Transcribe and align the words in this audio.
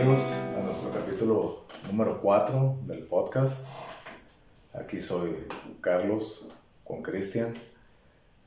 bienvenidos 0.00 0.32
a 0.56 0.62
nuestro 0.62 0.90
capítulo 0.92 1.64
número 1.86 2.22
4 2.22 2.78
del 2.86 3.04
podcast. 3.04 3.66
Aquí 4.72 4.98
soy 4.98 5.46
Carlos 5.82 6.48
con 6.84 7.02
Cristian. 7.02 7.52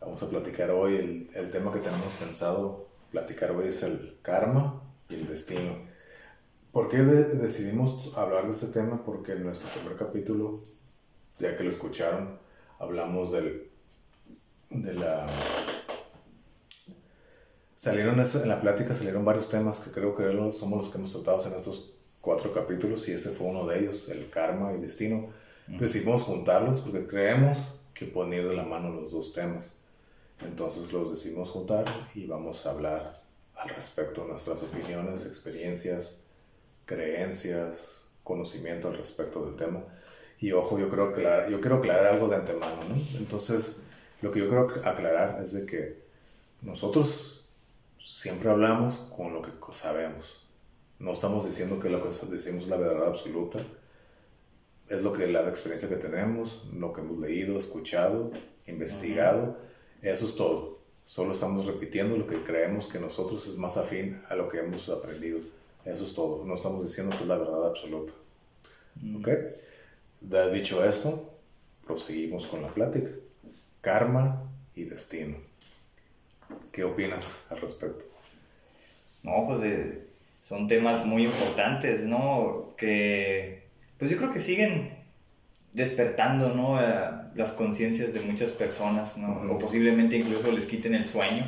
Vamos 0.02 0.24
a 0.24 0.30
platicar 0.30 0.72
hoy 0.72 0.96
el, 0.96 1.28
el, 1.36 1.52
tema 1.52 1.72
que 1.72 1.80
tenemos 1.80 2.14
pensado 2.16 2.88
platicar 3.12 3.52
hoy 3.52 3.68
es 3.68 3.84
el 3.84 4.18
karma 4.24 4.82
y 5.10 5.14
el 5.14 5.28
destino. 5.28 5.78
¿Por 6.72 6.90
qué 6.90 6.98
decidimos 6.98 8.18
hablar 8.18 8.48
de 8.48 8.54
este 8.54 8.68
tema? 8.68 9.04
Porque 9.06 9.34
en 9.34 9.44
nuestro 9.44 9.70
primer 9.70 9.96
capítulo, 9.96 10.60
ya 11.38 11.56
que 11.56 11.64
lo 11.64 11.70
escucharon, 11.70 12.40
hablamos 12.80 13.32
del, 13.32 13.70
de 14.72 14.94
la 14.96 15.28
salieron 17.84 18.18
en 18.18 18.48
la 18.48 18.62
plática 18.62 18.96
salieron 18.96 19.26
varios 19.26 19.50
temas 19.50 19.82
que 19.82 19.92
creo 19.92 20.16
que 20.16 20.24
somos 20.54 20.80
los 20.80 20.90
que 20.90 21.00
hemos 21.00 21.12
tratado 21.12 21.46
en 21.46 21.58
estos 21.58 21.92
cuatro 22.22 22.54
capítulos 22.54 23.10
y 23.10 23.12
ese 23.12 23.32
fue 23.32 23.48
uno 23.48 23.68
de 23.68 23.80
ellos, 23.80 24.08
el 24.08 24.30
karma 24.30 24.72
y 24.72 24.80
destino. 24.80 25.28
Decidimos 25.68 26.22
juntarlos 26.22 26.80
porque 26.80 27.06
creemos 27.06 27.82
que 27.94 28.06
pueden 28.06 28.32
ir 28.36 28.48
de 28.48 28.56
la 28.56 28.64
mano 28.64 28.90
los 28.90 29.12
dos 29.12 29.34
temas. 29.34 29.74
Entonces 30.46 30.94
los 30.94 31.12
decidimos 31.12 31.50
juntar 31.50 31.84
y 32.16 32.26
vamos 32.26 32.66
a 32.66 32.72
hablar 32.72 33.22
al 33.56 33.70
respecto, 33.76 34.26
nuestras 34.30 34.64
opiniones, 34.64 35.26
experiencias, 35.26 36.22
creencias, 36.86 38.04
conocimiento 38.24 38.88
al 38.88 38.96
respecto 38.96 39.46
del 39.46 39.58
tema. 39.58 39.84
Y 40.40 40.54
ojo, 40.54 40.80
yo 40.80 40.88
creo 40.88 41.14
que 41.14 41.22
yo 41.52 41.60
quiero 41.60 41.78
aclarar 41.78 42.14
algo 42.14 42.30
de 42.30 42.38
antemano, 42.38 42.78
¿no? 42.88 42.96
Entonces, 43.18 43.82
lo 44.22 44.32
que 44.32 44.40
yo 44.40 44.48
quiero 44.48 44.70
aclarar 44.86 45.42
es 45.44 45.52
de 45.52 45.66
que 45.66 46.02
nosotros 46.62 47.33
siempre 48.24 48.50
hablamos 48.50 48.96
con 49.14 49.34
lo 49.34 49.42
que 49.42 49.52
sabemos. 49.72 50.48
No 50.98 51.12
estamos 51.12 51.46
diciendo 51.46 51.78
que 51.82 51.90
lo 51.90 52.02
que 52.02 52.08
decimos 52.28 52.64
es 52.64 52.70
la 52.70 52.78
verdad 52.78 53.10
absoluta. 53.10 53.60
Es 54.88 55.04
lo 55.04 55.12
que 55.12 55.28
la 55.28 55.50
experiencia 55.50 55.90
que 55.90 55.98
tenemos, 55.98 56.64
lo 56.72 56.94
que 56.94 57.02
hemos 57.02 57.20
leído, 57.20 57.58
escuchado, 57.58 58.32
investigado. 58.66 59.58
Eso 60.02 60.26
es 60.26 60.36
todo. 60.38 60.80
Solo 61.04 61.34
estamos 61.34 61.66
repitiendo 61.66 62.16
lo 62.16 62.26
que 62.26 62.42
creemos 62.46 62.88
que 62.88 62.98
nosotros 62.98 63.46
es 63.46 63.58
más 63.58 63.76
afín 63.76 64.22
a 64.30 64.36
lo 64.36 64.48
que 64.48 64.60
hemos 64.60 64.88
aprendido. 64.88 65.42
Eso 65.84 66.06
es 66.06 66.14
todo. 66.14 66.46
No 66.46 66.56
estamos 66.56 66.86
diciendo 66.86 67.14
que 67.18 67.24
es 67.24 67.28
la 67.28 67.38
verdad 67.38 67.72
absoluta. 67.72 68.14
Mm. 69.02 69.18
¿Ok? 69.18 69.28
Dicho 70.54 70.82
esto, 70.86 71.30
proseguimos 71.86 72.48
con 72.48 72.62
la 72.62 72.70
plática. 72.70 73.10
Karma 73.82 74.50
y 74.76 74.86
destino. 74.86 75.36
¿Qué 76.72 76.86
opinas 76.86 77.48
al 77.50 77.60
respecto? 77.60 78.13
No, 79.24 79.48
pues 79.48 80.04
son 80.42 80.68
temas 80.68 81.06
muy 81.06 81.26
importantes, 81.26 82.06
¿no? 82.06 82.74
Que, 82.78 83.64
pues 83.98 84.12
yo 84.12 84.18
creo 84.18 84.32
que 84.32 84.40
siguen 84.40 85.04
despertando, 85.72 86.54
¿no? 86.54 86.80
las 87.36 87.52
conciencias 87.52 88.14
de 88.14 88.20
muchas 88.20 88.52
personas, 88.52 89.18
¿no? 89.18 89.54
O 89.54 89.58
posiblemente 89.58 90.18
incluso 90.18 90.52
les 90.52 90.66
quiten 90.66 90.94
el 90.94 91.06
sueño. 91.06 91.46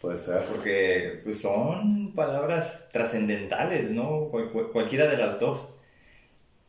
Puede 0.00 0.18
ser. 0.18 0.44
Porque 0.44 1.20
pues, 1.24 1.40
son 1.40 2.12
palabras 2.14 2.88
trascendentales, 2.92 3.90
¿no? 3.90 4.28
cualquiera 4.28 5.06
de 5.08 5.16
las 5.16 5.38
dos. 5.38 5.74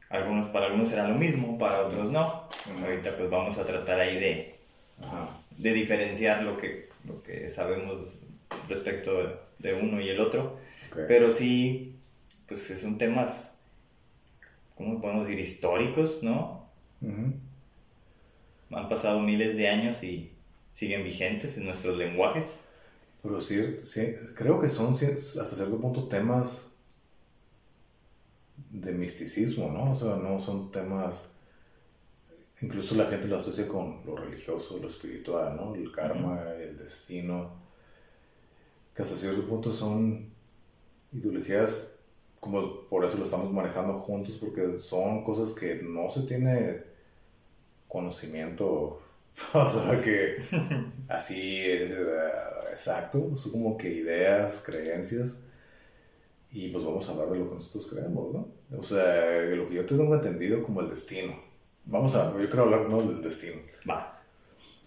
Algunos, 0.09 0.49
para 0.49 0.67
algunos 0.67 0.89
será 0.89 1.07
lo 1.07 1.15
mismo, 1.15 1.57
para 1.57 1.81
otros 1.81 2.11
no. 2.11 2.49
Ahorita 2.83 3.11
pues 3.17 3.29
vamos 3.29 3.57
a 3.57 3.65
tratar 3.65 3.99
ahí 3.99 4.19
de, 4.19 4.55
de 5.57 5.73
diferenciar 5.73 6.43
lo 6.43 6.57
que, 6.57 6.89
lo 7.05 7.21
que 7.21 7.49
sabemos 7.49 7.99
respecto 8.67 9.46
de 9.59 9.73
uno 9.73 9.99
y 10.01 10.09
el 10.09 10.19
otro. 10.19 10.57
Pero 11.07 11.31
sí, 11.31 11.95
pues 12.47 12.61
son 12.79 12.97
temas, 12.97 13.59
¿cómo 14.75 14.99
podemos 15.01 15.27
decir? 15.27 15.39
Históricos, 15.39 16.23
¿no? 16.23 16.67
Han 17.01 18.89
pasado 18.89 19.19
miles 19.19 19.55
de 19.55 19.69
años 19.69 20.03
y 20.03 20.31
siguen 20.73 21.03
vigentes 21.03 21.57
en 21.57 21.65
nuestros 21.65 21.97
lenguajes. 21.97 22.65
Pero 23.21 23.41
sí, 23.41 23.57
creo 24.35 24.59
que 24.59 24.69
son 24.69 24.93
hasta 24.93 25.43
cierto 25.43 25.79
punto 25.79 26.07
temas 26.07 26.71
de 28.71 28.91
misticismo, 28.93 29.71
¿no? 29.71 29.91
O 29.91 29.95
sea, 29.95 30.15
no 30.15 30.39
son 30.39 30.71
temas 30.71 31.33
incluso 32.61 32.95
la 32.95 33.05
gente 33.05 33.27
lo 33.27 33.37
asocia 33.37 33.67
con 33.67 34.01
lo 34.05 34.15
religioso, 34.15 34.79
lo 34.79 34.87
espiritual, 34.87 35.55
¿no? 35.55 35.75
El 35.75 35.91
karma, 35.91 36.41
el 36.53 36.75
destino 36.75 37.66
que 38.97 39.03
hasta 39.03 39.15
cierto 39.15 39.43
punto 39.43 39.71
son 39.71 40.27
ideologías, 41.11 41.99
como 42.39 42.87
por 42.87 43.05
eso 43.05 43.19
lo 43.19 43.25
estamos 43.25 43.53
manejando 43.53 43.99
juntos, 43.99 44.37
porque 44.37 44.75
son 44.79 45.23
cosas 45.23 45.53
que 45.53 45.75
no 45.83 46.09
se 46.09 46.23
tiene 46.23 46.81
conocimiento, 47.87 48.99
o 49.53 49.69
sea, 49.69 50.01
que 50.03 50.37
así 51.09 51.59
es, 51.59 51.91
eh, 51.91 51.95
exacto, 52.71 53.37
son 53.37 53.51
como 53.51 53.77
que 53.77 53.87
ideas, 53.87 54.63
creencias, 54.65 55.41
y 56.49 56.69
pues 56.69 56.83
vamos 56.83 57.07
a 57.07 57.11
hablar 57.11 57.29
de 57.29 57.37
lo 57.37 57.49
que 57.49 57.55
nosotros 57.55 57.87
creemos, 57.93 58.33
¿no? 58.33 58.47
O 58.75 58.81
sea, 58.81 59.41
lo 59.41 59.69
que 59.69 59.75
yo 59.75 59.85
tengo 59.85 60.15
entendido 60.15 60.63
como 60.63 60.81
el 60.81 60.89
destino. 60.89 61.39
Vamos 61.85 62.15
a, 62.15 62.31
yo 62.31 62.47
quiero 62.47 62.63
hablar 62.63 62.89
¿no? 62.89 63.01
del 63.01 63.21
destino. 63.21 63.61
Va. 63.87 64.21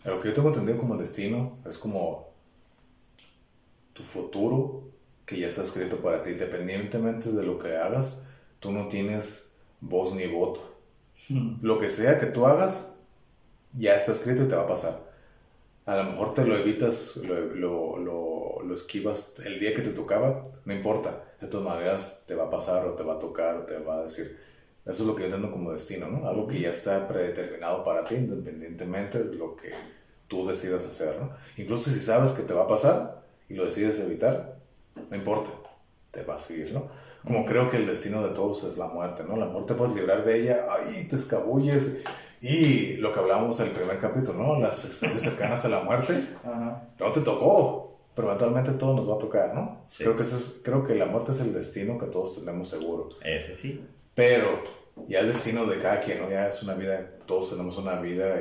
Lo 0.05 0.21
que 0.21 0.29
yo 0.29 0.35
tengo 0.35 0.49
entendido 0.49 0.79
como 0.79 0.95
el 0.95 1.01
destino 1.01 1.59
es 1.67 1.79
como 1.79 2.30
tu 4.01 4.07
futuro 4.07 4.83
que 5.27 5.39
ya 5.39 5.49
está 5.49 5.63
escrito 5.63 5.97
para 5.99 6.23
ti, 6.23 6.31
independientemente 6.31 7.31
de 7.31 7.45
lo 7.45 7.59
que 7.59 7.77
hagas, 7.77 8.25
tú 8.59 8.73
no 8.73 8.89
tienes 8.89 9.53
voz 9.81 10.15
ni 10.15 10.27
voto. 10.27 10.61
Lo 11.61 11.79
que 11.79 11.91
sea 11.91 12.19
que 12.19 12.27
tú 12.27 12.47
hagas, 12.47 12.95
ya 13.75 13.95
está 13.95 14.13
escrito 14.13 14.45
y 14.45 14.49
te 14.49 14.57
va 14.57 14.63
a 14.63 14.67
pasar. 14.67 14.99
A 15.85 15.97
lo 15.97 16.05
mejor 16.05 16.35
te 16.35 16.45
lo 16.45 16.57
evitas, 16.57 17.17
lo, 17.17 17.99
lo, 17.99 18.63
lo, 18.65 18.75
esquivas 18.75 19.35
el 19.45 19.59
día 19.59 19.75
que 19.75 19.83
te 19.83 19.91
tocaba, 19.91 20.43
no 20.65 20.75
importa. 20.75 21.25
De 21.41 21.49
todas 21.49 21.67
maneras, 21.67 22.25
te 22.27 22.35
va 22.35 22.45
a 22.45 22.51
pasar 22.51 22.87
o 22.87 22.95
te 22.95 23.03
va 23.03 23.15
a 23.15 23.19
tocar 23.19 23.57
o 23.57 23.63
te 23.65 23.79
va 23.79 23.99
a 23.99 24.05
decir. 24.05 24.39
Eso 24.87 25.03
es 25.03 25.09
lo 25.09 25.15
que 25.15 25.23
yo 25.23 25.27
entiendo 25.27 25.53
como 25.53 25.73
destino, 25.73 26.09
¿no? 26.09 26.29
Algo 26.29 26.47
que 26.47 26.61
ya 26.61 26.71
está 26.71 27.07
predeterminado 27.07 27.85
para 27.85 28.05
ti, 28.05 28.15
independientemente 28.15 29.23
de 29.23 29.35
lo 29.35 29.57
que 29.57 29.73
tú 30.29 30.47
decidas 30.47 30.87
hacer, 30.87 31.21
¿no? 31.21 31.33
Incluso 31.57 31.91
si 31.91 32.01
sabes 32.01 32.33
que 32.33 32.43
te 32.43 32.55
va 32.55 32.63
a 32.63 32.69
pasar, 32.69 33.20
y 33.51 33.55
lo 33.55 33.67
decides 33.67 33.99
evitar, 33.99 34.59
no 35.11 35.17
importa, 35.17 35.51
te 36.11 36.23
va 36.23 36.37
a 36.37 36.39
seguir, 36.39 36.73
¿no? 36.73 36.89
Como 37.25 37.45
creo 37.45 37.71
que 37.71 37.77
el 37.77 37.87
destino 37.87 38.27
de 38.27 38.33
todos 38.33 38.65
es 38.65 38.79
la 38.79 38.87
muerte, 38.87 39.25
¿no? 39.29 39.37
La 39.37 39.47
muerte 39.47 39.75
puedes 39.75 39.95
librar 39.95 40.25
de 40.25 40.41
ella, 40.41 40.67
ahí 40.71 41.07
te 41.09 41.17
escabulles. 41.17 41.99
Y 42.41 42.97
lo 42.97 43.13
que 43.13 43.19
hablábamos 43.19 43.61
en 43.61 43.67
el 43.67 43.73
primer 43.73 43.99
capítulo, 43.99 44.39
¿no? 44.39 44.59
Las 44.59 44.85
experiencias 44.85 45.35
cercanas 45.35 45.65
a 45.65 45.69
la 45.69 45.81
muerte, 45.81 46.15
no 46.99 47.13
te 47.13 47.21
tocó, 47.21 47.99
pero 48.15 48.29
eventualmente 48.29 48.73
todo 48.73 48.95
nos 48.95 49.11
va 49.11 49.17
a 49.17 49.19
tocar, 49.19 49.55
¿no? 49.55 49.83
Creo, 49.99 50.17
que 50.17 50.23
es, 50.23 50.61
creo 50.65 50.85
que 50.85 50.95
la 50.95 51.07
muerte 51.07 51.33
es 51.33 51.41
el 51.41 51.53
destino 51.53 51.99
que 51.99 52.07
todos 52.07 52.39
tenemos 52.39 52.69
seguro. 52.69 53.09
Ese 53.23 53.55
sí. 53.55 53.85
Pero 54.15 54.63
ya 55.07 55.21
el 55.21 55.27
destino 55.27 55.67
de 55.67 55.79
cada 55.79 56.01
quien, 56.01 56.21
¿no? 56.21 56.31
Ya 56.31 56.49
es 56.49 56.63
una 56.63 56.75
vida, 56.75 57.19
todos 57.27 57.51
tenemos 57.51 57.77
una 57.77 57.97
vida 58.01 58.37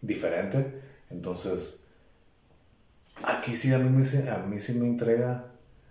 diferente. 0.00 0.80
Entonces, 1.10 1.85
Aquí 3.22 3.54
sí, 3.54 3.72
a 3.72 3.78
mí, 3.78 3.88
me, 3.88 4.30
a 4.30 4.38
mí 4.38 4.60
sí 4.60 4.74
me 4.74 4.86
entrega 4.86 5.46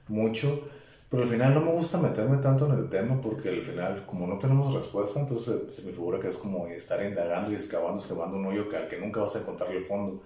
mucho, 0.08 0.70
pero 1.10 1.24
al 1.24 1.30
final 1.30 1.54
no 1.54 1.62
me 1.62 1.72
gusta 1.72 1.98
meterme 1.98 2.38
tanto 2.38 2.72
en 2.72 2.78
el 2.78 2.90
tema 2.90 3.20
porque 3.20 3.50
al 3.50 3.64
final, 3.64 4.06
como 4.06 4.28
no 4.28 4.38
tenemos 4.38 4.74
respuesta, 4.74 5.20
entonces 5.20 5.74
se, 5.74 5.84
me 5.84 5.92
figura 5.92 6.20
que 6.20 6.28
es 6.28 6.38
como 6.38 6.68
estar 6.68 7.04
indagando 7.04 7.52
y 7.52 7.56
excavando, 7.56 8.00
excavando 8.00 8.38
un 8.38 8.46
hoyo 8.46 8.70
que, 8.70 8.78
al 8.78 8.88
que 8.88 9.00
nunca 9.00 9.22
vas 9.22 9.36
a 9.36 9.40
encontrar 9.40 9.72
el 9.72 9.84
fondo. 9.84 10.22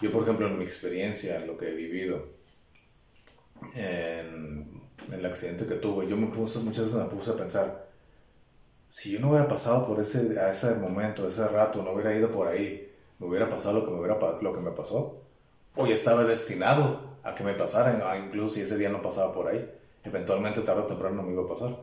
Yo, 0.00 0.10
por 0.10 0.22
ejemplo, 0.22 0.46
en 0.46 0.58
mi 0.58 0.64
experiencia, 0.64 1.40
en 1.40 1.46
lo 1.46 1.56
que 1.56 1.70
he 1.70 1.74
vivido, 1.74 2.26
en, 3.76 4.68
en 5.06 5.12
el 5.12 5.24
accidente 5.24 5.66
que 5.66 5.76
tuve, 5.76 6.06
yo 6.06 6.16
me 6.16 6.26
puse, 6.26 6.58
muchas 6.58 6.84
veces 6.84 7.00
me 7.00 7.08
puse 7.08 7.30
a 7.30 7.36
pensar, 7.36 7.88
si 8.88 9.12
yo 9.12 9.20
no 9.20 9.30
hubiera 9.30 9.48
pasado 9.48 9.86
por 9.86 10.00
ese, 10.00 10.38
a 10.38 10.50
ese 10.50 10.74
momento, 10.76 11.26
ese 11.26 11.48
rato, 11.48 11.82
no 11.82 11.92
hubiera 11.92 12.14
ido 12.14 12.30
por 12.30 12.46
ahí, 12.46 12.92
me 13.18 13.26
hubiera 13.26 13.48
pasado 13.48 13.80
lo 13.80 13.84
que 13.84 13.90
me, 13.90 13.98
hubiera, 13.98 14.18
lo 14.42 14.54
que 14.54 14.60
me 14.60 14.70
pasó 14.70 15.23
o 15.76 15.86
ya 15.86 15.94
estaba 15.94 16.24
destinado 16.24 17.14
a 17.22 17.34
que 17.34 17.44
me 17.44 17.54
pasara, 17.54 18.16
incluso 18.18 18.54
si 18.54 18.60
ese 18.60 18.78
día 18.78 18.90
no 18.90 19.02
pasaba 19.02 19.32
por 19.32 19.48
ahí. 19.48 19.70
Eventualmente, 20.04 20.60
tarde 20.60 20.82
o 20.82 20.86
temprano, 20.86 21.22
me 21.22 21.32
iba 21.32 21.44
a 21.44 21.48
pasar. 21.48 21.76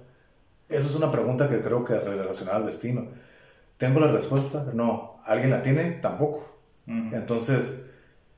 Eso 0.69 0.87
es 0.87 0.95
una 0.95 1.11
pregunta 1.11 1.49
que 1.49 1.59
creo 1.59 1.83
que 1.83 1.99
relacionada 1.99 2.57
al 2.57 2.65
destino. 2.65 3.07
¿Tengo 3.77 3.99
la 3.99 4.11
respuesta? 4.11 4.65
No. 4.73 5.19
¿Alguien 5.25 5.49
la 5.49 5.61
tiene? 5.61 5.91
Tampoco. 6.01 6.47
Entonces, 6.85 7.87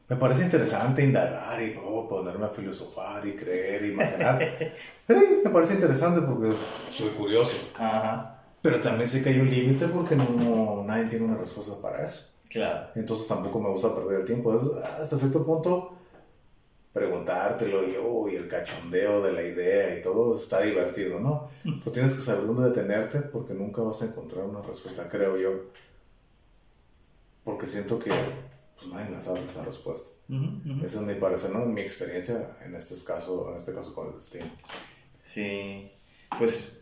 me 0.08 0.16
parece 0.16 0.44
interesante 0.44 1.04
indagar 1.04 1.62
y 1.62 1.76
oh, 1.84 2.08
ponerme 2.08 2.46
a 2.46 2.50
filosofar 2.50 3.26
y 3.26 3.36
creer 3.36 3.86
y 3.86 3.94
imaginar. 3.94 4.40
me 5.08 5.50
parece 5.50 5.76
interesante 5.76 6.22
porque 6.22 6.54
soy 6.92 7.10
curioso. 7.10 7.72
Pero 8.62 8.80
también 8.80 9.10
sé 9.10 9.24
que 9.24 9.30
hay 9.30 9.40
un 9.40 9.50
límite 9.50 9.88
porque 9.88 10.16
no, 10.16 10.84
nadie 10.86 11.06
tiene 11.06 11.26
una 11.26 11.38
respuesta 11.38 11.74
para 11.82 12.06
eso. 12.06 12.33
Entonces 12.96 13.28
tampoco 13.28 13.60
me 13.60 13.70
gusta 13.70 13.94
perder 13.94 14.22
el 14.22 14.26
tiempo. 14.26 14.52
hasta 14.52 15.18
cierto 15.18 15.46
punto 15.46 15.98
preguntártelo 16.94 17.88
y, 17.88 17.96
oh, 18.00 18.30
y 18.30 18.36
el 18.36 18.48
cachondeo 18.48 19.22
de 19.24 19.34
la 19.34 19.42
idea 19.42 19.98
y 19.98 20.02
todo 20.02 20.38
está 20.38 20.62
divertido, 20.62 21.20
¿no? 21.20 21.50
Pero 21.64 21.92
tienes 21.92 22.14
que 22.14 22.22
saber 22.22 22.46
dónde 22.46 22.70
detenerte 22.70 23.20
porque 23.22 23.56
nunca 23.56 23.82
vas 23.82 24.04
a 24.04 24.06
encontrar 24.06 24.46
una 24.46 24.62
respuesta, 24.62 25.10
creo 25.10 25.38
yo. 25.38 25.72
Porque 27.44 27.66
siento 27.66 27.98
que 27.98 28.12
pues, 28.76 28.88
nadie 28.94 29.10
la 29.10 29.20
sabe 29.20 29.44
esa 29.44 29.66
respuesta. 29.66 30.12
Esa 30.84 31.00
es 31.00 31.06
mi 31.06 31.16
parecer, 31.16 31.52
¿no? 31.52 31.66
Mi 31.66 31.82
experiencia 31.82 32.56
en 32.64 32.76
este 32.76 32.96
caso, 33.04 33.50
en 33.52 33.58
este 33.58 33.74
caso 33.74 33.94
con 33.94 34.08
el 34.08 34.16
destino. 34.16 34.50
Sí, 35.24 35.92
pues 36.38 36.80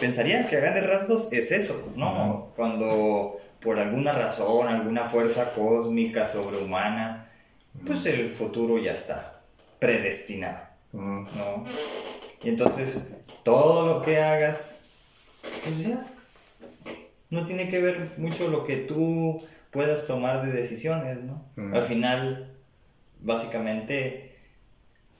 pensaría 0.00 0.48
que 0.48 0.56
a 0.56 0.60
grandes 0.60 0.86
rasgos 0.86 1.32
es 1.32 1.52
eso, 1.52 1.92
¿no? 1.96 2.52
Cuando 2.56 3.38
por 3.62 3.78
alguna 3.78 4.12
razón, 4.12 4.68
alguna 4.68 5.06
fuerza 5.06 5.52
cósmica, 5.54 6.26
sobrehumana, 6.26 7.30
pues 7.86 8.04
el 8.06 8.28
futuro 8.28 8.78
ya 8.78 8.92
está 8.92 9.42
predestinado, 9.78 10.66
¿no? 10.92 11.64
Y 12.42 12.48
entonces 12.48 13.16
todo 13.44 13.86
lo 13.86 14.02
que 14.02 14.20
hagas, 14.20 14.78
pues 15.64 15.78
ya, 15.86 16.06
no 17.30 17.46
tiene 17.46 17.68
que 17.68 17.80
ver 17.80 18.10
mucho 18.18 18.48
lo 18.48 18.64
que 18.64 18.76
tú 18.76 19.42
puedas 19.70 20.06
tomar 20.06 20.44
de 20.44 20.52
decisiones, 20.52 21.18
¿no? 21.22 21.44
Al 21.74 21.82
final, 21.82 22.50
básicamente, 23.20 24.36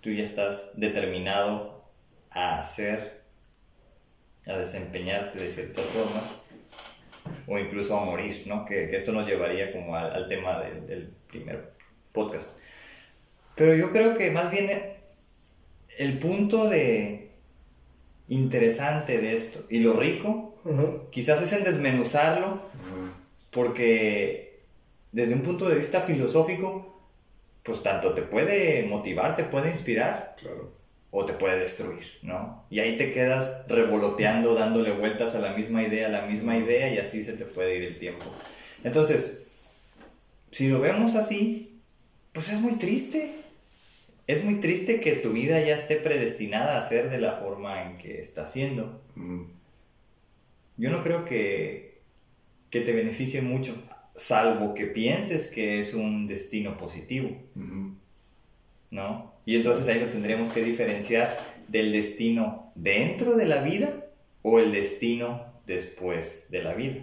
tú 0.00 0.10
ya 0.10 0.22
estás 0.22 0.72
determinado 0.74 1.84
a 2.30 2.58
hacer, 2.58 3.22
a 4.46 4.52
desempeñarte 4.52 5.38
de 5.38 5.50
ciertas 5.50 5.84
formas, 5.86 6.41
o 7.46 7.58
incluso 7.58 7.99
a 7.99 8.05
morir, 8.05 8.44
¿no? 8.46 8.64
Que, 8.64 8.94
esto 8.94 9.12
nos 9.12 9.26
llevaría 9.26 9.73
como 9.73 9.96
al, 9.96 10.29
tema 10.29 10.61
del 10.61 11.12
primer 11.29 11.73
podcast. 12.12 12.58
Pero 13.55 13.75
yo 13.75 13.93
creo 13.93 14.17
que 14.17 14.31
más 14.31 14.50
bien 14.50 14.70
el 15.99 16.19
punto 16.19 16.69
de 16.69 17.31
interesante 18.29 19.19
de 19.19 19.34
esto 19.34 19.67
y 19.69 19.81
lo 19.81 19.94
rico, 19.94 20.55
quizás 21.11 21.43
es 21.43 21.52
en 21.52 21.64
desmenuzarlo, 21.64 22.61
porque 23.50 24.62
desde 25.11 25.35
un 25.35 25.43
punto 25.43 25.69
de 25.69 25.76
vista 25.76 26.00
filosófico, 26.00 27.02
pues 27.62 27.82
tanto 27.82 28.14
te 28.14 28.23
puede 28.23 28.85
motivar, 28.85 29.35
te 29.35 29.44
puede 29.44 29.70
inspirar, 29.70 30.35
o 31.14 31.26
te 31.26 31.35
puede 31.35 31.59
destruir, 31.59 32.05
¿no? 32.23 32.64
Y 32.70 32.81
ahí 32.81 32.97
te 32.97 33.12
quedas 33.12 33.67
revoloteando, 33.69 34.55
dándole 34.55 34.93
vueltas 34.93 35.35
a 35.35 35.41
la 35.41 35.53
misma 35.53 35.82
idea, 35.82 36.06
a 36.06 36.11
la 36.11 36.23
misma 36.23 36.56
idea, 36.56 36.93
y 36.93 36.97
así 36.97 37.23
se 37.23 37.35
te 37.35 37.44
puede 37.44 37.76
ir 37.76 37.85
el 37.85 37.99
tiempo. 37.99 38.25
Entonces, 38.82 39.53
si 40.50 40.69
lo 40.69 40.81
vemos 40.81 41.14
así, 41.14 41.82
pues 42.32 42.49
es 42.49 42.61
muy 42.61 42.76
triste. 42.76 43.31
Es 44.26 44.43
muy 44.43 44.55
triste 44.61 45.00
que 45.00 45.12
tu 45.12 45.32
vida 45.32 45.61
ya 45.61 45.75
esté 45.75 45.97
predestinada 45.97 46.79
a 46.79 46.82
ser 46.82 47.11
de 47.11 47.19
la 47.19 47.37
forma 47.37 47.82
en 47.82 47.99
que 47.99 48.19
está 48.19 48.49
siendo. 48.49 49.03
Yo 50.79 50.91
no 50.91 51.03
creo 51.03 51.26
que, 51.26 52.00
que 52.70 52.81
te 52.81 52.93
beneficie 52.94 53.43
mucho, 53.43 53.76
salvo 54.14 54.73
que 54.73 54.87
pienses 54.87 55.49
que 55.49 55.79
es 55.79 55.93
un 55.93 56.26
destino 56.26 56.79
positivo. 56.79 57.37
¿No? 58.91 59.31
Y 59.44 59.56
entonces 59.56 59.88
ahí 59.88 60.00
lo 60.00 60.10
tendríamos 60.10 60.50
que 60.50 60.62
diferenciar 60.62 61.38
del 61.68 61.92
destino 61.92 62.72
dentro 62.74 63.36
de 63.36 63.46
la 63.46 63.62
vida 63.62 64.06
o 64.42 64.58
el 64.58 64.72
destino 64.72 65.52
después 65.66 66.48
de 66.50 66.62
la 66.62 66.74
vida. 66.74 67.02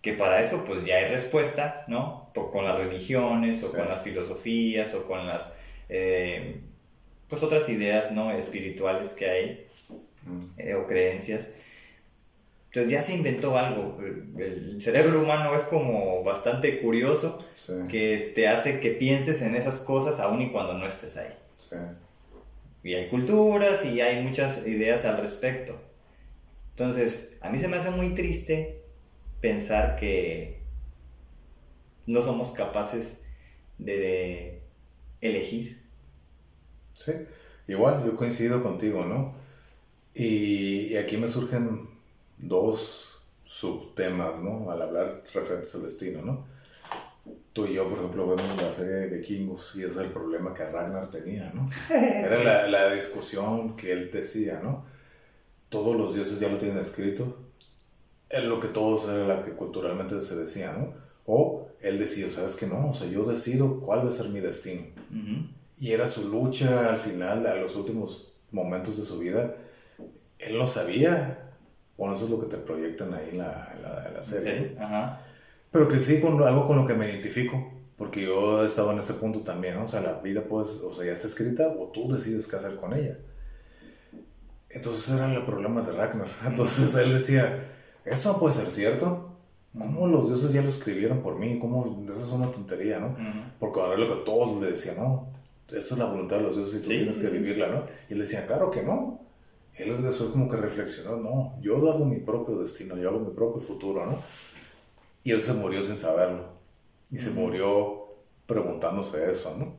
Que 0.00 0.12
para 0.12 0.40
eso 0.40 0.64
pues 0.64 0.84
ya 0.84 0.96
hay 0.96 1.08
respuesta, 1.08 1.84
¿no? 1.88 2.30
con 2.34 2.64
las 2.64 2.78
religiones 2.78 3.64
o 3.64 3.72
con 3.72 3.88
las 3.88 4.02
filosofías 4.02 4.94
o 4.94 5.06
con 5.06 5.26
las 5.26 5.56
eh, 5.88 6.60
pues 7.28 7.42
otras 7.42 7.68
ideas, 7.68 8.12
¿no? 8.12 8.30
Espirituales 8.30 9.12
que 9.12 9.28
hay 9.28 9.66
eh, 10.56 10.74
o 10.74 10.86
creencias. 10.86 11.54
Entonces 12.78 12.92
ya 12.92 13.02
se 13.02 13.16
inventó 13.16 13.58
algo. 13.58 13.98
El 14.38 14.80
cerebro 14.80 15.20
humano 15.22 15.52
es 15.56 15.62
como 15.62 16.22
bastante 16.22 16.80
curioso 16.80 17.38
que 17.90 18.32
te 18.36 18.46
hace 18.46 18.78
que 18.78 18.90
pienses 18.90 19.42
en 19.42 19.56
esas 19.56 19.80
cosas 19.80 20.20
aun 20.20 20.42
y 20.42 20.52
cuando 20.52 20.74
no 20.74 20.86
estés 20.86 21.16
ahí. 21.16 21.34
Y 22.84 22.94
hay 22.94 23.08
culturas 23.08 23.84
y 23.84 24.00
hay 24.00 24.22
muchas 24.22 24.64
ideas 24.66 25.04
al 25.04 25.18
respecto. 25.18 25.80
Entonces, 26.70 27.38
a 27.40 27.50
mí 27.50 27.58
se 27.58 27.66
me 27.66 27.78
hace 27.78 27.90
muy 27.90 28.14
triste 28.14 28.80
pensar 29.40 29.96
que 29.96 30.60
no 32.06 32.22
somos 32.22 32.52
capaces 32.52 33.24
de 33.78 34.62
elegir. 35.20 35.82
Sí, 36.94 37.12
igual 37.66 38.04
yo 38.04 38.14
coincido 38.14 38.62
contigo, 38.62 39.04
¿no? 39.04 39.34
Y, 40.14 40.96
aquí 40.96 41.16
me 41.16 41.26
surgen 41.26 41.97
dos 42.38 43.20
subtemas, 43.44 44.40
¿no? 44.40 44.70
Al 44.70 44.82
hablar 44.82 45.22
referentes 45.32 45.74
al 45.74 45.82
destino, 45.82 46.22
¿no? 46.22 46.46
Tú 47.52 47.66
y 47.66 47.74
yo, 47.74 47.88
por 47.88 47.98
ejemplo, 47.98 48.28
vemos 48.28 48.62
la 48.62 48.72
serie 48.72 48.94
de 48.94 49.18
vikingos 49.18 49.74
y 49.76 49.82
ese 49.82 49.92
es 49.92 50.06
el 50.06 50.12
problema 50.12 50.54
que 50.54 50.64
Ragnar 50.64 51.10
tenía, 51.10 51.50
¿no? 51.54 51.66
Era 51.94 52.42
la, 52.44 52.68
la 52.68 52.92
discusión 52.92 53.76
que 53.76 53.92
él 53.92 54.10
decía, 54.10 54.60
¿no? 54.62 54.84
Todos 55.68 55.96
los 55.96 56.14
dioses 56.14 56.38
ya 56.40 56.48
lo 56.48 56.56
tienen 56.56 56.78
escrito, 56.78 57.48
es 58.28 58.44
lo 58.44 58.60
que 58.60 58.68
todos 58.68 59.08
era 59.08 59.26
la 59.26 59.44
que 59.44 59.52
culturalmente 59.52 60.20
se 60.20 60.36
decía, 60.36 60.72
¿no? 60.72 60.92
O 61.26 61.68
él 61.80 61.98
decía, 61.98 62.30
¿sabes 62.30 62.56
qué 62.56 62.66
no? 62.66 62.90
O 62.90 62.94
sea, 62.94 63.08
yo 63.08 63.24
decido 63.24 63.80
cuál 63.80 64.04
va 64.04 64.10
a 64.10 64.12
ser 64.12 64.28
mi 64.28 64.40
destino. 64.40 64.82
Y 65.76 65.92
era 65.92 66.06
su 66.06 66.28
lucha 66.28 66.90
al 66.90 66.98
final, 66.98 67.46
a 67.46 67.54
los 67.54 67.76
últimos 67.76 68.34
momentos 68.50 68.96
de 68.96 69.04
su 69.04 69.18
vida. 69.18 69.54
Él 70.38 70.58
lo 70.58 70.66
sabía. 70.66 71.47
Bueno, 71.98 72.14
eso 72.14 72.24
es 72.24 72.30
lo 72.30 72.40
que 72.40 72.46
te 72.46 72.56
proyectan 72.56 73.12
ahí 73.12 73.30
en 73.32 73.38
la, 73.38 74.10
la, 74.14 74.22
serie. 74.22 74.76
Ajá. 74.80 75.20
Pero 75.72 75.88
que 75.88 75.98
sí, 75.98 76.20
con 76.20 76.40
algo 76.42 76.66
con 76.66 76.76
lo 76.76 76.86
que 76.86 76.94
me 76.94 77.10
identifico. 77.10 77.72
Porque 77.96 78.22
yo 78.22 78.62
he 78.62 78.66
estado 78.66 78.92
en 78.92 79.00
ese 79.00 79.14
punto 79.14 79.40
también, 79.40 79.74
¿no? 79.74 79.84
O 79.84 79.88
sea, 79.88 80.00
la 80.00 80.20
vida, 80.20 80.44
pues, 80.48 80.68
o 80.84 80.92
sea, 80.92 81.04
ya 81.04 81.12
está 81.12 81.26
escrita 81.26 81.66
o 81.66 81.88
tú 81.88 82.10
decides 82.10 82.46
qué 82.46 82.54
hacer 82.54 82.76
con 82.76 82.94
ella. 82.94 83.18
Entonces 84.70 85.14
era 85.16 85.34
el 85.34 85.44
problema 85.44 85.82
de 85.82 85.92
Ragnar. 85.92 86.28
Entonces 86.46 86.94
él 86.94 87.12
decía, 87.12 87.72
esto 88.04 88.32
no 88.32 88.38
puede 88.38 88.54
ser 88.54 88.70
cierto. 88.70 89.36
¿Cómo 89.76 90.06
los 90.06 90.28
dioses 90.28 90.52
ya 90.52 90.62
lo 90.62 90.68
escribieron 90.68 91.20
por 91.22 91.38
mí? 91.38 91.58
¿Cómo? 91.58 92.04
Eso 92.08 92.24
es 92.24 92.30
una 92.30 92.50
tontería, 92.50 93.00
¿no? 93.00 93.16
Porque 93.58 93.80
a 93.80 93.88
ver 93.88 93.98
lo 93.98 94.08
que 94.08 94.24
todos 94.24 94.62
le 94.62 94.70
decían, 94.70 94.96
no, 94.96 95.28
esa 95.68 95.94
es 95.94 95.98
la 95.98 96.06
voluntad 96.06 96.36
de 96.36 96.42
los 96.42 96.56
dioses 96.56 96.80
y 96.80 96.82
tú 96.82 96.88
tienes 96.88 97.18
que 97.18 97.28
vivirla, 97.28 97.68
¿no? 97.68 97.84
Y 98.08 98.14
él 98.14 98.20
decía, 98.20 98.46
claro 98.46 98.70
que 98.70 98.82
no. 98.82 99.20
Él 99.78 100.02
después 100.02 100.30
como 100.30 100.48
que 100.48 100.56
reflexionó, 100.56 101.16
no, 101.16 101.56
yo 101.60 101.76
hago 101.76 102.04
mi 102.04 102.18
propio 102.18 102.58
destino, 102.58 102.96
yo 102.96 103.10
hago 103.10 103.20
mi 103.20 103.32
propio 103.32 103.60
futuro, 103.60 104.04
¿no? 104.06 104.20
Y 105.22 105.30
él 105.30 105.40
se 105.40 105.54
murió 105.54 105.82
sin 105.84 105.96
saberlo. 105.96 106.58
Y 107.10 107.18
se 107.18 107.30
murió 107.30 108.08
preguntándose 108.46 109.30
eso, 109.30 109.56
¿no? 109.56 109.76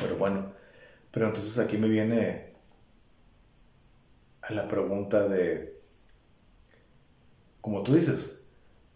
Pero 0.00 0.16
bueno, 0.16 0.52
pero 1.12 1.28
entonces 1.28 1.58
aquí 1.58 1.76
me 1.76 1.88
viene 1.88 2.52
a 4.42 4.52
la 4.52 4.66
pregunta 4.66 5.28
de, 5.28 5.80
como 7.60 7.84
tú 7.84 7.94
dices, 7.94 8.42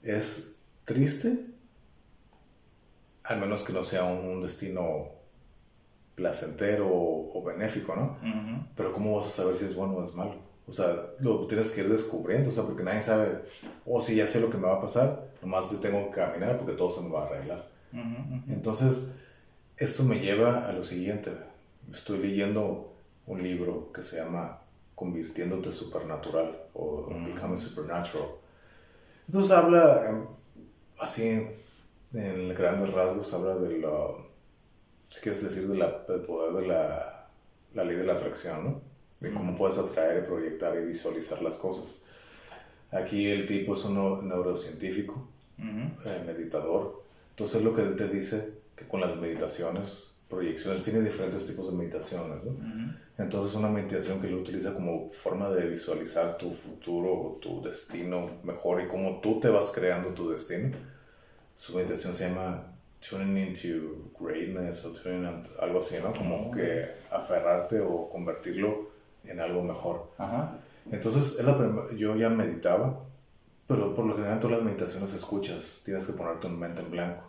¿es 0.03 0.57
triste? 0.85 1.47
Al 3.23 3.41
menos 3.41 3.63
que 3.63 3.73
no 3.73 3.85
sea 3.85 4.05
un 4.05 4.43
destino 4.43 5.20
placentero 6.15 6.89
o, 6.89 7.43
benéfico, 7.45 7.97
¿no? 7.97 8.19
Pero 8.77 8.93
¿cómo 8.93 9.17
vas 9.17 9.27
a 9.27 9.31
saber 9.31 9.57
si 9.57 9.65
es 9.65 9.75
bueno 9.75 9.95
o 9.95 10.05
es 10.05 10.15
malo? 10.15 10.35
O 10.67 10.73
sea, 10.73 10.87
lo 11.21 11.47
tienes 11.47 11.73
que 11.73 11.81
ir 11.81 11.89
descubriendo, 11.89 12.51
o 12.51 12.53
sea, 12.53 12.65
porque 12.65 12.85
nadie 12.85 13.03
sabe, 13.03 13.43
oh, 13.87 14.01
sí, 14.01 14.15
ya 14.15 14.27
sé 14.27 14.41
lo 14.41 14.51
que 14.51 14.59
me 14.59 14.69
va 14.69 14.77
a 14.77 14.81
pasar, 14.81 15.31
nomás 15.43 15.69
tengo 15.81 16.11
que 16.11 16.21
caminar 16.21 16.57
porque 16.59 16.75
todo 16.75 16.91
se 16.91 17.01
me 17.01 17.11
va 17.11 17.23
a 17.23 17.27
arreglar. 17.27 17.65
Entonces, 18.49 19.13
esto 19.77 20.05
me 20.05 20.21
lleva 20.21 20.69
a 20.69 20.73
lo 20.73 20.85
siguiente. 20.85 21.33
Estoy 21.91 22.19
leyendo 22.19 22.93
un 23.27 23.43
libro 23.43 23.91
que 23.93 24.03
se 24.03 24.19
llama 24.19 24.61
Convirtiéndote 24.95 25.73
Supernatural 25.73 26.67
o 26.75 27.09
Becoming 27.27 27.59
Supernatural. 27.59 28.29
Entonces 29.27 29.51
habla, 29.51 30.09
em, 30.09 30.25
así 31.01 31.49
en 32.13 32.55
grandes 32.55 32.93
rasgos, 32.93 33.33
habla 33.33 33.57
de 33.57 33.79
lo 33.79 34.30
si 35.11 35.21
quieres 35.21 35.43
decir, 35.43 35.67
de 35.67 35.77
la, 35.77 36.05
del 36.09 36.21
poder 36.21 36.63
de 36.63 36.69
la, 36.69 37.29
la, 37.75 37.85
ley 37.85 37.97
de 37.97 38.05
la 38.05 38.13
atracción, 38.13 38.65
¿no? 38.65 38.81
De 39.19 39.35
cómo 39.35 39.57
puedes 39.57 39.77
atraer, 39.77 40.25
proyectar 40.25 40.79
y 40.79 40.87
visualizar 40.87 41.43
las 41.43 41.57
cosas. 41.57 41.99
Aquí 42.93 43.29
el 43.29 43.45
tipo 43.45 43.75
es 43.75 43.85
un 43.85 44.29
neurocientífico, 44.29 45.29
eh, 45.59 46.23
meditador. 46.25 47.03
Entonces 47.31 47.63
lo 47.63 47.75
que 47.75 47.83
él 47.83 47.97
te 47.97 48.09
dice 48.09 48.55
que 48.77 48.87
con 48.87 49.01
las 49.01 49.17
meditaciones, 49.17 50.13
proyecciones, 50.29 50.85
tiene 50.85 51.01
diferentes 51.01 51.45
tipos 51.47 51.71
de 51.71 51.77
meditaciones, 51.77 52.45
¿no? 52.45 52.95
Entonces 53.19 53.55
una 53.55 53.69
meditación 53.69 54.21
que 54.21 54.29
él 54.29 54.35
utiliza 54.35 54.73
como 54.73 55.11
forma 55.11 55.51
de 55.51 55.69
visualizar 55.69 56.39
tu 56.39 56.53
futuro, 56.53 57.39
tu 57.43 57.61
destino 57.61 58.39
mejor 58.45 58.81
y 58.81 58.89
cómo 58.89 59.21
tú 59.21 59.41
te 59.41 59.49
vas 59.49 59.73
creando 59.75 60.11
tu 60.11 60.31
destino. 60.31 60.77
Su 61.57 61.77
meditación 61.77 62.15
se 62.15 62.29
llama 62.29 62.80
tuning 63.01 63.37
into 63.49 64.11
greatness 64.19 64.85
o 64.85 64.93
tuning 64.93 65.25
into 65.25 65.51
algo 65.61 65.81
así, 65.81 65.97
¿no? 66.03 66.13
Como 66.13 66.51
que 66.51 66.87
aferrarte 67.11 67.81
o 67.81 68.09
convertirlo 68.09 68.91
en 69.25 69.41
algo 69.41 69.63
mejor. 69.63 70.11
Ajá. 70.19 70.59
Entonces, 70.91 71.39
es 71.39 71.45
la 71.45 71.57
yo 71.97 72.17
ya 72.17 72.29
meditaba, 72.29 73.05
pero 73.67 73.95
por 73.95 74.05
lo 74.07 74.15
general 74.15 74.35
en 74.35 74.41
todas 74.41 74.57
las 74.57 74.65
meditaciones 74.65 75.15
escuchas, 75.15 75.83
tienes 75.85 76.07
que 76.07 76.13
poner 76.13 76.41
tu 76.41 76.49
mente 76.49 76.83
en 76.83 76.91
blanco. 76.91 77.23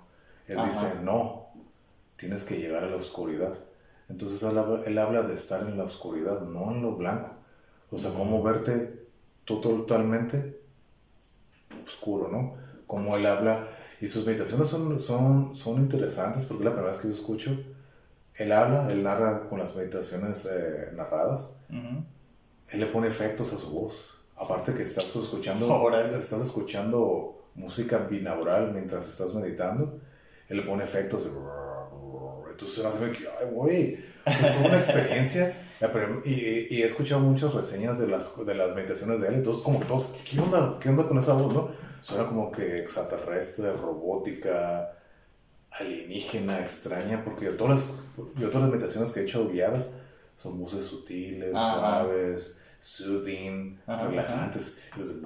Él 0.47 0.57
Ajá. 0.57 0.67
dice, 0.67 0.87
no, 1.03 1.47
tienes 2.15 2.43
que 2.43 2.57
llegar 2.57 2.83
a 2.83 2.87
la 2.87 2.95
oscuridad. 2.95 3.57
Entonces 4.09 4.43
él 4.43 4.57
habla, 4.57 4.81
él 4.85 4.97
habla 4.97 5.21
de 5.21 5.35
estar 5.35 5.61
en 5.61 5.77
la 5.77 5.83
oscuridad, 5.83 6.41
no 6.41 6.71
en 6.71 6.81
lo 6.81 6.95
blanco. 6.95 7.29
O 7.91 7.97
sea, 7.97 8.11
cómo 8.11 8.41
verte 8.41 9.05
totalmente 9.45 10.61
oscuro, 11.83 12.29
¿no? 12.29 12.55
Como 12.87 13.15
él 13.15 13.25
habla, 13.25 13.67
y 14.01 14.07
sus 14.07 14.25
meditaciones 14.25 14.67
son, 14.67 14.99
son, 14.99 15.55
son 15.55 15.75
interesantes 15.77 16.45
porque 16.45 16.63
es 16.63 16.65
la 16.65 16.71
primera 16.71 16.91
vez 16.91 16.99
que 16.99 17.07
yo 17.07 17.13
escucho. 17.13 17.57
Él 18.35 18.51
habla, 18.51 18.91
él 18.91 19.03
narra 19.03 19.47
con 19.47 19.59
las 19.59 19.75
meditaciones 19.75 20.47
eh, 20.51 20.89
narradas, 20.95 21.51
Ujú. 21.69 22.03
él 22.71 22.79
le 22.79 22.85
pone 22.87 23.07
efectos 23.07 23.53
a 23.53 23.57
su 23.57 23.69
voz. 23.69 24.15
Aparte 24.35 24.73
que 24.73 24.83
estás 24.83 25.15
escuchando, 25.15 25.91
estás 26.17 26.41
escuchando 26.41 27.45
música 27.53 27.99
binaural 27.99 28.71
mientras 28.73 29.07
estás 29.07 29.35
meditando, 29.35 29.99
él 30.49 30.57
le 30.57 30.63
pone 30.63 30.83
efectos 30.83 31.25
de... 31.25 31.29
Entonces 32.49 32.75
se 32.77 32.81
me 32.81 32.87
hace 32.89 33.17
que, 33.17 33.27
ay, 33.27 33.51
güey, 33.51 33.99
es 34.25 34.53
toda 34.57 34.67
una 34.69 34.77
experiencia. 34.77 35.55
Y, 36.25 36.75
y 36.75 36.81
he 36.81 36.85
escuchado 36.85 37.21
muchas 37.21 37.53
reseñas 37.53 37.99
de 37.99 38.07
las, 38.07 38.45
de 38.45 38.53
las 38.53 38.75
meditaciones 38.75 39.19
de 39.19 39.27
él, 39.29 39.33
entonces 39.35 39.63
como 39.63 39.79
todos, 39.79 40.21
¿qué 40.29 40.39
onda? 40.39 40.77
¿Qué 40.79 40.89
onda 40.89 41.07
con 41.07 41.17
esa 41.17 41.33
voz, 41.33 41.53
no? 41.53 41.69
Suena 42.01 42.27
como 42.27 42.51
que 42.51 42.79
extraterrestre, 42.79 43.71
robótica, 43.73 44.97
alienígena, 45.71 46.59
extraña, 46.59 47.23
porque 47.23 47.45
yo 47.45 47.55
todas 47.55 47.79
las, 48.17 48.35
yo 48.35 48.49
todas 48.49 48.63
las 48.63 48.71
meditaciones 48.71 49.11
que 49.11 49.21
he 49.21 49.23
hecho 49.23 49.47
guiadas 49.49 49.91
son 50.35 50.59
voces 50.59 50.83
sutiles, 50.85 51.53
Ajá. 51.55 51.75
suaves, 51.79 52.59
soothing, 52.79 53.79
Ajá, 53.85 54.07
relajantes. 54.07 54.81
Entonces, 54.91 55.21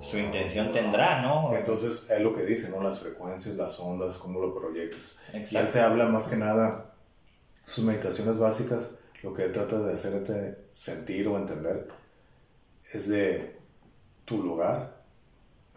Su 0.00 0.18
intención 0.18 0.72
tendrá, 0.72 1.22
¿no? 1.22 1.54
entonces, 1.54 2.10
es 2.10 2.20
lo 2.20 2.34
que 2.34 2.42
dice, 2.42 2.70
¿no? 2.70 2.82
Las 2.82 3.00
frecuencias, 3.00 3.56
las 3.56 3.78
ondas, 3.80 4.16
cómo 4.18 4.40
lo 4.40 4.54
proyectas. 4.54 5.20
Y 5.32 5.56
él 5.56 5.70
te 5.70 5.80
habla 5.80 6.06
más 6.06 6.26
que 6.26 6.36
nada, 6.36 6.94
sus 7.62 7.84
meditaciones 7.84 8.38
básicas, 8.38 8.90
lo 9.22 9.32
que 9.32 9.44
él 9.44 9.52
trata 9.52 9.78
de 9.78 9.92
hacerte 9.92 10.66
sentir 10.72 11.28
o 11.28 11.38
entender 11.38 11.88
es 12.92 13.08
de 13.08 13.58
tu 14.24 14.42
lugar 14.42 15.04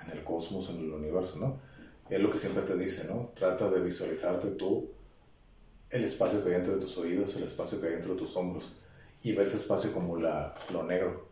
en 0.03 0.11
el 0.11 0.23
cosmos, 0.23 0.69
en 0.69 0.79
el 0.79 0.91
universo, 0.91 1.37
¿no? 1.39 1.59
Es 2.09 2.19
lo 2.21 2.31
que 2.31 2.37
siempre 2.37 2.63
te 2.63 2.77
dice, 2.77 3.07
¿no? 3.07 3.31
Trata 3.33 3.69
de 3.69 3.81
visualizarte 3.81 4.51
tú, 4.51 4.89
el 5.89 6.03
espacio 6.03 6.43
que 6.43 6.49
hay 6.49 6.55
entre 6.55 6.77
tus 6.77 6.97
oídos, 6.97 7.35
el 7.35 7.43
espacio 7.43 7.81
que 7.81 7.87
hay 7.87 7.93
entre 7.95 8.15
tus 8.15 8.35
hombros, 8.35 8.73
y 9.23 9.33
ver 9.33 9.47
ese 9.47 9.57
espacio 9.57 9.91
como 9.91 10.17
la, 10.17 10.55
lo 10.71 10.83
negro. 10.83 11.27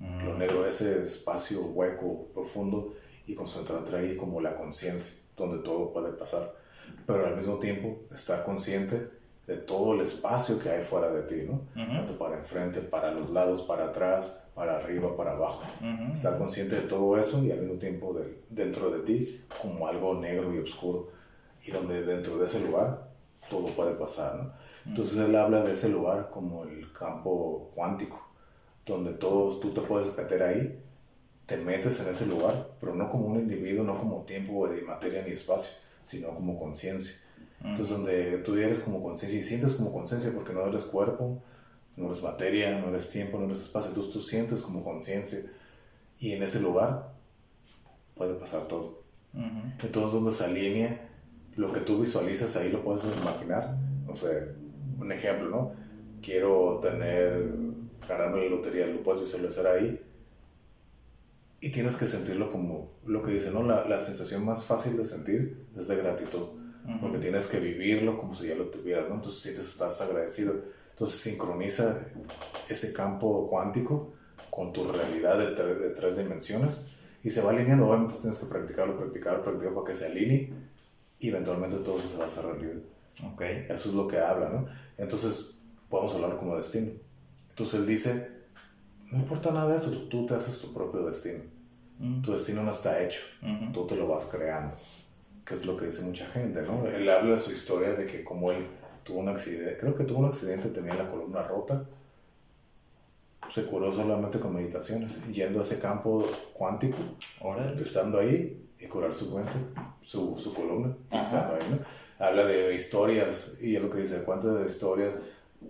Lo 0.00 0.36
negro, 0.36 0.66
ese 0.66 1.02
espacio 1.02 1.62
hueco, 1.62 2.26
profundo, 2.34 2.92
y 3.26 3.34
concentrarte 3.34 3.96
ahí 3.96 4.16
como 4.16 4.40
la 4.40 4.56
conciencia, 4.56 5.22
donde 5.36 5.62
todo 5.62 5.92
puede 5.92 6.12
pasar. 6.12 6.54
Pero 7.06 7.26
al 7.26 7.36
mismo 7.36 7.58
tiempo 7.58 8.02
estar 8.12 8.44
consciente 8.44 9.10
de 9.46 9.56
todo 9.58 9.94
el 9.94 10.00
espacio 10.00 10.58
que 10.58 10.70
hay 10.70 10.82
fuera 10.82 11.10
de 11.10 11.22
ti, 11.22 11.46
¿no? 11.46 11.62
Tanto 11.96 12.16
para 12.18 12.38
enfrente, 12.38 12.80
para 12.80 13.10
los 13.10 13.30
lados, 13.30 13.62
para 13.62 13.86
atrás, 13.86 14.44
para 14.54 14.76
arriba, 14.78 15.16
para 15.16 15.32
abajo. 15.32 15.62
Ujú. 15.80 16.12
Estar 16.12 16.38
consciente 16.38 16.76
de 16.76 16.82
todo 16.82 17.18
eso 17.18 17.42
y 17.44 17.50
al 17.50 17.60
mismo 17.60 17.78
tiempo 17.78 18.14
de- 18.14 18.42
dentro 18.50 18.90
de 18.90 19.00
ti 19.00 19.44
como 19.60 19.86
algo 19.86 20.14
negro 20.14 20.54
y 20.54 20.58
oscuro. 20.58 21.08
Y 21.66 21.70
donde 21.72 22.02
dentro 22.02 22.38
de 22.38 22.46
ese 22.46 22.60
lugar 22.60 23.10
todo 23.50 23.66
puede 23.68 23.94
pasar, 23.94 24.36
¿no? 24.36 24.52
Entonces 24.86 25.18
él 25.18 25.34
habla 25.36 25.62
de 25.62 25.72
ese 25.72 25.88
lugar 25.88 26.30
como 26.30 26.64
el 26.64 26.92
campo 26.92 27.70
cuántico, 27.74 28.26
donde 28.86 29.12
todos 29.12 29.60
tú 29.60 29.70
te 29.70 29.80
puedes 29.82 30.16
meter 30.16 30.42
ahí, 30.42 30.82
te 31.46 31.56
metes 31.58 32.00
en 32.00 32.08
ese 32.08 32.26
lugar, 32.26 32.70
pero 32.80 32.94
no 32.94 33.10
como 33.10 33.26
un 33.26 33.38
individuo, 33.38 33.84
no 33.84 33.98
como 33.98 34.22
tiempo 34.24 34.66
de 34.68 34.80
materia 34.82 35.22
ni 35.22 35.32
espacio, 35.32 35.72
sino 36.02 36.28
como 36.34 36.58
conciencia. 36.58 37.14
Entonces 37.60 37.88
donde 37.88 38.38
tú 38.38 38.56
eres 38.56 38.80
como 38.80 39.02
conciencia 39.02 39.38
y 39.38 39.42
sientes 39.42 39.74
como 39.74 39.92
conciencia 39.92 40.32
porque 40.34 40.52
no 40.52 40.66
eres 40.66 40.84
cuerpo, 40.84 41.42
no 41.96 42.06
eres 42.06 42.22
materia, 42.22 42.78
no 42.78 42.88
eres 42.88 43.10
tiempo, 43.10 43.38
no 43.38 43.46
eres 43.46 43.60
espacio, 43.60 43.90
entonces 43.90 44.12
tú 44.12 44.20
sientes 44.20 44.60
como 44.60 44.84
conciencia 44.84 45.40
y 46.18 46.32
en 46.32 46.42
ese 46.42 46.60
lugar 46.60 47.14
puede 48.14 48.34
pasar 48.34 48.64
todo. 48.64 49.02
Ujú. 49.32 49.72
Entonces, 49.82 50.12
donde 50.12 50.32
se 50.32 50.44
alinea 50.44 51.10
lo 51.56 51.72
que 51.72 51.80
tú 51.80 52.00
visualizas, 52.00 52.56
ahí 52.56 52.70
lo 52.70 52.82
puedes 52.82 53.04
imaginar. 53.04 53.76
O 54.08 54.14
sea, 54.14 54.30
un 54.98 55.12
ejemplo, 55.12 55.48
¿no? 55.48 55.72
Quiero 56.22 56.78
tener, 56.80 57.52
ganarme 58.08 58.44
la 58.44 58.50
lotería, 58.50 58.86
lo 58.86 59.02
puedes 59.02 59.22
visualizar 59.22 59.66
ahí. 59.66 60.00
Y 61.60 61.70
tienes 61.70 61.96
que 61.96 62.06
sentirlo 62.06 62.52
como 62.52 62.92
lo 63.06 63.22
que 63.22 63.32
dice, 63.32 63.50
¿no? 63.50 63.62
La, 63.62 63.88
la 63.88 63.98
sensación 63.98 64.44
más 64.44 64.64
fácil 64.64 64.96
de 64.96 65.06
sentir 65.06 65.66
es 65.76 65.88
de 65.88 65.96
gratitud. 65.96 66.48
Porque 67.00 67.18
tienes 67.18 67.46
que 67.46 67.58
vivirlo 67.60 68.18
como 68.18 68.34
si 68.34 68.46
ya 68.48 68.54
lo 68.54 68.66
tuvieras, 68.66 69.08
¿no? 69.08 69.14
Entonces 69.14 69.40
sientes, 69.40 69.66
estás 69.68 70.00
agradecido. 70.02 70.54
Entonces 70.90 71.18
sincroniza 71.20 71.98
ese 72.68 72.92
campo 72.92 73.48
cuántico 73.48 74.12
con 74.50 74.72
tu 74.72 74.84
realidad 74.90 75.38
de, 75.38 75.46
tres- 75.54 75.80
de 75.80 75.90
tres 75.90 76.16
dimensiones 76.18 76.82
y 77.22 77.30
se 77.30 77.40
va 77.40 77.50
alineando. 77.50 77.88
Obviamente 77.88 78.14
tienes 78.20 78.38
que 78.38 78.46
practicarlo, 78.46 78.98
practicarlo, 78.98 79.42
practicarlo 79.42 79.82
para 79.82 79.92
que 79.92 79.98
se 79.98 80.06
alinee 80.06 80.52
y 81.18 81.28
eventualmente 81.28 81.76
todo 81.78 81.98
eso 81.98 82.08
se 82.08 82.16
va 82.18 82.24
a 82.24 82.26
hacer 82.26 82.44
realidad. 82.44 82.82
Ok. 83.32 83.40
Eso 83.70 83.88
es 83.88 83.94
lo 83.94 84.06
que 84.06 84.18
habla, 84.18 84.50
¿no? 84.50 84.66
Entonces 84.98 85.60
podemos 85.88 86.14
hablar 86.14 86.36
como 86.36 86.56
destino. 86.56 86.92
Entonces 87.48 87.80
él 87.80 87.86
dice, 87.86 88.28
no 89.10 89.18
importa 89.20 89.52
nada 89.52 89.70
de 89.70 89.76
eso, 89.76 89.90
tú 90.10 90.26
te 90.26 90.34
haces 90.34 90.58
tu 90.60 90.74
propio 90.74 91.04
destino. 91.06 91.44
Mm. 91.98 92.22
Tu 92.22 92.32
destino 92.32 92.62
no 92.62 92.72
está 92.72 93.02
hecho, 93.02 93.20
Ujú. 93.42 93.72
tú 93.72 93.86
te 93.86 93.96
lo 93.96 94.08
vas 94.08 94.26
creando, 94.26 94.74
que 95.44 95.54
es 95.54 95.66
lo 95.66 95.76
que 95.76 95.86
dice 95.86 96.02
mucha 96.02 96.26
gente, 96.26 96.62
¿no? 96.62 96.86
Él 96.86 97.08
habla 97.08 97.36
de 97.36 97.42
su 97.42 97.52
historia 97.52 97.92
de 97.92 98.06
que 98.06 98.24
como 98.24 98.50
él 98.50 98.66
tuvo 99.02 99.18
un 99.18 99.28
accidente, 99.28 99.76
creo 99.78 99.94
que 99.94 100.04
tuvo 100.04 100.20
un 100.20 100.26
accidente, 100.26 100.70
tenía 100.70 100.94
la 100.94 101.10
columna 101.10 101.42
rota, 101.42 101.84
se 103.48 103.66
curó 103.66 103.92
solamente 103.92 104.40
con 104.40 104.54
meditaciones, 104.54 105.28
yendo 105.28 105.58
a 105.58 105.62
ese 105.62 105.78
campo 105.78 106.24
cuántico, 106.54 106.96
Órale. 107.40 107.80
estando 107.82 108.18
ahí 108.18 108.70
y 108.78 108.86
curar 108.86 109.12
su 109.12 109.30
cuenta, 109.30 109.52
su, 110.00 110.38
su 110.38 110.54
columna, 110.54 110.96
y 111.12 111.16
estando 111.16 111.54
ahí, 111.54 111.62
¿no? 111.70 112.24
Habla 112.24 112.46
de 112.46 112.74
historias, 112.74 113.58
y 113.60 113.76
es 113.76 113.82
lo 113.82 113.90
que 113.90 113.98
dice, 113.98 114.24
cuántas 114.24 114.66
historias, 114.66 115.14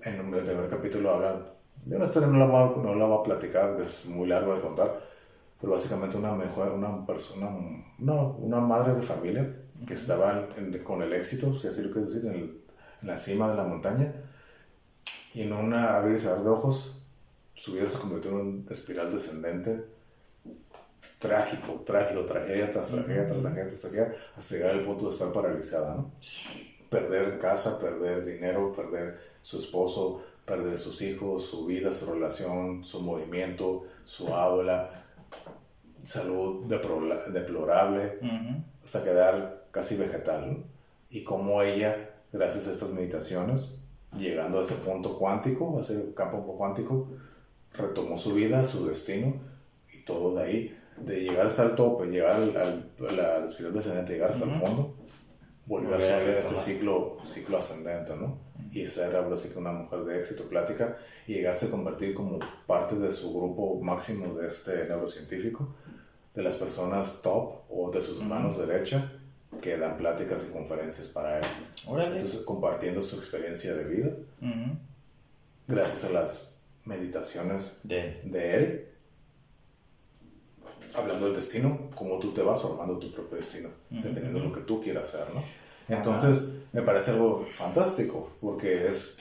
en 0.02 0.34
el 0.34 0.44
primer 0.44 0.68
capítulo 0.68 1.14
habla 1.14 1.52
de 1.84 1.96
una 1.96 2.04
historia, 2.04 2.28
no 2.28 2.38
la 2.38 2.46
voy 2.46 2.56
a, 2.56 2.82
no 2.82 2.94
la 2.94 3.06
voy 3.06 3.18
a 3.18 3.22
platicar, 3.24 3.76
es 3.80 4.06
muy 4.06 4.28
largo 4.28 4.54
de 4.54 4.60
contar, 4.60 5.00
pero 5.60 5.72
básicamente 5.72 6.16
una 6.16 6.32
mejor, 6.32 6.72
una 6.72 7.04
persona, 7.04 7.48
una, 7.98 8.22
una 8.22 8.60
madre 8.60 8.94
de 8.94 9.02
familia 9.02 9.63
que 9.86 9.94
estaba 9.94 10.46
en- 10.56 10.82
con 10.84 11.02
el 11.02 11.12
éxito, 11.12 11.58
si 11.58 11.68
así 11.68 11.82
lo 11.82 11.90
quieres 11.92 12.12
decir, 12.14 12.30
en, 12.30 12.36
el- 12.36 12.60
en 13.02 13.08
la 13.08 13.18
cima 13.18 13.50
de 13.50 13.56
la 13.56 13.64
montaña, 13.64 14.12
y 15.34 15.42
en 15.42 15.52
una 15.52 15.96
abrir 15.96 16.14
y 16.16 16.18
cerrar 16.18 16.42
de 16.42 16.48
ojos, 16.48 16.98
su 17.54 17.72
vida 17.74 17.88
se 17.88 17.98
convirtió 17.98 18.30
en 18.30 18.36
una 18.36 18.70
espiral 18.70 19.12
descendente 19.12 19.84
trágico, 21.18 21.82
trágico, 21.86 22.24
tragedia 22.24 22.70
tras 22.70 22.90
tragedia, 22.90 23.26
tras 23.26 23.40
tragedia, 23.40 23.66
tras 23.68 23.80
tragedia, 23.80 24.14
hasta 24.36 24.54
llegar 24.54 24.70
al 24.72 24.82
punto 24.84 25.04
de 25.06 25.10
estar 25.10 25.32
paralizada, 25.32 25.94
¿no? 25.94 26.10
Perder 26.90 27.38
casa, 27.38 27.78
perder 27.78 28.24
dinero, 28.24 28.72
perder 28.72 29.18
su 29.42 29.58
esposo, 29.58 30.22
perder 30.44 30.76
sus 30.78 31.00
hijos, 31.02 31.44
su 31.46 31.64
vida, 31.66 31.92
su 31.92 32.06
relación, 32.12 32.84
su 32.84 33.00
movimiento, 33.00 33.84
su 34.04 34.34
habla, 34.34 35.04
salud 35.98 36.66
deplorable, 36.66 38.18
hasta 38.84 39.02
quedar 39.02 39.63
casi 39.74 39.96
vegetal, 39.96 40.50
¿no? 40.52 40.64
Y 41.10 41.24
cómo 41.24 41.60
ella, 41.62 42.10
gracias 42.32 42.68
a 42.68 42.70
estas 42.70 42.90
meditaciones, 42.90 43.78
llegando 44.16 44.58
a 44.58 44.62
ese 44.62 44.76
punto 44.76 45.18
cuántico, 45.18 45.76
a 45.76 45.80
ese 45.80 46.14
campo 46.14 46.38
cuántico, 46.56 47.08
retomó 47.72 48.16
su 48.16 48.32
vida, 48.34 48.64
su 48.64 48.86
destino 48.86 49.34
y 49.92 50.04
todo 50.04 50.34
de 50.36 50.42
ahí, 50.44 50.78
de 51.04 51.20
llegar 51.22 51.46
hasta 51.46 51.64
el 51.64 51.74
tope, 51.74 52.06
llegar 52.06 52.36
al, 52.36 52.56
al- 52.56 52.92
a 53.08 53.12
la 53.40 53.44
espiral 53.44 53.74
descendente, 53.74 54.12
llegar 54.12 54.30
hasta 54.30 54.44
el 54.44 54.52
fondo, 54.60 54.94
volvió 55.66 55.96
a 55.96 56.00
subir 56.00 56.34
este 56.36 56.54
ciclo, 56.56 57.16
ciclo 57.24 57.58
ascendente, 57.58 58.14
¿no? 58.16 58.38
Y 58.70 58.86
ser 58.86 59.14
ahora 59.16 59.36
sí 59.36 59.48
que 59.50 59.58
una 59.58 59.72
mujer 59.72 60.04
de 60.04 60.20
éxito, 60.20 60.44
plática, 60.48 60.96
y 61.26 61.34
llegarse 61.34 61.66
a 61.66 61.70
convertir 61.70 62.14
como 62.14 62.38
parte 62.66 62.94
de 62.96 63.10
su 63.10 63.34
grupo 63.34 63.80
máximo 63.82 64.34
de 64.34 64.48
este 64.48 64.86
neurocientífico, 64.88 65.74
de 66.32 66.42
las 66.42 66.56
personas 66.56 67.20
top 67.22 67.62
o 67.70 67.90
de 67.92 68.00
sus 68.00 68.22
manos 68.22 68.58
derecha 68.58 69.20
que 69.60 69.76
dan 69.76 69.96
pláticas 69.96 70.46
y 70.48 70.52
conferencias 70.52 71.08
para 71.08 71.38
él. 71.38 71.44
Órale. 71.86 72.12
Entonces, 72.12 72.42
compartiendo 72.42 73.02
su 73.02 73.16
experiencia 73.16 73.74
de 73.74 73.84
vida, 73.84 74.08
Ujú. 74.40 74.76
gracias 75.68 76.04
a 76.04 76.10
las 76.10 76.62
meditaciones 76.84 77.78
De 77.82 78.20
de 78.24 78.54
él, 78.56 78.88
hablando 80.94 81.26
del 81.26 81.34
destino, 81.36 81.90
como 81.94 82.18
tú 82.18 82.32
te 82.32 82.42
vas 82.42 82.60
formando 82.62 82.98
tu 82.98 83.12
propio 83.12 83.36
destino, 83.36 83.70
dependiendo 83.90 84.38
de 84.40 84.46
lo 84.46 84.52
que 84.52 84.60
tú 84.60 84.80
quieras 84.80 85.14
hacer, 85.14 85.26
¿no? 85.34 85.42
Entonces, 85.88 86.60
me 86.72 86.82
parece 86.82 87.10
algo 87.12 87.44
fantástico, 87.52 88.36
porque 88.40 88.88
es, 88.88 89.18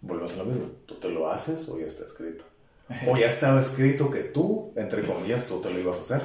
volvemos 0.00 0.34
a 0.34 0.38
lo 0.38 0.44
mismo, 0.44 0.70
tú 0.86 0.96
te 0.96 1.08
lo 1.08 1.30
haces 1.30 1.68
o 1.68 1.78
ya 1.78 1.86
está 1.86 2.04
escrito. 2.04 2.44
O 3.06 3.16
ya 3.16 3.26
estaba 3.26 3.60
escrito 3.60 4.10
que 4.10 4.20
tú, 4.20 4.72
entre 4.76 5.06
comillas, 5.06 5.46
tú 5.46 5.60
te 5.60 5.70
lo 5.70 5.78
ibas 5.78 5.98
a 5.98 6.00
hacer. 6.02 6.22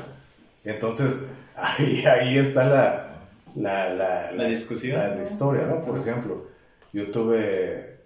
Entonces, 0.63 1.19
ahí, 1.55 2.05
ahí 2.05 2.37
está 2.37 2.65
la, 2.65 3.15
la, 3.55 3.89
la, 3.93 4.31
la 4.31 4.43
discusión. 4.45 4.97
La, 4.99 5.21
historia, 5.21 5.65
¿no? 5.65 5.81
Por 5.81 5.99
ejemplo, 5.99 6.47
yo 6.93 7.11
tuve, 7.11 7.99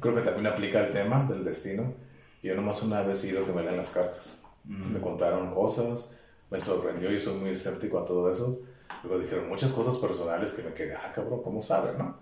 creo 0.00 0.14
que 0.14 0.22
también 0.22 0.46
aplica 0.46 0.80
el 0.80 0.92
tema 0.92 1.24
del 1.24 1.44
destino. 1.44 1.94
Yo 2.42 2.54
nomás 2.54 2.82
una 2.82 3.02
vez 3.02 3.24
he 3.24 3.28
ido 3.28 3.44
que 3.44 3.52
me 3.52 3.62
leen 3.62 3.76
las 3.76 3.90
cartas. 3.90 4.42
Me 4.64 5.00
contaron 5.00 5.54
cosas, 5.54 6.12
me 6.50 6.60
sorprendió 6.60 7.10
y 7.10 7.18
soy 7.18 7.34
muy 7.34 7.50
escéptico 7.50 7.98
a 7.98 8.04
todo 8.04 8.30
eso. 8.30 8.60
Luego 9.02 9.18
dijeron 9.18 9.48
muchas 9.48 9.72
cosas 9.72 9.96
personales 9.96 10.52
que 10.52 10.62
me 10.62 10.74
quedé, 10.74 10.94
ah, 10.94 11.12
cabrón, 11.14 11.42
¿cómo 11.42 11.62
sabes, 11.62 11.96
no? 11.96 12.18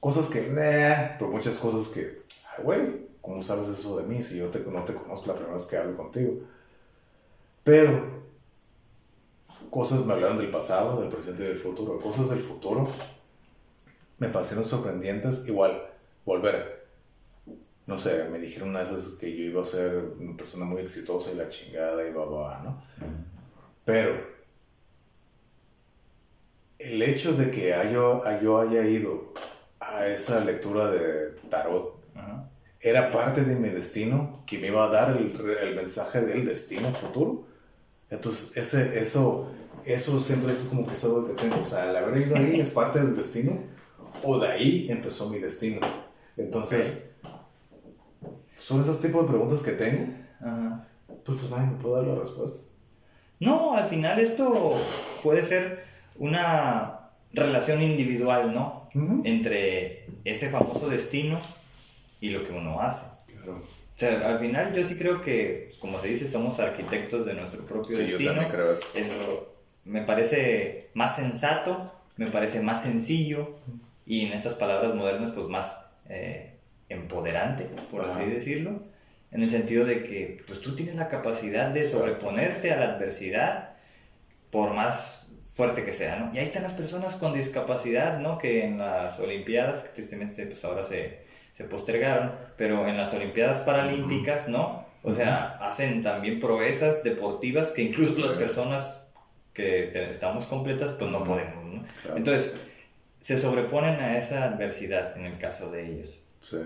Cosas 0.00 0.28
que, 0.28 0.48
nah, 0.48 1.16
pero 1.18 1.30
muchas 1.30 1.56
cosas 1.56 1.92
que, 1.92 2.18
ay, 2.56 2.64
güey, 2.64 3.06
¿cómo 3.20 3.42
sabes 3.42 3.68
eso 3.68 3.96
de 3.98 4.04
mí 4.04 4.22
si 4.22 4.38
yo 4.38 4.48
te, 4.48 4.58
no 4.60 4.84
te 4.84 4.94
conozco 4.94 5.28
la 5.28 5.34
primera 5.34 5.54
vez 5.54 5.66
que 5.66 5.76
hablo 5.76 5.96
contigo? 5.96 6.40
Pero, 7.62 8.24
cosas 9.70 10.04
me 10.04 10.12
hablaron 10.12 10.38
del 10.38 10.50
pasado, 10.50 11.00
del 11.00 11.08
presente 11.08 11.44
y 11.44 11.48
del 11.48 11.58
futuro. 11.58 12.00
Cosas 12.00 12.30
del 12.30 12.40
futuro 12.40 12.88
me 14.18 14.28
parecieron 14.28 14.64
sorprendentes. 14.64 15.48
Igual, 15.48 15.90
volver. 16.24 16.84
No 17.86 17.98
sé, 17.98 18.28
me 18.30 18.38
dijeron 18.38 18.70
una 18.70 18.82
que 19.20 19.36
yo 19.36 19.44
iba 19.44 19.60
a 19.60 19.64
ser 19.64 20.14
una 20.18 20.36
persona 20.36 20.64
muy 20.64 20.80
exitosa 20.80 21.30
y 21.32 21.34
la 21.34 21.48
chingada 21.48 22.08
y 22.08 22.12
va, 22.12 22.24
va, 22.24 22.62
¿no? 22.62 22.82
Pero, 23.84 24.34
el 26.78 27.02
hecho 27.02 27.32
de 27.34 27.50
que 27.50 27.74
yo, 27.92 28.22
yo 28.42 28.60
haya 28.60 28.86
ido 28.86 29.34
a 29.80 30.06
esa 30.06 30.40
lectura 30.40 30.90
de 30.90 31.32
tarot 31.50 31.94
era 32.80 33.10
parte 33.10 33.44
de 33.44 33.56
mi 33.56 33.70
destino 33.70 34.42
que 34.46 34.58
me 34.58 34.66
iba 34.66 34.84
a 34.84 34.88
dar 34.88 35.16
el, 35.16 35.40
el 35.40 35.74
mensaje 35.74 36.20
del 36.20 36.44
destino 36.44 36.90
futuro. 36.90 37.46
Entonces, 38.10 38.56
ese, 38.56 38.98
eso, 38.98 39.48
eso 39.84 40.20
siempre 40.20 40.52
es 40.52 40.60
como 40.60 40.86
que 40.86 40.94
es 40.94 41.04
algo 41.04 41.26
que 41.26 41.34
tengo. 41.34 41.60
O 41.60 41.64
sea, 41.64 41.90
el 41.90 41.96
haber 41.96 42.26
ido 42.26 42.36
ahí 42.36 42.60
es 42.60 42.70
parte 42.70 43.00
del 43.00 43.16
destino, 43.16 43.58
o 44.22 44.38
de 44.38 44.48
ahí 44.48 44.86
empezó 44.88 45.28
mi 45.28 45.38
destino. 45.38 45.80
Entonces, 46.36 47.12
son 48.58 48.80
esos 48.80 49.00
tipos 49.00 49.22
de 49.22 49.28
preguntas 49.28 49.62
que 49.62 49.72
tengo. 49.72 50.12
Pues, 51.24 51.38
pues 51.38 51.50
nadie 51.50 51.70
me 51.70 51.76
puede 51.76 51.96
dar 51.96 52.06
la 52.06 52.14
respuesta. 52.16 52.64
No, 53.40 53.76
al 53.76 53.88
final 53.88 54.18
esto 54.18 54.74
puede 55.22 55.42
ser 55.42 55.84
una 56.18 57.10
relación 57.32 57.82
individual, 57.82 58.54
¿no? 58.54 58.88
Entre 59.24 60.06
ese 60.24 60.50
famoso 60.50 60.88
destino 60.88 61.38
y 62.20 62.30
lo 62.30 62.46
que 62.46 62.52
uno 62.52 62.80
hace. 62.80 63.06
Claro. 63.26 63.60
O 63.94 63.98
sea, 63.98 64.28
al 64.28 64.40
final 64.40 64.74
yo 64.74 64.84
sí 64.84 64.96
creo 64.96 65.22
que, 65.22 65.72
como 65.78 65.98
se 66.00 66.08
dice, 66.08 66.28
somos 66.28 66.58
arquitectos 66.58 67.24
de 67.24 67.34
nuestro 67.34 67.64
propio 67.64 67.96
sí, 67.96 68.02
destino. 68.02 68.32
Yo 68.32 68.40
también 68.40 68.52
creo 68.52 68.72
eso. 68.72 68.86
eso. 68.94 69.54
me 69.84 70.02
parece 70.02 70.90
más 70.94 71.14
sensato, 71.14 71.92
me 72.16 72.26
parece 72.26 72.60
más 72.60 72.82
sencillo 72.82 73.54
y 74.06 74.26
en 74.26 74.32
estas 74.32 74.54
palabras 74.54 74.94
modernas, 74.94 75.30
pues 75.30 75.46
más 75.46 75.92
eh, 76.08 76.54
empoderante, 76.88 77.68
por 77.90 78.04
así 78.04 78.28
decirlo, 78.28 78.82
en 79.30 79.42
el 79.42 79.50
sentido 79.50 79.84
de 79.84 80.02
que 80.02 80.42
pues 80.46 80.60
tú 80.60 80.74
tienes 80.74 80.96
la 80.96 81.08
capacidad 81.08 81.70
de 81.70 81.86
sobreponerte 81.86 82.72
a 82.72 82.76
la 82.76 82.94
adversidad 82.94 83.74
por 84.50 84.74
más 84.74 85.28
fuerte 85.44 85.84
que 85.84 85.92
sea, 85.92 86.16
¿no? 86.16 86.34
Y 86.34 86.38
ahí 86.38 86.44
están 86.44 86.62
las 86.62 86.72
personas 86.72 87.16
con 87.16 87.32
discapacidad, 87.32 88.18
¿no? 88.18 88.38
Que 88.38 88.64
en 88.64 88.78
las 88.78 89.18
Olimpiadas, 89.20 89.82
que 89.82 89.88
tristemente 89.90 90.46
pues 90.46 90.64
ahora 90.64 90.84
se, 90.84 91.24
se 91.54 91.62
postergaron, 91.62 92.32
pero 92.56 92.88
en 92.88 92.96
las 92.96 93.14
Olimpiadas 93.14 93.60
Paralímpicas, 93.60 94.48
¿no? 94.48 94.84
O 95.04 95.12
sea, 95.12 95.56
hacen 95.60 96.02
también 96.02 96.40
proezas 96.40 97.04
deportivas 97.04 97.68
que 97.68 97.82
incluso 97.82 98.20
las 98.20 98.32
personas 98.32 99.12
que 99.52 100.10
estamos 100.10 100.46
completas, 100.46 100.94
pues 100.94 101.12
no 101.12 101.22
podemos, 101.22 101.64
¿no? 101.64 102.16
Entonces, 102.16 102.66
se 103.20 103.38
sobreponen 103.38 104.00
a 104.00 104.18
esa 104.18 104.42
adversidad 104.42 105.16
en 105.16 105.26
el 105.26 105.38
caso 105.38 105.70
de 105.70 105.92
ellos. 105.92 106.24
Sí. 106.42 106.56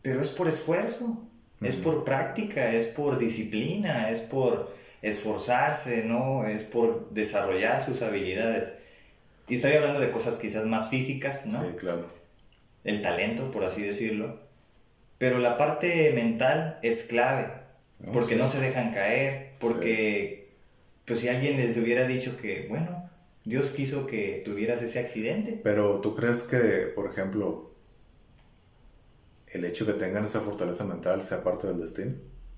Pero 0.00 0.22
es 0.22 0.30
por 0.30 0.48
esfuerzo, 0.48 1.28
es 1.60 1.76
por 1.76 2.02
práctica, 2.04 2.72
es 2.72 2.86
por 2.86 3.18
disciplina, 3.18 4.10
es 4.10 4.20
por 4.20 4.74
esforzarse, 5.02 6.02
¿no? 6.02 6.46
Es 6.46 6.62
por 6.62 7.10
desarrollar 7.10 7.82
sus 7.82 8.00
habilidades. 8.00 8.72
Y 9.48 9.56
estoy 9.56 9.72
hablando 9.74 10.00
de 10.00 10.10
cosas 10.10 10.38
quizás 10.38 10.64
más 10.64 10.88
físicas, 10.88 11.44
¿no? 11.44 11.60
Sí, 11.60 11.76
claro 11.76 12.15
el 12.86 13.02
talento, 13.02 13.50
por 13.50 13.64
así 13.64 13.82
decirlo. 13.82 14.40
Pero 15.18 15.38
la 15.38 15.56
parte 15.56 16.12
mental 16.14 16.78
es 16.82 17.04
clave, 17.04 17.48
porque 18.12 18.36
no 18.36 18.46
se 18.46 18.60
dejan 18.60 18.92
caer, 18.92 19.54
porque 19.58 20.50
pues 21.04 21.20
si 21.20 21.28
alguien 21.28 21.56
les 21.56 21.76
hubiera 21.76 22.06
dicho 22.06 22.36
que, 22.36 22.66
bueno, 22.68 23.10
Dios 23.44 23.70
quiso 23.70 24.06
que 24.06 24.42
tuvieras 24.44 24.82
ese 24.82 24.98
accidente. 24.98 25.60
Pero 25.62 26.00
tú 26.00 26.14
crees 26.14 26.42
que, 26.42 26.92
por 26.94 27.10
ejemplo, 27.10 27.70
el 29.48 29.64
hecho 29.64 29.84
de 29.84 29.94
que 29.94 30.00
tengan 30.00 30.24
esa 30.24 30.40
fortaleza 30.40 30.84
mental 30.84 31.22
sea 31.22 31.42
parte 31.42 31.66
del 31.66 31.80
destino, 31.80 32.12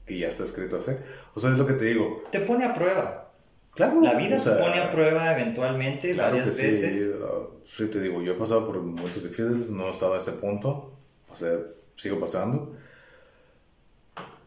que 0.06 0.18
ya 0.18 0.28
está 0.28 0.44
escrito 0.44 0.78
así. 0.78 0.92
O 1.34 1.40
sea, 1.40 1.50
es 1.50 1.58
lo 1.58 1.66
que 1.66 1.74
te 1.74 1.84
digo. 1.84 2.22
Te 2.32 2.40
pone 2.40 2.64
a 2.64 2.74
prueba. 2.74 3.27
Claro. 3.78 4.00
La 4.00 4.14
vida 4.14 4.40
se 4.40 4.50
pone 4.50 4.80
a 4.80 4.90
prueba 4.90 5.32
eventualmente 5.32 6.12
varias 6.12 6.46
veces. 6.46 7.14
Sí, 7.64 7.86
te 7.86 8.00
digo, 8.00 8.20
yo 8.22 8.32
he 8.32 8.34
pasado 8.34 8.66
por 8.66 8.82
momentos 8.82 9.22
difíciles, 9.22 9.70
no 9.70 9.86
he 9.86 9.90
estado 9.90 10.14
a 10.14 10.18
ese 10.18 10.32
punto, 10.32 10.98
o 11.30 11.36
sea, 11.36 11.52
sigo 11.94 12.18
pasando. 12.18 12.74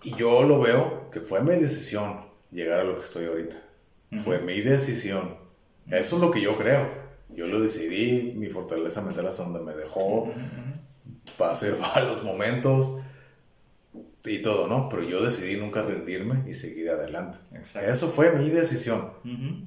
Y 0.03 0.17
yo 0.17 0.43
lo 0.43 0.59
veo 0.59 1.09
que 1.11 1.21
fue 1.21 1.39
mi 1.39 1.51
decisión 1.51 2.25
llegar 2.51 2.81
a 2.81 2.83
lo 2.83 2.97
que 2.97 3.05
estoy 3.05 3.25
ahorita. 3.25 3.55
Fue 4.21 4.41
mi 4.41 4.59
decisión. 4.59 5.37
Eso 5.89 6.17
es 6.17 6.21
lo 6.21 6.29
que 6.29 6.41
yo 6.41 6.57
creo. 6.57 6.85
Yo 7.29 7.47
lo 7.47 7.61
decidí, 7.61 8.33
mi 8.33 8.47
fortaleza 8.47 9.01
mental 9.01 9.27
es 9.27 9.37
donde 9.37 9.61
me 9.61 9.71
dejó. 9.71 10.29
Pasé 11.37 11.73
a 11.93 12.01
los 12.01 12.21
momentos 12.25 12.97
y 14.23 14.41
todo, 14.41 14.67
¿no? 14.67 14.87
Pero 14.89 15.03
yo 15.03 15.23
decidí 15.23 15.57
nunca 15.57 15.81
rendirme 15.81 16.43
y 16.49 16.53
seguir 16.53 16.89
adelante. 16.89 17.37
Eso 17.83 18.07
fue 18.07 18.31
mi 18.33 18.49
decisión, 18.49 19.11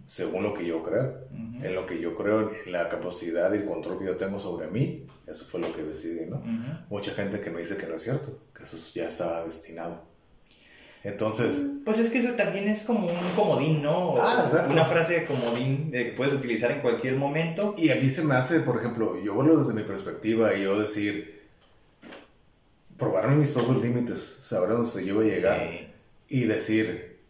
según 0.05 0.43
lo 0.43 0.55
que 0.55 0.67
yo 0.67 0.83
creo. 0.83 1.29
En 1.61 1.75
lo 1.75 1.87
que 1.87 2.01
yo 2.01 2.15
creo, 2.15 2.51
en 2.67 2.73
la 2.73 2.89
capacidad 2.89 3.53
y 3.53 3.59
el 3.59 3.65
control 3.65 3.99
que 3.99 4.07
yo 4.07 4.17
tengo 4.17 4.39
sobre 4.39 4.69
mí, 4.69 5.07
eso 5.27 5.45
fue 5.45 5.61
lo 5.61 5.75
que 5.75 5.83
decidí, 5.83 6.31
¿no? 6.31 6.43
Mucha 6.89 7.13
gente 7.13 7.41
que 7.41 7.51
me 7.51 7.61
dice 7.61 7.77
que 7.77 7.87
no 7.87 7.97
es 7.97 8.03
cierto, 8.03 8.39
que 8.57 8.65
eso 8.65 8.77
ya 8.95 9.09
estaba 9.09 9.45
destinado. 9.45 10.15
Entonces... 11.03 11.81
Pues 11.85 11.99
es 11.99 12.09
que 12.09 12.19
eso 12.19 12.31
también 12.31 12.67
es 12.67 12.85
como 12.85 13.07
un 13.07 13.31
comodín, 13.37 13.83
¿no? 13.83 14.17
Ah, 14.19 14.67
Una 14.71 14.87
frase 14.87 15.21
de 15.21 15.27
comodín 15.27 15.91
que 15.93 16.15
puedes 16.17 16.33
utilizar 16.33 16.71
en 16.71 16.81
cualquier 16.81 17.17
momento. 17.17 17.75
Y 17.77 17.91
a 17.91 17.97
mí 17.97 18.09
se 18.09 18.25
me 18.25 18.35
hace, 18.35 18.61
por 18.61 18.79
ejemplo, 18.79 19.23
yo 19.23 19.35
vuelvo 19.35 19.59
desde 19.59 19.75
mi 19.75 19.83
perspectiva 19.83 20.55
y 20.55 20.63
yo 20.63 20.79
decir 20.79 21.34
probarme 22.99 23.37
mis 23.37 23.51
propios 23.51 23.83
límites, 23.83 24.39
saber 24.41 24.71
dónde 24.71 25.05
yo 25.05 25.15
iba 25.15 25.23
a 25.23 25.25
llegar 25.25 25.95
y 26.29 26.45
decir, 26.45 27.21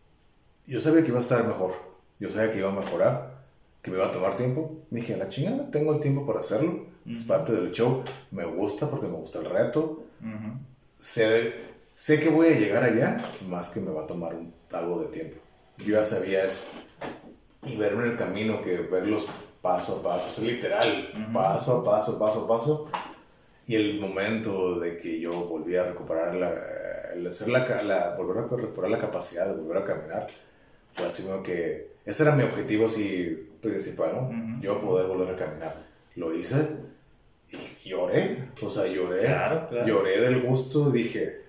yo 0.66 0.81
sabía 0.81 1.03
que 1.03 1.09
iba 1.09 1.18
a 1.18 1.22
estar 1.22 1.46
mejor, 1.46 1.74
yo 2.18 2.31
sabía 2.31 2.53
que 2.53 2.59
iba 2.59 2.70
a 2.70 2.74
mejorar, 2.74 3.35
que 3.83 3.90
me 3.90 3.98
iba 3.98 4.07
a 4.07 4.12
tomar 4.12 4.37
tiempo. 4.37 4.79
Me 4.90 5.00
dije, 5.00 5.16
la 5.16 5.29
chingada, 5.29 5.70
tengo 5.70 5.94
el 5.94 6.00
tiempo 6.00 6.27
para 6.27 6.40
hacerlo, 6.40 6.87
es 7.07 7.24
parte 7.24 7.53
del 7.53 7.70
show, 7.70 8.03
me 8.31 8.44
gusta 8.44 8.90
porque 8.90 9.07
me 9.07 9.16
gusta 9.16 9.40
el 9.40 9.46
reto, 9.46 10.05
sé, 10.94 11.55
sé 11.94 12.20
que 12.20 12.31
voy 12.31 12.48
a 12.48 12.59
llegar 12.59 12.83
allá, 12.83 13.22
más 13.48 13.68
que 13.68 13.81
me 13.81 13.90
va 13.90 14.05
a 14.05 14.07
tomar 14.07 14.37
algo 14.72 15.03
de 15.03 15.09
tiempo. 15.09 15.37
Yo 15.79 15.96
ya 15.96 16.03
sabía 16.03 16.44
eso. 16.44 16.62
Y 17.62 17.77
verme 17.77 18.05
en 18.05 18.12
el 18.12 18.16
camino, 18.16 18.62
que 18.62 18.79
verlos 18.79 19.27
paso 19.61 19.96
a 19.96 20.03
paso, 20.03 20.29
es 20.29 20.38
literal, 20.38 21.31
paso 21.33 21.79
a 21.79 21.85
paso, 21.85 22.18
paso 22.18 22.44
a 22.44 22.48
paso 22.48 22.90
y 23.66 23.77
el 23.77 24.00
momento 24.00 24.79
de 24.79 24.98
que 24.98 25.20
yo 25.20 25.33
volví 25.33 25.77
a 25.77 25.85
recuperar 25.85 26.35
la, 26.35 26.53
el 27.14 27.27
hacer 27.27 27.48
la, 27.48 27.66
la, 27.83 28.14
volver 28.16 28.44
a 28.44 28.57
recuperar 28.57 28.90
la 28.90 28.98
capacidad 28.98 29.46
de 29.46 29.61
volver 29.61 29.79
a 29.79 29.85
caminar, 29.85 30.27
fue 30.92 31.07
así 31.07 31.22
como 31.24 31.42
que 31.42 31.94
ese 32.05 32.22
era 32.22 32.35
mi 32.35 32.42
objetivo 32.42 32.87
así 32.87 33.50
principal, 33.61 34.12
¿no? 34.14 34.61
Yo 34.61 34.81
poder 34.81 35.07
volver 35.07 35.35
a 35.35 35.37
caminar. 35.37 35.74
Lo 36.16 36.35
hice 36.35 36.57
y 37.50 37.88
lloré, 37.88 38.50
o 38.62 38.68
sea, 38.68 38.87
lloré, 38.87 39.20
claro, 39.20 39.68
claro. 39.68 39.87
lloré 39.87 40.20
del 40.20 40.42
gusto, 40.42 40.90
dije... 40.90 41.42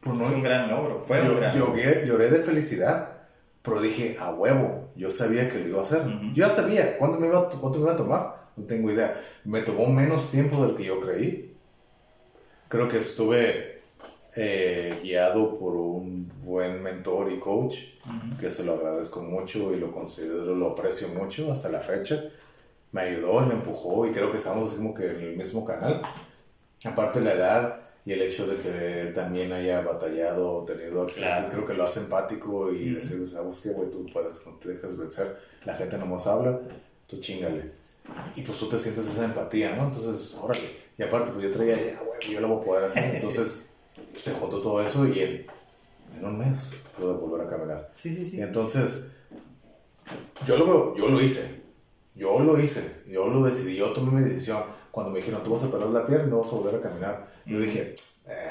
Pues 0.00 0.16
no, 0.16 0.24
es 0.24 0.30
un 0.30 0.42
gran 0.42 0.70
logro, 0.70 1.02
fue 1.02 1.20
un 1.20 1.36
gran 1.36 1.54
lloré, 1.54 2.06
lloré 2.06 2.30
de 2.30 2.38
felicidad, 2.38 3.18
pero 3.60 3.82
dije, 3.82 4.16
a 4.18 4.32
huevo, 4.32 4.88
yo 4.96 5.10
sabía 5.10 5.50
que 5.50 5.58
lo 5.58 5.68
iba 5.68 5.80
a 5.80 5.82
hacer. 5.82 6.02
Yo 6.32 6.46
ya 6.46 6.48
sabía 6.48 6.96
cuánto 6.96 7.20
me 7.20 7.26
iba, 7.26 7.50
cuánto 7.50 7.78
me 7.78 7.84
iba 7.84 7.92
a 7.92 7.96
tomar 7.96 8.39
no 8.60 8.66
tengo 8.66 8.90
idea. 8.90 9.18
Me 9.44 9.62
tomó 9.62 9.86
menos 9.86 10.30
tiempo 10.30 10.64
del 10.64 10.76
que 10.76 10.84
yo 10.84 11.00
creí. 11.00 11.54
Creo 12.68 12.88
que 12.88 12.98
estuve 12.98 13.80
eh, 14.36 15.00
guiado 15.02 15.58
por 15.58 15.74
un 15.74 16.30
buen 16.44 16.82
mentor 16.82 17.32
y 17.32 17.40
coach, 17.40 17.78
que 18.38 18.50
se 18.50 18.64
lo 18.64 18.74
agradezco 18.74 19.22
mucho 19.22 19.74
y 19.74 19.78
lo 19.78 19.90
considero, 19.90 20.54
lo 20.54 20.70
aprecio 20.70 21.08
mucho 21.08 21.50
hasta 21.50 21.68
la 21.68 21.80
fecha. 21.80 22.22
Me 22.92 23.02
ayudó, 23.02 23.40
me 23.40 23.54
empujó 23.54 24.06
y 24.06 24.12
creo 24.12 24.30
que 24.30 24.36
estamos 24.36 24.74
como 24.74 24.94
que 24.94 25.06
en 25.10 25.20
el 25.20 25.36
mismo 25.36 25.64
canal. 25.64 26.02
Aparte 26.84 27.20
la 27.20 27.32
edad 27.32 27.80
y 28.04 28.12
el 28.12 28.22
hecho 28.22 28.46
de 28.46 28.56
que 28.56 29.00
él 29.02 29.12
también 29.12 29.52
haya 29.52 29.80
batallado, 29.82 30.64
tenido 30.64 31.02
accidentes, 31.02 31.48
creo 31.48 31.66
que 31.66 31.74
lo 31.74 31.84
hace 31.84 32.00
empático 32.00 32.72
y 32.72 32.90
decir, 32.90 33.26
sabes 33.26 33.60
que, 33.60 33.70
güey, 33.70 33.90
tú 33.90 34.06
puedes, 34.12 34.46
no 34.46 34.54
te 34.54 34.70
dejes 34.70 34.96
vencer, 34.96 35.38
la 35.64 35.74
gente 35.74 35.98
no 35.98 36.06
más 36.06 36.26
habla, 36.26 36.58
tú 37.06 37.18
chingale. 37.18 37.79
Y 38.36 38.42
pues 38.42 38.58
tú 38.58 38.68
te 38.68 38.78
sientes 38.78 39.06
esa 39.06 39.24
empatía, 39.24 39.74
¿no? 39.76 39.84
Entonces, 39.84 40.36
órale. 40.40 40.80
Y 40.96 41.02
aparte, 41.02 41.30
pues 41.32 41.44
yo 41.44 41.50
traía, 41.50 41.76
ya, 41.76 42.00
güey, 42.02 42.34
yo 42.34 42.40
lo 42.40 42.48
voy 42.48 42.62
a 42.62 42.64
poder 42.64 42.84
hacer. 42.84 43.14
Entonces, 43.14 43.70
se 44.12 44.32
juntó 44.32 44.60
todo 44.60 44.82
eso 44.82 45.06
y 45.06 45.20
en, 45.20 45.46
en 46.16 46.24
un 46.24 46.38
mes 46.38 46.70
pude 46.96 47.12
volver 47.12 47.46
a 47.46 47.50
caminar. 47.50 47.90
Sí, 47.94 48.14
sí, 48.14 48.26
sí. 48.26 48.38
Y 48.38 48.42
entonces, 48.42 49.12
yo 50.46 50.56
lo, 50.56 50.96
yo 50.96 51.08
lo 51.08 51.20
hice. 51.20 51.62
Yo 52.14 52.40
lo 52.40 52.58
hice. 52.58 53.02
Yo 53.06 53.28
lo 53.28 53.42
decidí. 53.42 53.76
Yo 53.76 53.92
tomé 53.92 54.20
mi 54.20 54.28
decisión. 54.28 54.62
Cuando 54.90 55.12
me 55.12 55.18
dijeron, 55.18 55.42
tú 55.42 55.52
vas 55.52 55.62
a 55.64 55.70
perder 55.70 55.90
la 55.90 56.06
pierna 56.06 56.26
y 56.26 56.30
no 56.30 56.38
vas 56.38 56.52
a 56.52 56.56
volver 56.56 56.74
a 56.76 56.80
caminar. 56.80 57.28
Yo 57.46 57.60
dije, 57.60 57.94
eh, 58.28 58.50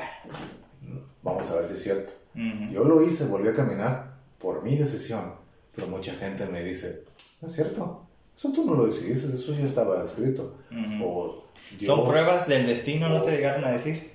vamos 1.22 1.50
a 1.50 1.56
ver 1.56 1.68
si 1.68 1.74
es 1.74 1.84
cierto. 1.84 2.14
Yo 2.72 2.86
lo 2.86 3.04
hice, 3.04 3.26
volví 3.26 3.50
a 3.50 3.54
caminar 3.54 4.18
por 4.38 4.64
mi 4.64 4.76
decisión. 4.78 5.34
Pero 5.76 5.88
mucha 5.88 6.14
gente 6.14 6.46
me 6.46 6.64
dice, 6.64 7.04
no 7.42 7.48
es 7.48 7.54
cierto. 7.54 8.09
Eso 8.40 8.54
tú 8.54 8.64
no 8.64 8.74
lo 8.74 8.86
decidiste, 8.86 9.34
eso 9.34 9.54
ya 9.54 9.66
estaba 9.66 10.02
escrito. 10.02 10.56
o 11.04 11.44
¿Son 11.82 12.08
pruebas 12.08 12.48
del 12.48 12.68
destino, 12.68 13.10
no 13.10 13.22
te 13.22 13.32
llegaron 13.32 13.66
a 13.66 13.72
decir? 13.72 14.14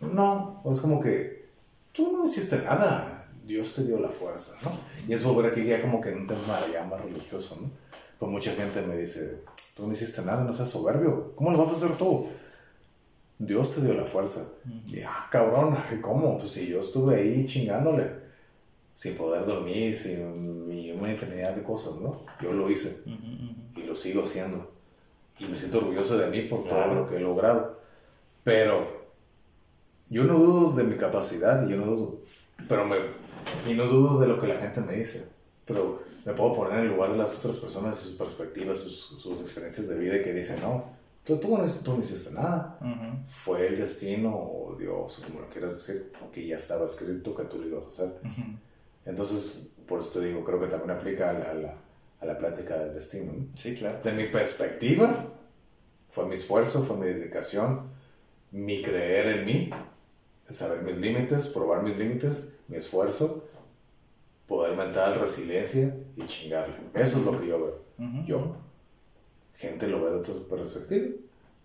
No, 0.00 0.62
es 0.64 0.80
como 0.80 0.98
que 0.98 1.50
tú 1.92 2.10
no 2.10 2.24
hiciste 2.24 2.56
nada, 2.62 3.28
Dios 3.44 3.74
te 3.74 3.84
dio 3.84 4.00
la 4.00 4.08
fuerza, 4.08 4.54
¿no? 4.62 4.70
Y 5.06 5.12
es 5.12 5.22
volver 5.22 5.52
aquí 5.52 5.62
ya 5.62 5.82
como 5.82 6.00
que 6.00 6.08
en 6.08 6.20
un 6.20 6.26
tema 6.26 6.58
ya 6.72 6.86
más 6.86 7.02
religioso, 7.02 7.58
¿no? 7.60 7.70
Pues 8.18 8.32
mucha 8.32 8.54
gente 8.54 8.80
me 8.80 8.96
dice, 8.96 9.42
tú 9.76 9.86
no 9.86 9.92
hiciste 9.92 10.22
nada, 10.22 10.42
no 10.42 10.54
seas 10.54 10.70
soberbio, 10.70 11.34
¿cómo 11.34 11.50
lo 11.50 11.58
vas 11.58 11.68
a 11.68 11.72
hacer 11.72 11.98
tú? 11.98 12.28
Dios 13.38 13.74
te 13.74 13.82
dio 13.82 13.92
la 13.92 14.06
fuerza. 14.06 14.40
Y 14.86 15.02
ah, 15.02 15.28
cabrón, 15.30 15.76
¿y 15.94 16.00
cómo? 16.00 16.38
Pues 16.38 16.52
si 16.52 16.66
yo 16.66 16.80
estuve 16.80 17.16
ahí 17.16 17.44
chingándole, 17.46 18.10
sin 18.98 19.14
poder 19.14 19.46
dormir, 19.46 19.94
sin 19.94 20.24
una 20.98 21.12
infinidad 21.12 21.54
de 21.54 21.62
cosas, 21.62 22.00
¿no? 22.00 22.20
Yo 22.42 22.52
lo 22.52 22.68
hice 22.68 23.04
y 23.76 23.84
lo 23.84 23.94
sigo 23.94 24.24
haciendo. 24.24 24.72
Y 25.38 25.44
me 25.44 25.56
siento 25.56 25.78
orgulloso 25.78 26.18
de 26.18 26.26
mí 26.26 26.48
por 26.48 26.66
todo 26.66 26.92
lo 26.92 27.08
que 27.08 27.18
he 27.18 27.20
logrado. 27.20 27.78
Pero 28.42 29.06
yo 30.08 30.24
no 30.24 30.36
dudo 30.40 30.72
de 30.72 30.82
mi 30.82 30.96
capacidad 30.96 31.64
y 31.64 31.70
yo 31.70 31.76
no 31.76 31.86
dudo, 31.86 32.22
pero 32.68 32.86
me, 32.86 32.96
y 33.68 33.74
no 33.74 33.84
dudo 33.84 34.18
de 34.18 34.26
lo 34.26 34.40
que 34.40 34.48
la 34.48 34.60
gente 34.60 34.80
me 34.80 34.94
dice, 34.94 35.28
pero 35.64 36.02
me 36.24 36.32
puedo 36.32 36.54
poner 36.54 36.80
en 36.80 36.86
el 36.86 36.88
lugar 36.88 37.12
de 37.12 37.18
las 37.18 37.38
otras 37.38 37.58
personas, 37.58 37.96
sus 37.96 38.16
perspectivas, 38.16 38.78
sus, 38.78 38.98
sus 38.98 39.40
experiencias 39.40 39.86
de 39.86 39.96
vida 39.96 40.20
que 40.24 40.32
dicen, 40.32 40.60
no, 40.60 40.86
tú, 41.22 41.36
tú, 41.38 41.56
no, 41.56 41.64
tú 41.84 41.94
no 41.94 42.00
hiciste 42.00 42.34
nada, 42.34 42.80
fue 43.26 43.68
el 43.68 43.76
destino 43.76 44.34
o 44.34 44.74
Dios, 44.76 45.22
como 45.24 45.38
lo 45.38 45.48
quieras 45.48 45.76
decir, 45.76 46.10
que 46.32 46.44
ya 46.44 46.56
estaba 46.56 46.84
escrito 46.84 47.32
que 47.36 47.44
tú 47.44 47.60
lo 47.60 47.68
ibas 47.68 47.84
a 47.84 47.88
hacer. 47.90 48.20
Entonces, 49.08 49.70
por 49.86 50.00
eso 50.00 50.10
te 50.10 50.26
digo, 50.26 50.44
creo 50.44 50.60
que 50.60 50.66
también 50.66 50.90
aplica 50.90 51.30
a 51.30 51.32
la, 51.32 51.50
a 51.50 51.54
la, 51.54 51.74
a 52.20 52.26
la 52.26 52.36
plática 52.36 52.78
del 52.78 52.92
destino. 52.92 53.32
Sí, 53.54 53.72
claro. 53.72 54.00
De 54.04 54.12
mi 54.12 54.26
perspectiva, 54.26 55.32
fue 56.10 56.26
mi 56.26 56.34
esfuerzo, 56.34 56.82
fue 56.84 56.98
mi 56.98 57.06
dedicación, 57.06 57.88
mi 58.50 58.82
creer 58.82 59.38
en 59.38 59.46
mí, 59.46 59.70
saber 60.50 60.82
mis 60.82 60.98
límites, 60.98 61.48
probar 61.48 61.82
mis 61.82 61.96
límites, 61.96 62.58
mi 62.68 62.76
esfuerzo, 62.76 63.44
poder 64.46 64.76
mental, 64.76 65.18
resiliencia 65.18 65.96
y 66.14 66.26
chingarle. 66.26 66.74
Eso 66.92 67.18
es 67.18 67.24
lo 67.24 67.40
que 67.40 67.48
yo 67.48 67.58
veo. 67.58 67.88
Yo. 68.26 68.56
Gente 69.54 69.88
lo 69.88 70.04
ve 70.04 70.10
de 70.10 70.16
otra 70.18 70.34
perspectiva. 70.50 71.06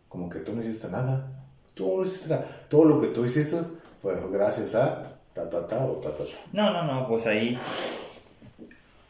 Como 0.07 0.29
que 0.29 0.39
tú 0.39 0.55
no 0.55 0.63
hiciste 0.63 0.87
nada. 0.87 1.45
Tú 1.73 1.97
no 1.97 2.03
hiciste 2.03 2.29
nada. 2.29 2.47
Todo 2.69 2.85
lo 2.85 3.01
que 3.01 3.07
tú 3.07 3.25
hiciste 3.25 3.57
fue 3.97 4.15
gracias 4.31 4.75
a 4.75 5.12
ta 5.33 5.49
ta 5.49 5.67
ta 5.67 5.85
o 5.85 5.93
ta 5.95 6.11
ta 6.11 6.23
ta. 6.23 6.39
No, 6.51 6.71
no, 6.71 6.83
no, 6.83 7.07
pues 7.07 7.27
ahí 7.27 7.57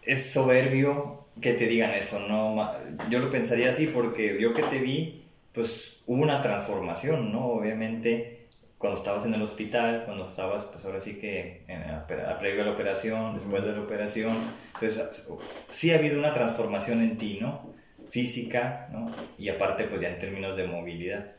es 0.01 0.31
soberbio 0.31 1.25
que 1.41 1.53
te 1.53 1.67
digan 1.67 1.91
eso, 1.91 2.19
no 2.19 2.71
yo 3.09 3.19
lo 3.19 3.31
pensaría 3.31 3.69
así 3.69 3.87
porque 3.87 4.37
yo 4.39 4.53
que 4.53 4.63
te 4.63 4.79
vi, 4.79 5.25
pues 5.51 5.97
hubo 6.05 6.21
una 6.21 6.41
transformación, 6.41 7.31
¿no? 7.31 7.47
Obviamente 7.47 8.43
cuando 8.83 8.99
estabas 8.99 9.25
en 9.25 9.33
el 9.33 9.41
hospital, 9.41 10.03
cuando 10.03 10.25
estabas, 10.25 10.65
pues 10.65 10.83
ahora 10.83 10.99
sí 10.99 11.17
que 11.17 11.63
en 11.69 11.87
la, 11.87 12.05
previo 12.05 12.63
a 12.63 12.65
la 12.65 12.71
operación, 12.73 13.33
después 13.33 13.63
de 13.63 13.71
la 13.71 13.79
operación, 13.79 14.35
entonces 14.73 15.25
sí 15.71 15.91
ha 15.91 15.99
habido 15.99 16.19
una 16.19 16.33
transformación 16.33 17.01
en 17.01 17.17
ti, 17.17 17.37
¿no? 17.39 17.61
Física, 18.09 18.89
¿no? 18.91 19.09
Y 19.37 19.47
aparte, 19.47 19.85
pues 19.85 20.01
ya 20.01 20.09
en 20.09 20.19
términos 20.19 20.57
de 20.57 20.67
movilidad. 20.67 21.31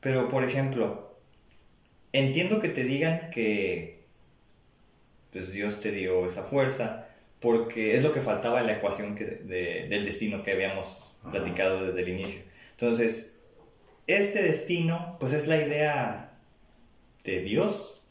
Pero, 0.00 0.28
por 0.28 0.44
ejemplo, 0.44 1.09
entiendo 2.12 2.60
que 2.60 2.68
te 2.68 2.84
digan 2.84 3.30
que 3.30 4.00
pues 5.32 5.52
Dios 5.52 5.80
te 5.80 5.92
dio 5.92 6.26
esa 6.26 6.42
fuerza, 6.42 7.08
porque 7.38 7.96
es 7.96 8.02
lo 8.02 8.12
que 8.12 8.20
faltaba 8.20 8.60
en 8.60 8.66
la 8.66 8.74
ecuación 8.74 9.14
que, 9.14 9.24
del 9.24 10.04
destino 10.04 10.42
que 10.42 10.52
habíamos 10.52 11.14
platicado 11.30 11.86
desde 11.86 12.02
el 12.02 12.08
inicio. 12.08 12.42
Entonces, 12.72 13.44
este 14.06 14.42
destino, 14.42 15.16
pues 15.20 15.32
es 15.32 15.46
la 15.46 15.56
idea 15.56 16.38
de 17.24 17.40
Dios 17.42 18.02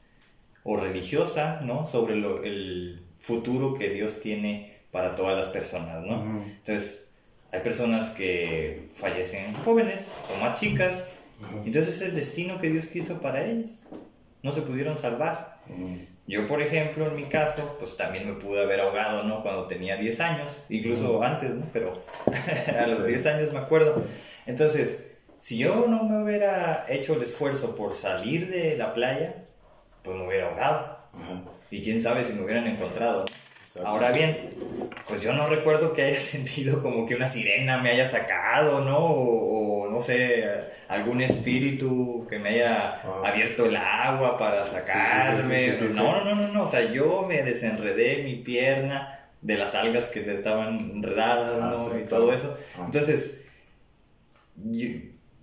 o 0.63 0.77
religiosa, 0.77 1.62
¿no? 1.62 1.88
Sobre 1.88 2.13
el 2.13 3.01
futuro 3.15 3.73
que 3.73 3.89
Dios 3.89 4.21
tiene 4.21 4.79
para 4.91 5.15
todas 5.15 5.35
las 5.35 5.47
personas, 5.47 6.03
¿no? 6.03 6.43
Entonces, 6.43 7.12
hay 7.51 7.62
personas 7.62 8.12
que 8.12 8.88
fallecen 8.95 9.53
jóvenes 9.53 10.12
o 10.33 10.43
más 10.43 10.59
chicas, 10.59 11.18
entonces 11.65 11.95
es 11.95 12.02
el 12.02 12.15
destino 12.15 12.60
que 12.60 12.69
Dios 12.69 12.88
quiso 12.88 13.21
para 13.21 13.45
ellas. 13.45 13.88
No 14.41 14.52
se 14.52 14.62
pudieron 14.62 14.97
salvar. 14.97 15.60
Yo, 16.28 16.45
por 16.45 16.62
ejemplo, 16.62 17.08
en 17.08 17.15
mi 17.15 17.25
caso, 17.25 17.75
pues 17.80 17.97
también 17.97 18.28
me 18.28 18.39
pude 18.39 18.62
haber 18.62 18.82
ahogado, 18.82 19.23
¿no? 19.23 19.41
Cuando 19.41 19.65
tenía 19.65 19.97
10 19.97 20.19
años, 20.19 20.63
incluso 20.69 21.23
antes, 21.23 21.56
¿no? 21.56 21.65
Pero 21.73 21.93
a 22.80 22.88
los 22.88 23.06
10 23.06 23.25
años 23.25 23.54
me 23.54 23.60
acuerdo. 23.60 24.04
Entonces, 24.45 25.17
si 25.39 25.58
yo 25.58 25.88
no 25.88 26.04
me 26.04 26.21
hubiera 26.21 26.86
hecho 26.88 27.15
el 27.15 27.23
esfuerzo 27.23 27.75
por 27.75 27.93
salir 27.93 28.49
de 28.49 28.78
la 28.78 28.93
playa, 28.93 29.43
pues 30.04 30.17
me 30.17 30.28
hubiera 30.28 30.49
ahogado. 30.49 30.97
Y 31.71 31.82
quién 31.82 32.02
sabe 32.02 32.23
si 32.23 32.34
me 32.34 32.43
hubieran 32.43 32.67
encontrado. 32.67 33.25
Ahora 33.84 34.12
bien, 34.12 34.36
pues 35.08 35.21
yo 35.21 35.34
no 35.34 35.47
recuerdo 35.47 35.93
que 35.93 36.03
haya 36.03 36.19
sentido 36.19 36.82
como 36.82 37.05
que 37.05 37.15
una 37.15 37.27
sirena 37.27 37.77
me 37.77 37.91
haya 37.91 38.05
sacado, 38.05 38.82
¿no? 38.82 38.97
O, 38.99 39.89
no 39.89 40.01
sé, 40.01 40.45
algún 40.88 41.21
espíritu 41.21 42.25
que 42.29 42.39
me 42.39 42.49
haya 42.49 43.01
abierto 43.25 43.65
el 43.65 43.75
agua 43.75 44.38
para 44.38 44.63
sacarme. 44.63 45.73
no, 45.93 46.23
no, 46.23 46.36
no, 46.36 46.47
no, 46.47 46.63
O 46.63 46.67
sea, 46.67 46.91
yo 46.91 47.23
me 47.27 47.43
desenredé 47.43 48.23
mi 48.23 48.36
pierna 48.36 49.19
de 49.41 49.58
las 49.58 49.75
algas 49.75 50.05
que 50.05 50.32
estaban 50.34 50.77
enredadas, 50.77 51.60
ah, 51.62 51.89
¿no? 51.93 51.99
y 51.99 52.03
todo 52.03 52.34
eso. 52.34 52.58
Entonces, 52.84 53.45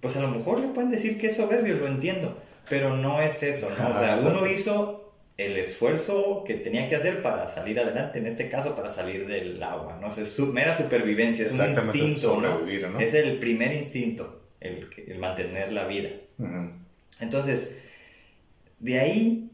pues 0.01 0.17
a 0.17 0.21
lo 0.21 0.29
mejor 0.29 0.61
le 0.61 0.69
pueden 0.69 0.91
decir 0.91 1.19
que 1.19 1.29
es 1.29 1.37
soberbio, 1.37 1.77
lo 1.77 1.87
entiendo, 1.87 2.41
pero 2.69 2.97
no 2.97 3.21
es 3.21 3.43
eso, 3.43 3.69
¿no? 3.79 3.89
O 3.89 3.99
sea, 3.99 4.19
uno 4.23 4.47
hizo 4.47 4.96
el 5.37 5.59
esfuerzo 5.59 6.45
que 6.47 6.55
tenía 6.55 6.89
que 6.89 6.97
hacer 6.97 7.21
para 7.21 7.47
salir 7.49 7.79
adelante, 7.79 8.19
en 8.19 8.27
este 8.27 8.49
caso 8.49 8.75
para 8.75 8.89
salir 8.89 9.27
del 9.27 9.63
agua, 9.63 9.99
¿no? 10.01 10.09
O 10.09 10.13
sea, 10.13 10.25
es 10.25 10.31
su, 10.31 10.47
mera 10.47 10.73
supervivencia, 10.73 11.45
es 11.45 11.53
un 11.53 11.69
instinto, 11.69 12.41
¿no? 12.41 12.99
Es 12.99 13.13
el 13.15 13.39
primer 13.39 13.75
instinto, 13.75 14.49
el, 14.61 14.89
el 15.07 15.19
mantener 15.19 15.73
la 15.73 15.87
vida. 15.87 16.11
Entonces, 17.21 17.83
de 18.79 18.99
ahí, 18.99 19.51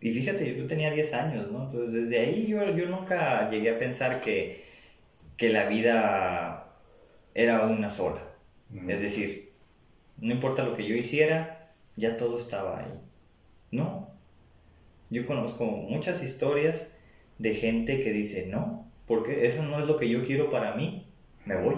y 0.00 0.12
fíjate, 0.12 0.56
yo 0.56 0.66
tenía 0.66 0.90
10 0.90 1.14
años, 1.14 1.50
¿no? 1.52 1.66
Entonces, 1.66 2.02
desde 2.02 2.20
ahí 2.20 2.46
yo, 2.48 2.76
yo 2.76 2.86
nunca 2.86 3.48
llegué 3.48 3.70
a 3.70 3.78
pensar 3.78 4.20
que, 4.20 4.64
que 5.36 5.50
la 5.50 5.66
vida 5.66 6.74
era 7.34 7.66
una 7.66 7.90
sola. 7.90 8.22
Es 8.88 9.00
decir, 9.00 9.52
no 10.18 10.32
importa 10.32 10.64
lo 10.64 10.76
que 10.76 10.86
yo 10.86 10.94
hiciera, 10.94 11.72
ya 11.96 12.16
todo 12.16 12.36
estaba 12.36 12.80
ahí. 12.80 12.92
No. 13.70 14.09
Yo 15.10 15.26
conozco 15.26 15.64
muchas 15.64 16.22
historias 16.22 16.96
de 17.38 17.54
gente 17.54 18.02
que 18.02 18.12
dice, 18.12 18.46
no, 18.46 18.90
porque 19.06 19.46
eso 19.46 19.62
no 19.62 19.80
es 19.80 19.86
lo 19.86 19.96
que 19.96 20.08
yo 20.08 20.24
quiero 20.24 20.50
para 20.50 20.74
mí, 20.74 21.06
me 21.44 21.56
voy. 21.56 21.76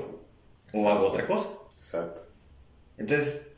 O 0.75 0.89
hago 0.89 1.09
otra 1.09 1.27
cosa. 1.27 1.59
Exacto. 1.77 2.23
Entonces, 2.99 3.55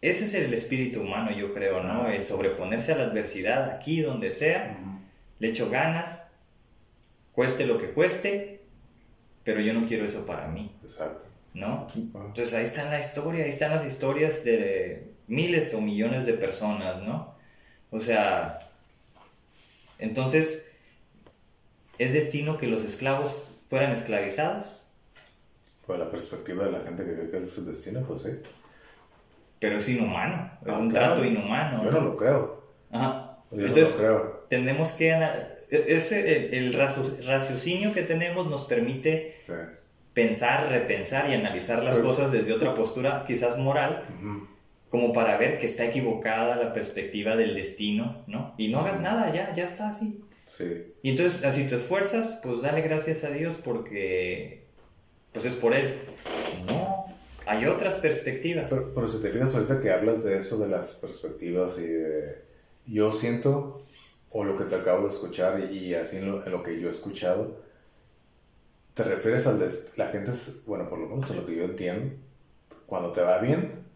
ese 0.00 0.24
es 0.24 0.34
el 0.34 0.52
espíritu 0.54 1.02
humano, 1.02 1.30
yo 1.30 1.52
creo, 1.54 1.82
¿no? 1.82 2.08
El 2.08 2.26
sobreponerse 2.26 2.92
a 2.92 2.96
la 2.96 3.04
adversidad 3.04 3.70
aquí, 3.70 4.00
donde 4.00 4.32
sea, 4.32 4.78
le 5.38 5.48
echo 5.48 5.70
ganas, 5.70 6.28
cueste 7.32 7.66
lo 7.66 7.78
que 7.78 7.90
cueste, 7.90 8.62
pero 9.44 9.60
yo 9.60 9.74
no 9.74 9.86
quiero 9.86 10.04
eso 10.04 10.24
para 10.26 10.48
mí. 10.48 10.74
Exacto. 10.82 11.24
¿no? 11.54 11.86
Entonces 11.94 12.54
ahí 12.54 12.64
está 12.64 12.88
la 12.90 13.00
historia, 13.00 13.44
ahí 13.44 13.50
están 13.50 13.72
las 13.72 13.86
historias 13.86 14.44
de 14.44 15.12
miles 15.26 15.74
o 15.74 15.80
millones 15.80 16.26
de 16.26 16.34
personas, 16.34 17.02
¿no? 17.02 17.34
O 17.90 18.00
sea, 18.00 18.58
entonces, 19.98 20.72
¿es 21.98 22.12
destino 22.12 22.58
que 22.58 22.66
los 22.66 22.84
esclavos 22.84 23.38
fueran 23.68 23.92
esclavizados? 23.92 24.86
Pues 25.86 25.98
la 25.98 26.10
perspectiva 26.10 26.64
de 26.64 26.72
la 26.72 26.80
gente 26.80 27.04
que 27.04 27.14
cree 27.14 27.30
que 27.30 27.36
es 27.38 27.50
su 27.50 27.64
destino, 27.64 28.02
pues 28.06 28.22
sí. 28.22 28.30
Pero 29.58 29.78
es 29.78 29.88
inhumano, 29.88 30.50
es 30.64 30.72
Ah, 30.72 30.78
un 30.78 30.90
claro. 30.90 31.14
trato 31.14 31.24
inhumano. 31.24 31.82
Yo 31.84 31.90
no 31.90 32.00
lo 32.00 32.16
creo. 32.16 32.64
Ajá. 32.92 33.38
Yo 33.50 33.66
Entonces, 33.66 33.96
no 33.96 34.02
lo 34.02 34.20
creo. 34.22 34.46
tenemos 34.50 34.90
que... 34.92 35.12
ana- 35.12 35.48
Ese, 35.70 36.36
el, 36.48 36.54
el 36.54 36.72
racio- 36.74 37.26
raciocinio 37.26 37.92
que 37.92 38.02
tenemos 38.02 38.46
nos 38.46 38.64
permite 38.64 39.34
Sí. 39.38 39.52
pensar, 40.14 40.68
repensar 40.70 41.28
y 41.30 41.34
analizar 41.34 41.82
las 41.82 41.96
Pero- 41.96 42.08
cosas 42.08 42.32
desde 42.32 42.52
otra 42.52 42.74
postura, 42.74 43.24
quizás 43.26 43.58
moral, 43.58 44.04
Ujú. 44.18 44.46
Como 44.90 45.12
para 45.12 45.36
ver 45.36 45.58
que 45.58 45.66
está 45.66 45.84
equivocada 45.84 46.56
la 46.56 46.72
perspectiva 46.72 47.36
del 47.36 47.54
destino, 47.54 48.24
¿no? 48.26 48.54
Y 48.56 48.68
no 48.68 48.80
hagas 48.80 49.00
nada, 49.00 49.32
ya, 49.32 49.52
ya 49.52 49.64
está 49.64 49.90
así. 49.90 50.22
Sí. 50.44 50.94
Y 51.02 51.10
entonces, 51.10 51.44
así 51.44 51.66
te 51.66 51.76
esfuerzas, 51.76 52.40
pues 52.42 52.62
dale 52.62 52.80
gracias 52.80 53.22
a 53.24 53.30
Dios 53.30 53.56
porque, 53.56 54.64
pues 55.32 55.44
es 55.44 55.54
por 55.54 55.74
Él. 55.74 55.98
No, 56.66 57.04
hay 57.46 57.66
otras 57.66 57.96
perspectivas. 57.96 58.70
Pero, 58.70 58.94
pero 58.94 59.08
si 59.08 59.20
te 59.20 59.28
fijas 59.28 59.54
ahorita 59.54 59.80
que 59.80 59.90
hablas 59.90 60.24
de 60.24 60.38
eso, 60.38 60.58
de 60.58 60.68
las 60.68 60.94
perspectivas 60.94 61.78
y 61.78 61.86
de... 61.86 62.48
Yo 62.86 63.12
siento, 63.12 63.82
o 64.30 64.44
lo 64.44 64.56
que 64.56 64.64
te 64.64 64.76
acabo 64.76 65.02
de 65.02 65.10
escuchar 65.10 65.60
y, 65.60 65.76
y 65.76 65.94
así 65.94 66.16
en 66.16 66.30
lo, 66.30 66.44
en 66.44 66.50
lo 66.50 66.62
que 66.62 66.80
yo 66.80 66.88
he 66.88 66.90
escuchado, 66.90 67.60
te 68.94 69.04
refieres 69.04 69.46
al... 69.46 69.60
la 69.96 70.06
gente 70.08 70.30
es, 70.30 70.62
bueno, 70.66 70.88
por 70.88 70.98
lo 70.98 71.08
menos 71.08 71.30
a 71.30 71.34
lo 71.34 71.44
que 71.44 71.56
yo 71.56 71.64
entiendo, 71.64 72.16
cuando 72.86 73.12
te 73.12 73.20
va 73.20 73.36
bien, 73.38 73.87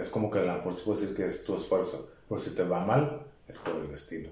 es 0.00 0.08
como 0.08 0.30
que 0.30 0.40
sí 0.40 0.82
puedes 0.84 1.00
decir 1.00 1.16
que 1.16 1.26
es 1.26 1.44
tu 1.44 1.54
esfuerzo, 1.56 2.10
pero 2.28 2.40
si 2.40 2.54
te 2.54 2.64
va 2.64 2.84
mal, 2.84 3.26
es 3.48 3.58
por 3.58 3.76
el 3.76 3.88
destino. 3.88 4.30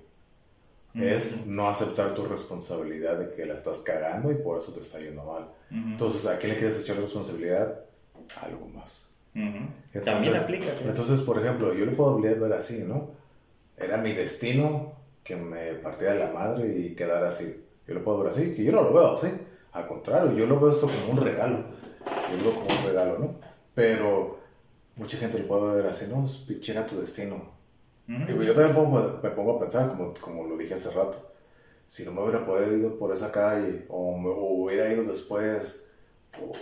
Es 0.95 1.47
no 1.47 1.69
aceptar 1.69 2.13
tu 2.15 2.25
responsabilidad 2.25 3.19
de 3.19 3.35
que 3.35 3.47
la 3.47 3.55
estás 3.55 3.81
cagando 3.81 4.33
y 4.33 4.35
por 4.35 4.59
eso 4.59 4.73
te 4.73 4.81
está 4.81 4.99
yendo 4.99 5.23
mal. 5.23 5.49
Entonces, 5.71 6.27
¿a 6.27 6.39
quién 6.39 6.53
le 6.53 6.59
quieres 6.59 6.81
echar 6.81 6.97
responsabilidad? 6.97 7.85
A 8.41 8.47
algo 8.47 8.67
más. 8.69 9.11
Ujú. 9.35 9.45
Entonces, 9.93 10.05
También 10.05 10.37
aplica. 10.37 10.67
Entonces, 10.85 11.21
por 11.21 11.39
ejemplo, 11.39 11.73
yo 11.75 11.87
lo 11.87 11.95
puedo 11.95 12.19
ver 12.21 12.53
así, 12.53 12.85
¿no? 12.85 13.11
Era 13.77 13.99
mi 13.99 14.13
destino 14.13 14.93
que 15.23 15.37
me 15.37 15.75
partiera 15.75 16.15
la 16.15 16.33
madre 16.33 16.77
y 16.77 16.95
quedara 16.97 17.29
así. 17.29 17.65
Yo 17.87 17.95
lo 17.95 18.03
puedo 18.03 18.21
ver 18.21 18.33
así, 18.33 18.55
que 18.55 18.65
yo 18.65 18.73
no 18.73 18.83
lo 18.83 18.93
veo 18.93 19.13
así. 19.13 19.29
Al 19.73 19.87
contrario, 19.87 20.33
yo 20.33 20.47
lo 20.47 20.59
veo 20.59 20.71
esto 20.71 20.89
como 20.89 21.13
un 21.13 21.25
regalo. 21.25 21.65
Yo 22.31 22.37
lo 22.39 22.45
veo 22.45 22.55
como 22.55 22.81
un 22.81 22.87
regalo, 22.87 23.19
¿no? 23.19 23.35
Pero 23.75 24.38
mucha 24.99 25.17
gente 25.17 25.39
lo 25.39 25.47
puede 25.49 25.77
ver 25.77 25.87
así, 25.87 26.07
¿no? 26.11 26.25
Es 26.25 26.37
pinche 26.37 26.75
tu 26.83 27.01
destino. 27.01 27.57
Y 28.07 28.47
yo 28.47 28.55
también 28.55 28.75
pongo- 28.75 29.21
me 29.23 29.31
pongo 29.31 29.57
a 29.57 29.61
pensar, 29.61 29.89
como, 29.89 30.15
como 30.21 30.45
lo 30.47 30.57
dije 30.57 30.75
hace 30.75 30.91
rato, 30.91 31.31
si 31.87 32.05
no 32.05 32.13
me 32.13 32.23
hubiera 32.23 32.45
podido 32.47 32.75
ir 32.75 32.99
por 32.99 33.13
esa 33.15 33.31
calle, 33.31 33.85
o, 33.89 34.19
me, 34.19 34.29
o 34.29 34.65
hubiera 34.65 34.91
ido 34.93 35.05
después, 35.05 35.85
o, 36.41 36.53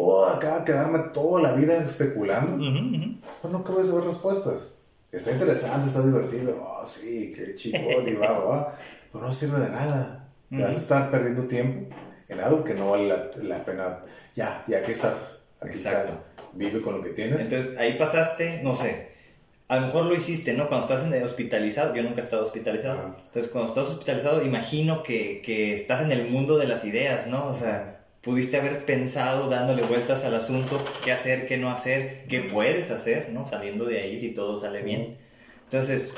o 0.00 0.26
acá 0.26 0.64
quedarme 0.64 0.98
toda 1.12 1.40
la 1.42 1.52
vida 1.52 1.76
especulando, 1.76 2.54
Ujú, 2.56 2.96
ujú. 2.96 3.20
pues 3.40 3.52
nunca 3.52 3.72
voy 3.72 3.82
a 3.82 3.86
saber 3.86 4.04
respuestas. 4.04 4.70
Está 5.12 5.30
interesante, 5.30 5.86
está 5.86 6.02
divertido, 6.02 6.56
oh 6.60 6.84
sí, 6.86 7.32
qué 7.36 7.54
chingón, 7.54 8.08
y 8.08 8.14
va, 8.14 8.32
va, 8.32 8.44
va, 8.44 8.78
pero 9.12 9.24
no 9.26 9.32
sirve 9.32 9.60
de 9.60 9.70
nada. 9.70 10.28
Te 10.50 10.60
vas 10.62 10.74
a 10.74 10.76
estar 10.78 11.10
perdiendo 11.10 11.44
tiempo 11.48 11.94
en 12.28 12.40
algo 12.40 12.62
que 12.64 12.74
no 12.74 12.90
vale 12.90 13.08
la, 13.08 13.30
la 13.42 13.64
pena. 13.64 14.00
Ya, 14.34 14.64
y 14.66 14.74
aquí 14.74 14.90
estás, 14.92 15.42
aquí 15.60 15.70
Exacto. 15.70 16.12
estás, 16.12 16.18
vive 16.56 16.80
con 16.80 16.94
lo 16.94 17.02
que 17.02 17.10
tienes. 17.10 17.40
Entonces 17.40 17.76
ahí 17.78 17.96
pasaste, 17.98 18.60
no 18.62 18.76
sé, 18.76 19.08
a 19.68 19.76
lo 19.76 19.86
mejor 19.86 20.06
lo 20.06 20.14
hiciste, 20.14 20.52
¿no? 20.52 20.68
Cuando 20.68 20.86
estás 20.86 21.06
en 21.06 21.14
el 21.14 21.22
hospitalizado, 21.22 21.94
yo 21.94 22.02
nunca 22.02 22.20
he 22.20 22.24
estado 22.24 22.42
hospitalizado. 22.42 22.98
Ajá. 22.98 23.16
Entonces 23.26 23.50
cuando 23.50 23.70
estás 23.70 23.88
hospitalizado, 23.88 24.44
imagino 24.44 25.02
que, 25.02 25.40
que 25.42 25.74
estás 25.74 26.02
en 26.02 26.12
el 26.12 26.28
mundo 26.28 26.58
de 26.58 26.66
las 26.66 26.84
ideas, 26.84 27.26
¿no? 27.26 27.46
O 27.46 27.54
sea, 27.54 28.04
pudiste 28.20 28.56
haber 28.56 28.84
pensado 28.84 29.48
dándole 29.48 29.82
vueltas 29.82 30.24
al 30.24 30.34
asunto, 30.34 30.82
qué 31.04 31.12
hacer, 31.12 31.46
qué 31.46 31.56
no 31.56 31.70
hacer, 31.70 32.24
qué 32.28 32.40
puedes 32.40 32.90
hacer, 32.90 33.30
¿no? 33.30 33.46
Saliendo 33.46 33.84
de 33.84 34.00
ahí 34.00 34.18
si 34.18 34.30
todo 34.30 34.58
sale 34.58 34.82
bien. 34.82 35.18
Entonces, 35.64 36.14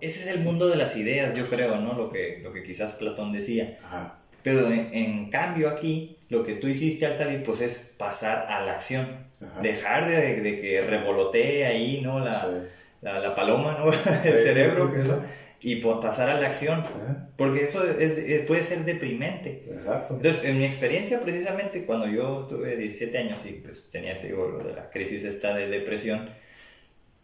ese 0.00 0.20
es 0.20 0.26
el 0.36 0.40
mundo 0.40 0.68
de 0.68 0.76
las 0.76 0.96
ideas, 0.96 1.34
yo 1.36 1.48
creo, 1.48 1.80
¿no? 1.80 1.94
Lo 1.94 2.10
que, 2.10 2.40
lo 2.42 2.52
que 2.52 2.62
quizás 2.62 2.92
Platón 2.92 3.32
decía. 3.32 3.78
Ajá. 3.84 4.21
Pero 4.42 4.68
en, 4.68 4.88
en 4.92 5.30
cambio 5.30 5.68
aquí, 5.68 6.16
lo 6.28 6.44
que 6.44 6.54
tú 6.54 6.66
hiciste 6.68 7.06
al 7.06 7.14
salir, 7.14 7.42
pues 7.42 7.60
es 7.60 7.94
pasar 7.96 8.46
a 8.48 8.64
la 8.64 8.72
acción. 8.72 9.06
Ajá. 9.40 9.60
Dejar 9.60 10.08
de, 10.08 10.40
de 10.40 10.60
que 10.60 10.82
revolotee 10.82 11.64
ahí, 11.66 12.00
¿no? 12.02 12.20
La, 12.20 12.40
Sí. 12.42 12.68
la, 13.02 13.18
la 13.20 13.34
paloma, 13.34 13.78
¿no? 13.78 13.92
Sí, 14.22 14.28
El 14.28 14.38
cerebro. 14.38 14.86
sí, 14.88 15.00
eso. 15.00 15.22
Y 15.64 15.76
po- 15.76 16.00
pasar 16.00 16.28
a 16.28 16.40
la 16.40 16.46
acción. 16.48 16.80
Ajá. 16.80 17.28
Porque 17.36 17.62
eso 17.64 17.84
es- 17.88 18.40
puede 18.46 18.64
ser 18.64 18.84
deprimente. 18.84 19.64
Exacto. 19.72 20.14
Entonces, 20.16 20.44
en 20.44 20.58
mi 20.58 20.64
experiencia, 20.64 21.20
precisamente, 21.20 21.84
cuando 21.84 22.08
yo 22.08 22.46
tuve 22.48 22.76
17 22.76 23.16
años 23.18 23.44
y 23.46 23.52
pues 23.52 23.90
tenía, 23.90 24.18
te 24.20 24.26
digo, 24.28 24.46
lo 24.48 24.64
de 24.64 24.74
la 24.74 24.90
crisis 24.90 25.22
esta 25.24 25.54
de 25.54 25.68
depresión, 25.68 26.30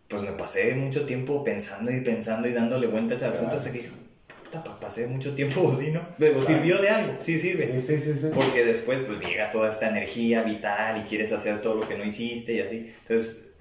pues 0.07 0.23
me 0.23 0.33
pasé 0.33 0.75
mucho 0.75 1.05
tiempo 1.05 1.43
pensando 1.45 1.91
y 1.93 2.01
pensando 2.01 2.47
y 2.49 2.53
dándole 2.53 2.87
vueltas 2.87 3.23
al 3.25 3.31
asunto. 3.31 3.57
Hasta 3.57 3.73
que 3.73 3.89
pasé 4.81 5.07
mucho 5.07 5.35
tiempo 5.35 5.73
así, 5.77 5.91
¿no? 5.91 6.01
Pero 6.19 6.43
sirvió 6.43 6.79
de 6.81 6.89
algo, 6.91 7.15
sí 7.21 7.39
sirve. 7.41 7.81
Sí, 7.81 7.97
sí, 7.99 8.15
sí. 8.15 8.27
Porque 8.35 8.65
después 8.65 9.01
pues 9.01 9.19
llega 9.21 9.51
toda 9.51 9.69
esta 9.69 9.89
energía 9.89 10.43
vital 10.43 10.99
y 10.99 11.09
quieres 11.09 11.33
hacer 11.33 11.61
todo 11.61 11.75
lo 11.77 11.89
que 11.89 11.97
no 11.99 12.05
hiciste 12.05 12.55
y 12.55 12.61
así. 12.61 12.93
Entonces, 13.03 13.53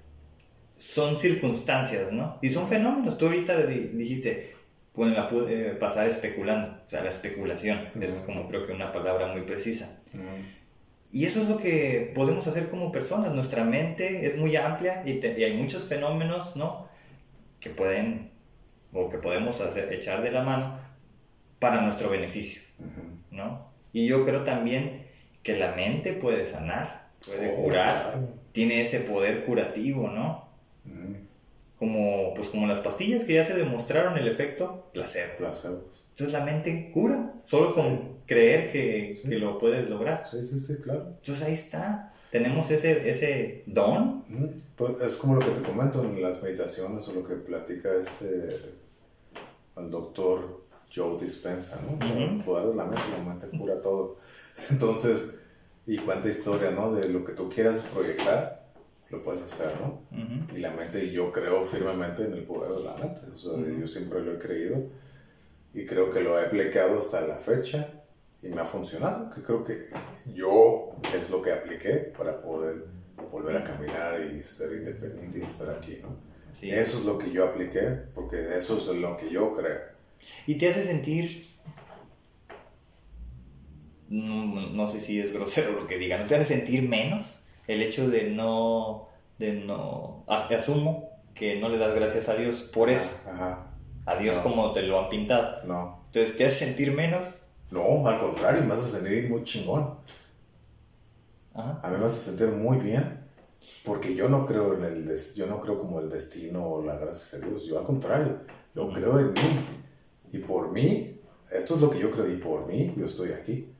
son 0.76 1.16
circunstancias, 1.18 2.12
¿no? 2.12 2.38
Y 2.42 2.50
son 2.50 2.68
fenómenos. 2.68 3.18
Tú 3.18 3.26
ahorita 3.26 3.66
di- 3.66 3.90
dijiste, 3.94 4.54
bueno, 4.94 5.12
la 5.14 5.28
pude 5.28 5.70
pasar 5.74 6.06
especulando. 6.06 6.68
O 6.86 6.88
sea, 6.88 7.02
la 7.02 7.08
especulación. 7.10 7.88
Esa 8.00 8.14
es 8.16 8.20
como 8.22 8.48
creo 8.48 8.66
que 8.66 8.72
una 8.72 8.92
palabra 8.92 9.26
muy 9.28 9.42
precisa. 9.42 10.00
Mm, 10.12 10.56
Y 11.12 11.24
eso 11.24 11.42
es 11.42 11.48
lo 11.48 11.58
que 11.58 12.12
podemos 12.14 12.46
hacer 12.46 12.68
como 12.68 12.92
personas. 12.92 13.32
Nuestra 13.32 13.64
mente 13.64 14.26
es 14.26 14.36
muy 14.36 14.54
amplia 14.56 15.02
y, 15.04 15.14
te- 15.14 15.38
y 15.38 15.44
hay 15.44 15.56
muchos 15.56 15.84
fenómenos, 15.84 16.54
¿no? 16.56 16.88
Que 17.60 17.70
pueden, 17.70 18.30
o 18.92 19.08
que 19.08 19.18
podemos 19.18 19.60
hacer, 19.60 19.92
echar 19.92 20.22
de 20.22 20.30
la 20.30 20.42
mano 20.42 20.78
para 21.58 21.80
nuestro 21.80 22.08
beneficio. 22.10 22.62
ujú. 22.78 23.36
¿no? 23.36 23.70
Y 23.92 24.06
yo 24.06 24.24
creo 24.24 24.44
también 24.44 25.06
que 25.42 25.56
la 25.56 25.72
mente 25.76 26.12
puede 26.12 26.46
sanar, 26.46 27.08
puede 27.24 27.52
Oh, 27.52 27.62
curar, 27.64 28.02
claro. 28.12 28.28
tiene 28.52 28.80
ese 28.80 29.00
poder 29.00 29.44
curativo, 29.44 30.08
¿no? 30.08 30.48
Como, 31.78 32.34
pues 32.34 32.48
como 32.48 32.66
las 32.66 32.80
pastillas 32.80 33.22
que 33.24 33.34
ya 33.34 33.44
se 33.44 33.54
demostraron 33.54 34.18
el 34.18 34.26
efecto 34.26 34.90
placebo. 34.92 35.36
placebos. 35.38 36.04
Entonces 36.10 36.32
la 36.32 36.44
mente 36.44 36.90
cura, 36.92 37.34
solo 37.44 37.72
con 37.72 38.18
creer 38.26 38.72
que, 38.72 39.14
Sí. 39.14 39.28
que 39.28 39.38
lo 39.38 39.58
puedes 39.58 39.88
lograr. 39.88 40.24
Sí, 40.28 40.44
sí, 40.44 40.58
sí, 40.58 40.76
claro. 40.82 41.14
Entonces 41.20 41.46
ahí 41.46 41.52
está, 41.54 42.12
tenemos 42.32 42.68
ese, 42.72 43.08
ese 43.08 43.62
don. 43.66 44.24
Pues 44.74 45.00
es 45.02 45.16
como 45.16 45.34
lo 45.36 45.40
que 45.40 45.52
te 45.52 45.62
comento 45.62 46.02
en 46.02 46.20
las 46.20 46.42
meditaciones 46.42 47.06
o 47.08 47.12
lo 47.12 47.22
que 47.26 47.36
platica 47.36 47.90
este 48.00 48.48
el 49.80 49.90
doctor 49.90 50.62
Joe 50.94 51.18
Dispensa, 51.18 51.80
¿no? 51.82 51.94
Ujú. 51.94 52.18
El 52.18 52.44
poder 52.44 52.68
de 52.68 52.74
la 52.74 52.84
mente, 52.84 53.02
la 53.16 53.24
mente 53.24 53.58
cura 53.58 53.80
todo. 53.80 54.16
Entonces, 54.70 55.40
y 55.86 55.98
cuenta 55.98 56.28
historia, 56.28 56.70
¿no? 56.70 56.92
De 56.92 57.08
lo 57.08 57.24
que 57.24 57.32
tú 57.32 57.48
quieras 57.48 57.82
proyectar, 57.92 58.68
lo 59.10 59.22
puedes 59.22 59.42
hacer, 59.42 59.70
¿no? 59.80 60.02
Y 60.54 60.58
la 60.58 60.70
mente, 60.70 61.10
yo 61.10 61.32
creo 61.32 61.64
firmemente 61.64 62.24
en 62.24 62.34
el 62.34 62.44
poder 62.44 62.72
de 62.72 62.84
la 62.84 62.94
mente. 62.94 63.20
O 63.34 63.38
sea, 63.38 63.52
yo 63.56 63.88
siempre 63.88 64.20
lo 64.20 64.32
he 64.32 64.38
creído 64.38 64.86
y 65.72 65.86
creo 65.86 66.10
que 66.10 66.20
lo 66.20 66.38
he 66.38 66.44
aplicado 66.44 66.98
hasta 66.98 67.22
la 67.22 67.36
fecha 67.36 68.02
y 68.42 68.48
me 68.48 68.60
ha 68.60 68.66
funcionado. 68.66 69.30
Que 69.30 69.42
creo 69.42 69.64
que 69.64 69.88
yo 70.34 70.90
es 71.14 71.30
lo 71.30 71.40
que 71.40 71.52
apliqué 71.52 72.12
para 72.16 72.42
poder 72.42 72.84
volver 73.30 73.56
a 73.56 73.64
caminar 73.64 74.20
y 74.20 74.42
ser 74.42 74.72
independiente 74.72 75.38
y 75.38 75.42
estar 75.42 75.70
aquí, 75.70 76.00
¿no? 76.02 76.27
Sí. 76.52 76.70
Eso 76.70 76.98
es 76.98 77.04
lo 77.04 77.18
que 77.18 77.30
yo 77.30 77.44
apliqué 77.44 77.82
porque 78.14 78.56
eso 78.56 78.76
es 78.78 78.86
lo 78.98 79.16
que 79.16 79.30
yo 79.30 79.54
creo. 79.54 79.80
Y 80.46 80.56
te 80.56 80.68
hace 80.68 80.82
sentir, 80.84 81.46
no, 84.08 84.44
no 84.70 84.86
sé 84.86 85.00
si 85.00 85.20
es 85.20 85.32
grosero 85.32 85.72
lo 85.72 85.86
que 85.86 85.98
diga, 85.98 86.18
¿no 86.18 86.26
te 86.26 86.36
hace 86.36 86.44
sentir 86.56 86.88
menos 86.88 87.44
el 87.66 87.82
hecho 87.82 88.08
de 88.08 88.30
no, 88.30 89.08
de 89.38 89.52
no, 89.54 90.24
as- 90.26 90.50
asumo 90.50 91.10
que 91.34 91.60
no 91.60 91.68
le 91.68 91.78
das 91.78 91.94
gracias 91.94 92.28
a 92.28 92.34
Dios 92.34 92.62
por 92.72 92.88
eso, 92.90 93.10
Ajá. 93.30 93.66
a 94.06 94.16
Dios 94.16 94.36
No. 94.36 94.42
como 94.42 94.72
te 94.72 94.82
lo 94.82 94.98
han 94.98 95.08
pintado. 95.08 95.64
No. 95.66 96.02
Entonces 96.06 96.36
te 96.36 96.46
hace 96.46 96.66
sentir 96.66 96.92
menos. 96.92 97.48
No, 97.70 98.06
al 98.06 98.18
contrario, 98.18 98.62
me 98.64 98.72
hace 98.74 98.90
sentir 98.90 99.28
muy 99.28 99.42
chingón. 99.44 99.94
Ajá. 101.54 101.80
A 101.82 101.90
mí 101.90 101.98
me 101.98 102.06
hace 102.06 102.18
sentir 102.30 102.48
muy 102.48 102.78
bien 102.78 103.17
porque 103.84 104.14
yo 104.14 104.28
no 104.28 104.46
creo 104.46 104.76
en 104.76 104.84
el 104.84 105.06
des- 105.06 105.34
yo 105.34 105.46
no 105.46 105.60
creo 105.60 105.78
como 105.78 106.00
el 106.00 106.08
destino 106.08 106.64
o 106.66 106.84
la 106.84 106.96
gracia 106.96 107.38
de 107.40 107.48
Dios, 107.48 107.66
yo 107.66 107.78
al 107.78 107.84
contrario, 107.84 108.38
yo 108.74 108.92
creo 108.92 109.18
en 109.18 109.28
mí. 109.32 109.40
Y 110.32 110.38
por 110.38 110.70
mí, 110.70 111.18
esto 111.50 111.74
es 111.74 111.80
lo 111.80 111.90
que 111.90 111.98
yo 111.98 112.10
creo 112.10 112.30
y 112.30 112.36
por 112.36 112.66
mí 112.66 112.94
yo 112.96 113.06
estoy 113.06 113.32
aquí. 113.32 113.72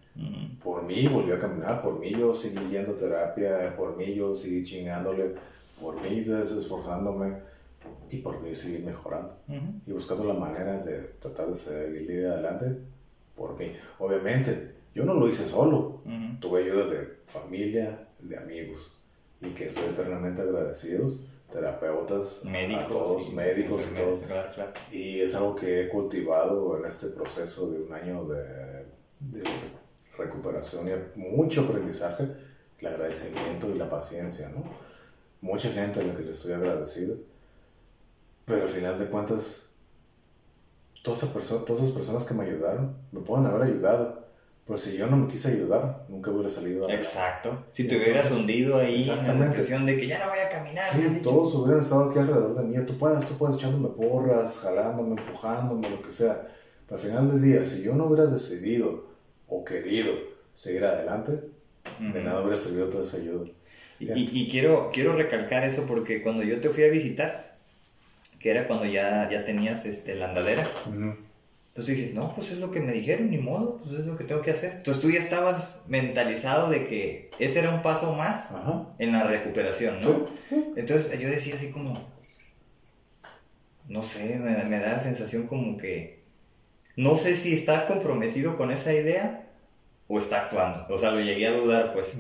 Por 0.63 0.83
mí 0.83 1.07
volví 1.07 1.31
a 1.31 1.39
caminar, 1.39 1.81
por 1.81 2.01
mí 2.01 2.11
yo 2.11 2.35
seguí 2.35 2.59
yendo 2.71 2.93
a 2.93 2.97
terapia, 2.97 3.77
por 3.77 3.97
mí 3.97 4.15
yo 4.15 4.35
seguí 4.35 4.65
chingándole, 4.65 5.35
por 5.81 5.95
mí 6.03 6.19
esforzándome, 6.27 7.37
y 8.11 8.17
por 8.19 8.41
mí 8.41 8.55
seguir 8.57 8.85
mejorando. 8.85 9.37
Y 9.87 9.93
buscando 9.93 10.25
la 10.25 10.35
manera 10.35 10.83
de 10.83 10.99
tratar 11.21 11.47
de 11.49 11.55
seguir 11.55 12.27
adelante 12.27 12.79
por 13.37 13.57
mí. 13.57 13.73
Obviamente, 14.01 14.75
yo 14.95 15.05
no 15.05 15.15
lo 15.15 15.29
hice 15.29 15.47
solo, 15.47 16.03
tuve 16.41 16.65
ayuda 16.65 16.87
de 16.87 17.19
familia, 17.27 18.09
de 18.21 18.37
amigos 18.37 18.98
y 19.41 19.51
que 19.51 19.67
estoy 19.67 19.85
eternamente 19.85 20.43
agradecidos, 20.43 21.21
terapeutas, 21.51 22.45
médicos, 22.45 22.85
a 22.85 22.89
todos, 22.89 23.33
médicos 23.33 23.83
y 23.91 23.95
todos. 23.95 24.21
Y 24.93 25.21
es 25.21 25.35
algo 25.35 25.55
que 25.55 25.83
he 25.83 25.89
cultivado 25.89 26.77
en 26.79 26.85
este 26.85 27.09
proceso 27.09 27.71
de 27.71 27.83
un 27.83 27.93
año 27.93 28.25
de, 28.25 28.85
de 29.21 29.43
recuperación 30.17 30.89
y 30.89 31.19
mucho 31.19 31.63
aprendizaje, 31.63 32.29
el 32.81 32.87
agradecimiento 32.87 33.69
y 33.69 33.79
la 33.79 33.89
paciencia, 33.89 34.49
¿no? 34.51 34.65
Mucha 35.41 35.71
gente 35.71 36.01
a 36.01 36.03
la 36.03 36.17
que 36.17 36.23
le 36.23 36.33
estoy 36.33 36.53
agradecido 36.53 37.17
pero 38.49 38.63
al 38.63 38.69
final 38.69 38.99
de 38.99 39.07
cuentas, 39.07 39.67
todas 41.03 41.23
esas, 41.23 41.65
todas 41.65 41.83
esas 41.83 41.95
personas 41.95 42.25
que 42.25 42.33
me 42.33 42.45
ayudaron 42.45 42.97
me 43.13 43.21
pueden 43.21 43.45
haber 43.45 43.63
ayudado. 43.63 44.18
Pero 44.69 44.79
si 44.79 44.99
yo 44.99 45.07
no 45.07 45.17
me 45.17 45.29
quise 45.29 45.49
ayudar, 45.49 46.05
nunca 46.11 46.31
hubiera 46.31 46.51
salido. 46.51 46.91
Exacto. 46.91 47.65
Si 47.73 47.89
te 47.89 47.97
hubieras 47.97 48.31
hundido 48.31 48.77
ahí 48.77 49.09
en 49.09 49.41
la 49.41 49.47
depresión 49.47 49.87
de 49.87 49.97
que 49.97 50.07
ya 50.07 50.19
no 50.19 50.29
voy 50.29 50.41
a 50.41 50.51
caminar. 50.51 50.85
Sí, 50.93 51.21
todos 51.23 51.55
hubieran 51.55 51.83
estado 51.83 52.11
aquí 52.11 52.19
alrededor 52.19 52.55
de 52.55 52.65
mí. 52.65 52.85
Tú 52.85 52.99
puedes, 52.99 53.27
tú 53.27 53.33
puedes 53.39 53.57
echándome 53.57 53.89
porras, 53.89 54.59
jalándome, 54.59 55.19
empujándome, 55.19 55.89
lo 55.89 56.03
que 56.03 56.11
sea. 56.11 56.47
Pero 56.87 57.01
al 57.01 57.01
final 57.01 57.31
del 57.33 57.43
día, 57.43 57.65
si 57.65 57.83
yo 57.83 57.95
no 57.95 58.05
hubiera 58.05 58.27
decidido 58.27 59.07
o 59.47 59.65
querido 59.65 60.13
seguir 60.53 60.85
adelante, 60.85 61.41
de 61.99 62.23
nada 62.23 62.43
hubiera 62.43 62.59
servido 62.59 62.91
toda 62.91 63.05
esa 63.05 63.17
ayuda. 63.17 63.47
Y, 63.99 64.43
y, 64.43 64.51
quiero, 64.51 64.91
quiero 64.93 65.15
recalcar 65.15 65.65
eso 65.65 65.87
porque 65.89 66.23
cuando 66.23 66.43
yo 66.43 66.61
te 66.61 66.69
fui 66.69 66.85
a 66.85 66.91
visitar, 66.91 67.57
que 68.39 68.51
era 68.51 68.67
cuando 68.67 68.85
ya, 68.85 69.31
ya 69.33 69.47
tenías 69.47 69.87
este, 69.87 70.15
la 70.15 70.27
andadera. 70.27 70.69
Entonces 71.79 71.97
dijiste, 71.97 72.19
no, 72.19 72.35
pues 72.35 72.51
es 72.51 72.59
lo 72.59 72.73
que 72.73 72.81
me 72.81 72.93
dijeron, 72.93 73.31
ni 73.31 73.39
modo, 73.39 73.79
pues 73.79 74.01
es 74.01 74.05
lo 74.05 74.17
que 74.17 74.25
tengo 74.25 74.43
que 74.43 74.51
hacer. 74.51 74.79
Entonces 74.79 75.01
tú 75.01 75.13
ya 75.13 75.21
estabas 75.21 75.85
mentalizado 75.87 76.69
de 76.69 76.89
que 76.89 77.31
ese 77.39 77.61
era 77.61 77.73
un 77.73 77.83
paso 77.83 78.17
más 78.17 78.53
en 78.99 79.13
la 79.13 79.23
recuperación, 79.23 80.01
¿no? 80.01 80.27
Entonces 80.75 81.17
yo 81.21 81.29
decía 81.29 81.55
así 81.55 81.71
como, 81.71 82.05
no 83.87 84.03
sé, 84.03 84.41
me, 84.41 84.81
da 84.81 84.95
la 84.95 84.99
sensación 84.99 85.47
como 85.47 85.79
que, 85.79 86.25
no 86.97 87.15
sé 87.15 87.37
si 87.37 87.55
está 87.55 87.87
comprometido 87.87 88.57
con 88.57 88.73
esa 88.73 88.93
idea 88.93 89.49
o 90.09 90.19
está 90.19 90.47
actuando. 90.47 90.93
O 90.93 90.99
sea, 90.99 91.13
lo 91.13 91.21
llegué 91.21 91.47
a 91.47 91.53
dudar, 91.53 91.93
pues. 91.93 92.19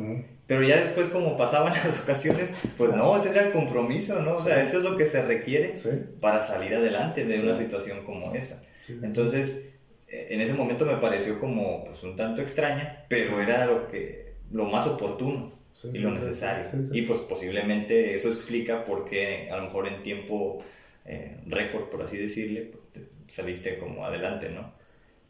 Pero 0.48 0.62
ya 0.62 0.80
después, 0.80 1.10
como 1.10 1.36
pasaban 1.36 1.72
las 1.84 2.00
ocasiones, 2.00 2.50
pues 2.78 2.96
no, 2.96 3.14
ese 3.16 3.30
era 3.30 3.46
el 3.46 3.52
compromiso, 3.52 4.20
¿no? 4.22 4.32
O 4.32 4.42
sea, 4.42 4.60
eso 4.62 4.78
es 4.78 4.82
lo 4.82 4.96
que 4.96 5.06
se 5.06 5.22
requiere 5.22 5.74
para 6.20 6.40
salir 6.40 6.74
adelante 6.74 7.24
de 7.26 7.40
una 7.40 7.54
situación 7.54 8.04
como 8.04 8.34
esa. 8.34 8.60
Entonces, 9.02 9.74
e, 10.08 10.34
en 10.34 10.40
ese 10.40 10.54
momento 10.54 10.86
me 10.86 10.96
pareció 10.96 11.38
como 11.38 11.84
pues, 11.84 12.02
un 12.02 12.16
tanto 12.16 12.40
extraña, 12.40 13.04
pero 13.08 13.42
era 13.42 13.66
lo, 13.66 13.88
que, 13.88 14.32
lo 14.50 14.64
más 14.64 14.86
oportuno 14.86 15.52
y 15.92 15.98
lo 15.98 16.12
necesario. 16.12 16.64
Y 16.92 17.02
pues 17.02 17.18
posiblemente 17.20 18.14
eso 18.14 18.28
explica 18.28 18.84
por 18.84 19.04
qué 19.04 19.50
a 19.50 19.56
lo 19.56 19.64
mejor 19.64 19.86
en 19.86 20.02
tiempo 20.02 20.56
eh, 21.04 21.36
récord, 21.46 21.90
por 21.90 22.02
así 22.02 22.16
decirle, 22.16 22.72
pues, 22.72 23.06
saliste 23.30 23.78
como 23.78 24.06
adelante, 24.06 24.48
¿no? 24.48 24.72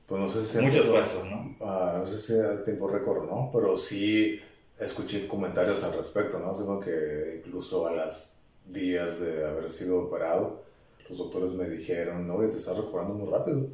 Pues 0.06 0.20
no 0.20 0.28
sé 0.28 0.46
si 0.46 0.64
Mucho 0.64 0.80
esfuerzo, 0.80 1.26
¿no? 1.28 1.56
Ah, 1.60 1.96
no 1.98 2.06
sé 2.06 2.18
si 2.18 2.40
a 2.40 2.62
tiempo 2.62 2.86
récord, 2.86 3.28
¿no? 3.28 3.50
Pero 3.52 3.76
sí 3.76 4.40
escuché 4.78 5.26
comentarios 5.26 5.82
al 5.84 5.94
respecto, 5.94 6.38
¿no? 6.38 6.56
Digo 6.56 6.80
que 6.80 7.42
incluso 7.44 7.86
a 7.86 7.92
las 7.92 8.38
días 8.64 9.20
de 9.20 9.46
haber 9.46 9.68
sido 9.70 10.04
operado, 10.04 10.62
los 11.08 11.18
doctores 11.18 11.52
me 11.52 11.68
dijeron, 11.68 12.26
no, 12.26 12.38
te 12.38 12.56
estás 12.56 12.76
recuperando 12.76 13.14
muy 13.14 13.30
rápido, 13.30 13.66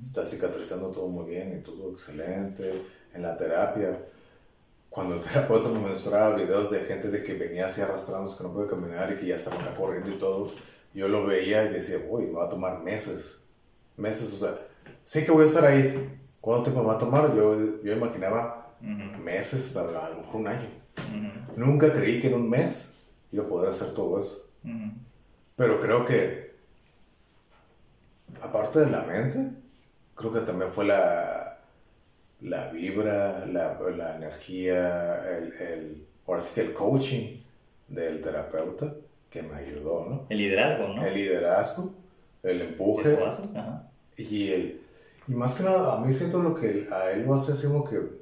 está 0.00 0.24
cicatrizando 0.24 0.90
todo 0.90 1.08
muy 1.08 1.28
bien 1.30 1.58
y 1.58 1.62
todo 1.62 1.90
excelente, 1.92 2.82
en 3.12 3.22
la 3.22 3.36
terapia. 3.36 4.06
Cuando 4.88 5.14
el 5.14 5.20
terapeuta 5.20 5.68
me 5.68 5.80
mostraba 5.80 6.34
videos 6.34 6.70
de 6.70 6.80
gente 6.80 7.08
de 7.08 7.22
que 7.22 7.34
venía 7.34 7.66
así 7.66 7.82
arrastrándose, 7.82 8.38
que 8.38 8.44
no 8.44 8.54
puede 8.54 8.68
caminar 8.68 9.12
y 9.12 9.16
que 9.16 9.26
ya 9.26 9.36
estaba 9.36 9.74
corriendo 9.74 10.10
y 10.10 10.18
todo, 10.18 10.50
yo 10.94 11.08
lo 11.08 11.26
veía 11.26 11.64
y 11.64 11.72
decía, 11.72 11.98
uy, 12.08 12.26
me 12.26 12.32
va 12.32 12.46
a 12.46 12.48
tomar 12.48 12.82
meses, 12.82 13.42
meses, 13.96 14.32
o 14.32 14.36
sea, 14.36 14.58
sé 15.04 15.24
que 15.24 15.30
voy 15.30 15.44
a 15.44 15.48
estar 15.48 15.64
ahí. 15.64 16.18
¿Cuánto 16.40 16.64
tiempo 16.64 16.82
me 16.82 16.88
va 16.88 16.94
a 16.94 16.98
tomar? 16.98 17.34
Yo, 17.36 17.82
yo 17.82 17.92
imaginaba 17.92 18.61
meses, 18.82 19.68
hasta 19.68 19.80
a 19.80 20.10
lo 20.10 20.18
mejor 20.18 20.40
un 20.40 20.48
año. 20.48 20.68
Nunca 21.56 21.92
creí 21.92 22.20
que 22.20 22.28
en 22.28 22.34
un 22.34 22.50
mes 22.50 23.04
iba 23.30 23.44
a 23.44 23.48
poder 23.48 23.70
hacer 23.70 23.94
todo 23.94 24.20
eso. 24.20 24.50
Pero 25.56 25.80
creo 25.80 26.04
que, 26.04 26.54
aparte 28.40 28.80
de 28.80 28.90
la 28.90 29.02
mente, 29.02 29.50
creo 30.14 30.32
que 30.32 30.40
también 30.40 30.70
fue 30.72 30.86
la, 30.86 31.58
la 32.40 32.70
vibra, 32.70 33.46
la, 33.46 33.78
la 33.96 34.16
energía, 34.16 35.36
el, 35.36 35.52
el, 35.52 36.06
ahora 36.26 36.40
sí 36.42 36.54
que 36.54 36.62
el 36.62 36.72
coaching 36.72 37.36
del 37.88 38.20
terapeuta 38.20 38.94
que 39.30 39.42
me 39.42 39.54
ayudó, 39.54 40.06
¿no? 40.08 40.26
El 40.28 40.38
liderazgo, 40.38 40.88
¿no? 40.88 41.04
El 41.04 41.14
liderazgo, 41.14 41.94
el 42.42 42.60
empuje. 42.62 43.18
Y 44.16 44.52
el... 44.52 44.82
Y 45.28 45.34
más 45.34 45.54
que 45.54 45.62
nada, 45.62 45.94
a 45.94 46.00
mí 46.00 46.12
siento 46.12 46.42
lo 46.42 46.54
que 46.54 46.88
a 46.90 47.12
él 47.12 47.24
lo 47.24 47.34
hace 47.34 47.52
así 47.52 47.66
como 47.66 47.84
que 47.84 48.21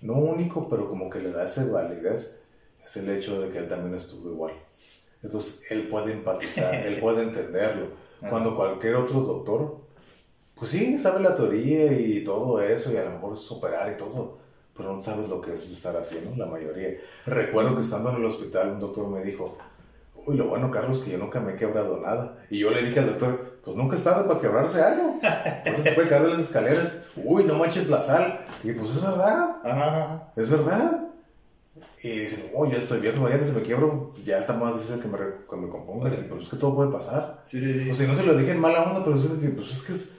no 0.00 0.14
único, 0.14 0.68
pero 0.68 0.88
como 0.88 1.10
que 1.10 1.20
le 1.20 1.32
da 1.32 1.44
esa 1.44 1.64
validez, 1.64 2.40
es 2.82 2.96
el 2.96 3.08
hecho 3.10 3.40
de 3.40 3.50
que 3.50 3.58
él 3.58 3.68
también 3.68 3.94
estuvo 3.94 4.30
igual. 4.30 4.54
Entonces, 5.22 5.70
él 5.70 5.88
puede 5.88 6.12
empatizar, 6.12 6.74
él 6.74 6.98
puede 7.00 7.22
entenderlo. 7.22 7.88
Cuando 8.28 8.54
cualquier 8.54 8.96
otro 8.96 9.20
doctor, 9.20 9.78
pues 10.54 10.72
sí, 10.72 10.98
sabe 10.98 11.20
la 11.20 11.34
teoría 11.34 11.92
y 11.92 12.22
todo 12.22 12.60
eso, 12.60 12.92
y 12.92 12.96
a 12.96 13.04
lo 13.04 13.12
mejor 13.12 13.36
superar 13.36 13.90
y 13.90 13.96
todo, 13.96 14.38
pero 14.76 14.92
no 14.92 15.00
sabes 15.00 15.28
lo 15.28 15.40
que 15.40 15.54
es 15.54 15.68
estar 15.70 15.96
haciendo, 15.96 16.36
la 16.36 16.46
mayoría. 16.46 16.98
Recuerdo 17.26 17.76
que 17.76 17.82
estando 17.82 18.10
en 18.10 18.16
el 18.16 18.24
hospital, 18.24 18.72
un 18.72 18.80
doctor 18.80 19.08
me 19.08 19.22
dijo, 19.22 19.56
uy, 20.26 20.36
lo 20.36 20.48
bueno, 20.48 20.70
Carlos, 20.70 21.00
que 21.00 21.12
yo 21.12 21.18
nunca 21.18 21.40
me 21.40 21.52
he 21.52 21.56
quebrado 21.56 21.98
nada. 21.98 22.44
Y 22.50 22.58
yo 22.58 22.70
le 22.70 22.82
dije 22.82 23.00
al 23.00 23.06
doctor, 23.06 23.49
pues 23.64 23.76
nunca 23.76 23.96
es 23.96 24.02
tarde 24.02 24.26
para 24.26 24.40
quebrarse 24.40 24.80
algo. 24.80 25.18
Entonces 25.64 25.84
se 25.84 25.92
puede 25.92 26.08
caer 26.08 26.22
de 26.22 26.28
las 26.28 26.38
escaleras, 26.38 27.06
uy, 27.16 27.44
no 27.44 27.54
manches 27.56 27.88
la 27.88 28.00
sal. 28.00 28.44
Y 28.62 28.72
pues 28.72 28.90
es 28.90 29.02
verdad. 29.02 30.22
Es 30.36 30.48
verdad. 30.48 31.08
Y 32.02 32.20
dicen, 32.20 32.50
oh, 32.54 32.66
ya 32.66 32.78
estoy 32.78 33.00
viejo, 33.00 33.20
María, 33.20 33.42
se 33.42 33.52
me 33.52 33.62
quiebro, 33.62 34.12
ya 34.24 34.38
está 34.38 34.54
más 34.54 34.74
difícil 34.74 35.00
que 35.00 35.08
me, 35.08 35.18
que 35.18 35.56
me 35.56 35.68
componga. 35.68 36.08
Y 36.08 36.24
pues 36.28 36.44
es 36.44 36.48
que 36.48 36.56
todo 36.56 36.74
puede 36.74 36.90
pasar. 36.90 37.42
Sí, 37.46 37.60
sí, 37.60 37.72
sí. 37.72 37.84
Pues 37.86 37.98
si 37.98 38.06
no 38.06 38.14
se 38.14 38.24
lo 38.24 38.36
dije 38.36 38.52
en 38.52 38.60
mala 38.60 38.82
onda, 38.82 39.04
pero 39.04 39.16
es 39.16 39.24
que, 39.24 39.48
pues 39.48 39.70
es 39.70 39.82
que 39.82 39.92
es. 39.92 40.16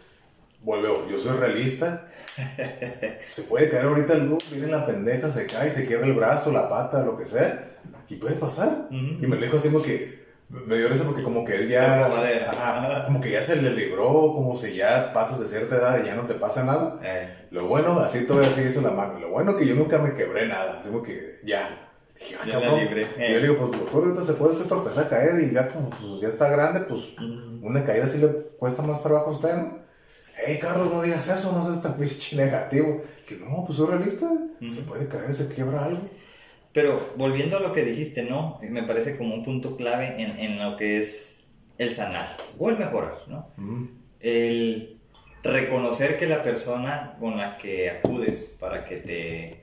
Vuelvo, 0.61 1.07
yo 1.09 1.17
soy 1.17 1.37
realista. 1.37 2.07
se 3.31 3.43
puede 3.43 3.69
caer 3.69 3.85
ahorita 3.85 4.13
el 4.13 4.29
luz, 4.29 4.51
viene 4.51 4.67
la 4.67 4.85
pendeja, 4.85 5.31
se 5.31 5.47
cae, 5.47 5.69
se 5.69 5.87
quiebra 5.87 6.05
el 6.05 6.13
brazo, 6.13 6.51
la 6.51 6.69
pata, 6.69 7.03
lo 7.03 7.17
que 7.17 7.25
sea. 7.25 7.77
Y 8.07 8.15
puede 8.15 8.35
pasar. 8.35 8.87
Y 8.91 9.25
me 9.25 9.35
lo 9.35 9.41
dijo 9.41 9.57
así 9.57 9.69
como 9.69 9.83
que 9.83 10.20
me 10.51 10.77
dio 10.77 10.89
risa 10.89 11.05
porque 11.05 11.23
como 11.23 11.45
que 11.45 11.55
él 11.55 11.69
ya... 11.69 13.05
como 13.05 13.21
que 13.21 13.31
ya 13.31 13.41
se 13.41 13.61
le 13.61 13.71
libró, 13.71 14.33
como 14.33 14.55
si 14.55 14.73
ya 14.73 15.13
pasas 15.13 15.39
de 15.39 15.47
cierta 15.47 15.77
edad 15.77 16.01
y 16.01 16.05
ya 16.05 16.15
no 16.15 16.25
te 16.25 16.33
pasa 16.33 16.65
nada. 16.65 16.99
Eh. 17.03 17.47
Lo 17.51 17.67
bueno, 17.67 17.99
así 17.99 18.25
todavía 18.27 18.53
sigue 18.53 18.67
eso 18.67 18.81
la 18.81 18.91
mano. 18.91 19.19
Lo 19.19 19.29
bueno 19.29 19.55
que 19.55 19.65
yo 19.65 19.75
nunca 19.75 19.97
me 19.97 20.13
quebré 20.13 20.47
nada. 20.47 20.77
Así 20.79 20.89
como 20.89 21.03
que 21.03 21.37
ya. 21.45 21.87
Dije, 22.19 22.35
ah, 22.41 22.45
ya 22.45 22.59
libre. 22.59 23.07
Y 23.17 23.33
yo 23.33 23.39
le 23.39 23.47
digo, 23.47 23.57
pues 23.57 23.79
doctor, 23.79 24.03
ahorita 24.03 24.23
se 24.23 24.33
puede 24.33 24.55
tropezar, 24.65 25.09
caer 25.09 25.41
y 25.41 25.53
ya 25.53 25.69
como 25.69 25.89
pues, 25.89 26.21
ya 26.21 26.27
está 26.27 26.49
grande, 26.49 26.81
pues 26.81 27.13
una 27.61 27.83
caída 27.83 28.05
sí 28.05 28.19
le 28.19 28.27
cuesta 28.59 28.83
más 28.83 29.01
trabajo 29.01 29.29
a 29.29 29.33
usted, 29.33 29.55
¿no? 29.55 29.79
Hey, 30.45 30.59
Carlos, 30.61 30.91
no 30.91 31.01
digas 31.01 31.27
eso, 31.27 31.51
no 31.51 31.63
seas 31.63 31.81
tan 31.81 31.93
pinche 31.93 32.35
negativo. 32.43 33.01
Dije, 33.27 33.43
no, 33.43 33.63
pues 33.65 33.77
soy 33.77 33.87
realista. 33.87 34.29
Se 34.67 34.81
puede 34.81 35.07
caer, 35.07 35.33
se 35.33 35.47
quiebra 35.47 35.85
algo. 35.85 36.01
Pero 36.73 37.13
volviendo 37.17 37.57
a 37.57 37.59
lo 37.59 37.73
que 37.73 37.83
dijiste, 37.83 38.23
¿no? 38.23 38.59
Me 38.61 38.83
parece 38.83 39.17
como 39.17 39.35
un 39.35 39.43
punto 39.43 39.75
clave 39.75 40.13
en, 40.17 40.39
en 40.39 40.59
lo 40.59 40.77
que 40.77 40.97
es 40.99 41.47
el 41.77 41.89
sanar 41.89 42.37
o 42.57 42.69
el 42.69 42.77
mejorar, 42.77 43.15
¿no? 43.27 43.49
El 44.19 44.97
reconocer 45.43 46.17
que 46.17 46.27
la 46.27 46.43
persona 46.43 47.17
con 47.19 47.37
la 47.37 47.57
que 47.57 47.89
acudes 47.89 48.55
para 48.59 48.85
que 48.85 48.97
te 48.97 49.61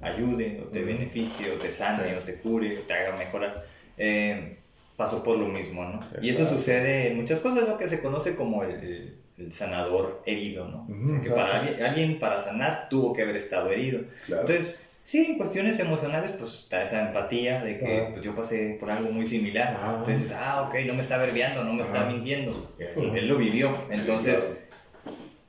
ayude 0.00 0.62
o 0.62 0.70
te 0.70 0.82
beneficie 0.82 1.50
o 1.52 1.54
te 1.54 1.70
sane 1.70 2.16
o 2.16 2.20
te 2.20 2.34
cure 2.34 2.78
o 2.78 2.80
te 2.80 2.94
haga 2.94 3.16
mejorar, 3.16 3.64
eh, 3.96 4.58
pasó 4.96 5.22
por 5.22 5.38
lo 5.38 5.46
mismo, 5.48 5.84
¿no? 5.84 6.00
Y 6.22 6.30
eso 6.30 6.46
sucede 6.46 7.08
en 7.08 7.16
muchas 7.16 7.40
cosas, 7.40 7.68
lo 7.68 7.78
que 7.78 7.88
se 7.88 8.00
conoce 8.00 8.36
como 8.36 8.64
el, 8.64 9.18
el 9.36 9.52
sanador 9.52 10.22
herido, 10.26 10.68
¿no? 10.68 10.86
o 10.88 11.08
sea, 11.08 11.20
que 11.20 11.30
para 11.30 11.60
alguien, 11.60 11.82
alguien, 11.82 12.18
para 12.18 12.38
sanar 12.38 12.88
tuvo 12.88 13.12
que 13.12 13.22
haber 13.22 13.36
estado 13.36 13.70
herido. 13.70 14.00
Entonces, 14.28 14.83
Sí, 15.04 15.26
en 15.26 15.36
cuestiones 15.36 15.78
emocionales, 15.80 16.32
pues 16.32 16.54
está 16.54 16.82
esa 16.82 17.06
empatía 17.06 17.62
de 17.62 17.76
que 17.76 18.08
pues, 18.10 18.24
yo 18.24 18.34
pasé 18.34 18.78
por 18.80 18.90
algo 18.90 19.10
muy 19.10 19.26
similar. 19.26 19.78
Entonces, 19.98 20.32
ah, 20.32 20.62
ok, 20.62 20.76
no 20.86 20.94
me 20.94 21.02
está 21.02 21.18
verbiando, 21.18 21.62
no 21.62 21.74
me 21.74 21.82
está 21.82 22.06
mintiendo. 22.06 22.74
Él 22.78 23.28
lo 23.28 23.36
vivió. 23.36 23.86
Entonces, 23.90 24.66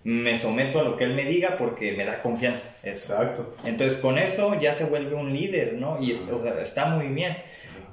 me 0.03 0.37
someto 0.37 0.81
a 0.81 0.83
lo 0.83 0.97
que 0.97 1.05
él 1.05 1.13
me 1.13 1.23
diga 1.23 1.57
porque 1.57 1.93
me 1.93 2.03
da 2.03 2.21
confianza. 2.21 2.75
Exacto. 2.83 3.55
Entonces, 3.63 3.97
con 3.99 4.19
eso 4.19 4.59
ya 4.59 4.73
se 4.73 4.83
vuelve 4.83 5.15
un 5.15 5.33
líder, 5.33 5.75
¿no? 5.75 5.99
Y 6.01 6.11
está 6.11 6.87
muy 6.87 7.07
bien. 7.07 7.37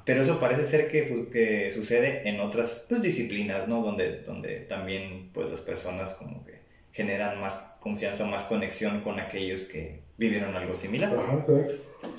Pero 0.04 0.22
eso 0.22 0.40
parece 0.40 0.64
ser 0.64 0.88
que, 0.88 1.28
que 1.32 1.70
sucede 1.72 2.28
en 2.28 2.40
otras 2.40 2.86
pues, 2.88 3.02
disciplinas, 3.02 3.68
¿no? 3.68 3.82
Donde, 3.82 4.22
donde 4.22 4.56
también 4.62 5.30
pues, 5.32 5.48
las 5.48 5.60
personas 5.60 6.14
como 6.14 6.44
que 6.44 6.62
generan 6.90 7.40
más 7.40 7.54
confianza, 7.78 8.24
más 8.24 8.42
conexión 8.44 9.00
con 9.02 9.20
aquellos 9.20 9.66
que 9.66 10.00
vivieron 10.22 10.54
algo 10.54 10.74
similar. 10.74 11.12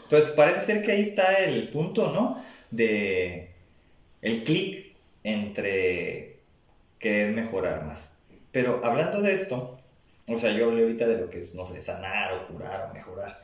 Entonces 0.03 0.31
parece 0.31 0.61
ser 0.61 0.83
que 0.83 0.91
ahí 0.91 1.01
está 1.01 1.37
el 1.37 1.69
punto, 1.69 2.11
¿no? 2.11 2.37
De 2.69 3.49
el 4.21 4.43
clic 4.43 4.93
entre 5.23 6.39
querer 6.99 7.33
mejorar 7.33 7.85
más. 7.85 8.17
Pero 8.51 8.81
hablando 8.83 9.21
de 9.21 9.33
esto, 9.33 9.77
o 10.27 10.37
sea, 10.37 10.51
yo 10.51 10.65
hablé 10.65 10.83
ahorita 10.83 11.07
de 11.07 11.17
lo 11.17 11.29
que 11.29 11.39
es, 11.39 11.55
no 11.55 11.65
sé, 11.65 11.79
sanar 11.81 12.33
o 12.33 12.47
curar 12.47 12.89
o 12.89 12.93
mejorar. 12.93 13.41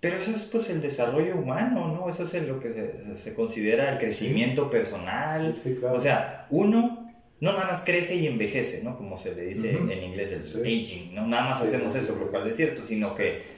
Pero 0.00 0.16
eso 0.16 0.30
es 0.30 0.44
pues 0.44 0.68
el 0.70 0.82
desarrollo 0.82 1.36
humano, 1.36 1.88
¿no? 1.88 2.08
Eso 2.10 2.24
es 2.24 2.34
lo 2.46 2.60
que 2.60 2.92
se, 3.16 3.34
considera 3.34 3.90
el 3.90 3.98
crecimiento 3.98 4.70
personal. 4.70 5.54
O 5.90 6.00
sea, 6.00 6.46
uno 6.50 7.14
no 7.40 7.52
nada 7.52 7.66
más 7.66 7.80
crece 7.80 8.14
y 8.16 8.26
envejece, 8.26 8.84
¿no? 8.84 8.96
Como 8.96 9.16
se 9.16 9.34
le 9.34 9.46
dice 9.46 9.70
en 9.70 10.02
inglés, 10.04 10.32
el 10.32 10.62
aging, 10.62 11.14
¿no? 11.14 11.26
Nada 11.26 11.50
más 11.50 11.62
hacemos 11.62 11.94
eso, 11.94 12.16
lo 12.18 12.28
cual 12.28 12.46
es 12.46 12.56
cierto, 12.56 12.84
sino 12.84 13.14
que 13.14 13.55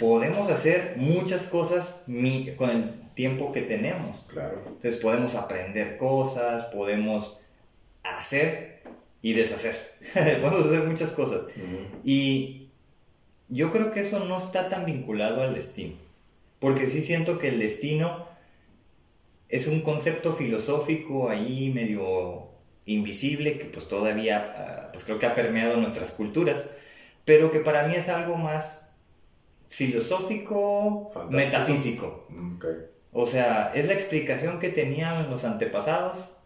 podemos 0.00 0.48
hacer 0.48 0.94
muchas 0.96 1.46
cosas 1.46 2.04
con 2.56 2.70
el 2.70 2.90
tiempo 3.14 3.52
que 3.52 3.60
tenemos. 3.60 4.26
Claro. 4.32 4.62
Entonces 4.66 4.96
podemos 4.96 5.34
aprender 5.34 5.98
cosas, 5.98 6.64
podemos 6.64 7.42
hacer 8.02 8.82
y 9.20 9.34
deshacer. 9.34 9.76
podemos 10.14 10.66
hacer 10.66 10.84
muchas 10.84 11.12
cosas. 11.12 11.42
Y 12.02 12.68
yo 13.50 13.70
creo 13.70 13.92
que 13.92 14.00
eso 14.00 14.24
no 14.24 14.38
está 14.38 14.70
tan 14.70 14.86
vinculado 14.86 15.42
al 15.42 15.54
destino. 15.54 15.96
Porque 16.58 16.88
sí 16.88 17.02
siento 17.02 17.38
que 17.38 17.48
el 17.48 17.58
destino 17.58 18.26
es 19.50 19.66
un 19.66 19.82
concepto 19.82 20.32
filosófico 20.32 21.28
ahí 21.28 21.70
medio 21.74 22.48
invisible 22.86 23.58
que 23.58 23.66
pues 23.66 23.86
todavía 23.86 24.54
ah, 24.56 24.92
pues 24.92 25.04
creo 25.04 25.18
que 25.18 25.26
ha 25.26 25.34
permeado 25.34 25.76
nuestras 25.76 26.12
culturas, 26.12 26.70
pero 27.24 27.50
que 27.50 27.60
para 27.60 27.86
mí 27.86 27.94
es 27.94 28.08
algo 28.08 28.36
más 28.36 28.89
filosófico, 29.70 31.10
metafísico. 31.30 32.26
O 33.12 33.24
sea, 33.24 33.70
es 33.72 33.86
la 33.86 33.92
explicación 33.92 34.58
que 34.58 34.68
tenían 34.68 35.30
los 35.30 35.44
antepasados 35.44 36.36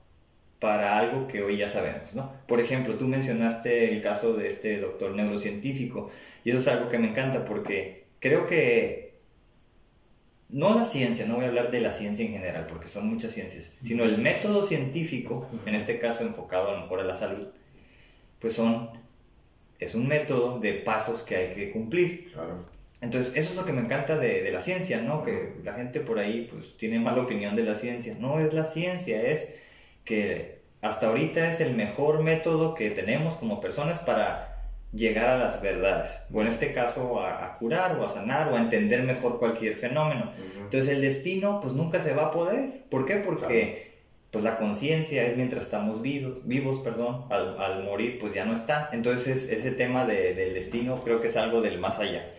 para 0.58 0.98
algo 0.98 1.26
que 1.26 1.42
hoy 1.42 1.56
ya 1.56 1.68
sabemos, 1.68 2.14
¿no? 2.14 2.32
Por 2.46 2.60
ejemplo, 2.60 2.96
tú 2.96 3.08
mencionaste 3.08 3.92
el 3.92 4.02
caso 4.02 4.34
de 4.34 4.48
este 4.48 4.78
doctor 4.78 5.12
neurocientífico 5.12 6.10
y 6.44 6.50
eso 6.50 6.58
es 6.58 6.68
algo 6.68 6.90
que 6.90 6.98
me 6.98 7.08
encanta 7.08 7.46
porque 7.46 8.04
creo 8.20 8.46
que 8.46 9.14
no 10.50 10.74
la 10.78 10.84
ciencia, 10.84 11.26
no 11.26 11.36
voy 11.36 11.46
a 11.46 11.48
hablar 11.48 11.70
de 11.70 11.80
la 11.80 11.92
ciencia 11.92 12.26
en 12.26 12.32
general 12.32 12.66
porque 12.66 12.88
son 12.88 13.08
muchas 13.08 13.32
ciencias, 13.32 13.78
sino 13.82 14.04
el 14.04 14.18
método 14.18 14.64
científico, 14.64 15.48
en 15.64 15.74
este 15.74 15.98
caso 15.98 16.24
enfocado 16.24 16.68
a 16.68 16.74
lo 16.74 16.80
mejor 16.82 17.00
a 17.00 17.04
la 17.04 17.16
salud, 17.16 17.48
pues 18.38 18.52
son, 18.52 18.90
es 19.78 19.94
un 19.94 20.06
método 20.06 20.60
de 20.60 20.74
pasos 20.74 21.22
que 21.22 21.36
hay 21.36 21.50
que 21.54 21.72
cumplir. 21.72 22.32
Entonces, 23.04 23.36
eso 23.36 23.50
es 23.50 23.56
lo 23.56 23.64
que 23.64 23.72
me 23.72 23.82
encanta 23.82 24.18
de, 24.18 24.42
de, 24.42 24.50
la 24.50 24.60
ciencia, 24.60 25.00
¿no? 25.02 25.22
Que 25.22 25.52
la 25.62 25.74
gente 25.74 26.00
por 26.00 26.18
ahí 26.18 26.48
pues 26.50 26.76
tiene 26.76 26.98
mala 26.98 27.22
opinión 27.22 27.54
de 27.54 27.62
la 27.62 27.74
ciencia. 27.74 28.16
No 28.18 28.40
es 28.40 28.54
la 28.54 28.64
ciencia, 28.64 29.22
es 29.22 29.60
que 30.04 30.62
hasta 30.80 31.08
ahorita 31.08 31.48
es 31.48 31.60
el 31.60 31.74
mejor 31.74 32.22
método 32.22 32.74
que 32.74 32.90
tenemos 32.90 33.36
como 33.36 33.60
personas 33.60 34.00
para 34.00 34.54
llegar 34.92 35.28
a 35.28 35.38
las 35.38 35.60
verdades, 35.60 36.24
o 36.32 36.40
en 36.40 36.46
este 36.46 36.72
caso 36.72 37.20
a, 37.20 37.56
curar 37.58 37.98
o 37.98 38.04
a 38.04 38.08
sanar 38.08 38.48
o 38.48 38.56
a 38.56 38.60
entender 38.60 39.02
mejor 39.02 39.38
cualquier 39.38 39.76
fenómeno. 39.76 40.32
Entonces 40.58 40.88
el 40.90 41.00
destino 41.00 41.60
pues 41.60 41.72
nunca 41.72 42.00
se 42.00 42.14
va 42.14 42.26
a 42.26 42.30
poder. 42.30 42.84
¿Por 42.90 43.04
qué? 43.06 43.16
Porque 43.16 43.93
pues 44.34 44.42
la 44.42 44.58
conciencia 44.58 45.24
es 45.24 45.36
mientras 45.36 45.62
estamos 45.62 46.02
vivos, 46.02 46.40
vivos 46.44 46.80
perdón, 46.80 47.26
al, 47.30 47.56
al, 47.56 47.84
morir 47.84 48.18
pues 48.18 48.34
ya 48.34 48.44
no 48.44 48.52
está. 48.52 48.90
Entonces 48.92 49.48
ese 49.48 49.70
tema 49.70 50.04
de, 50.04 50.34
del 50.34 50.54
destino 50.54 51.00
creo 51.04 51.20
que 51.20 51.28
es 51.28 51.36
algo 51.36 51.60
del 51.60 51.78
más 51.78 52.00
allá. 52.00 52.34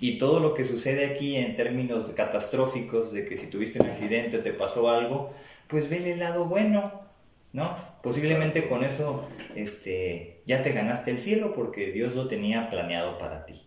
Y 0.00 0.16
todo 0.16 0.40
lo 0.40 0.54
que 0.54 0.64
sucede 0.64 1.04
aquí 1.04 1.36
en 1.36 1.54
términos 1.54 2.10
catastróficos, 2.16 3.12
de 3.12 3.26
que 3.26 3.36
si 3.36 3.50
tuviste 3.50 3.78
un 3.78 3.88
accidente, 3.88 4.38
te 4.38 4.54
pasó 4.54 4.90
algo, 4.90 5.34
pues 5.68 5.90
ve 5.90 6.14
el 6.14 6.18
lado 6.18 6.46
bueno 6.46 7.04
¿no? 7.52 7.76
Posiblemente 8.02 8.66
con 8.66 8.82
eso 8.82 9.28
este, 9.54 10.40
ya 10.46 10.62
te 10.62 10.72
ganaste 10.72 11.10
el 11.10 11.18
cielo 11.18 11.52
porque 11.54 11.92
Dios 11.92 12.14
lo 12.14 12.26
tenía 12.26 12.70
planeado 12.70 13.18
para 13.18 13.44
ti. 13.44 13.60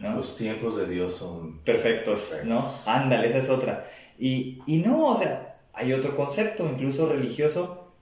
Los 0.00 0.36
tiempos 0.36 0.78
de 0.78 0.88
Dios 0.88 1.12
son 1.12 1.58
perfectos, 1.58 2.40
¿no? 2.44 2.68
Ándale, 2.86 3.28
esa 3.28 3.38
es 3.38 3.50
otra. 3.50 3.86
Y, 4.18 4.60
y 4.66 4.78
no, 4.78 5.08
o 5.08 5.16
sea, 5.16 5.51
hay 5.72 5.92
otro 5.92 6.16
concepto, 6.16 6.68
incluso 6.68 7.08
religioso, 7.08 7.92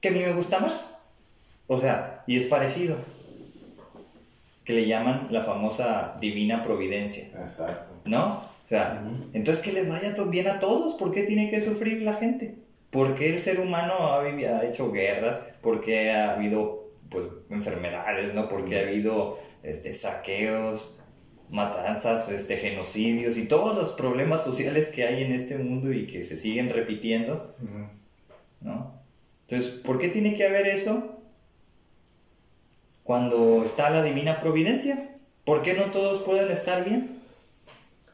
que 0.00 0.08
a 0.08 0.12
mí 0.12 0.20
me 0.20 0.32
gusta 0.32 0.60
más. 0.60 0.98
O 1.66 1.78
sea, 1.78 2.24
y 2.26 2.36
es 2.36 2.46
parecido. 2.46 2.96
Que 4.64 4.74
le 4.74 4.86
llaman 4.86 5.28
la 5.30 5.42
famosa 5.42 6.16
divina 6.20 6.62
providencia. 6.62 7.28
Exacto. 7.40 7.88
¿No? 8.04 8.34
O 8.64 8.68
sea, 8.68 9.02
entonces 9.32 9.64
que 9.64 9.72
les 9.72 9.88
vaya 9.88 10.14
bien 10.26 10.48
a 10.48 10.58
todos. 10.58 10.94
¿Por 10.94 11.12
qué 11.12 11.22
tiene 11.22 11.50
que 11.50 11.60
sufrir 11.60 12.02
la 12.02 12.14
gente? 12.14 12.56
¿Por 12.90 13.14
qué 13.14 13.34
el 13.34 13.40
ser 13.40 13.60
humano 13.60 14.12
ha, 14.12 14.20
ha 14.22 14.64
hecho 14.64 14.92
guerras? 14.92 15.40
¿Por 15.62 15.80
qué 15.80 16.10
ha 16.10 16.34
habido 16.34 16.90
pues, 17.08 17.24
enfermedades? 17.50 18.34
¿no? 18.34 18.48
¿Por 18.48 18.66
qué 18.66 18.78
ha 18.78 18.88
habido 18.88 19.38
este, 19.62 19.94
saqueos, 19.94 20.97
matanzas, 21.50 22.28
este, 22.28 22.56
genocidios 22.56 23.36
y 23.36 23.46
todos 23.46 23.76
los 23.76 23.92
problemas 23.92 24.44
sociales 24.44 24.90
que 24.90 25.04
hay 25.04 25.22
en 25.22 25.32
este 25.32 25.58
mundo 25.58 25.92
y 25.92 26.06
que 26.06 26.24
se 26.24 26.36
siguen 26.36 26.70
repitiendo? 26.70 27.46
¿no? 28.60 28.94
Entonces, 29.46 29.70
¿por 29.70 29.98
qué 29.98 30.08
tiene 30.08 30.34
que 30.34 30.46
haber 30.46 30.66
eso 30.66 31.20
cuando 33.04 33.62
está 33.64 33.90
la 33.90 34.02
divina 34.02 34.40
providencia? 34.40 35.14
¿Por 35.44 35.62
qué 35.62 35.74
no 35.74 35.84
todos 35.86 36.22
pueden 36.22 36.50
estar 36.50 36.84
bien? 36.84 37.18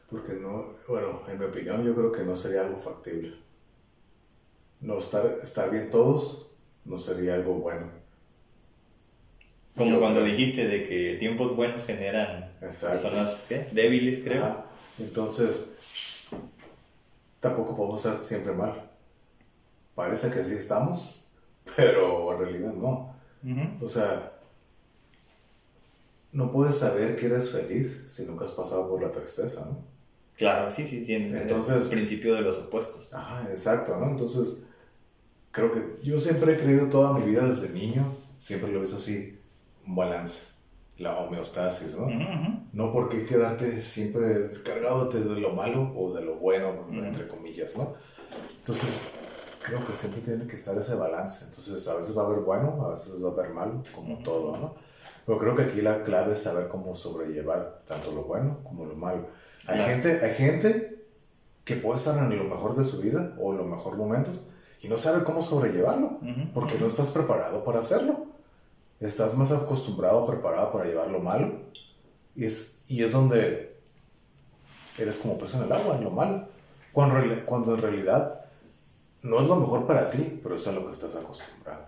Porque 0.09 0.33
no, 0.33 0.65
bueno, 0.87 1.21
en 1.27 1.39
mi 1.39 1.45
opinión 1.45 1.83
yo 1.83 1.93
creo 1.93 2.11
que 2.11 2.23
no 2.23 2.35
sería 2.35 2.61
algo 2.61 2.77
factible 2.77 3.45
no 4.85 4.99
estar, 4.99 5.25
estar 5.41 5.71
bien 5.71 5.89
todos 5.89 6.47
no 6.85 6.99
sería 6.99 7.35
algo 7.35 7.55
bueno. 7.55 7.89
Como 9.75 9.99
cuando 9.99 10.23
dijiste 10.23 10.67
de 10.67 10.87
que 10.87 11.17
tiempos 11.19 11.55
buenos 11.55 11.85
generan 11.85 12.44
personas 12.59 13.47
débiles, 13.71 14.23
creo. 14.23 14.63
Entonces, 14.99 16.27
tampoco 17.39 17.75
podemos 17.75 18.01
ser 18.01 18.21
siempre 18.21 18.53
mal. 18.53 18.91
Parece 19.93 20.29
que 20.29 20.43
sí 20.43 20.53
estamos, 20.53 21.23
pero 21.75 22.33
en 22.33 22.39
realidad 22.39 22.73
no. 22.73 23.15
O 23.81 23.87
sea, 23.87 24.33
no 26.31 26.51
puedes 26.51 26.75
saber 26.75 27.15
que 27.15 27.27
eres 27.27 27.51
feliz 27.51 28.05
si 28.07 28.25
nunca 28.25 28.45
has 28.45 28.51
pasado 28.51 28.89
por 28.89 29.01
la 29.01 29.11
tristeza, 29.11 29.65
¿no? 29.65 29.95
Claro, 30.35 30.69
sí, 30.69 30.85
sí, 30.85 31.05
sí. 31.05 31.13
Entonces, 31.13 31.83
el 31.83 31.89
principio 31.89 32.35
de 32.35 32.41
los 32.41 32.57
opuestos. 32.57 33.13
Ajá, 33.13 33.47
exacto, 33.49 33.97
¿no? 33.97 34.07
Entonces, 34.07 34.65
creo 35.51 35.71
que 35.71 35.95
yo 36.03 36.19
siempre 36.19 36.53
he 36.53 36.57
creído 36.57 36.89
toda 36.89 37.17
mi 37.17 37.23
vida 37.23 37.47
desde 37.47 37.69
niño, 37.69 38.05
siempre 38.37 38.69
lo 38.71 38.79
he 38.79 38.81
visto 38.81 38.97
así, 38.97 39.39
un 39.87 39.95
balance, 39.95 40.54
la 40.97 41.17
homeostasis, 41.17 41.97
¿no? 41.97 42.07
No 42.71 42.91
porque 42.91 43.25
quedarte 43.25 43.81
siempre 43.81 44.49
cargado 44.63 45.09
de 45.09 45.39
lo 45.39 45.51
malo 45.51 45.91
o 45.95 46.13
de 46.13 46.23
lo 46.23 46.35
bueno, 46.35 46.87
entre 46.91 47.27
comillas, 47.27 47.77
¿no? 47.77 47.93
Entonces, 48.57 49.11
creo 49.61 49.85
que 49.85 49.95
siempre 49.95 50.21
tiene 50.21 50.47
que 50.47 50.55
estar 50.55 50.77
ese 50.77 50.95
balance. 50.95 51.45
Entonces, 51.45 51.87
a 51.87 51.95
veces 51.95 52.17
va 52.17 52.23
a 52.23 52.25
haber 52.27 52.39
bueno, 52.39 52.85
a 52.85 52.89
veces 52.89 53.21
va 53.23 53.29
a 53.29 53.33
haber 53.33 53.49
malo, 53.49 53.83
como 53.93 54.19
todo, 54.19 54.57
¿no? 54.57 54.75
Pero 55.25 55.39
creo 55.39 55.55
que 55.55 55.63
aquí 55.63 55.81
la 55.81 56.03
clave 56.03 56.33
es 56.33 56.43
saber 56.43 56.67
cómo 56.67 56.95
sobrellevar 56.95 57.81
tanto 57.85 58.11
lo 58.11 58.23
bueno 58.23 58.59
como 58.63 58.85
lo 58.85 58.95
malo. 58.95 59.27
Hay, 59.67 59.81
gente, 59.81 60.23
hay 60.23 60.33
gente 60.35 61.07
que 61.63 61.75
puede 61.77 61.97
estar 61.97 62.31
en 62.31 62.37
lo 62.37 62.43
mejor 62.43 62.75
de 62.75 62.83
su 62.83 63.01
vida 63.01 63.35
o 63.39 63.51
en 63.51 63.57
los 63.57 63.67
mejores 63.67 63.97
momentos, 63.97 64.45
y 64.81 64.87
no 64.87 64.97
sabe 64.97 65.23
cómo 65.23 65.41
sobrellevarlo, 65.41 66.19
porque 66.53 66.77
no 66.79 66.85
estás 66.85 67.09
preparado 67.09 67.65
para 67.65 67.79
hacerlo. 67.79 68.34
Estás 69.05 69.37
más 69.37 69.51
acostumbrado, 69.51 70.25
preparado 70.25 70.71
para 70.71 70.85
llevar 70.85 71.09
lo 71.09 71.19
malo, 71.19 71.53
y 72.35 72.45
es, 72.45 72.83
y 72.87 73.03
es 73.03 73.11
donde 73.11 73.77
eres 74.97 75.17
como 75.17 75.37
pez 75.37 75.55
en 75.55 75.63
el 75.63 75.71
agua, 75.71 75.97
en 75.97 76.03
lo 76.03 76.11
malo, 76.11 76.47
cuando, 76.91 77.17
cuando 77.45 77.75
en 77.75 77.81
realidad 77.81 78.45
no 79.21 79.41
es 79.41 79.47
lo 79.47 79.55
mejor 79.57 79.85
para 79.85 80.09
ti, 80.09 80.39
pero 80.41 80.55
es 80.55 80.67
a 80.67 80.71
lo 80.71 80.85
que 80.85 80.91
estás 80.91 81.15
acostumbrado. 81.15 81.85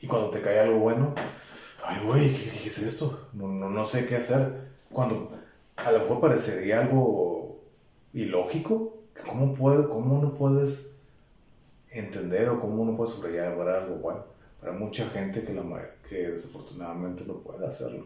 Y 0.00 0.06
cuando 0.06 0.30
te 0.30 0.42
cae 0.42 0.60
algo 0.60 0.78
bueno, 0.78 1.14
ay, 1.84 2.04
güey, 2.04 2.32
¿qué, 2.34 2.66
es 2.66 2.78
esto? 2.78 3.28
No, 3.32 3.48
no, 3.48 3.70
no 3.70 3.86
sé 3.86 4.06
qué 4.06 4.16
hacer. 4.16 4.74
Cuando 4.92 5.30
a 5.76 5.92
lo 5.92 6.00
mejor 6.00 6.20
parecería 6.20 6.80
algo 6.80 7.60
ilógico, 8.12 8.92
¿cómo, 9.24 9.54
puede, 9.54 9.88
cómo 9.88 10.20
no 10.20 10.34
puedes 10.34 10.90
entender 11.90 12.48
o 12.48 12.60
cómo 12.60 12.82
uno 12.82 12.96
puede 12.96 13.12
sobrellevar 13.12 13.68
algo 13.68 13.96
bueno. 13.96 14.35
Para 14.66 14.78
mucha 14.78 15.08
gente 15.10 15.44
que, 15.44 15.52
la, 15.52 15.62
que 16.08 16.28
desafortunadamente 16.30 17.22
no 17.24 17.34
puede 17.34 17.64
hacerlo. 17.64 18.04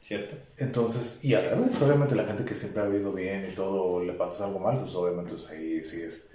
¿Cierto? 0.00 0.34
Entonces, 0.56 1.22
y 1.26 1.34
al 1.34 1.44
revés, 1.44 1.82
obviamente 1.82 2.14
la 2.14 2.24
gente 2.24 2.42
que 2.42 2.54
siempre 2.54 2.82
ha 2.82 2.86
vivido 2.86 3.12
bien 3.12 3.46
y 3.52 3.54
todo 3.54 4.02
le 4.02 4.14
pasa 4.14 4.46
algo 4.46 4.60
mal, 4.60 4.80
pues 4.80 4.94
obviamente 4.94 5.32
pues 5.32 5.50
ahí 5.50 5.84
sí 5.84 6.00
es 6.00 6.30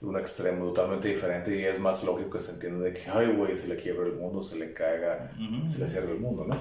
un 0.00 0.18
extremo 0.18 0.64
totalmente 0.72 1.06
diferente 1.06 1.56
y 1.56 1.62
es 1.62 1.78
más 1.78 2.02
lógico 2.02 2.30
que 2.30 2.40
se 2.40 2.54
entienda 2.54 2.84
de 2.84 2.92
que, 2.92 3.02
ay, 3.12 3.28
güey, 3.28 3.56
se 3.56 3.68
le 3.68 3.76
quiebra 3.76 4.08
el 4.08 4.14
mundo, 4.14 4.42
se 4.42 4.56
le 4.56 4.72
caiga, 4.72 5.30
se 5.64 5.78
le 5.78 5.86
cierra 5.86 6.10
el 6.10 6.18
mundo, 6.18 6.44
¿no? 6.44 6.56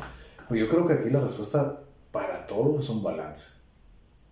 Pues 0.48 0.60
yo 0.60 0.70
creo 0.70 0.86
que 0.86 0.94
aquí 0.94 1.10
la 1.10 1.22
respuesta 1.22 1.80
para 2.12 2.46
todo 2.46 2.80
es 2.80 2.88
un 2.90 3.02
balance. 3.02 3.54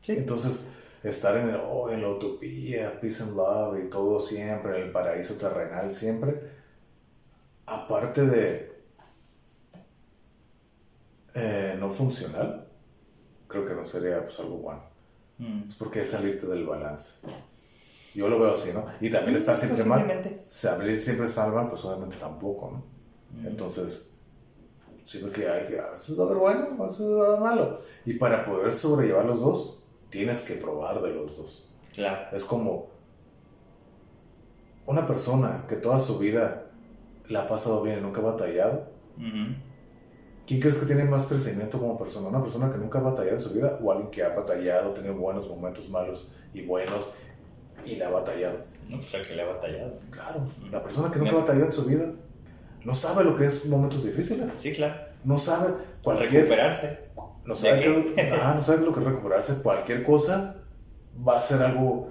Sí. 0.01 0.11
Entonces, 0.11 0.73
estar 1.01 1.35
en, 1.35 1.49
el, 1.49 1.55
oh, 1.55 1.89
en 1.89 2.03
la 2.03 2.09
utopía, 2.09 3.01
peace 3.01 3.23
and 3.23 3.35
love 3.35 3.83
y 3.83 3.89
todo 3.89 4.19
siempre, 4.19 4.77
en 4.77 4.85
el 4.85 4.91
paraíso 4.91 5.33
terrenal 5.33 5.91
siempre, 5.91 6.58
aparte 7.69 8.25
de 8.25 8.83
eh, 11.35 11.75
no 11.79 11.89
funcional, 11.89 12.67
creo 13.47 13.65
que 13.65 13.73
no 13.73 13.85
sería 13.85 14.23
pues 14.23 14.39
algo 14.39 14.57
bueno. 14.57 14.83
Mm. 15.37 15.67
Es 15.67 15.75
porque 15.75 16.01
es 16.01 16.09
salirte 16.09 16.47
del 16.47 16.65
balance. 16.65 17.27
Yo 18.15 18.27
lo 18.27 18.39
veo 18.39 18.53
así, 18.53 18.71
¿no? 18.73 18.85
Y 18.99 19.09
también 19.09 19.37
estar 19.37 19.57
siempre 19.57 19.83
mal. 19.83 20.41
Salir 20.47 20.97
siempre 20.97 21.27
salvan, 21.27 21.69
pues 21.69 21.85
obviamente 21.85 22.17
tampoco, 22.17 22.71
¿no? 22.71 23.39
Mm. 23.41 23.47
Entonces, 23.47 24.11
siempre 25.05 25.31
que 25.31 25.47
hay 25.47 25.67
que, 25.67 25.79
a 25.79 25.91
veces 25.91 26.19
va 26.19 26.23
a 26.23 26.25
haber 26.27 26.37
bueno, 26.37 26.83
a 26.83 26.87
veces 26.87 27.07
va 27.11 27.23
a 27.23 27.27
haber 27.27 27.39
malo. 27.39 27.77
Y 28.05 28.13
para 28.13 28.43
poder 28.43 28.73
sobrellevar 28.73 29.25
los 29.25 29.41
dos, 29.41 29.83
tienes 30.09 30.41
que 30.41 30.55
probar 30.55 31.01
de 31.01 31.13
los 31.13 31.37
dos. 31.37 31.69
Claro. 31.93 32.35
Es 32.35 32.43
como 32.43 32.89
una 34.85 35.05
persona 35.05 35.65
que 35.67 35.75
toda 35.75 35.99
su 35.99 36.17
vida 36.17 36.68
la 37.29 37.41
ha 37.41 37.47
pasado 37.47 37.81
bien 37.81 37.99
y 37.99 38.01
nunca 38.01 38.21
ha 38.21 38.25
batallado. 38.25 38.87
¿Quién 40.45 40.59
crees 40.59 40.77
que 40.77 40.85
tiene 40.85 41.05
más 41.05 41.27
crecimiento 41.27 41.77
como 41.77 41.97
persona? 41.97 42.27
¿Una 42.27 42.41
persona 42.41 42.71
que 42.71 42.77
nunca 42.77 42.99
ha 42.99 43.03
batallado 43.03 43.35
en 43.35 43.41
su 43.41 43.53
vida 43.53 43.79
o 43.81 43.91
alguien 43.91 44.09
que 44.09 44.23
ha 44.23 44.29
batallado, 44.29 44.91
tenido 44.91 45.15
buenos 45.15 45.47
momentos 45.47 45.89
malos 45.89 46.31
y 46.53 46.65
buenos 46.65 47.09
y 47.85 47.95
la 47.97 48.07
ha 48.07 48.11
batallado? 48.11 48.57
No, 48.87 48.97
pues 48.97 49.13
el 49.13 49.27
que 49.27 49.35
le 49.35 49.43
ha 49.43 49.45
batallado. 49.45 49.99
Claro, 50.09 50.47
la 50.71 50.81
persona 50.81 51.11
que 51.11 51.19
nunca 51.19 51.31
ha 51.31 51.35
batallado 51.35 51.65
en 51.65 51.73
su 51.73 51.85
vida 51.85 52.11
no 52.83 52.95
sabe 52.95 53.23
lo 53.23 53.35
que 53.35 53.45
es 53.45 53.67
momentos 53.67 54.03
difíciles. 54.03 54.51
Sí, 54.59 54.71
claro. 54.71 54.95
No 55.23 55.37
sabe 55.37 55.73
cualquier... 56.01 56.43
Recuperarse. 56.43 57.09
No 57.45 57.55
sabe, 57.55 57.81
que, 57.81 58.31
ah, 58.41 58.53
no 58.55 58.61
sabe 58.61 58.85
lo 58.85 58.93
que 58.93 58.99
es 59.01 59.05
recuperarse. 59.05 59.61
Cualquier 59.61 60.03
cosa 60.03 60.55
va 61.27 61.37
a 61.37 61.41
ser 61.41 61.61
algo... 61.61 62.09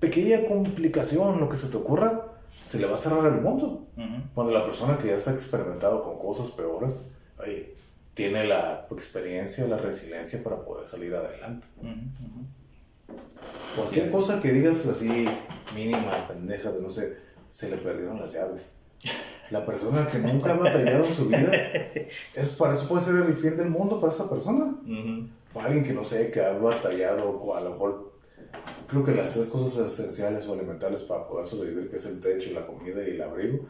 Pequeña 0.00 0.38
complicación, 0.48 1.38
lo 1.38 1.48
que 1.48 1.58
se 1.58 1.68
te 1.68 1.76
ocurra, 1.76 2.29
se 2.52 2.78
le 2.78 2.86
va 2.86 2.94
a 2.94 2.98
cerrar 2.98 3.26
el 3.26 3.40
mundo. 3.40 3.86
Cuando 4.34 4.52
la 4.52 4.64
persona 4.64 4.96
que 4.98 5.08
ya 5.08 5.16
está 5.16 5.32
experimentado 5.32 6.02
con 6.02 6.18
cosas 6.18 6.50
peores 6.50 7.10
tiene 8.14 8.44
la 8.44 8.86
experiencia, 8.90 9.66
la 9.66 9.78
resiliencia 9.78 10.42
para 10.42 10.64
poder 10.64 10.86
salir 10.86 11.14
adelante. 11.14 11.66
Cualquier 13.76 14.10
cosa 14.10 14.40
que 14.40 14.52
digas 14.52 14.86
así, 14.86 15.28
mínima, 15.74 16.28
pendeja, 16.28 16.72
de 16.72 16.82
no 16.82 16.90
sé, 16.90 17.16
se 17.50 17.70
le 17.70 17.76
perdieron 17.76 18.20
las 18.20 18.32
llaves. 18.32 18.70
La 19.50 19.66
persona 19.66 20.06
que 20.06 20.18
nunca 20.18 20.52
ha 20.52 20.56
batallado 20.56 21.04
en 21.04 21.12
su 21.12 21.26
vida, 21.26 21.52
es, 22.36 22.54
para 22.56 22.74
eso 22.74 22.86
puede 22.86 23.02
ser 23.02 23.16
el 23.16 23.34
fin 23.34 23.56
del 23.56 23.68
mundo 23.68 24.00
para 24.00 24.12
esa 24.12 24.30
persona. 24.30 24.76
Para 25.52 25.66
alguien 25.66 25.84
que 25.84 25.92
no 25.92 26.04
sé, 26.04 26.30
que 26.30 26.40
ha 26.40 26.52
batallado, 26.52 27.30
o 27.30 27.56
a 27.56 27.60
lo 27.60 27.70
mejor, 27.70 28.09
creo 28.88 29.04
que 29.04 29.12
las 29.12 29.32
tres 29.32 29.48
cosas 29.48 29.86
esenciales 29.86 30.46
o 30.46 30.54
elementales 30.54 31.02
para 31.02 31.26
poder 31.26 31.46
sobrevivir, 31.46 31.90
que 31.90 31.96
es 31.96 32.06
el 32.06 32.20
techo, 32.20 32.50
la 32.52 32.66
comida 32.66 33.06
y 33.06 33.12
el 33.12 33.22
abrigo. 33.22 33.60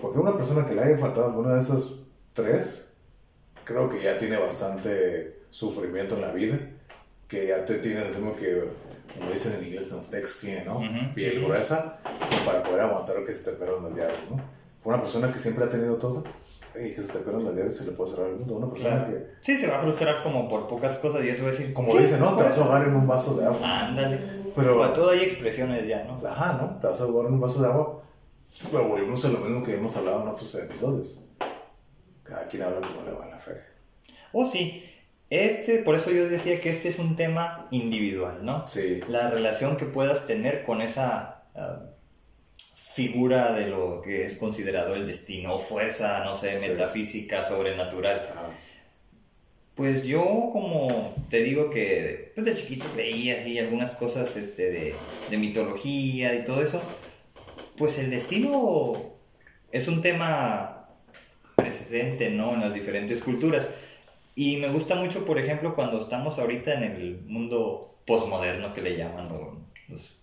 Porque 0.00 0.18
una 0.18 0.36
persona 0.36 0.66
que 0.66 0.74
le 0.74 0.82
haya 0.82 0.98
faltado 0.98 1.26
alguna 1.26 1.54
de 1.54 1.60
esas 1.60 2.00
tres, 2.32 2.92
creo 3.64 3.88
que 3.88 4.02
ya 4.02 4.18
tiene 4.18 4.36
bastante 4.36 5.42
sufrimiento 5.50 6.14
en 6.16 6.20
la 6.20 6.32
vida, 6.32 6.58
que 7.28 7.48
ya 7.48 7.64
te 7.64 7.76
tienes, 7.76 8.14
como 8.14 8.36
que, 8.36 8.64
como 9.16 9.30
dicen 9.32 9.54
en 9.58 9.66
inglés, 9.66 9.88
tan 9.88 10.00
thick 10.00 10.26
skin, 10.26 10.64
¿no? 10.64 10.80
Piel 11.14 11.44
gruesa, 11.44 11.98
para 12.44 12.62
poder 12.62 12.82
aguantar 12.82 13.24
que 13.24 13.32
se 13.32 13.44
te 13.44 13.56
pierdan 13.56 13.84
las 13.84 13.94
llaves, 13.94 14.18
¿no? 14.30 14.40
Una 14.84 15.00
persona 15.00 15.32
que 15.32 15.38
siempre 15.38 15.64
ha 15.64 15.68
tenido 15.68 15.96
todo, 15.96 16.24
y 16.76 16.94
que 16.94 17.02
se 17.02 17.12
te 17.12 17.18
pierdan 17.20 17.44
las 17.44 17.54
llaves, 17.54 17.76
se 17.76 17.84
le 17.86 17.92
puede 17.92 18.10
cerrar 18.10 18.30
el 18.30 18.36
mundo. 18.36 18.56
Una 18.56 18.70
persona 18.70 19.06
que... 19.06 19.26
Sí, 19.40 19.56
se 19.56 19.68
va 19.68 19.78
a 19.78 19.80
frustrar 19.80 20.22
como 20.22 20.48
por 20.48 20.66
pocas 20.68 20.96
cosas 20.96 21.22
y 21.24 21.28
ya 21.28 21.36
te 21.36 21.42
va 21.42 21.48
a 21.48 21.50
decir... 21.52 21.72
Como 21.72 21.96
dice, 21.96 22.18
¿no? 22.18 22.34
Te 22.36 22.42
vas 22.42 22.58
a 22.58 22.64
ahogar 22.64 22.88
en 22.88 22.94
un 22.94 23.06
vaso 23.06 23.34
de 23.34 23.46
agua. 23.46 23.60
Ándale. 23.62 24.18
Pero... 24.54 24.78
Para 24.78 24.92
todo 24.92 25.10
hay 25.10 25.20
expresiones 25.20 25.86
ya, 25.86 26.04
¿no? 26.04 26.20
Ajá, 26.26 26.58
¿no? 26.60 26.78
Te 26.78 26.86
vas 26.86 27.00
a 27.00 27.04
ahogar 27.04 27.26
en 27.26 27.34
un 27.34 27.40
vaso 27.40 27.62
de 27.62 27.68
agua. 27.68 28.02
Pero 28.70 28.88
volvemos 28.88 29.24
a 29.24 29.28
lo 29.28 29.38
mismo 29.38 29.62
que 29.62 29.74
hemos 29.74 29.96
hablado 29.96 30.22
en 30.22 30.28
otros 30.28 30.54
episodios 30.54 31.24
cada 32.24 32.48
quien 32.48 32.62
habla 32.62 32.80
como 32.80 33.02
le 33.02 33.12
va 33.12 33.24
en 33.24 33.30
la 33.30 33.38
feria. 33.38 33.64
Oh, 34.32 34.44
sí. 34.44 34.82
Este, 35.30 35.78
por 35.78 35.94
eso 35.94 36.10
yo 36.10 36.28
decía 36.28 36.60
que 36.60 36.70
este 36.70 36.88
es 36.88 36.98
un 36.98 37.16
tema 37.16 37.68
individual, 37.70 38.44
¿no? 38.44 38.66
Sí. 38.66 39.00
La 39.08 39.30
relación 39.30 39.76
que 39.76 39.84
puedas 39.84 40.26
tener 40.26 40.64
con 40.64 40.80
esa 40.80 41.44
ah, 41.54 41.90
figura 42.94 43.52
de 43.52 43.66
lo 43.66 44.00
que 44.02 44.24
es 44.24 44.36
considerado 44.36 44.94
el 44.94 45.06
destino, 45.06 45.58
fuerza, 45.58 46.22
no 46.24 46.36
sé, 46.36 46.58
metafísica, 46.60 47.42
sobrenatural. 47.42 48.22
Pues 49.74 50.04
yo 50.04 50.22
como 50.52 51.12
te 51.28 51.42
digo 51.42 51.70
que 51.70 52.30
pues 52.36 52.46
de 52.46 52.54
chiquito 52.54 52.86
veía 52.96 53.40
así 53.40 53.58
algunas 53.58 53.92
cosas 53.92 54.36
este, 54.36 54.70
de, 54.70 54.94
de 55.28 55.36
mitología 55.36 56.36
y 56.36 56.44
todo 56.44 56.62
eso, 56.62 56.80
pues 57.76 57.98
el 57.98 58.10
destino 58.10 59.16
es 59.72 59.88
un 59.88 60.00
tema 60.00 60.88
presente, 61.56 62.30
¿no? 62.30 62.54
En 62.54 62.60
las 62.60 62.72
diferentes 62.72 63.20
culturas. 63.20 63.70
Y 64.36 64.58
me 64.58 64.68
gusta 64.68 64.94
mucho, 64.94 65.26
por 65.26 65.40
ejemplo, 65.40 65.74
cuando 65.74 65.98
estamos 65.98 66.38
ahorita 66.38 66.74
en 66.74 66.84
el 66.84 67.20
mundo 67.26 67.98
posmoderno 68.06 68.72
que 68.72 68.82
le 68.82 68.96
llaman, 68.96 69.26
o 69.32 69.64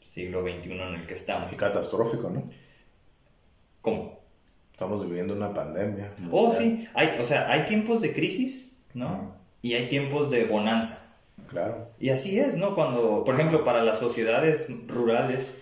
siglo 0.07 0.41
XXI 0.41 0.71
en 0.71 0.95
el 0.95 1.07
que 1.07 1.13
estamos. 1.13 1.51
Y 1.53 1.55
catastrófico, 1.55 2.29
¿no? 2.29 2.43
¿Cómo? 3.81 4.21
Estamos 4.71 5.07
viviendo 5.07 5.33
una 5.33 5.53
pandemia. 5.53 6.11
Oh, 6.31 6.51
sí. 6.51 6.87
Hay, 6.93 7.19
o 7.19 7.25
sea, 7.25 7.51
hay 7.51 7.65
tiempos 7.65 8.01
de 8.01 8.13
crisis, 8.13 8.79
¿no? 8.93 9.35
Y 9.61 9.73
hay 9.73 9.89
tiempos 9.89 10.31
de 10.31 10.45
bonanza. 10.45 11.15
Claro. 11.47 11.89
Y 11.99 12.09
así 12.09 12.39
es, 12.39 12.55
¿no? 12.55 12.75
Cuando, 12.75 13.23
por 13.23 13.35
ejemplo, 13.35 13.63
para 13.63 13.83
las 13.83 13.99
sociedades 13.99 14.69
rurales, 14.87 15.53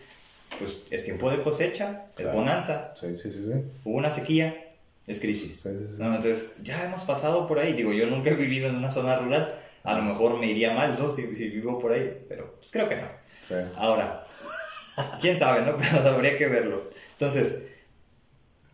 pues 0.57 0.80
es 0.89 1.03
tiempo 1.03 1.30
de 1.32 1.41
cosecha, 1.41 2.05
es 2.17 2.32
bonanza. 2.32 2.93
Sí, 2.95 3.17
sí, 3.17 3.32
sí, 3.32 3.43
sí. 3.45 3.53
Hubo 3.84 3.97
una 3.97 4.11
sequía, 4.11 4.55
es 5.07 5.20
crisis. 5.20 5.65
entonces, 5.65 6.57
ya 6.63 6.86
hemos 6.86 7.03
pasado 7.03 7.47
por 7.47 7.59
ahí. 7.59 7.74
Digo, 7.74 7.91
yo 7.91 8.05
nunca 8.05 8.30
he 8.30 8.36
vivido 8.36 8.70
en 8.70 8.76
una 8.76 8.91
zona 8.91 9.17
rural. 9.17 9.55
A 9.84 9.95
lo 9.95 10.03
mejor 10.03 10.38
me 10.38 10.45
iría 10.45 10.74
mal, 10.74 10.97
¿no? 10.99 11.11
Si, 11.11 11.36
si 11.36 11.49
vivo 11.49 11.80
por 11.80 11.93
ahí, 11.93 12.26
pero 12.28 12.55
pues 12.55 12.72
creo 12.72 12.88
que 12.88 12.97
no. 12.97 13.07
Ahora, 13.78 14.24
quién 15.22 15.36
sabe, 15.36 15.65
¿no? 15.65 15.78
Pero 15.80 16.09
habría 16.09 16.38
que 16.38 16.47
verlo. 16.47 16.84
Entonces, 17.13 17.68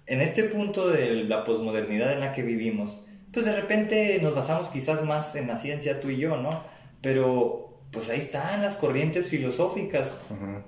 en 0.08 0.22
este 0.22 0.44
punto 0.44 0.90
de 0.90 1.24
la 1.24 1.44
posmodernidad 1.44 2.14
en 2.14 2.20
la 2.20 2.32
que 2.32 2.42
vivimos, 2.42 3.06
pues 3.32 3.46
de 3.46 3.56
repente 3.56 4.20
nos 4.22 4.36
basamos 4.36 4.70
quizás 4.70 5.04
más 5.04 5.36
en 5.36 5.48
la 5.48 5.58
ciencia 5.58 6.00
tú 6.00 6.10
y 6.10 6.18
yo, 6.18 6.38
¿no? 6.38 6.64
Pero 7.02 7.82
pues 7.92 8.10
ahí 8.10 8.20
están 8.20 8.62
las 8.62 8.76
corrientes 8.76 9.30
filosóficas. 9.30 10.22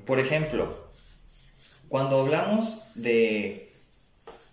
Por 0.06 0.20
ejemplo, 0.20 0.68
cuando 1.88 2.20
hablamos 2.22 3.02
de 3.02 3.68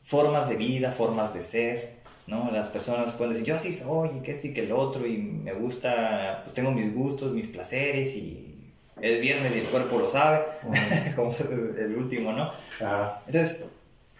formas 0.04 0.48
de 0.48 0.56
vida, 0.56 0.92
formas 0.92 1.34
de 1.34 1.42
ser, 1.42 1.94
¿no? 2.26 2.50
Las 2.52 2.68
personas 2.68 3.12
pueden 3.12 3.32
decir, 3.32 3.46
yo 3.46 3.56
así 3.56 3.72
soy, 3.72 4.10
y 4.18 4.20
que 4.22 4.32
esto 4.32 4.48
y 4.48 4.54
que 4.54 4.62
el 4.62 4.72
otro, 4.72 5.06
y 5.06 5.18
me 5.18 5.52
gusta, 5.52 6.40
pues 6.42 6.54
tengo 6.54 6.70
mis 6.70 6.94
gustos, 6.94 7.32
mis 7.32 7.48
placeres, 7.48 8.14
y 8.14 8.72
es 9.00 9.20
viernes 9.20 9.54
y 9.54 9.58
el 9.60 9.66
cuerpo 9.66 9.98
lo 9.98 10.08
sabe, 10.08 10.44
como 11.16 11.32
el 11.32 11.96
último, 11.96 12.32
¿no? 12.32 12.50
Entonces, 13.26 13.66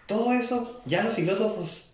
todo 0.07 0.33
eso, 0.33 0.81
ya 0.85 1.03
los 1.03 1.13
filósofos 1.13 1.93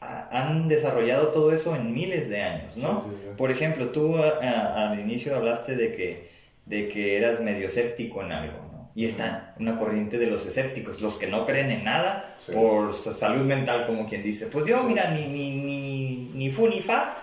han 0.00 0.68
desarrollado 0.68 1.28
todo 1.28 1.52
eso 1.52 1.74
en 1.74 1.92
miles 1.92 2.28
de 2.28 2.42
años, 2.42 2.76
¿no? 2.76 3.04
Por 3.36 3.50
ejemplo, 3.50 3.88
tú 3.88 4.16
al 4.16 4.98
inicio 5.00 5.36
hablaste 5.36 5.76
de 5.76 5.92
que, 5.94 6.30
de 6.66 6.88
que 6.88 7.16
eras 7.16 7.40
medio 7.40 7.66
escéptico 7.66 8.22
en 8.22 8.32
algo, 8.32 8.68
y 8.94 9.04
está 9.04 9.54
una 9.58 9.76
corriente 9.76 10.18
de 10.18 10.26
los 10.26 10.46
escépticos, 10.46 11.00
los 11.00 11.16
que 11.16 11.26
no 11.26 11.46
creen 11.46 11.70
en 11.70 11.84
nada 11.84 12.34
por 12.52 12.92
salud 12.92 13.42
mental, 13.42 13.86
como 13.86 14.08
quien 14.08 14.22
dice. 14.22 14.46
Pues 14.46 14.66
yo, 14.66 14.82
mira, 14.84 15.10
ni, 15.10 15.26
ni, 15.26 15.50
ni, 15.50 16.30
ni 16.34 16.50
fu 16.50 16.68
ni 16.68 16.80
fa, 16.80 17.16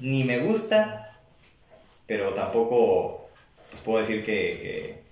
ni 0.00 0.24
me 0.24 0.40
gusta, 0.40 1.12
pero 2.06 2.30
tampoco 2.30 3.28
pues 3.70 3.82
puedo 3.82 3.98
decir 3.98 4.24
que, 4.24 5.02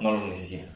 no 0.00 0.12
lo 0.12 0.26
necesito. 0.26 0.70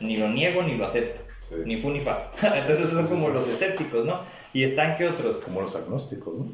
Ni 0.00 0.16
lo 0.16 0.28
niego 0.28 0.62
ni 0.62 0.76
lo 0.76 0.86
acepto. 0.86 1.29
Ni 1.64 1.78
fu 1.78 1.90
ni 1.90 2.00
fa. 2.00 2.30
Entonces 2.42 2.80
esos 2.80 2.92
son 2.92 3.06
como 3.08 3.28
los 3.28 3.48
escépticos, 3.48 4.04
¿no? 4.04 4.20
Y 4.52 4.62
están 4.64 4.96
que 4.96 5.06
otros. 5.06 5.36
Como 5.36 5.60
los 5.60 5.74
agnósticos, 5.76 6.38
¿no? 6.38 6.46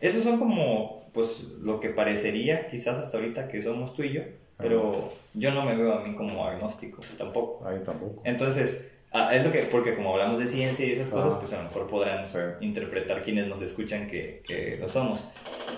Esos 0.00 0.22
son 0.22 0.38
como, 0.38 1.08
pues, 1.12 1.44
lo 1.60 1.80
que 1.80 1.88
parecería 1.88 2.68
quizás 2.68 2.98
hasta 2.98 3.16
ahorita 3.16 3.48
que 3.48 3.62
somos 3.62 3.94
tú 3.94 4.02
y 4.02 4.12
yo 4.12 4.22
pero 4.58 5.12
yo 5.34 5.52
no 5.52 5.64
me 5.64 5.74
veo 5.74 5.94
a 5.94 6.00
mí 6.02 6.14
como 6.14 6.46
agnóstico 6.46 7.00
tampoco. 7.18 7.66
Ahí 7.66 7.80
tampoco. 7.84 8.22
Entonces, 8.24 8.96
ah, 9.12 9.34
es 9.34 9.44
lo 9.44 9.50
que, 9.50 9.60
porque 9.64 9.96
como 9.96 10.12
hablamos 10.12 10.38
de 10.38 10.48
ciencia 10.48 10.86
y 10.86 10.92
esas 10.92 11.10
cosas, 11.10 11.34
pues 11.34 11.52
a 11.52 11.58
lo 11.58 11.64
mejor 11.64 11.86
podrán 11.88 12.24
interpretar 12.60 13.22
quienes 13.22 13.48
nos 13.48 13.62
escuchan 13.62 14.08
que, 14.08 14.42
que, 14.46 14.76
lo 14.76 14.88
somos. 14.88 15.28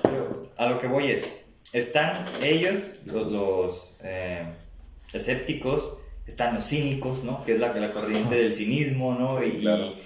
Pero 0.03 0.51
a 0.57 0.67
lo 0.67 0.79
que 0.79 0.89
voy 0.89 1.11
es, 1.11 1.45
están 1.73 2.25
ellos, 2.43 3.01
los, 3.07 4.01
eh, 4.05 4.45
escépticos, 5.13 5.99
están 6.27 6.55
los 6.55 6.67
cínicos, 6.67 7.25
¿no? 7.25 7.45
Que 7.45 7.55
es 7.55 7.61
la, 7.61 7.73
la 7.73 7.93
corriente 7.93 8.35
del 8.35 8.53
cinismo, 8.53 9.15
¿no? 9.15 9.43
y, 9.43 9.67
y, 9.67 9.97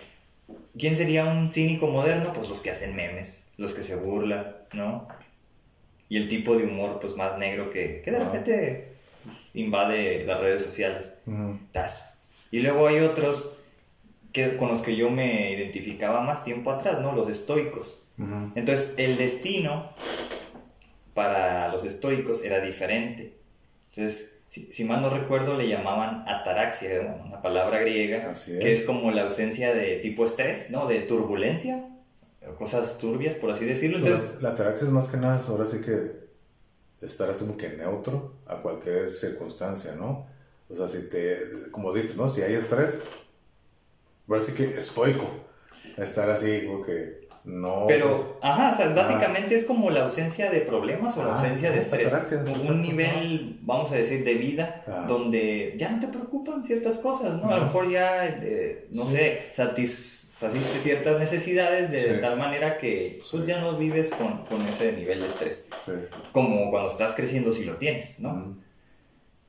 ¿quién 0.79 0.97
sería 0.97 1.25
un 1.25 1.47
cínico 1.47 1.87
moderno? 1.87 2.33
Pues 2.33 2.49
los 2.49 2.61
que 2.61 2.71
hacen 2.71 2.95
memes, 2.95 3.47
los 3.57 3.75
que 3.75 3.83
se 3.83 3.97
burlan, 3.97 4.57
¿no? 4.73 5.09
Y 6.09 6.17
el 6.17 6.29
tipo 6.29 6.57
de 6.57 6.65
humor, 6.65 6.99
pues, 7.01 7.17
más 7.17 7.39
negro 7.39 7.71
que, 7.71 8.03
que 8.05 8.11
de 8.11 8.19
repente 8.19 8.93
invade 9.55 10.25
las 10.27 10.41
redes 10.41 10.63
sociales. 10.63 11.15
Y 12.51 12.61
luego 12.61 12.89
hay 12.89 13.01
otros 13.01 13.59
que, 14.33 14.57
con 14.57 14.69
los 14.69 14.83
que 14.83 14.97
yo 14.97 15.11
me 15.11 15.53
identificaba 15.53 16.21
más 16.21 16.45
tiempo 16.45 16.71
atrás, 16.71 17.01
¿no? 17.01 17.15
Los 17.15 17.29
estoicos. 17.29 18.09
Entonces, 18.55 18.97
el 18.99 19.17
destino 19.17 19.89
para 21.15 21.69
los 21.69 21.85
estoicos 21.85 22.45
era 22.45 22.61
diferente. 22.61 23.35
Entonces, 23.91 24.30
si, 24.51 24.85
mal 24.85 25.01
no 25.01 25.11
recuerdo, 25.11 25.55
le 25.55 25.69
llamaban 25.69 26.29
ataraxia, 26.29 27.23
una 27.25 27.41
palabra 27.41 27.79
griega, 27.79 28.35
que 28.35 28.73
es 28.73 28.83
como 28.83 29.13
la 29.13 29.23
ausencia 29.23 29.73
de 29.73 29.97
tipo 29.97 30.25
estrés, 30.25 30.71
¿no? 30.71 30.89
De 30.89 31.01
turbulencia, 31.03 31.89
cosas 32.59 32.99
turbias, 32.99 33.37
por 33.37 33.53
así 33.53 33.65
decirlo. 33.65 33.99
Entonces, 33.99 34.43
la 34.43 34.51
ataraxia 34.51 34.87
es 34.87 34.93
más 34.93 35.07
que 35.07 35.19
nada, 35.19 35.41
ahora 35.49 35.67
sí 35.67 35.81
que 35.81 36.29
estar 37.01 37.31
así 37.31 37.45
como 37.45 37.57
que 37.57 37.69
neutro 37.69 38.35
a 38.45 38.57
cualquier 38.57 39.09
circunstancia, 39.09 39.95
¿no? 39.95 40.27
O 40.69 40.75
sea, 40.75 40.89
si 40.89 41.09
te, 41.09 41.39
como 41.71 41.93
dices, 41.93 42.17
¿no? 42.17 42.29
Si 42.29 42.43
hay 42.43 42.55
estrés, 42.55 42.99
ahora 44.29 44.45
sí 44.45 44.55
que 44.55 44.65
estoico, 44.65 45.29
estar 45.97 46.29
así 46.29 46.67
como 46.67 46.85
que 46.85 47.29
no. 47.45 47.87
Pero, 47.89 48.17
pues, 48.17 48.23
ajá, 48.43 48.71
o 48.71 48.77
sea, 48.77 48.95
básicamente 48.95 49.55
es 49.55 49.65
como 49.65 49.91
la 49.91 50.03
ausencia 50.03 50.51
de 50.51 50.61
problemas 50.61 51.17
o 51.17 51.25
la 51.25 51.33
ausencia 51.33 51.71
de 51.71 51.79
estrés. 51.79 52.13
un 52.69 52.83
nivel, 52.83 53.59
vamos 53.63 53.93
a 53.93 53.97
decir, 53.97 54.25
de 54.25 54.35
vida 54.35 54.85
donde 55.09 55.75
ya 55.79 55.91
no 55.91 56.01
te 56.01 56.09
preocupan 56.09 56.63
ciertas 56.63 56.99
cosas, 56.99 57.41
¿no? 57.41 57.51
A 57.51 57.59
lo 57.59 57.65
mejor 57.65 57.91
ya, 57.91 58.27
eh, 58.27 58.89
no 58.93 59.05
sé, 59.07 59.41
satisfaciste 59.55 60.79
ciertas 60.81 61.19
necesidades 61.19 61.91
de, 61.91 62.19
tal 62.19 62.37
manera 62.37 62.77
que 62.79 63.19
pues 63.31 63.47
ya 63.47 63.61
no 63.61 63.77
vives 63.77 64.11
con, 64.11 64.45
con, 64.45 64.67
ese 64.67 64.93
nivel 64.93 65.21
de 65.21 65.27
estrés. 65.27 65.69
Como 66.33 66.71
cuando 66.71 66.89
estás 66.89 67.15
creciendo 67.15 67.53
si 67.53 67.65
lo 67.65 67.75
tienes, 67.77 68.21
¿no? 68.21 68.57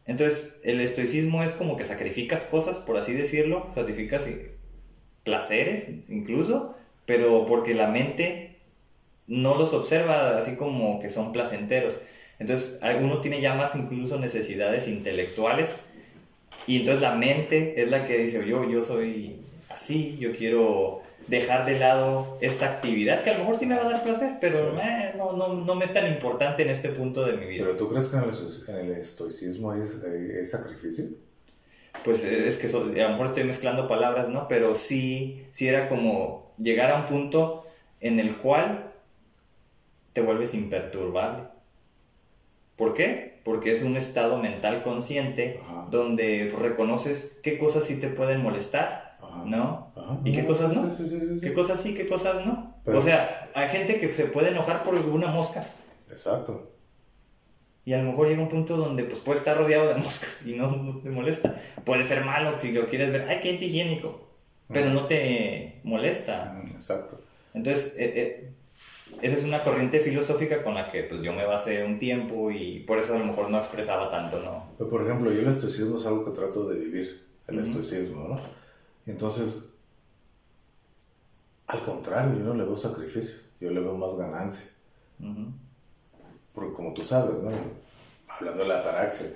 Entonces, 0.06 0.62
el 0.64 0.82
estoicismo 0.82 1.44
es 1.44 1.54
como 1.54 1.78
que 1.78 1.84
sacrificas 1.84 2.44
cosas, 2.46 2.80
por 2.80 2.98
así 2.98 3.14
decirlo, 3.14 3.68
sacrificas 3.76 4.28
placeres 5.24 5.88
incluso, 6.10 6.76
pero 7.06 7.46
porque 7.46 7.74
la 7.74 7.88
mente 7.88 8.60
no 9.28 9.58
los 9.58 9.74
observa 9.74 10.38
así 10.38 10.56
como 10.56 11.00
que 11.00 11.10
son 11.10 11.32
placenteros. 11.32 12.00
Entonces, 12.40 12.82
uno 13.00 13.22
tiene 13.22 13.40
ya 13.40 13.54
más 13.56 13.76
incluso 13.76 14.20
necesidades 14.20 14.88
intelectuales 14.88 15.86
y 16.68 16.78
entonces 16.78 17.02
la 17.02 17.16
mente 17.16 17.82
es 17.82 17.90
la 17.90 18.06
que 18.06 18.18
dice, 18.18 18.46
yo, 18.48 18.70
yo 18.70 18.84
soy 18.84 19.38
así, 19.70 20.18
yo 20.20 20.36
quiero 20.36 21.02
dejar 21.28 21.66
de 21.66 21.80
lado 21.80 22.38
esta 22.42 22.66
actividad 22.66 23.24
que 23.24 23.30
a 23.30 23.34
lo 23.34 23.40
mejor 23.40 23.58
sí 23.58 23.66
me 23.66 23.76
va 23.76 23.82
a 23.88 23.92
dar 23.92 24.04
placer, 24.04 24.38
pero 24.42 24.78
eh, 24.80 25.14
no, 25.18 25.34
no, 25.34 25.54
no, 25.54 25.76
me 25.76 25.86
es 25.86 25.94
tan 25.94 26.12
importante 26.12 26.64
en 26.64 26.70
este 26.70 26.90
punto 26.90 27.26
de 27.26 27.38
mi 27.38 27.46
vida. 27.46 27.64
¿Pero 27.66 27.78
tú 27.78 27.90
crees 27.90 28.08
que 28.08 28.18
en 28.18 28.78
el, 28.78 28.92
estoicismo 28.92 29.72
hay, 29.72 29.82
sacrificio? 30.46 31.06
Pues 32.04 32.24
eh, 32.24 32.48
es 32.48 32.58
que 32.58 32.68
a 32.68 33.04
lo 33.04 33.10
mejor 33.10 33.28
estoy 33.28 33.44
mezclando 33.44 33.88
palabras, 33.88 34.30
¿no? 34.30 34.48
Pero 34.48 34.76
sí, 34.76 35.46
sí 35.52 35.68
era 35.68 35.88
como 35.90 36.54
llegar 36.58 36.90
a 36.92 36.98
un 36.98 37.06
punto 37.06 37.64
en 38.00 38.20
el 38.20 38.36
cual 38.36 38.92
te 40.14 40.22
vuelves 40.22 40.54
imperturbable. 40.54 41.44
¿Por 42.76 42.94
qué? 42.94 43.40
Porque 43.44 43.72
es 43.72 43.84
un 43.84 43.98
estado 43.98 44.38
mental 44.38 44.84
consciente 44.84 45.60
donde 45.90 46.54
reconoces 46.58 47.40
qué 47.44 47.58
cosas 47.58 47.86
sí 47.86 48.00
te 48.00 48.08
pueden 48.08 48.42
molestar, 48.42 49.18
¿no? 49.46 49.92
Y 50.24 50.32
qué 50.32 50.46
cosas 50.46 50.74
no. 50.74 50.84
qué 51.42 51.54
cosas 51.54 51.80
sí, 51.80 51.94
qué 51.94 52.08
cosas 52.08 52.46
no. 52.46 52.76
o 52.86 53.02
sea, 53.02 53.50
hay 53.54 53.70
gente 53.70 54.00
que 54.00 54.14
se 54.14 54.26
puede 54.26 54.50
enojar 54.50 54.84
por 54.84 54.96
una 54.96 55.28
mosca. 55.28 55.64
Exacto. 56.10 56.71
Y 57.84 57.94
a 57.94 57.98
lo 57.98 58.12
mejor 58.12 58.28
llega 58.28 58.42
un 58.42 58.50
punto 58.50 58.78
donde 58.78 59.04
pues 59.04 59.20
puede 59.20 59.40
estar 59.40 59.58
rodeado 59.58 59.88
de 59.88 59.96
moscas 60.02 60.46
y 60.46 60.56
no, 60.56 61.00
te 61.02 61.10
molesta. 61.10 61.56
Puede 61.84 62.04
ser 62.04 62.24
malo 62.26 62.60
si 62.60 62.72
lo 62.72 62.88
quieres 62.88 63.12
ver. 63.12 63.28
Ay, 63.30 63.40
qué 63.42 63.52
antihigiénico 63.52 64.32
pero 64.72 64.90
no 64.92 65.08
te 65.08 65.82
molesta. 65.84 66.54
Mm, 66.54 66.72
exacto. 66.72 67.20
Entonces, 67.54 67.96
eh, 67.98 68.14
eh, 68.16 68.54
esa 69.22 69.36
es 69.36 69.44
una 69.44 69.64
corriente 69.64 70.00
filosófica 70.00 70.64
con 70.64 70.76
la 70.76 70.92
que 70.92 71.04
pues, 71.04 71.22
yo 71.22 71.34
me 71.34 71.46
basé 71.46 71.84
un 71.84 72.00
tiempo 72.00 72.52
y 72.52 72.80
por 72.80 72.98
eso 72.98 73.16
a 73.16 73.20
lo 73.20 73.26
mejor 73.26 73.50
no 73.50 73.58
expresaba 73.58 74.10
tanto, 74.10 74.40
¿no? 74.40 74.70
Pero, 74.78 74.90
por 74.90 75.06
ejemplo, 75.06 75.32
yo 75.32 75.42
el 75.42 75.48
estoicismo 75.48 75.98
es 75.98 76.06
algo 76.06 76.26
que 76.26 76.32
trato 76.32 76.68
de 76.70 76.80
vivir, 76.80 77.22
el 77.48 77.60
estoicismo, 77.60 78.28
¿no? 78.28 78.40
entonces, 79.06 79.74
al 81.68 81.82
contrario, 81.82 82.38
yo 82.38 82.46
no 82.46 82.54
le 82.54 82.64
veo 82.64 82.78
sacrificio, 82.78 83.40
yo 83.60 83.72
le 83.72 83.80
veo 83.80 83.96
más 83.96 84.16
ganancia. 84.16 84.66
Porque 86.54 86.74
como 86.74 86.94
tú 86.94 87.04
sabes, 87.04 87.40
¿no? 87.40 87.52
Hablando 88.28 88.64
de 88.64 88.70
la 88.70 88.80
ataraxia, 88.80 89.28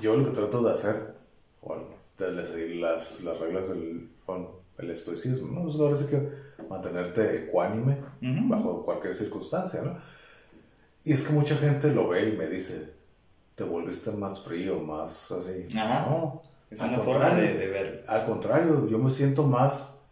yo 0.00 0.16
lo 0.16 0.26
que 0.26 0.30
trato 0.32 0.62
de 0.62 0.72
hacer, 0.72 1.14
bueno, 1.62 1.84
de 2.16 2.44
seguir 2.44 2.76
las, 2.76 3.22
las 3.22 3.38
reglas 3.38 3.68
del 3.70 4.10
bueno, 4.26 4.60
el 4.78 4.90
estoicismo, 4.90 5.52
¿no? 5.52 5.64
Pues 5.64 5.76
ahora 5.76 5.96
sí 5.96 6.06
que 6.06 6.28
mantenerte 6.68 7.44
ecuánime 7.44 7.98
bajo 8.20 8.84
cualquier 8.84 9.14
circunstancia, 9.14 9.82
¿no? 9.82 9.98
Y 11.02 11.12
es 11.12 11.26
que 11.26 11.32
mucha 11.32 11.56
gente 11.56 11.90
lo 11.92 12.08
ve 12.08 12.28
y 12.28 12.36
me 12.36 12.46
dice, 12.46 12.92
te 13.54 13.64
volviste 13.64 14.10
más 14.12 14.40
frío, 14.40 14.78
más 14.78 15.32
así. 15.32 15.66
No, 15.74 16.42
es 16.70 16.78
una 16.78 16.98
forma 16.98 17.34
de, 17.34 17.54
de 17.54 17.66
ver. 17.68 18.04
Al 18.06 18.26
contrario, 18.26 18.86
yo 18.86 18.98
me 18.98 19.10
siento 19.10 19.44
más 19.44 20.02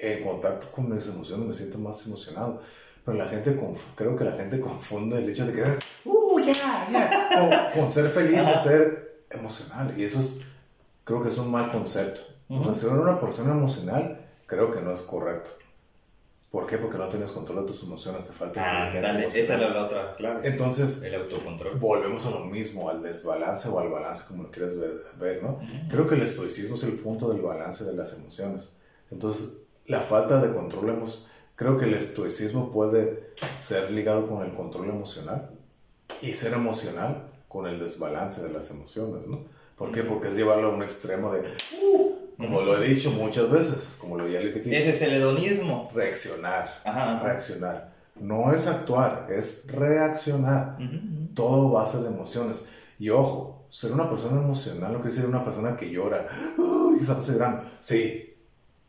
en 0.00 0.24
contacto 0.24 0.66
con 0.72 0.92
mis 0.92 1.06
emociones, 1.08 1.46
me 1.46 1.54
siento 1.54 1.78
más 1.78 2.04
emocionado. 2.06 2.60
Pero 3.04 3.18
la 3.18 3.26
gente, 3.26 3.58
creo 3.96 4.16
que 4.16 4.24
la 4.24 4.32
gente 4.32 4.60
confunde 4.60 5.18
el 5.18 5.28
hecho 5.28 5.46
de 5.46 5.52
que, 5.52 5.62
¡uh, 6.04 6.40
ya, 6.40 6.86
ya! 6.90 7.70
Con, 7.72 7.82
con 7.82 7.92
ser 7.92 8.08
feliz 8.08 8.42
o 8.42 8.58
ser 8.58 9.24
emocional. 9.30 9.92
Y 9.96 10.04
eso 10.04 10.20
es 10.20 10.40
creo 11.04 11.22
que 11.22 11.28
es 11.28 11.38
un 11.38 11.50
mal 11.50 11.70
concepto. 11.70 12.22
O 12.48 12.62
sea, 12.62 12.74
si 12.74 12.86
eres 12.86 12.98
una 12.98 13.20
persona 13.20 13.52
emocional, 13.52 14.20
creo 14.46 14.70
que 14.70 14.80
no 14.80 14.92
es 14.92 15.00
correcto. 15.02 15.50
¿Por 16.50 16.66
qué? 16.66 16.76
Porque 16.76 16.98
no 16.98 17.08
tienes 17.08 17.32
control 17.32 17.60
de 17.60 17.66
tus 17.66 17.82
emociones, 17.82 18.24
te 18.24 18.32
falta 18.32 18.60
ah, 18.62 18.94
inteligencia 18.94 19.40
Esa 19.40 19.54
es 19.54 19.60
la 19.60 19.84
otra, 19.86 20.14
claro. 20.16 20.40
Entonces, 20.42 21.02
el 21.02 21.14
autocontrol. 21.14 21.78
Volvemos 21.78 22.26
a 22.26 22.30
lo 22.30 22.44
mismo, 22.44 22.90
al 22.90 23.02
desbalance 23.02 23.70
o 23.70 23.78
al 23.78 23.88
balance, 23.88 24.24
como 24.28 24.42
lo 24.42 24.50
quieras 24.50 24.74
ver, 25.18 25.42
¿no? 25.42 25.58
Creo 25.88 26.06
que 26.06 26.14
el 26.14 26.22
estoicismo 26.22 26.76
es 26.76 26.82
el 26.82 26.96
punto 26.96 27.30
del 27.30 27.40
balance 27.40 27.84
de 27.84 27.94
las 27.94 28.12
emociones. 28.18 28.72
Entonces, 29.10 29.60
la 29.86 30.00
falta 30.00 30.42
de 30.42 30.54
control 30.54 30.90
emocional, 30.90 31.31
creo 31.62 31.78
que 31.78 31.84
el 31.84 31.94
estoicismo 31.94 32.70
puede 32.72 33.32
ser 33.60 33.92
ligado 33.92 34.28
con 34.28 34.42
el 34.44 34.52
control 34.52 34.88
emocional 34.88 35.50
y 36.20 36.32
ser 36.32 36.54
emocional 36.54 37.28
con 37.48 37.66
el 37.66 37.78
desbalance 37.78 38.42
de 38.42 38.50
las 38.50 38.70
emociones, 38.70 39.28
¿no? 39.28 39.44
¿Por 39.76 39.92
qué? 39.92 40.02
Porque 40.02 40.28
es 40.28 40.36
llevarlo 40.36 40.72
a 40.72 40.74
un 40.74 40.82
extremo 40.82 41.32
de, 41.32 41.40
uh, 41.40 42.36
como 42.36 42.62
lo 42.62 42.82
he 42.82 42.88
dicho 42.88 43.12
muchas 43.12 43.48
veces, 43.50 43.96
como 44.00 44.18
lo 44.18 44.28
ya 44.28 44.40
le 44.40 44.46
dije 44.46 44.60
aquí. 44.60 44.74
Ese 44.74 44.90
es 44.90 45.02
el 45.02 45.12
hedonismo. 45.12 45.90
Reaccionar. 45.94 46.82
Reaccionar. 46.84 47.92
No 48.20 48.52
es 48.52 48.66
actuar, 48.66 49.28
es 49.30 49.70
reaccionar. 49.70 50.78
Todo 51.34 51.70
base 51.70 51.98
de 51.98 52.08
emociones. 52.08 52.66
Y 52.98 53.10
ojo, 53.10 53.66
ser 53.70 53.92
una 53.92 54.08
persona 54.08 54.40
emocional 54.40 54.92
no 54.92 55.00
quiere 55.00 55.14
decir 55.14 55.28
una 55.28 55.44
persona 55.44 55.76
que 55.76 55.90
llora 55.90 56.26
y 56.96 57.00
está 57.00 57.20
llorando. 57.20 57.62
Sí, 57.80 58.34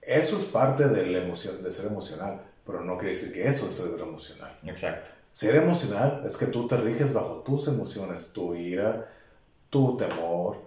eso 0.01 0.37
es 0.37 0.45
parte 0.45 0.87
de 0.89 1.05
la 1.07 1.19
emoción, 1.19 1.63
de 1.63 1.71
ser 1.71 1.87
emocional, 1.87 2.41
pero 2.65 2.83
no 2.83 2.97
quiere 2.97 3.13
decir 3.13 3.33
que 3.33 3.47
eso 3.47 3.67
es 3.67 3.75
ser 3.75 3.99
emocional. 3.99 4.59
Exacto. 4.63 5.11
Ser 5.31 5.55
emocional 5.55 6.21
es 6.25 6.37
que 6.37 6.45
tú 6.45 6.67
te 6.67 6.77
riges 6.77 7.13
bajo 7.13 7.41
tus 7.43 7.67
emociones, 7.67 8.33
tu 8.33 8.53
ira, 8.53 9.09
tu 9.69 9.97
temor, 9.97 10.57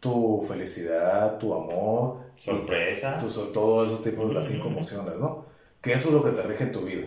tu 0.00 0.44
felicidad, 0.46 1.38
tu 1.38 1.54
amor, 1.54 2.18
sorpresa, 2.36 3.18
tu, 3.18 3.28
todo 3.52 3.86
esos 3.86 4.02
tipos 4.02 4.28
de 4.28 4.34
las 4.34 4.46
cinco 4.46 4.68
emociones, 4.68 5.14
¿no? 5.16 5.46
Que 5.80 5.92
eso 5.92 6.08
es 6.08 6.14
lo 6.14 6.24
que 6.24 6.32
te 6.32 6.42
rige 6.42 6.64
en 6.64 6.72
tu 6.72 6.80
vida. 6.82 7.06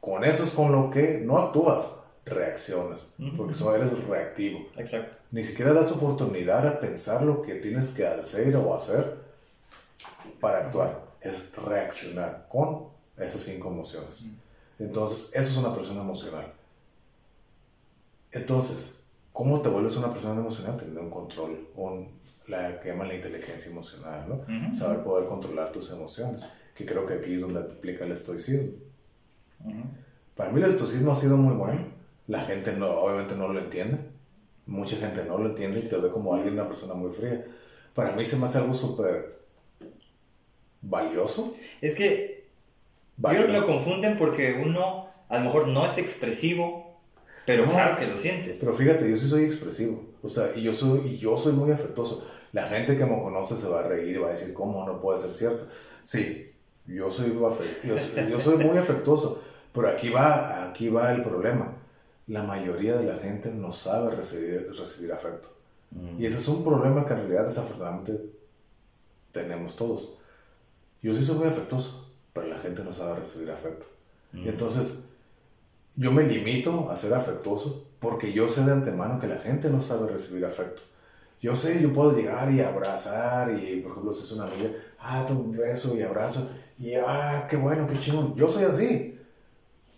Con 0.00 0.24
eso 0.24 0.44
es 0.44 0.50
con 0.50 0.70
lo 0.70 0.90
que 0.90 1.20
no 1.24 1.38
actúas, 1.38 1.96
reaccionas, 2.24 3.14
porque 3.36 3.52
eso 3.52 3.74
eres 3.74 4.06
reactivo. 4.06 4.68
Exacto. 4.76 5.18
Ni 5.30 5.42
siquiera 5.42 5.72
das 5.72 5.92
oportunidad 5.92 6.66
a 6.66 6.78
pensar 6.78 7.22
lo 7.22 7.42
que 7.42 7.56
tienes 7.56 7.90
que 7.90 8.06
hacer 8.06 8.54
o 8.56 8.74
hacer 8.74 9.16
para 10.40 10.58
actuar. 10.58 11.02
Es 11.20 11.56
reaccionar 11.56 12.46
con 12.48 12.93
esas 13.16 13.42
cinco 13.42 13.68
emociones. 13.68 14.24
Entonces, 14.78 15.34
eso 15.34 15.50
es 15.50 15.56
una 15.56 15.72
persona 15.72 16.00
emocional. 16.00 16.52
Entonces, 18.32 19.04
¿Cómo 19.34 19.60
te 19.60 19.68
vuelves 19.68 19.96
una 19.96 20.12
persona 20.12 20.40
emocional? 20.40 20.76
Teniendo 20.76 21.02
un 21.02 21.10
control, 21.10 21.66
un, 21.74 22.08
la 22.46 22.78
que 22.78 22.90
llaman 22.90 23.08
la 23.08 23.16
inteligencia 23.16 23.68
emocional, 23.68 24.28
¿no? 24.28 24.72
Saber 24.72 25.02
poder 25.02 25.28
controlar 25.28 25.72
tus 25.72 25.90
emociones, 25.90 26.44
que 26.72 26.86
creo 26.86 27.04
que 27.04 27.14
aquí 27.14 27.34
es 27.34 27.40
donde 27.40 27.58
aplica 27.58 28.04
el 28.04 28.12
estoicismo. 28.12 28.74
Para 30.36 30.52
mí 30.52 30.62
el 30.62 30.70
estoicismo 30.70 31.10
ha 31.10 31.16
sido 31.16 31.36
muy 31.36 31.52
bueno. 31.56 31.80
La 32.28 32.42
gente 32.42 32.76
no, 32.76 32.88
obviamente 32.90 33.34
no 33.34 33.48
lo 33.48 33.58
entiende, 33.58 33.98
Mucha 34.66 34.96
gente 34.96 35.24
no 35.24 35.36
lo 35.36 35.48
entiende 35.48 35.80
y 35.80 35.88
te 35.88 35.96
ve 35.96 36.10
como 36.10 36.32
alguien, 36.32 36.54
una 36.54 36.68
persona 36.68 36.94
muy 36.94 37.10
fría. 37.10 37.44
Para 37.92 38.12
mí 38.12 38.24
se 38.24 38.36
me 38.36 38.44
hace 38.44 38.58
algo 38.58 38.72
súper 38.72 39.40
valioso. 40.80 41.54
Es 41.80 41.94
que 41.94 42.33
ellos 43.30 43.50
lo 43.50 43.66
confunden 43.66 44.16
porque 44.16 44.62
uno 44.64 45.08
a 45.28 45.38
lo 45.38 45.44
mejor 45.44 45.68
no 45.68 45.86
es 45.86 45.98
expresivo, 45.98 47.00
pero 47.46 47.66
claro 47.66 47.96
que 47.96 48.06
lo 48.06 48.16
sientes. 48.16 48.58
Pero 48.60 48.74
fíjate, 48.74 49.10
yo 49.10 49.16
sí 49.16 49.28
soy 49.28 49.44
expresivo. 49.44 50.02
O 50.22 50.28
sea, 50.28 50.48
y 50.54 50.62
yo 50.62 50.72
soy, 50.72 51.00
y 51.00 51.18
yo 51.18 51.36
soy 51.36 51.52
muy 51.52 51.70
afectuoso. 51.70 52.26
La 52.52 52.66
gente 52.66 52.96
que 52.96 53.04
me 53.04 53.20
conoce 53.20 53.56
se 53.56 53.68
va 53.68 53.80
a 53.80 53.88
reír 53.88 54.16
y 54.16 54.18
va 54.18 54.28
a 54.28 54.32
decir, 54.32 54.54
¿cómo 54.54 54.86
no 54.86 55.00
puede 55.00 55.18
ser 55.18 55.34
cierto? 55.34 55.66
Sí, 56.02 56.46
yo 56.86 57.10
soy, 57.10 57.34
yo, 57.84 57.96
yo 58.30 58.38
soy 58.38 58.56
muy 58.56 58.78
afectuoso. 58.78 59.42
Pero 59.72 59.88
aquí 59.88 60.08
va, 60.08 60.70
aquí 60.70 60.88
va 60.88 61.12
el 61.12 61.22
problema. 61.22 61.76
La 62.28 62.44
mayoría 62.44 62.96
de 62.96 63.04
la 63.04 63.18
gente 63.18 63.50
no 63.52 63.72
sabe 63.72 64.14
recibir, 64.14 64.72
recibir 64.78 65.12
afecto. 65.12 65.48
Mm. 65.90 66.20
Y 66.20 66.26
ese 66.26 66.38
es 66.38 66.48
un 66.48 66.64
problema 66.64 67.04
que 67.04 67.12
en 67.12 67.20
realidad 67.20 67.44
desafortunadamente 67.44 68.12
tenemos 69.32 69.76
todos. 69.76 70.16
Yo 71.02 71.12
sí 71.12 71.24
soy 71.24 71.36
muy 71.36 71.48
afectuoso, 71.48 72.13
pero 72.34 72.48
la 72.48 72.58
gente 72.58 72.84
no 72.84 72.92
sabe 72.92 73.16
recibir 73.16 73.50
afecto. 73.50 73.86
Y 74.34 74.40
mm. 74.40 74.48
entonces 74.48 75.04
yo 75.96 76.12
me 76.12 76.24
limito 76.24 76.90
a 76.90 76.96
ser 76.96 77.14
afectuoso 77.14 77.86
porque 78.00 78.32
yo 78.32 78.48
sé 78.48 78.64
de 78.64 78.72
antemano 78.72 79.18
que 79.18 79.26
la 79.26 79.38
gente 79.38 79.70
no 79.70 79.80
sabe 79.80 80.08
recibir 80.08 80.44
afecto. 80.44 80.82
Yo 81.40 81.56
sé, 81.56 81.80
yo 81.80 81.92
puedo 81.92 82.16
llegar 82.16 82.50
y 82.50 82.60
abrazar 82.60 83.50
y, 83.50 83.80
por 83.80 83.92
ejemplo, 83.92 84.12
si 84.12 84.24
es 84.24 84.32
una 84.32 84.44
amiga, 84.44 84.70
ah, 84.98 85.24
te 85.26 85.32
un 85.32 85.52
beso 85.52 85.96
y 85.96 86.02
abrazo 86.02 86.50
y, 86.78 86.94
ah, 86.94 87.46
qué 87.48 87.56
bueno, 87.56 87.86
qué 87.86 87.98
chingón. 87.98 88.34
Yo 88.34 88.48
soy 88.48 88.64
así. 88.64 89.20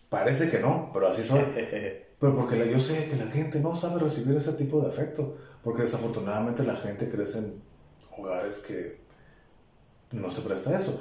Parece 0.09 0.51
que 0.51 0.61
no, 0.61 0.91
pero 0.93 1.09
así 1.09 1.23
soy. 1.23 1.41
Pero 2.19 2.35
porque 2.35 2.57
yo 2.71 2.81
sé 2.81 3.11
que 3.11 3.17
la 3.17 3.31
gente 3.31 3.61
no 3.61 3.77
sabe 3.77 4.01
recibir 4.01 4.35
ese 4.39 4.53
tipo 4.53 4.81
de 4.81 4.89
afecto. 4.89 5.37
Porque 5.63 5.83
desafortunadamente 5.83 6.63
la 6.63 6.77
gente 6.77 7.11
crece 7.11 7.39
en 7.39 7.63
hogares 8.17 8.61
que 8.61 9.01
no 10.13 10.31
se 10.31 10.41
presta 10.41 10.75
eso. 10.75 10.99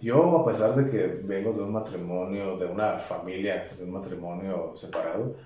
Yo, 0.00 0.38
a 0.38 0.46
pesar 0.46 0.74
de 0.74 0.90
que 0.90 1.06
vengo 1.24 1.52
de 1.52 1.62
un 1.62 1.72
matrimonio, 1.72 2.56
de 2.56 2.66
una 2.66 2.98
familia, 2.98 3.68
de 3.76 3.84
un 3.84 3.92
matrimonio 3.92 4.72
separado, 4.76 5.36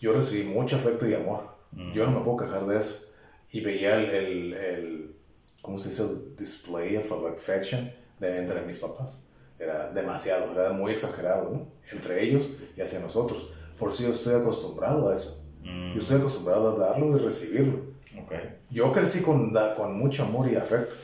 yo 0.00 0.12
recibí 0.12 0.44
mucho 0.44 0.76
afecto 0.76 1.08
y 1.08 1.14
amor. 1.14 1.48
Mm. 1.72 1.92
Yo 1.92 2.06
no 2.06 2.18
me 2.18 2.24
puedo 2.24 2.38
quejar 2.38 2.66
de 2.66 2.78
eso. 2.78 3.06
Y 3.52 3.60
veía 3.60 3.96
el, 4.00 4.10
el, 4.10 4.54
el 4.54 5.16
¿cómo 5.62 5.78
se 5.78 5.90
dice? 5.90 6.02
El 6.02 6.36
display 6.36 6.96
of 6.96 7.10
affection 7.12 7.90
de 8.18 8.38
entre 8.38 8.62
mis 8.62 8.78
papás 8.78 9.24
era 9.58 9.88
demasiado, 9.90 10.52
era 10.52 10.72
muy 10.72 10.92
exagerado, 10.92 11.50
¿no? 11.50 11.66
Entre 11.92 12.22
ellos 12.22 12.48
y 12.76 12.80
hacia 12.80 13.00
nosotros. 13.00 13.52
Por 13.78 13.90
eso 13.90 14.02
yo 14.02 14.10
estoy 14.10 14.34
acostumbrado 14.34 15.08
a 15.08 15.14
eso. 15.14 15.42
Yo 15.62 16.00
estoy 16.00 16.18
acostumbrado 16.18 16.76
a 16.76 16.78
darlo 16.78 17.16
y 17.16 17.20
recibirlo. 17.20 17.78
Okay. 18.24 18.58
Yo 18.70 18.92
crecí 18.92 19.22
con, 19.22 19.54
con 19.76 19.96
mucho 19.96 20.24
amor 20.24 20.50
y 20.50 20.56
afecto. 20.56 20.94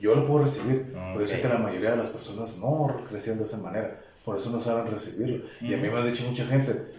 Yo 0.00 0.14
lo 0.14 0.26
puedo 0.26 0.42
recibir, 0.42 0.92
pero 0.94 1.20
yo 1.20 1.26
sé 1.26 1.40
que 1.42 1.48
la 1.48 1.58
mayoría 1.58 1.90
de 1.90 1.98
las 1.98 2.08
personas 2.08 2.58
no 2.58 3.04
crecían 3.08 3.36
de 3.38 3.44
esa 3.44 3.58
manera. 3.58 4.00
Por 4.24 4.36
eso 4.36 4.50
no 4.50 4.58
saben 4.58 4.90
recibirlo. 4.90 5.44
Y 5.60 5.74
a 5.74 5.76
mí 5.76 5.88
me 5.88 5.98
ha 5.98 6.02
dicho 6.02 6.24
mucha 6.26 6.46
gente, 6.46 6.92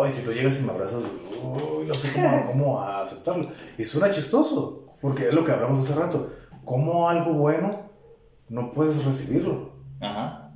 ay, 0.00 0.10
si 0.10 0.24
tú 0.24 0.32
llegas 0.32 0.58
y 0.60 0.62
me 0.62 0.70
abrazas, 0.70 1.02
uy, 1.42 1.86
no 1.86 1.94
sé 1.94 2.12
cómo, 2.12 2.46
cómo 2.52 2.82
aceptarlo. 2.82 3.48
Y 3.76 3.84
suena 3.84 4.10
chistoso, 4.10 4.86
porque 5.00 5.28
es 5.28 5.34
lo 5.34 5.44
que 5.44 5.52
hablamos 5.52 5.78
hace 5.80 5.94
rato. 5.98 6.30
¿Cómo 6.64 7.08
algo 7.08 7.32
bueno 7.32 7.90
no 8.48 8.70
puedes 8.72 9.04
recibirlo? 9.04 9.72
Ajá, 10.00 10.52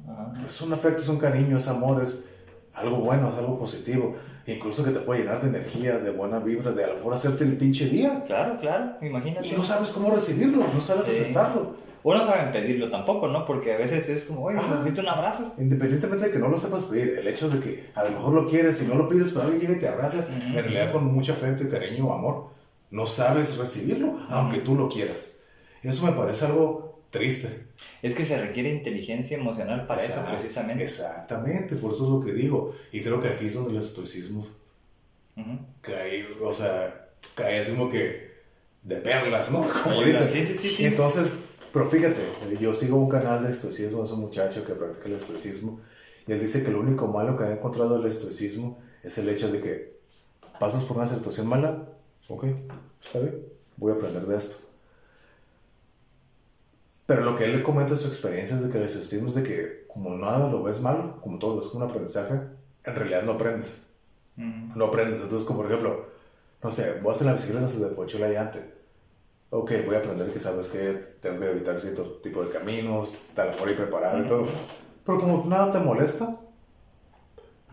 Es 0.46 0.60
un 0.60 0.72
afecto, 0.72 1.02
es 1.02 1.08
un 1.08 1.18
cariño, 1.18 1.56
es 1.56 1.66
amor, 1.68 2.00
es 2.02 2.28
algo 2.74 2.96
bueno, 2.96 3.28
es 3.28 3.36
algo 3.36 3.58
positivo. 3.58 4.14
Incluso 4.46 4.84
que 4.84 4.90
te 4.90 5.00
puede 5.00 5.20
llenar 5.20 5.40
de 5.40 5.48
energía, 5.48 5.98
de 5.98 6.10
buena 6.10 6.38
vibra, 6.38 6.72
de 6.72 6.84
a 6.84 6.88
lo 6.88 6.96
mejor 6.96 7.14
hacerte 7.14 7.44
el 7.44 7.56
pinche 7.56 7.86
día. 7.86 8.24
Claro, 8.26 8.56
claro, 8.58 8.96
imagínate. 9.02 9.46
Y 9.46 9.52
no 9.52 9.62
sabes 9.62 9.90
cómo 9.90 10.10
recibirlo, 10.10 10.64
no 10.72 10.80
sabes 10.80 11.08
aceptarlo. 11.08 11.74
O 12.04 12.12
no 12.12 12.22
saben 12.24 12.50
pedirlo 12.50 12.88
tampoco, 12.88 13.28
¿no? 13.28 13.46
Porque 13.46 13.74
a 13.74 13.78
veces 13.78 14.08
es 14.08 14.24
como, 14.24 14.42
oye, 14.42 14.58
necesito 14.58 15.02
un 15.02 15.08
abrazo. 15.08 15.52
Independientemente 15.56 16.26
de 16.26 16.32
que 16.32 16.38
no 16.38 16.48
lo 16.48 16.58
sepas 16.58 16.84
pedir, 16.86 17.16
el 17.16 17.28
hecho 17.28 17.48
de 17.48 17.60
que 17.60 17.90
a 17.94 18.02
lo 18.02 18.10
mejor 18.10 18.32
lo 18.32 18.44
quieres 18.44 18.82
y 18.82 18.86
no 18.86 18.96
lo 18.96 19.08
pides, 19.08 19.30
pero 19.30 19.42
alguien 19.42 19.60
llega 19.60 19.74
y 19.74 19.80
te 19.80 19.88
abraza, 19.88 20.26
en 20.28 20.52
realidad 20.52 20.90
con 20.90 21.04
mucho 21.04 21.32
afecto 21.32 21.62
y 21.62 21.68
cariño 21.68 22.08
o 22.08 22.12
amor, 22.12 22.48
no 22.90 23.06
sabes 23.06 23.56
recibirlo, 23.56 24.18
aunque 24.30 24.58
tú 24.58 24.74
lo 24.74 24.88
quieras. 24.88 25.42
Eso 25.82 26.04
me 26.04 26.12
parece 26.12 26.46
algo 26.46 27.04
triste. 27.10 27.68
Es 28.02 28.14
que 28.14 28.24
se 28.24 28.36
requiere 28.36 28.68
inteligencia 28.68 29.38
emocional 29.38 29.86
para 29.86 30.02
eso, 30.02 30.24
precisamente. 30.28 30.82
Exactamente, 30.82 31.76
por 31.76 31.92
eso 31.92 32.04
es 32.04 32.10
lo 32.10 32.20
que 32.20 32.32
digo. 32.32 32.74
Y 32.90 33.00
creo 33.00 33.22
que 33.22 33.28
aquí 33.28 33.46
es 33.46 33.54
donde 33.54 33.70
el 33.70 33.76
estoicismo 33.78 34.44
cae, 35.80 36.26
o 36.42 36.52
sea, 36.52 37.10
cae 37.36 37.60
así 37.60 37.70
como 37.70 37.90
que 37.90 38.32
de 38.82 38.96
perlas, 38.96 39.52
¿no? 39.52 39.64
Como 39.84 40.02
dicen. 40.02 40.28
Sí, 40.28 40.44
sí, 40.44 40.68
sí, 40.68 40.84
Entonces, 40.84 41.34
pero 41.72 41.88
fíjate, 41.88 42.22
yo 42.60 42.74
sigo 42.74 42.96
un 42.96 43.08
canal 43.08 43.44
de 43.44 43.52
estoicismo, 43.52 44.02
es 44.02 44.10
un 44.10 44.20
muchacho 44.20 44.64
que 44.64 44.74
practica 44.74 45.06
el 45.06 45.14
estoicismo, 45.14 45.80
y 46.26 46.32
él 46.32 46.40
dice 46.40 46.64
que 46.64 46.72
lo 46.72 46.80
único 46.80 47.06
malo 47.06 47.36
que 47.36 47.44
ha 47.44 47.52
encontrado 47.52 47.96
el 47.96 48.06
estoicismo 48.06 48.80
es 49.04 49.16
el 49.18 49.28
hecho 49.28 49.50
de 49.52 49.60
que 49.60 50.00
pasas 50.58 50.82
por 50.82 50.96
una 50.96 51.06
situación 51.06 51.46
mala, 51.46 51.88
ok, 52.28 52.46
está 53.00 53.20
bien, 53.20 53.46
voy 53.76 53.92
a 53.92 53.94
aprender 53.94 54.26
de 54.26 54.36
esto 54.36 54.71
pero 57.12 57.26
lo 57.26 57.36
que 57.36 57.44
él 57.44 57.62
comenta 57.62 57.94
su 57.94 58.08
experiencia 58.08 58.56
es 58.56 58.64
de 58.64 58.70
que 58.70 58.78
el 58.78 58.84
estoicismo 58.84 59.28
es 59.28 59.34
de 59.34 59.42
que 59.42 59.84
como 59.86 60.16
nada 60.16 60.48
lo 60.48 60.62
ves 60.62 60.80
mal, 60.80 61.16
como 61.20 61.38
todo 61.38 61.50
lo 61.50 61.56
ves 61.56 61.66
como 61.66 61.84
un 61.84 61.90
aprendizaje, 61.90 62.40
en 62.84 62.94
realidad 62.94 63.22
no 63.22 63.32
aprendes. 63.32 63.82
No 64.34 64.86
aprendes. 64.86 65.20
Entonces, 65.20 65.46
como 65.46 65.58
por 65.58 65.66
ejemplo, 65.66 66.06
no 66.62 66.70
sé, 66.70 67.00
voy 67.02 67.10
a 67.10 67.14
hacer 67.14 67.26
la 67.26 67.34
bicicleta 67.34 67.66
desde 67.66 67.88
Pocho 67.88 68.18
la 68.18 68.30
llante. 68.30 68.60
Ok, 69.50 69.72
voy 69.84 69.96
a 69.96 69.98
aprender 69.98 70.32
que 70.32 70.40
sabes 70.40 70.68
que 70.68 71.18
tengo 71.20 71.40
que 71.40 71.50
evitar 71.50 71.78
cierto 71.78 72.02
tipo 72.22 72.42
de 72.42 72.50
caminos, 72.50 73.14
tal 73.34 73.50
por 73.56 73.68
ir 73.68 73.76
preparado 73.76 74.22
y 74.22 74.26
todo. 74.26 74.46
Pero 75.04 75.20
como 75.20 75.44
nada 75.44 75.70
te 75.70 75.80
molesta, 75.80 76.34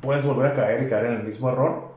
puedes 0.02 0.26
volver 0.26 0.48
a 0.48 0.54
caer 0.54 0.84
y 0.84 0.90
caer 0.90 1.06
en 1.06 1.14
el 1.14 1.24
mismo 1.24 1.48
error. 1.48 1.94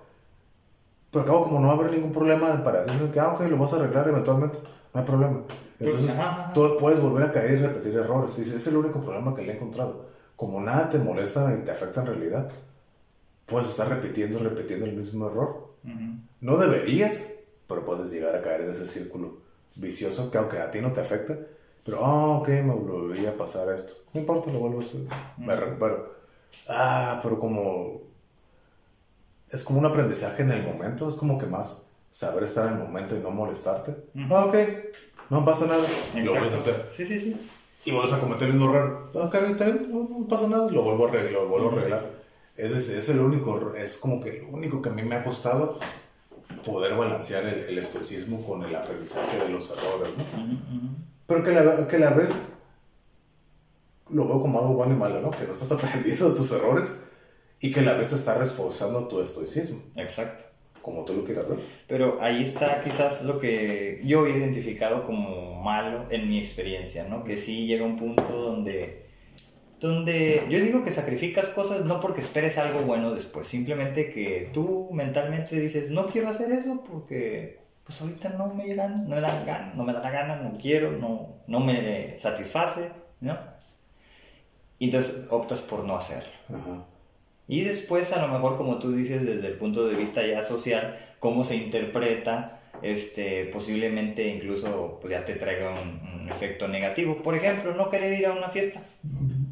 Pero 1.10 1.24
acabo 1.24 1.42
como 1.42 1.58
no 1.58 1.66
va 1.66 1.72
a 1.72 1.76
haber 1.76 1.90
ningún 1.90 2.12
problema 2.12 2.62
para 2.62 2.84
decir 2.84 3.10
que, 3.10 3.18
ah, 3.18 3.32
ok, 3.32 3.40
lo 3.48 3.58
vas 3.58 3.72
a 3.72 3.76
arreglar 3.78 4.06
eventualmente, 4.06 4.60
no 4.94 5.00
hay 5.00 5.06
problema. 5.06 5.42
Entonces, 5.78 6.16
tú 6.54 6.76
puedes 6.78 7.00
volver 7.00 7.24
a 7.24 7.32
caer 7.32 7.52
y 7.52 7.56
repetir 7.56 7.94
errores. 7.94 8.36
Dice, 8.36 8.56
es 8.56 8.66
el 8.66 8.76
único 8.76 9.00
problema 9.00 9.34
que 9.34 9.42
le 9.42 9.52
he 9.52 9.56
encontrado. 9.56 10.06
Como 10.36 10.60
nada 10.60 10.88
te 10.88 10.98
molesta 10.98 11.54
y 11.54 11.64
te 11.64 11.70
afecta 11.70 12.00
en 12.00 12.06
realidad, 12.06 12.50
puedes 13.46 13.68
estar 13.68 13.88
repitiendo 13.88 14.38
y 14.38 14.42
repitiendo 14.42 14.86
el 14.86 14.94
mismo 14.94 15.26
error. 15.26 15.72
No 16.40 16.56
deberías, 16.56 17.26
pero 17.66 17.84
puedes 17.84 18.10
llegar 18.12 18.34
a 18.36 18.42
caer 18.42 18.62
en 18.62 18.70
ese 18.70 18.86
círculo 18.86 19.38
vicioso 19.76 20.30
que 20.30 20.38
aunque 20.38 20.58
a 20.58 20.70
ti 20.70 20.80
no 20.80 20.92
te 20.92 21.00
afecta, 21.00 21.36
pero, 21.84 22.04
ah, 22.04 22.38
ok, 22.38 22.48
me 22.48 22.74
volvería 22.74 23.30
a 23.30 23.36
pasar 23.36 23.68
esto. 23.70 23.94
No 24.12 24.20
importa, 24.20 24.52
lo 24.52 24.60
vuelvo 24.60 24.78
a 24.78 24.82
hacer, 24.82 25.00
me 25.36 25.56
recupero. 25.56 26.14
Ah, 26.68 27.18
pero 27.22 27.40
como... 27.40 28.02
Es 29.50 29.64
como 29.64 29.80
un 29.80 29.86
aprendizaje 29.86 30.42
en 30.42 30.52
el 30.52 30.62
momento, 30.62 31.08
es 31.08 31.16
como 31.16 31.38
que 31.38 31.46
más 31.46 31.81
saber 32.12 32.44
estar 32.44 32.66
en 32.66 32.74
el 32.74 32.78
momento 32.78 33.16
y 33.16 33.20
no 33.20 33.30
molestarte. 33.30 33.96
Ah, 34.30 34.44
ok, 34.44 34.54
no 35.30 35.44
pasa 35.44 35.66
nada. 35.66 35.84
Lo 36.14 36.30
vuelves 36.32 36.52
a 36.52 36.56
hacer. 36.58 36.88
Sí, 36.92 37.04
sí, 37.06 37.18
sí. 37.18 37.50
Y 37.86 37.90
vuelves 37.90 38.12
a 38.12 38.20
cometer 38.20 38.48
el 38.48 38.54
mismo 38.54 38.70
error. 38.70 39.10
Ok, 39.14 39.34
está 39.34 39.64
bien, 39.64 39.88
no, 39.90 40.28
pasa 40.28 40.46
nada. 40.46 40.70
Lo 40.70 40.82
vuelvo 40.82 41.06
a 41.06 41.08
arreglar. 41.08 41.32
Lo 41.32 41.48
vuelvo 41.48 41.70
a 41.70 41.72
arreglar. 41.72 42.10
Es, 42.54 42.70
es, 42.70 43.08
el 43.08 43.18
único, 43.18 43.74
es 43.74 43.96
como 43.96 44.20
que 44.20 44.42
lo 44.42 44.48
único 44.48 44.82
que 44.82 44.90
a 44.90 44.92
mí 44.92 45.02
me 45.02 45.16
ha 45.16 45.24
costado 45.24 45.80
poder 46.66 46.94
balancear 46.94 47.44
el, 47.46 47.60
el 47.60 47.78
estoicismo 47.78 48.46
con 48.46 48.62
el 48.62 48.76
aprendizaje 48.76 49.38
de 49.38 49.48
los 49.48 49.70
errores, 49.70 50.10
¿no? 50.16 50.24
Pero 51.26 51.42
que 51.42 51.50
la, 51.50 51.88
que 51.88 51.98
la 51.98 52.10
vez 52.10 52.30
lo 54.10 54.26
veo 54.26 54.40
como 54.42 54.60
algo 54.60 54.74
bueno 54.74 54.94
y 54.94 54.98
malo, 54.98 55.22
¿no? 55.22 55.30
Que 55.30 55.44
no 55.44 55.52
estás 55.52 55.72
aprendiendo 55.72 56.28
de 56.28 56.36
tus 56.36 56.52
errores 56.52 56.94
y 57.58 57.72
que 57.72 57.80
la 57.80 57.94
vez 57.94 58.12
está 58.12 58.34
reforzando 58.34 59.08
tu 59.08 59.22
estoicismo. 59.22 59.82
Exacto 59.96 60.51
como 60.82 61.04
tú 61.04 61.14
lo 61.14 61.24
quieras 61.24 61.48
ver. 61.48 61.58
Pero 61.86 62.20
ahí 62.20 62.42
está 62.42 62.82
quizás 62.82 63.24
lo 63.24 63.38
que 63.38 64.00
yo 64.04 64.26
he 64.26 64.36
identificado 64.36 65.06
como 65.06 65.62
malo 65.62 66.06
en 66.10 66.28
mi 66.28 66.38
experiencia, 66.38 67.04
¿no? 67.08 67.24
Que 67.24 67.36
sí 67.36 67.66
llega 67.66 67.84
un 67.84 67.96
punto 67.96 68.24
donde, 68.24 69.06
donde 69.80 70.44
yo 70.50 70.60
digo 70.60 70.84
que 70.84 70.90
sacrificas 70.90 71.48
cosas 71.48 71.84
no 71.84 72.00
porque 72.00 72.20
esperes 72.20 72.58
algo 72.58 72.80
bueno 72.82 73.14
después, 73.14 73.46
simplemente 73.46 74.10
que 74.10 74.50
tú 74.52 74.90
mentalmente 74.92 75.58
dices, 75.58 75.90
no 75.90 76.08
quiero 76.08 76.28
hacer 76.28 76.50
eso 76.50 76.82
porque 76.84 77.60
pues 77.84 78.00
ahorita 78.00 78.30
no 78.30 78.48
me 78.54 78.74
dan, 78.74 79.08
no 79.08 79.16
me 79.16 79.20
dan 79.20 79.46
ganas, 79.46 79.76
no 79.76 79.84
me 79.84 79.92
da 79.92 80.00
la 80.00 80.10
gana, 80.10 80.36
no 80.36 80.58
quiero, 80.58 80.92
no, 80.92 81.42
no 81.46 81.60
me 81.60 82.16
satisface, 82.18 82.90
¿no? 83.20 83.38
Y 84.78 84.86
entonces 84.86 85.28
optas 85.30 85.60
por 85.60 85.84
no 85.84 85.96
hacerlo. 85.96 86.32
Ajá. 86.48 86.86
Y 87.48 87.62
después, 87.64 88.12
a 88.12 88.24
lo 88.24 88.32
mejor, 88.32 88.56
como 88.56 88.78
tú 88.78 88.92
dices, 88.92 89.26
desde 89.26 89.48
el 89.48 89.54
punto 89.54 89.86
de 89.86 89.96
vista 89.96 90.26
ya 90.26 90.42
social, 90.42 90.98
cómo 91.18 91.44
se 91.44 91.56
interpreta, 91.56 92.54
este, 92.82 93.44
posiblemente 93.46 94.26
incluso 94.26 94.98
pues 95.00 95.12
ya 95.12 95.24
te 95.24 95.34
traiga 95.34 95.70
un, 95.70 96.12
efecto 96.28 96.66
negativo. 96.66 97.20
Por 97.20 97.34
ejemplo, 97.34 97.74
no 97.74 97.90
querer 97.90 98.18
ir 98.18 98.26
a 98.26 98.32
una 98.32 98.48
fiesta, 98.48 98.80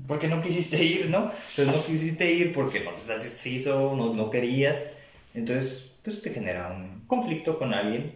porque 0.06 0.28
no 0.28 0.40
quisiste 0.40 0.82
ir, 0.82 1.10
¿no? 1.10 1.24
Entonces 1.24 1.66
no 1.66 1.84
quisiste 1.84 2.32
ir 2.32 2.54
porque 2.54 2.80
no 2.80 2.92
te 2.92 3.00
satisfizo, 3.00 3.94
no, 3.96 4.14
no 4.14 4.30
querías, 4.30 4.86
Entonces, 5.34 5.96
pues 6.02 6.22
te 6.22 6.30
genera 6.30 6.68
un 6.68 7.04
conflicto 7.06 7.58
con 7.58 7.74
alguien 7.74 8.12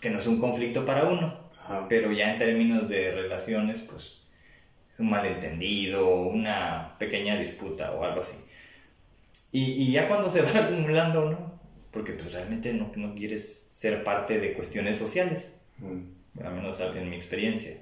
que 0.00 0.10
no 0.10 0.18
es 0.18 0.26
un 0.26 0.38
conflicto 0.38 0.84
para 0.84 1.04
uno, 1.04 1.34
pero 1.88 2.12
ya 2.12 2.32
en 2.32 2.38
términos 2.38 2.88
de 2.90 3.12
relaciones, 3.12 3.80
pues 3.80 4.18
un 4.98 5.08
malentendido, 5.08 6.14
una 6.14 6.96
pequeña 6.98 7.38
disputa 7.38 7.92
o 7.92 8.04
algo 8.04 8.20
así. 8.20 8.36
Y, 9.52 9.82
y 9.82 9.92
ya 9.92 10.08
cuando 10.08 10.30
se 10.30 10.42
va 10.42 10.50
acumulando, 10.50 11.30
¿no? 11.30 11.60
Porque 11.90 12.12
pues 12.12 12.32
realmente 12.32 12.72
no, 12.72 12.90
no 12.96 13.14
quieres 13.14 13.70
ser 13.72 14.02
parte 14.02 14.40
de 14.40 14.54
cuestiones 14.54 14.96
sociales, 14.96 15.60
al 16.42 16.54
menos 16.54 16.80
en 16.80 17.08
mi 17.08 17.16
experiencia. 17.16 17.76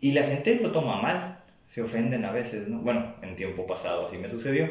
Y 0.00 0.12
la 0.12 0.22
gente 0.22 0.54
lo 0.56 0.72
toma 0.72 1.02
mal, 1.02 1.44
se 1.66 1.82
ofenden 1.82 2.24
a 2.24 2.32
veces, 2.32 2.68
¿no? 2.68 2.78
Bueno, 2.78 3.14
en 3.20 3.36
tiempo 3.36 3.66
pasado 3.66 4.06
así 4.06 4.16
me 4.16 4.28
sucedió. 4.28 4.70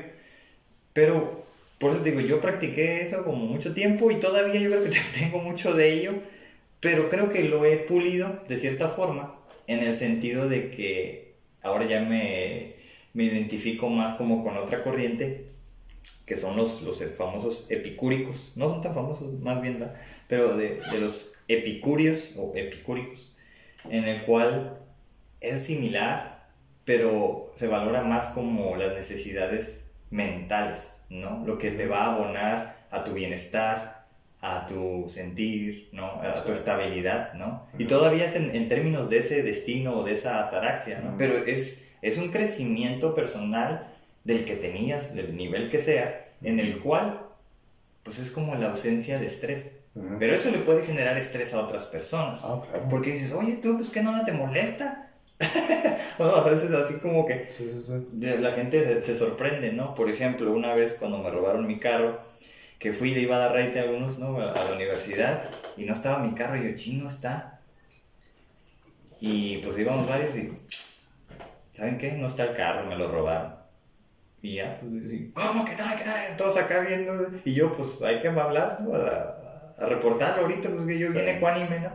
Pero 0.94 1.46
por 1.80 1.92
eso 1.92 2.04
digo, 2.04 2.22
yo 2.22 2.42
practiqué 2.42 3.02
eso 3.02 3.24
como 3.24 3.46
mucho 3.46 3.74
tiempo 3.74 4.10
y 4.10 4.20
todavía 4.20 4.60
yo 4.60 4.70
creo 4.70 4.84
que 4.84 4.90
tengo 5.20 5.40
mucho 5.40 5.74
de 5.74 5.94
ello, 5.94 6.14
pero 6.80 7.10
creo 7.10 7.30
que 7.30 7.44
lo 7.44 7.66
he 7.66 7.78
pulido 7.78 8.42
de 8.48 8.58
cierta 8.58 8.90
forma 8.90 9.36
en 9.68 9.82
el 9.82 9.94
sentido 9.94 10.50
de 10.50 10.72
que 10.72 11.36
ahora 11.62 11.86
ya 11.86 12.02
me, 12.02 12.74
me 13.18 13.24
identifico 13.24 13.90
más 13.90 14.14
como 14.14 14.44
con 14.44 14.56
otra 14.58 14.84
corriente, 14.84 15.48
que 16.28 16.38
son 16.38 16.56
los, 16.56 16.84
los 16.84 17.04
famosos 17.18 17.66
epicúricos. 17.72 18.52
No 18.56 18.70
son 18.70 18.80
tan 18.80 18.94
famosos, 18.94 19.40
más 19.40 19.60
bien, 19.60 19.80
¿verdad? 19.80 19.96
pero 20.28 20.56
de, 20.56 20.80
de 20.92 21.00
los 21.00 21.34
epicúreos 21.48 22.36
o 22.38 22.54
epicúricos, 22.56 23.34
en 23.90 24.04
el 24.04 24.24
cual 24.24 24.78
es 25.42 25.64
similar, 25.64 26.48
pero 26.86 27.54
se 27.56 27.68
valora 27.68 28.04
más 28.04 28.26
como 28.26 28.76
las 28.76 28.94
necesidades 28.94 29.90
mentales, 30.12 31.04
¿no? 31.10 31.44
Lo 31.44 31.58
que 31.58 31.72
te 31.72 31.88
va 31.88 32.04
a 32.04 32.14
abonar 32.14 32.86
a 32.92 33.04
tu 33.04 33.14
bienestar, 33.14 34.06
a 34.42 34.68
tu 34.68 35.10
sentir, 35.10 35.90
¿no? 35.92 36.22
A 36.22 36.44
tu 36.44 36.52
estabilidad, 36.52 37.34
¿no? 37.34 37.66
Y 37.80 37.86
todavía 37.86 38.26
es 38.26 38.36
en, 38.36 38.68
términos 38.68 39.10
de 39.10 39.18
ese 39.18 39.42
destino 39.42 39.96
o 39.96 40.04
de 40.04 40.14
esa 40.14 40.40
ataraxia, 40.46 41.00
¿no? 41.00 41.18
Pero 41.18 41.44
es, 41.48 41.87
es 42.02 42.18
un 42.18 42.30
crecimiento 42.30 43.16
personal 43.16 43.94
del 44.24 44.46
que 44.46 44.56
tenías, 44.56 45.16
del 45.16 45.36
nivel 45.36 45.70
que 45.70 45.80
sea, 45.80 46.28
en 46.42 46.60
el 46.60 46.80
cual, 46.80 47.22
pues 48.04 48.20
es 48.20 48.32
como 48.32 48.56
la 48.56 48.68
ausencia 48.68 49.20
de 49.20 49.26
estrés. 49.26 49.72
Pero 50.20 50.36
eso 50.36 50.52
le 50.52 50.60
puede 50.60 50.86
generar 50.86 51.18
estrés 51.18 51.54
a 51.54 51.62
otras 51.62 51.86
personas. 51.86 52.42
Ah, 52.44 52.62
Porque 52.90 53.14
dices, 53.14 53.34
oye, 53.34 53.58
tú, 53.62 53.78
pues 53.78 53.90
que 53.90 54.04
nada 54.04 54.24
te 54.26 54.32
molesta. 54.32 55.10
bueno, 56.18 56.36
a 56.36 56.50
veces 56.50 56.72
así 56.72 57.00
como 57.00 57.26
que 57.26 57.48
la 58.14 58.52
gente 58.52 59.02
se, 59.02 59.16
sorprende, 59.16 59.72
¿no? 59.72 59.96
Por 59.96 60.10
ejemplo, 60.10 60.52
una 60.52 60.74
vez 60.76 60.98
cuando 61.00 61.18
me 61.20 61.32
robaron 61.32 61.66
mi 61.66 61.80
carro, 61.80 62.20
que 62.80 62.94
fui 62.94 63.12
y 63.12 63.16
le 63.16 63.22
iba 63.22 63.38
a 63.38 63.40
dar 63.40 63.54
raite 63.54 63.80
a 63.80 63.84
algunos, 63.84 64.20
¿no? 64.20 64.40
A, 64.40 64.54
la 64.54 64.72
universidad, 64.76 65.44
y 65.78 65.86
no 65.86 65.94
estaba 65.94 66.20
mi 66.20 66.34
carro, 66.36 66.58
y 66.58 66.70
yo, 66.70 66.76
chino, 66.76 67.08
está. 67.08 67.62
Y 69.20 69.58
pues 69.58 69.78
íbamos 69.80 70.08
varios 70.08 70.36
y, 70.36 70.54
¿saben 71.78 72.00
qué? 72.00 72.12
No 72.14 72.26
está 72.26 72.44
el 72.44 72.54
carro, 72.54 72.88
me 72.88 72.96
lo 72.96 73.08
robaron. 73.08 73.54
Y 74.42 74.56
ya, 74.56 74.80
pues, 74.80 75.14
¿cómo 75.34 75.64
que 75.64 75.76
nada, 75.76 75.96
que 75.96 76.06
nada? 76.06 76.36
Todos 76.36 76.58
acá 76.58 76.80
viendo, 76.80 77.30
y 77.46 77.54
yo, 77.54 77.72
pues 77.72 78.02
hay 78.02 78.20
que 78.20 78.30
hablar, 78.30 78.82
¿no? 78.82 78.96
a, 78.96 79.74
a, 79.78 79.86
reportarlo 79.86 80.44
ahorita, 80.44 80.70
pues 80.70 80.86
que 80.88 80.98
yo 80.98 81.08
sí. 81.08 81.14
viene 81.14 81.40
cuánime, 81.40 81.80
¿no? 81.80 81.92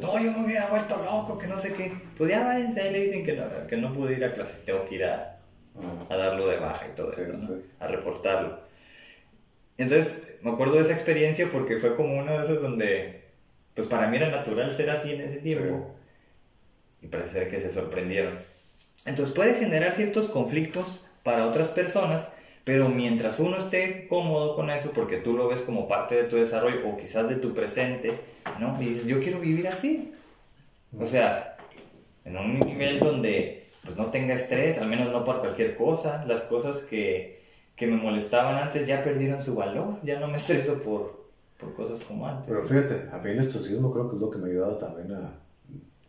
No, 0.00 0.18
yo 0.18 0.32
me 0.32 0.44
hubiera 0.44 0.68
vuelto 0.68 0.96
loco, 1.04 1.36
que 1.36 1.46
no 1.46 1.58
sé 1.58 1.74
qué. 1.74 1.92
Pues 2.16 2.30
ya 2.30 2.44
váyanse, 2.44 2.80
ahí 2.80 2.92
le 2.92 3.00
dicen 3.00 3.24
que 3.24 3.34
no, 3.34 3.44
que 3.66 3.76
no 3.76 3.92
pude 3.92 4.14
ir 4.14 4.24
a 4.24 4.32
clase, 4.32 4.62
tengo 4.64 4.86
que 4.88 4.94
ir 4.94 5.04
a, 5.04 5.36
a 6.08 6.16
darlo 6.16 6.48
de 6.48 6.56
baja 6.56 6.86
y 6.90 6.94
todo 6.94 7.10
esto, 7.10 7.32
¿no? 7.34 7.58
A 7.78 7.88
reportarlo. 7.88 8.60
Entonces, 9.76 10.38
me 10.42 10.50
acuerdo 10.50 10.76
de 10.76 10.82
esa 10.82 10.92
experiencia 10.94 11.48
porque 11.52 11.76
fue 11.76 11.94
como 11.94 12.18
una 12.18 12.38
de 12.38 12.42
esas 12.44 12.62
donde, 12.62 13.24
pues 13.74 13.86
para 13.86 14.08
mí 14.08 14.16
era 14.16 14.30
natural 14.30 14.74
ser 14.74 14.88
así 14.88 15.12
en 15.12 15.20
ese 15.20 15.40
tiempo. 15.40 15.94
Y 17.02 17.06
parece 17.08 17.32
ser 17.40 17.50
que 17.50 17.60
se 17.60 17.70
sorprendieron. 17.70 18.34
Entonces 19.06 19.34
puede 19.34 19.54
generar 19.54 19.94
ciertos 19.94 20.28
conflictos 20.28 21.06
para 21.22 21.46
otras 21.46 21.68
personas, 21.68 22.32
pero 22.64 22.88
mientras 22.88 23.40
uno 23.40 23.56
esté 23.56 24.06
cómodo 24.08 24.54
con 24.54 24.70
eso, 24.70 24.90
porque 24.94 25.16
tú 25.16 25.36
lo 25.36 25.48
ves 25.48 25.62
como 25.62 25.88
parte 25.88 26.14
de 26.14 26.24
tu 26.24 26.36
desarrollo 26.36 26.86
o 26.88 26.96
quizás 26.96 27.28
de 27.28 27.36
tu 27.36 27.54
presente, 27.54 28.12
¿no? 28.58 28.80
Y 28.80 28.86
dices, 28.86 29.06
yo 29.06 29.20
quiero 29.20 29.40
vivir 29.40 29.66
así. 29.68 30.12
O 30.98 31.06
sea, 31.06 31.56
en 32.24 32.36
un 32.36 32.60
nivel 32.60 33.00
donde 33.00 33.60
pues 33.84 33.96
no 33.96 34.06
tenga 34.06 34.34
estrés, 34.34 34.78
al 34.78 34.88
menos 34.88 35.08
no 35.08 35.24
por 35.24 35.40
cualquier 35.40 35.76
cosa, 35.76 36.24
las 36.26 36.42
cosas 36.42 36.84
que, 36.84 37.40
que 37.76 37.86
me 37.86 37.96
molestaban 37.96 38.56
antes 38.56 38.86
ya 38.86 39.02
perdieron 39.02 39.40
su 39.40 39.54
valor, 39.54 39.98
ya 40.02 40.20
no 40.20 40.28
me 40.28 40.36
estreso 40.36 40.82
por, 40.82 41.28
por 41.58 41.74
cosas 41.74 42.00
como 42.00 42.26
antes. 42.26 42.46
Pero 42.46 42.64
fíjate, 42.66 43.08
a 43.10 43.18
mí 43.18 43.30
el 43.30 43.38
estoicismo 43.38 43.92
creo 43.92 44.08
que 44.08 44.16
es 44.16 44.20
lo 44.20 44.30
que 44.30 44.38
me 44.38 44.48
ha 44.48 44.50
ayudado 44.50 44.78
también 44.78 45.12
a... 45.12 45.39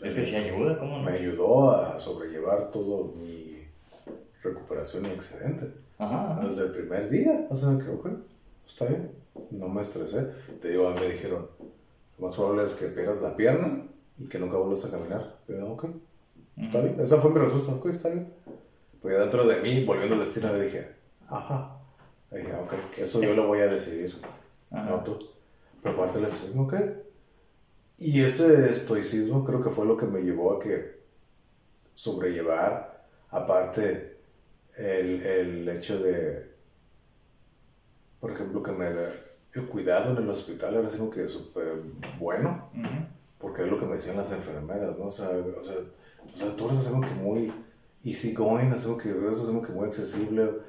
Es 0.04 0.16
que 0.16 0.24
sí 0.24 0.36
ayuda, 0.36 0.80
¿cómo 0.80 0.98
no? 0.98 1.04
Me 1.04 1.14
ayudó 1.14 1.72
a 1.72 2.00
sobrellevar 2.00 2.72
todo 2.72 3.14
mi 3.16 3.64
recuperación 4.42 5.06
y 5.06 5.10
excedente. 5.10 5.72
Ajá, 5.98 6.40
Desde 6.44 6.66
el 6.66 6.72
primer 6.72 7.10
día, 7.10 7.46
o 7.50 7.56
sea, 7.56 7.78
que, 7.78 7.88
ok, 7.90 8.08
está 8.66 8.86
bien, 8.86 9.12
no 9.52 9.70
me 9.70 9.82
estresé. 9.82 10.32
Te 10.60 10.70
digo, 10.70 10.88
a 10.88 10.94
mí 10.94 11.00
me 11.00 11.10
dijeron, 11.10 11.48
lo 12.18 12.28
más 12.28 12.36
probable 12.36 12.64
es 12.64 12.74
que 12.74 12.88
pierdas 12.88 13.22
la 13.22 13.36
pierna 13.36 13.88
y 14.18 14.28
que 14.28 14.40
nunca 14.40 14.58
vuelvas 14.58 14.84
a 14.86 14.92
caminar. 14.92 15.40
Y 15.48 15.54
yo, 15.54 15.72
ok, 15.72 15.86
está 16.58 16.82
bien. 16.82 17.00
Esa 17.00 17.18
fue 17.18 17.32
mi 17.32 17.40
respuesta, 17.40 17.74
ok, 17.74 17.86
está 17.88 18.10
bien. 18.10 18.34
Pues 19.02 19.18
dentro 19.20 19.46
de 19.46 19.62
mí, 19.62 19.86
volviendo 19.86 20.16
al 20.16 20.22
destino, 20.22 20.52
le 20.54 20.66
dije, 20.66 20.96
ajá. 21.28 21.78
Le 22.32 22.40
dije, 22.40 22.54
ok, 22.56 22.74
eso 22.98 23.22
yo 23.22 23.36
lo 23.36 23.46
voy 23.48 23.60
a 23.60 23.68
decidir, 23.68 24.16
no 24.72 25.04
tú. 25.04 25.20
Pero 25.84 25.96
aparte 25.96 26.16
del 26.18 26.26
estoicismo, 26.26 26.64
ok. 26.64 26.74
Y 28.04 28.20
ese 28.22 28.66
estoicismo 28.66 29.46
creo 29.46 29.62
que 29.62 29.70
fue 29.70 29.86
lo 29.86 29.96
que 29.96 30.08
me 30.08 30.22
llevó 30.22 30.54
a 30.54 30.60
que 30.60 31.02
sobrellevar, 31.94 33.08
aparte, 33.30 34.18
el, 34.76 35.22
el 35.22 35.70
hecho 35.70 36.00
de, 36.02 36.50
por 38.20 38.32
ejemplo, 38.32 38.64
que 38.64 38.72
me 38.72 38.88
el 39.54 39.68
cuidado 39.68 40.18
en 40.18 40.24
el 40.24 40.30
hospital 40.32 40.74
era 40.74 40.88
algo 40.88 41.12
que 41.12 41.28
súper 41.28 41.80
bueno, 42.18 42.72
porque 43.38 43.66
es 43.66 43.68
lo 43.70 43.78
que 43.78 43.86
me 43.86 43.94
decían 43.94 44.18
las 44.18 44.32
enfermeras, 44.32 44.98
¿no? 44.98 45.06
O 45.06 45.12
sea, 45.12 45.30
o 45.30 45.64
sea, 45.64 45.76
o 46.26 46.38
sea 46.38 46.56
tú 46.56 46.70
eres 46.70 46.88
algo 46.88 47.02
que 47.02 47.14
muy 47.14 47.54
easy 48.04 48.34
going, 48.34 48.72
es 48.74 48.86
algo 48.86 48.98
que, 48.98 49.10
es 49.10 49.40
algo 49.40 49.62
que 49.62 49.72
muy 49.72 49.86
accesible. 49.86 50.50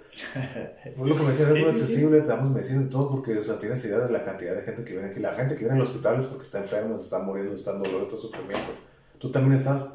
Pues 0.97 1.09
lo 1.09 1.17
que 1.17 1.23
me 1.23 1.29
decían 1.29 1.51
es 1.51 1.61
muy 1.61 1.71
accesible, 1.71 2.21
te 2.21 2.29
damos 2.29 2.51
medicina 2.51 2.83
y 2.83 2.91
todo, 2.91 3.11
porque, 3.11 3.39
o 3.39 3.43
sea, 3.43 3.59
tienes 3.59 3.83
idea 3.85 4.01
de 4.01 4.13
la 4.13 4.25
cantidad 4.25 4.55
de 4.55 4.63
gente 4.63 4.85
que 4.85 4.93
viene 4.93 5.09
aquí. 5.09 5.21
La 5.21 5.35
gente 5.35 5.55
que 5.55 5.61
viene 5.61 5.75
al 5.75 5.83
hospital 5.83 6.19
es 6.19 6.27
porque 6.27 6.43
está 6.43 6.59
enferma, 6.59 6.97
se 6.99 7.05
está 7.05 7.21
muriendo, 7.21 7.55
está 7.55 7.73
en 7.73 7.83
dolor, 7.83 8.03
está 8.03 8.17
en 8.17 8.21
sufrimiento. 8.23 8.71
Tú 9.19 9.31
también 9.31 9.59
estás, 9.59 9.87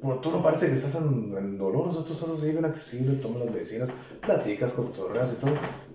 bueno, 0.00 0.20
tú 0.20 0.30
no 0.30 0.42
parece 0.42 0.68
que 0.68 0.74
estás 0.74 0.94
en, 0.96 1.34
en 1.36 1.58
dolor, 1.58 1.88
o 1.88 1.92
sea, 1.92 2.04
tú 2.04 2.12
estás 2.12 2.30
así 2.30 2.52
bien 2.52 2.64
accesible, 2.64 3.16
tomas 3.16 3.44
las 3.44 3.54
medicinas, 3.54 3.92
platicas 4.20 4.74
con 4.74 4.92
torreas 4.92 5.32
y 5.32 5.36
todo. 5.36 5.54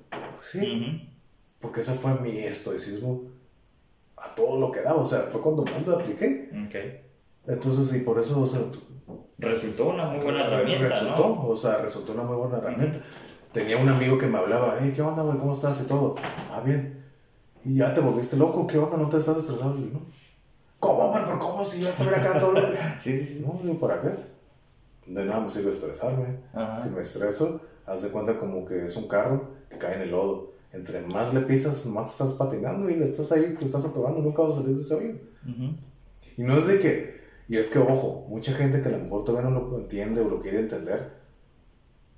Pues 0.10 0.48
sí. 0.52 1.10
Porque 1.60 1.82
ese 1.82 1.94
fue 1.94 2.20
mi 2.20 2.40
estoicismo 2.40 3.24
a 4.18 4.36
todo 4.36 4.60
lo 4.60 4.72
que 4.72 4.82
daba. 4.82 5.02
O 5.02 5.06
sea, 5.06 5.22
fue 5.22 5.42
cuando 5.42 5.64
más 5.64 5.86
lo 5.86 5.98
apliqué. 5.98 6.50
Okay. 6.68 7.09
Entonces, 7.50 7.96
y 8.00 8.04
por 8.04 8.20
eso, 8.20 8.40
o 8.40 8.48
sea, 8.48 8.62
resultó 9.38 9.90
una 9.90 10.06
muy 10.06 10.20
buena 10.20 10.46
herramienta. 10.46 10.88
Resultó, 10.88 11.42
o 11.42 11.58
sea, 11.58 11.78
resultó 11.78 12.14
una 12.14 12.24
muy 12.24 12.38
buena 12.38 12.58
herramienta. 12.58 13.00
Tenía 13.52 13.78
un 13.78 13.90
amigo 13.90 14.18
que 14.18 14.28
me 14.28 14.38
hablaba, 14.38 14.78
hey, 14.80 14.94
¿qué 14.96 15.02
onda, 15.02 15.24
güey? 15.24 15.38
¿Cómo 15.38 15.54
estás? 15.54 15.82
Y 15.82 15.88
todo. 15.88 16.16
Ah, 16.52 16.62
bien. 16.64 17.04
Y 17.64 17.78
ya 17.78 17.94
te 17.94 18.00
volviste 18.00 18.38
loco, 18.38 18.68
¿qué 18.68 18.78
onda? 18.78 18.98
¿No 18.98 19.10
te 19.10 19.18
estás 19.18 19.38
estresado? 19.38 19.76
Y, 19.78 19.92
¿no? 19.92 20.02
¿Cómo, 20.80 21.12
¿Por 21.12 21.40
cómo? 21.40 21.64
Si 21.64 21.82
yo 21.82 21.90
estuviera 21.90 22.18
acá 22.18 22.38
todo. 22.38 22.56
sí, 23.00 23.26
sí. 23.26 23.44
No, 23.46 23.60
digo, 23.62 23.80
¿para 23.80 24.02
qué? 24.02 24.10
De 25.08 25.26
nada 25.26 25.40
me 25.40 25.50
sirve 25.50 25.72
estresarme. 25.72 26.40
Si 26.82 26.90
me 26.90 27.02
estreso, 27.02 27.62
haz 27.86 28.04
de 28.04 28.10
cuenta 28.10 28.38
como 28.38 28.64
que 28.64 28.86
es 28.86 28.96
un 28.96 29.08
carro 29.08 29.50
que 29.70 29.78
cae 29.78 29.96
en 29.96 30.02
el 30.02 30.12
lodo 30.12 30.50
entre 30.72 31.02
más 31.02 31.34
le 31.34 31.42
pisas, 31.42 31.86
más 31.88 32.06
te 32.06 32.12
estás 32.12 32.34
patinando 32.38 32.90
y 32.90 32.96
le 32.96 33.06
estás 33.06 33.32
ahí, 33.32 33.56
te 33.58 33.66
estás 33.66 33.86
atorando, 33.86 34.22
nunca 34.22 34.44
vas 34.44 34.52
a 34.52 34.62
salir 34.62 34.76
de 34.76 34.82
ese 34.82 34.94
hoyo. 34.94 35.16
Y 36.38 36.44
no 36.44 36.58
es 36.58 36.68
de 36.68 36.80
que, 36.80 37.19
y 37.50 37.58
es 37.58 37.72
que, 37.72 37.80
ojo, 37.80 38.28
mucha 38.30 38.54
gente 38.54 38.80
que 38.80 38.90
a 38.90 38.92
lo 38.92 39.00
mejor 39.00 39.24
todavía 39.24 39.50
no 39.50 39.60
lo 39.60 39.80
entiende 39.80 40.22
o 40.22 40.30
lo 40.30 40.40
quiere 40.40 40.60
entender, 40.60 41.18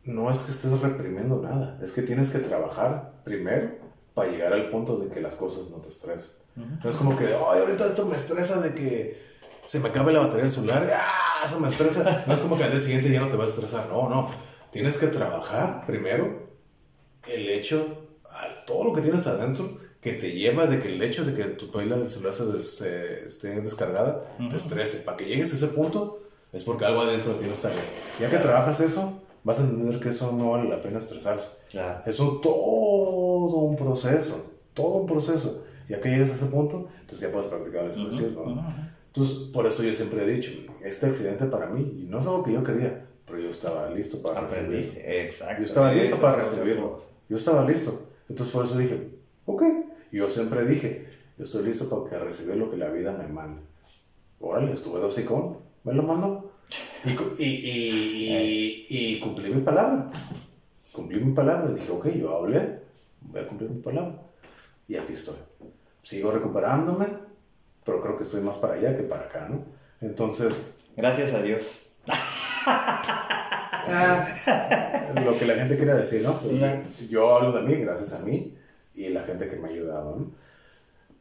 no 0.04 0.30
es 0.30 0.40
que 0.40 0.52
estés 0.52 0.78
reprimiendo 0.82 1.42
nada, 1.42 1.80
es 1.82 1.94
que 1.94 2.02
tienes 2.02 2.32
que 2.32 2.40
trabajar 2.40 3.22
primero 3.24 3.72
para 4.14 4.30
llegar 4.30 4.52
al 4.52 4.70
punto 4.70 4.98
de 4.98 5.10
que 5.10 5.22
las 5.22 5.36
cosas 5.36 5.70
no 5.70 5.78
te 5.78 5.88
estresen. 5.88 6.42
No 6.84 6.90
es 6.90 6.98
como 6.98 7.16
que, 7.16 7.28
ay, 7.28 7.60
ahorita 7.62 7.86
esto 7.86 8.06
me 8.06 8.18
estresa 8.18 8.60
de 8.60 8.76
que 8.76 9.24
se 9.64 9.80
me 9.80 9.88
acabe 9.88 10.12
la 10.12 10.20
batería 10.20 10.44
del 10.44 10.52
celular, 10.52 10.92
¡ah! 10.94 11.46
Eso 11.46 11.62
me 11.62 11.70
estresa. 11.70 12.26
No 12.28 12.34
es 12.34 12.40
como 12.42 12.58
que 12.58 12.66
al 12.66 12.72
día 12.72 12.82
siguiente 12.82 13.10
ya 13.10 13.22
no 13.22 13.30
te 13.30 13.38
va 13.38 13.46
a 13.46 13.48
estresar, 13.48 13.88
no, 13.88 14.10
no. 14.10 14.30
Tienes 14.70 14.98
que 14.98 15.08
trabajar 15.08 15.86
primero 15.88 16.50
el 17.26 17.50
hecho 17.50 18.10
todo 18.68 18.84
lo 18.84 18.94
que 18.94 19.02
tienes 19.02 19.26
adentro 19.28 19.78
que 20.02 20.14
te 20.14 20.32
lleva 20.32 20.66
de 20.66 20.80
que 20.80 20.88
el 20.88 21.02
hecho 21.02 21.24
de 21.24 21.36
que 21.36 21.44
tu 21.52 21.70
pila 21.72 21.98
del 21.98 22.10
celular 22.10 22.34
se, 22.34 23.28
esté 23.28 23.62
descargada 23.62 24.24
te 24.50 24.56
estrese. 24.56 25.00
Para 25.00 25.18
que 25.18 25.26
llegues 25.26 25.54
a 25.54 25.56
ese 25.56 25.68
punto 25.68 26.20
es 26.52 26.64
porque 26.64 26.86
algo 26.86 27.02
adentro 27.02 27.34
de 27.34 27.40
ti 27.40 27.46
no 27.46 27.54
está 27.54 27.70
bien. 27.70 27.84
Ya 28.20 28.30
que 28.30 28.38
trabajas 28.38 28.80
eso, 28.80 29.22
vas 29.44 29.60
a 29.60 29.64
entender 29.64 30.00
que 30.00 30.10
eso 30.10 30.32
no 30.32 30.52
vale 30.52 30.68
la 30.68 30.82
pena 30.82 30.98
estresarse. 30.98 31.58
Eso 32.06 32.40
todo 32.42 33.60
un 33.60 33.76
proceso, 33.76 34.44
todo 34.74 34.98
un 34.98 35.06
proceso. 35.06 35.64
Ya 35.88 36.02
que 36.02 36.10
llegas 36.10 36.32
a 36.32 36.36
ese 36.36 36.46
punto, 36.46 36.88
entonces 37.02 37.28
ya 37.28 37.32
puedes 37.32 37.50
practicar 37.50 37.84
el 37.84 37.92
estoicismo. 37.92 38.66
Entonces, 39.08 39.38
por 39.52 39.66
eso 39.68 39.84
yo 39.84 39.94
siempre 39.94 40.24
he 40.24 40.28
dicho, 40.28 40.52
este 40.84 41.06
accidente 41.06 41.46
para 41.46 41.68
mí, 41.68 41.82
y 42.02 42.06
no 42.06 42.20
es 42.20 42.26
algo 42.26 42.44
que 42.44 42.54
yo 42.54 42.64
quería, 42.64 43.06
pero 43.26 43.40
yo 43.40 43.50
estaba 43.50 43.90
listo 43.90 44.22
para 44.22 44.42
recibirlo. 44.42 44.78
Exacto. 44.78 45.60
Yo 45.60 45.66
estaba 45.66 45.94
listo 45.94 46.18
para 46.18 46.38
recibirlo. 46.38 46.98
Yo 47.28 47.38
estaba 47.38 47.66
listo. 47.68 48.08
Entonces 48.30 48.54
por 48.54 48.66
eso 48.66 48.78
dije, 48.78 49.20
ok. 49.46 49.64
Y 50.12 50.18
yo 50.18 50.30
siempre 50.30 50.66
dije, 50.66 51.08
yo 51.38 51.44
estoy 51.44 51.64
listo 51.64 51.90
para 51.90 52.24
recibir 52.24 52.58
lo 52.58 52.70
que 52.70 52.78
la 52.78 52.90
vida 52.90 53.14
me 53.14 53.28
manda. 53.28 53.62
Órale, 54.40 54.74
estuve 54.74 55.00
dosicón, 55.00 55.60
me 55.84 55.94
lo 55.94 56.04
mandó. 56.04 56.52
Y, 57.40 57.44
y, 57.44 58.86
y, 58.90 59.20
cumplí 59.20 59.50
mi 59.54 59.62
palabra. 59.62 60.08
Cumplí 60.92 61.20
mi 61.20 61.34
palabra. 61.34 61.72
Dije, 61.72 61.92
ok, 61.92 62.08
yo 62.10 62.38
hablé, 62.38 62.82
voy 63.22 63.42
a 63.42 63.48
cumplir 63.48 63.70
mi 63.70 63.82
palabra. 63.82 64.22
Y 64.88 64.98
aquí 64.98 65.14
estoy. 65.14 65.36
Sigo 66.02 66.32
recuperándome, 66.32 67.08
pero 67.86 68.02
creo 68.02 68.18
que 68.18 68.24
estoy 68.24 68.42
más 68.42 68.58
para 68.58 68.74
allá 68.74 68.96
que 68.96 69.04
para 69.04 69.24
acá, 69.24 69.48
¿no? 69.50 69.64
Entonces... 70.02 70.74
Gracias 70.96 71.34
a 71.34 71.42
Dios. 71.42 71.80
Ah, 73.94 74.26
lo 75.26 75.38
que 75.38 75.46
la 75.46 75.56
gente 75.56 75.76
quiere 75.76 75.96
decir, 75.96 76.22
¿no? 76.22 76.40
yo 77.10 77.36
hablo 77.36 77.52
de 77.52 77.64
mí, 77.64 77.76
gracias 77.82 78.14
a 78.14 78.20
mí, 78.20 78.56
y 78.94 79.10
la 79.10 79.24
gente 79.24 79.50
que 79.50 79.56
me 79.56 79.70
ha 79.70 79.72
ayudado, 79.72 80.16
¿no? 80.16 80.32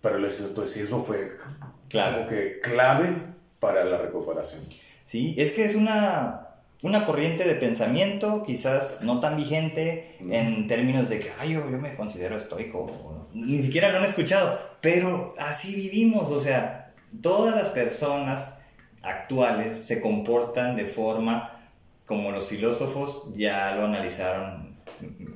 Pero 0.00 0.16
el 0.16 0.24
estoicismo 0.24 1.04
fue 1.04 1.36
claro. 1.88 2.18
como 2.18 2.28
que 2.28 2.60
clave 2.60 3.08
para 3.58 3.84
la 3.84 3.98
recuperación. 3.98 4.62
Sí, 5.04 5.34
es 5.36 5.52
que 5.52 5.64
es 5.64 5.74
una, 5.74 6.48
una 6.82 7.04
corriente 7.04 7.44
de 7.44 7.54
pensamiento 7.54 8.42
quizás 8.44 9.02
no 9.02 9.20
tan 9.20 9.36
vigente 9.36 10.16
en 10.20 10.66
términos 10.66 11.08
de 11.08 11.20
que, 11.20 11.30
ay, 11.38 11.52
yo, 11.52 11.70
yo 11.70 11.78
me 11.78 11.96
considero 11.96 12.36
estoico, 12.36 13.28
ni 13.34 13.62
siquiera 13.62 13.90
lo 13.90 13.98
han 13.98 14.04
escuchado, 14.04 14.58
pero 14.80 15.34
así 15.38 15.74
vivimos, 15.74 16.30
o 16.30 16.40
sea, 16.40 16.94
todas 17.20 17.54
las 17.54 17.68
personas 17.68 18.60
actuales 19.02 19.76
se 19.76 20.00
comportan 20.00 20.76
de 20.76 20.86
forma 20.86 21.60
como 22.06 22.32
los 22.32 22.48
filósofos 22.48 23.32
ya 23.34 23.74
lo 23.76 23.84
analizaron 23.84 24.74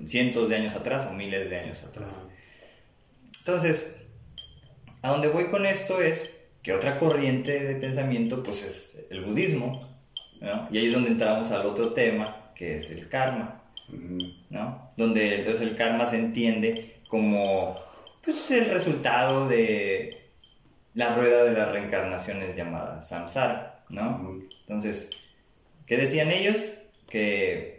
cientos 0.07 0.49
de 0.49 0.57
años 0.57 0.75
atrás 0.75 1.07
o 1.11 1.15
miles 1.15 1.51
de 1.51 1.59
años 1.59 1.83
atrás. 1.85 2.17
Entonces, 3.41 4.05
a 5.03 5.11
donde 5.11 5.29
voy 5.29 5.47
con 5.49 5.67
esto 5.67 6.01
es 6.01 6.41
que 6.63 6.73
otra 6.73 6.99
corriente 6.99 7.63
de 7.63 7.75
pensamiento 7.75 8.43
pues 8.43 8.65
es 8.65 9.07
el 9.11 9.23
budismo, 9.23 9.97
¿no? 10.41 10.67
Y 10.71 10.79
ahí 10.79 10.87
es 10.87 10.93
donde 10.95 11.11
entramos 11.11 11.51
al 11.51 11.67
otro 11.67 11.93
tema, 11.93 12.51
que 12.55 12.77
es 12.77 12.91
el 12.91 13.09
karma, 13.09 13.63
¿no? 14.49 14.93
Donde 14.97 15.41
entonces 15.41 15.61
el 15.61 15.77
karma 15.77 16.07
se 16.07 16.19
entiende 16.19 17.01
como 17.09 17.79
pues, 18.23 18.51
el 18.51 18.71
resultado 18.71 19.47
de 19.47 20.25
la 20.95 21.15
rueda 21.15 21.45
de 21.45 21.53
las 21.53 21.71
reencarnaciones 21.71 22.57
llamada 22.57 23.03
samsara, 23.03 23.85
¿no? 23.91 24.41
Entonces, 24.61 25.11
¿qué 25.87 25.99
decían 25.99 26.31
ellos? 26.31 26.73
Que, 27.09 27.74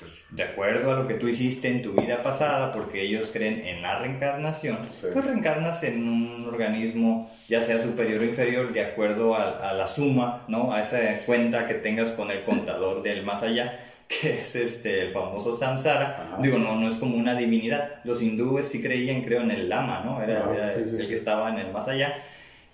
pues, 0.00 0.24
de 0.30 0.42
acuerdo 0.42 0.90
a 0.90 0.94
lo 0.94 1.06
que 1.06 1.14
tú 1.14 1.28
hiciste 1.28 1.68
en 1.68 1.82
tu 1.82 1.92
vida 1.92 2.22
pasada, 2.22 2.72
porque 2.72 3.02
ellos 3.02 3.30
creen 3.32 3.60
en 3.60 3.82
la 3.82 3.98
reencarnación, 3.98 4.78
pues 5.00 5.24
reencarnas 5.24 5.82
en 5.84 6.08
un 6.08 6.46
organismo, 6.46 7.30
ya 7.48 7.62
sea 7.62 7.78
superior 7.78 8.22
o 8.22 8.24
inferior, 8.24 8.72
de 8.72 8.80
acuerdo 8.80 9.36
a, 9.36 9.72
la 9.74 9.86
suma, 9.86 10.44
¿no? 10.48 10.72
A 10.72 10.80
esa 10.80 10.98
cuenta 11.26 11.66
que 11.66 11.74
tengas 11.74 12.10
con 12.10 12.30
el 12.30 12.42
contador 12.42 13.02
del 13.02 13.22
más 13.22 13.42
allá 13.42 13.78
que 14.08 14.34
es 14.40 14.56
este, 14.56 15.02
el 15.02 15.12
famoso 15.12 15.54
samsara. 15.54 16.38
Digo, 16.42 16.58
no, 16.58 16.74
no 16.74 16.88
es 16.88 16.96
como 16.96 17.16
una 17.16 17.36
divinidad. 17.36 18.00
Los 18.02 18.22
hindúes 18.22 18.66
sí 18.66 18.82
creían, 18.82 19.22
creo, 19.22 19.42
en 19.42 19.52
el 19.52 19.68
lama, 19.68 20.02
¿no? 20.04 20.20
Era, 20.20 20.74
el 20.74 21.06
que 21.06 21.14
estaba 21.14 21.50
en 21.50 21.58
el 21.60 21.70
más 21.70 21.86
allá. 21.86 22.16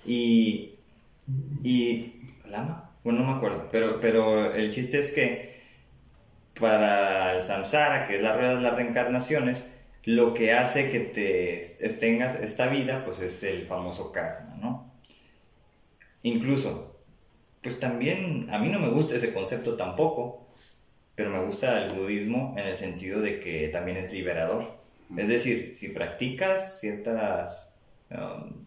Y, 0.07 0.77
y 1.63 2.13
¿Lama? 2.51 2.91
Bueno, 3.05 3.21
no 3.21 3.33
me 3.33 3.37
acuerdo, 3.37 3.69
pero, 3.71 4.01
pero 4.01 4.55
el 4.55 4.73
chiste 4.73 4.99
es 4.99 5.11
que 5.13 5.56
para 6.59 7.35
el 7.37 7.43
samsara, 7.43 8.05
que 8.05 8.17
es 8.17 8.23
la 8.23 8.33
rueda 8.33 8.57
de 8.57 8.63
las 8.63 8.75
reencarnaciones, 8.75 9.71
lo 10.05 10.35
que 10.35 10.53
hace 10.53 10.91
que 10.91 11.01
te 11.01 11.89
tengas 12.01 12.37
esta 12.37 12.69
vida, 12.69 13.05
pues 13.05 13.21
es 13.21 13.43
el 13.43 13.67
famoso 13.67 14.13
karma, 14.13 14.57
¿no? 14.61 14.93
Incluso, 16.23 17.01
pues 17.61 17.81
también 17.81 18.49
a 18.51 18.59
mí 18.59 18.69
no 18.69 18.79
me 18.79 18.89
gusta 18.89 19.17
ese 19.17 19.33
concepto 19.33 19.77
tampoco, 19.77 20.47
pero 21.15 21.31
me 21.31 21.41
gusta 21.41 21.85
el 21.85 21.93
budismo 21.93 22.55
en 22.57 22.69
el 22.69 22.77
sentido 22.77 23.21
de 23.21 23.41
que 23.41 23.69
también 23.69 23.97
es 23.97 24.13
liberador. 24.13 24.77
Es 25.17 25.29
decir, 25.29 25.75
si 25.75 25.89
practicas 25.89 26.81
ciertas 26.81 27.77
um, 28.11 28.65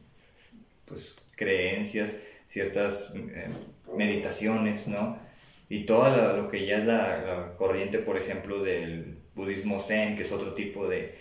pues, 0.85 1.15
creencias, 1.35 2.15
ciertas 2.47 3.13
eh, 3.15 3.49
meditaciones, 3.95 4.87
¿no? 4.87 5.17
Y 5.69 5.85
todo 5.85 6.35
lo, 6.35 6.49
que 6.49 6.65
ya 6.65 6.79
es 6.79 6.87
la, 6.87 7.53
corriente, 7.57 7.99
por 7.99 8.17
ejemplo, 8.17 8.63
del 8.63 9.19
budismo 9.35 9.79
zen, 9.79 10.15
que 10.15 10.23
es 10.23 10.31
otro 10.31 10.55
tipo 10.55 10.87
de, 10.87 11.13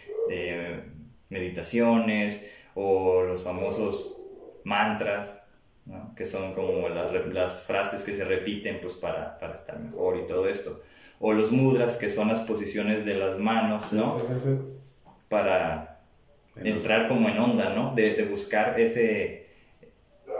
meditaciones, 1.28 2.50
o 2.74 3.22
los 3.24 3.42
famosos 3.44 4.16
mantras, 4.64 5.46
¿no? 5.84 6.14
que 6.14 6.24
son 6.24 6.54
como 6.54 6.88
las, 6.88 7.12
las, 7.32 7.64
frases 7.64 8.02
que 8.04 8.14
se 8.14 8.24
repiten 8.24 8.80
pues, 8.80 8.94
para, 8.94 9.38
para, 9.38 9.52
estar 9.52 9.78
mejor 9.78 10.16
y 10.16 10.26
todo 10.26 10.48
esto. 10.48 10.82
O 11.20 11.32
los 11.32 11.52
mudras, 11.52 11.98
que 11.98 12.08
son 12.08 12.28
las 12.28 12.40
posiciones 12.40 13.04
de 13.04 13.14
las 13.16 13.38
manos, 13.38 13.92
¿no? 13.92 14.16
Para 15.28 16.00
entrar 16.56 17.08
como 17.08 17.28
en 17.28 17.38
onda, 17.38 17.74
¿no? 17.74 17.94
De, 17.94 18.14
de 18.14 18.24
buscar 18.24 18.78
ese, 18.80 19.47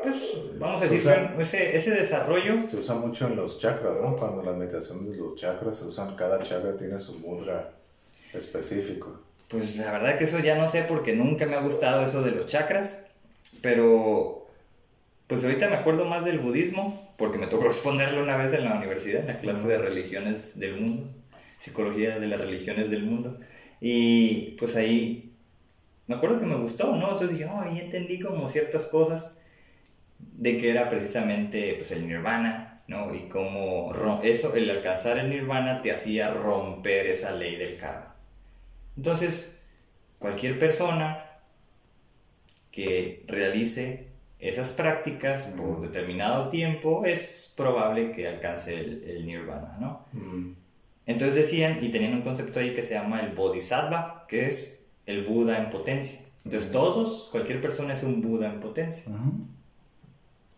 pues, 0.02 0.14
vamos 0.58 0.80
a 0.80 0.84
decir, 0.84 1.10
ese, 1.38 1.76
ese, 1.76 1.90
desarrollo. 1.90 2.60
Se 2.66 2.76
usa 2.76 2.94
mucho 2.94 3.26
en 3.26 3.36
los 3.36 3.58
chakras, 3.58 3.98
¿no? 4.00 4.16
Cuando 4.16 4.42
las 4.42 4.56
meditaciones 4.56 5.10
de 5.10 5.16
los 5.16 5.34
chakras 5.36 5.78
se 5.78 5.84
usan, 5.86 6.16
cada 6.16 6.42
chakra 6.42 6.76
tiene 6.76 6.98
su 6.98 7.18
mudra 7.18 7.72
específico. 8.32 9.20
Pues 9.48 9.76
la 9.76 9.92
verdad 9.92 10.18
que 10.18 10.24
eso 10.24 10.38
ya 10.40 10.56
no 10.56 10.68
sé 10.68 10.82
porque 10.82 11.14
nunca 11.14 11.46
me 11.46 11.54
ha 11.54 11.60
gustado 11.60 12.04
eso 12.04 12.22
de 12.22 12.32
los 12.32 12.46
chakras, 12.46 13.00
pero 13.62 14.46
pues 15.26 15.44
ahorita 15.44 15.68
me 15.68 15.76
acuerdo 15.76 16.04
más 16.04 16.24
del 16.24 16.38
budismo 16.38 17.14
porque 17.16 17.38
me 17.38 17.46
tocó 17.46 17.66
exponerlo 17.66 18.22
una 18.22 18.36
vez 18.36 18.52
en 18.52 18.64
la 18.64 18.74
universidad, 18.74 19.22
en 19.22 19.28
la 19.28 19.36
clase 19.36 19.66
de 19.66 19.78
religiones 19.78 20.58
del 20.58 20.80
mundo, 20.80 21.10
psicología 21.58 22.18
de 22.18 22.26
las 22.26 22.40
religiones 22.40 22.90
del 22.90 23.04
mundo, 23.04 23.38
y 23.80 24.52
pues 24.58 24.76
ahí 24.76 25.34
me 26.06 26.16
acuerdo 26.16 26.40
que 26.40 26.46
me 26.46 26.56
gustó, 26.56 26.94
¿no? 26.96 27.12
Entonces 27.12 27.38
dije, 27.38 27.50
oh, 27.50 27.60
ahí 27.60 27.78
entendí 27.78 28.20
como 28.20 28.48
ciertas 28.48 28.86
cosas 28.86 29.37
de 30.18 30.58
que 30.58 30.70
era 30.70 30.88
precisamente 30.88 31.74
pues, 31.76 31.90
el 31.92 32.06
nirvana, 32.06 32.82
¿no? 32.86 33.14
Y 33.14 33.28
cómo 33.28 33.92
eso, 34.22 34.54
el 34.54 34.70
alcanzar 34.70 35.18
el 35.18 35.30
nirvana 35.30 35.82
te 35.82 35.92
hacía 35.92 36.32
romper 36.32 37.06
esa 37.06 37.32
ley 37.32 37.56
del 37.56 37.76
karma. 37.76 38.14
Entonces, 38.96 39.58
cualquier 40.18 40.58
persona 40.58 41.24
que 42.70 43.24
realice 43.26 44.08
esas 44.38 44.70
prácticas 44.70 45.44
por 45.44 45.80
determinado 45.80 46.48
tiempo 46.48 47.04
es 47.04 47.52
probable 47.56 48.12
que 48.12 48.28
alcance 48.28 48.74
el, 48.74 49.26
nirvana, 49.26 49.76
¿no? 49.80 50.06
Entonces 51.06 51.34
decían, 51.34 51.78
y 51.82 51.90
tenían 51.90 52.14
un 52.14 52.22
concepto 52.22 52.60
ahí 52.60 52.74
que 52.74 52.82
se 52.82 52.94
llama 52.94 53.20
el 53.20 53.34
bodhisattva, 53.34 54.26
que 54.28 54.46
es 54.46 54.90
el 55.06 55.24
Buda 55.24 55.58
en 55.58 55.70
potencia. 55.70 56.20
Entonces 56.44 56.70
todos, 56.70 57.28
cualquier 57.32 57.60
persona 57.60 57.94
es 57.94 58.02
un 58.02 58.20
Buda 58.20 58.46
en 58.46 58.60
potencia. 58.60 59.04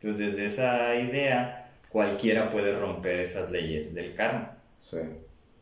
Entonces, 0.01 0.33
desde 0.33 0.47
esa 0.47 0.95
idea, 0.97 1.73
cualquiera 1.91 2.51
puede 2.51 2.79
romper 2.79 3.21
esas 3.21 3.51
leyes 3.51 3.95
del 3.95 4.15
karma. 4.15 4.57
Sí. 4.81 4.99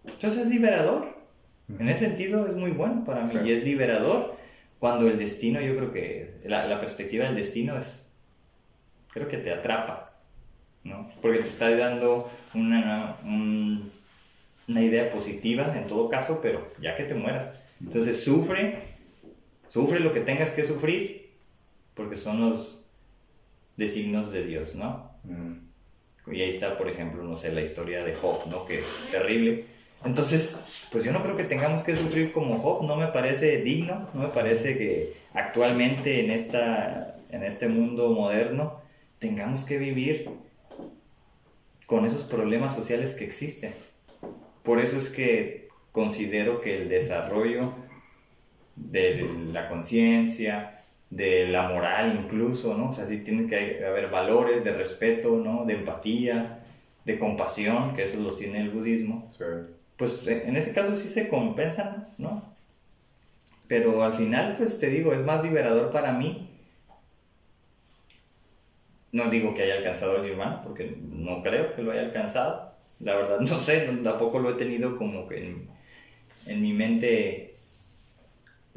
Entonces 0.04 0.46
es 0.46 0.48
liberador. 0.48 1.16
En 1.78 1.88
ese 1.88 2.06
sentido 2.06 2.46
es 2.46 2.54
muy 2.54 2.70
bueno 2.70 3.04
para 3.04 3.24
mí. 3.24 3.34
Y 3.44 3.52
es 3.52 3.64
liberador 3.64 4.36
cuando 4.78 5.08
el 5.08 5.18
destino, 5.18 5.60
yo 5.60 5.76
creo 5.76 5.92
que 5.92 6.34
la, 6.44 6.80
perspectiva 6.80 7.26
del 7.26 7.34
destino 7.34 7.78
es, 7.78 8.14
creo 9.12 9.28
que 9.28 9.36
te 9.36 9.52
atrapa, 9.52 10.18
¿no? 10.84 11.10
Porque 11.20 11.38
te 11.38 11.44
está 11.44 11.74
dando 11.76 12.30
una, 12.54 13.16
una 13.24 14.80
idea 14.80 15.10
positiva 15.10 15.76
en 15.76 15.86
todo 15.86 16.08
caso, 16.08 16.40
pero 16.40 16.68
ya 16.80 16.96
que 16.96 17.04
te 17.04 17.14
mueras. 17.14 17.52
Entonces 17.80 18.22
sufre, 18.22 18.78
sufre 19.68 20.00
lo 20.00 20.12
que 20.12 20.20
tengas 20.20 20.52
que 20.52 20.64
sufrir, 20.64 21.32
porque 21.94 22.16
son 22.16 22.40
los 22.40 22.77
de 23.78 23.88
signos 23.88 24.32
de 24.32 24.44
Dios, 24.44 24.74
¿no? 24.74 25.12
Mm. 25.24 26.32
Y 26.32 26.42
ahí 26.42 26.48
está, 26.48 26.76
por 26.76 26.90
ejemplo, 26.90 27.22
no 27.22 27.36
sé, 27.36 27.52
la 27.52 27.62
historia 27.62 28.04
de 28.04 28.14
Job, 28.14 28.46
¿no? 28.50 28.66
Que 28.66 28.80
es 28.80 29.08
terrible. 29.10 29.64
Entonces, 30.04 30.88
pues 30.92 31.04
yo 31.04 31.12
no 31.12 31.22
creo 31.22 31.36
que 31.36 31.44
tengamos 31.44 31.84
que 31.84 31.94
sufrir 31.94 32.32
como 32.32 32.58
Job, 32.58 32.86
no 32.86 32.96
me 32.96 33.06
parece 33.06 33.62
digno, 33.62 34.10
no 34.12 34.22
me 34.22 34.28
parece 34.28 34.76
que 34.76 35.12
actualmente 35.32 36.20
en, 36.20 36.30
esta, 36.30 37.16
en 37.30 37.44
este 37.44 37.68
mundo 37.68 38.10
moderno 38.10 38.80
tengamos 39.18 39.64
que 39.64 39.78
vivir 39.78 40.28
con 41.86 42.04
esos 42.04 42.24
problemas 42.24 42.74
sociales 42.74 43.14
que 43.14 43.24
existen. 43.24 43.72
Por 44.64 44.80
eso 44.80 44.98
es 44.98 45.08
que 45.08 45.68
considero 45.92 46.60
que 46.60 46.76
el 46.76 46.88
desarrollo 46.88 47.74
de 48.76 49.24
la 49.52 49.68
conciencia, 49.68 50.74
de 51.10 51.48
la 51.48 51.68
moral 51.68 52.18
incluso, 52.22 52.76
¿no? 52.76 52.90
O 52.90 52.92
sea, 52.92 53.06
sí 53.06 53.18
tiene 53.18 53.46
que 53.46 53.84
haber 53.84 54.10
valores 54.10 54.64
de 54.64 54.72
respeto, 54.72 55.38
¿no? 55.38 55.64
De 55.64 55.74
empatía, 55.74 56.60
de 57.04 57.18
compasión, 57.18 57.96
que 57.96 58.04
esos 58.04 58.20
los 58.20 58.36
tiene 58.36 58.60
el 58.60 58.70
budismo. 58.70 59.30
Pues 59.96 60.26
en 60.26 60.56
ese 60.56 60.72
caso 60.72 60.96
sí 60.96 61.08
se 61.08 61.28
compensan, 61.28 62.04
¿no? 62.18 62.42
Pero 63.66 64.02
al 64.02 64.14
final, 64.14 64.56
pues 64.56 64.78
te 64.78 64.88
digo, 64.88 65.12
es 65.12 65.22
más 65.22 65.42
liberador 65.42 65.90
para 65.90 66.12
mí. 66.12 66.48
No 69.10 69.30
digo 69.30 69.54
que 69.54 69.62
haya 69.62 69.76
alcanzado 69.76 70.16
el 70.16 70.22
nirvana, 70.22 70.62
porque 70.62 70.98
no 71.00 71.42
creo 71.42 71.74
que 71.74 71.82
lo 71.82 71.92
haya 71.92 72.02
alcanzado. 72.02 72.74
La 73.00 73.16
verdad, 73.16 73.40
no 73.40 73.46
sé, 73.46 73.80
tampoco 74.02 74.38
lo 74.38 74.50
he 74.50 74.54
tenido 74.54 74.96
como 74.96 75.26
que 75.26 75.38
en, 75.38 75.68
en 76.46 76.62
mi 76.62 76.72
mente 76.72 77.47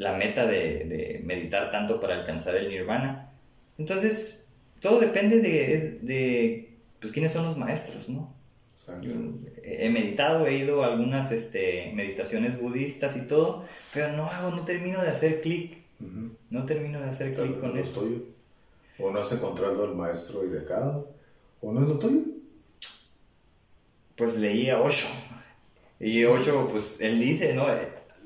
la 0.01 0.17
meta 0.17 0.47
de, 0.47 0.85
de, 0.85 1.21
meditar 1.23 1.69
tanto 1.69 2.01
para 2.01 2.15
alcanzar 2.15 2.55
el 2.55 2.69
nirvana. 2.69 3.31
Entonces, 3.77 4.47
todo 4.79 4.99
depende 4.99 5.39
de, 5.39 5.99
de 6.01 6.73
pues, 6.99 7.13
quiénes 7.13 7.31
son 7.31 7.45
los 7.45 7.55
maestros, 7.55 8.09
¿no? 8.09 8.33
he 9.63 9.89
meditado, 9.89 10.47
he 10.47 10.57
ido 10.57 10.83
a 10.83 10.87
algunas 10.87 11.31
este, 11.31 11.91
meditaciones 11.93 12.59
budistas 12.59 13.15
y 13.15 13.27
todo, 13.27 13.63
pero 13.93 14.11
no 14.13 14.25
hago, 14.25 14.49
no 14.49 14.65
termino 14.65 14.99
de 15.01 15.09
hacer 15.09 15.39
clic. 15.39 15.77
No 16.49 16.65
termino 16.65 16.99
de 16.99 17.05
hacer 17.05 17.35
clic 17.35 17.59
con 17.59 17.77
esto. 17.77 18.03
O 18.97 19.11
no 19.11 19.19
has 19.19 19.31
encontrado 19.31 19.83
al 19.83 19.95
maestro 19.95 20.43
indicado, 20.43 21.13
o 21.61 21.71
no 21.71 21.81
es 21.83 21.87
lo 21.87 21.99
tuyo. 21.99 22.21
Pues 24.15 24.35
leí 24.37 24.67
a 24.71 24.81
Osho. 24.81 25.07
Y 25.99 26.25
Osho, 26.25 26.67
pues 26.67 26.99
él 27.01 27.19
dice, 27.19 27.53
¿no? 27.53 27.67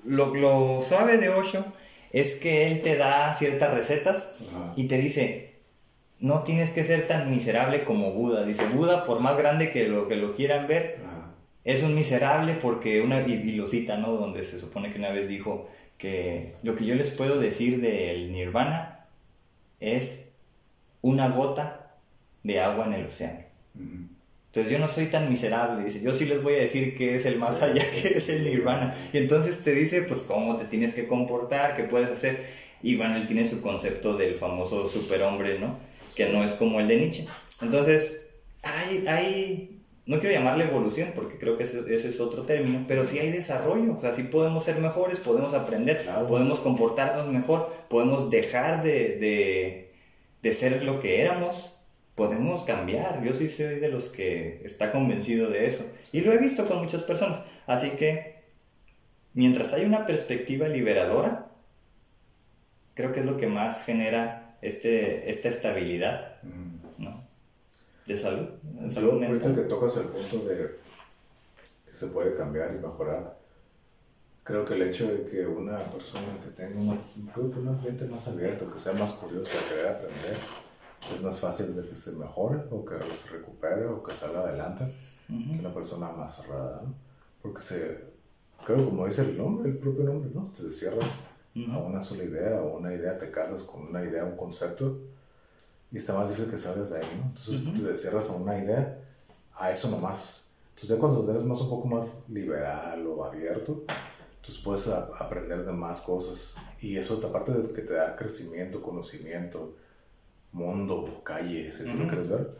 Lo, 0.05 0.35
lo 0.35 0.81
suave 0.81 1.17
de 1.17 1.29
Osho 1.29 1.65
es 2.11 2.35
que 2.35 2.67
él 2.67 2.81
te 2.81 2.97
da 2.97 3.33
ciertas 3.33 3.73
recetas 3.73 4.37
y 4.75 4.87
te 4.87 4.97
dice, 4.97 5.55
no 6.19 6.43
tienes 6.43 6.71
que 6.71 6.83
ser 6.83 7.07
tan 7.07 7.29
miserable 7.29 7.83
como 7.83 8.11
Buda. 8.11 8.45
Dice, 8.45 8.65
Buda, 8.67 9.05
por 9.05 9.19
más 9.19 9.37
grande 9.37 9.71
que 9.71 9.87
lo, 9.87 10.07
que 10.07 10.15
lo 10.15 10.35
quieran 10.35 10.67
ver, 10.67 10.99
es 11.65 11.83
un 11.83 11.93
miserable 11.93 12.53
porque 12.53 13.01
una, 13.01 13.21
y, 13.27 13.61
¿no? 13.99 14.13
Donde 14.13 14.43
se 14.43 14.59
supone 14.59 14.91
que 14.91 14.99
una 14.99 15.11
vez 15.11 15.27
dijo 15.27 15.67
que 15.97 16.53
lo 16.63 16.75
que 16.75 16.85
yo 16.85 16.95
les 16.95 17.11
puedo 17.11 17.39
decir 17.39 17.81
del 17.81 18.31
nirvana 18.31 19.07
es 19.79 20.33
una 21.01 21.29
gota 21.29 21.97
de 22.43 22.61
agua 22.61 22.85
en 22.85 22.93
el 22.93 23.05
océano. 23.07 23.45
Entonces 24.55 24.71
yo 24.71 24.79
no 24.79 24.87
soy 24.87 25.07
tan 25.07 25.29
miserable, 25.29 25.83
dice, 25.83 26.01
yo 26.01 26.13
sí 26.13 26.25
les 26.25 26.41
voy 26.41 26.53
a 26.53 26.57
decir 26.57 26.95
que 26.95 27.15
es 27.15 27.25
el 27.25 27.37
más 27.39 27.61
allá, 27.61 27.83
que 27.91 28.17
es 28.17 28.29
el 28.29 28.43
nirvana. 28.43 28.93
Y 29.11 29.17
entonces 29.17 29.63
te 29.63 29.73
dice, 29.73 30.03
pues, 30.03 30.21
cómo 30.21 30.55
te 30.55 30.65
tienes 30.65 30.93
que 30.93 31.07
comportar, 31.07 31.75
qué 31.75 31.83
puedes 31.83 32.09
hacer. 32.09 32.45
Y 32.81 32.95
bueno, 32.95 33.17
él 33.17 33.27
tiene 33.27 33.43
su 33.43 33.61
concepto 33.61 34.15
del 34.15 34.35
famoso 34.35 34.87
superhombre, 34.87 35.59
¿no? 35.59 35.77
que 36.15 36.29
no 36.29 36.43
es 36.43 36.53
como 36.53 36.79
el 36.79 36.87
de 36.87 36.97
Nietzsche. 36.97 37.27
Entonces, 37.61 38.29
hay, 38.63 39.05
hay 39.07 39.81
no 40.07 40.19
quiero 40.19 40.35
llamarle 40.35 40.65
evolución 40.65 41.11
porque 41.15 41.37
creo 41.37 41.57
que 41.57 41.63
ese, 41.63 41.93
es 41.93 42.19
otro 42.19 42.43
término, 42.43 42.85
pero 42.87 43.05
sí 43.05 43.19
hay 43.19 43.31
desarrollo, 43.31 43.95
o 43.95 43.99
sea, 43.99 44.13
sí 44.13 44.23
podemos 44.23 44.63
ser 44.63 44.77
mejores, 44.77 45.17
podemos 45.17 45.53
aprender, 45.53 45.99
podemos 46.27 46.59
comportarnos 46.59 47.27
mejor, 47.27 47.71
podemos 47.89 48.29
dejar 48.29 48.83
de, 48.83 49.17
de, 49.17 49.91
de, 50.43 50.51
ser 50.51 50.83
lo 50.83 50.99
que 50.99 51.21
éramos, 51.21 51.74
podemos 52.15 52.63
cambiar. 52.63 53.23
Yo 53.23 53.33
sí 53.33 53.49
soy 53.49 53.79
de 53.79 53.89
los 53.89 54.09
que 54.09 54.61
está 54.63 54.91
convencido 54.91 55.49
de 55.49 55.67
eso 55.67 55.85
y 56.11 56.21
lo 56.21 56.31
he 56.31 56.37
visto 56.37 56.67
con 56.67 56.79
muchas 56.79 57.03
personas. 57.03 57.41
Así 57.67 57.91
que, 57.91 58.43
mientras 59.33 59.73
hay 59.73 59.85
una 59.85 60.05
perspectiva 60.05 60.67
liberadora, 60.67 61.51
creo 62.93 63.11
que 63.13 63.19
es 63.19 63.25
lo 63.25 63.37
que 63.37 63.47
más 63.47 63.83
genera 63.83 64.57
este, 64.61 65.29
esta 65.29 65.49
estabilidad 65.49 66.37
¿no? 66.97 67.23
de 68.05 68.17
salud. 68.17 68.47
salud 68.89 69.23
ahorita 69.23 69.53
que 69.53 69.61
tocas 69.61 69.97
el 69.97 70.05
punto 70.05 70.39
de 70.47 70.77
que 71.85 71.95
se 71.95 72.07
puede 72.07 72.35
cambiar 72.35 72.73
y 72.73 72.79
mejorar, 72.79 73.37
creo 74.43 74.63
que 74.63 74.75
el 74.75 74.83
hecho 74.83 75.11
de 75.11 75.27
que 75.27 75.45
una 75.45 75.79
persona 75.79 76.27
que 76.43 76.51
tenga 76.51 76.79
una, 76.79 76.97
que 77.33 77.59
una 77.59 77.71
mente 77.71 78.05
más 78.05 78.27
abierta, 78.27 78.65
que 78.71 78.79
sea 78.79 78.93
más 78.93 79.13
curiosa, 79.13 79.57
querer 79.69 79.87
aprender, 79.87 80.37
es 81.13 81.21
más 81.21 81.39
fácil 81.39 81.75
de 81.75 81.87
que 81.87 81.95
se 81.95 82.13
mejore 82.13 82.63
o 82.71 82.83
que 82.85 82.95
se 83.15 83.29
recupere 83.29 83.85
o 83.85 84.03
que 84.03 84.13
salga 84.13 84.41
adelante 84.41 84.85
que 85.27 85.59
una 85.59 85.73
persona 85.73 86.11
más 86.11 86.35
cerrada, 86.35 86.83
¿no? 86.83 86.93
Porque 87.41 87.61
se, 87.61 88.13
creo 88.65 88.85
como 88.85 89.05
dice 89.05 89.21
el 89.23 89.37
nombre, 89.37 89.69
el 89.69 89.77
propio 89.77 90.03
nombre, 90.03 90.29
¿no? 90.33 90.51
Te 90.51 90.71
cierras 90.71 91.25
a 91.71 91.77
una 91.77 92.01
sola 92.01 92.23
idea 92.23 92.61
o 92.61 92.77
una 92.77 92.93
idea, 92.93 93.17
te 93.17 93.31
casas 93.31 93.63
con 93.63 93.87
una 93.87 94.03
idea, 94.03 94.25
un 94.25 94.35
concepto, 94.35 94.99
y 95.91 95.97
está 95.97 96.13
más 96.13 96.29
difícil 96.29 96.51
que 96.51 96.57
salgas 96.57 96.89
de 96.91 96.97
ahí, 96.97 97.07
¿no? 97.17 97.27
Entonces 97.27 97.73
te 97.73 97.97
cierras 97.97 98.29
a 98.29 98.35
una 98.35 98.57
idea, 98.57 98.99
a 99.53 99.71
eso 99.71 99.89
nomás. 99.89 100.49
Entonces 100.69 100.89
ya 100.89 100.99
cuando 100.99 101.29
eres 101.31 101.43
más 101.43 101.61
un 101.61 101.69
poco 101.69 101.87
más 101.87 102.19
liberal 102.27 103.07
o 103.07 103.23
abierto, 103.23 103.85
entonces 104.35 104.63
puedes 104.63 104.87
aprender 104.89 105.65
de 105.65 105.71
más 105.71 106.01
cosas. 106.01 106.53
Y 106.81 106.97
eso, 106.97 107.19
aparte 107.25 107.51
de 107.51 107.73
que 107.73 107.81
te 107.81 107.93
da 107.93 108.15
crecimiento, 108.15 108.81
conocimiento, 108.81 109.75
mundo, 110.55 111.21
calles, 111.23 111.79
eso 111.79 111.93
lo 111.95 112.07
quieres 112.07 112.29
ver. 112.29 112.57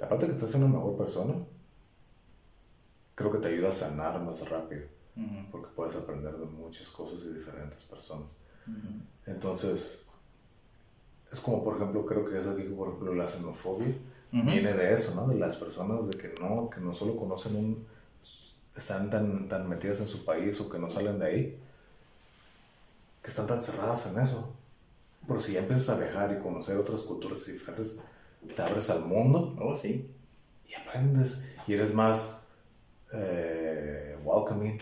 Aparte 0.00 0.26
que 0.26 0.32
te 0.34 0.44
hace 0.44 0.56
una 0.56 0.68
mejor 0.68 0.96
persona, 0.96 1.34
creo 3.14 3.32
que 3.32 3.38
te 3.38 3.48
ayuda 3.48 3.68
a 3.68 3.72
sanar 3.72 4.20
más 4.22 4.48
rápido 4.48 4.86
porque 5.50 5.68
puedes 5.76 5.94
aprender 5.96 6.34
de 6.36 6.46
muchas 6.46 6.88
cosas 6.88 7.22
y 7.24 7.34
diferentes 7.34 7.82
personas. 7.84 8.36
Entonces, 9.26 10.06
es 11.30 11.40
como, 11.40 11.62
por 11.62 11.76
ejemplo, 11.76 12.06
creo 12.06 12.24
que 12.24 12.38
es 12.38 12.46
aquí, 12.46 12.62
por 12.62 12.88
ejemplo, 12.88 13.14
la 13.14 13.28
xenofobia 13.28 13.94
viene 14.30 14.72
de 14.72 14.94
eso, 14.94 15.14
¿no? 15.14 15.26
De 15.26 15.34
las 15.34 15.56
personas 15.56 16.08
de 16.08 16.16
que 16.16 16.34
no, 16.40 16.70
que 16.70 16.80
no 16.80 16.94
solo 16.94 17.16
conocen 17.16 17.56
un, 17.56 17.86
están 18.74 19.10
tan, 19.10 19.48
tan 19.48 19.68
metidas 19.68 20.00
en 20.00 20.08
su 20.08 20.24
país 20.24 20.58
o 20.60 20.70
que 20.70 20.78
no 20.78 20.88
salen 20.88 21.18
de 21.18 21.26
ahí, 21.26 21.60
que 23.22 23.28
están 23.28 23.46
tan 23.46 23.62
cerradas 23.62 24.06
en 24.06 24.18
eso. 24.18 24.54
Pero 25.26 25.40
si 25.40 25.52
ya 25.52 25.60
empiezas 25.60 25.88
a 25.90 25.98
viajar 25.98 26.32
y 26.32 26.42
conocer 26.42 26.76
otras 26.76 27.00
culturas 27.02 27.46
diferentes, 27.46 27.98
te 28.54 28.62
abres 28.62 28.90
al 28.90 29.04
mundo. 29.04 29.56
Oh, 29.60 29.74
sí. 29.74 30.10
Y 30.68 30.74
aprendes 30.74 31.48
y 31.66 31.74
eres 31.74 31.94
más 31.94 32.42
eh, 33.12 34.16
welcoming 34.24 34.78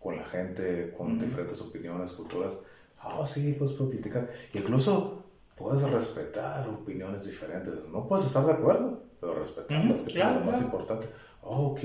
con 0.00 0.16
la 0.16 0.24
gente, 0.24 0.94
con 0.96 1.18
diferentes 1.18 1.60
opiniones, 1.60 2.12
culturas. 2.12 2.58
Ah, 2.98 3.18
oh, 3.18 3.26
sí, 3.26 3.54
pues 3.58 3.72
puedo 3.72 3.90
platicar. 3.90 4.30
Incluso 4.54 5.24
puedes 5.56 5.82
respetar 5.82 6.68
opiniones 6.68 7.26
diferentes. 7.26 7.88
No 7.88 8.06
puedes 8.06 8.26
estar 8.26 8.44
de 8.44 8.52
acuerdo, 8.52 9.02
pero 9.20 9.34
respetarlas, 9.34 10.02
que 10.02 10.12
es 10.12 10.24
lo 10.24 10.40
más 10.40 10.60
importante. 10.60 11.08
Oh, 11.42 11.68
ok, 11.68 11.80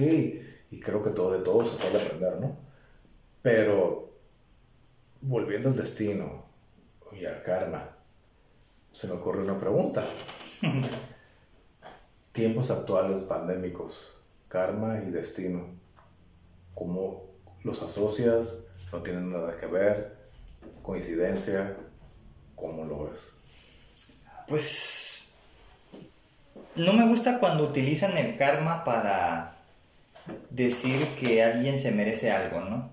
y 0.71 0.79
creo 0.79 1.03
que 1.03 1.11
todo 1.11 1.31
de 1.33 1.43
todo 1.43 1.63
se 1.65 1.77
puede 1.77 2.03
aprender, 2.03 2.39
¿no? 2.39 2.57
Pero 3.41 4.11
volviendo 5.21 5.69
al 5.69 5.75
destino 5.75 6.50
y 7.13 7.25
al 7.25 7.43
karma, 7.43 7.97
se 8.91 9.07
me 9.07 9.13
ocurre 9.13 9.43
una 9.43 9.57
pregunta. 9.57 10.05
Tiempos 12.31 12.71
actuales 12.71 13.21
pandémicos, 13.21 14.13
karma 14.47 15.01
y 15.05 15.11
destino, 15.11 15.65
¿cómo 16.73 17.25
los 17.63 17.81
asocias, 17.81 18.67
no 18.91 19.01
tienen 19.01 19.31
nada 19.31 19.57
que 19.57 19.67
ver, 19.67 20.17
coincidencia, 20.81 21.75
¿cómo 22.55 22.85
lo 22.85 23.05
ves? 23.05 23.33
Pues 24.47 25.33
no 26.75 26.93
me 26.93 27.07
gusta 27.07 27.39
cuando 27.39 27.65
utilizan 27.65 28.17
el 28.17 28.37
karma 28.37 28.83
para 28.83 29.55
decir 30.49 31.05
que 31.19 31.43
alguien 31.43 31.79
se 31.79 31.91
merece 31.91 32.31
algo, 32.31 32.61
¿no? 32.61 32.91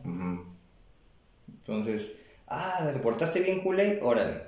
Entonces, 1.49 2.17
ah, 2.49 2.89
te 2.93 2.99
portaste 2.99 3.41
bien 3.41 3.61
culé, 3.61 4.01
órale. 4.03 4.43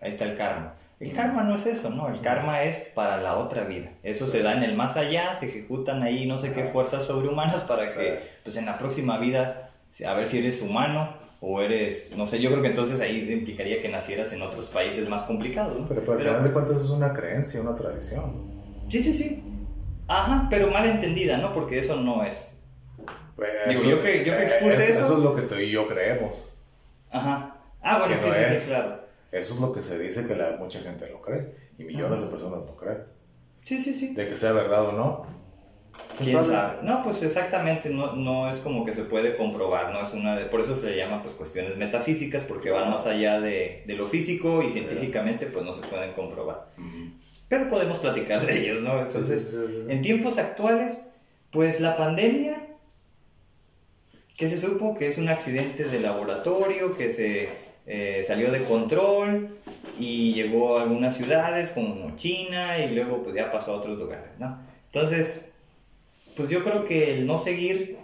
Ahí 0.00 0.10
está 0.10 0.24
el 0.24 0.36
karma. 0.36 0.74
El 1.02 1.12
karma 1.14 1.42
no 1.42 1.56
es 1.56 1.66
eso, 1.66 1.90
¿no? 1.90 2.08
El 2.08 2.20
karma 2.20 2.62
es 2.62 2.92
para 2.94 3.16
la 3.16 3.36
otra 3.36 3.64
vida. 3.64 3.90
Eso 4.04 4.26
se 4.28 4.42
da 4.42 4.52
en 4.52 4.62
el 4.62 4.76
más 4.76 4.96
allá, 4.96 5.34
se 5.34 5.46
ejecutan 5.46 6.02
ahí 6.04 6.26
no 6.26 6.38
sé 6.38 6.52
qué 6.52 6.64
fuerzas 6.64 7.04
sobrehumanas 7.04 7.62
para 7.62 7.86
que, 7.86 8.20
pues 8.44 8.56
en 8.56 8.66
la 8.66 8.78
próxima 8.78 9.18
vida, 9.18 9.68
a 10.06 10.14
ver 10.14 10.28
si 10.28 10.38
eres 10.38 10.62
humano 10.62 11.16
o 11.40 11.60
eres, 11.60 12.16
no 12.16 12.28
sé, 12.28 12.40
yo 12.40 12.50
creo 12.50 12.62
que 12.62 12.68
entonces 12.68 13.00
ahí 13.00 13.32
implicaría 13.32 13.82
que 13.82 13.88
nacieras 13.88 14.32
en 14.32 14.42
otros 14.42 14.68
países 14.68 15.08
más 15.08 15.24
complicados, 15.24 15.76
¿no? 15.76 15.88
Pero, 15.88 16.12
al 16.12 16.18
final 16.18 16.44
de 16.44 16.52
cuentas 16.52 16.76
es 16.76 16.90
una 16.90 17.12
creencia, 17.12 17.60
una 17.60 17.74
tradición. 17.74 18.52
Sí, 18.88 19.02
sí, 19.02 19.12
sí. 19.12 19.42
Ajá, 20.06 20.46
pero 20.48 20.70
mal 20.70 20.86
entendida, 20.86 21.38
¿no? 21.38 21.52
Porque 21.52 21.80
eso 21.80 21.96
no 21.96 22.22
es. 22.24 22.51
Pues 23.36 23.50
Digo, 23.68 23.82
yo 23.82 24.02
que, 24.02 24.24
yo 24.24 24.36
que 24.36 24.42
expuse 24.42 24.92
eso, 24.92 25.04
eso. 25.04 25.16
es 25.16 25.22
lo 25.22 25.34
que 25.34 25.42
tú 25.42 25.54
y 25.56 25.70
yo 25.70 25.88
creemos. 25.88 26.52
Ajá. 27.10 27.56
Ah, 27.80 27.98
bueno, 27.98 28.14
sí, 28.20 28.28
sí, 28.28 28.60
sí, 28.60 28.66
claro. 28.68 29.02
Eso 29.30 29.54
es 29.54 29.60
lo 29.60 29.72
que 29.72 29.80
se 29.80 29.98
dice 29.98 30.26
que 30.26 30.36
la, 30.36 30.56
mucha 30.58 30.80
gente 30.80 31.08
lo 31.08 31.20
cree 31.20 31.54
y 31.78 31.84
millones 31.84 32.20
de 32.20 32.26
personas 32.26 32.60
lo 32.66 32.76
creen. 32.76 33.04
Sí, 33.62 33.82
sí, 33.82 33.94
sí. 33.94 34.14
De 34.14 34.28
que 34.28 34.36
sea 34.36 34.52
verdad 34.52 34.86
o 34.86 34.92
no, 34.92 35.26
¿Quién 36.18 36.44
sabe? 36.44 36.78
No, 36.82 37.02
pues 37.02 37.22
exactamente, 37.22 37.88
no, 37.88 38.14
no 38.14 38.48
es 38.48 38.58
como 38.58 38.84
que 38.84 38.92
se 38.92 39.04
puede 39.04 39.36
comprobar, 39.36 39.92
no 39.92 40.02
es 40.02 40.12
una 40.12 40.36
de, 40.36 40.46
por 40.46 40.60
eso 40.60 40.76
se 40.76 40.90
le 40.90 40.96
llama 40.96 41.22
pues 41.22 41.34
cuestiones 41.34 41.76
metafísicas, 41.76 42.44
porque 42.44 42.70
van 42.70 42.90
más 42.90 43.06
allá 43.06 43.40
de, 43.40 43.82
de 43.86 43.94
lo 43.94 44.06
físico 44.06 44.62
y 44.62 44.68
científicamente 44.68 45.46
pues 45.46 45.64
no 45.64 45.72
se 45.72 45.82
pueden 45.82 46.12
comprobar. 46.12 46.68
Pero 47.48 47.68
podemos 47.68 47.98
platicar 47.98 48.40
de 48.40 48.58
ellos, 48.58 48.82
¿no? 48.82 49.02
Entonces, 49.02 49.86
en 49.88 50.00
tiempos 50.00 50.38
actuales, 50.38 51.12
pues 51.50 51.80
la 51.80 51.96
pandemia, 51.96 52.71
que 54.36 54.46
se 54.46 54.58
supo 54.58 54.96
que 54.96 55.08
es 55.08 55.18
un 55.18 55.28
accidente 55.28 55.84
de 55.84 56.00
laboratorio, 56.00 56.96
que 56.96 57.10
se 57.10 57.48
eh, 57.86 58.22
salió 58.24 58.50
de 58.50 58.62
control 58.62 59.58
y 59.98 60.34
llegó 60.34 60.78
a 60.78 60.82
algunas 60.82 61.16
ciudades 61.16 61.70
como 61.70 62.14
China 62.16 62.78
y 62.78 62.94
luego 62.94 63.22
pues 63.22 63.34
ya 63.34 63.50
pasó 63.50 63.72
a 63.72 63.76
otros 63.76 63.98
lugares, 63.98 64.30
¿no? 64.38 64.58
Entonces, 64.86 65.52
pues 66.36 66.48
yo 66.48 66.62
creo 66.62 66.84
que 66.86 67.14
el 67.14 67.26
no 67.26 67.38
seguir 67.38 67.98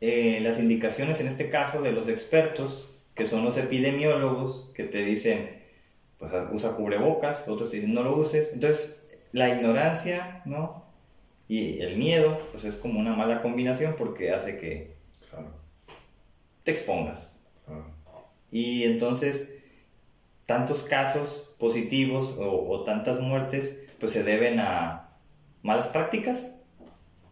eh, 0.00 0.40
las 0.42 0.58
indicaciones, 0.58 1.20
en 1.20 1.28
este 1.28 1.48
caso, 1.48 1.80
de 1.80 1.92
los 1.92 2.08
expertos, 2.08 2.88
que 3.14 3.26
son 3.26 3.44
los 3.44 3.56
epidemiólogos, 3.56 4.70
que 4.74 4.84
te 4.84 5.04
dicen, 5.04 5.62
pues 6.18 6.32
usa 6.50 6.72
cubrebocas, 6.72 7.46
otros 7.46 7.70
te 7.70 7.76
dicen 7.76 7.94
no 7.94 8.02
lo 8.02 8.16
uses. 8.16 8.52
Entonces, 8.54 9.06
la 9.32 9.48
ignorancia, 9.48 10.42
¿no? 10.44 10.84
Y 11.48 11.80
el 11.80 11.96
miedo, 11.96 12.38
pues 12.50 12.64
es 12.64 12.74
como 12.74 12.98
una 12.98 13.14
mala 13.14 13.42
combinación 13.42 13.94
porque 13.96 14.32
hace 14.32 14.58
que 14.58 14.94
te 16.64 16.70
expongas. 16.70 17.40
Y 18.50 18.84
entonces, 18.84 19.58
tantos 20.46 20.82
casos 20.82 21.56
positivos 21.58 22.36
o, 22.38 22.68
o 22.68 22.84
tantas 22.84 23.20
muertes, 23.20 23.82
pues 23.98 24.12
se 24.12 24.22
deben 24.24 24.60
a 24.60 25.16
malas 25.62 25.88
prácticas 25.88 26.62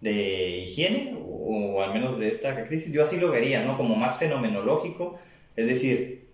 de 0.01 0.61
higiene, 0.61 1.19
o, 1.23 1.83
al 1.83 1.93
menos 1.93 2.19
de 2.19 2.29
esta 2.29 2.65
crisis, 2.65 2.93
yo 2.93 3.03
así 3.03 3.19
lo 3.19 3.31
vería, 3.31 3.65
¿no? 3.65 3.77
Como 3.77 3.97
más 3.97 4.19
fenomenológico, 4.19 5.19
es 5.57 5.67
decir, 5.67 6.31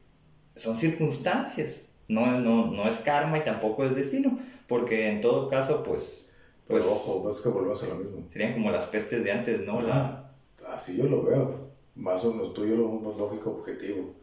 son 0.54 0.76
circunstancias, 0.76 1.92
no, 2.08 2.38
no, 2.38 2.70
no 2.70 2.88
es 2.88 2.98
karma 2.98 3.38
y 3.38 3.44
tampoco 3.44 3.84
es 3.84 3.96
destino, 3.96 4.38
porque 4.68 5.08
en 5.08 5.20
todo 5.20 5.48
caso, 5.48 5.82
pues... 5.82 6.22
Pues 6.66 6.84
ojo, 6.84 7.30
es 7.30 7.40
que 7.40 7.48
volvemos 7.48 7.80
a 7.84 7.86
lo 7.86 7.94
mismo. 7.94 8.28
Serían 8.32 8.54
como 8.54 8.72
las 8.72 8.86
pestes 8.86 9.22
de 9.22 9.30
antes, 9.30 9.60
¿no? 9.64 9.80
La... 9.80 10.32
Así 10.74 10.96
yo 10.96 11.04
lo 11.04 11.22
veo. 11.22 11.65
Más 11.96 12.24
o 12.24 12.32
menos 12.32 12.54
tú 12.54 12.64
y 12.64 12.70
yo 12.70 12.76
lo 12.76 12.88
más 12.88 13.16
lógico, 13.16 13.50
objetivo. 13.50 14.14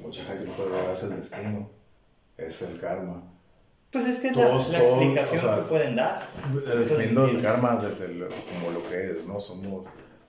Mucha 0.00 0.24
gente 0.24 0.44
no 0.44 0.52
puede 0.52 0.70
ver, 0.70 0.90
es 0.90 1.02
el 1.02 1.16
destino, 1.16 1.70
es 2.36 2.62
el 2.62 2.80
karma 2.80 3.36
pues 3.96 4.06
es 4.08 4.18
que 4.18 4.28
es 4.28 4.36
la, 4.36 4.78
explicación 4.78 5.56
que 5.56 5.62
pueden 5.62 5.96
dar. 5.96 6.28
Viendo 6.98 7.24
el 7.26 7.40
karma 7.40 7.76
desde 7.76 8.06
como 8.28 8.70
lo 8.72 8.86
que 8.88 9.12
es, 9.12 9.26
¿no? 9.26 9.40
Somos 9.40 9.86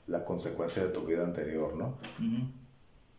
la 0.08 0.24
consecuencia 0.24 0.84
de 0.84 0.90
tu 0.90 1.02
vida 1.02 1.24
anterior, 1.24 1.76
¿no? 1.76 1.98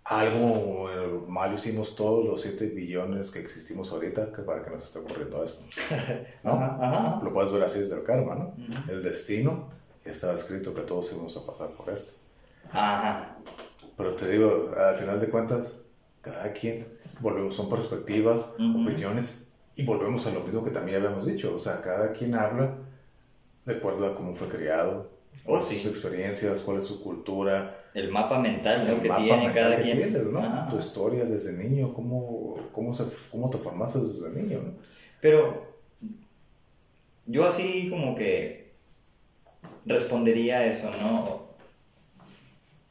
Algo 0.04 0.88
eh, 0.90 1.20
mal 1.28 1.52
hicimos 1.52 1.94
todos 1.94 2.24
los 2.24 2.40
7 2.40 2.68
billones 2.68 3.30
que 3.30 3.40
existimos 3.40 3.92
ahorita 3.92 4.32
que 4.32 4.40
para 4.40 4.64
que 4.64 4.70
nos 4.70 4.84
esté 4.84 5.00
ocurriendo 5.00 5.44
esto. 5.44 5.64
¿no? 6.44 7.20
Lo 7.22 7.32
puedes 7.34 7.52
ver 7.52 7.64
así 7.64 7.80
desde 7.80 7.96
el 7.96 8.04
karma, 8.04 8.34
¿no? 8.34 8.54
El 8.90 9.02
destino, 9.02 9.68
ya 10.02 10.12
estaba 10.12 10.32
escrito 10.32 10.74
que 10.74 10.80
todos 10.82 11.12
íbamos 11.12 11.36
a 11.36 11.44
pasar 11.44 11.68
por 11.72 11.92
esto. 11.92 12.12
Ajá. 12.72 13.36
Pero 13.96 14.12
te 14.14 14.30
digo, 14.30 14.70
al 14.76 14.94
final 14.94 15.20
de 15.20 15.28
cuentas, 15.28 15.80
cada 16.20 16.52
quien, 16.52 16.86
volvemos, 17.20 17.54
son 17.54 17.68
perspectivas, 17.68 18.54
opiniones 18.54 19.52
y 19.74 19.84
volvemos 19.84 20.26
a 20.26 20.30
lo 20.30 20.40
mismo 20.40 20.64
que 20.64 20.70
también 20.70 20.98
habíamos 20.98 21.26
dicho, 21.26 21.54
o 21.54 21.58
sea, 21.58 21.80
cada 21.82 22.12
quien 22.12 22.34
habla 22.34 22.76
de 23.64 23.74
acuerdo 23.74 24.06
a 24.06 24.14
cómo 24.14 24.34
fue 24.34 24.48
criado, 24.48 25.10
oh, 25.46 25.60
sus 25.62 25.86
experiencias, 25.86 26.60
cuál 26.60 26.78
es 26.78 26.84
su 26.84 27.02
cultura. 27.02 27.86
El 27.94 28.10
mapa 28.10 28.38
mental 28.38 29.00
que 29.02 29.10
tiene 29.10 29.52
cada 29.52 29.76
quien. 29.76 30.12
Tu 30.70 30.78
historia 30.78 31.24
desde 31.24 31.62
niño, 31.62 31.92
cómo, 31.92 32.56
cómo, 32.72 32.94
se, 32.94 33.04
cómo 33.30 33.50
te 33.50 33.58
formaste 33.58 33.98
desde 33.98 34.42
niño. 34.42 34.60
¿no? 34.64 34.72
Pero 35.20 35.76
yo 37.26 37.46
así 37.46 37.88
como 37.90 38.14
que 38.14 38.74
respondería 39.84 40.58
a 40.58 40.66
eso, 40.66 40.90
¿no? 41.00 41.47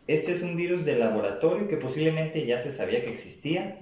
Este 0.08 0.32
es 0.32 0.42
un 0.42 0.56
virus 0.56 0.86
de 0.86 0.98
laboratorio 0.98 1.68
que 1.68 1.78
posiblemente 1.78 2.46
ya 2.46 2.60
se 2.60 2.72
sabía 2.72 3.04
que 3.04 3.12
existía. 3.12 3.78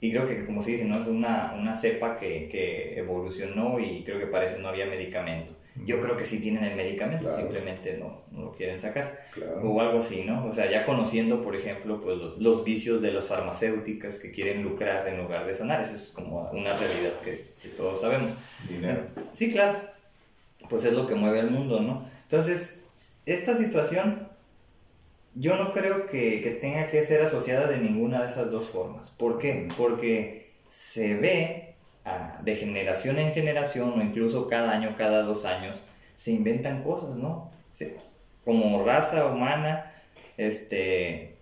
Y 0.00 0.10
creo 0.10 0.26
que, 0.26 0.44
como 0.44 0.62
se 0.62 0.72
dice, 0.72 0.84
¿no? 0.84 1.00
es 1.00 1.06
una, 1.06 1.54
una 1.58 1.74
cepa 1.74 2.18
que, 2.18 2.48
que, 2.48 2.98
evolucionó 2.98 3.80
y 3.80 4.04
creo 4.04 4.18
que 4.18 4.26
parece 4.26 4.58
no 4.60 4.68
había 4.68 4.86
medicamento. 4.86 5.52
Yo 5.84 6.00
creo 6.00 6.16
que 6.16 6.24
sí 6.24 6.40
tienen 6.40 6.62
el 6.62 6.76
medicamento, 6.76 7.34
simplemente 7.34 7.96
no, 7.98 8.22
no, 8.30 8.44
lo 8.44 8.52
quieren 8.52 8.78
sacar. 8.78 9.26
O 9.60 9.80
algo 9.80 9.98
así, 9.98 10.22
¿no? 10.24 10.46
O 10.46 10.52
sea, 10.52 10.70
ya 10.70 10.86
conociendo, 10.86 11.42
por 11.42 11.56
ejemplo, 11.56 12.00
pues 12.00 12.16
los, 12.38 12.64
vicios 12.64 13.02
de 13.02 13.12
las 13.12 13.26
farmacéuticas 13.26 14.20
que 14.20 14.30
quieren 14.30 14.62
lucrar 14.62 15.08
en 15.08 15.18
lugar 15.18 15.44
de 15.44 15.52
sanar. 15.52 15.80
Eso 15.80 15.96
es 15.96 16.12
como 16.14 16.48
una 16.52 16.76
realidad 16.76 17.18
que, 17.24 17.40
que 17.60 17.70
todos 17.70 18.02
sabemos. 18.02 18.34
Dinero. 18.68 19.02
Sí, 19.32 19.50
claro. 19.50 19.80
Pues 20.68 20.84
es 20.84 20.92
lo 20.92 21.06
que 21.06 21.16
mueve 21.16 21.40
al 21.40 21.50
mundo, 21.50 21.80
¿no? 21.80 22.08
Entonces, 22.22 22.86
esta 23.26 23.56
situación 23.56 24.28
yo 25.34 25.56
no 25.56 25.72
creo 25.72 26.06
que, 26.06 26.42
que, 26.42 26.50
tenga 26.50 26.86
que 26.86 27.02
ser 27.04 27.22
asociada 27.22 27.66
de 27.66 27.78
ninguna 27.78 28.22
de 28.22 28.28
esas 28.28 28.50
dos 28.50 28.70
formas. 28.70 29.10
¿Por 29.10 29.38
qué? 29.38 29.68
Porque 29.76 30.52
se 30.68 31.16
ve 31.16 31.74
de 32.42 32.56
generación 32.56 33.18
en 33.18 33.32
generación 33.32 33.98
o 33.98 34.02
incluso 34.02 34.46
cada 34.46 34.72
año, 34.72 34.94
cada 34.96 35.22
dos 35.22 35.44
años, 35.44 35.86
se 36.16 36.32
inventan 36.32 36.82
cosas, 36.82 37.16
¿no? 37.16 37.50
como 38.44 38.84
raza 38.84 39.26
humana, 39.26 39.90
este, 40.36 41.38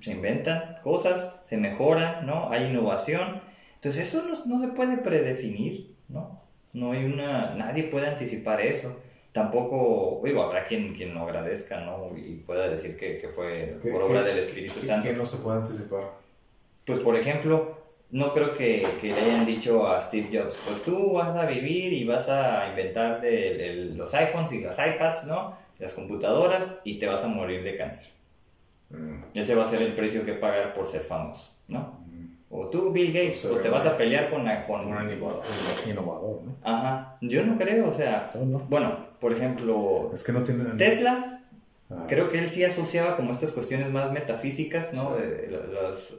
se 0.00 0.10
inventan 0.10 0.78
cosas, 0.82 1.40
se 1.44 1.56
mejoran, 1.56 2.26
¿no? 2.26 2.50
Hay 2.50 2.64
innovación. 2.64 3.40
Entonces 3.76 4.08
eso 4.08 4.24
no, 4.26 4.34
no 4.46 4.60
se 4.60 4.74
puede 4.74 4.98
predefinir, 4.98 5.94
¿no? 6.08 6.42
No 6.72 6.92
hay 6.92 7.04
una, 7.04 7.54
nadie 7.54 7.84
puede 7.84 8.08
anticipar 8.08 8.60
eso 8.60 9.00
tampoco, 9.36 10.22
digo, 10.24 10.42
habrá 10.42 10.64
quien, 10.64 10.94
quien 10.94 11.12
lo 11.12 11.24
agradezca, 11.24 11.80
¿no? 11.80 12.10
Y 12.16 12.36
pueda 12.36 12.68
decir 12.68 12.96
que, 12.96 13.18
que 13.18 13.28
fue 13.28 13.78
por 13.92 14.00
obra 14.00 14.22
del 14.22 14.38
Espíritu 14.38 14.80
Santo. 14.80 15.06
¿Qué 15.06 15.14
no 15.14 15.26
se 15.26 15.36
puede 15.36 15.58
anticipar? 15.58 16.04
Pues, 16.86 17.00
por 17.00 17.14
ejemplo, 17.16 17.76
no 18.10 18.32
creo 18.32 18.54
que, 18.54 18.86
que, 18.98 19.08
le 19.08 19.20
hayan 19.20 19.44
dicho 19.44 19.88
a 19.88 20.00
Steve 20.00 20.28
Jobs, 20.32 20.62
pues 20.66 20.82
tú 20.84 21.12
vas 21.12 21.36
a 21.36 21.44
vivir 21.44 21.92
y 21.92 22.04
vas 22.04 22.30
a 22.30 22.66
inventar 22.70 23.22
los 23.94 24.14
iPhones 24.14 24.52
y 24.52 24.62
las 24.62 24.78
iPads, 24.78 25.26
¿no? 25.26 25.54
Las 25.78 25.92
computadoras 25.92 26.80
y 26.84 26.98
te 26.98 27.06
vas 27.06 27.22
a 27.22 27.28
morir 27.28 27.62
de 27.62 27.76
cáncer. 27.76 28.12
Mm. 28.88 29.22
Ese 29.34 29.54
va 29.54 29.64
a 29.64 29.66
ser 29.66 29.82
el 29.82 29.92
precio 29.92 30.24
que 30.24 30.32
pagar 30.32 30.72
por 30.72 30.86
ser 30.86 31.02
famoso, 31.02 31.50
¿no? 31.68 32.06
O 32.48 32.68
tú, 32.68 32.90
Bill 32.90 33.12
Gates, 33.12 33.48
pues, 33.50 33.60
te 33.60 33.68
vas 33.68 33.84
a 33.84 33.98
pelear 33.98 34.30
con... 34.30 34.46
Con... 34.66 34.86
Un 34.86 35.10
innovador, 35.90 36.42
¿no? 36.42 36.56
Ajá, 36.62 37.18
yo 37.20 37.44
no 37.44 37.58
creo, 37.58 37.88
o 37.88 37.92
sea... 37.92 38.30
Bueno, 38.68 39.05
por 39.20 39.32
ejemplo... 39.32 40.10
Es 40.12 40.22
que 40.24 40.32
no 40.32 40.42
tiene... 40.42 40.64
Tesla, 40.76 41.42
ah. 41.90 42.06
creo 42.08 42.30
que 42.30 42.38
él 42.38 42.48
sí 42.48 42.64
asociaba 42.64 43.16
como 43.16 43.32
estas 43.32 43.52
cuestiones 43.52 43.90
más 43.90 44.12
metafísicas, 44.12 44.92
¿no? 44.92 45.16
De, 45.16 45.48
las... 45.50 46.14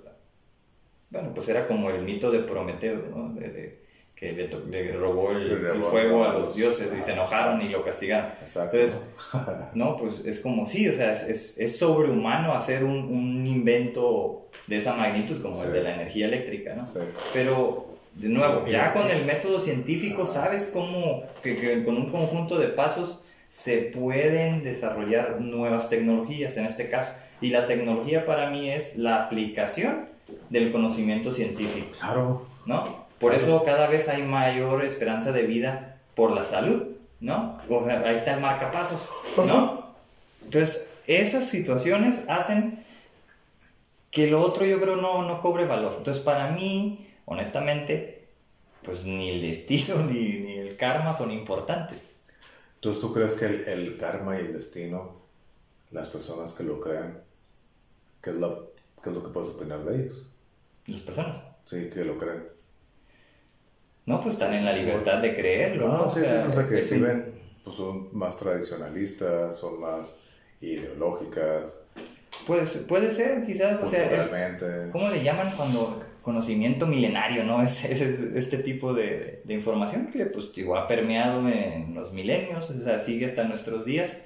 Bueno, 1.09 1.33
pues 1.33 1.47
era 1.49 1.67
como 1.67 1.89
el 1.89 2.01
mito 2.01 2.31
de 2.31 2.39
Prometeo, 2.39 3.03
¿no? 3.09 3.33
De, 3.33 3.87
que 4.17 4.31
le, 4.31 4.93
robó 4.93 5.31
el, 5.31 5.79
fuego 5.79 6.25
a 6.25 6.33
los 6.33 6.55
dioses 6.55 6.91
y 6.97 7.03
se 7.03 7.13
enojaron 7.13 7.61
y 7.61 7.69
lo 7.69 7.85
castigaron. 7.85 8.31
Exacto. 8.41 8.75
Entonces, 8.75 9.13
no, 9.75 9.95
pues 9.95 10.23
es 10.25 10.39
como, 10.39 10.65
sí, 10.65 10.89
o 10.89 10.93
sea, 10.93 11.13
es, 11.13 11.59
es 11.59 11.77
sobrehumano 11.77 12.55
hacer 12.55 12.83
un, 12.83 12.97
un, 12.97 13.45
invento 13.45 14.49
de 14.65 14.77
esa 14.77 14.95
magnitud 14.95 15.39
como 15.43 15.63
el 15.63 15.71
de 15.71 15.83
la 15.83 15.93
energía 15.93 16.25
eléctrica, 16.25 16.73
¿no? 16.73 16.87
Sí. 16.87 16.97
Pero, 17.31 17.96
de 18.17 18.29
nuevo, 18.29 18.65
ya 18.67 18.93
con 18.93 19.09
el 19.09 19.25
método 19.25 19.59
científico 19.59 20.25
sabes 20.25 20.71
cómo, 20.73 21.23
que, 21.43 21.57
que 21.57 21.83
con 21.83 21.97
un 21.97 22.09
conjunto 22.09 22.57
de 22.57 22.67
pasos 22.67 23.25
se 23.47 23.77
pueden 23.77 24.63
desarrollar 24.63 25.39
nuevas 25.39 25.87
tecnologías 25.89 26.57
en 26.57 26.65
este 26.65 26.89
caso. 26.89 27.13
Y 27.41 27.49
la 27.51 27.67
tecnología 27.67 28.25
para 28.25 28.49
mí 28.49 28.71
es 28.71 28.97
la 28.97 29.23
aplicación 29.23 30.09
del 30.49 30.71
conocimiento 30.71 31.31
científico. 31.31 31.87
Claro. 31.99 32.45
¿No? 32.65 33.07
Por 33.19 33.33
eso 33.33 33.63
cada 33.63 33.87
vez 33.87 34.09
hay 34.09 34.23
mayor 34.23 34.83
esperanza 34.83 35.31
de 35.31 35.43
vida 35.43 35.97
por 36.15 36.31
la 36.31 36.43
salud, 36.43 36.83
¿no? 37.19 37.57
Ahí 38.05 38.15
está 38.15 38.33
el 38.33 38.41
marcapasos, 38.41 39.09
¿no? 39.37 39.95
Entonces, 40.43 40.99
esas 41.07 41.45
situaciones 41.45 42.25
hacen 42.27 42.83
que 44.11 44.27
lo 44.27 44.41
otro 44.41 44.65
yo 44.65 44.79
creo 44.79 44.97
no, 44.97 45.23
no 45.23 45.41
cobre 45.41 45.65
valor. 45.65 45.95
Entonces, 45.97 46.23
para 46.23 46.51
mí, 46.51 47.06
honestamente, 47.27 48.27
pues 48.83 49.05
ni 49.05 49.29
el 49.29 49.41
destino 49.41 49.97
ni, 50.09 50.39
ni 50.39 50.57
el 50.57 50.75
karma 50.75 51.13
son 51.13 51.31
importantes. 51.31 52.15
Entonces, 52.75 53.01
¿tú 53.01 53.13
crees 53.13 53.33
que 53.33 53.45
el, 53.45 53.67
el, 53.67 53.97
karma 53.97 54.37
y 54.37 54.41
el 54.41 54.53
destino, 54.53 55.21
las 55.91 56.09
personas 56.09 56.53
que 56.53 56.63
lo 56.63 56.79
crean, 56.79 57.21
¿qué 58.21 58.31
es, 58.31 58.35
lo, 58.37 58.71
qué 59.03 59.09
es 59.09 59.15
lo 59.15 59.23
que 59.23 59.29
puedes 59.29 59.49
opinar 59.49 59.83
de 59.83 60.03
ellos? 60.03 60.27
Las 60.85 61.01
personas. 61.01 61.41
Sí, 61.65 61.89
que 61.93 62.05
lo 62.05 62.17
creen. 62.17 62.47
No, 64.05 64.21
pues 64.21 64.35
están 64.35 64.53
en 64.53 64.63
la 64.63 64.73
libertad 64.73 65.21
de 65.21 65.35
creerlo. 65.35 65.89
No, 65.89 66.09
sí, 66.09 66.21
sí, 66.21 66.47
o 66.47 66.51
sea 66.51 66.67
que 66.67 66.81
si 66.81 66.97
ven, 66.99 67.41
pues 67.63 67.75
son 67.75 68.09
más 68.17 68.37
tradicionalistas, 68.37 69.57
son 69.57 69.81
más 69.81 70.19
ideológicas. 70.61 71.81
Pues 72.45 72.85
puede 72.87 73.11
ser, 73.11 73.43
quizás, 73.43 73.83
o 73.83 73.89
sea, 73.89 74.09
es, 74.09 74.91
¿cómo 74.91 75.09
le 75.09 75.21
llaman 75.23 75.51
cuando 75.57 76.01
conocimiento 76.27 76.87
milenario, 76.87 77.45
¿no? 77.45 77.61
Es, 77.67 77.85
es, 77.85 78.19
este 78.19 78.57
tipo 78.57 78.93
de, 78.93 79.43
información 79.47 80.07
que 80.11 80.25
pues 80.25 80.51
digo, 80.51 80.75
ha 80.75 80.85
permeado 80.85 81.47
en 81.47 81.95
los 81.95 82.11
milenios, 82.11 82.69
o 82.69 82.83
sea, 82.83 82.99
sigue 82.99 83.25
hasta 83.25 83.45
nuestros 83.45 83.85
días. 83.85 84.23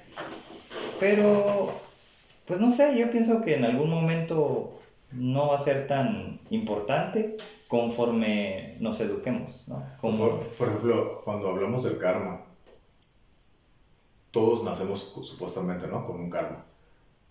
Pero, 0.98 1.72
pues 2.44 2.58
no 2.58 2.72
sé, 2.72 2.98
yo 2.98 3.08
pienso 3.08 3.40
que 3.42 3.54
en 3.54 3.64
algún 3.64 3.88
momento 3.88 4.80
no 5.12 5.50
va 5.50 5.56
a 5.56 5.60
ser 5.60 5.86
tan 5.86 6.40
importante 6.50 7.36
conforme 7.68 8.76
nos 8.80 9.00
eduquemos, 9.00 9.64
¿no? 9.68 9.84
Como... 10.00 10.40
Por, 10.58 10.68
ejemplo, 10.68 11.22
cuando 11.24 11.50
hablamos 11.50 11.84
del 11.84 11.98
karma, 11.98 12.44
todos 14.32 14.64
nacemos 14.64 15.12
supuestamente, 15.22 15.86
¿no? 15.86 16.04
Con 16.04 16.16
un 16.16 16.30
karma. 16.30 16.64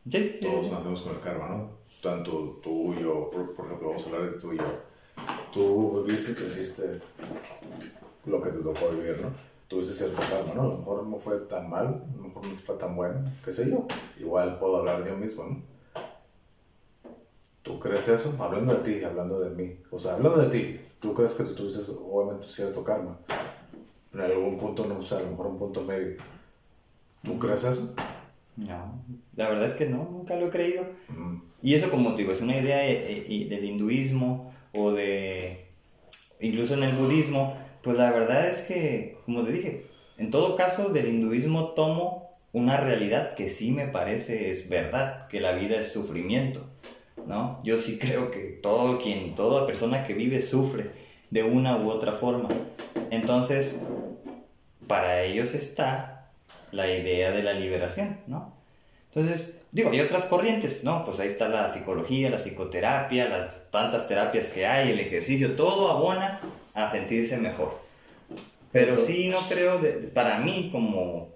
Sí, 0.09 0.39
todos 0.41 0.71
nacemos 0.71 1.01
con 1.01 1.15
el 1.15 1.21
karma, 1.21 1.47
¿no? 1.49 1.69
Tanto 2.01 2.59
tú 2.63 2.93
y 2.93 3.01
yo, 3.01 3.29
por, 3.29 3.65
ejemplo, 3.65 3.89
vamos 3.89 4.05
a 4.07 4.09
hablar 4.09 4.31
de 4.31 4.39
tú 4.39 4.53
y 4.53 4.57
yo. 4.57 4.63
Tú 5.53 6.03
viviste, 6.03 6.33
creciste 6.33 7.01
lo 8.25 8.41
que 8.41 8.49
te 8.49 8.59
tocó 8.59 8.89
vivir, 8.89 9.19
¿no? 9.21 9.29
Tuviste 9.67 9.93
cierto 9.93 10.21
karma, 10.27 10.55
¿no? 10.55 10.61
A 10.61 10.67
lo 10.67 10.77
mejor 10.79 11.03
no 11.03 11.17
fue 11.17 11.37
tan 11.41 11.69
mal, 11.69 11.85
a 11.85 12.17
lo 12.17 12.23
mejor 12.23 12.47
no 12.47 12.57
fue 12.57 12.75
tan 12.75 12.95
bueno, 12.95 13.31
qué 13.45 13.53
sé 13.53 13.69
yo. 13.69 13.85
Igual 14.19 14.57
puedo 14.57 14.77
hablar 14.77 15.03
de 15.03 15.11
yo 15.11 15.17
mismo, 15.17 15.43
¿no? 15.43 15.61
¿Tú 17.61 17.79
crees 17.79 18.07
eso? 18.07 18.35
Hablando 18.39 18.73
de 18.73 18.79
ti, 18.79 19.03
hablando 19.03 19.39
de 19.39 19.51
mí. 19.51 19.77
O 19.91 19.99
sea, 19.99 20.15
hablando 20.15 20.39
de 20.39 20.49
ti, 20.49 20.81
¿tú 20.99 21.13
crees 21.13 21.33
que 21.33 21.43
tú 21.43 21.53
tuviste 21.53 21.79
obviamente 22.11 22.47
cierto 22.47 22.83
karma? 22.83 23.19
En 24.13 24.19
algún 24.19 24.57
punto, 24.57 24.87
no 24.87 24.99
sé, 24.99 25.15
a 25.15 25.19
lo 25.19 25.29
mejor 25.29 25.47
un 25.47 25.59
punto 25.59 25.83
medio. 25.83 26.17
¿Tú 27.23 27.37
crees 27.37 27.63
eso? 27.63 27.93
No, 28.57 29.03
la 29.35 29.49
verdad 29.49 29.65
es 29.65 29.73
que 29.73 29.85
no, 29.87 30.07
nunca 30.11 30.35
lo 30.35 30.47
he 30.47 30.49
creído. 30.49 30.85
Y 31.61 31.75
eso, 31.75 31.89
como 31.89 32.15
te 32.15 32.23
digo, 32.23 32.33
es 32.33 32.41
una 32.41 32.57
idea 32.57 32.85
eh, 32.87 33.25
eh, 33.29 33.47
del 33.49 33.65
hinduismo 33.65 34.51
o 34.73 34.91
de. 34.91 35.67
incluso 36.39 36.73
en 36.75 36.83
el 36.83 36.95
budismo. 36.95 37.57
Pues 37.81 37.97
la 37.97 38.11
verdad 38.11 38.47
es 38.47 38.61
que, 38.61 39.17
como 39.25 39.43
te 39.43 39.51
dije, 39.51 39.85
en 40.17 40.29
todo 40.29 40.55
caso, 40.55 40.89
del 40.89 41.07
hinduismo 41.07 41.69
tomo 41.69 42.29
una 42.51 42.77
realidad 42.77 43.33
que 43.33 43.49
sí 43.49 43.71
me 43.71 43.87
parece 43.87 44.51
es 44.51 44.69
verdad, 44.69 45.27
que 45.27 45.39
la 45.39 45.53
vida 45.53 45.79
es 45.79 45.91
sufrimiento. 45.91 46.67
¿no? 47.25 47.61
Yo 47.63 47.77
sí 47.77 47.97
creo 47.97 48.31
que 48.31 48.59
todo 48.61 48.99
quien, 48.99 49.35
toda 49.35 49.65
persona 49.65 50.03
que 50.03 50.13
vive 50.13 50.41
sufre 50.41 50.91
de 51.29 51.43
una 51.43 51.77
u 51.77 51.89
otra 51.89 52.13
forma. 52.13 52.49
Entonces, 53.09 53.85
para 54.87 55.23
ellos 55.23 55.53
está 55.53 56.20
la 56.71 56.91
idea 56.91 57.31
de 57.31 57.43
la 57.43 57.53
liberación, 57.53 58.19
¿no? 58.27 58.53
Entonces, 59.13 59.61
digo, 59.71 59.89
hay 59.89 59.99
otras 59.99 60.25
corrientes, 60.25 60.83
¿no? 60.83 61.03
Pues 61.03 61.19
ahí 61.19 61.27
está 61.27 61.49
la 61.49 61.67
psicología, 61.69 62.29
la 62.29 62.37
psicoterapia, 62.37 63.27
las 63.27 63.69
tantas 63.71 64.07
terapias 64.07 64.49
que 64.49 64.65
hay, 64.65 64.91
el 64.91 64.99
ejercicio, 64.99 65.55
todo 65.55 65.89
abona 65.89 66.39
a 66.73 66.89
sentirse 66.89 67.37
mejor. 67.37 67.77
Pero 68.71 68.97
sí 68.97 69.29
no 69.29 69.37
creo, 69.49 69.81
para 70.13 70.39
mí, 70.39 70.69
como 70.71 71.29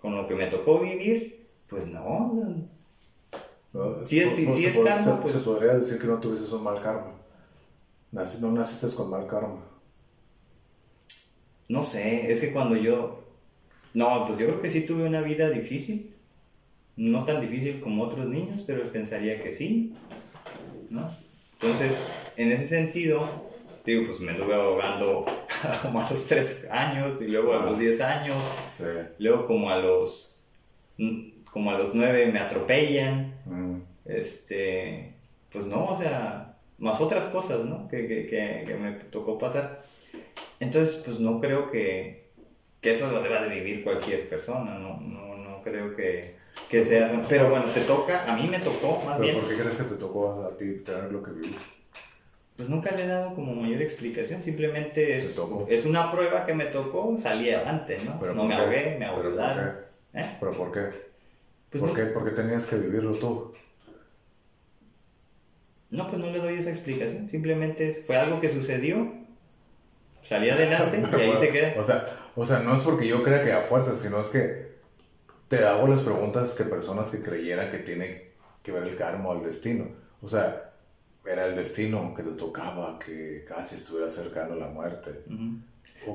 con 0.00 0.14
lo 0.14 0.28
que 0.28 0.34
me 0.34 0.46
tocó 0.46 0.80
vivir, 0.80 1.48
pues 1.66 1.86
no, 1.88 2.68
si 4.06 4.20
es, 4.20 4.34
si, 4.34 4.64
es 4.64 4.78
karma, 4.78 5.20
pues... 5.20 5.34
Se 5.34 5.40
podría 5.40 5.74
decir 5.74 6.00
que 6.00 6.06
no 6.06 6.18
tuviste 6.18 6.52
un 6.54 6.62
mal 6.62 6.80
karma. 6.80 7.12
no 8.12 8.52
naciste 8.52 8.94
con 8.96 9.10
mal 9.10 9.26
karma. 9.26 9.62
No 11.68 11.84
sé, 11.84 12.30
es 12.30 12.40
que 12.40 12.52
cuando 12.52 12.76
yo... 12.76 13.20
No, 13.98 14.24
pues 14.24 14.38
yo 14.38 14.46
creo 14.46 14.62
que 14.62 14.70
sí 14.70 14.82
tuve 14.82 15.02
una 15.02 15.22
vida 15.22 15.50
difícil. 15.50 16.14
No 16.94 17.24
tan 17.24 17.40
difícil 17.40 17.80
como 17.80 18.04
otros 18.04 18.28
niños, 18.28 18.62
pero 18.64 18.84
pensaría 18.92 19.42
que 19.42 19.52
sí. 19.52 19.92
¿No? 20.88 21.10
Entonces, 21.54 22.00
en 22.36 22.52
ese 22.52 22.68
sentido, 22.68 23.28
digo, 23.84 24.06
pues 24.06 24.20
me 24.20 24.30
anduve 24.30 24.54
ahogando 24.54 25.26
como 25.82 26.00
a 26.00 26.08
los 26.08 26.26
3 26.28 26.68
años 26.70 27.20
y 27.20 27.26
luego 27.26 27.54
a 27.54 27.64
los 27.64 27.76
10 27.76 28.00
años. 28.02 28.36
Luego 29.18 29.48
como 29.48 29.68
a 29.68 29.78
los 29.78 30.38
como 31.50 31.72
a 31.72 31.78
los 31.78 31.92
nueve 31.92 32.28
me 32.28 32.38
atropellan. 32.38 33.34
Mm. 33.46 33.80
Este, 34.04 35.12
pues 35.50 35.66
no, 35.66 35.86
o 35.86 35.96
sea, 35.96 36.56
más 36.78 37.00
otras 37.00 37.24
cosas, 37.26 37.64
¿no? 37.64 37.88
Que, 37.88 38.06
que, 38.06 38.64
que, 38.64 38.74
me 38.76 38.92
tocó 38.92 39.38
pasar. 39.38 39.80
Entonces, 40.60 41.02
pues 41.04 41.18
no 41.18 41.40
creo 41.40 41.72
que, 41.72 42.27
que 42.88 42.94
eso 42.94 43.12
lo 43.12 43.20
deba 43.20 43.42
de 43.42 43.48
vivir 43.50 43.84
cualquier 43.84 44.28
persona, 44.28 44.78
no, 44.78 44.98
no, 45.00 45.36
no 45.36 45.62
creo 45.62 45.94
que, 45.94 46.36
que 46.70 46.82
sea... 46.82 47.22
Pero 47.28 47.50
bueno, 47.50 47.66
te 47.66 47.82
toca, 47.82 48.24
a 48.26 48.34
mí 48.34 48.48
me 48.48 48.58
tocó 48.60 49.02
más 49.04 49.18
¿Pero 49.18 49.40
¿Por 49.40 49.48
qué 49.48 49.56
crees 49.56 49.76
que 49.76 49.84
te 49.84 49.96
tocó 49.96 50.44
a 50.44 50.56
ti 50.56 50.76
tener 50.78 51.12
lo 51.12 51.22
que 51.22 51.32
vivir? 51.32 51.56
Pues 52.56 52.68
nunca 52.70 52.90
le 52.92 53.04
he 53.04 53.06
dado 53.06 53.34
como 53.34 53.54
mayor 53.54 53.82
explicación, 53.82 54.42
simplemente 54.42 55.14
es, 55.16 55.38
es 55.68 55.84
una 55.84 56.10
prueba 56.10 56.44
que 56.44 56.54
me 56.54 56.64
tocó, 56.66 57.14
salí 57.18 57.50
adelante, 57.50 57.98
¿no? 58.04 58.34
no 58.34 58.44
me 58.44 58.54
ahogué, 58.54 58.96
me 58.98 59.04
ahogué. 59.04 59.28
¿Eh? 60.14 60.36
¿Pero 60.40 60.52
por 60.56 60.72
qué? 60.72 61.08
Pues 61.70 61.84
¿Por 61.84 61.94
qué? 61.94 62.04
Porque 62.06 62.30
tenías 62.30 62.66
que 62.66 62.76
vivirlo 62.76 63.12
tú. 63.16 63.52
No, 65.90 66.08
pues 66.08 66.18
no 66.18 66.30
le 66.30 66.38
doy 66.38 66.54
esa 66.54 66.70
explicación. 66.70 67.28
Simplemente 67.28 67.92
fue 67.92 68.16
algo 68.16 68.40
que 68.40 68.48
sucedió. 68.48 69.12
Salí 70.22 70.50
adelante 70.50 71.00
y 71.00 71.20
ahí 71.20 71.36
se 71.36 71.50
queda. 71.50 71.74
O 71.78 71.84
sea, 71.84 72.04
o 72.40 72.46
sea, 72.46 72.60
no 72.60 72.74
es 72.74 72.80
porque 72.82 73.08
yo 73.08 73.22
crea 73.22 73.42
que 73.42 73.52
a 73.52 73.62
fuerza, 73.62 73.96
sino 73.96 74.20
es 74.20 74.28
que 74.28 74.78
te 75.48 75.64
hago 75.64 75.86
las 75.86 76.00
preguntas 76.00 76.54
que 76.54 76.64
personas 76.64 77.10
que 77.10 77.22
creyeran 77.22 77.70
que 77.70 77.78
tiene 77.78 78.32
que 78.62 78.72
ver 78.72 78.84
el 78.84 78.96
karma 78.96 79.30
o 79.30 79.38
el 79.38 79.44
destino. 79.44 79.88
O 80.22 80.28
sea, 80.28 80.72
era 81.24 81.46
el 81.46 81.56
destino 81.56 82.14
que 82.14 82.22
te 82.22 82.32
tocaba, 82.32 82.98
que 82.98 83.44
casi 83.46 83.76
estuviera 83.76 84.08
cercano 84.08 84.54
a 84.54 84.56
la 84.56 84.68
muerte 84.68 85.24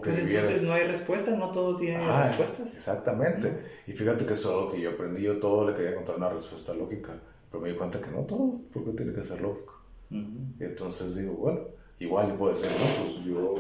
pues 0.02 0.18
entonces 0.18 0.64
no 0.64 0.74
hay 0.74 0.88
respuesta, 0.88 1.36
no 1.36 1.52
todo 1.52 1.76
tiene 1.76 1.98
ah, 1.98 2.28
respuestas. 2.28 2.76
Exactamente. 2.76 3.54
Y 3.86 3.92
fíjate 3.92 4.26
que 4.26 4.34
eso 4.34 4.50
es 4.50 4.56
algo 4.56 4.72
que 4.72 4.82
yo 4.82 4.92
aprendí. 4.92 5.22
Yo 5.22 5.40
todo 5.40 5.68
le 5.68 5.76
quería 5.76 5.92
encontrar 5.92 6.18
una 6.18 6.30
respuesta 6.30 6.74
lógica, 6.74 7.20
pero 7.52 7.62
me 7.62 7.70
di 7.70 7.76
cuenta 7.76 8.00
que 8.00 8.12
no 8.12 8.22
todo, 8.22 8.54
porque 8.72 8.92
tiene 8.92 9.14
que 9.14 9.24
ser 9.24 9.42
lógico. 9.42 9.82
Y 10.10 10.64
entonces 10.64 11.16
digo, 11.16 11.34
bueno, 11.34 11.62
igual 11.98 12.36
puede 12.36 12.56
ser, 12.56 12.70
¿no? 12.72 13.04
Pues 13.04 13.26
yo 13.26 13.56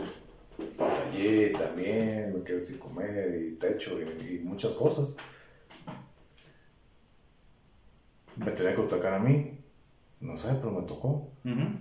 batallé 0.77 1.49
también, 1.49 2.33
me 2.33 2.43
quedé 2.43 2.61
sin 2.61 2.77
comer 2.77 3.35
y 3.35 3.55
techo 3.55 3.99
y, 4.01 4.39
muchas 4.39 4.73
cosas. 4.73 5.15
Me 8.35 8.51
tenía 8.51 8.75
que 8.75 8.81
tocar 8.83 9.13
a 9.13 9.19
mí, 9.19 9.59
no 10.21 10.37
sé, 10.37 10.49
pero 10.55 10.71
me 10.71 10.85
tocó. 10.85 11.31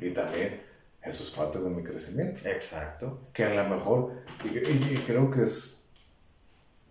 Y 0.01 0.11
también 0.11 0.61
eso 1.03 1.25
es 1.25 1.31
parte 1.31 1.59
de 1.59 1.71
mi 1.71 1.83
crecimiento. 1.83 2.49
Exacto. 2.49 3.29
Que 3.33 3.45
a 3.45 3.63
lo 3.63 3.75
mejor, 3.75 4.23
y, 4.45 4.97
creo 4.99 5.31
que 5.31 5.43
es 5.45 5.82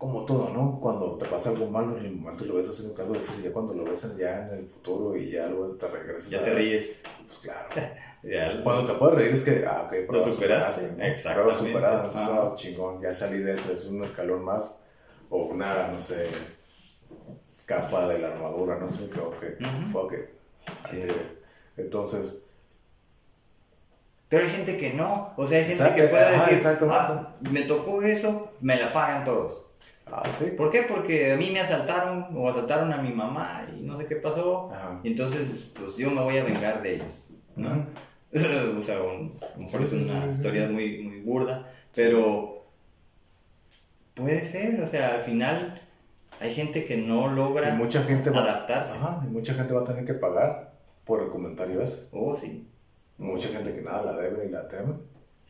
como 0.02 0.26
todo, 0.26 0.50
¿no? 0.50 0.80
Cuando 0.82 1.16
te 1.16 1.28
pasa 1.28 1.52
algo 1.52 1.68
malo 1.68 1.96
en 1.96 2.06
el 2.06 2.16
momento 2.16 2.44
lo 2.46 2.56
ves 2.56 2.68
haciendo 2.68 3.00
algo 3.00 3.14
difícil, 3.14 3.44
ya 3.44 3.54
cuando 3.54 3.76
lo 3.76 3.84
ves 3.84 4.18
ya 4.18 4.48
en 4.48 4.58
el 4.58 4.68
futuro 4.68 5.16
y 5.16 5.30
ya 5.30 5.46
luego 5.46 5.76
te 5.76 5.88
regresas. 5.88 6.32
Ya 6.32 6.42
te 6.42 6.56
ríes. 6.56 7.04
Pues 7.28 7.38
claro. 7.38 7.70
cuando 8.64 8.92
te 8.92 8.98
puedes 8.98 9.16
reír 9.16 9.32
es 9.32 9.44
que, 9.44 9.64
ah, 9.64 9.84
ok, 9.86 10.12
lo 10.12 10.20
superaste. 10.20 10.96
Exacto. 11.08 11.54
Superada, 11.54 12.06
entonces, 12.06 12.32
ah, 12.34 12.54
chingón, 12.56 13.00
ya 13.00 13.14
salí 13.14 13.44
de 13.44 13.54
ese, 13.54 13.74
es 13.74 13.86
un 13.90 14.04
escalón 14.04 14.44
más. 14.44 14.80
O 15.30 15.44
una, 15.44 15.90
no 15.90 16.02
sé, 16.02 16.30
capa 17.68 18.08
de 18.08 18.18
la 18.18 18.30
armadura, 18.30 18.80
no 18.80 18.88
sé, 18.88 19.08
creo 19.08 19.40
que 19.40 19.56
fue 19.92 20.08
que. 20.10 20.34
Sí. 20.90 21.00
Entonces 21.78 22.42
pero 24.30 24.46
hay 24.46 24.50
gente 24.50 24.78
que 24.78 24.94
no. 24.94 25.34
O 25.36 25.46
sea, 25.46 25.60
hay 25.60 25.66
gente 25.66 25.94
que 25.94 26.08
puede 26.08 26.32
decir, 26.32 26.68
ah, 26.90 27.36
me 27.42 27.62
tocó 27.64 28.02
eso, 28.02 28.54
me 28.62 28.78
la 28.78 28.92
pagan 28.92 29.26
todos. 29.26 29.71
Ah, 30.12 30.30
sí. 30.30 30.52
¿Por 30.58 30.70
qué? 30.70 30.84
Porque 30.84 31.34
a 31.34 31.38
mí 31.38 31.50
me 31.52 31.60
asaltaron 31.60 32.28
o 32.36 32.50
asaltaron 32.50 32.92
a 32.92 33.02
mi 33.02 33.12
mamá 33.14 33.68
y 33.76 33.82
no 33.82 33.98
sé 33.98 34.06
qué 34.06 34.18
pasó. 34.18 34.70
Y 35.04 35.10
entonces, 35.10 35.72
pues 35.78 35.96
yo 35.98 36.12
me 36.12 36.22
voy 36.22 36.38
a 36.38 36.44
vengar 36.44 36.82
de 36.82 36.96
ellos. 36.96 37.30
¿no? 37.56 37.88
o 38.34 38.82
sea, 38.82 38.98
a 38.98 39.00
lo 39.00 39.32
mejor 39.58 39.82
es 39.82 39.92
una 39.94 40.28
historia 40.28 40.68
muy, 40.68 41.04
muy 41.04 41.22
burda, 41.22 41.68
pero 41.94 42.66
puede 44.14 44.44
ser. 44.44 44.82
O 44.82 44.88
sea, 44.88 45.16
al 45.16 45.24
final 45.24 45.82
hay 46.40 46.54
gente 46.54 46.86
que 46.86 46.98
no 46.98 47.30
logra 47.30 47.74
mucha 47.74 48.04
gente 48.04 48.30
adaptarse. 48.30 48.98
ajá, 48.98 49.22
y 49.26 49.28
mucha 49.28 49.54
gente 49.54 49.74
va 49.74 49.82
a 49.82 49.86
tener 49.86 50.06
que 50.06 50.14
pagar 50.14 50.74
por 51.06 51.22
el 51.22 51.30
comentario 51.30 51.82
ese. 51.82 52.08
Oh, 52.12 52.36
sí 52.36 52.68
mucha 53.22 53.50
gente 53.50 53.74
que 53.74 53.82
nada 53.82 54.04
la 54.04 54.18
debe 54.18 54.46
ni 54.46 54.52
la 54.52 54.68
teme 54.68 54.94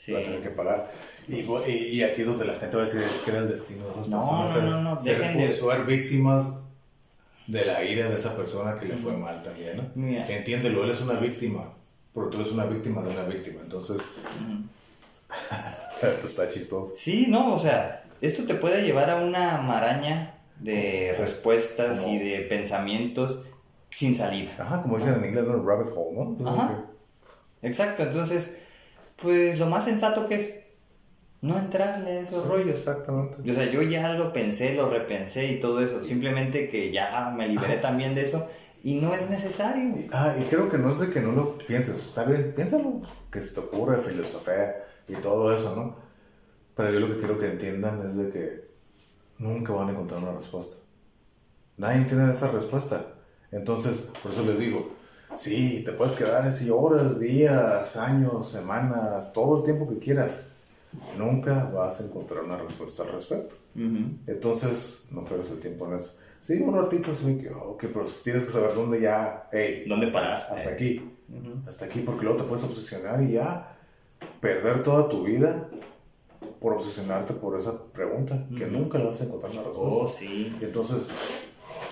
va 0.10 0.20
a 0.20 0.24
tener 0.24 0.42
que 0.42 0.50
pagar. 0.50 0.92
Y, 1.28 1.42
y, 1.72 2.04
aquí 2.04 2.22
es 2.22 2.28
donde 2.28 2.46
la 2.46 2.54
gente 2.56 2.76
va 2.76 2.84
a 2.84 2.86
decir 2.86 3.02
es 3.02 3.20
que 3.20 3.32
era 3.32 3.40
el 3.40 3.48
destino 3.48 3.86
de 3.86 3.92
esas 3.92 4.08
no, 4.08 4.20
personas. 4.20 4.64
No, 4.64 4.82
no, 4.82 4.96
no, 4.96 5.00
ser, 5.00 5.54
ser 5.54 5.86
víctimas 5.86 6.62
de 7.48 7.66
la 7.66 7.84
ira 7.84 8.10
de 8.10 8.16
esa 8.16 8.36
persona 8.36 8.80
que 8.80 8.88
le 8.88 8.98
fue 8.98 9.16
mal 9.16 9.42
también. 9.44 9.92
¿no? 9.96 10.08
Entiéndelo, 10.08 10.84
él 10.84 10.90
es 10.90 11.02
una 11.02 11.20
víctima, 11.20 11.74
pero 12.14 12.30
tú 12.30 12.40
eres 12.40 12.52
una 12.52 12.66
víctima 12.66 13.02
de 13.02 13.10
una 13.10 13.24
víctima. 13.24 13.62
Entonces, 13.62 14.02
está 16.26 16.50
chistoso. 16.50 16.94
Sí, 16.96 17.28
no, 17.30 17.54
o 17.54 17.60
sea, 17.60 18.04
esto 18.22 18.46
te 18.46 18.56
puede 18.56 18.84
llevar 18.84 19.10
a 19.10 19.18
una 19.18 19.58
maraña 19.58 20.40
de 20.60 21.16
respuestas 21.18 22.08
y 22.08 22.20
de 22.20 22.40
pensamientos 22.42 23.48
sin 23.90 24.16
salida. 24.16 24.56
Ajá, 24.58 24.82
como 24.82 24.98
dicen 24.98 25.16
en 25.16 25.26
inglés, 25.26 25.44
un 25.46 25.68
rabbit 25.68 25.92
hole, 25.96 26.36
¿no? 26.38 26.50
Ajá. 26.50 26.86
Exacto, 27.62 28.04
entonces, 28.04 28.60
pues 29.22 29.60
lo 29.60 29.68
más 29.68 29.86
sensato 29.86 30.28
que 30.28 30.36
es 30.36 30.64
no 31.42 31.58
entrarle 31.58 32.12
a 32.12 32.22
esos 32.22 32.48
rollos. 32.48 32.78
Exactamente. 32.78 33.50
O 33.50 33.54
sea, 33.54 33.70
yo 33.70 33.82
ya 33.82 34.14
lo 34.14 34.32
pensé, 34.32 34.76
lo 34.76 34.90
repensé 34.90 35.48
y 35.48 35.60
todo 35.60 35.82
eso. 35.82 36.04
Simplemente 36.04 36.68
que 36.68 36.92
ya 36.92 37.34
me 37.36 37.48
liberé 37.48 37.78
también 37.78 38.14
de 38.14 38.22
eso 38.22 38.48
y 38.84 38.96
no 38.96 39.14
es 39.14 39.30
necesario. 39.30 39.94
ah, 40.12 40.34
y 40.40 40.44
creo 40.46 40.70
que 40.70 40.78
no 40.78 40.92
es 40.92 41.00
de 41.00 41.10
que 41.10 41.22
no 41.22 41.32
lo 41.32 41.58
pienses. 41.58 41.96
Está 41.96 42.24
bien, 42.26 42.54
piénsalo. 42.56 43.02
Que 43.32 43.40
se 43.40 43.56
te 43.56 43.60
ocurre, 43.62 44.02
filosofía 44.02 44.76
y 45.08 45.16
todo 45.16 45.54
eso, 45.54 45.76
¿no? 45.76 45.96
Pero 46.76 46.92
yo 46.92 47.00
lo 47.00 47.08
que 47.10 47.20
quiero 47.20 47.40
que 47.40 47.48
entiendan 47.48 48.02
es 48.06 48.18
de 48.18 48.30
que 48.30 48.72
nunca 49.40 49.74
van 49.74 49.90
a 49.90 49.92
encontrar 49.92 50.22
una 50.22 50.34
respuesta. 50.34 50.78
Nadie 51.78 52.06
tiene 52.06 52.32
esa 52.32 52.52
respuesta. 52.52 53.14
Entonces, 53.52 54.12
por 54.22 54.32
eso 54.32 54.44
les 54.44 54.60
digo, 54.60 55.01
sí, 55.36 55.84
te 55.84 55.92
puedes 55.92 56.14
quedar 56.14 56.46
así 56.46 56.70
horas, 56.70 57.20
días, 57.20 57.98
años, 57.98 58.50
semanas, 58.50 59.34
todo 59.34 59.58
el 59.58 59.64
tiempo 59.64 59.88
que 59.88 60.00
quieras 60.00 60.46
nunca 61.18 61.66
vas 61.74 62.02
a 62.02 62.06
encontrar 62.06 62.44
una 62.44 62.58
respuesta 62.58 63.04
al 63.04 63.12
respecto. 63.14 63.56
Entonces, 64.28 65.06
no 65.12 65.24
pierdas 65.24 65.52
el 65.52 65.60
tiempo 65.60 65.88
en 65.88 65.94
eso. 65.94 66.18
Sí, 66.42 66.54
un 66.62 66.76
ratito, 66.76 67.14
sí, 67.14 67.38
que, 67.38 67.50
ok, 67.50 67.86
pero 67.94 68.06
tienes 68.24 68.46
que 68.46 68.52
saber 68.52 68.74
dónde 68.74 69.00
ya, 69.00 69.48
hey, 69.52 69.86
¿dónde 69.88 70.08
parar? 70.08 70.48
Hasta 70.50 70.72
aquí, 70.72 71.12
hasta 71.68 71.86
aquí, 71.86 72.00
porque 72.02 72.24
luego 72.24 72.42
te 72.42 72.48
puedes 72.48 72.64
obsesionar 72.64 73.22
y 73.22 73.34
ya 73.34 73.78
perder 74.40 74.82
toda 74.82 75.08
tu 75.08 75.24
vida 75.24 75.70
por 76.60 76.74
obsesionarte 76.74 77.34
por 77.34 77.58
esa 77.58 77.86
pregunta, 77.86 78.48
que 78.58 78.66
nunca 78.66 78.98
le 78.98 79.06
vas 79.06 79.22
a 79.22 79.26
encontrar 79.26 79.52
una 79.52 79.64
respuesta. 79.64 79.96
Oh, 79.96 80.08
sí. 80.08 80.56
Entonces, 80.62 81.08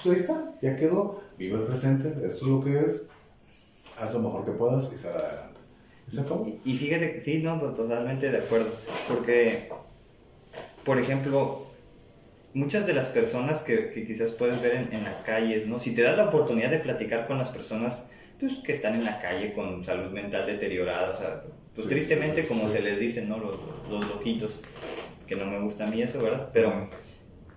pues 0.04 0.16
ahí 0.16 0.22
está, 0.22 0.54
ya 0.62 0.76
quedó, 0.76 1.22
vive 1.38 1.58
el 1.58 1.64
presente, 1.64 2.10
esto 2.26 2.46
es 2.46 2.52
lo 2.52 2.64
que 2.64 2.80
es, 2.80 3.06
haz 4.00 4.14
lo 4.14 4.20
mejor 4.20 4.46
que 4.46 4.52
puedas 4.52 4.92
y 4.94 4.98
sal 4.98 5.14
adelante. 5.16 5.60
Y, 6.66 6.76
fíjate, 6.76 7.22
sí, 7.22 7.42
no, 7.44 7.60
totalmente 7.74 8.32
de 8.32 8.40
acuerdo. 8.40 8.70
Porque, 9.08 9.70
por 10.84 10.98
ejemplo, 10.98 11.68
muchas 12.54 12.88
de 12.88 12.94
las 12.94 13.08
personas 13.08 13.62
que, 13.62 13.92
que 13.92 14.08
quizás 14.08 14.32
puedes 14.32 14.60
ver 14.62 14.76
en, 14.76 14.94
en, 14.94 15.04
las 15.04 15.18
calles, 15.24 15.68
¿no? 15.68 15.78
Si 15.78 15.94
te 15.94 16.02
das 16.02 16.18
la 16.18 16.26
oportunidad 16.26 16.72
de 16.72 16.80
platicar 16.80 17.28
con 17.28 17.38
las 17.38 17.50
personas 17.50 18.08
pues, 18.40 18.58
que 18.58 18.72
están 18.72 18.96
en 18.96 19.06
la 19.06 19.22
calle 19.22 19.54
con 19.54 19.86
salud 19.86 20.12
mental 20.12 20.48
deteriorada, 20.48 21.12
o 21.12 21.16
sea, 21.16 21.44
pues 21.76 21.88
tristemente 21.88 22.48
como 22.48 22.68
se 22.68 22.82
les 22.82 23.00
dice, 23.00 23.26
¿no? 23.26 23.38
Los, 23.38 23.58
los, 23.90 24.08
loquitos, 24.08 24.62
que 25.28 25.36
no 25.36 25.46
me 25.46 25.60
gusta 25.60 25.86
a 25.86 25.88
mí 25.88 26.02
eso, 26.02 26.22
¿verdad? 26.24 26.50
Pero 26.52 26.90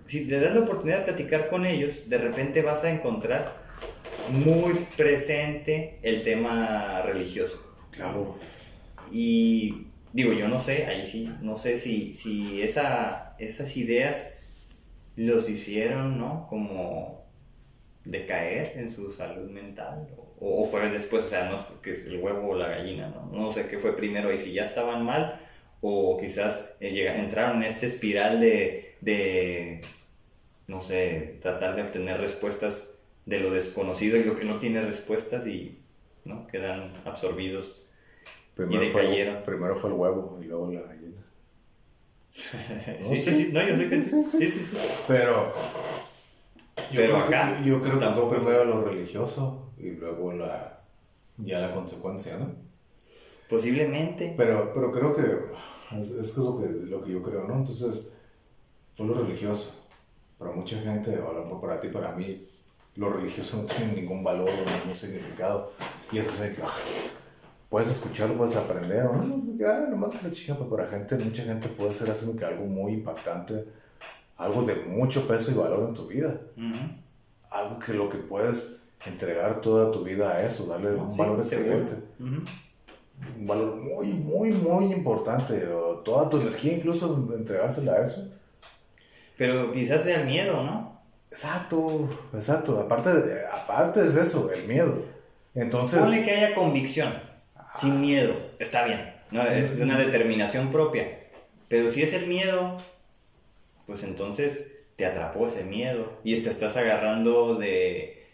si 0.05 0.27
te 0.27 0.39
das 0.39 0.53
la 0.53 0.61
oportunidad 0.61 0.99
de 0.99 1.05
platicar 1.05 1.49
con 1.49 1.65
ellos, 1.65 2.07
de 2.07 2.19
repente 2.19 2.61
vas 2.61 2.83
a 2.83 2.91
encontrar 2.91 3.62
muy 4.29 4.73
presente 4.97 5.99
el 6.01 6.23
tema 6.23 7.01
religioso. 7.03 7.75
Claro. 7.91 8.35
Y 9.11 9.87
digo, 10.11 10.33
yo 10.33 10.47
no 10.47 10.59
sé, 10.59 10.85
ahí 10.85 11.05
sí, 11.05 11.29
no 11.41 11.57
sé 11.57 11.77
si, 11.77 12.15
si 12.15 12.61
esa, 12.61 13.35
esas 13.39 13.75
ideas 13.77 14.67
los 15.15 15.49
hicieron, 15.49 16.17
¿no? 16.17 16.47
Como 16.49 17.23
decaer 18.05 18.77
en 18.77 18.89
su 18.89 19.11
salud 19.11 19.49
mental. 19.49 20.07
O, 20.39 20.65
fue 20.65 20.89
después, 20.89 21.25
o 21.25 21.29
sea, 21.29 21.49
no 21.49 21.55
es 21.55 21.61
que 21.81 21.91
es 21.91 22.05
el 22.05 22.17
huevo 22.17 22.49
o 22.49 22.55
la 22.55 22.67
gallina, 22.67 23.07
¿no? 23.09 23.29
No 23.31 23.51
sé 23.51 23.67
qué 23.67 23.79
fue 23.79 23.95
primero 23.95 24.33
y 24.33 24.37
si 24.37 24.53
ya 24.53 24.65
estaban 24.65 25.05
mal 25.05 25.39
o 25.81 26.17
quizás 26.19 26.75
eh, 26.79 27.07
entraron 27.15 27.57
en 27.57 27.63
esta 27.63 27.85
espiral 27.85 28.39
de, 28.39 28.95
de, 29.01 29.81
no 30.67 30.81
sé, 30.81 31.37
tratar 31.41 31.75
de 31.75 31.83
obtener 31.83 32.19
respuestas 32.19 32.92
de 33.25 33.39
lo 33.39 33.51
desconocido 33.51 34.17
y 34.17 34.23
lo 34.23 34.35
que 34.35 34.45
no 34.45 34.59
tiene 34.59 34.81
respuestas 34.81 35.47
y 35.47 35.79
¿no? 36.25 36.47
quedan 36.47 36.91
absorbidos 37.05 37.83
Primero, 38.55 38.91
fue, 38.91 39.41
primero 39.43 39.75
fue 39.75 39.89
el 39.89 39.95
huevo 39.95 40.39
y 40.39 40.45
luego 40.45 40.71
la 40.71 40.81
gallina. 40.81 41.21
sí, 42.29 43.19
sí, 43.19 43.21
sí, 43.21 43.49
no, 43.51 43.67
yo 43.67 43.75
sé 43.75 43.89
que 43.89 43.99
sí. 43.99 44.25
Sí, 44.25 44.51
sí. 44.51 44.77
Pero. 45.07 45.51
Yo 46.91 46.97
Pero 46.97 47.13
creo 47.13 47.17
acá. 47.17 47.57
Que, 47.57 47.69
yo 47.69 47.81
creo 47.81 47.99
que 47.99 48.05
fue 48.05 48.29
primero 48.29 48.65
lo 48.65 48.83
religioso 48.83 49.71
y 49.77 49.91
luego 49.91 50.33
la. 50.33 50.81
Ya 51.37 51.59
la 51.59 51.73
consecuencia, 51.73 52.37
¿no? 52.37 52.53
Posiblemente. 53.49 54.35
Pero, 54.37 54.71
pero 54.71 54.91
creo 54.91 55.15
que. 55.15 55.99
Es, 55.99 56.11
es 56.11 56.37
lo, 56.37 56.59
que, 56.59 56.67
lo 56.67 57.03
que 57.03 57.11
yo 57.11 57.23
creo, 57.23 57.47
¿no? 57.47 57.55
Entonces. 57.55 58.15
Fue 58.93 59.07
lo 59.07 59.15
religioso. 59.15 59.73
Para 60.37 60.51
mucha 60.51 60.79
gente, 60.79 61.17
o 61.17 61.31
a 61.31 61.33
lo 61.33 61.43
mejor 61.43 61.59
para 61.59 61.79
ti, 61.79 61.87
para 61.87 62.11
mí, 62.11 62.45
lo 62.95 63.09
religioso 63.09 63.57
no 63.57 63.65
tiene 63.65 63.93
ningún 63.93 64.23
valor 64.23 64.49
o 64.49 64.79
ningún 64.79 64.95
significado. 64.95 65.71
Y 66.11 66.19
eso 66.19 66.31
se 66.31 66.49
ve 66.49 66.55
que 66.55 66.61
puedes 67.69 67.89
escucharlo, 67.89 68.37
puedes 68.37 68.55
aprender, 68.55 69.05
o 69.07 69.15
no, 69.15 69.35
ah, 69.67 69.87
no 69.89 69.97
mames 69.97 70.23
la 70.23 70.31
chica, 70.31 70.53
pero 70.53 70.69
para 70.69 70.87
gente, 70.87 71.15
mucha 71.15 71.43
gente 71.43 71.67
puede 71.69 71.93
ser 71.93 72.11
así 72.11 72.31
que 72.37 72.45
algo 72.45 72.65
muy 72.65 72.93
impactante, 72.93 73.65
algo 74.37 74.63
de 74.63 74.75
mucho 74.75 75.27
peso 75.27 75.51
y 75.51 75.55
valor 75.55 75.87
en 75.87 75.93
tu 75.93 76.07
vida. 76.07 76.39
Algo 77.49 77.79
que 77.79 77.93
lo 77.93 78.09
que 78.09 78.17
puedes 78.17 78.81
entregar 79.05 79.61
toda 79.61 79.91
tu 79.91 80.03
vida 80.03 80.31
a 80.31 80.43
eso, 80.43 80.65
darle 80.65 80.95
un 80.95 81.15
valor 81.15 81.39
excelente. 81.39 81.93
Un 82.19 83.47
valor 83.47 83.75
muy, 83.75 84.07
muy, 84.13 84.51
muy 84.51 84.93
importante. 84.93 85.67
O 85.67 85.99
toda 85.99 86.29
tu 86.29 86.41
energía 86.41 86.77
incluso 86.77 87.27
entregársela 87.35 87.93
a 87.93 88.01
eso. 88.01 88.31
Pero 89.37 89.71
quizás 89.71 90.03
sea 90.03 90.23
miedo, 90.23 90.63
¿no? 90.63 90.92
Exacto, 91.33 92.07
exacto. 92.31 92.79
Aparte, 92.79 93.09
aparte 93.51 94.05
es 94.05 94.15
eso, 94.15 94.51
el 94.51 94.67
miedo. 94.67 95.03
Entonces... 95.55 95.99
Ponle 95.99 96.23
que 96.23 96.29
haya 96.29 96.53
convicción 96.53 97.11
sin 97.79 98.01
miedo, 98.01 98.35
está 98.59 98.85
bien, 98.85 99.15
¿no? 99.31 99.41
es 99.41 99.77
de 99.77 99.83
una 99.83 99.97
determinación 99.97 100.71
propia. 100.71 101.07
Pero 101.69 101.89
si 101.89 102.03
es 102.03 102.13
el 102.13 102.27
miedo, 102.27 102.77
pues 103.87 104.03
entonces 104.03 104.73
te 104.95 105.07
atrapó 105.07 105.47
ese 105.47 105.63
miedo 105.63 106.19
y 106.23 106.39
te 106.39 106.51
estás 106.51 106.77
agarrando 106.77 107.55
de 107.55 108.27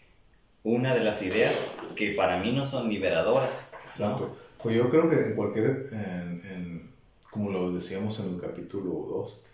una 0.62 0.94
de 0.94 1.00
las 1.00 1.22
ideas 1.22 1.54
que 1.96 2.12
para 2.12 2.36
mí 2.36 2.52
no 2.52 2.66
son 2.66 2.90
liberadoras. 2.90 3.72
Exacto. 3.86 4.36
Pues 4.62 4.76
yo 4.76 4.90
creo 4.90 5.08
que 5.08 5.16
en 5.16 5.36
cualquier, 5.36 5.86
como 7.30 7.48
lo 7.50 7.72
decíamos 7.72 8.20
en 8.20 8.34
el 8.34 8.40
capítulo 8.42 8.90
2, 9.08 9.44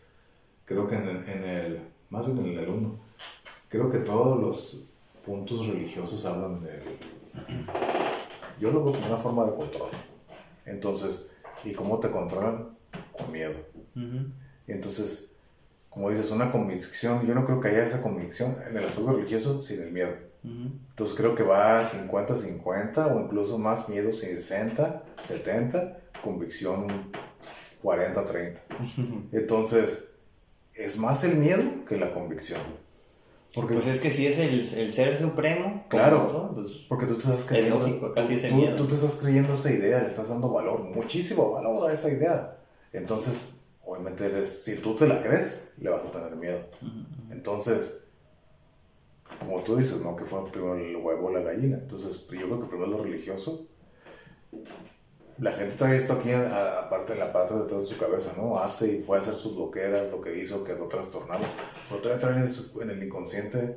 creo 0.65 0.89
que 0.89 0.97
en 0.97 1.09
el, 1.09 1.29
en 1.29 1.45
el, 1.45 1.81
más 2.11 2.27
bien 2.27 2.39
en 2.45 2.59
el 2.59 2.69
1, 2.69 3.06
creo 3.77 3.91
que 3.91 3.99
todos 3.99 4.41
los 4.41 4.91
puntos 5.25 5.67
religiosos 5.67 6.25
hablan 6.25 6.61
del 6.61 6.83
yo 8.59 8.71
lo 8.71 8.85
veo 8.85 8.95
como 8.95 9.07
una 9.07 9.19
forma 9.19 9.45
de 9.45 9.55
control. 9.55 9.91
Entonces, 10.65 11.33
¿y 11.65 11.73
cómo 11.75 12.01
te 12.01 12.11
controlan? 12.11 12.71
Con 13.13 13.31
miedo. 13.31 13.55
Y 14.67 14.73
entonces, 14.73 15.37
como 15.91 16.11
dices, 16.11 16.31
una 16.31 16.51
convicción, 16.51 17.27
yo 17.27 17.35
no 17.35 17.45
creo 17.45 17.61
que 17.61 17.69
haya 17.69 17.85
esa 17.85 18.03
convicción 18.03 18.57
en 18.67 18.77
el 18.77 18.85
aspecto 18.85 19.13
religioso 19.13 19.61
sin 19.61 19.83
el 19.83 19.93
miedo. 19.93 20.15
Entonces 20.43 21.17
creo 21.17 21.35
que 21.35 21.43
va 21.43 21.83
50-50 21.83 23.15
o 23.15 23.21
incluso 23.21 23.59
más 23.59 23.89
miedo 23.89 24.13
60, 24.13 25.05
70, 25.21 25.99
convicción 26.23 27.11
40-30. 27.83 28.59
Entonces, 29.33 30.15
es 30.73 30.99
más 30.99 31.25
el 31.25 31.37
miedo 31.37 31.85
que 31.87 31.99
la 31.99 32.15
convicción. 32.15 32.61
Porque, 33.57 33.73
pues 33.73 33.87
es 33.87 34.01
que 34.01 34.11
si 34.11 34.27
es 34.27 34.39
el, 34.39 34.61
el 34.61 34.93
ser 34.93 35.17
supremo, 35.17 35.87
claro, 35.89 36.53
pues 36.55 36.73
porque 36.89 37.07
tú 37.07 37.15
te 37.15 37.21
estás 37.21 37.47
creyendo, 37.47 37.79
lógico, 37.79 38.13
casi 38.13 38.37
tú, 38.37 38.77
tú, 38.77 38.87
te 38.87 38.95
estás 38.95 39.17
creyendo 39.17 39.55
esa 39.55 39.73
idea, 39.73 40.01
le 40.01 40.09
estás 40.09 40.29
dando 40.29 40.51
valor, 40.51 40.85
muchísimo 40.95 41.53
valor 41.53 41.91
a 41.91 41.95
esa 41.95 42.11
idea. 42.11 42.59
Entonces, 42.93 43.57
obviamente, 43.83 44.27
eres, 44.27 44.63
si 44.63 44.77
tú 44.77 44.95
te 44.95 45.09
la 45.09 45.23
crees, 45.23 45.73
le 45.79 45.89
vas 45.89 46.05
a 46.05 46.11
tener 46.11 46.37
miedo. 46.37 46.61
Entonces, 47.31 48.05
como 49.41 49.61
tú 49.63 49.77
dices, 49.77 50.03
¿no? 50.03 50.15
Que 50.15 50.25
fue 50.25 50.51
primero 50.51 50.77
el 50.77 50.95
huevo 50.95 51.29
o 51.29 51.33
la 51.33 51.41
gallina. 51.41 51.79
Entonces, 51.79 52.29
yo 52.31 52.47
creo 52.47 52.61
que 52.61 52.67
primero 52.67 52.91
lo 52.91 53.03
religioso 53.03 53.67
la 55.39 55.53
gente 55.53 55.77
trae 55.77 55.97
esto 55.99 56.15
aquí, 56.15 56.31
aparte 56.33 57.13
en 57.13 57.19
la 57.19 57.33
parte 57.33 57.55
detrás 57.55 57.83
de 57.83 57.89
su 57.89 57.99
cabeza, 57.99 58.33
¿no? 58.37 58.59
Hace 58.59 58.99
y 58.99 59.03
fue 59.03 59.19
a 59.19 59.21
hacer 59.21 59.35
sus 59.35 59.57
loqueras, 59.57 60.11
lo 60.11 60.21
que 60.21 60.39
hizo, 60.39 60.65
quedó 60.65 60.89
trastornado. 60.89 61.45
Pero 61.89 62.01
todavía 62.01 62.27
trae 62.27 62.83
en, 62.83 62.91
el 62.91 63.03
inconsciente 63.03 63.77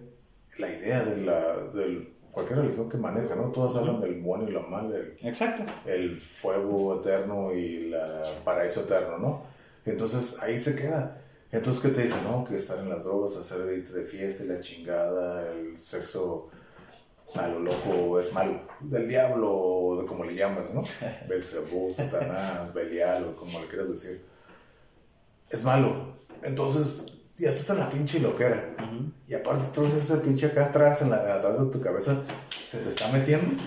la 0.57 0.69
idea 0.71 1.03
de 1.03 1.21
la, 1.21 1.65
del, 1.73 2.13
cualquier 2.31 2.59
religión 2.59 2.89
que 2.89 2.97
maneja, 2.97 3.35
¿no? 3.35 3.51
Todas 3.51 3.75
hablan 3.75 3.99
del 3.99 4.21
bueno 4.21 4.47
y 4.47 4.51
lo 4.51 4.61
malo. 4.63 4.95
Exacto. 5.21 5.63
El 5.85 6.17
fuego 6.17 7.01
eterno 7.01 7.53
y 7.53 7.91
el 7.91 7.95
paraíso 8.43 8.81
eterno, 8.81 9.17
¿no? 9.17 9.43
Entonces 9.85 10.37
ahí 10.41 10.57
se 10.57 10.75
queda. 10.75 11.21
Entonces, 11.51 11.81
¿qué 11.81 11.89
te 11.89 12.03
dicen? 12.03 12.23
No, 12.23 12.43
que 12.43 12.55
estar 12.55 12.77
en 12.77 12.89
las 12.89 13.05
drogas, 13.05 13.35
hacer 13.35 13.67
irte 13.73 13.91
de 13.93 14.05
fiesta 14.05 14.43
y 14.43 14.47
la 14.47 14.59
chingada, 14.59 15.51
el 15.51 15.77
sexo 15.77 16.49
a 17.35 17.47
lo 17.47 17.59
loco 17.59 18.19
es 18.19 18.33
malo, 18.33 18.61
del 18.79 19.07
diablo, 19.07 19.51
o 19.99 20.07
como 20.07 20.23
le 20.23 20.35
llamas, 20.35 20.73
¿no? 20.73 20.81
Belcebú, 21.29 21.91
Satanás, 21.93 22.73
Belial, 22.73 23.23
o 23.25 23.35
como 23.35 23.59
le 23.59 23.67
quieras 23.67 23.89
decir. 23.89 24.23
es 25.49 25.63
malo. 25.63 26.13
Entonces, 26.43 27.13
ya 27.37 27.49
estás 27.49 27.71
en 27.71 27.79
la 27.79 27.89
pinche 27.89 28.19
loquera. 28.19 28.75
Y 29.27 29.33
aparte, 29.33 29.65
entonces 29.65 30.03
ese 30.03 30.17
pinche 30.17 30.47
acá 30.47 30.65
atrás, 30.65 31.01
en 31.01 31.09
la, 31.11 31.35
atrás 31.35 31.59
de 31.59 31.71
tu 31.71 31.81
cabeza, 31.81 32.21
se 32.49 32.79
te 32.79 32.89
está 32.89 33.11
metiendo. 33.11 33.61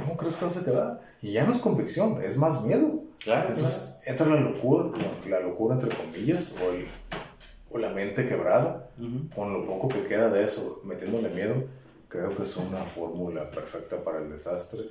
¿Cómo 0.00 0.16
crees 0.16 0.36
que 0.36 0.44
vas 0.44 0.56
a 0.56 0.64
quedar? 0.64 1.00
Y 1.20 1.32
ya 1.32 1.44
no 1.44 1.52
es 1.52 1.58
convicción, 1.58 2.22
es 2.22 2.36
más 2.36 2.62
miedo. 2.62 3.02
Claro. 3.22 3.50
Entonces, 3.50 3.96
entra 4.06 4.26
la 4.26 4.40
locura, 4.40 4.90
la 5.28 5.40
locura 5.40 5.74
entre 5.74 5.90
comillas, 5.96 6.54
o, 6.64 6.72
el, 6.72 6.86
o 7.70 7.78
la 7.78 7.90
mente 7.90 8.28
quebrada, 8.28 8.88
con 9.34 9.52
lo 9.52 9.66
poco 9.66 9.88
que 9.88 10.04
queda 10.04 10.30
de 10.30 10.44
eso, 10.44 10.80
metiéndole 10.84 11.28
miedo 11.30 11.64
creo 12.08 12.34
que 12.34 12.42
es 12.42 12.56
una 12.56 12.78
fórmula 12.78 13.50
perfecta 13.50 14.02
para 14.02 14.18
el 14.18 14.30
desastre 14.30 14.88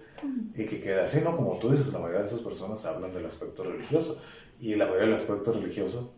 y 0.55 0.65
que 0.65 0.79
queda 0.79 1.05
así, 1.05 1.21
¿no? 1.23 1.35
Como 1.35 1.57
tú 1.57 1.71
dices, 1.71 1.91
la 1.91 1.99
mayoría 1.99 2.21
de 2.21 2.27
esas 2.27 2.41
personas 2.41 2.85
hablan 2.85 3.11
del 3.13 3.25
aspecto 3.25 3.63
religioso 3.63 4.21
y 4.59 4.75
la 4.75 4.85
mayoría 4.85 5.07
del 5.07 5.15
aspecto 5.15 5.53
religioso 5.53 6.13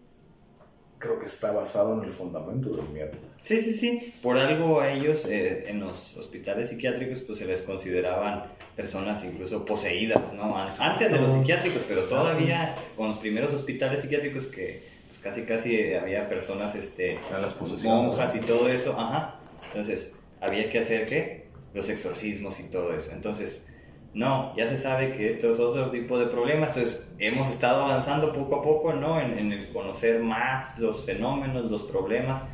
creo 0.98 1.18
que 1.18 1.28
está 1.28 1.54
basado 1.54 1.98
en 1.98 2.04
el 2.04 2.12
fundamento 2.12 2.70
del 2.70 2.90
miedo. 2.90 3.12
Sí, 3.42 3.62
sí, 3.62 3.74
sí. 3.74 4.14
Por 4.22 4.38
algo 4.38 4.82
a 4.82 4.92
ellos 4.92 5.26
eh, 5.26 5.70
en 5.70 5.80
los 5.80 6.18
hospitales 6.18 6.70
psiquiátricos 6.70 7.20
pues 7.20 7.40
se 7.40 7.46
les 7.46 7.62
consideraban 7.62 8.52
personas 8.76 9.24
incluso 9.24 9.64
poseídas, 9.64 10.34
¿no? 10.34 10.58
Antes 10.58 11.14
de 11.14 11.20
los 11.20 11.34
psiquiátricos, 11.34 11.84
pero 11.88 12.04
todavía 12.04 12.76
con 12.98 13.08
los 13.08 13.18
primeros 13.18 13.54
hospitales 13.54 14.02
psiquiátricos 14.02 14.48
que 14.48 14.84
pues, 15.08 15.20
casi 15.20 15.44
casi 15.44 15.94
había 15.94 16.28
personas, 16.28 16.76
este, 16.76 17.18
las 17.32 17.56
monjas 17.84 18.36
y 18.36 18.40
todo 18.40 18.68
eso, 18.68 19.00
ajá. 19.00 19.40
Entonces, 19.68 20.19
había 20.42 20.70
que 20.70 20.80
hacer 20.80 21.08
qué? 21.08 21.50
Los 21.74 21.90
exorcismos 21.90 22.60
y 22.60 22.70
todo 22.70 22.94
eso. 22.94 23.12
Entonces, 23.14 23.70
no, 24.14 24.56
ya 24.58 24.68
se 24.68 24.78
sabe 24.78 25.12
que 25.12 25.30
esto 25.30 25.52
es 25.52 25.60
otro 25.60 25.92
tipo 25.92 26.18
de 26.18 26.28
problemas. 26.28 26.76
Entonces, 26.76 27.14
hemos 27.20 27.50
estado 27.50 27.86
avanzando 27.86 28.34
poco 28.34 28.56
a 28.58 28.62
poco, 28.62 28.94
¿no? 28.94 29.20
En, 29.20 29.72
conocer 29.72 30.22
más 30.22 30.80
los 30.80 31.06
fenómenos, 31.06 31.70
los 31.70 31.84
problemas. 31.84 32.50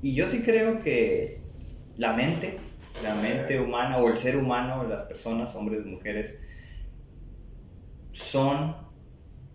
Y 0.00 0.14
yo 0.14 0.28
sí 0.28 0.42
creo 0.42 0.82
que 0.82 1.38
la 1.96 2.12
mente, 2.12 2.58
la 3.02 3.14
mente 3.16 3.60
humana 3.60 3.98
o 3.98 4.08
el 4.08 4.16
ser 4.16 4.36
humano, 4.36 4.84
las 4.84 5.02
personas, 5.02 5.54
hombres, 5.54 5.84
mujeres, 5.84 6.38
son 8.12 8.76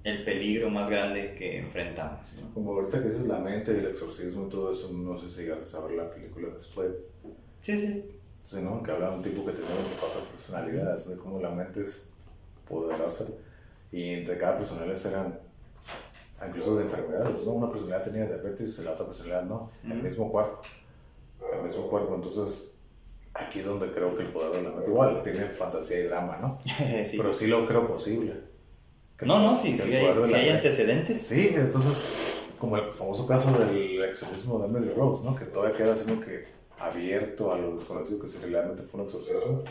el 0.04 0.24
peligro 0.24 0.70
más 0.70 0.90
grande 0.90 1.36
que 1.38 1.60
enfrentamos. 1.60 2.34
Como 2.54 2.74
ahorita 2.74 3.02
que 3.02 3.10
dices 3.10 3.28
la 3.28 3.40
mente 3.40 3.74
y 3.74 3.80
el 3.80 3.88
exorcismo 3.88 4.48
todo 4.48 4.72
eso, 4.72 4.92
no 4.94 5.18
sé 5.18 5.28
si 5.28 5.42
llegas 5.44 5.74
a 5.76 5.86
ver 5.86 5.96
la 5.96 6.10
película 6.10 6.50
después 6.50 6.92
Sí, 7.68 7.78
sí. 7.78 8.06
Sí, 8.44 8.62
¿no? 8.62 8.82
Que 8.82 8.92
habla 8.92 9.10
de 9.10 9.16
un 9.18 9.22
tipo 9.22 9.46
que 9.46 9.52
tiene 9.52 9.68
24 9.68 10.22
personalidades, 10.22 11.10
de 11.10 11.18
cómo 11.18 11.38
la 11.42 11.50
mente 11.50 11.82
es 11.82 12.14
poderosa 12.66 13.26
y 13.92 14.14
entre 14.14 14.38
cada 14.38 14.56
personalidad 14.56 15.06
eran 15.06 15.38
incluso 16.48 16.78
de 16.78 16.84
enfermedades, 16.84 17.46
¿no? 17.46 17.52
Una 17.52 17.70
personalidad 17.70 18.04
tenía 18.04 18.26
diabetes 18.26 18.80
y 18.80 18.84
la 18.84 18.92
otra 18.92 19.06
personalidad 19.06 19.44
no, 19.44 19.70
el 19.84 20.02
mismo 20.02 20.32
cuerpo, 20.32 20.62
el 21.58 21.62
mismo 21.62 21.90
cuerpo, 21.90 22.16
entonces 22.16 22.76
aquí 23.34 23.60
es 23.60 23.66
donde 23.66 23.92
creo 23.92 24.16
que 24.16 24.24
el 24.24 24.30
poder 24.30 24.54
de 24.54 24.64
la 24.64 24.70
mente 24.70 24.90
igual 24.90 25.22
tiene 25.22 25.42
fantasía 25.48 26.00
y 26.00 26.04
drama, 26.04 26.38
¿no? 26.38 26.62
sí. 27.04 27.18
Pero 27.18 27.34
sí 27.34 27.48
lo 27.48 27.66
creo 27.66 27.86
posible. 27.86 28.34
No, 29.24 29.42
no, 29.42 29.62
sí, 29.62 29.78
sí 29.78 29.94
hay, 29.94 30.06
hay 30.06 30.50
antecedentes. 30.52 31.20
Sí, 31.20 31.52
entonces, 31.54 32.02
como 32.58 32.78
el 32.78 32.94
famoso 32.94 33.28
caso 33.28 33.52
del 33.60 34.02
exorcismo 34.04 34.58
de 34.60 34.68
Emily 34.68 34.94
Rose, 34.94 35.26
¿no? 35.26 35.36
Que 35.36 35.44
todavía 35.44 35.76
queda 35.76 35.92
haciendo 35.92 36.24
que 36.24 36.46
abierto 36.80 37.52
a 37.52 37.58
lo 37.58 37.74
desconocido 37.74 38.20
que 38.20 38.28
si 38.28 38.38
realmente 38.40 38.84
fue 38.84 39.02
un 39.02 39.08
exorcismo 39.08 39.64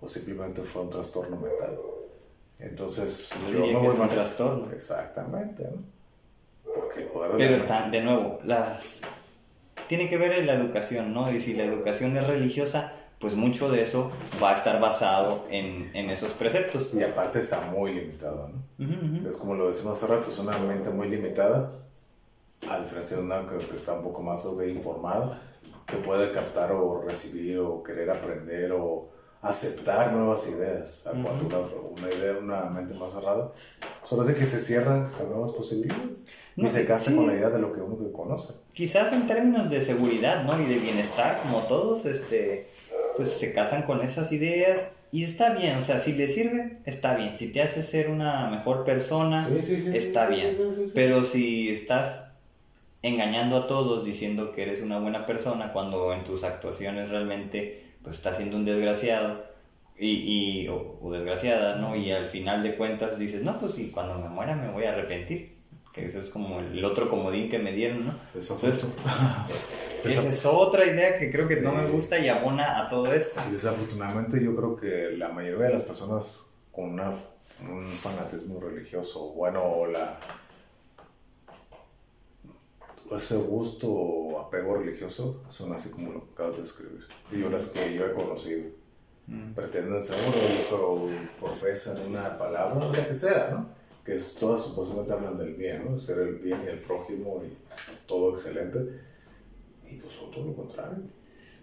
o 0.00 0.08
simplemente 0.08 0.62
fue 0.62 0.82
un 0.82 0.90
trastorno 0.90 1.36
mental. 1.36 1.78
Entonces, 2.58 3.30
yo, 3.52 3.66
me 3.66 3.74
voy 3.74 3.96
más. 3.96 4.12
trastorno. 4.12 4.70
Exactamente, 4.72 5.64
¿no? 5.64 5.82
Porque 6.74 7.02
el 7.02 7.08
poder 7.08 7.32
Pero 7.36 7.56
están, 7.56 7.90
de 7.90 8.02
nuevo, 8.02 8.38
las. 8.44 9.00
Tiene 9.88 10.08
que 10.08 10.16
ver 10.16 10.32
en 10.32 10.46
la 10.46 10.54
educación, 10.54 11.12
¿no? 11.12 11.30
Y 11.30 11.40
si 11.40 11.54
la 11.54 11.64
educación 11.64 12.16
es 12.16 12.26
religiosa, 12.26 12.94
pues 13.18 13.34
mucho 13.34 13.68
de 13.68 13.82
eso 13.82 14.10
va 14.42 14.50
a 14.50 14.54
estar 14.54 14.80
basado 14.80 15.44
en, 15.50 15.90
en 15.94 16.10
esos 16.10 16.32
preceptos. 16.32 16.94
Y 16.94 17.02
aparte 17.02 17.40
está 17.40 17.60
muy 17.62 17.94
limitado, 17.94 18.48
¿no? 18.48 19.28
Es 19.28 19.36
como 19.36 19.54
lo 19.54 19.68
decimos 19.68 19.98
hace 19.98 20.12
rato, 20.12 20.30
es 20.30 20.38
una 20.38 20.56
mente 20.58 20.90
muy 20.90 21.08
limitada, 21.08 21.72
a 22.68 22.80
diferencia 22.80 23.16
de 23.16 23.22
una 23.22 23.46
que, 23.46 23.76
está 23.76 23.92
un 23.94 24.02
poco 24.02 24.22
más 24.22 24.44
informada 24.66 25.40
que 25.86 25.96
puede 25.96 26.32
captar 26.32 26.72
o 26.72 27.02
recibir 27.02 27.58
o 27.58 27.82
querer 27.82 28.10
aprender 28.10 28.72
o 28.72 29.10
aceptar 29.42 30.12
nuevas 30.12 30.48
ideas. 30.48 31.06
A 31.06 31.10
cuanto 31.10 31.46
una, 31.46 31.58
una, 31.58 32.14
idea, 32.14 32.38
una 32.38 32.64
mente 32.66 32.94
más 32.94 33.12
cerrada, 33.12 33.52
solo 34.04 34.22
hace 34.22 34.34
que 34.34 34.46
se 34.46 34.60
cierran 34.60 35.08
a 35.18 35.22
nuevas 35.24 35.50
posibilidades 35.50 36.24
y 36.56 36.68
se 36.68 36.86
casa 36.86 37.14
con 37.14 37.26
la 37.26 37.34
idea 37.34 37.50
de 37.50 37.58
lo 37.58 37.72
que 37.72 37.80
uno 37.80 37.96
conoce. 38.12 38.54
Quizás 38.72 39.12
en 39.12 39.26
términos 39.26 39.68
de 39.68 39.80
seguridad 39.80 40.44
¿no? 40.44 40.60
y 40.60 40.66
de 40.66 40.78
bienestar, 40.78 41.40
como 41.42 41.58
todos, 41.62 42.06
este, 42.06 42.68
pues 43.16 43.32
se 43.32 43.52
casan 43.52 43.82
con 43.82 44.00
esas 44.02 44.32
ideas 44.32 44.94
y 45.10 45.24
está 45.24 45.52
bien, 45.52 45.76
o 45.76 45.84
sea, 45.84 45.98
si 45.98 46.12
le 46.12 46.26
sirve, 46.26 46.78
está 46.86 47.14
bien. 47.16 47.36
Si 47.36 47.52
te 47.52 47.60
hace 47.60 47.82
ser 47.82 48.08
una 48.08 48.48
mejor 48.48 48.84
persona, 48.84 49.46
está 49.92 50.26
bien. 50.26 50.56
Pero 50.94 51.22
si 51.24 51.68
estás 51.68 52.31
engañando 53.02 53.56
a 53.56 53.66
todos 53.66 54.04
diciendo 54.04 54.52
que 54.52 54.62
eres 54.62 54.80
una 54.80 54.98
buena 54.98 55.26
persona 55.26 55.72
cuando 55.72 56.12
en 56.12 56.24
tus 56.24 56.44
actuaciones 56.44 57.10
realmente 57.10 57.92
pues 58.02 58.16
estás 58.16 58.36
siendo 58.36 58.56
un 58.56 58.64
desgraciado 58.64 59.44
y, 59.96 60.62
y 60.64 60.68
o, 60.68 60.98
desgraciada, 61.12 61.76
¿no? 61.76 61.94
Y 61.94 62.10
al 62.10 62.28
final 62.28 62.62
de 62.62 62.74
cuentas 62.74 63.18
dices, 63.18 63.42
no, 63.42 63.58
pues 63.58 63.74
sí, 63.74 63.90
cuando 63.92 64.18
me 64.18 64.28
muera 64.28 64.54
me 64.54 64.70
voy 64.70 64.84
a 64.84 64.90
arrepentir. 64.90 65.52
Que 65.92 66.06
eso 66.06 66.22
es 66.22 66.30
como 66.30 66.60
el 66.60 66.82
otro 66.86 67.10
comodín 67.10 67.50
que 67.50 67.58
me 67.58 67.70
dieron, 67.70 68.06
¿no? 68.06 68.14
Entonces, 68.34 68.86
esa 70.04 70.28
es 70.28 70.46
otra 70.46 70.86
idea 70.86 71.18
que 71.18 71.30
creo 71.30 71.46
que 71.46 71.60
no 71.60 71.72
me 71.72 71.84
gusta 71.86 72.18
y 72.18 72.28
abona 72.28 72.80
a 72.80 72.88
todo 72.88 73.12
esto. 73.12 73.38
Desafortunadamente 73.50 74.42
yo 74.42 74.56
creo 74.56 74.76
que 74.76 75.18
la 75.18 75.28
mayoría 75.28 75.66
de 75.66 75.74
las 75.74 75.82
personas 75.82 76.46
con 76.70 76.94
una, 76.94 77.10
un 77.68 77.90
fanatismo 77.90 78.58
religioso, 78.58 79.32
bueno, 79.34 79.62
o 79.62 79.86
la 79.86 80.18
ese 83.16 83.36
gusto 83.36 83.90
o 83.90 84.40
apego 84.40 84.76
religioso 84.76 85.42
son 85.50 85.72
así 85.72 85.90
como 85.90 86.12
lo 86.12 86.24
que 86.24 86.32
acabas 86.32 86.58
de 86.58 86.64
escribir. 86.64 87.04
Y 87.30 87.40
yo 87.40 87.50
las 87.50 87.66
que 87.66 87.94
yo 87.94 88.06
he 88.06 88.12
conocido. 88.12 88.70
Mm. 89.26 89.54
Pretenden 89.54 90.02
ser 90.02 90.16
pero 90.68 91.08
profesan 91.38 91.96
una 92.08 92.36
palabra, 92.36 92.86
lo 92.86 92.92
que 92.92 93.14
sea, 93.14 93.50
¿no? 93.50 93.68
Que 94.04 94.14
es, 94.14 94.34
todas 94.34 94.60
supuestamente 94.62 95.12
hablan 95.12 95.38
del 95.38 95.54
bien, 95.54 95.84
¿no? 95.84 95.98
Ser 95.98 96.18
el 96.18 96.34
bien 96.36 96.58
y 96.66 96.68
el 96.68 96.78
prójimo 96.78 97.40
y 97.44 97.56
todo 98.06 98.32
excelente. 98.32 98.78
Y 99.88 99.96
pues 99.96 100.12
son 100.12 100.30
todo 100.30 100.46
lo 100.46 100.56
contrario. 100.56 100.98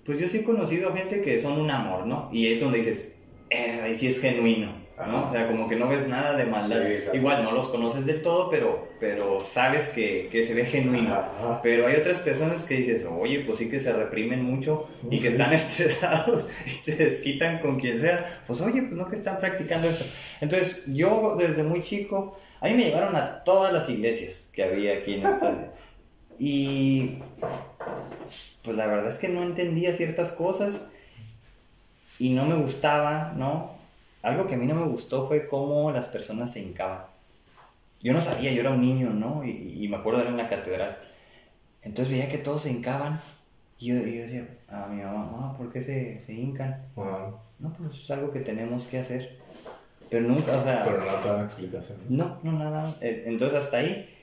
Pues 0.05 0.19
yo 0.19 0.27
sí 0.27 0.37
he 0.37 0.43
conocido 0.43 0.93
gente 0.93 1.21
que 1.21 1.37
son 1.39 1.59
un 1.59 1.69
amor, 1.69 2.07
¿no? 2.07 2.29
Y 2.31 2.47
es 2.47 2.61
donde 2.61 2.77
dices, 2.77 3.15
eh, 3.49 3.81
ahí 3.83 3.93
sí 3.93 4.07
es 4.07 4.21
genuino. 4.21 4.78
O 4.99 5.31
sea, 5.31 5.47
como 5.47 5.69
que 5.69 5.77
no 5.77 5.87
ves 5.87 6.09
nada 6.09 6.35
de 6.35 6.45
maldad. 6.45 6.81
Igual 7.13 7.43
no 7.43 7.51
los 7.51 7.69
conoces 7.69 8.05
del 8.05 8.21
todo, 8.21 8.49
pero, 8.49 8.89
pero 8.99 9.39
sabes 9.39 9.89
que, 9.89 10.27
que 10.29 10.43
se 10.43 10.53
ve 10.53 10.65
genuino. 10.65 11.23
Pero 11.63 11.87
hay 11.87 11.95
otras 11.95 12.19
personas 12.19 12.65
que 12.65 12.75
dices, 12.75 13.07
oye, 13.09 13.39
pues 13.45 13.59
sí 13.59 13.69
que 13.69 13.79
se 13.79 13.93
reprimen 13.93 14.43
mucho 14.43 14.89
y 15.09 15.19
que 15.19 15.29
están 15.29 15.53
estresados 15.53 16.47
y 16.65 16.69
se 16.69 16.95
desquitan 16.95 17.59
con 17.59 17.79
quien 17.79 18.01
sea. 18.01 18.25
Pues 18.45 18.59
oye, 18.59 18.81
pues 18.81 18.93
no 18.93 19.07
que 19.07 19.15
están 19.15 19.37
practicando 19.37 19.87
esto. 19.87 20.03
Entonces, 20.41 20.83
yo 20.87 21.37
desde 21.39 21.63
muy 21.63 21.81
chico, 21.81 22.37
a 22.59 22.67
mí 22.67 22.73
me 22.73 22.85
llevaron 22.85 23.15
a 23.15 23.43
todas 23.45 23.71
las 23.71 23.89
iglesias 23.89 24.49
que 24.53 24.63
había 24.63 24.95
aquí 24.95 25.13
en 25.13 25.25
esta... 25.25 25.71
Y 26.41 27.19
pues 28.63 28.77
la 28.77 28.87
verdad 28.87 29.09
es 29.09 29.17
que 29.17 29.27
no 29.27 29.43
entendía 29.43 29.93
ciertas 29.93 30.31
cosas 30.31 30.87
y 32.17 32.31
no 32.31 32.45
me 32.45 32.55
gustaba, 32.55 33.33
¿no? 33.35 33.78
Algo 34.21 34.47
que 34.47 34.55
a 34.55 34.57
mí 34.57 34.65
no 34.65 34.75
me 34.75 34.87
gustó 34.87 35.27
fue 35.27 35.47
cómo 35.47 35.91
las 35.91 36.07
personas 36.07 36.51
se 36.51 36.61
hincaban. 36.61 37.03
Yo 38.01 38.13
no 38.13 38.21
sabía, 38.21 38.51
yo 38.51 38.61
era 38.61 38.71
un 38.71 38.81
niño, 38.81 39.09
¿no? 39.11 39.43
Y, 39.43 39.87
me 39.89 39.97
acuerdo 39.97 40.21
de 40.21 40.29
en 40.29 40.37
la 40.37 40.49
catedral. 40.49 40.97
Entonces 41.81 42.11
veía 42.11 42.29
que 42.29 42.37
todos 42.37 42.63
se 42.63 42.71
hincaban. 42.71 43.19
Y 43.77 43.87
yo, 43.87 43.95
decía 43.95 44.47
a 44.69 44.87
mi 44.87 45.01
mamá, 45.01 45.57
¿por 45.57 45.71
qué 45.71 45.81
se, 45.81 46.19
se 46.19 46.33
hincan? 46.33 46.85
No, 47.59 47.73
pues 47.73 48.03
es 48.03 48.11
algo 48.11 48.31
que 48.31 48.39
tenemos 48.39 48.87
que 48.87 48.99
hacer. 48.99 49.37
Pero 50.09 50.27
nunca, 50.27 50.57
o 50.57 50.63
sea... 50.63 50.83
Pero 50.83 51.03
no 51.03 51.13
te 51.15 51.27
dan 51.27 51.43
explicación. 51.43 51.97
No, 52.09 52.39
no, 52.43 52.53
nada. 52.53 52.93
Eh, 53.01 53.23
entonces 53.25 53.57
hasta 53.57 53.77
ahí... 53.77 54.15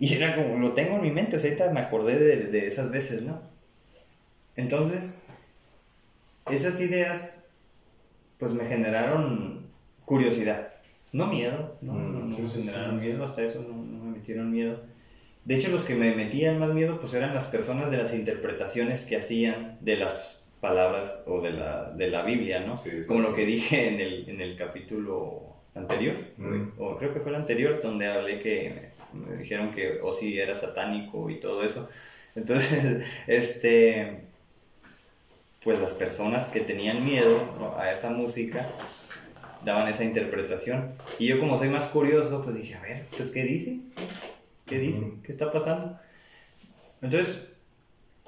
Y 0.00 0.12
era 0.12 0.34
como, 0.34 0.58
lo 0.58 0.72
tengo 0.72 0.96
en 0.96 1.02
mi 1.02 1.12
mente, 1.12 1.36
o 1.36 1.40
sea, 1.40 1.50
ahorita 1.50 1.70
me 1.70 1.80
acordé 1.80 2.18
de, 2.18 2.36
de 2.48 2.66
esas 2.66 2.90
veces, 2.90 3.22
¿no? 3.22 3.40
Entonces, 4.56 5.18
esas 6.50 6.80
ideas 6.80 7.43
pues 8.38 8.52
me 8.52 8.64
generaron 8.64 9.66
curiosidad. 10.04 10.68
No 11.12 11.28
miedo, 11.28 11.76
no, 11.80 11.92
mm, 11.92 12.30
me 12.30 12.48
generaron 12.48 12.96
miedo, 13.00 13.24
hasta 13.24 13.42
eso 13.42 13.62
no, 13.62 13.74
me 13.74 14.18
metieron 14.18 14.50
miedo. 14.50 14.82
De 15.44 15.54
hecho, 15.54 15.70
los 15.70 15.84
que 15.84 15.94
me 15.94 16.14
metían 16.14 16.58
más 16.58 16.72
miedo 16.72 16.98
pues 16.98 17.14
eran 17.14 17.34
las 17.34 17.46
personas 17.46 17.90
de 17.90 17.98
las 17.98 18.14
interpretaciones 18.14 19.04
que 19.04 19.16
hacían 19.16 19.78
de 19.80 19.96
las 19.96 20.48
palabras 20.60 21.22
o 21.26 21.42
de 21.42 21.52
la, 21.52 21.90
de 21.90 22.08
la 22.08 22.22
Biblia, 22.22 22.60
¿no? 22.60 22.76
Como 23.06 23.20
lo 23.20 23.34
que 23.34 23.44
dije 23.44 23.88
en 23.88 24.00
el, 24.00 24.28
en 24.28 24.40
el 24.40 24.56
capítulo 24.56 25.54
anterior, 25.74 26.16
mm. 26.36 26.72
o 26.78 26.96
creo 26.96 27.12
que 27.12 27.20
fue 27.20 27.30
el 27.30 27.36
anterior, 27.36 27.80
donde 27.82 28.06
hablé 28.06 28.38
que 28.38 28.88
Me 29.12 29.36
dijeron 29.36 29.72
que 29.72 30.00
Ozzy 30.00 30.38
era 30.38 30.54
satánico 30.54 31.28
y 31.30 31.38
todo 31.38 31.62
eso. 31.62 31.88
Entonces, 32.34 33.04
este, 33.26 34.24
pues 35.64 35.80
las 35.80 35.92
personas 35.92 36.48
que 36.48 36.60
tenían 36.60 37.04
miedo 37.04 37.74
a 37.78 37.90
esa 37.90 38.10
música 38.10 38.68
daban 39.64 39.88
esa 39.88 40.04
interpretación. 40.04 40.92
Y 41.18 41.26
yo 41.26 41.40
como 41.40 41.58
soy 41.58 41.68
más 41.68 41.86
curioso, 41.86 42.42
pues 42.44 42.56
dije, 42.56 42.74
a 42.74 42.82
ver, 42.82 43.06
pues 43.16 43.30
¿qué 43.30 43.42
dice? 43.42 43.80
¿Qué 44.66 44.78
dice? 44.78 45.14
¿Qué 45.22 45.32
está 45.32 45.50
pasando? 45.50 45.98
Entonces, 47.00 47.56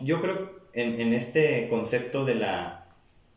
yo 0.01 0.23
creo 0.23 0.51
en, 0.73 1.01
en 1.01 1.13
este 1.13 1.69
concepto 1.69 2.25
de 2.25 2.37
la 2.37 2.87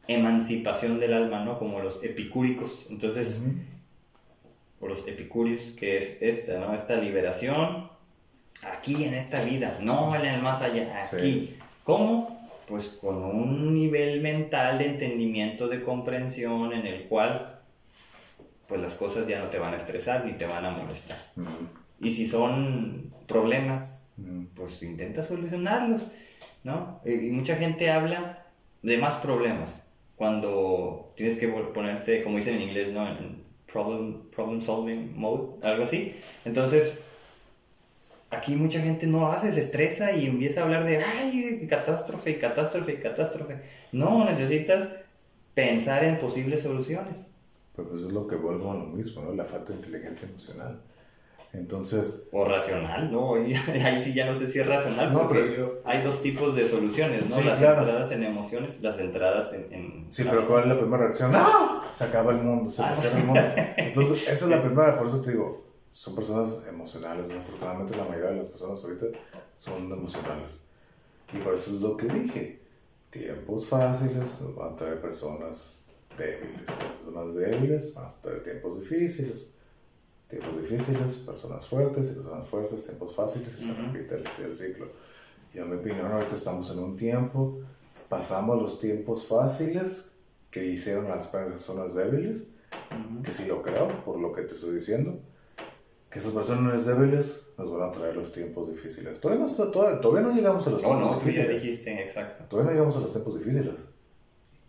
emancipación 0.08 1.00
del 1.00 1.14
alma, 1.14 1.44
¿no? 1.44 1.60
Como 1.60 1.82
los 1.82 2.04
epicúricos. 2.04 2.88
Entonces, 2.90 3.44
o 4.80 4.88
los 4.88 5.08
epicúreos, 5.08 5.74
que 5.78 5.98
es 5.98 6.22
esta, 6.22 6.58
¿no? 6.58 6.74
Esta 6.74 6.96
liberación 6.96 7.90
aquí 8.64 9.04
en 9.04 9.14
esta 9.14 9.44
vida, 9.44 9.78
no 9.82 10.16
en 10.16 10.26
el 10.26 10.42
más 10.42 10.62
allá, 10.62 11.02
aquí. 11.02 11.56
¿Cómo? 11.84 12.39
Pues 12.70 12.90
con 12.90 13.24
un 13.24 13.74
nivel 13.74 14.22
mental 14.22 14.78
de 14.78 14.86
entendimiento, 14.86 15.68
de 15.68 15.82
comprensión, 15.84 16.72
en 16.72 16.86
el 16.86 17.08
cual 17.08 17.60
pues 18.68 18.80
las 18.80 18.94
cosas 18.94 19.28
ya 19.28 19.40
no 19.40 19.48
te 19.48 19.58
van 19.58 19.74
a 19.74 19.78
estresar 19.78 20.24
ni 20.24 20.34
te 20.34 20.46
van 20.46 20.64
a 20.64 20.70
molestar. 20.70 21.18
Y 22.00 22.12
si 22.12 22.28
son 22.28 23.12
problemas, 23.28 24.06
pues 24.54 24.84
intenta 24.84 25.24
solucionarlos, 25.24 26.12
¿no? 26.64 27.02
Y 27.04 27.32
mucha 27.32 27.56
gente 27.56 27.90
habla 27.90 28.46
de 28.84 28.98
más 29.00 29.16
problemas 29.16 29.88
cuando 30.16 31.14
tienes 31.16 31.38
que 31.38 31.48
ponerte, 31.48 32.24
como 32.24 32.36
dicen 32.36 32.58
en 32.58 32.62
inglés, 32.62 32.91
¿no? 32.91 33.08
En 33.08 33.44
problem, 33.66 34.30
problem 34.30 34.62
solving 34.62 35.18
mode, 35.18 35.66
algo 35.66 35.84
así. 35.84 36.16
Entonces, 36.46 37.09
aquí 38.31 38.56
mucha 38.56 38.80
gente 38.80 39.07
no 39.07 39.31
hace, 39.31 39.51
se 39.51 39.60
estresa 39.60 40.11
y 40.11 40.27
empieza 40.27 40.61
a 40.61 40.64
hablar 40.64 40.85
de, 40.85 40.97
ay, 40.97 41.68
catástrofe, 41.69 42.38
catástrofe, 42.39 42.99
catástrofe. 42.99 43.61
No, 43.91 44.26
necesitas 44.26 44.89
pensar 45.53 46.03
en 46.03 46.19
posibles 46.19 46.61
soluciones. 46.61 47.31
Pues 47.76 48.03
es 48.03 48.11
lo 48.11 48.27
que 48.27 48.35
vuelvo 48.35 48.72
a 48.72 48.76
lo 48.76 48.85
mismo, 48.85 49.22
¿no? 49.22 49.34
La 49.34 49.45
falta 49.45 49.72
de 49.72 49.77
inteligencia 49.77 50.27
emocional. 50.27 50.81
Entonces... 51.51 52.27
O 52.31 52.45
racional, 52.45 53.11
¿no? 53.11 53.34
ahí 53.85 53.99
sí 53.99 54.14
ya 54.14 54.27
no 54.27 54.35
sé 54.35 54.45
si 54.45 54.60
es 54.60 54.68
racional, 54.68 55.11
no, 55.11 55.27
pero 55.27 55.81
hay 55.84 56.03
dos 56.03 56.22
tipos 56.22 56.56
de 56.56 56.68
soluciones, 56.68 57.27
¿no? 57.27 57.41
las 57.41 57.60
entradas 57.60 58.11
en 58.11 58.23
emociones, 58.23 58.81
las 58.81 58.99
entradas 58.99 59.53
en... 59.53 60.06
sí, 60.10 60.26
pero 60.30 60.45
¿cuál 60.45 60.64
es 60.64 60.69
la 60.69 60.77
primera 60.77 61.03
reacción? 61.06 61.31
¡Ah! 61.34 61.81
Se 61.91 62.03
acaba 62.03 62.34
el 62.34 62.38
mundo, 62.38 62.69
se 62.69 62.84
ah, 62.84 62.93
el 63.18 63.23
mundo. 63.23 63.41
Entonces, 63.77 64.30
esa 64.30 64.45
es 64.45 64.51
la 64.51 64.61
primera, 64.64 64.99
por 64.99 65.07
eso 65.07 65.22
te 65.23 65.31
digo, 65.31 65.69
son 65.91 66.16
personas 66.16 66.68
emocionales, 66.68 67.30
afortunadamente 67.32 67.95
la 67.95 68.06
mayoría 68.06 68.32
de 68.32 68.38
las 68.38 68.48
personas 68.48 68.84
ahorita 68.84 69.07
son 69.57 69.91
emocionales. 69.91 70.61
Y 71.34 71.40
por 71.40 71.53
eso 71.53 71.72
es 71.72 71.82
lo 71.82 71.98
que 71.98 72.07
dije, 72.07 72.60
tiempos 73.10 73.68
fáciles 73.68 74.38
van 74.56 74.74
a 74.74 74.76
traer 74.76 75.02
personas 75.02 75.84
débiles, 76.18 76.66
personas 77.03 77.36
débiles 77.36 77.94
van 77.94 78.06
a 78.06 78.22
traer 78.22 78.44
tiempos 78.44 78.80
difíciles. 78.80 79.53
Tiempos 80.28 80.61
difíciles, 80.61 81.16
personas 81.16 81.66
fuertes, 81.66 82.11
y 82.11 82.14
personas 82.14 82.48
fuertes, 82.48 82.86
tiempos 82.86 83.16
fáciles, 83.16 83.52
y 83.52 83.66
se 83.66 83.74
repite 83.74 84.24
el, 84.44 84.56
ciclo. 84.56 84.88
Y 85.52 85.57
en 85.57 85.72
mi 85.72 85.78
opinión, 85.78 86.11
ahorita 86.11 86.36
estamos 86.36 86.70
en 86.70 86.78
un 86.78 86.95
tiempo, 86.95 87.57
pasamos 88.10 88.61
los 88.61 88.80
tiempos 88.80 89.26
fáciles 89.26 90.11
que 90.52 90.64
hicieron 90.64 91.07
las 91.07 91.28
personas 91.30 91.95
débiles, 91.95 92.49
que 93.24 93.32
sí 93.32 93.48
lo 93.48 93.64
creo, 93.64 94.06
por 94.06 94.20
lo 94.20 94.32
que 94.32 94.44
te 94.44 94.53
estoy 94.53 94.76
diciendo, 94.76 95.20
que 96.10 96.19
esas 96.19 96.34
personas 96.34 96.86
débiles 96.86 97.49
nos 97.57 97.72
van 97.72 97.90
a 97.90 97.91
traer 97.91 98.15
los 98.15 98.31
tiempos 98.31 98.69
difíciles. 98.69 99.19
Todavía 99.19 99.45
no, 99.45 99.72
todavía, 99.72 100.22
no 100.22 100.34
llegamos 100.34 100.65
a 100.68 100.72
los 100.72 100.81
tiempos 100.81 100.99
no, 100.99 101.15
difíciles. 101.15 101.48
Ya 101.48 101.53
dijiste, 101.53 102.02
exacto. 102.02 102.45
Todavía 102.45 102.72
no 102.72 102.77
llegamos 102.77 102.98
a 102.98 103.02
los 103.02 103.11
tiempos 103.11 103.40
difíciles. 103.40 103.76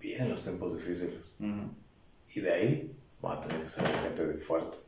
Vienen 0.00 0.28
los 0.30 0.42
tiempos 0.42 0.74
difíciles. 0.74 1.36
Y 2.34 2.40
de 2.40 2.52
ahí 2.52 2.96
va 3.24 3.34
a 3.34 3.40
tener 3.40 3.62
que 3.62 3.68
salir 3.68 3.94
gente 4.02 4.38
fuerte 4.38 4.78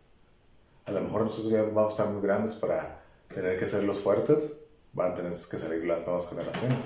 a 0.85 0.91
lo 0.91 1.01
mejor 1.01 1.23
nosotros 1.23 1.53
ya 1.53 1.63
vamos 1.63 1.93
a 1.93 1.97
estar 1.97 2.09
muy 2.09 2.23
grandes 2.23 2.55
para 2.55 3.03
tener 3.33 3.59
que 3.59 3.67
ser 3.67 3.85
los 3.85 3.99
fuertes, 3.99 4.61
van 4.93 5.13
a 5.13 5.15
tener 5.15 5.33
que 5.33 5.59
salir 5.59 5.85
las 5.85 6.05
nuevas 6.05 6.29
generaciones. 6.29 6.79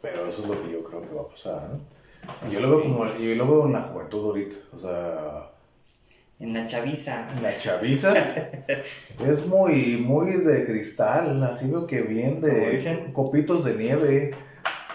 Pero 0.00 0.26
eso 0.26 0.42
es 0.42 0.48
lo 0.48 0.62
que 0.62 0.72
yo 0.72 0.82
creo 0.84 1.02
que 1.02 1.14
va 1.14 1.22
a 1.22 1.28
pasar, 1.28 1.68
¿no? 1.68 2.48
Y 2.48 2.52
yo 2.52 2.60
lo 2.60 2.70
veo 2.70 2.82
como, 2.82 3.06
yo 3.06 3.34
lo 3.34 3.46
veo 3.46 3.66
en 3.66 3.72
la 3.72 3.82
juventud 3.82 4.24
ahorita, 4.24 4.56
o 4.72 4.78
sea... 4.78 5.52
En 6.40 6.54
la 6.54 6.64
chaviza. 6.66 7.32
En 7.32 7.42
la 7.42 7.56
chaviza. 7.58 8.14
es 9.26 9.46
muy, 9.46 9.96
muy 9.96 10.30
de 10.32 10.66
cristal, 10.66 11.42
así 11.42 11.70
veo 11.70 11.86
que 11.86 12.02
bien 12.02 12.40
de 12.40 13.10
copitos 13.12 13.64
de 13.64 13.74
nieve. 13.74 14.34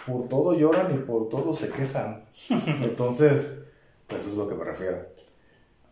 Por 0.08 0.28
todo 0.28 0.58
lloran 0.58 0.94
y 0.94 0.98
por 1.00 1.30
todo 1.30 1.56
se 1.56 1.70
quejan. 1.70 2.24
Entonces, 2.82 3.60
eso 4.10 4.30
es 4.30 4.36
lo 4.36 4.48
que 4.48 4.56
me 4.56 4.64
refiero. 4.64 5.06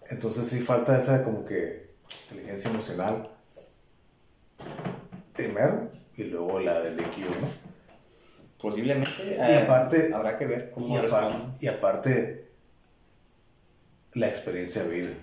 Entonces 0.09 0.47
sí 0.47 0.59
falta 0.59 0.97
esa 0.97 1.23
como 1.23 1.45
que 1.45 1.91
inteligencia 2.23 2.69
emocional 2.69 3.29
primero 5.33 5.89
y 6.15 6.23
luego 6.25 6.59
la 6.59 6.81
del 6.81 6.99
IQ, 6.99 7.17
¿no? 7.41 7.47
Posiblemente. 8.59 9.37
Y 9.37 9.53
aparte, 9.63 10.13
habrá 10.13 10.37
que 10.37 10.45
ver 10.45 10.71
cómo 10.71 10.87
y, 10.87 11.65
y 11.65 11.67
aparte, 11.67 12.51
la 14.13 14.27
experiencia 14.27 14.83
de 14.83 14.89
vida. 14.89 15.13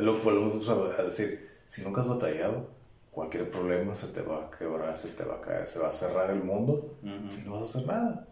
Lo 0.00 0.16
que 0.16 0.24
volvemos 0.24 0.68
a 0.68 1.02
decir. 1.02 1.48
Si 1.64 1.82
nunca 1.82 2.00
has 2.00 2.08
batallado, 2.08 2.68
cualquier 3.10 3.50
problema 3.50 3.94
se 3.94 4.08
te 4.08 4.22
va 4.22 4.46
a 4.46 4.50
quebrar, 4.50 4.96
se 4.96 5.08
te 5.10 5.24
va 5.24 5.36
a 5.36 5.40
caer, 5.40 5.66
se 5.66 5.78
va 5.78 5.88
a 5.88 5.92
cerrar 5.92 6.30
el 6.30 6.42
mundo 6.42 6.98
y 7.02 7.42
no 7.46 7.52
vas 7.52 7.62
a 7.62 7.64
hacer 7.64 7.86
nada. 7.86 8.26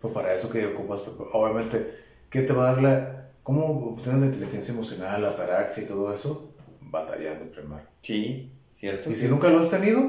Pues 0.00 0.14
para 0.14 0.32
eso 0.32 0.50
que 0.50 0.66
ocupas, 0.66 1.04
obviamente, 1.32 1.92
¿qué 2.30 2.42
te 2.42 2.52
va 2.52 2.70
a 2.70 2.72
dar 2.72 2.82
la, 2.82 3.20
¿Cómo 3.42 3.90
obtener 3.90 4.20
la 4.20 4.26
inteligencia 4.26 4.72
emocional, 4.72 5.22
la 5.22 5.30
ataraxia 5.30 5.82
y 5.82 5.86
todo 5.86 6.12
eso? 6.12 6.52
Batallando 6.80 7.50
primero. 7.50 7.82
Sí, 8.02 8.52
cierto. 8.72 9.10
¿Y 9.10 9.14
si 9.14 9.28
nunca 9.28 9.48
lo 9.48 9.60
has 9.60 9.70
tenido? 9.70 10.00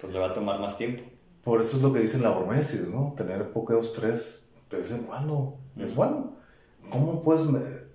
Pues 0.00 0.12
le 0.12 0.18
va 0.18 0.26
a 0.26 0.34
tomar 0.34 0.58
más 0.58 0.76
tiempo. 0.76 1.02
Por 1.44 1.60
eso 1.60 1.76
es 1.76 1.82
lo 1.82 1.92
que 1.92 2.00
dicen 2.00 2.22
la 2.22 2.36
hormesis, 2.36 2.90
¿no? 2.90 3.14
Tener 3.16 3.52
poco 3.52 3.78
estrés 3.78 4.48
de 4.70 4.78
vez 4.78 4.90
en 4.90 5.04
cuando 5.04 5.58
es 5.76 5.94
bueno. 5.94 6.36
¿Cómo 6.90 7.22
puedes 7.22 7.46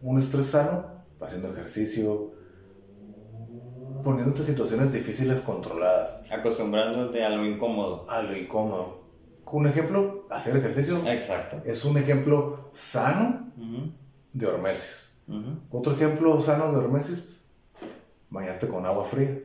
un 0.02 0.20
estrés 0.20 0.48
sano? 0.48 0.91
Haciendo 1.22 1.52
ejercicio, 1.52 2.32
poniéndote 4.04 4.44
situaciones 4.44 4.94
difíciles 4.94 5.42
controladas. 5.42 6.32
Acostumbrándote 6.32 7.24
a 7.24 7.30
lo 7.30 7.46
incómodo. 7.46 8.10
A 8.10 8.24
lo 8.24 8.36
incómodo 8.36 9.02
un 9.52 9.68
ejemplo, 9.68 10.26
hacer 10.30 10.56
ejercicio. 10.58 11.02
Exacto. 11.08 11.62
Es 11.66 11.84
un 11.86 11.98
ejemplo 11.98 12.70
sano 12.72 13.52
de 14.34 14.46
hormesis. 14.46 15.20
Otro 15.70 15.94
ejemplo 15.94 16.42
sano 16.42 16.72
de 16.72 16.78
hormesis, 16.78 17.44
bañarte 18.30 18.68
con 18.68 18.86
agua 18.86 19.06
fría. 19.06 19.40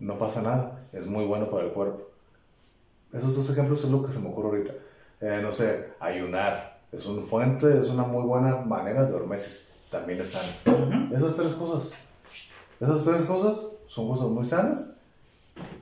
No 0.00 0.18
pasa 0.18 0.42
nada, 0.42 0.84
es 0.92 1.06
muy 1.06 1.24
bueno 1.24 1.48
para 1.50 1.66
el 1.66 1.72
cuerpo. 1.72 2.08
Esos 3.12 3.36
dos 3.36 3.50
ejemplos 3.50 3.84
es 3.84 3.90
lo 3.90 4.04
que 4.04 4.12
se 4.12 4.20
me 4.20 4.28
ocurre 4.28 4.48
ahorita. 4.48 4.72
Eh, 5.20 5.40
no 5.42 5.50
sé, 5.50 5.92
ayunar. 6.00 6.80
Es 6.92 7.06
una 7.06 7.22
fuente, 7.22 7.78
es 7.78 7.88
una 7.88 8.04
muy 8.04 8.24
buena 8.24 8.56
manera 8.56 9.04
de 9.04 9.14
hormesis. 9.14 9.67
También 9.90 10.20
es 10.20 10.30
sano. 10.30 11.10
Esas 11.14 11.36
tres 11.36 11.54
cosas. 11.54 11.92
Esas 12.80 13.04
tres 13.04 13.26
cosas 13.26 13.66
son 13.86 14.08
cosas 14.08 14.28
muy 14.28 14.44
sanas. 14.44 14.96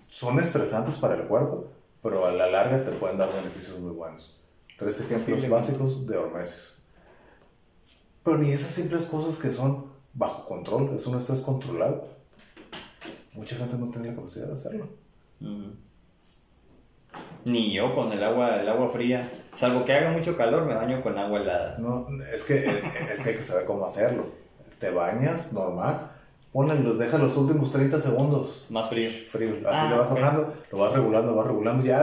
Son 0.09 0.39
estresantes 0.39 0.97
para 0.97 1.15
el 1.15 1.27
cuerpo 1.27 1.77
pero 2.07 2.25
a 2.25 2.31
la 2.31 2.49
larga 2.49 2.85
te 2.85 2.93
pueden 2.93 3.19
dar 3.19 3.29
beneficios 3.33 3.81
muy 3.81 3.91
buenos. 3.91 4.37
Tres 4.79 5.01
ejemplos 5.01 5.49
básicos 5.49 6.07
de 6.07 6.17
hormesis. 6.17 6.83
Pero 8.23 8.39
ni 8.39 8.53
esas 8.53 8.71
simples 8.71 9.07
cosas 9.07 9.41
que 9.43 9.51
son 9.51 9.87
bajo 10.15 10.47
control, 10.47 10.95
es 10.95 11.05
un 11.09 11.19
estrés 11.19 11.41
controlado. 11.41 12.07
Mucha 13.33 13.57
gente 13.57 13.77
no 13.77 13.89
tiene 13.91 14.11
la 14.11 14.15
capacidad 14.15 14.47
de 14.47 14.53
hacerlo. 14.53 14.89
Ni 17.45 17.73
yo 17.73 17.95
con 17.95 18.13
el 18.13 18.23
agua, 18.23 18.61
el 18.61 18.69
agua 18.69 18.89
fría. 18.89 19.31
Salvo 19.55 19.85
que 19.85 19.93
haga 19.93 20.11
mucho 20.11 20.37
calor, 20.37 20.67
me 20.67 20.75
baño 20.75 21.03
con 21.03 21.17
agua 21.17 21.41
helada. 21.41 21.77
No, 21.79 22.07
es 22.35 22.45
que, 22.45 22.57
es 23.13 23.21
que 23.21 23.31
hay 23.31 23.37
que 23.37 23.43
saber 23.43 23.67
cómo 23.67 23.87
hacerlo. 23.87 24.27
Te 24.79 24.91
bañas 24.91 25.53
normal, 25.53 26.11
ponle, 26.53 26.79
los 26.81 26.99
deja 26.99 27.19
los 27.19 27.37
últimos 27.37 27.71
30 27.71 28.01
segundos. 28.01 28.67
Más 28.71 28.89
frío. 28.89 29.11
Frío. 29.11 29.57
Así 29.69 29.87
ah, 29.87 29.91
lo 29.91 29.99
vas 29.99 30.11
bajando, 30.11 30.55
lo 30.73 30.79
vas 30.79 30.93
regulando, 30.93 31.31
lo 31.31 31.37
vas 31.37 31.47
regulando. 31.47 31.85
Ya, 31.85 32.03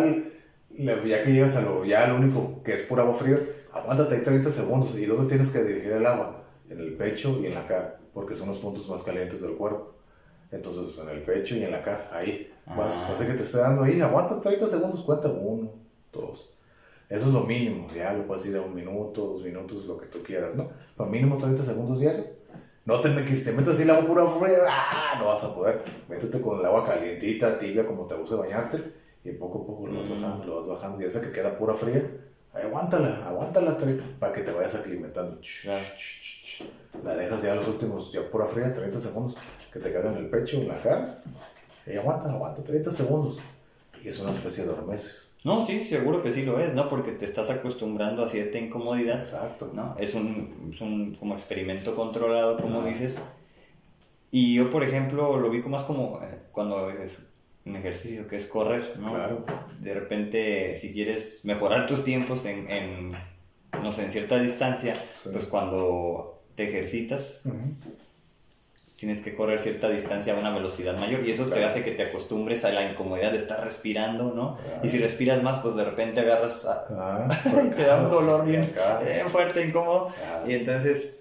ya 0.70 1.24
que 1.24 1.34
llegas 1.34 1.56
a 1.58 1.62
lo, 1.62 1.84
ya 1.86 2.08
lo 2.08 2.16
único 2.16 2.64
que 2.64 2.74
es 2.74 2.84
pura 2.84 3.04
agua 3.04 3.16
fría, 3.16 3.38
aguántate 3.74 4.16
ahí 4.16 4.22
30 4.22 4.50
segundos. 4.50 4.98
¿Y 4.98 5.06
dónde 5.06 5.28
tienes 5.28 5.50
que 5.50 5.64
dirigir 5.64 5.94
el 5.94 6.06
agua? 6.06 6.44
En 6.70 6.80
el 6.80 6.96
pecho 6.96 7.40
y 7.42 7.48
en 7.48 7.56
la 7.56 7.68
cara, 7.68 8.00
porque 8.14 8.36
son 8.36 8.48
los 8.48 8.60
puntos 8.60 8.88
más 8.88 9.04
calientes 9.04 9.42
del 9.42 9.54
cuerpo. 9.54 9.96
Entonces, 10.52 11.04
en 11.04 11.10
el 11.10 11.24
pecho 11.24 11.56
y 11.56 11.64
en 11.64 11.72
la 11.72 11.82
cara, 11.84 12.10
ahí. 12.14 12.53
Vas, 12.66 13.08
ah. 13.10 13.26
que 13.26 13.34
te 13.34 13.44
esté 13.44 13.58
dando 13.58 13.84
ahí, 13.84 14.00
aguanta 14.02 14.40
30 14.40 14.68
segundos, 14.68 15.02
cuenta 15.02 15.28
uno, 15.30 15.72
dos. 16.12 16.56
Eso 17.10 17.28
es 17.28 17.34
lo 17.34 17.42
mínimo, 17.42 17.88
ya 17.94 18.14
lo 18.14 18.26
puedes 18.26 18.46
ir 18.46 18.56
a 18.58 18.62
un 18.62 18.74
minuto, 18.74 19.22
dos 19.34 19.44
minutos, 19.44 19.86
lo 19.86 19.98
que 19.98 20.08
tú 20.08 20.24
quieras, 20.24 20.56
¿no? 20.56 20.70
Pero 20.98 21.10
mínimo 21.10 21.38
30 21.38 21.62
segundos 21.64 22.00
diario 22.00 22.26
No 22.86 23.02
te, 23.02 23.14
que 23.14 23.34
si 23.34 23.44
te 23.44 23.52
metes 23.52 23.74
así 23.74 23.84
el 23.84 23.90
agua 23.92 24.08
pura 24.08 24.26
fría, 24.28 24.60
¡ah! 24.68 25.18
no 25.20 25.28
vas 25.28 25.44
a 25.44 25.54
poder. 25.54 25.84
Métete 26.10 26.42
con 26.42 26.60
el 26.60 26.66
agua 26.66 26.86
calientita, 26.86 27.58
tibia, 27.60 27.86
como 27.86 28.06
te 28.08 28.16
gusta 28.16 28.36
bañarte, 28.38 28.94
y 29.24 29.32
poco 29.34 29.60
a 29.64 29.66
poco 29.68 29.88
lo 29.88 30.00
vas 30.00 30.08
Mm. 30.10 30.22
bajando, 30.22 30.46
lo 30.46 30.56
vas 30.56 30.68
bajando. 30.68 31.02
Y 31.02 31.06
esa 31.06 31.22
que 31.22 31.32
queda 31.32 31.58
pura 31.58 31.74
fría, 31.74 32.04
aguántala, 32.54 33.26
aguántala, 33.28 33.78
para 34.20 34.34
que 34.34 34.42
te 34.42 34.52
vayas 34.52 34.76
aclimatando. 34.76 35.40
La 37.04 37.16
dejas 37.16 37.42
ya 37.42 37.56
los 37.56 37.68
últimos, 37.68 38.12
ya 38.12 38.30
pura 38.30 38.46
fría, 38.48 38.72
30 38.74 39.00
segundos, 39.00 39.36
que 39.72 39.80
te 39.80 39.92
caiga 39.92 40.12
en 40.12 40.18
el 40.18 40.30
pecho, 40.30 40.58
en 40.58 40.68
la 40.70 40.76
cara. 40.76 41.22
Y 41.88 41.96
aguanta, 41.98 42.30
aguanta, 42.32 42.64
30 42.64 42.92
segundos. 42.92 43.40
Y 44.02 44.08
es 44.08 44.20
una 44.20 44.32
especie 44.32 44.64
de 44.64 44.70
hormesis. 44.72 45.36
No, 45.44 45.66
sí, 45.66 45.82
seguro 45.82 46.24
que 46.24 46.32
sí 46.32 46.44
lo 46.44 46.60
es, 46.60 46.74
¿no? 46.74 46.88
Porque 46.88 47.12
te 47.12 47.26
estás 47.26 47.50
acostumbrando 47.50 48.24
a 48.24 48.30
cierta 48.30 48.58
incomodidad, 48.58 49.18
Exacto. 49.18 49.72
¿no? 49.74 49.96
Es 50.00 50.14
un, 50.16 50.72
es 50.74 50.80
un 50.80 51.16
como 51.16 51.34
experimento 51.34 51.96
controlado, 51.96 52.58
como 52.58 52.82
dices. 52.84 53.22
Y 54.32 54.56
yo, 54.56 54.70
por 54.70 54.84
ejemplo, 54.84 55.38
lo 55.38 55.50
vi 55.50 55.62
como 55.62 55.76
más 55.76 55.84
como 55.86 56.20
eh, 56.24 56.40
cuando 56.54 56.90
es 56.90 57.28
un 57.66 57.76
ejercicio 57.76 58.28
que 58.28 58.38
es 58.38 58.46
correr, 58.46 58.96
¿no? 59.00 59.14
Claro. 59.14 59.46
De 59.80 59.94
repente, 59.94 60.76
si 60.76 60.94
quieres 60.94 61.44
mejorar 61.46 61.86
tus 61.88 62.04
tiempos 62.06 62.46
en, 62.46 62.70
en 62.70 63.12
no 63.82 63.92
sé, 63.92 64.06
en 64.06 64.12
cierta 64.12 64.40
distancia, 64.40 64.96
Sí. 65.14 65.30
pues 65.32 65.46
cuando 65.46 66.42
te 66.56 66.70
ejercitas. 66.70 67.42
Tienes 68.98 69.22
que 69.22 69.36
correr 69.36 69.60
cierta 69.60 69.90
distancia 69.90 70.34
a 70.34 70.38
una 70.38 70.52
velocidad 70.54 70.98
mayor 70.98 71.26
y 71.28 71.32
eso 71.32 71.46
te 71.46 71.52
Claro. 71.54 71.68
hace 71.68 71.84
que 71.84 71.92
te 71.92 72.04
acostumbres 72.04 72.64
a 72.66 72.72
la 72.72 72.90
incomodidad 72.90 73.32
de 73.32 73.38
estar 73.38 73.64
respirando, 73.64 74.34
¿no? 74.34 74.56
Claro. 74.58 74.80
Y 74.84 74.88
si 74.90 74.98
respiras 75.00 75.44
más, 75.44 75.60
pues 75.62 75.76
de 75.76 75.84
repente 75.84 76.22
agarras 76.22 76.66
a- 76.66 76.86
Ah, 76.90 77.28
te 77.76 77.84
da 77.84 78.02
un 78.02 78.10
dolor 78.12 78.46
bien, 78.46 78.70
fuerte, 79.32 79.66
incómodo. 79.66 80.08
Claro. 80.08 80.50
Y 80.50 80.54
entonces, 80.56 81.20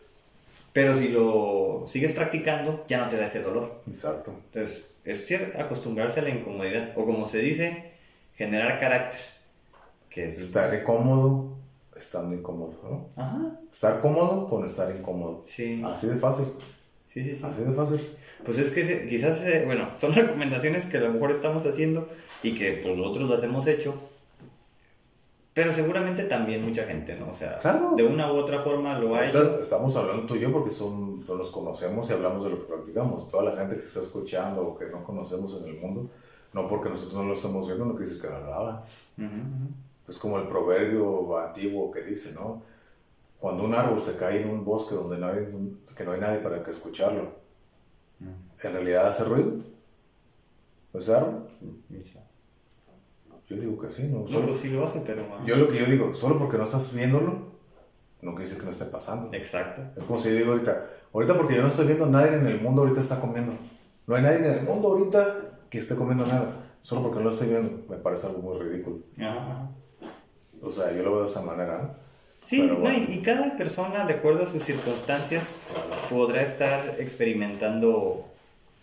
pero 0.73 0.95
si 0.95 1.09
lo 1.09 1.85
sigues 1.89 2.13
practicando, 2.13 2.85
ya 2.87 2.99
no 2.99 3.09
te 3.09 3.17
da 3.17 3.25
ese 3.27 3.43
dolor. 3.43 3.83
Exacto. 3.87 4.33
Entonces, 4.47 4.91
es 5.05 5.27
cierto, 5.27 5.61
acostumbrarse 5.61 6.21
a 6.21 6.23
la 6.23 6.31
incomodidad. 6.31 6.93
O 6.97 7.05
como 7.05 7.27
se 7.27 7.39
dice, 7.39 7.93
generar 8.37 8.79
carácter. 8.79 9.21
Que 10.09 10.27
es... 10.27 10.39
Estar 10.39 10.83
cómodo 10.85 11.57
estando 11.97 12.35
incómodo, 12.35 12.75
¿no? 12.85 13.23
Ajá, 13.23 13.59
Estar 13.73 14.01
cómodo 14.01 14.49
con 14.49 14.65
estar 14.65 14.95
incómodo. 14.95 15.43
sí. 15.47 15.83
Así 15.85 16.07
de 16.07 16.17
fácil. 16.17 16.47
Sí, 17.13 17.23
sí, 17.25 17.35
sí. 17.37 17.45
Así 17.45 17.63
de 17.63 17.73
fácil. 17.73 18.01
Pues 18.45 18.59
es 18.59 18.71
que 18.71 18.85
se- 18.85 19.07
quizás, 19.07 19.45
eh, 19.45 19.65
bueno, 19.67 19.89
son 19.99 20.13
recomendaciones 20.15 20.87
que 20.87 20.97
a 20.97 21.01
lo 21.01 21.11
mejor 21.13 21.31
estamos 21.31 21.67
haciendo 21.67 22.09
y 22.43 22.55
que 22.55 22.81
pues 22.83 22.97
nosotros 22.97 23.29
las 23.29 23.43
hemos 23.43 23.67
hecho. 23.67 23.95
Pero 25.55 25.71
seguramente 25.71 26.25
también 26.25 26.65
mucha 26.65 26.85
gente, 26.85 27.15
¿no? 27.17 27.31
O 27.31 27.35
sea, 27.35 27.59
Claro. 27.59 27.93
de 27.95 28.05
una 28.05 28.33
u 28.33 28.37
otra 28.37 28.59
forma 28.59 28.99
lo 28.99 29.15
ha 29.15 29.29
hecho. 29.29 29.61
estamos 29.61 29.95
hablando 29.97 30.25
tú 30.25 30.37
y 30.37 30.41
yo 30.41 30.51
porque 30.51 30.71
son, 30.71 31.27
no 31.27 31.35
nos 31.35 31.51
conocemos 31.51 32.09
y 32.09 32.15
hablamos 32.15 32.45
de 32.45 32.51
lo 32.51 32.61
que 32.63 32.73
practicamos. 32.73 33.31
Toda 33.31 33.53
la 33.53 33.61
gente 33.61 33.77
que 33.77 33.85
está 33.85 34.01
escuchando 34.01 34.63
o 34.67 34.79
que 34.79 34.87
no 34.87 35.05
conocemos 35.05 35.61
en 35.63 35.69
el 35.69 35.77
mundo, 35.79 36.09
no 36.55 36.67
porque 36.69 36.89
nosotros 36.89 37.15
no 37.17 37.25
lo 37.25 37.35
estamos 37.35 37.67
viendo, 37.67 37.85
no 37.85 37.93
quiere 37.95 38.07
decir 38.07 38.23
que 38.23 38.29
no 38.31 38.41
lo 38.41 38.71
ujú. 38.71 39.69
Es 40.09 40.19
como 40.19 40.39
el 40.39 40.49
proverbio 40.49 41.39
antiguo 41.39 41.91
que 41.93 42.01
dice, 42.03 42.33
¿no? 42.35 42.63
Cuando 43.43 43.65
un 43.65 43.75
árbol 43.75 44.01
se 44.01 44.17
cae 44.17 44.41
en 44.43 44.51
un 44.51 44.65
bosque 44.65 44.95
donde 44.95 45.19
no 45.19 45.27
hay, 45.27 45.49
que 45.97 46.05
no 46.05 46.13
hay 46.13 46.21
nadie 46.21 46.39
para 46.39 46.63
que 46.63 46.71
escucharlo, 46.71 47.33
¿en 48.21 48.73
realidad 48.73 49.09
hace 49.09 49.25
ruido? 49.25 49.55
¿Ese 50.95 51.13
árbol? 51.17 51.49
Yo 53.49 53.57
digo 53.57 53.77
que 53.81 53.91
sí, 53.91 54.05
¿no? 54.07 54.21
No, 54.21 54.29
Solo- 54.29 54.47
pues 54.47 54.61
sí 54.61 54.69
lo 54.71 54.85
hace, 54.85 55.01
pero... 55.05 55.27
ah, 55.35 55.43
yo 55.45 55.57
lo 55.57 55.69
que 55.69 55.81
yo 55.81 55.87
digo, 55.87 56.15
solo 56.15 56.39
porque 56.39 56.57
no 56.57 56.63
estás 56.63 56.95
viéndolo, 56.95 57.33
no 58.23 58.31
quiere 58.31 58.45
decir 58.45 58.59
que 58.59 58.65
no 58.65 58.71
esté 58.71 58.85
pasando. 58.85 59.35
Exacto. 59.37 59.83
Es 59.97 60.05
como 60.05 60.21
si 60.21 60.29
yo 60.31 60.37
digo 60.37 60.53
ahorita, 60.53 60.87
ahorita 61.13 61.37
porque 61.37 61.57
yo 61.57 61.63
no 61.63 61.69
estoy 61.69 61.87
viendo, 61.89 62.07
nadie 62.07 62.37
en 62.37 62.47
el 62.47 62.61
mundo 62.61 62.83
ahorita 62.83 63.01
está 63.01 63.21
comiendo. 63.21 63.55
No 64.07 64.15
hay 64.15 64.23
nadie 64.23 64.39
en 64.39 64.45
el 64.45 64.63
mundo 64.63 64.87
ahorita 64.89 65.67
que 65.69 65.79
esté 65.79 65.97
comiendo 65.97 66.25
nada. 66.25 66.47
Solo 66.81 67.03
porque 67.03 67.19
no 67.19 67.25
lo 67.25 67.31
estoy 67.31 67.49
viendo, 67.49 67.85
me 67.89 67.97
parece 67.97 68.29
algo 68.29 68.39
muy 68.41 68.59
ridículo. 68.61 68.99
Ajá. 69.19 69.69
O 70.63 70.71
sea, 70.71 70.93
yo 70.93 71.03
lo 71.03 71.15
veo 71.15 71.25
de 71.25 71.29
esa 71.29 71.43
manera, 71.43 71.79
¿no? 71.83 72.12
Sí, 72.45 72.63
no, 72.63 72.91
y, 72.93 73.05
y 73.09 73.19
cada 73.23 73.57
persona, 73.57 74.05
de 74.05 74.15
acuerdo 74.15 74.43
a 74.43 74.47
sus 74.47 74.63
circunstancias, 74.63 75.61
podrá 76.11 76.43
estar 76.43 76.97
experimentando 76.99 78.29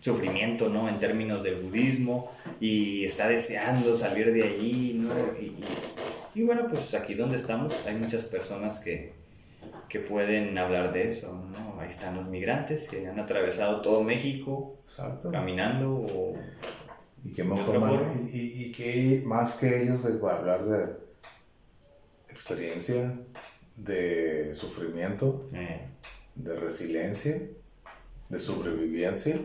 sufrimiento, 0.00 0.68
¿no? 0.68 0.88
En 0.88 0.98
términos 0.98 1.42
del 1.42 1.56
budismo, 1.56 2.32
y 2.58 3.04
está 3.04 3.28
deseando 3.28 3.94
salir 3.94 4.32
de 4.32 4.42
allí, 4.44 5.00
¿no? 5.02 5.14
Y, 5.38 5.44
y- 5.46 5.64
y 6.32 6.42
bueno, 6.44 6.68
pues 6.68 6.94
aquí 6.94 7.14
donde 7.14 7.36
estamos 7.36 7.86
hay 7.86 7.96
muchas 7.96 8.24
personas 8.24 8.78
que, 8.80 9.12
que 9.88 9.98
pueden 10.00 10.56
hablar 10.58 10.92
de 10.92 11.08
eso, 11.08 11.32
¿no? 11.52 11.80
Ahí 11.80 11.88
están 11.88 12.16
los 12.16 12.26
migrantes 12.28 12.88
que 12.88 13.08
han 13.08 13.18
atravesado 13.18 13.82
todo 13.82 14.02
México 14.02 14.76
Exacto. 14.84 15.30
caminando 15.30 15.90
o... 15.92 16.36
Y 17.24 17.30
mejor 17.42 18.06
y, 18.32 18.64
y 18.66 18.72
qué 18.72 19.22
más 19.26 19.56
que 19.56 19.82
ellos 19.82 20.04
de 20.04 20.30
hablar 20.30 20.64
de 20.64 20.86
experiencia, 22.30 23.14
de 23.84 24.52
sufrimiento, 24.54 25.48
eh, 25.52 25.88
de 26.34 26.54
resiliencia, 26.56 27.40
de 28.28 28.38
sobrevivencia. 28.38 29.40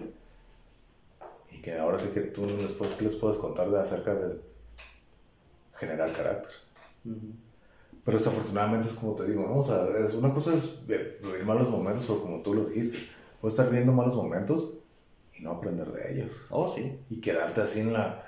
Y 1.52 1.62
que 1.62 1.78
ahora 1.78 1.98
sí 1.98 2.10
que 2.14 2.22
tú 2.22 2.46
les 2.46 2.72
puedes, 2.74 2.96
¿qué 2.96 3.06
les 3.06 3.16
puedes 3.16 3.38
contar 3.38 3.70
de 3.70 3.80
acerca 3.80 4.14
de 4.14 4.40
generar 5.74 6.12
carácter. 6.12 6.52
Pero 8.04 8.18
desafortunadamente 8.18 8.88
es 8.88 8.94
como 8.96 9.16
te 9.16 9.26
digo, 9.26 9.44
¿no? 9.48 9.60
O 9.60 9.64
sea, 9.64 9.88
es, 9.98 10.14
una 10.14 10.34
cosa 10.34 10.54
es 10.54 10.86
vi- 10.86 10.96
vivir 11.22 11.44
malos 11.44 11.70
momentos, 11.70 12.06
pero 12.06 12.22
como 12.22 12.42
tú 12.42 12.54
lo 12.54 12.66
dijiste, 12.66 13.00
puedes 13.42 13.54
estar 13.58 13.70
viviendo 13.70 13.92
malos 13.94 14.16
momentos 14.16 14.76
y 15.34 15.42
no 15.42 15.52
aprender 15.52 15.88
de 15.92 16.14
ellos. 16.14 16.32
Oh, 16.50 16.68
sí. 16.68 17.00
Y 17.10 17.20
quedarte 17.20 17.62
así 17.62 17.82
en 17.82 17.94
la, 17.94 18.24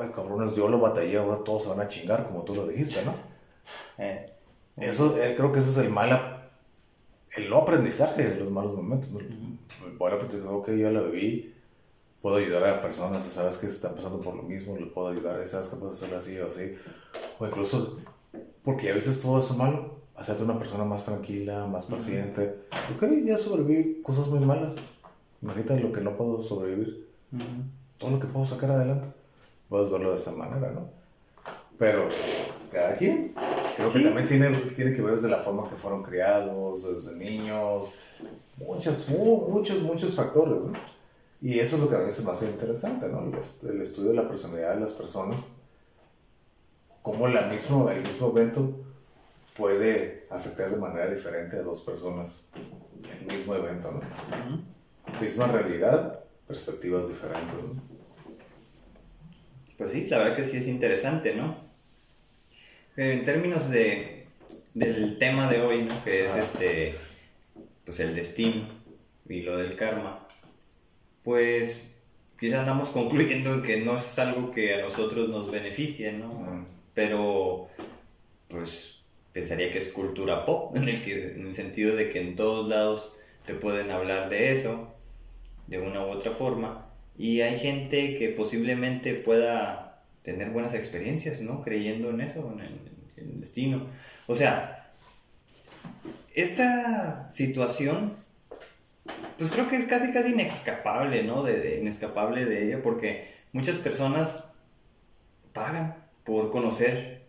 ay 0.00 0.10
cabrones, 0.14 0.54
yo 0.54 0.68
lo 0.68 0.80
batallé, 0.80 1.18
ahora 1.18 1.44
todos 1.44 1.64
se 1.64 1.68
van 1.68 1.80
a 1.80 1.88
chingar, 1.88 2.26
como 2.26 2.42
tú 2.44 2.54
lo 2.54 2.66
dijiste, 2.66 3.04
¿no? 3.04 3.14
Eh, 3.98 4.32
Eso, 4.76 5.16
eh, 5.16 5.34
creo 5.36 5.52
que 5.52 5.58
ese 5.58 5.70
es 5.70 5.78
el 5.78 5.90
mal, 5.90 6.50
el 7.36 7.50
no 7.50 7.58
aprendizaje 7.58 8.24
de 8.24 8.40
los 8.40 8.50
malos 8.50 8.74
momentos. 8.74 9.12
¿no? 9.12 9.20
El 9.20 9.96
poder 9.96 10.14
aprender, 10.14 10.42
ok, 10.46 10.70
yo 10.70 10.90
la 10.90 11.00
viví, 11.02 11.54
puedo 12.20 12.36
ayudar 12.36 12.64
a 12.64 12.80
personas, 12.80 13.22
sabes 13.24 13.58
que 13.58 13.66
están 13.66 13.94
pasando 13.94 14.20
por 14.20 14.34
lo 14.34 14.42
mismo, 14.42 14.76
les 14.76 14.90
puedo 14.92 15.08
ayudar, 15.08 15.46
sabes 15.46 15.68
que 15.68 15.76
puedes 15.76 15.98
hacerlo 15.98 16.18
así 16.18 16.38
o 16.38 16.48
así. 16.48 16.74
O 17.38 17.46
incluso, 17.46 17.98
porque 18.62 18.90
a 18.90 18.94
veces 18.94 19.20
todo 19.20 19.38
eso 19.40 19.54
malo, 19.56 20.02
hacerte 20.16 20.44
una 20.44 20.58
persona 20.58 20.84
más 20.84 21.04
tranquila, 21.04 21.66
más 21.66 21.86
paciente. 21.86 22.60
Ok, 22.94 23.04
ya 23.24 23.36
sobreviví 23.36 24.00
cosas 24.02 24.28
muy 24.28 24.40
malas. 24.40 24.74
Imagínate 25.42 25.80
lo 25.80 25.92
que 25.92 26.00
no 26.00 26.16
puedo 26.16 26.40
sobrevivir, 26.40 27.08
todo 27.98 28.10
lo 28.12 28.20
que 28.20 28.28
puedo 28.28 28.46
sacar 28.46 28.70
adelante. 28.70 29.08
Puedes 29.68 29.90
verlo 29.90 30.10
de 30.10 30.16
esa 30.16 30.32
manera, 30.32 30.70
¿no? 30.70 31.01
Pero 31.82 32.08
cada 32.70 32.94
quien, 32.94 33.34
creo 33.76 33.90
Sí. 33.90 33.98
que 33.98 34.04
también 34.04 34.28
tiene, 34.28 34.50
tiene 34.76 34.92
que 34.94 35.02
ver 35.02 35.16
desde 35.16 35.28
la 35.28 35.38
forma 35.42 35.68
que 35.68 35.74
fueron 35.74 36.04
criados, 36.04 36.84
desde 36.86 37.16
niños, 37.18 37.86
muchos, 38.56 39.08
mu- 39.08 39.48
muchos, 39.48 39.82
muchos 39.82 40.14
factores, 40.14 40.62
¿no? 40.62 40.72
Y 41.40 41.58
eso 41.58 41.74
es 41.74 41.82
lo 41.82 41.90
que 41.90 41.96
a 41.96 41.98
mí 41.98 42.12
se 42.12 42.22
me 42.22 42.30
hace 42.30 42.46
interesante, 42.46 43.08
¿no? 43.08 43.18
El 43.68 43.82
estudio 43.82 44.10
de 44.10 44.14
la 44.14 44.28
personalidad 44.28 44.74
de 44.74 44.80
las 44.82 44.92
personas, 44.92 45.40
cómo 47.02 47.26
la 47.26 47.48
mismo, 47.48 47.90
el 47.90 48.00
mismo 48.02 48.28
evento 48.28 48.84
puede 49.56 50.28
afectar 50.30 50.70
de 50.70 50.76
manera 50.76 51.08
diferente 51.12 51.56
a 51.56 51.62
dos 51.62 51.80
personas 51.80 52.48
el 53.20 53.26
mismo 53.26 53.56
evento, 53.56 53.90
¿no? 53.90 55.20
Misma 55.20 55.48
realidad, 55.48 56.20
perspectivas 56.46 57.08
diferentes, 57.08 57.54
¿no? 57.54 57.82
Pues 59.78 59.90
sí, 59.90 60.04
la 60.08 60.18
verdad 60.18 60.36
que 60.36 60.44
sí 60.44 60.58
es 60.58 60.68
interesante, 60.68 61.34
¿no? 61.34 61.71
En 62.96 63.24
términos 63.24 63.70
de, 63.70 64.26
del 64.74 65.16
tema 65.18 65.50
de 65.50 65.62
hoy, 65.62 65.82
¿no? 65.82 66.04
Que 66.04 66.26
es 66.26 66.32
Ah. 66.32 66.40
este, 66.40 66.94
pues 67.84 68.00
el 68.00 68.14
destino 68.14 68.68
y 69.28 69.40
lo 69.40 69.56
del 69.56 69.74
karma, 69.76 70.28
pues 71.24 71.96
quizá 72.38 72.60
andamos 72.60 72.90
concluyendo 72.90 73.54
en 73.54 73.62
que 73.62 73.78
no 73.78 73.96
es 73.96 74.18
algo 74.18 74.50
que 74.50 74.74
a 74.74 74.82
nosotros 74.82 75.28
nos 75.28 75.50
beneficie, 75.50 76.12
¿no? 76.12 76.66
Pero, 76.94 77.68
pues 78.48 79.04
pensaría 79.32 79.70
que 79.70 79.78
es 79.78 79.88
cultura 79.88 80.44
pop, 80.44 80.76
en 80.76 80.86
el, 80.88 81.02
que, 81.02 81.36
en 81.36 81.46
el 81.46 81.54
sentido 81.54 81.96
de 81.96 82.10
que 82.10 82.20
en 82.20 82.36
todos 82.36 82.68
lados 82.68 83.18
te 83.46 83.54
pueden 83.54 83.90
hablar 83.90 84.28
de 84.28 84.52
eso, 84.52 84.94
de 85.66 85.78
una 85.78 86.04
u 86.04 86.10
otra 86.10 86.30
forma, 86.32 86.90
y 87.16 87.40
hay 87.40 87.58
gente 87.58 88.14
que 88.18 88.28
posiblemente 88.28 89.14
pueda 89.14 89.81
tener 90.22 90.50
buenas 90.50 90.74
experiencias, 90.74 91.40
¿no? 91.40 91.62
Creyendo 91.62 92.10
en 92.10 92.20
eso, 92.20 92.50
en 92.52 92.60
el, 92.60 92.80
en 93.16 93.30
el 93.30 93.40
destino. 93.40 93.86
O 94.26 94.34
sea, 94.34 94.92
esta 96.34 97.30
situación, 97.30 98.12
pues 99.38 99.50
creo 99.50 99.68
que 99.68 99.76
es 99.76 99.84
casi, 99.86 100.12
casi 100.12 100.30
inescapable, 100.32 101.24
¿no? 101.24 101.42
De, 101.42 101.58
de- 101.58 101.80
inescapable 101.80 102.44
de 102.44 102.64
ella, 102.66 102.82
porque 102.82 103.28
muchas 103.52 103.76
personas 103.78 104.44
pagan 105.52 105.96
por 106.24 106.50
conocer 106.50 107.22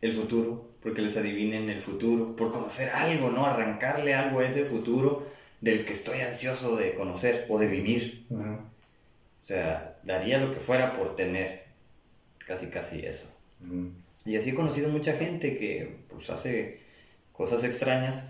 el 0.00 0.12
futuro, 0.12 0.70
porque 0.82 1.02
les 1.02 1.16
adivinen 1.16 1.68
el 1.68 1.82
futuro, 1.82 2.36
por 2.36 2.52
conocer 2.52 2.90
algo, 2.90 3.30
¿no? 3.30 3.46
Arrancarle 3.46 4.14
algo 4.14 4.40
a 4.40 4.48
ese 4.48 4.64
futuro 4.64 5.26
del 5.60 5.84
que 5.84 5.92
estoy 5.92 6.20
ansioso 6.20 6.76
de 6.76 6.94
conocer 6.94 7.46
o 7.48 7.58
de 7.58 7.66
vivir. 7.66 8.26
O 8.30 9.42
sea, 9.42 9.98
daría 10.04 10.38
lo 10.38 10.52
que 10.54 10.60
fuera 10.60 10.94
por 10.94 11.16
tener 11.16 11.64
casi 12.50 12.66
casi 12.66 13.06
eso. 13.06 13.28
Y 14.24 14.36
así 14.36 14.50
he 14.50 14.54
conocido 14.56 14.88
mucha 14.88 15.12
gente 15.12 15.56
que 15.56 16.00
pues 16.08 16.30
hace 16.30 16.80
cosas 17.32 17.62
extrañas. 17.62 18.24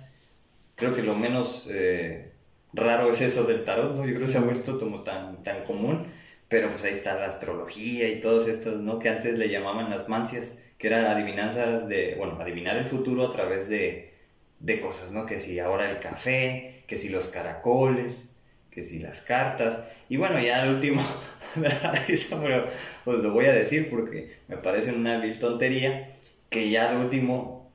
Creo 0.75 0.95
que 0.95 1.03
lo 1.03 1.15
menos 1.15 1.69
eh, 1.71 2.33
raro 2.75 3.11
es 3.11 3.23
eso 3.23 3.45
del 3.45 3.65
tarot, 3.65 3.97
¿no? 3.97 4.05
Yo 4.05 4.13
creo 4.17 4.27
que 4.27 4.33
se 4.33 4.37
ha 4.37 4.43
vuelto 4.43 4.79
como 4.79 5.01
tan, 5.01 5.43
tan 5.43 5.65
común. 5.65 6.05
Pero 6.51 6.69
pues 6.69 6.85
ahí 6.85 6.93
está 6.93 7.15
la 7.15 7.29
astrología 7.29 8.09
y 8.09 8.21
todas 8.21 8.47
estas, 8.47 8.81
¿no? 8.81 8.99
Que 8.99 9.09
antes 9.09 9.39
le 9.39 9.49
llamaban 9.49 9.89
las 9.89 10.11
mancias, 10.11 10.59
que 10.77 10.89
eran 10.89 11.07
adivinanzas 11.07 11.89
de, 11.89 12.17
bueno, 12.19 12.39
adivinar 12.41 12.77
el 12.77 12.85
futuro 12.85 13.27
a 13.27 13.31
través 13.31 13.71
de, 13.71 14.13
de 14.59 14.81
cosas, 14.81 15.13
¿no? 15.13 15.25
Que 15.25 15.39
si 15.39 15.61
ahora 15.61 15.91
el 15.91 15.99
café, 15.99 16.85
que 16.87 16.99
si 16.99 17.09
los 17.09 17.29
caracoles, 17.29 18.30
que 18.71 18.83
si 18.83 19.01
las 19.01 19.21
cartas. 19.23 19.81
Y 20.09 20.17
bueno, 20.17 20.39
ya 20.39 20.65
el 20.65 20.75
último, 20.75 21.03
pero 21.55 22.67
pues 23.05 23.21
lo 23.21 23.33
voy 23.33 23.47
a 23.47 23.53
decir 23.53 23.91
porque 23.91 24.37
me 24.49 24.57
parece 24.57 24.93
una 24.93 25.19
vil 25.19 25.39
tontería, 25.39 26.11
que 26.49 26.71
ya 26.71 26.93
el 26.93 26.99
último, 26.99 27.73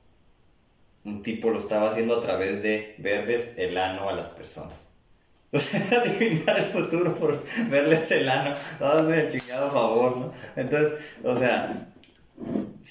un 1.04 1.22
tipo 1.22 1.50
lo 1.50 1.58
estaba 1.58 1.90
haciendo 1.90 2.16
a 2.16 2.20
través 2.20 2.62
de 2.62 2.94
verles 2.98 3.54
el 3.58 3.76
ano 3.78 4.08
a 4.08 4.12
las 4.12 4.30
personas. 4.30 4.86
O 5.52 5.58
sea, 5.58 5.80
adivinar 6.02 6.58
el 6.58 6.64
futuro 6.64 7.14
por 7.14 7.42
verles 7.70 8.10
el 8.10 8.28
ano. 8.28 8.54
Dame 8.80 9.20
el 9.20 9.30
chingado 9.30 9.70
favor, 9.70 10.16
¿no? 10.16 10.32
Entonces, 10.56 10.98
o 11.22 11.36
sea, 11.36 11.88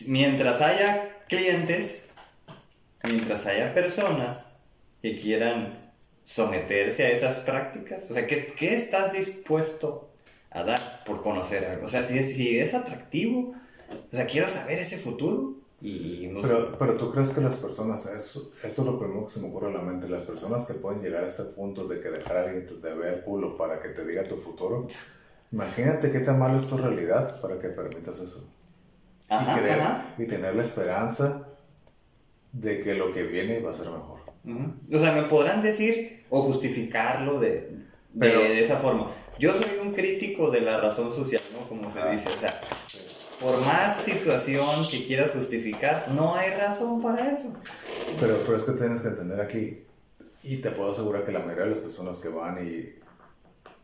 mientras 0.08 0.62
haya 0.62 1.18
clientes, 1.28 2.10
mientras 3.04 3.46
haya 3.46 3.74
personas 3.74 4.48
que 5.02 5.16
quieran 5.16 5.85
someterse 6.26 7.06
a 7.06 7.12
esas 7.12 7.40
prácticas, 7.42 8.10
o 8.10 8.14
sea, 8.14 8.26
¿qué, 8.26 8.52
qué 8.58 8.76
estás 8.76 9.14
dispuesto 9.14 10.10
a 10.50 10.64
dar 10.64 10.80
por 11.06 11.22
conocer 11.22 11.64
algo? 11.66 11.86
O 11.86 11.88
sea, 11.88 12.04
si 12.04 12.18
es, 12.18 12.36
si 12.36 12.58
es 12.58 12.74
atractivo, 12.74 13.54
o 14.12 14.16
sea, 14.16 14.26
quiero 14.26 14.48
saber 14.48 14.80
ese 14.80 14.98
futuro, 14.98 15.54
pero, 15.80 16.78
pero 16.80 16.96
tú 16.96 17.12
crees 17.12 17.30
que 17.30 17.42
las 17.42 17.58
personas, 17.58 18.08
esto 18.08 18.50
es 18.64 18.78
lo 18.80 18.98
primero 18.98 19.28
que 19.28 19.34
se 19.34 19.40
me 19.40 19.50
ocurre 19.50 19.68
a 19.68 19.74
la 19.74 19.84
mente, 19.84 20.10
las 20.10 20.24
personas 20.24 20.66
que 20.66 20.74
pueden 20.74 21.04
llegar 21.04 21.24
a 21.24 21.28
este 21.28 21.44
punto 21.44 21.88
de 21.88 22.02
que 22.02 22.10
dejar 22.10 22.38
a 22.38 22.42
alguien 22.42 22.66
te 22.66 22.94
vea 22.96 23.14
el 23.14 23.22
culo 23.22 23.56
para 23.56 23.80
que 23.80 23.90
te 23.90 24.04
diga 24.04 24.24
tu 24.24 24.38
futuro, 24.38 24.88
imagínate 25.52 26.12
qué 26.12 26.22
tan 26.22 26.40
malo 26.40 26.58
es 26.58 26.66
tu 26.66 26.76
realidad 26.76 27.40
para 27.40 27.60
que 27.60 27.70
permitas 27.70 28.18
eso. 28.18 28.50
y, 29.30 29.60
creer, 29.60 29.82
y 30.18 30.26
tener 30.26 30.56
la 30.56 30.64
esperanza 30.64 31.50
de 32.52 32.82
que 32.82 32.96
lo 32.96 33.14
que 33.14 33.22
viene 33.22 33.60
va 33.60 33.70
a 33.70 33.76
ser 33.76 33.92
mejor. 33.92 34.35
O 34.94 35.00
sea, 35.00 35.12
me 35.12 35.24
podrán 35.24 35.62
decir 35.62 36.24
o 36.30 36.42
justificarlo 36.42 37.40
de, 37.40 37.72
de, 38.14 38.64
esa 38.64 38.78
forma. 38.78 39.12
Yo 39.40 39.54
soy 39.54 39.80
un 39.82 39.92
crítico 39.92 40.52
de 40.52 40.62
la 40.62 40.80
razón 40.80 41.14
social, 41.14 41.42
¿no? 41.54 41.68
Como 41.68 41.92
se 41.92 42.00
dice. 42.12 42.30
O 42.30 42.38
sea, 42.38 42.62
por 43.42 43.60
más 43.62 43.98
situación 43.98 44.88
que 44.90 45.06
quieras 45.06 45.32
justificar, 45.32 46.10
no 46.12 46.36
hay 46.36 46.52
razón 46.52 47.02
para 47.02 47.32
eso. 47.32 47.54
Pero, 48.20 48.40
pero 48.46 48.58
es 48.58 48.64
que 48.64 48.72
tienes 48.74 49.02
que 49.02 49.10
entender 49.10 49.42
aquí, 49.42 49.86
y 50.44 50.58
te 50.58 50.72
puedo 50.72 50.92
asegurar 50.92 51.26
que 51.26 51.32
la 51.32 51.40
mayoría 51.40 51.64
de 51.64 51.70
las 51.72 51.80
personas 51.80 52.20
que 52.20 52.30
van 52.30 52.66
y 52.66 52.96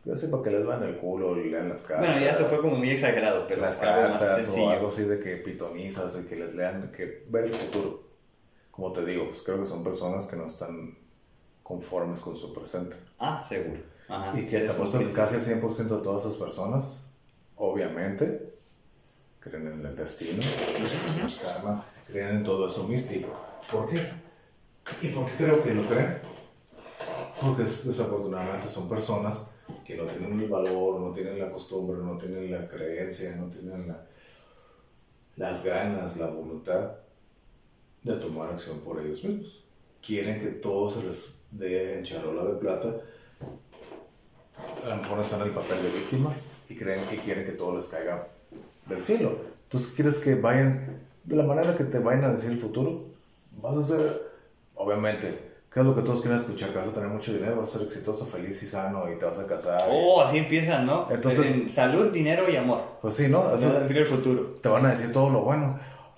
yo 0.04 0.16
sé 0.16 0.28
para 0.28 0.42
que 0.42 0.50
les 0.50 0.64
van 0.64 0.82
el 0.82 0.96
culo, 0.96 1.34
lean 1.34 1.68
las 1.68 1.82
cartas. 1.82 2.06
Bueno, 2.06 2.24
ya 2.24 2.34
se 2.34 2.44
fue 2.44 2.60
como 2.60 2.76
muy 2.76 2.90
exagerado, 2.90 3.46
pero 3.46 3.62
las 3.62 3.78
cartas 3.78 4.48
o 4.48 4.70
algo 4.70 4.88
así 4.88 5.02
de 5.02 5.20
que 5.20 5.36
pitonizas 5.36 6.18
y 6.20 6.28
que 6.28 6.36
les 6.36 6.54
lean, 6.54 6.90
que 6.90 7.24
ver 7.28 7.44
el 7.44 7.54
futuro. 7.54 8.11
Como 8.72 8.90
te 8.90 9.04
digo, 9.04 9.26
pues 9.28 9.42
creo 9.42 9.60
que 9.60 9.66
son 9.66 9.84
personas 9.84 10.24
que 10.24 10.34
no 10.34 10.46
están 10.46 10.96
conformes 11.62 12.20
con 12.20 12.34
su 12.34 12.52
presente. 12.52 12.96
Ah, 13.18 13.44
seguro. 13.46 13.80
y 14.34 14.46
que 14.46 14.60
te 14.60 14.70
apuesto 14.70 14.98
que 14.98 15.10
casi 15.10 15.36
el 15.36 15.62
100% 15.62 15.76
de 15.76 16.02
todas 16.02 16.24
esas 16.24 16.36
personas, 16.36 17.04
obviamente, 17.56 18.56
creen 19.40 19.68
en 19.68 19.86
el 19.86 19.94
destino, 19.94 20.40
creen 20.40 21.18
en 21.18 21.24
el 21.24 21.32
karma, 21.38 21.84
creen 22.06 22.36
en 22.36 22.44
todo 22.44 22.66
eso 22.66 22.88
místico. 22.88 23.28
¿Por 23.70 23.90
qué? 23.90 24.00
¿Y 25.02 25.08
por 25.08 25.26
qué 25.26 25.36
creo 25.36 25.62
que 25.62 25.74
lo 25.74 25.86
creen? 25.86 26.18
Porque 27.40 27.64
desafortunadamente 27.64 28.68
son 28.68 28.88
personas 28.88 29.50
que 29.84 29.96
no 29.96 30.04
tienen 30.04 30.40
el 30.40 30.48
valor, 30.48 30.98
no 30.98 31.12
tienen 31.12 31.38
la 31.38 31.50
costumbre, 31.50 31.98
no 32.02 32.16
tienen 32.16 32.50
la 32.50 32.66
creencia, 32.68 33.36
no 33.36 33.48
tienen 33.48 33.88
la, 33.88 34.06
las 35.36 35.62
ganas, 35.62 36.16
la 36.16 36.26
voluntad 36.28 37.01
de 38.02 38.14
tomar 38.14 38.50
acción 38.50 38.78
por 38.80 39.00
ellos 39.00 39.22
mismos. 39.24 39.64
Quieren 40.04 40.40
que 40.40 40.48
todo 40.48 40.90
se 40.90 41.02
les 41.04 41.42
dé 41.50 41.98
en 41.98 42.04
charola 42.04 42.44
de 42.44 42.54
plata. 42.54 42.88
A 44.84 44.88
lo 44.88 44.96
mejor 44.96 45.20
están 45.20 45.40
en 45.42 45.48
el 45.48 45.52
papel 45.52 45.82
de 45.82 45.90
víctimas 45.90 46.48
y 46.68 46.76
creen 46.76 47.04
que 47.08 47.18
quieren 47.18 47.44
que 47.44 47.52
todo 47.52 47.76
les 47.76 47.86
caiga 47.86 48.28
del 48.88 49.02
cielo. 49.02 49.36
Entonces, 49.64 49.92
¿quieres 49.94 50.18
que 50.18 50.34
vayan 50.34 51.00
de 51.24 51.36
la 51.36 51.44
manera 51.44 51.76
que 51.76 51.84
te 51.84 51.98
vayan 51.98 52.24
a 52.24 52.32
decir 52.32 52.50
el 52.50 52.58
futuro? 52.58 53.04
Vas 53.60 53.76
a 53.76 53.82
ser, 53.96 54.22
obviamente, 54.74 55.52
¿qué 55.72 55.80
es 55.80 55.86
lo 55.86 55.94
que 55.94 56.02
todos 56.02 56.20
quieren 56.20 56.38
escuchar? 56.38 56.70
Que 56.70 56.78
vas 56.78 56.88
a 56.88 56.92
tener 56.92 57.08
mucho 57.08 57.32
dinero, 57.32 57.56
vas 57.56 57.70
a 57.70 57.78
ser 57.78 57.86
exitoso, 57.86 58.26
feliz 58.26 58.62
y 58.62 58.66
sano 58.66 59.10
y 59.10 59.18
te 59.18 59.24
vas 59.24 59.38
a 59.38 59.46
casar. 59.46 59.88
Oh, 59.88 60.20
así 60.20 60.38
empiezan, 60.38 60.84
¿no? 60.84 61.08
Entonces, 61.10 61.46
en 61.46 61.70
salud, 61.70 62.12
dinero 62.12 62.48
y 62.50 62.56
amor. 62.56 62.82
Pues 63.00 63.14
sí, 63.14 63.28
¿no? 63.28 63.42
Te 63.42 63.66
van 63.66 63.76
a 63.76 63.80
decir 63.80 63.98
el 63.98 64.06
futuro. 64.06 64.52
Te 64.60 64.68
van 64.68 64.84
a 64.86 64.90
decir 64.90 65.12
todo 65.12 65.30
lo 65.30 65.42
bueno. 65.42 65.66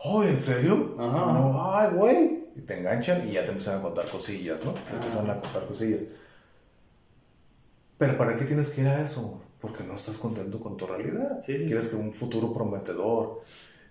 Oh, 0.05 0.23
¿en 0.23 0.41
serio? 0.41 0.95
Ajá. 0.99 1.33
No, 1.33 1.75
ay, 1.75 1.95
güey. 1.95 2.45
Y 2.55 2.61
te 2.61 2.79
enganchan 2.79 3.27
y 3.29 3.33
ya 3.33 3.45
te 3.45 3.51
empiezan 3.51 3.79
a 3.79 3.83
contar 3.83 4.07
cosillas, 4.07 4.65
¿no? 4.65 4.73
Te 4.73 4.95
empiezan 4.95 5.29
a 5.29 5.41
contar 5.41 5.67
cosillas. 5.67 6.03
Pero 7.99 8.17
¿para 8.19 8.37
qué 8.37 8.45
tienes 8.45 8.69
que 8.71 8.83
ir 8.83 8.89
a 8.89 9.01
eso? 9.01 9.45
porque 9.65 9.83
no 9.83 9.95
estás 9.95 10.19
contento 10.19 10.61
con 10.61 10.77
tu 10.77 10.87
realidad. 10.87 11.43
Quieres 11.43 11.89
que 11.89 11.97
un 11.97 12.13
futuro 12.13 12.53
prometedor, 12.53 13.41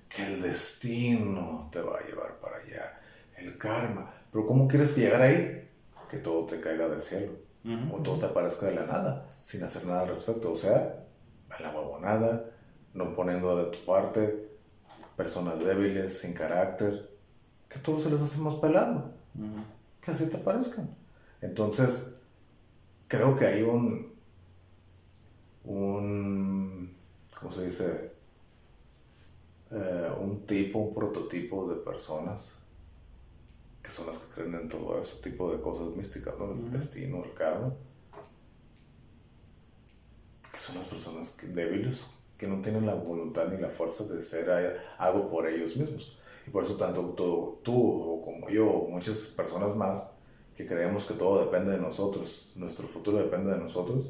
que 0.07 0.23
el 0.23 0.39
destino 0.39 1.67
te 1.71 1.81
va 1.81 1.97
a 1.97 2.05
llevar 2.05 2.39
para 2.39 2.57
allá, 2.57 3.01
el 3.37 3.57
karma. 3.57 4.13
Pero 4.31 4.45
¿cómo 4.45 4.67
quieres 4.67 4.95
llegar 4.95 5.23
ahí? 5.23 5.67
Que 6.11 6.17
todo 6.17 6.45
te 6.45 6.59
caiga 6.59 6.87
del 6.87 7.01
cielo, 7.01 7.31
o 7.91 8.03
todo 8.03 8.19
te 8.19 8.27
aparezca 8.27 8.67
de 8.67 8.75
la 8.75 8.85
nada, 8.85 9.27
sin 9.41 9.63
hacer 9.63 9.87
nada 9.87 10.01
al 10.01 10.09
respecto. 10.09 10.51
O 10.51 10.55
sea, 10.55 11.07
a 11.49 11.61
la 11.63 11.71
huevonada, 11.71 12.51
no 12.93 13.15
poniendo 13.15 13.57
de 13.57 13.75
tu 13.75 13.83
parte, 13.83 14.52
personas 15.15 15.59
débiles, 15.59 16.19
sin 16.19 16.33
carácter, 16.33 17.09
que 17.69 17.79
todos 17.79 18.03
se 18.03 18.09
les 18.09 18.21
hacemos 18.21 18.55
pelando, 18.55 19.13
que 20.01 20.11
así 20.11 20.29
te 20.29 20.37
aparezcan. 20.37 20.95
Entonces, 21.41 22.21
creo 23.07 23.35
que 23.35 23.45
hay 23.45 23.61
un, 23.63 24.13
un, 25.65 26.95
¿cómo 27.39 27.51
se 27.51 27.65
dice? 27.65 28.13
Eh, 29.71 30.11
un 30.19 30.45
tipo, 30.45 30.79
un 30.79 30.93
prototipo 30.93 31.67
de 31.67 31.77
personas 31.77 32.57
que 33.81 33.91
son 33.91 34.07
las 34.07 34.19
que 34.19 34.35
creen 34.35 34.55
en 34.55 34.69
todo 34.69 35.01
ese 35.01 35.21
tipo 35.21 35.51
de 35.51 35.61
cosas 35.61 35.89
místicas, 35.95 36.37
¿no? 36.39 36.53
El 36.53 36.71
destino, 36.71 37.23
el 37.23 37.33
karma. 37.33 37.73
Que 40.51 40.57
son 40.57 40.77
las 40.77 40.87
personas 40.87 41.37
débiles, 41.41 42.05
que 42.43 42.49
no 42.49 42.61
tienen 42.61 42.85
la 42.85 42.95
voluntad 42.95 43.47
ni 43.47 43.57
la 43.57 43.69
fuerza 43.69 44.03
de 44.03 44.19
hacer 44.19 44.77
algo 44.97 45.29
por 45.29 45.47
ellos 45.47 45.77
mismos. 45.77 46.17
Y 46.45 46.49
por 46.49 46.63
eso 46.63 46.75
tanto 46.75 47.01
tú, 47.15 47.59
tú 47.63 48.21
como 48.21 48.49
yo, 48.49 48.85
muchas 48.89 49.33
personas 49.37 49.73
más, 49.77 50.09
que 50.53 50.65
creemos 50.65 51.05
que 51.05 51.13
todo 51.13 51.45
depende 51.45 51.71
de 51.71 51.77
nosotros, 51.77 52.51
nuestro 52.57 52.85
futuro 52.85 53.17
depende 53.17 53.53
de 53.53 53.59
nosotros, 53.59 54.07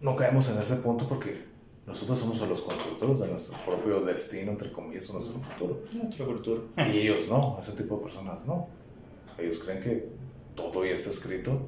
no 0.00 0.14
caemos 0.16 0.50
en 0.50 0.58
ese 0.58 0.76
punto 0.76 1.08
porque 1.08 1.44
nosotros 1.86 2.18
somos 2.18 2.38
los 2.46 2.60
constructores 2.60 3.20
de 3.20 3.28
nuestro 3.28 3.56
propio 3.64 4.00
destino, 4.00 4.52
entre 4.52 4.70
comillas, 4.70 5.10
nuestro 5.10 5.40
futuro. 5.40 5.80
Nuestro 5.94 6.26
futuro. 6.26 6.68
Y 6.76 6.98
ellos 6.98 7.26
no, 7.28 7.56
ese 7.58 7.72
tipo 7.72 7.96
de 7.96 8.02
personas 8.02 8.46
no. 8.46 8.68
Ellos 9.38 9.60
creen 9.60 9.80
que 9.80 10.10
todo 10.54 10.84
ya 10.84 10.92
está 10.92 11.08
escrito, 11.08 11.58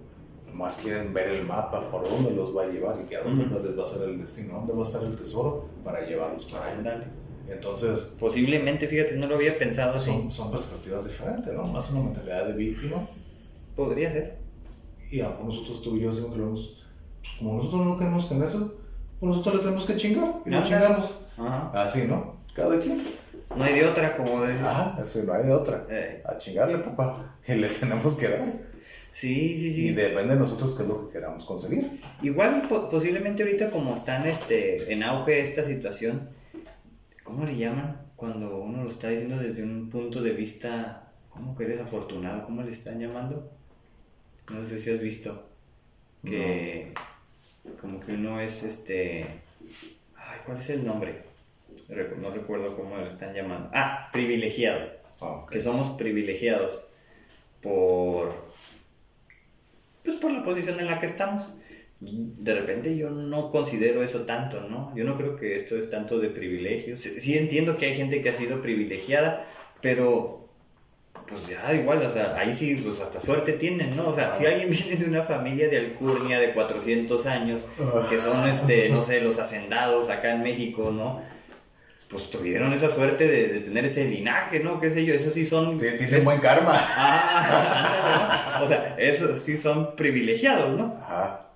más 0.54 0.76
quieren 0.76 1.12
ver 1.14 1.28
el 1.28 1.46
mapa 1.46 1.90
por 1.90 2.08
dónde 2.08 2.32
los 2.32 2.56
va 2.56 2.62
a 2.62 2.66
llevar 2.66 2.96
y 3.02 3.08
que 3.08 3.16
a 3.16 3.22
dónde 3.22 3.46
les 3.60 3.78
va 3.78 3.84
a 3.84 3.86
ser 3.86 4.08
el 4.08 4.20
destino, 4.20 4.54
dónde 4.54 4.72
va 4.72 4.80
a 4.80 4.86
estar 4.86 5.02
el 5.02 5.16
tesoro 5.16 5.68
para 5.84 6.06
llevarlos 6.06 6.44
para 6.46 6.66
allá. 6.66 7.12
Entonces, 7.48 8.14
posiblemente, 8.18 8.86
fíjate, 8.86 9.16
no 9.16 9.26
lo 9.26 9.36
había 9.36 9.58
pensado 9.58 9.94
así. 9.94 10.10
Son, 10.10 10.30
son 10.30 10.50
perspectivas 10.50 11.04
diferentes, 11.04 11.52
¿no? 11.52 11.66
Más 11.66 11.90
una 11.90 12.04
mentalidad 12.04 12.46
de 12.46 12.52
víctima. 12.52 12.96
Podría 13.74 14.12
ser. 14.12 14.38
Y 15.10 15.20
a 15.20 15.36
nosotros 15.42 15.82
tú 15.82 15.96
y 15.96 16.00
yo 16.00 16.12
siempre 16.12 16.40
hemos 16.40 16.82
pues 17.22 17.34
como 17.38 17.54
nosotros 17.54 17.86
no 17.86 17.98
queremos 17.98 18.26
con 18.26 18.42
eso, 18.42 18.74
pues 19.20 19.30
nosotros 19.30 19.54
le 19.54 19.60
tenemos 19.60 19.86
que 19.86 19.96
chingar 19.96 20.34
y 20.44 20.50
no 20.50 20.62
chingamos. 20.64 21.18
Así, 21.72 22.02
¿no? 22.08 22.36
Cada 22.54 22.80
quien. 22.80 23.02
No 23.56 23.64
hay 23.64 23.74
de 23.74 23.86
otra, 23.86 24.16
como 24.16 24.42
de. 24.42 24.54
Ajá, 24.54 24.98
no 24.98 25.32
hay 25.32 25.44
de 25.44 25.52
otra. 25.52 25.86
Eh. 25.88 26.22
A 26.26 26.36
chingarle, 26.36 26.78
papá, 26.78 27.36
que 27.44 27.54
le 27.54 27.68
tenemos 27.68 28.14
que 28.14 28.28
dar. 28.28 28.71
Sí, 29.12 29.58
sí, 29.58 29.70
sí. 29.70 29.88
Y 29.88 29.92
depende 29.92 30.34
de 30.34 30.40
nosotros 30.40 30.74
qué 30.74 30.82
es 30.82 30.88
lo 30.88 31.06
que 31.06 31.12
queramos 31.12 31.44
conseguir. 31.44 32.00
Igual, 32.22 32.66
posiblemente 32.90 33.42
ahorita 33.42 33.70
como 33.70 33.94
están 33.94 34.26
este, 34.26 34.90
en 34.90 35.02
auge 35.02 35.42
esta 35.42 35.64
situación, 35.64 36.30
¿cómo 37.22 37.44
le 37.44 37.56
llaman? 37.56 38.10
Cuando 38.16 38.58
uno 38.58 38.82
lo 38.82 38.88
está 38.88 39.10
diciendo 39.10 39.36
desde 39.36 39.62
un 39.62 39.90
punto 39.90 40.22
de 40.22 40.32
vista, 40.32 41.12
¿cómo 41.28 41.54
que 41.54 41.64
eres 41.64 41.80
afortunado? 41.80 42.46
¿Cómo 42.46 42.62
le 42.62 42.70
están 42.70 42.98
llamando? 42.98 43.52
No 44.50 44.64
sé 44.64 44.80
si 44.80 44.90
has 44.90 45.00
visto 45.00 45.46
que 46.24 46.94
como 47.80 48.00
que 48.00 48.12
uno 48.12 48.40
es 48.40 48.62
este... 48.62 49.26
Ay, 50.16 50.38
¿cuál 50.46 50.58
es 50.58 50.70
el 50.70 50.86
nombre? 50.86 51.22
No 52.18 52.30
recuerdo 52.30 52.74
cómo 52.76 52.96
lo 52.96 53.06
están 53.06 53.34
llamando. 53.34 53.70
Ah, 53.74 54.08
privilegiado. 54.10 54.90
Ah, 55.20 55.46
que 55.50 55.60
somos 55.60 55.90
privilegiados 55.90 56.84
por... 57.60 58.51
Pues 60.04 60.16
por 60.16 60.32
la 60.32 60.42
posición 60.42 60.80
en 60.80 60.86
la 60.86 60.98
que 61.00 61.06
estamos. 61.06 61.54
De 62.00 62.54
repente 62.54 62.96
yo 62.96 63.10
no 63.10 63.52
considero 63.52 64.02
eso 64.02 64.22
tanto, 64.22 64.60
¿no? 64.68 64.92
Yo 64.96 65.04
no 65.04 65.16
creo 65.16 65.36
que 65.36 65.54
esto 65.54 65.76
es 65.76 65.88
tanto 65.88 66.18
de 66.18 66.30
privilegios. 66.30 67.00
Sí 67.00 67.38
entiendo 67.38 67.76
que 67.76 67.86
hay 67.86 67.94
gente 67.94 68.20
que 68.20 68.30
ha 68.30 68.34
sido 68.34 68.60
privilegiada, 68.60 69.46
pero 69.80 70.42
pues 71.28 71.46
ya 71.46 71.72
igual, 71.74 72.02
o 72.02 72.10
sea, 72.10 72.34
ahí 72.36 72.52
sí, 72.52 72.74
pues 72.82 73.00
hasta 73.00 73.20
suerte 73.20 73.52
tienen, 73.52 73.96
¿no? 73.96 74.08
O 74.08 74.14
sea, 74.14 74.34
si 74.34 74.46
alguien 74.46 74.70
viene 74.70 74.96
de 74.96 75.04
una 75.06 75.22
familia 75.22 75.68
de 75.68 75.78
alcurnia 75.78 76.38
de 76.40 76.52
400 76.52 77.26
años, 77.26 77.66
que 78.10 78.18
son, 78.18 78.48
este, 78.48 78.88
no 78.88 79.02
sé, 79.02 79.20
los 79.20 79.38
hacendados 79.38 80.08
acá 80.10 80.34
en 80.34 80.42
México, 80.42 80.90
¿no? 80.90 81.20
Pues 82.12 82.30
tuvieron 82.30 82.72
esa 82.72 82.90
suerte 82.90 83.26
de, 83.26 83.60
tener 83.60 83.86
ese 83.86 84.04
linaje, 84.04 84.60
¿no? 84.60 84.78
¿Qué 84.80 84.90
sé 84.90 85.04
yo? 85.04 85.14
Eso 85.14 85.30
sí 85.30 85.44
son... 85.44 85.78
Tienen 85.78 86.24
buen 86.24 86.38
karma. 86.40 86.72
Ah, 86.76 88.60
O 88.62 88.68
sea, 88.68 88.94
esos 88.98 89.40
sí 89.40 89.56
son 89.56 89.96
privilegiados, 89.96 90.76
¿no? 90.78 90.94
Ajá. 91.00 91.48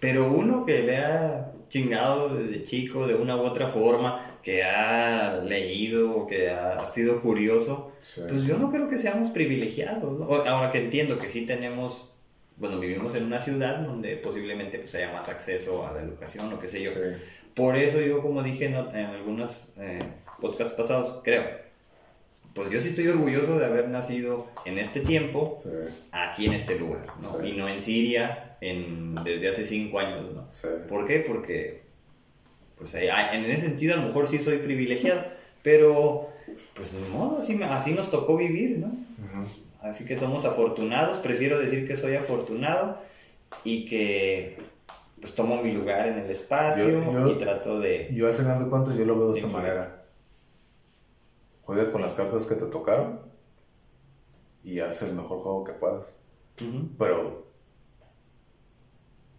Pero 0.00 0.32
uno 0.32 0.64
que 0.64 0.82
le 0.82 0.96
ha 0.96 1.52
chingado 1.68 2.34
desde 2.34 2.62
chico 2.62 3.06
de 3.06 3.14
una 3.14 3.36
u 3.36 3.40
otra 3.40 3.68
forma, 3.68 4.38
que 4.42 4.62
ha 4.64 5.42
leído 5.44 6.26
que 6.26 6.50
ha 6.50 6.88
sido 6.90 7.20
curioso, 7.20 7.92
pues 8.00 8.44
yo 8.44 8.58
no 8.58 8.70
creo 8.70 8.88
que 8.88 8.96
seamos 8.96 9.28
privilegiados. 9.28 10.18
¿no? 10.18 10.26
Ahora 10.26 10.70
que 10.70 10.82
entiendo 10.82 11.18
que 11.18 11.28
sí 11.28 11.44
tenemos, 11.46 12.10
bueno, 12.56 12.78
vivimos 12.78 13.14
en 13.14 13.24
una 13.24 13.40
ciudad 13.40 13.80
donde 13.80 14.16
posiblemente 14.16 14.78
pues 14.78 14.94
haya 14.94 15.12
más 15.12 15.28
acceso 15.28 15.86
a 15.86 15.92
la 15.92 16.02
educación 16.02 16.52
o 16.52 16.58
qué 16.58 16.68
sé 16.68 16.82
yo. 16.82 16.90
Por 17.58 17.76
eso 17.76 18.00
yo, 18.00 18.22
como 18.22 18.44
dije 18.44 18.66
en, 18.66 18.76
algunos 18.76 19.72
eh, 19.78 19.98
podcasts 20.40 20.74
pasados, 20.74 21.20
creo, 21.24 21.42
pues 22.54 22.70
yo 22.70 22.80
sí 22.80 22.90
estoy 22.90 23.08
orgulloso 23.08 23.58
de 23.58 23.66
haber 23.66 23.88
nacido 23.88 24.46
en 24.64 24.78
este 24.78 25.00
tiempo, 25.00 25.56
aquí 26.12 26.46
en 26.46 26.52
este 26.52 26.78
lugar, 26.78 27.06
¿no? 27.20 27.44
y 27.44 27.54
no 27.54 27.68
en 27.68 27.80
Siria 27.80 28.56
en, 28.60 29.16
desde 29.24 29.48
hace 29.48 29.66
cinco 29.66 29.98
años. 29.98 30.32
¿no? 30.32 30.48
¿Por 30.86 31.04
qué? 31.04 31.18
Porque 31.18 31.82
pues 32.78 32.94
en 32.94 33.44
ese 33.44 33.66
sentido 33.66 33.94
a 33.94 33.96
lo 33.96 34.06
mejor 34.06 34.28
sí 34.28 34.38
soy 34.38 34.58
privilegiado, 34.58 35.24
pero 35.64 36.30
pues 36.74 36.92
ni 36.92 37.08
modo, 37.08 37.38
así, 37.38 37.60
así 37.60 37.90
nos 37.90 38.08
tocó 38.08 38.36
vivir, 38.36 38.78
¿no? 38.78 38.92
Así 39.80 40.04
que 40.04 40.16
somos 40.16 40.44
afortunados, 40.44 41.18
prefiero 41.18 41.58
decir 41.58 41.88
que 41.88 41.96
soy 41.96 42.14
afortunado 42.14 43.00
y 43.64 43.86
que 43.86 44.58
pues 45.20 45.34
tomo 45.34 45.62
mi 45.62 45.72
lugar 45.72 46.08
en 46.08 46.18
el 46.18 46.30
espacio 46.30 47.28
y 47.30 47.38
trato 47.38 47.80
de... 47.80 48.08
Yo 48.14 48.26
al 48.26 48.34
final 48.34 48.62
de 48.62 48.70
cuentas 48.70 48.96
yo 48.96 49.04
lo 49.04 49.18
veo 49.18 49.32
de 49.32 49.40
esta 49.40 49.52
manera. 49.52 50.06
Juega 51.62 51.92
con 51.92 52.00
las 52.00 52.14
cartas 52.14 52.46
que 52.46 52.54
te 52.54 52.66
tocaron 52.66 53.20
y 54.62 54.80
haz 54.80 55.02
el 55.02 55.14
mejor 55.14 55.40
juego 55.40 55.64
que 55.64 55.72
puedas. 55.72 56.18
Pero 56.98 57.46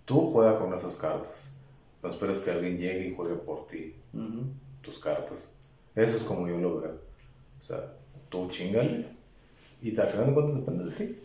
tú 0.06 0.31
juega 0.31 0.57
con 0.60 0.73
esas 0.73 0.95
cartas. 0.95 1.57
No 2.01 2.10
esperes 2.10 2.39
que 2.39 2.51
alguien 2.51 2.77
llegue 2.77 3.07
y 3.07 3.15
juegue 3.15 3.35
por 3.35 3.68
ti 3.68 3.95
tus 4.81 4.99
cartas. 4.99 5.53
Eso 5.95 6.18
es 6.18 6.23
como 6.23 6.47
yo 6.47 6.57
lo 6.57 6.80
veo. 6.80 7.01
O 7.60 7.64
sea, 7.64 7.93
tú 8.30 8.47
chingale 8.49 9.06
y 9.81 9.97
al 9.99 10.07
final 10.07 10.27
de 10.27 10.34
cuentas 10.34 10.56
depende 10.57 10.85
de 10.85 10.91
ti. 10.91 11.19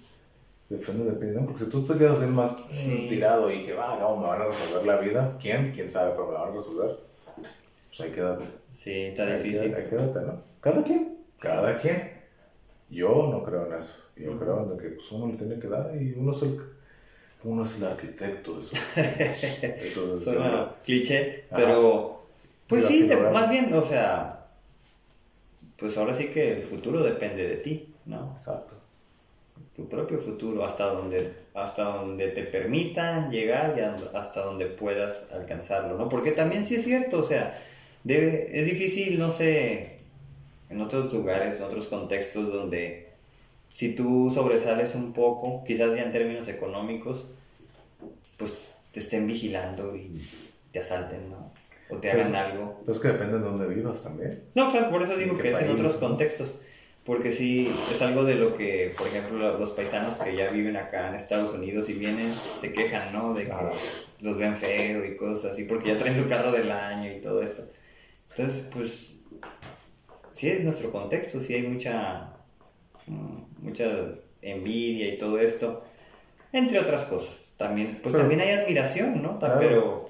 Depende 0.78 1.10
de 1.10 1.16
ti, 1.16 1.38
¿no? 1.38 1.46
Porque 1.46 1.64
si 1.64 1.70
tú 1.70 1.84
te 1.84 1.96
quedas 1.96 2.20
ahí 2.20 2.28
más 2.28 2.68
tirado 3.08 3.50
y 3.52 3.64
que, 3.64 3.74
va, 3.74 3.96
no, 3.98 4.16
me 4.16 4.26
van 4.26 4.42
a 4.42 4.46
resolver 4.46 4.86
la 4.86 4.96
vida, 4.98 5.38
¿quién? 5.40 5.72
¿Quién 5.72 5.90
sabe? 5.90 6.10
Pero 6.12 6.26
me 6.26 6.32
la 6.34 6.40
van 6.40 6.52
a 6.52 6.54
resolver. 6.56 6.96
Pues 7.88 8.00
ahí 8.00 8.10
quédate. 8.10 8.46
Sí, 8.74 8.92
está 9.06 9.36
difícil. 9.36 9.74
Ahí 9.74 9.86
quédate, 9.88 10.20
¿no? 10.20 10.42
Cada 10.60 10.82
quien, 10.82 11.18
cada 11.38 11.78
quien. 11.80 12.12
Yo 12.90 13.28
no 13.30 13.42
creo 13.44 13.66
en 13.66 13.74
eso. 13.74 14.04
Yo 14.16 14.38
creo 14.38 14.70
en 14.70 14.78
que 14.78 14.90
pues, 14.90 15.12
uno 15.12 15.28
le 15.28 15.34
tiene 15.34 15.58
que 15.58 15.68
dar 15.68 15.94
y 15.94 16.14
uno 16.14 16.32
es 16.32 16.42
el 16.42 16.60
uno 17.44 17.62
es 17.62 17.76
el 17.76 17.84
arquitecto 17.84 18.56
de 18.56 18.62
su 18.62 18.74
Entonces, 18.96 20.24
Suena 20.24 20.74
cliché, 20.82 21.44
pero 21.54 22.26
pues 22.66 22.86
sí, 22.86 23.08
más 23.32 23.50
bien, 23.50 23.72
o 23.74 23.84
sea, 23.84 24.46
pues 25.76 25.98
ahora 25.98 26.14
sí 26.14 26.28
que 26.28 26.56
el 26.56 26.64
futuro 26.64 27.02
depende 27.02 27.46
de 27.46 27.56
ti, 27.56 27.94
¿no? 28.06 28.30
Exacto. 28.32 28.74
Tu 29.76 29.88
propio 29.88 30.18
futuro, 30.18 30.64
hasta 30.64 30.86
donde, 30.86 31.32
hasta 31.54 31.84
donde 31.84 32.28
te 32.28 32.44
permitan 32.44 33.30
llegar 33.30 33.74
y 33.76 33.80
hasta 34.16 34.42
donde 34.42 34.66
puedas 34.66 35.32
alcanzarlo, 35.32 35.98
¿no? 35.98 36.08
Porque 36.08 36.30
también 36.30 36.62
sí 36.62 36.76
es 36.76 36.84
cierto, 36.84 37.18
o 37.18 37.24
sea, 37.24 37.60
debe, 38.04 38.46
es 38.56 38.66
difícil, 38.66 39.18
no 39.18 39.32
sé, 39.32 39.96
en 40.70 40.80
otros 40.80 41.12
lugares, 41.12 41.56
en 41.56 41.64
otros 41.64 41.88
contextos 41.88 42.52
donde 42.52 43.08
si 43.68 43.96
tú 43.96 44.30
sobresales 44.32 44.94
un 44.94 45.12
poco, 45.12 45.64
quizás 45.64 45.96
ya 45.96 46.04
en 46.04 46.12
términos 46.12 46.46
económicos, 46.46 47.30
pues 48.36 48.76
te 48.92 49.00
estén 49.00 49.26
vigilando 49.26 49.96
y 49.96 50.22
te 50.70 50.78
asalten, 50.78 51.30
¿no? 51.30 51.52
O 51.90 51.96
te 51.96 52.10
hagan 52.10 52.30
pues, 52.30 52.40
algo. 52.40 52.80
Pues 52.84 52.98
que 53.00 53.08
depende 53.08 53.38
de 53.38 53.44
dónde 53.44 53.66
vivas 53.66 54.04
también. 54.04 54.44
No, 54.54 54.70
claro, 54.70 54.90
por 54.90 55.02
eso 55.02 55.16
digo 55.16 55.36
que 55.36 55.50
es 55.50 55.60
en 55.60 55.70
otros 55.70 55.94
contextos. 55.94 56.54
Porque 57.04 57.32
sí, 57.32 57.70
es 57.90 58.00
algo 58.00 58.24
de 58.24 58.36
lo 58.36 58.56
que, 58.56 58.92
por 58.96 59.06
ejemplo, 59.06 59.58
los 59.58 59.70
paisanos 59.72 60.16
que 60.18 60.34
ya 60.34 60.48
viven 60.48 60.76
acá 60.76 61.08
en 61.08 61.14
Estados 61.14 61.52
Unidos 61.52 61.90
y 61.90 61.94
vienen, 61.94 62.32
se 62.32 62.72
quejan, 62.72 63.12
¿no? 63.12 63.34
De 63.34 63.44
que 63.44 63.52
los 64.20 64.38
ven 64.38 64.56
feo 64.56 65.04
y 65.04 65.16
cosas 65.16 65.52
así, 65.52 65.64
porque 65.64 65.88
ya 65.88 65.98
traen 65.98 66.16
su 66.16 66.26
carro 66.28 66.50
del 66.50 66.70
año 66.70 67.12
y 67.12 67.20
todo 67.20 67.42
esto. 67.42 67.62
Entonces, 68.30 68.70
pues, 68.72 69.10
sí 70.32 70.48
es 70.48 70.64
nuestro 70.64 70.90
contexto, 70.90 71.40
sí 71.40 71.54
hay 71.54 71.62
mucha 71.62 72.30
mucha 73.64 73.84
envidia 74.42 75.12
y 75.12 75.18
todo 75.18 75.38
esto, 75.38 75.82
entre 76.52 76.78
otras 76.78 77.04
cosas. 77.04 77.54
También, 77.56 77.98
pues 78.02 78.14
también 78.14 78.40
hay 78.40 78.50
admiración, 78.50 79.22
¿no? 79.22 79.38
pero... 79.38 80.04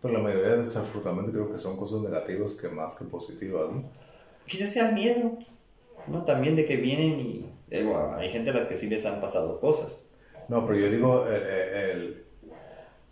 Pero 0.00 0.14
la 0.14 0.20
mayoría 0.20 0.56
desafortunadamente 0.56 1.32
creo 1.32 1.50
que 1.50 1.58
son 1.58 1.76
cosas 1.76 2.02
negativas 2.02 2.54
que 2.54 2.68
más 2.68 2.94
que 2.94 3.04
positivas, 3.06 3.68
¿no? 3.72 3.82
Quizás 4.46 4.72
sea 4.72 4.92
miedo, 4.92 5.36
¿no? 6.10 6.24
También 6.24 6.56
de 6.56 6.64
que 6.64 6.76
vienen 6.76 7.20
y 7.20 7.46
hay 8.16 8.30
gente 8.30 8.50
a 8.50 8.54
las 8.54 8.66
que 8.66 8.76
sí 8.76 8.88
les 8.88 9.04
han 9.06 9.20
pasado 9.20 9.60
cosas. 9.60 10.06
No, 10.48 10.66
pero 10.66 10.78
yo 10.78 10.90
digo, 10.90 11.26
eh, 11.28 11.40
eh, 11.42 11.92
el, 11.92 12.24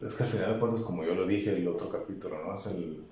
es 0.06 0.14
que 0.14 0.22
al 0.22 0.28
final 0.28 0.54
de 0.54 0.60
cuentas, 0.60 0.80
como 0.82 1.04
yo 1.04 1.14
lo 1.14 1.26
dije 1.26 1.50
en 1.50 1.56
el 1.56 1.68
otro 1.68 1.88
capítulo, 1.90 2.42
¿no? 2.44 2.54
Es 2.54 2.66
el, 2.66 3.04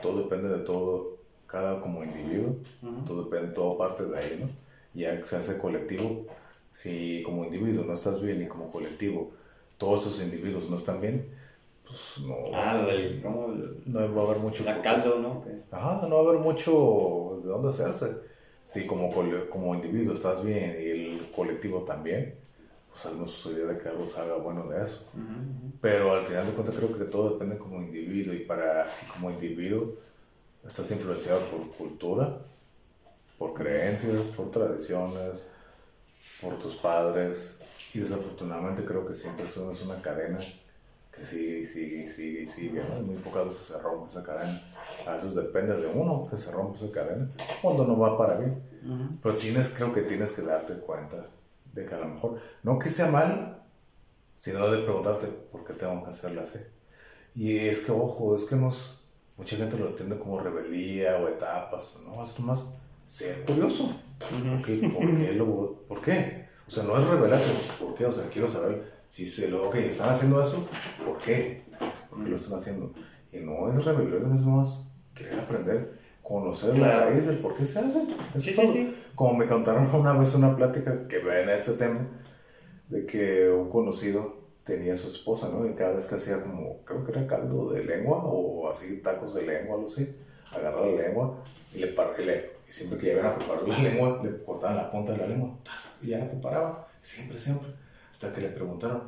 todo 0.00 0.22
depende 0.22 0.48
de 0.48 0.60
todo, 0.60 1.18
cada 1.46 1.80
como 1.80 2.02
individuo, 2.02 2.56
todo 3.06 3.24
depende, 3.24 3.52
todo 3.52 3.76
parte 3.76 4.04
de 4.04 4.18
ahí, 4.18 4.38
¿no? 4.40 4.48
ya 4.92 5.24
se 5.24 5.36
hace 5.36 5.58
colectivo, 5.58 6.26
si 6.72 7.22
como 7.24 7.44
individuo 7.44 7.84
no 7.84 7.94
estás 7.94 8.20
bien 8.20 8.42
y 8.42 8.46
como 8.46 8.70
colectivo 8.72 9.30
todos 9.78 10.06
esos 10.06 10.22
individuos 10.22 10.68
no 10.68 10.76
están 10.76 11.00
bien, 11.00 11.26
pues 11.86 12.18
no. 12.26 12.36
Ah, 12.54 12.84
del, 12.84 13.20
¿cómo? 13.22 13.48
No 13.86 14.14
va 14.14 14.22
a 14.22 14.24
haber 14.26 14.38
mucho. 14.38 14.62
La 14.64 14.80
caldo, 14.82 15.18
¿no? 15.18 15.42
Ajá, 15.70 16.06
no 16.06 16.16
va 16.16 16.20
a 16.20 16.32
haber 16.32 16.42
mucho 16.42 17.40
de 17.42 17.48
dónde 17.48 17.70
hacerse. 17.70 18.29
Si 18.70 18.86
como, 18.86 19.10
como 19.50 19.74
individuo 19.74 20.14
estás 20.14 20.44
bien 20.44 20.76
y 20.78 20.90
el 20.90 21.32
colectivo 21.34 21.82
también, 21.82 22.36
pues 22.88 23.04
hay 23.04 23.14
una 23.14 23.24
posibilidad 23.24 23.68
de 23.68 23.78
que 23.78 23.88
algo 23.88 24.06
salga 24.06 24.36
bueno 24.36 24.68
de 24.68 24.84
eso. 24.84 25.06
Pero 25.80 26.12
al 26.12 26.24
final 26.24 26.46
de 26.46 26.52
cuentas 26.52 26.76
creo 26.76 26.96
que 26.96 27.04
todo 27.06 27.30
depende 27.30 27.58
como 27.58 27.80
individuo 27.80 28.32
y 28.32 28.44
para 28.44 28.86
como 29.12 29.32
individuo 29.32 29.96
estás 30.64 30.88
influenciado 30.92 31.40
por 31.46 31.68
cultura 31.70 32.42
por 33.40 33.54
creencias, 33.54 34.28
por 34.36 34.52
tradiciones, 34.52 35.48
por 36.40 36.54
tus 36.58 36.74
padres. 36.76 37.58
Y 37.92 37.98
desafortunadamente 37.98 38.84
creo 38.84 39.04
que 39.04 39.14
siempre 39.14 39.46
es 39.46 39.56
una 39.56 40.00
cadena 40.00 40.38
que 41.20 41.26
sigue 41.26 41.58
y 41.60 41.66
sigue 41.66 42.04
y 42.04 42.08
sigue 42.08 42.42
y 42.42 42.48
sigue. 42.48 42.82
Muy 43.04 43.16
pocas 43.16 43.46
veces 43.48 43.62
se 43.62 43.78
rompe 43.78 44.10
esa 44.10 44.22
cadena. 44.22 44.60
A 45.06 45.12
veces 45.12 45.34
depende 45.34 45.76
de 45.76 45.86
uno 45.86 46.26
que 46.28 46.38
se 46.38 46.50
rompe 46.50 46.78
esa 46.78 46.90
cadena 46.90 47.28
cuando 47.60 47.86
no 47.86 47.98
va 47.98 48.16
para 48.16 48.38
bien. 48.38 49.18
Pero 49.22 49.34
tienes, 49.34 49.74
creo 49.76 49.92
que 49.92 50.02
tienes 50.02 50.32
que 50.32 50.42
darte 50.42 50.74
cuenta 50.80 51.26
de 51.72 51.84
que 51.84 51.94
a 51.94 51.98
lo 51.98 52.06
mejor, 52.06 52.40
no 52.62 52.78
que 52.78 52.88
sea 52.88 53.10
mal, 53.10 53.62
sino 54.36 54.66
de 54.70 54.82
preguntarte 54.82 55.26
por 55.26 55.64
qué 55.64 55.74
tengo 55.74 56.02
que 56.02 56.10
hacerla 56.10 56.42
así. 56.42 56.58
Y 57.34 57.58
es 57.58 57.80
que, 57.80 57.92
ojo, 57.92 58.34
es 58.34 58.44
que 58.44 58.56
nos, 58.56 59.04
mucha 59.36 59.56
gente 59.56 59.76
lo 59.76 59.88
entiende 59.88 60.18
como 60.18 60.40
rebeldía 60.40 61.18
o 61.18 61.28
etapas, 61.28 61.98
¿no? 62.06 62.22
Esto 62.22 62.42
más 62.42 62.80
ser 63.06 63.44
curioso. 63.44 63.94
¿Por, 64.18 64.62
qué, 64.64 65.32
lo, 65.34 65.84
¿Por 65.86 66.00
qué? 66.00 66.48
O 66.66 66.70
sea, 66.70 66.84
no 66.84 66.98
es 66.98 67.06
revelarte, 67.06 67.50
¿por 67.78 67.94
qué? 67.94 68.06
O 68.06 68.12
sea, 68.12 68.28
quiero 68.30 68.48
saber 68.48 68.99
si 69.10 69.26
se 69.26 69.48
lo, 69.48 69.68
ok, 69.68 69.74
están 69.74 70.08
haciendo 70.10 70.40
eso, 70.42 70.66
¿por 71.04 71.18
qué? 71.18 71.64
¿Por 72.08 72.22
qué 72.24 72.30
lo 72.30 72.36
están 72.36 72.58
haciendo? 72.58 72.94
Y 73.32 73.40
no 73.40 73.68
es 73.70 73.84
rebelión, 73.84 74.32
es 74.34 74.40
más 74.46 74.86
querer 75.14 75.38
aprender, 75.40 75.98
conocer 76.22 76.78
la 76.78 77.00
raíz 77.00 77.26
del 77.26 77.36
por 77.38 77.54
qué 77.56 77.66
se 77.66 77.80
hace. 77.80 78.00
sí, 78.38 78.54
sí, 78.54 78.66
sí. 78.66 78.96
Como 79.14 79.34
me 79.34 79.46
contaron 79.46 79.94
una 79.94 80.14
vez 80.14 80.34
una 80.34 80.56
plática 80.56 81.06
que 81.06 81.18
ve 81.18 81.42
en 81.42 81.50
este 81.50 81.72
tema, 81.72 82.08
de 82.88 83.04
que 83.06 83.50
un 83.50 83.68
conocido 83.68 84.40
tenía 84.64 84.94
a 84.94 84.96
su 84.96 85.08
esposa, 85.08 85.48
¿no? 85.52 85.66
Y 85.66 85.74
cada 85.74 85.92
vez 85.92 86.06
que 86.06 86.14
hacía 86.16 86.40
como, 86.42 86.82
creo 86.84 87.04
que 87.04 87.12
era 87.12 87.26
caldo 87.26 87.70
de 87.70 87.84
lengua 87.84 88.18
o 88.24 88.70
así 88.70 88.98
tacos 89.02 89.34
de 89.34 89.42
lengua, 89.42 89.76
algo 89.76 89.86
así, 89.88 90.16
agarraba 90.52 90.86
la 90.86 91.02
lengua 91.02 91.44
y, 91.74 91.78
le, 91.78 91.94
y 92.18 92.24
le- 92.24 92.50
y 92.68 92.72
siempre 92.72 92.98
que 92.98 93.12
iban 93.12 93.26
a 93.26 93.34
preparar 93.34 93.66
la 93.68 93.78
lengua, 93.78 94.20
le 94.22 94.42
cortaban 94.44 94.76
la 94.76 94.90
punta 94.90 95.12
de 95.12 95.18
la 95.18 95.26
lengua, 95.26 95.56
¡tas! 95.64 95.98
y 96.02 96.08
ya 96.08 96.18
la 96.18 96.30
preparaba, 96.30 96.88
siempre, 97.00 97.38
siempre, 97.38 97.68
hasta 98.20 98.34
que 98.34 98.42
le 98.42 98.50
preguntaron, 98.50 99.02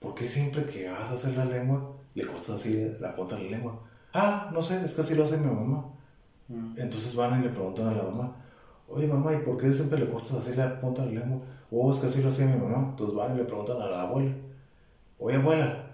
¿por 0.00 0.14
qué 0.14 0.26
siempre 0.26 0.64
que 0.64 0.88
vas 0.90 1.10
a 1.10 1.14
hacer 1.14 1.36
la 1.36 1.44
lengua, 1.44 1.96
le 2.14 2.26
cortas 2.26 2.50
así 2.50 2.88
la 3.00 3.14
punta 3.14 3.36
de 3.36 3.44
la 3.44 3.50
lengua? 3.50 3.82
Ah, 4.14 4.50
no 4.54 4.62
sé, 4.62 4.82
es 4.82 4.94
que 4.94 5.02
así 5.02 5.14
lo 5.14 5.24
hace 5.24 5.36
mi 5.36 5.46
mamá. 5.46 5.84
Entonces 6.76 7.14
van 7.14 7.40
y 7.40 7.44
le 7.44 7.50
preguntan 7.50 7.88
a 7.88 7.92
la 7.92 8.04
mamá, 8.04 8.36
oye 8.88 9.06
mamá, 9.06 9.34
¿y 9.34 9.38
por 9.38 9.58
qué 9.58 9.70
siempre 9.72 9.98
le 9.98 10.08
cortas 10.08 10.32
así 10.32 10.54
la 10.56 10.80
punta 10.80 11.04
de 11.04 11.12
la 11.12 11.20
lengua? 11.20 11.40
Oh, 11.70 11.90
es 11.92 11.98
que 11.98 12.06
así 12.06 12.22
lo 12.22 12.28
hacía 12.28 12.46
mi 12.46 12.56
mamá. 12.58 12.88
Entonces 12.90 13.14
van 13.14 13.34
y 13.34 13.38
le 13.38 13.44
preguntan 13.44 13.82
a 13.82 13.86
la 13.90 14.02
abuela, 14.02 14.34
oye 15.18 15.36
abuela, 15.36 15.90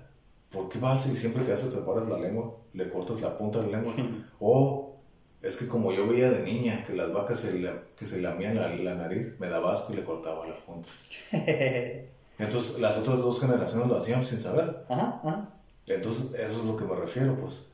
¿por 0.50 0.68
qué 0.68 0.78
vas 0.78 1.06
y 1.08 1.16
siempre 1.16 1.44
que 1.44 1.52
haces 1.52 1.72
preparas 1.72 2.08
la 2.08 2.18
lengua, 2.18 2.54
le 2.72 2.88
cortas 2.90 3.20
la 3.20 3.36
punta 3.36 3.60
de 3.62 3.72
la 3.72 3.78
lengua? 3.78 3.94
oh, 4.40 4.96
es 5.42 5.56
que 5.58 5.68
como 5.68 5.92
yo 5.92 6.06
veía 6.08 6.30
de 6.30 6.42
niña 6.44 6.84
que 6.86 6.94
las 6.94 7.12
vacas 7.12 7.40
se, 7.40 7.58
la- 7.60 7.82
que 7.96 8.06
se 8.06 8.20
lamían 8.22 8.56
la, 8.56 8.68
la 8.76 8.94
nariz, 8.94 9.38
me 9.40 9.48
daba 9.48 9.72
asco 9.72 9.92
y 9.92 9.96
le 9.96 10.04
cortaba 10.04 10.46
la 10.46 10.56
punta. 10.64 10.88
Entonces 12.38 12.78
las 12.80 12.96
otras 12.98 13.18
dos 13.18 13.40
generaciones 13.40 13.88
lo 13.88 13.96
hacían 13.96 14.24
sin 14.24 14.38
saber. 14.38 14.84
Ajá, 14.88 15.20
ajá. 15.24 15.48
Entonces, 15.86 16.34
eso 16.34 16.60
es 16.60 16.64
lo 16.66 16.76
que 16.76 16.84
me 16.84 16.94
refiero, 16.94 17.34
pues. 17.40 17.66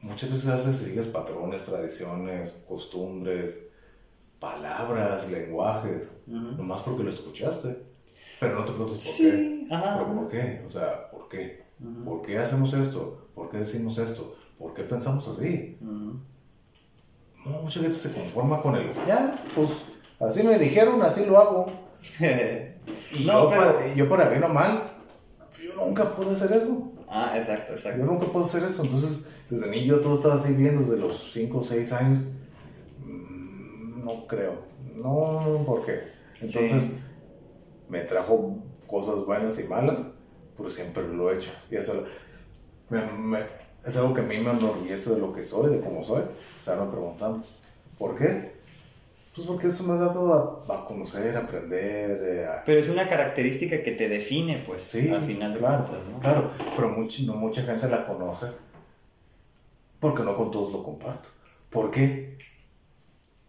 Muchas 0.00 0.30
veces 0.30 0.48
haces, 0.48 0.76
sigues 0.76 1.06
patrones, 1.08 1.64
tradiciones, 1.64 2.64
costumbres, 2.68 3.68
palabras, 4.38 5.30
lenguajes, 5.30 6.18
nomás 6.26 6.82
porque 6.82 7.02
lo 7.04 7.10
escuchaste. 7.10 7.76
Pero 8.40 8.58
no 8.58 8.64
te 8.64 8.72
preguntas 8.72 8.96
por 8.98 9.06
Sí, 9.12 9.64
qué. 9.68 9.74
ajá. 9.74 9.98
¿Pero 9.98 10.14
por 10.14 10.28
qué? 10.28 10.64
O 10.66 10.70
sea, 10.70 11.10
¿por 11.10 11.28
qué? 11.28 11.64
¿Por 12.04 12.22
qué 12.22 12.38
hacemos 12.38 12.72
esto? 12.74 13.28
¿Por 13.34 13.50
qué 13.50 13.58
decimos 13.58 13.98
esto? 13.98 14.36
¿Por 14.58 14.72
qué 14.74 14.84
pensamos 14.84 15.28
así? 15.28 15.76
No, 15.80 16.20
mucha 17.62 17.80
gente 17.80 17.96
se 17.96 18.12
conforma 18.12 18.60
con 18.60 18.74
el, 18.76 18.92
ya, 19.06 19.44
pues, 19.54 19.82
así 20.20 20.42
me 20.42 20.58
dijeron, 20.58 21.00
así 21.02 21.24
lo 21.26 21.38
hago. 21.38 21.66
Y 23.18 23.24
No, 23.24 23.44
yo, 23.44 23.50
pero- 23.50 23.74
para, 23.74 23.94
yo 23.94 24.08
para 24.08 24.28
bien 24.28 24.44
o 24.44 24.48
mal, 24.48 24.92
yo 25.62 25.74
nunca 25.74 26.14
pude 26.14 26.32
hacer 26.32 26.52
eso. 26.52 26.92
ah, 27.08 27.32
exacto, 27.36 27.72
exacto. 27.72 28.00
Yo 28.00 28.06
nunca 28.06 28.26
puedo 28.26 28.44
hacer 28.44 28.62
eso. 28.64 28.82
Entonces, 28.84 29.30
desde 29.50 29.70
niño 29.70 30.00
todo 30.00 30.16
estaba 30.16 30.34
así 30.34 30.52
bien, 30.52 30.80
desde 30.82 30.96
los 30.98 31.30
5 31.32 31.58
o 31.58 31.62
6 31.64 31.92
años. 31.92 32.20
Mm, 33.04 34.04
No 34.04 34.26
creo. 34.26 34.62
No, 35.02 35.62
¿por 35.66 35.84
qué? 35.84 36.00
Entonces, 36.40 36.82
Sí. 36.82 36.98
me 37.88 38.00
trajo 38.02 38.56
cosas 38.86 39.24
buenas 39.26 39.58
y 39.58 39.64
malas, 39.64 39.98
pero 40.56 40.70
siempre 40.70 41.06
lo 41.08 41.30
he 41.30 41.36
hecho. 41.36 41.50
Y 41.70 41.76
eso 41.76 42.04
me- 42.88 43.02
me- 43.12 43.40
es 43.84 43.96
algo 43.96 44.14
que 44.14 44.20
a 44.20 44.24
mí 44.24 44.38
me 44.38 44.50
enorgullece 44.50 45.10
de 45.10 45.18
lo 45.18 45.32
que 45.32 45.42
soy, 45.44 45.70
de 45.70 45.80
cómo 45.80 46.04
soy. 46.04 46.22
Estarme 46.58 46.90
preguntando, 46.90 47.42
¿por 47.98 48.16
qué? 48.16 48.55
Pues 49.36 49.46
porque 49.46 49.66
eso 49.68 49.84
me 49.84 49.92
ha 49.92 49.96
dado 49.96 50.64
a, 50.66 50.74
a 50.74 50.84
conocer, 50.86 51.36
a 51.36 51.40
aprender, 51.40 52.22
eh, 52.24 52.46
a, 52.46 52.64
Pero 52.64 52.80
es 52.80 52.88
una 52.88 53.06
característica 53.06 53.82
que 53.82 53.92
te 53.92 54.08
define, 54.08 54.64
pues, 54.66 54.82
Sí, 54.82 55.10
al 55.10 55.20
final 55.20 55.52
de 55.52 55.58
claro, 55.58 55.84
cuentas, 55.84 56.08
¿no? 56.10 56.20
claro, 56.20 56.50
pero 56.74 56.88
mucha, 56.90 57.22
no 57.24 57.34
mucha 57.34 57.62
gente 57.62 57.88
la 57.88 58.06
conoce 58.06 58.46
porque 60.00 60.22
no 60.22 60.36
con 60.36 60.50
todos 60.50 60.72
lo 60.72 60.82
comparto. 60.82 61.28
¿Por 61.70 61.90
qué? 61.90 62.38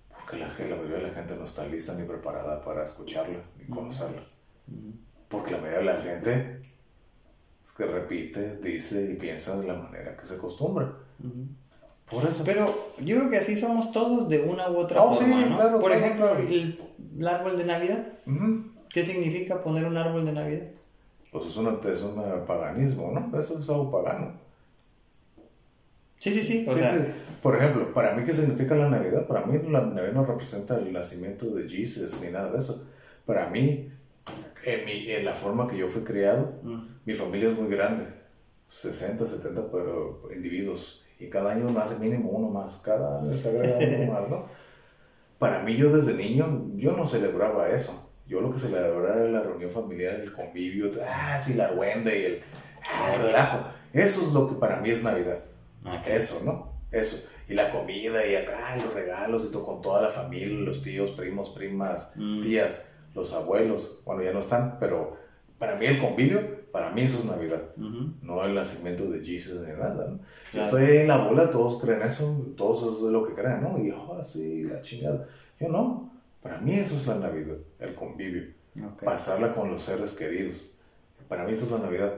Porque 0.09 0.38
la, 0.38 0.47
la 0.47 0.76
mayoría 0.76 0.97
de 0.97 1.03
la 1.03 1.14
gente 1.14 1.35
no 1.38 1.45
está 1.45 1.65
lista 1.65 1.93
ni 1.93 2.03
preparada 2.05 2.61
para 2.61 2.84
escucharla 2.84 3.39
ni 3.57 3.65
conocerla. 3.73 4.23
Porque 5.30 5.51
la 5.51 5.57
mayoría 5.59 5.80
de 5.80 5.85
la 5.85 6.01
gente 6.01 6.61
es 7.65 7.72
que 7.72 7.85
repite, 7.85 8.57
dice 8.57 9.11
y 9.11 9.15
piensa 9.15 9.57
de 9.57 9.68
la 9.68 9.76
manera 9.76 10.18
que 10.18 10.26
se 10.26 10.35
acostumbra. 10.35 10.93
Por 12.09 12.25
eso. 12.25 12.43
Pero 12.45 12.73
yo 13.03 13.17
creo 13.17 13.29
que 13.29 13.38
así 13.38 13.55
somos 13.55 13.91
todos 13.91 14.29
de 14.29 14.39
una 14.41 14.69
u 14.69 14.77
otra 14.77 15.01
Oh, 15.03 15.13
sí, 15.13 15.25
forma, 15.25 15.45
¿no? 15.45 15.55
claro, 15.57 15.79
Por 15.79 15.91
claro, 15.91 16.05
ejemplo, 16.05 16.25
claro. 16.27 16.39
El, 16.47 16.79
el 17.19 17.27
árbol 17.27 17.57
de 17.57 17.65
Navidad. 17.65 18.07
¿Qué 18.89 19.03
significa 19.03 19.61
poner 19.61 19.85
un 19.85 19.97
árbol 19.97 20.25
de 20.25 20.31
Navidad? 20.31 20.67
Pues 21.31 21.45
es, 21.47 21.57
una, 21.57 21.71
es 21.71 22.01
un 22.01 22.45
paganismo, 22.47 23.11
¿no? 23.11 23.38
Eso 23.39 23.59
es 23.59 23.69
algo 23.69 23.91
pagano. 23.91 24.34
Sí, 26.19 26.31
sí, 26.31 26.41
sí. 26.41 26.65
O 26.67 26.73
Sí, 26.73 26.79
sea, 26.79 26.97
sí. 26.97 27.05
Por 27.43 27.55
ejemplo, 27.55 27.93
para 27.93 28.15
mí, 28.15 28.23
¿qué 28.25 28.34
significa 28.34 28.75
la 28.75 28.89
Navidad? 28.89 29.27
Para 29.27 29.45
mí, 29.45 29.59
la 29.69 29.81
Navidad 29.81 30.13
no 30.13 30.25
representa 30.25 30.77
el 30.77 30.91
nacimiento 30.91 31.47
de 31.47 31.67
Jesus 31.69 32.19
ni 32.21 32.31
nada 32.31 32.51
de 32.51 32.59
eso. 32.59 32.88
Para 33.25 33.49
mí, 33.49 33.91
en, 34.65 34.85
mi, 34.85 35.11
en 35.11 35.25
la 35.25 35.34
forma 35.34 35.67
que 35.67 35.77
yo 35.77 35.88
fui 35.89 36.03
criado, 36.03 36.53
mi 37.05 37.13
familia 37.13 37.49
es 37.49 37.59
muy 37.59 37.69
grande 37.69 38.05
60, 38.69 39.27
70 39.27 39.71
pero, 39.71 40.23
individuos. 40.35 41.03
Y 41.19 41.30
cada 41.30 41.52
año 41.53 41.69
nace 41.72 41.98
mínimo 41.99 42.30
uno 42.30 42.49
más. 42.49 42.77
Cada 42.77 43.19
año 43.19 43.35
se 43.38 43.49
agrega 43.49 43.77
uno 44.03 44.14
más, 44.14 44.30
¿no? 44.30 44.45
Para 45.39 45.61
mí, 45.64 45.76
yo 45.76 45.95
desde 45.95 46.14
niño, 46.15 46.72
yo 46.76 46.94
no 46.94 47.07
celebraba 47.07 47.69
eso. 47.69 48.11
Yo 48.27 48.41
lo 48.41 48.52
que 48.52 48.60
celebraba 48.60 49.15
era 49.15 49.30
la 49.30 49.41
reunión 49.41 49.72
familiar, 49.72 50.15
el 50.15 50.34
convivio, 50.34 50.91
ah, 51.10 51.38
sí, 51.39 51.53
la 51.53 51.65
argüenda 51.68 52.14
y 52.14 52.23
el, 52.26 52.39
ah, 52.94 53.14
el 53.15 53.22
relajo. 53.22 53.60
Eso 53.94 54.22
es 54.22 54.34
lo 54.34 54.48
que 54.49 54.56
para 54.56 54.77
mí 54.81 54.89
es 54.89 55.03
Navidad. 55.03 55.38
Ok. 55.85 56.07
Eso, 56.07 56.41
¿no? 56.44 56.73
Eso. 56.91 57.27
Y 57.48 57.53
la 57.53 57.72
comida 57.72 58.26
y 58.26 58.35
acá, 58.35 58.76
los 58.76 58.94
regalos 58.94 59.45
y 59.45 59.52
todo 59.52 59.65
con 59.65 59.81
toda 59.81 60.02
la 60.02 60.10
familia, 60.10 60.60
los 60.60 60.81
tíos, 60.84 61.11
primos, 61.11 61.52
primas, 61.52 62.14
Mm. 62.18 62.41
tías, 62.41 62.88
los 63.14 63.31
abuelos. 63.34 64.02
Bueno, 64.06 64.23
ya 64.23 64.34
no 64.34 64.39
están, 64.39 64.77
pero 64.80 65.15
para 65.59 65.75
mí 65.75 65.85
el 65.85 65.99
convivio, 65.99 66.39
para 66.71 66.91
mí 66.91 67.01
eso 67.01 67.19
es 67.19 67.25
Navidad. 67.25 67.61
No 68.21 68.43
el 68.43 68.53
nacimiento 68.53 69.09
de 69.09 69.23
Jesus 69.23 69.61
ni 69.67 69.73
nada, 69.73 70.09
¿no? 70.09 70.19
Yo 70.53 70.63
estoy 70.63 70.84
ahí 70.84 70.97
en 70.97 71.07
la 71.07 71.17
bola, 71.17 71.49
todos 71.49 71.81
creen 71.81 72.01
eso, 72.01 72.45
todos 72.55 72.81
eso 72.95 73.07
es 73.07 73.11
lo 73.13 73.25
que 73.27 73.34
creen, 73.34 73.63
¿no? 73.63 73.77
Y 73.79 73.89
yo, 73.89 74.19
sí, 74.23 74.63
la 74.63 74.81
chingada. 74.81 75.27
Yo 75.59 75.69
no. 75.69 76.11
Para 76.41 76.59
mí 76.59 76.73
eso 76.73 76.95
es 76.95 77.07
la 77.07 77.15
Navidad, 77.15 77.57
el 77.79 77.95
convivio. 77.95 78.53
Pasarla 79.05 79.55
con 79.55 79.71
los 79.71 79.81
seres 79.84 80.13
queridos. 80.13 80.69
Para 81.27 81.45
mí 81.45 81.53
eso 81.53 81.65
es 81.65 81.71
la 81.71 81.79
Navidad. 81.79 82.13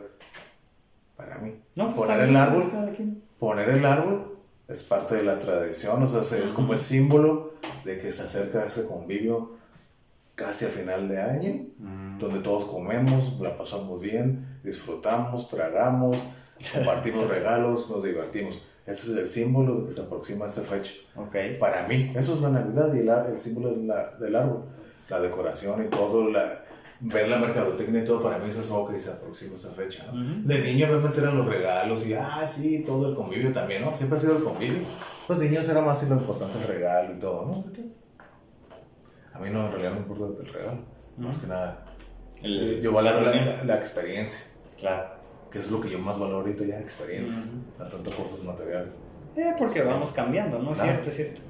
Para 1.16 1.38
mí. 1.40 1.56
No, 1.76 1.86
pues 1.94 1.96
Poner 2.10 2.20
el 2.30 2.36
árbol 2.36 2.64
quien. 2.96 3.24
poner 3.40 3.70
el 3.70 3.86
árbol 3.86 4.38
es 4.68 4.84
parte 4.84 5.16
de 5.16 5.24
la 5.24 5.40
tradición, 5.40 6.04
o 6.04 6.08
sea, 6.08 6.24
se- 6.24 6.44
es 6.46 6.52
como 6.52 6.74
el 6.74 6.80
símbolo 6.80 7.54
de 7.86 8.00
que 8.02 8.12
se 8.12 8.24
acerca 8.24 8.66
ese 8.66 8.86
convivio 8.88 9.58
casi 10.40 10.66
a 10.66 10.70
final 10.70 11.08
de 11.10 11.22
año, 11.22 11.66
donde 12.18 12.40
todos 12.40 12.66
comemos, 12.66 13.40
la 13.42 13.58
pasamos 13.58 14.00
bien, 14.00 14.60
disfrutamos, 14.64 15.50
tragamos, 15.50 16.16
compartimos 16.74 17.28
regalos, 17.28 17.90
nos 17.90 18.04
divertimos. 18.04 18.62
Ese 18.86 19.12
es 19.12 19.18
el 19.18 19.30
símbolo 19.30 19.82
de 19.82 19.86
que 19.88 19.92
se 19.92 20.02
aproxima 20.02 20.48
esa 20.48 20.62
fecha. 20.62 20.94
Ok. 21.16 21.36
Para 21.60 21.88
mí, 21.88 22.12
eso 22.16 22.34
es 22.34 22.42
la 22.42 22.50
Navidad 22.50 22.92
y 22.96 23.00
el, 23.32 23.40
símbolo 23.40 23.76
de 23.76 23.84
la- 23.84 24.16
del 24.18 24.36
árbol, 24.36 24.64
la 25.10 25.20
decoración 25.20 25.86
y 25.86 25.90
todo, 25.90 26.30
la, 26.32 26.50
ver 27.02 27.28
la 27.30 27.38
mercadotecnia 27.38 28.02
y 28.02 28.04
todo, 28.04 28.24
para 28.24 28.40
mí 28.40 28.50
eso 28.50 28.62
es 28.62 28.72
que 28.92 29.00
se 29.00 29.12
aproxima 29.12 29.56
esa 29.56 29.70
fecha. 29.74 30.08
¿no? 30.12 30.48
De 30.48 30.62
niño 30.62 30.88
obviamente 30.88 31.20
eran 31.20 31.38
los 31.38 31.46
regalos 31.46 32.08
y, 32.08 32.14
ah, 32.14 32.46
sí, 32.48 32.84
todo 32.84 33.10
el 33.10 33.16
convivio 33.16 33.52
también, 33.52 33.84
¿no? 33.86 33.96
Siempre 33.96 34.18
ha 34.18 34.22
sido 34.22 34.38
el 34.38 34.44
convivio. 34.44 34.82
Los 35.28 35.38
niños 35.38 35.70
era 35.70 35.82
más 35.82 36.02
lo 36.10 36.16
importante 36.16 36.58
el 36.58 36.68
regalo 36.68 37.14
y 37.14 37.20
todo, 37.20 37.46
¿no? 37.46 37.66
A 39.40 39.42
mí 39.44 39.50
no, 39.52 39.66
en 39.66 39.72
realidad 39.72 39.92
no 39.94 39.98
importa 40.00 40.26
el 40.44 40.54
regalo, 40.54 40.80
más 41.18 41.38
que 41.38 41.48
nada. 41.48 41.86
El- 42.44 42.76
yo, 42.78 42.84
yo 42.84 42.92
valoro 42.94 43.22
la, 43.22 43.36
la 43.36 43.64
la- 43.64 43.76
experiencia, 43.78 44.40
Claro. 44.80 45.10
que 45.52 45.60
es 45.60 45.72
lo 45.72 45.80
que 45.82 45.90
yo 45.90 46.00
más 46.00 46.20
valoro 46.20 46.40
ahorita 46.42 46.66
ya, 46.66 46.80
experiencias, 46.80 47.48
no 47.78 47.86
tanto 47.88 48.12
cosas 48.12 48.44
materiales. 48.44 48.96
Eh, 49.36 49.54
porque 49.58 49.82
vamos 49.82 50.12
cambiando, 50.12 50.60
¿no? 50.60 50.74
Claro. 50.74 50.92
Cierto, 50.92 51.12
cierto. 51.12 51.42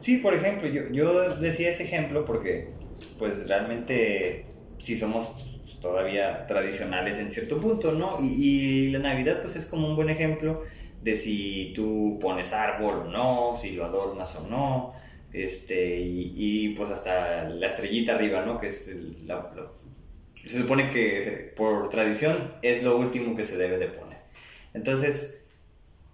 Sí, 0.00 0.18
por 0.18 0.34
ejemplo, 0.34 0.68
yo, 0.68 0.88
yo 0.90 1.34
decía 1.36 1.70
ese 1.70 1.84
ejemplo 1.84 2.24
porque, 2.24 2.70
pues 3.18 3.48
realmente, 3.48 4.46
sí 4.78 4.96
somos 4.96 5.44
todavía 5.80 6.46
tradicionales 6.46 7.18
en 7.18 7.30
cierto 7.30 7.58
punto, 7.58 7.92
¿no? 7.92 8.16
Y, 8.20 8.26
y 8.26 8.90
la 8.90 8.98
Navidad, 9.00 9.38
pues 9.42 9.56
es 9.56 9.66
como 9.66 9.88
un 9.88 9.96
buen 9.96 10.10
ejemplo 10.10 10.62
de 11.02 11.14
si 11.14 11.72
tú 11.74 12.18
pones 12.20 12.52
árbol 12.52 12.98
o 12.98 13.04
no, 13.04 13.56
si 13.56 13.72
lo 13.72 13.84
adornas 13.84 14.34
o 14.36 14.48
no, 14.48 14.92
este, 15.44 15.98
y, 16.00 16.32
y, 16.36 16.68
pues 16.76 16.90
hasta 16.90 17.44
la 17.48 17.66
estrellita 17.66 18.14
arriba, 18.14 18.44
¿no? 18.44 18.60
Que 18.60 18.68
es 18.68 18.88
el- 18.88 19.16
la- 19.26 19.36
la- 19.56 19.70
se 20.46 20.60
supone 20.62 20.90
que 20.90 21.52
por 21.56 21.88
tradición 21.90 22.54
es 22.62 22.82
lo 22.82 22.98
último 22.98 23.36
que 23.36 23.44
se 23.44 23.56
debe 23.58 23.78
de 23.78 23.88
poner. 23.88 24.18
Entonces, 24.74 25.42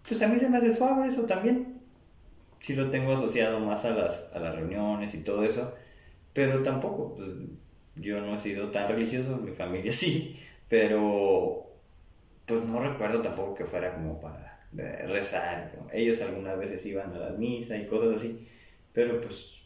pues 0.09 0.23
a 0.23 0.29
mí 0.29 0.39
se 0.39 0.49
me 0.51 0.59
hace 0.59 0.73
suave 0.73 1.07
eso 1.09 1.25
también. 1.27 1.81
Sí 2.59 2.75
lo 2.75 2.91
tengo 2.91 3.13
asociado 3.13 3.61
más 3.61 3.85
a 3.85 3.91
las, 3.91 4.31
a 4.35 4.39
las 4.41 4.55
reuniones 4.57 5.15
y 5.15 5.21
todo 5.23 5.45
eso, 5.45 5.75
pero 6.33 6.63
tampoco, 6.63 7.15
pues 7.17 7.29
yo 7.97 8.21
no 8.21 8.37
he 8.37 8.41
sido 8.41 8.71
tan 8.71 8.89
religioso, 8.89 9.37
mi 9.39 9.53
familia 9.53 9.93
sí, 9.95 10.37
pero 10.69 11.67
pues 12.47 12.63
no 12.65 12.81
recuerdo 12.81 13.23
tampoco 13.23 13.55
que 13.55 13.65
fuera 13.67 13.95
como 13.95 14.21
para 14.21 14.69
rezar. 14.73 15.73
Ellos 15.93 16.21
algunas 16.23 16.59
veces 16.59 16.85
iban 16.87 17.13
a 17.15 17.19
la 17.19 17.31
misa 17.31 17.77
y 17.77 17.87
cosas 17.87 18.17
así, 18.17 18.47
pero 18.95 19.21
pues, 19.21 19.65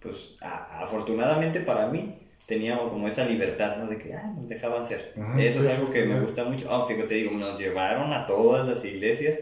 pues 0.00 0.36
a- 0.40 0.82
afortunadamente 0.82 1.60
para 1.60 1.88
mí, 1.88 2.18
tenía 2.46 2.78
como 2.78 3.08
esa 3.08 3.24
libertad, 3.26 3.76
¿no? 3.78 3.86
De 3.88 3.98
que, 3.98 4.14
ah, 4.14 4.32
nos 4.36 4.48
dejaban 4.48 4.84
ser. 4.84 5.12
Eso 5.38 5.62
es 5.62 5.68
algo 5.68 5.90
que 5.92 6.04
me 6.06 6.20
gusta 6.20 6.44
mucho. 6.44 6.70
Óptico, 6.74 7.04
te 7.04 7.16
digo, 7.16 7.32
nos 7.32 7.58
llevaron 7.60 8.12
a 8.12 8.24
todas 8.24 8.68
las 8.68 8.84
iglesias 8.84 9.40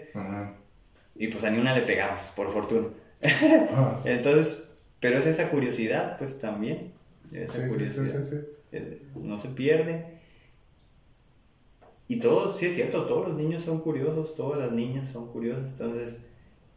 y 1.17 1.29
pues 1.29 1.45
a 1.45 1.51
ni 1.51 1.59
una 1.59 1.75
le 1.75 1.83
pegamos, 1.83 2.21
por 2.35 2.49
fortuna. 2.51 2.89
Entonces, 4.05 4.75
pero 5.01 5.19
es 5.19 5.27
esa 5.27 5.51
curiosidad, 5.51 6.17
pues 6.19 6.39
también. 6.39 6.93
Esa 7.33 7.69
curiosidad. 7.69 8.05
Eh, 8.73 9.03
no 9.17 9.39
se 9.39 9.49
pierde. 9.51 10.15
Y 12.09 12.19
todos, 12.21 12.59
sí 12.59 12.67
es 12.67 12.75
cierto, 12.75 13.07
todos 13.07 13.29
los 13.29 13.37
niños 13.37 13.63
son 13.63 13.81
curiosos, 13.81 14.35
todas 14.37 14.59
las 14.61 14.73
niñas 14.73 15.09
son 15.09 15.33
curiosas, 15.33 15.71
entonces 15.73 16.21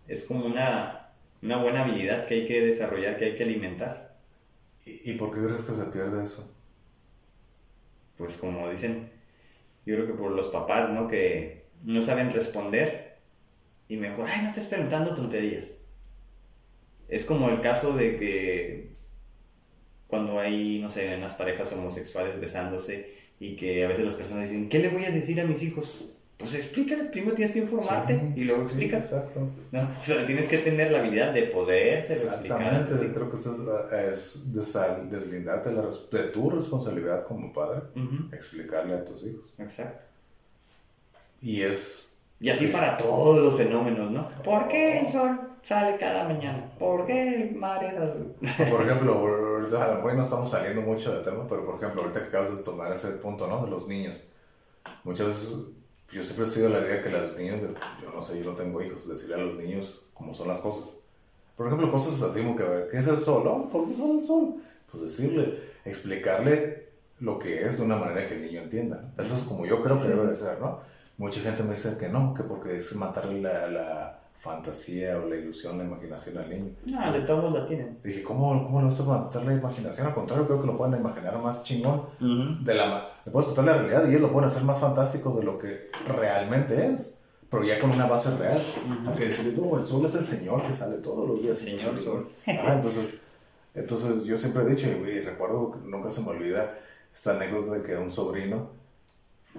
es 0.08 0.24
como 0.24 0.46
una, 0.46 0.97
una 1.42 1.58
buena 1.58 1.84
habilidad 1.84 2.26
que 2.26 2.36
hay 2.36 2.46
que 2.46 2.62
desarrollar, 2.62 3.18
que 3.18 3.26
hay 3.26 3.36
que 3.36 3.44
alimentar. 3.44 4.18
¿Y, 4.86 5.14
por 5.14 5.34
qué 5.34 5.46
crees 5.46 5.64
que 5.64 5.74
se 5.74 5.86
pierde 5.86 6.24
eso? 6.24 6.54
Pues 8.16 8.38
como 8.38 8.70
dicen, 8.70 9.10
yo 9.86 9.96
creo 9.96 10.08
que 10.08 10.14
por 10.14 10.32
los 10.32 10.48
papás, 10.48 10.90
¿no? 10.90 11.08
Que 11.08 11.66
no 11.84 12.02
saben 12.02 12.32
responder 12.32 13.18
y 13.90 13.98
mejor, 13.98 14.28
ay, 14.28 14.42
no 14.42 14.48
estés 14.48 14.66
preguntando 14.68 15.14
tonterías. 15.14 15.80
Es 17.08 17.26
como 17.26 17.50
el 17.50 17.62
caso 17.62 17.94
de 17.94 18.18
que 18.18 18.92
cuando 20.08 20.40
hay, 20.40 20.80
no 20.80 20.90
sé, 20.90 21.14
en 21.14 21.22
las 21.22 21.34
parejas 21.34 21.72
homosexuales 21.74 22.40
besándose 22.40 23.14
y 23.40 23.56
que 23.56 23.84
a 23.86 23.88
veces 23.88 24.06
las 24.06 24.16
personas 24.16 24.50
dicen, 24.50 24.70
¿qué 24.70 24.80
le 24.80 24.90
voy 24.90 25.06
a 25.06 25.12
decir 25.12 25.40
a 25.40 25.46
mis 25.46 25.64
hijos? 25.64 26.17
Pues 26.38 26.54
explícales, 26.54 27.08
primero 27.08 27.34
tienes 27.34 27.52
que 27.52 27.60
informarte 27.60 28.34
y 28.36 28.44
luego 28.44 28.62
explicas. 28.62 29.06
exacto. 29.06 29.48
¿no? 29.72 29.82
O 29.82 30.04
sea, 30.04 30.24
tienes 30.28 30.48
que 30.48 30.60
tener 30.60 30.92
la 30.92 31.00
habilidad 31.00 31.34
de 31.34 31.44
poder 31.44 31.98
Exactamente, 31.98 32.94
creo 33.14 33.30
que 33.30 33.36
eso 33.36 33.58
es, 33.92 34.54
deslindarte 34.54 35.72
de 35.72 36.24
tu 36.26 36.50
responsabilidad 36.52 37.26
como 37.26 37.52
padre, 37.52 37.82
explicarle 38.32 38.96
a 38.96 39.04
tus 39.04 39.24
hijos. 39.24 39.56
Exacto. 39.58 40.06
Y 41.42 41.64
es... 41.64 42.12
Y 42.40 42.52
así 42.52 42.68
para 42.68 42.98
todos 42.98 43.40
los 43.40 43.58
fenómenos, 43.58 44.12
¿no? 44.12 44.30
¿Por 44.44 44.68
qué 44.68 45.00
el 45.00 45.08
sol 45.08 45.40
sale 45.64 45.98
cada 45.98 46.26
mañana? 46.26 46.72
¿Por 46.78 47.08
qué 47.08 47.36
el 47.36 47.56
mar 47.56 47.84
es 47.84 47.98
azul? 47.98 48.36
Por 48.70 48.82
ejemplo, 48.86 49.14
ahorita 49.14 49.84
a 49.84 49.88
lo 49.90 49.96
mejor 49.96 50.14
no 50.14 50.24
estamos 50.24 50.52
saliendo 50.52 50.82
mucho 50.82 51.16
del 51.16 51.24
tema, 51.24 51.48
pero 51.48 51.66
por 51.66 51.78
ejemplo, 51.78 52.04
ahorita 52.04 52.22
que 52.22 52.28
acabas 52.28 52.56
de 52.56 52.64
tomar 52.64 52.92
ese 52.92 53.10
punto, 53.14 53.48
¿no? 53.48 53.66
De 53.66 53.72
los 53.72 53.88
niños. 53.88 54.30
Muchas 55.04 55.28
veces 55.28 55.56
yo 56.12 56.24
siempre 56.24 56.46
he 56.46 56.50
sido 56.50 56.70
la 56.70 56.80
idea 56.80 57.04
que 57.04 57.10
los 57.10 57.38
niños, 57.38 57.60
yo 58.02 58.12
no 58.12 58.22
sé, 58.22 58.42
yo 58.42 58.52
no 58.52 58.56
tengo 58.56 58.82
hijos, 58.82 59.08
decirle 59.08 59.36
a 59.36 59.40
los 59.40 59.58
niños 59.58 60.02
cómo 60.14 60.34
son 60.34 60.48
las 60.48 60.60
cosas. 60.60 61.00
Por 61.56 61.68
ejemplo, 61.68 61.92
cosas 61.92 62.22
así 62.22 62.42
como 62.42 62.56
que, 62.56 62.64
¿qué 62.92 62.98
es 62.98 63.08
el 63.08 63.20
sol? 63.20 63.44
Oh, 63.48 63.68
¿Por 63.68 63.88
qué 63.88 63.94
es 63.94 64.00
el 64.00 64.24
sol? 64.24 64.56
Pues 64.92 65.04
decirle, 65.04 65.60
explicarle 65.86 66.88
lo 67.20 67.40
que 67.40 67.66
es 67.66 67.80
de 67.80 67.86
una 67.86 67.98
manera 67.98 68.28
que 68.28 68.36
el 68.36 68.44
niño 68.44 68.62
entienda. 68.62 69.14
Eso 69.18 69.36
es 69.36 69.44
como 69.44 69.66
yo 69.66 69.82
creo 69.82 70.02
que 70.02 70.08
debe 70.08 70.28
de 70.28 70.36
ser, 70.36 70.60
¿no? 70.60 70.80
Mucha 71.18 71.40
gente 71.42 71.64
me 71.64 71.72
dice 71.72 71.98
que 71.98 72.10
no, 72.10 72.34
que 72.34 72.44
porque 72.44 72.78
es 72.78 72.96
matarle 72.96 73.42
la, 73.42 73.68
la 73.68 74.20
fantasía 74.48 75.18
o 75.18 75.28
la 75.28 75.36
ilusión, 75.36 75.78
la 75.78 75.84
imaginación 75.84 76.38
al 76.38 76.50
niño. 76.50 76.72
No, 76.86 77.12
de 77.12 77.22
todos 77.22 77.54
la 77.54 77.66
tienen. 77.66 78.00
Dije, 78.04 78.24
¿cómo, 78.24 78.64
cómo 78.64 78.80
le 78.80 78.86
vas 78.88 79.00
a 79.00 79.04
matar 79.04 79.46
la 79.46 79.54
imaginación? 79.54 80.08
Al 80.08 80.14
contrario, 80.14 80.46
creo 80.48 80.62
que 80.62 80.68
lo 80.68 80.78
pueden 80.78 81.00
imaginar 81.00 81.38
más 81.40 81.64
chingón. 81.64 82.04
de 82.64 82.74
la, 82.74 83.10
le 83.26 83.32
puedes 83.32 83.48
contar 83.48 83.66
la 83.66 83.74
realidad 83.74 84.06
y 84.06 84.10
ellos 84.10 84.22
lo 84.22 84.32
pueden 84.32 84.50
hacer 84.50 84.64
más 84.64 84.80
fantástico 84.80 85.32
de 85.38 85.44
lo 85.44 85.60
que 85.60 85.92
realmente 86.08 86.94
es. 86.94 87.20
Pero 87.50 87.64
ya 87.64 87.80
con 87.80 87.92
una 87.92 88.08
base 88.08 88.36
real. 88.38 88.62
Aunque 89.06 89.26
decirle, 89.26 89.62
no, 89.62 89.78
el 89.78 89.86
sol 89.86 90.06
es 90.06 90.16
el 90.16 90.26
Señor 90.26 90.62
que 90.64 90.74
sale 90.74 90.98
todos 90.98 91.28
los 91.28 91.42
días. 91.42 91.58
Señor 91.58 92.02
Sol. 92.04 92.30
Ah, 92.48 92.74
entonces, 92.74 93.20
entonces 93.74 94.24
yo 94.24 94.38
siempre 94.38 94.64
he 94.64 94.70
dicho, 94.70 94.88
y 94.88 95.22
recuerdo, 95.22 95.78
nunca 95.86 96.12
se 96.12 96.22
me 96.22 96.30
olvida 96.30 96.78
esta 97.14 97.36
anécdota 97.36 97.74
de 97.74 97.84
que 97.84 97.96
un 97.96 98.12
sobrino 98.12 98.78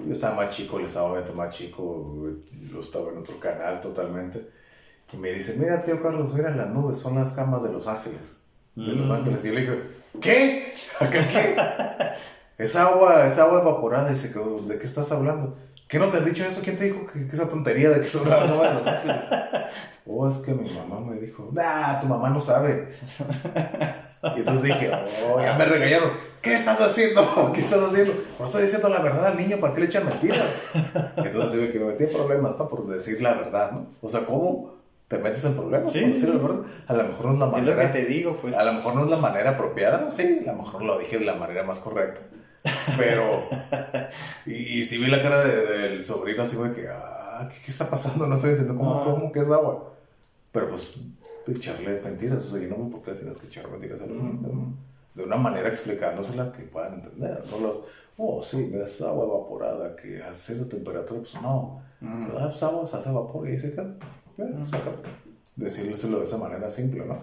yo 0.07 0.13
estaba 0.13 0.37
más 0.37 0.55
chico, 0.55 0.79
le 0.79 0.87
estaba 0.87 1.15
viendo 1.15 1.35
más 1.35 1.57
chico, 1.57 2.05
yo 2.71 2.81
estaba 2.81 3.11
en 3.11 3.19
otro 3.19 3.39
canal 3.41 3.81
totalmente. 3.81 4.58
Y 5.13 5.17
me 5.17 5.31
dice, 5.33 5.57
mira, 5.59 5.83
tío 5.83 6.03
Carlos, 6.03 6.35
mira 6.35 6.51
las 6.51 6.69
nubes, 6.69 6.99
son 6.99 7.15
las 7.15 7.33
camas 7.33 7.63
de 7.63 7.73
Los 7.73 7.87
Ángeles. 7.87 8.37
De 8.75 8.93
Los 8.93 9.09
mm. 9.09 9.13
Ángeles. 9.13 9.45
Y 9.45 9.49
yo 9.49 9.55
le 9.55 9.61
dije, 9.63 9.83
¿qué? 10.21 10.73
¿Qué? 11.11 11.57
es 12.59 12.77
agua, 12.77 13.27
es 13.27 13.39
agua 13.39 13.63
evaporada. 13.63 14.11
Dice, 14.11 14.29
¿de 14.29 14.79
qué 14.79 14.87
estás 14.87 15.11
hablando? 15.13 15.57
¿Qué 15.89 15.99
no 15.99 16.09
te 16.09 16.19
has 16.19 16.25
dicho 16.27 16.45
eso? 16.45 16.61
¿Quién 16.63 16.77
te 16.77 16.85
dijo 16.85 17.07
que, 17.07 17.21
esa 17.33 17.49
tontería 17.49 17.89
de 17.89 18.01
que 18.01 18.07
son 18.07 18.29
las 18.29 18.49
nubes 18.51 18.69
de 18.69 18.75
Los 18.75 18.87
Ángeles? 18.87 19.17
oh, 20.07 20.29
es 20.29 20.37
que 20.39 20.53
mi 20.53 20.71
mamá 20.75 21.01
me 21.01 21.19
dijo, 21.19 21.49
nah, 21.53 22.01
tu 22.01 22.07
mamá 22.07 22.29
no 22.31 22.41
sabe. 22.41 22.89
Y 24.21 24.41
entonces 24.41 24.65
dije, 24.65 24.91
oh, 25.31 25.41
ya 25.41 25.57
me 25.57 25.65
regañaron. 25.65 26.11
¿Qué 26.43 26.55
estás 26.55 26.81
haciendo? 26.81 27.53
¿Qué 27.55 27.61
estás 27.61 27.81
haciendo? 27.81 28.15
No 28.39 28.47
estoy 28.47 28.63
diciendo 28.63 28.89
la 28.89 29.01
verdad 29.01 29.27
al 29.27 29.39
niño, 29.39 29.59
¿para 29.59 29.75
qué 29.75 29.81
le 29.81 29.87
echan 29.87 30.07
mentiras? 30.07 30.73
Entonces 31.17 31.53
digo 31.53 31.73
que 31.73 31.79
me 31.79 31.87
metí 31.87 32.03
en 32.03 32.13
problemas, 32.13 32.59
¿no? 32.59 32.69
Por 32.69 32.87
decir 32.89 33.23
la 33.23 33.35
verdad, 33.35 33.71
¿no? 33.71 33.87
O 34.03 34.09
sea, 34.09 34.27
¿cómo 34.27 34.78
te 35.09 35.19
metes 35.19 35.45
en 35.45 35.55
problemas? 35.55 35.93
Sí. 35.93 36.01
Por 36.23 36.43
verdad. 36.43 36.63
A 36.87 36.95
lo 36.95 37.05
mejor 37.05 37.27
no 37.27 37.33
es 37.33 37.39
la 37.39 37.47
manera. 37.47 37.73
Es 37.73 37.77
lo 37.77 37.93
que 37.93 37.99
te 37.99 38.07
digo, 38.07 38.37
pues. 38.37 38.55
A 38.55 38.65
lo 38.65 38.73
mejor 38.75 38.95
no 38.95 39.05
es 39.05 39.11
la 39.11 39.17
manera 39.17 39.51
apropiada, 39.51 40.11
sí, 40.11 40.45
a 40.47 40.53
lo 40.53 40.59
mejor 40.59 40.83
lo 40.83 40.99
dije 40.99 41.19
de 41.19 41.25
la 41.25 41.35
manera 41.35 41.63
más 41.65 41.81
correcta. 41.81 42.21
Pero. 42.97 43.41
y, 44.47 44.85
si 44.85 44.99
vi 44.99 45.07
la 45.07 45.23
cara 45.23 45.45
del 45.45 46.05
sobrino 46.05 46.43
así, 46.43 46.57
güey, 46.57 46.73
que, 46.75 46.89
ah, 46.89 47.49
¿qué, 47.49 47.71
está 47.71 47.89
pasando? 47.89 48.27
No 48.27 48.35
estoy 48.35 48.51
entendiendo 48.51 48.83
cómo, 48.83 49.05
cómo 49.05 49.33
que 49.33 49.41
es 49.41 49.51
agua. 49.51 49.95
Pero 50.53 50.71
pues, 50.71 50.95
echarle 51.47 52.01
mentiras, 52.01 52.45
o 52.45 52.51
sea, 52.51 52.61
yo 52.61 52.69
no 52.69 52.79
me 52.79 52.91
por 52.91 53.03
qué 53.03 53.13
tienes 53.13 53.39
que 53.39 53.47
echar 53.47 53.69
mentiras 53.71 54.01
a 54.01 54.07
los 54.07 54.17
niños, 54.17 54.75
De 55.15 55.25
una 55.25 55.37
manera 55.37 55.69
explicándosela 55.69 56.53
que 56.53 56.65
puedan 56.65 56.95
entender, 56.95 57.43
no 57.51 57.61
los, 57.61 57.81
oh, 58.17 58.43
sí, 58.43 58.69
mira, 58.71 58.85
es 58.85 59.01
agua 59.03 59.25
evaporada, 59.25 59.95
que 59.97 60.23
a 60.23 60.35
cero 60.35 60.67
temperatura, 60.69 61.21
pues 61.21 61.41
no, 61.41 61.83
¿verdad? 62.01 62.51
Pues 62.51 62.63
agua 62.63 62.87
se 62.87 62.97
hace 62.97 63.11
vapor 63.11 63.49
y 63.49 63.53
dice 63.53 63.73
que, 63.73 63.83
saca. 64.65 64.93
Decírselo 65.57 66.21
de 66.21 66.27
esa 66.27 66.37
manera 66.37 66.71
simple, 66.71 67.05
¿no? 67.05 67.23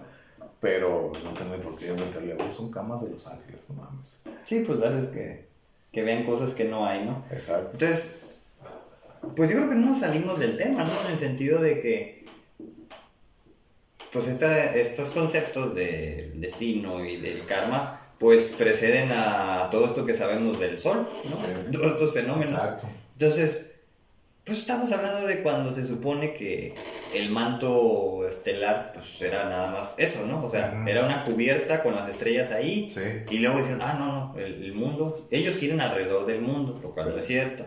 Pero 0.59 1.11
no 1.23 1.31
tiene 1.31 1.57
por 1.57 1.77
qué 1.77 1.93
meterle, 1.93 2.35
oh, 2.39 2.53
son 2.53 2.71
camas 2.71 3.03
de 3.03 3.11
Los 3.11 3.27
Ángeles, 3.27 3.61
no 3.69 3.75
mames. 3.75 4.23
Sí, 4.45 4.63
pues 4.65 4.81
haces 4.81 5.09
que, 5.09 5.47
que 5.91 6.03
vean 6.03 6.23
cosas 6.23 6.53
que 6.53 6.65
no 6.65 6.85
hay, 6.85 7.05
¿no? 7.05 7.25
Exacto. 7.31 7.69
Entonces, 7.73 8.21
pues 9.35 9.49
yo 9.49 9.57
creo 9.57 9.69
que 9.69 9.75
no 9.75 9.87
nos 9.87 9.99
salimos 9.99 10.39
del 10.39 10.57
tema, 10.57 10.83
¿no? 10.83 10.91
En 11.05 11.13
el 11.13 11.19
sentido 11.19 11.61
de 11.61 11.79
que 11.79 12.25
pues 14.11 14.27
estos 14.27 15.09
conceptos 15.09 15.75
del 15.75 16.39
destino 16.39 17.03
y 17.03 17.17
del 17.17 17.45
karma, 17.45 17.99
pues 18.17 18.47
preceden 18.57 19.11
a 19.11 19.67
todo 19.69 19.87
esto 19.87 20.05
que 20.05 20.13
sabemos 20.13 20.57
del 20.57 20.77
sol, 20.77 21.05
¿no? 21.25 21.71
Todos 21.71 21.91
estos 21.91 22.13
fenómenos. 22.13 22.53
Exacto. 22.53 22.87
Entonces, 23.19 23.74
pues 24.45 24.59
estamos 24.59 24.91
hablando 24.91 25.25
de 25.25 25.41
cuando 25.41 25.71
se 25.71 25.87
supone 25.87 26.31
que 26.33 26.75
el 27.15 27.31
manto 27.31 28.27
estelar, 28.27 28.91
pues 28.93 29.19
era 29.19 29.45
nada 29.45 29.71
más 29.71 29.95
eso, 29.97 30.27
¿no? 30.27 30.45
O 30.45 30.49
sea, 30.49 30.71
era 30.87 31.03
una 31.03 31.25
cubierta 31.25 31.81
con 31.81 31.95
las 31.95 32.07
estrellas 32.07 32.51
ahí. 32.51 32.87
Sí. 32.87 33.01
Y 33.31 33.39
luego 33.39 33.57
dijeron, 33.57 33.81
ah, 33.81 33.95
no, 33.97 34.05
no, 34.05 34.39
el, 34.39 34.71
mundo, 34.73 35.27
ellos 35.31 35.57
giran 35.57 35.81
alrededor 35.81 36.27
del 36.27 36.41
mundo, 36.41 36.79
lo 36.79 36.91
cual 36.91 37.09
no 37.09 37.17
es 37.17 37.25
cierto. 37.25 37.65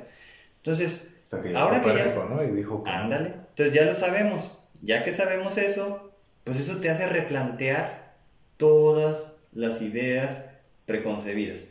Entonces, 0.59 1.17
ahora 1.57 1.83
que 1.83 1.89
ya... 1.89 2.15
¿no? 2.15 2.45
Y 2.45 2.49
dijo... 2.49 2.85
Ándale. 2.87 3.35
Entonces 3.49 3.75
ya 3.75 3.83
lo 3.83 3.97
sabemos. 3.97 4.59
Ya 4.81 5.03
que 5.03 5.13
sabemos 5.13 5.59
eso, 5.59 6.13
pues 6.45 6.61
eso 6.61 6.77
te 6.77 6.91
hace 6.91 7.09
replantear 7.09 8.15
todas 8.57 9.33
las 9.53 9.83
ideas 9.83 10.45
preconcebidas. 10.87 11.67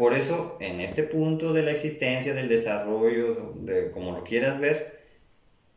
Por 0.00 0.14
eso, 0.14 0.56
en 0.60 0.80
este 0.80 1.02
punto 1.02 1.52
de 1.52 1.62
la 1.62 1.72
existencia, 1.72 2.32
del 2.32 2.48
desarrollo, 2.48 3.54
de 3.56 3.90
como 3.90 4.12
lo 4.12 4.24
quieras 4.24 4.58
ver, 4.58 5.00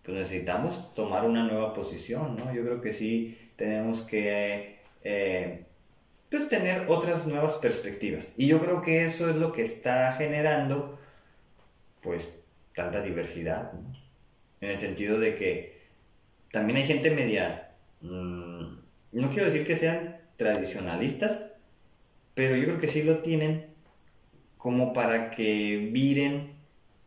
pues 0.04 0.18
necesitamos 0.18 0.94
tomar 0.96 1.26
una 1.26 1.44
nueva 1.44 1.74
posición, 1.74 2.38
¿no? 2.38 2.54
Yo 2.54 2.64
creo 2.64 2.82
que 2.82 2.94
sí 2.94 3.38
tenemos 3.58 4.04
que 4.04 4.80
eh, 5.04 5.66
pues 6.30 6.48
tener 6.48 6.86
otras 6.88 7.28
nuevas 7.28 7.56
perspectivas. 7.56 8.34
Y 8.38 8.48
yo 8.48 8.60
creo 8.60 8.82
que 8.82 9.04
eso 9.04 9.30
es 9.30 9.36
lo 9.36 9.52
que 9.52 9.64
está 9.64 10.14
generando, 10.14 10.98
pues, 12.02 12.40
tanta 12.74 13.02
diversidad, 13.02 13.74
¿no? 13.74 13.92
En 14.62 14.70
el 14.70 14.78
sentido 14.78 15.20
de 15.20 15.36
que 15.36 15.82
también 16.52 16.78
hay 16.78 16.86
gente 16.86 17.12
media 17.12 17.74
Mm, 18.04 18.80
no 19.14 19.30
quiero 19.30 19.46
decir 19.46 19.66
que 19.66 19.78
sean 19.78 20.18
tradicionalistas, 20.36 21.54
pero 22.34 22.58
yo 22.58 22.66
creo 22.66 22.80
que 22.82 22.88
sí 22.88 23.04
lo 23.04 23.20
tienen 23.20 23.73
como 24.64 24.94
para 24.94 25.30
que 25.30 25.90
viren 25.92 26.54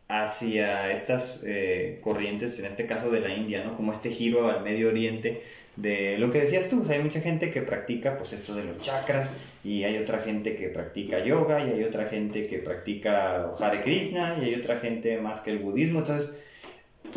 hacia 0.07 0.91
estas 0.91 1.43
eh, 1.43 1.99
corrientes, 2.03 2.59
en 2.59 2.65
este 2.65 2.85
caso 2.85 3.09
de 3.09 3.19
la 3.19 3.33
India, 3.33 3.63
¿no? 3.63 3.75
Como 3.75 3.91
este 3.91 4.11
giro 4.11 4.47
al 4.47 4.63
Medio 4.63 4.89
Oriente 4.89 5.41
de 5.75 6.19
lo 6.19 6.29
que 6.29 6.41
decías 6.41 6.69
tú, 6.69 6.85
hay 6.87 7.01
mucha 7.01 7.19
gente 7.19 7.49
que 7.49 7.63
practica 7.63 8.15
pues 8.15 8.33
esto 8.33 8.53
de 8.53 8.63
los 8.63 8.79
chakras 8.79 9.33
y 9.63 9.85
hay 9.85 9.97
otra 9.97 10.19
gente 10.19 10.55
que 10.55 10.69
practica 10.69 11.25
yoga 11.25 11.65
y 11.65 11.71
hay 11.71 11.83
otra 11.83 12.05
gente 12.05 12.45
que 12.45 12.59
practica 12.59 13.51
Hare 13.59 13.81
Krishna 13.81 14.37
y 14.39 14.45
hay 14.45 14.53
otra 14.53 14.77
gente 14.77 15.19
más 15.19 15.39
que 15.39 15.49
el 15.49 15.57
budismo, 15.57 15.99
entonces 15.99 16.43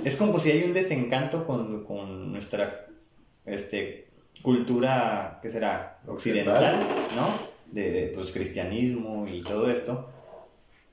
es 0.06 0.16
como 0.16 0.38
si 0.38 0.52
hay 0.52 0.62
un 0.62 0.72
desencanto 0.72 1.46
con, 1.46 1.84
con 1.84 2.32
nuestra 2.32 2.86
este, 3.44 4.06
cultura, 4.40 5.38
¿qué 5.42 5.50
será? 5.50 5.98
Occidental, 6.06 6.76
¿no? 7.14 7.60
de, 7.72 7.90
de, 7.90 8.06
pues, 8.08 8.32
cristianismo 8.32 9.26
y 9.30 9.42
todo 9.42 9.70
esto, 9.70 10.08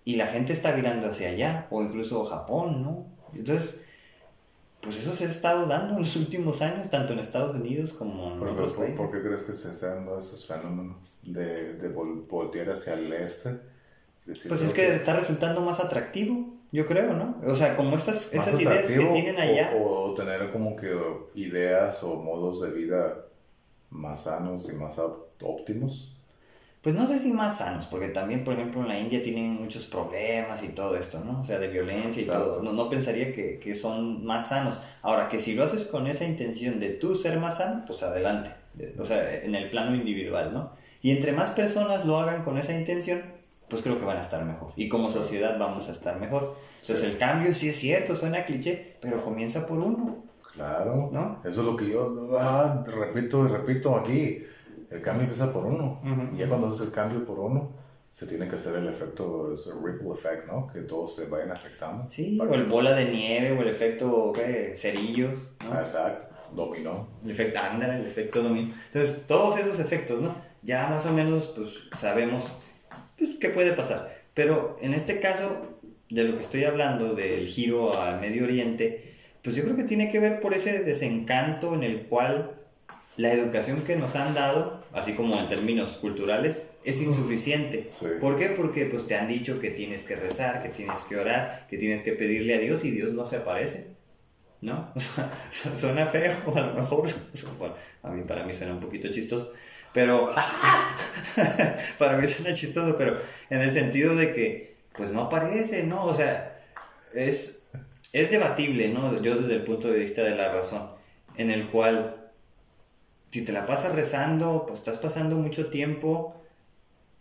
y 0.10 0.16
la 0.16 0.28
gente 0.28 0.54
está 0.54 0.72
virando 0.72 1.10
hacia 1.10 1.30
allá, 1.30 1.68
o 1.70 1.82
incluso 1.84 2.24
Japón, 2.24 2.82
¿no? 2.84 3.06
Entonces, 3.34 3.82
pues 4.82 4.98
eso 5.02 5.14
se 5.14 5.26
ha 5.26 5.28
estado 5.28 5.66
dando 5.66 5.94
en 5.96 6.00
los 6.00 6.16
últimos 6.24 6.62
años, 6.62 6.90
tanto 6.90 7.14
en 7.14 7.20
Estados 7.20 7.56
Unidos 7.56 7.94
como 7.94 8.32
en 8.34 8.40
¿Por, 8.40 8.48
otros 8.50 8.72
por, 8.74 8.86
países. 8.86 8.98
por 9.00 9.12
qué 9.12 9.22
crees 9.22 9.42
que 9.42 9.54
se 9.54 9.70
están 9.72 9.96
dando 10.06 10.20
esos 10.20 10.46
fenómenos 10.46 10.96
de, 11.24 11.74
de 11.74 11.94
vol- 11.96 12.26
voltear 12.28 12.70
hacia 12.70 12.94
el 12.94 13.12
este? 13.12 13.50
Decir, 14.26 14.50
Pues 14.50 14.62
es 14.62 14.70
"Ok, 14.70 14.76
que 14.76 14.96
está 14.96 15.14
resultando 15.16 15.62
más 15.62 15.80
atractivo, 15.80 16.54
yo 16.72 16.86
creo, 16.86 17.14
¿no? 17.14 17.42
O 17.46 17.56
sea, 17.56 17.76
como 17.76 17.96
estas, 17.98 18.34
esas 18.34 18.60
ideas 18.62 18.90
que 18.90 19.06
tienen 19.06 19.38
allá. 19.40 19.72
O, 19.76 20.12
o 20.12 20.14
tener 20.14 20.52
como 20.52 20.76
que 20.76 20.94
ideas 21.36 22.04
o 22.04 22.16
modos 22.18 22.62
de 22.62 22.72
vida 22.72 23.26
más 23.90 24.24
sanos 24.24 24.70
y 24.72 24.76
más 24.76 25.00
óptimos. 25.42 26.17
Pues 26.82 26.96
no 26.96 27.06
sé 27.08 27.20
si 27.20 27.34
más 27.34 27.58
sanos, 27.58 27.88
porque 27.88 28.10
también, 28.10 28.44
por 28.44 28.54
ejemplo, 28.54 28.82
en 28.82 28.88
la 28.88 29.00
India 29.00 29.22
tienen 29.22 29.56
muchos 29.56 29.86
problemas 29.88 30.64
y 30.64 30.70
todo 30.70 30.96
esto, 30.96 31.22
¿no? 31.26 31.42
O 31.42 31.46
sea, 31.46 31.60
de 31.60 31.68
violencia 31.68 32.22
y 32.22 32.26
todo. 32.26 32.62
No, 32.64 32.72
no 32.72 32.90
pensaría 32.90 33.34
que, 33.34 33.60
que 33.60 33.76
son 33.76 34.24
más 34.26 34.50
sanos. 34.50 34.80
Ahora, 35.02 35.28
que 35.28 35.40
si 35.40 35.54
lo 35.56 35.64
haces 35.66 35.84
con 35.86 36.08
esa 36.08 36.24
intención 36.26 36.80
de 36.80 36.90
tú 36.92 37.16
ser 37.16 37.40
más 37.40 37.58
sano, 37.58 37.84
pues 37.86 38.04
adelante. 38.04 38.52
De- 38.74 38.96
O 39.00 39.06
sea, 39.06 39.42
en 39.44 39.56
el 39.56 39.70
plano 39.70 39.96
individual, 39.96 40.54
¿no? 40.54 40.72
Y 41.02 41.12
entre 41.12 41.32
más 41.34 41.50
personas 41.50 42.06
lo 42.06 42.18
hagan 42.20 42.44
con 42.44 42.58
esa 42.58 42.74
intención, 42.74 43.22
pues 43.68 43.82
creo 43.82 44.00
que 44.00 44.06
van 44.06 44.18
a 44.18 44.22
estar 44.22 44.46
mejor. 44.46 44.72
Y 44.78 44.88
como 44.88 45.12
sociedad 45.12 45.58
vamos 45.60 45.90
a 45.90 45.92
estar 45.92 46.18
mejor. 46.20 46.56
Entonces, 46.82 47.00
Sí. 47.02 47.06
el 47.08 47.18
cambio 47.18 47.54
sí 47.54 47.70
es 47.70 47.76
cierto, 47.76 48.16
suena 48.16 48.46
cliché, 48.46 48.96
pero 49.02 49.24
comienza 49.26 49.68
por 49.68 49.80
uno. 49.80 50.24
Claro, 50.54 51.10
¿No? 51.12 51.42
eso 51.44 51.62
es 51.62 51.68
lo 51.68 51.76
que 51.76 51.90
yo 51.90 52.38
ah, 52.40 52.84
repito 52.88 53.46
y 53.46 53.50
repito 53.50 53.96
aquí. 53.96 54.42
El 54.90 55.02
cambio 55.02 55.24
empieza 55.24 55.52
por 55.52 55.66
uno. 55.66 56.02
Ujú. 56.04 56.36
Y 56.36 56.38
ya 56.40 56.48
cuando 56.48 56.68
haces 56.68 56.88
el 56.88 56.92
cambio 56.92 57.26
por 57.26 57.40
uno, 57.40 57.72
se 58.12 58.26
tiene 58.26 58.48
que 58.48 58.56
hacer 58.56 58.76
el 58.78 58.88
efecto, 58.88 59.54
el 59.54 59.84
ripple 59.84 60.12
effect, 60.14 60.48
¿no? 60.48 60.68
Que 60.68 60.82
todos 60.82 61.16
se 61.16 61.26
vayan 61.26 61.52
afectando. 61.52 62.10
Sí, 62.10 62.38
o 62.40 62.54
el 62.56 62.66
bola 62.66 62.94
de 62.94 63.06
nieve, 63.06 63.52
o 63.58 63.62
el 63.62 63.68
efecto, 63.68 64.32
¿qué? 64.34 64.74
Cerillos, 64.76 65.54
¿no? 65.66 65.74
Ah, 65.74 65.82
Exacto, 65.82 66.26
dominó. 66.56 67.08
El 67.24 67.32
efecto 67.32 67.60
ándale, 67.60 67.98
el 67.98 68.08
efecto 68.08 68.42
dominio. 68.42 68.74
Entonces, 68.88 69.28
todos 69.28 69.60
esos 69.60 69.80
efectos, 69.80 70.22
¿no? 70.22 70.36
Ya 70.64 70.88
más 70.90 71.06
o 71.06 71.14
menos, 71.14 71.54
pues, 71.56 71.70
sabemos 72.00 72.58
pues, 73.18 73.36
qué 73.40 73.50
puede 73.50 73.74
pasar. 73.74 74.18
Pero 74.34 74.78
en 74.82 74.94
este 74.94 75.20
caso, 75.20 75.78
de 76.10 76.24
lo 76.24 76.36
que 76.36 76.42
estoy 76.42 76.64
hablando, 76.64 77.14
del 77.14 77.46
giro 77.46 78.00
al 78.00 78.20
Medio 78.20 78.46
Oriente, 78.46 79.14
pues 79.44 79.56
yo 79.56 79.64
creo 79.64 79.76
que 79.76 79.84
tiene 79.84 80.12
que 80.12 80.20
ver 80.20 80.40
por 80.40 80.54
ese 80.54 80.84
desencanto 80.84 81.74
en 81.74 81.84
el 81.84 82.08
cual 82.08 82.56
la 83.18 83.34
educación 83.34 83.82
que 83.82 83.96
nos 83.96 84.16
han 84.16 84.34
dado, 84.34 84.80
así 84.94 85.14
como 85.14 85.38
en 85.40 85.50
términos 85.50 85.98
culturales, 85.98 86.70
es 86.86 87.02
insuficiente. 87.02 87.88
Sí. 87.90 88.06
¿Por 88.22 88.38
qué? 88.38 88.50
Porque 88.50 88.86
pues 88.86 89.08
te 89.08 89.16
han 89.16 89.28
dicho 89.28 89.60
que 89.60 89.72
tienes 89.72 90.04
que 90.04 90.16
rezar, 90.16 90.62
que 90.64 90.70
tienes 90.70 91.00
que 91.02 91.18
orar, 91.18 91.66
que 91.70 91.78
tienes 91.78 92.04
que 92.04 92.14
pedirle 92.14 92.56
a 92.56 92.60
Dios 92.60 92.86
y 92.86 92.92
Dios 92.92 93.14
no 93.14 93.26
se 93.26 93.38
aparece. 93.38 93.88
¿No? 94.62 94.92
O 94.96 95.00
sea, 95.00 95.32
su- 95.52 95.78
suena 95.78 96.06
feo, 96.06 96.32
a 96.56 96.60
lo 96.62 96.74
mejor. 96.74 97.08
Bueno, 97.60 97.76
a 98.04 98.10
mí, 98.12 98.24
para 98.24 98.44
mí 98.44 98.54
suena 98.54 98.74
un 98.74 98.80
poquito 98.80 99.08
chistoso. 99.10 99.52
Pero. 99.94 100.32
para 101.98 102.18
mí 102.18 102.28
suena 102.28 102.54
chistoso, 102.54 102.98
pero 102.98 103.18
en 103.50 103.62
el 103.62 103.72
sentido 103.72 104.16
de 104.16 104.34
que, 104.34 104.76
pues 104.96 105.12
no 105.12 105.24
aparece, 105.24 105.84
¿no? 105.84 106.06
O 106.06 106.14
sea, 106.14 106.60
es, 107.14 107.68
es 108.14 108.32
debatible, 108.32 108.90
¿no? 108.90 109.22
Yo 109.22 109.36
desde 109.36 109.56
el 109.56 109.64
punto 109.64 109.90
de 109.92 110.00
vista 110.00 110.24
de 110.24 110.36
la 110.36 110.52
razón, 110.52 110.90
en 111.38 111.52
el 111.52 111.70
cual, 111.70 112.27
si 113.32 113.44
te 113.46 113.52
la 113.52 113.66
pasas 113.66 113.94
rezando, 113.96 114.66
pues 114.68 114.80
estás 114.80 114.98
pasando 114.98 115.36
mucho 115.36 115.70
tiempo 115.70 116.36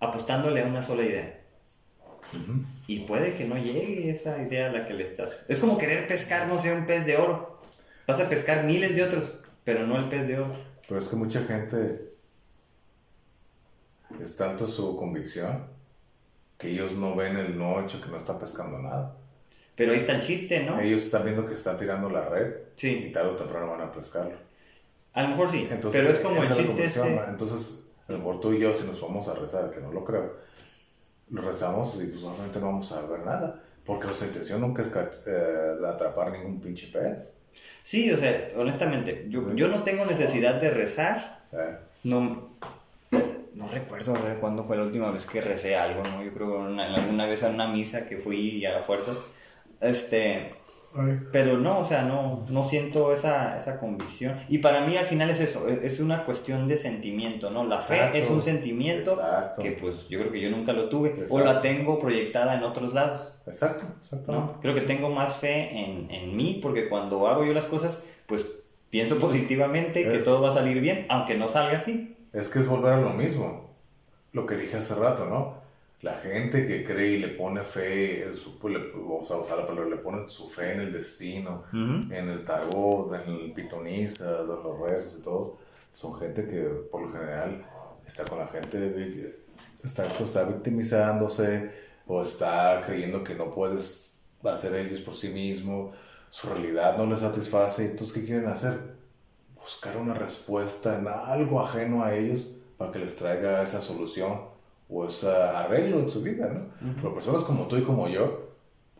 apostándole 0.00 0.62
a 0.62 0.66
una 0.66 0.82
sola 0.82 1.04
idea. 1.04 1.40
Y 2.86 3.00
puede 3.00 3.34
que 3.36 3.44
no 3.44 3.56
llegue 3.56 4.10
esa 4.10 4.40
idea 4.42 4.68
a 4.68 4.72
la 4.72 4.84
que 4.84 4.94
le 4.94 5.04
estás. 5.04 5.44
Es 5.48 5.60
como 5.60 5.78
querer 5.78 6.06
pescar, 6.08 6.48
no 6.48 6.58
sé, 6.58 6.72
un 6.72 6.86
pez 6.86 7.06
de 7.06 7.16
oro. 7.16 7.60
Vas 8.06 8.20
a 8.20 8.28
pescar 8.28 8.64
miles 8.64 8.94
de 8.96 9.04
otros, 9.04 9.38
pero 9.64 9.86
no 9.86 9.96
el 9.96 10.08
pez 10.08 10.28
de 10.28 10.36
oro. 10.38 10.54
Pero 10.88 11.00
es 11.00 11.08
que 11.08 11.16
mucha 11.16 11.42
gente 11.44 12.14
es 14.20 14.36
tanto 14.36 14.66
su 14.66 14.96
convicción 14.96 15.66
que 16.58 16.68
ellos 16.70 16.94
no 16.94 17.14
ven 17.14 17.36
el 17.36 17.58
no 17.58 17.80
hecho 17.80 18.00
que 18.00 18.08
no 18.08 18.16
está 18.16 18.38
pescando 18.38 18.78
nada. 18.78 19.16
Pero 19.74 19.92
ahí 19.92 19.98
está 19.98 20.14
el 20.14 20.22
chiste, 20.22 20.62
¿no? 20.62 20.80
Ellos 20.80 21.02
están 21.02 21.24
viendo 21.24 21.46
que 21.46 21.52
está 21.54 21.76
tirando 21.76 22.08
la 22.08 22.28
red 22.28 22.54
Sí. 22.76 23.06
y 23.08 23.12
tarde 23.12 23.30
o 23.30 23.36
temprano 23.36 23.70
van 23.70 23.82
a 23.82 23.90
pescarlo. 23.90 24.36
A 25.16 25.22
lo 25.22 25.28
mejor 25.30 25.50
sí, 25.50 25.66
Entonces, 25.70 26.00
pero 26.02 26.14
es 26.14 26.20
como 26.20 26.42
el 26.42 26.48
la 26.48 26.54
chiste 26.56 26.84
este. 26.84 27.10
¿no? 27.10 27.24
Entonces, 27.26 27.84
a 28.08 28.12
lo 28.12 28.18
mejor 28.18 28.40
tú 28.40 28.52
y 28.52 28.60
yo, 28.60 28.72
si 28.72 28.86
nos 28.86 29.00
vamos 29.00 29.26
a 29.28 29.34
rezar, 29.34 29.70
que 29.70 29.80
no 29.80 29.90
lo 29.90 30.04
creo, 30.04 30.36
lo 31.30 31.42
rezamos 31.42 31.96
y 32.00 32.06
pues 32.06 32.22
obviamente 32.22 32.60
no 32.60 32.66
vamos 32.66 32.92
a 32.92 33.00
ver 33.02 33.20
nada. 33.20 33.62
Porque 33.84 34.06
nuestra 34.06 34.26
intención 34.28 34.60
nunca 34.60 34.82
es 34.82 34.92
eh, 35.26 35.86
atrapar 35.88 36.32
ningún 36.32 36.60
pinche 36.60 36.88
pez. 36.88 37.34
Sí, 37.82 38.10
o 38.12 38.16
sea, 38.16 38.48
honestamente, 38.56 39.26
yo, 39.28 39.40
Sí. 39.40 39.46
yo 39.54 39.68
no 39.68 39.82
tengo 39.84 40.04
necesidad 40.04 40.60
de 40.60 40.70
rezar. 40.70 41.44
Eh, 41.52 41.76
No, 42.04 42.50
no 43.54 43.68
recuerdo 43.68 44.14
cuándo 44.40 44.64
fue 44.64 44.76
la 44.76 44.82
última 44.82 45.10
vez 45.10 45.24
que 45.24 45.40
recé 45.40 45.76
algo, 45.76 46.02
¿no? 46.02 46.22
Yo 46.22 46.32
creo 46.34 46.58
una, 46.60 46.94
alguna 46.94 47.26
vez 47.26 47.42
a 47.42 47.48
una 47.48 47.68
misa 47.68 48.06
que 48.06 48.18
fui 48.18 48.58
y 48.58 48.66
a 48.66 48.82
fuerzas. 48.82 49.16
Este, 49.80 50.54
Pero 51.32 51.58
no, 51.58 51.80
o 51.80 51.84
sea, 51.84 52.02
no, 52.02 52.44
no 52.48 52.64
siento 52.64 53.12
esa, 53.12 53.58
esa 53.58 53.78
convicción. 53.78 54.38
Y 54.48 54.58
para 54.58 54.86
mí 54.86 54.96
al 54.96 55.06
final 55.06 55.30
es 55.30 55.40
eso, 55.40 55.68
es 55.68 55.82
es 55.82 56.00
una 56.00 56.24
cuestión 56.24 56.66
de 56.68 56.76
sentimiento, 56.76 57.50
¿no? 57.50 57.64
La 57.64 57.80
fe 57.80 57.96
Exacto. 57.96 58.18
es 58.18 58.30
un 58.30 58.42
sentimiento 58.42 59.12
Exacto. 59.12 59.62
que 59.62 59.72
pues 59.72 60.08
yo 60.08 60.18
creo 60.20 60.32
que 60.32 60.40
yo 60.40 60.50
nunca 60.50 60.72
lo 60.72 60.88
tuve 60.88 61.10
o 61.10 61.22
Exacto. 61.22 61.44
la 61.44 61.60
tengo 61.60 61.98
proyectada 61.98 62.54
en 62.54 62.62
otros 62.62 62.94
lados, 62.94 63.36
Exacto, 63.46 63.84
exactamente. 64.00 64.54
¿no? 64.54 64.60
Creo 64.60 64.74
que 64.74 64.80
tengo 64.82 65.10
más 65.10 65.36
fe 65.36 65.70
en, 65.70 66.10
en 66.10 66.36
mí 66.36 66.58
porque 66.62 66.88
cuando 66.88 67.28
hago 67.28 67.44
yo 67.44 67.52
las 67.52 67.66
cosas, 67.66 68.06
pues 68.26 68.62
pienso 68.90 69.18
positivamente 69.18 70.04
que 70.04 70.18
todo 70.18 70.40
va 70.42 70.48
a 70.48 70.52
salir 70.52 70.80
bien, 70.80 71.06
aunque 71.08 71.36
no 71.36 71.48
salga 71.48 71.78
así. 71.78 72.16
Es 72.32 72.48
que 72.48 72.58
es 72.60 72.66
volver 72.66 72.94
a 72.94 73.00
lo 73.00 73.10
mismo. 73.10 73.74
Lo 74.32 74.46
que 74.46 74.56
dije 74.56 74.76
hace 74.76 74.94
rato, 74.94 75.26
¿no? 75.26 75.65
La 76.02 76.14
gente 76.18 76.66
que 76.66 76.84
cree 76.84 77.12
y 77.12 77.18
le 77.18 77.28
pone 77.28 77.64
fe, 77.64 78.32
su- 78.34 78.58
pues, 78.58 78.74
le- 78.74 78.90
vamos 78.92 79.30
a 79.30 79.38
usar 79.38 79.58
la 79.58 79.66
palabra, 79.66 79.88
le 79.90 79.96
pone 79.96 80.28
su 80.28 80.48
fe 80.48 80.72
en 80.74 80.80
el 80.80 80.92
destino, 80.92 81.64
en 82.12 82.28
el 82.28 82.44
tarot, 82.44 83.12
en 83.14 83.30
el 83.34 83.52
pitoniza, 83.52 84.42
en 84.42 84.46
los 84.48 84.80
rezos 84.80 85.18
y 85.18 85.22
todo, 85.22 85.58
son 85.92 86.18
gente 86.20 86.46
que 86.48 86.60
por 86.90 87.00
lo 87.02 87.12
general 87.12 87.64
está 88.06 88.24
con 88.24 88.38
la 88.38 88.46
gente, 88.46 89.34
está, 89.82 90.06
está 90.22 90.44
victimizándose 90.44 91.70
o 92.06 92.22
está 92.22 92.82
creyendo 92.86 93.24
que 93.24 93.34
no 93.34 93.50
puedes 93.50 94.22
hacer 94.44 94.76
ellos 94.76 95.00
por 95.00 95.14
sí 95.14 95.30
mismo, 95.30 95.92
su 96.28 96.48
realidad 96.50 96.96
no 96.98 97.06
les 97.06 97.20
satisface, 97.20 97.86
entonces 97.90 98.12
¿qué 98.14 98.24
quieren 98.26 98.46
hacer? 98.46 98.94
buscar 99.56 99.96
una 99.96 100.14
respuesta 100.14 100.96
en 100.96 101.08
algo 101.08 101.60
ajeno 101.60 102.04
a 102.04 102.14
ellos 102.14 102.54
para 102.76 102.92
que 102.92 103.00
les 103.00 103.16
traiga 103.16 103.62
esa 103.62 103.80
solución 103.80 104.54
o 104.88 105.06
ese 105.06 105.30
arreglo 105.30 105.98
en 105.98 106.08
su 106.08 106.22
vida, 106.22 106.52
¿no? 106.52 106.94
Pero 106.96 107.14
personas 107.14 107.42
como 107.42 107.66
tú 107.66 107.76
y 107.76 107.82
como 107.82 108.08
yo, 108.08 108.50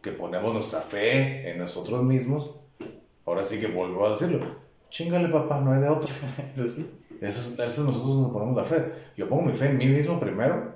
que 0.03 0.13
ponemos 0.13 0.53
nuestra 0.53 0.81
fe 0.81 1.51
en 1.51 1.59
nosotros 1.59 2.03
mismos, 2.03 2.67
ahora 3.25 3.45
sí 3.45 3.61
que 3.61 3.69
vuelvo 3.69 4.07
a 4.07 4.11
decirlo, 4.11 4.41
chingale 4.91 5.29
papá, 5.29 5.61
no 5.61 5.73
hay 5.73 5.81
de 5.81 5.89
otro. 5.89 6.09
Eso 7.19 7.41
es, 7.41 7.59
eso 7.59 7.61
es 7.61 7.79
nosotros 7.79 8.17
nos 8.19 8.31
ponemos 8.31 8.55
la 8.55 8.65
fe. 8.65 8.93
Yo 9.17 9.27
pongo 9.27 9.45
mi 9.45 9.53
fe 9.53 9.71
en 9.71 9.79
mí 9.79 9.87
mismo 9.87 10.21
primero 10.21 10.75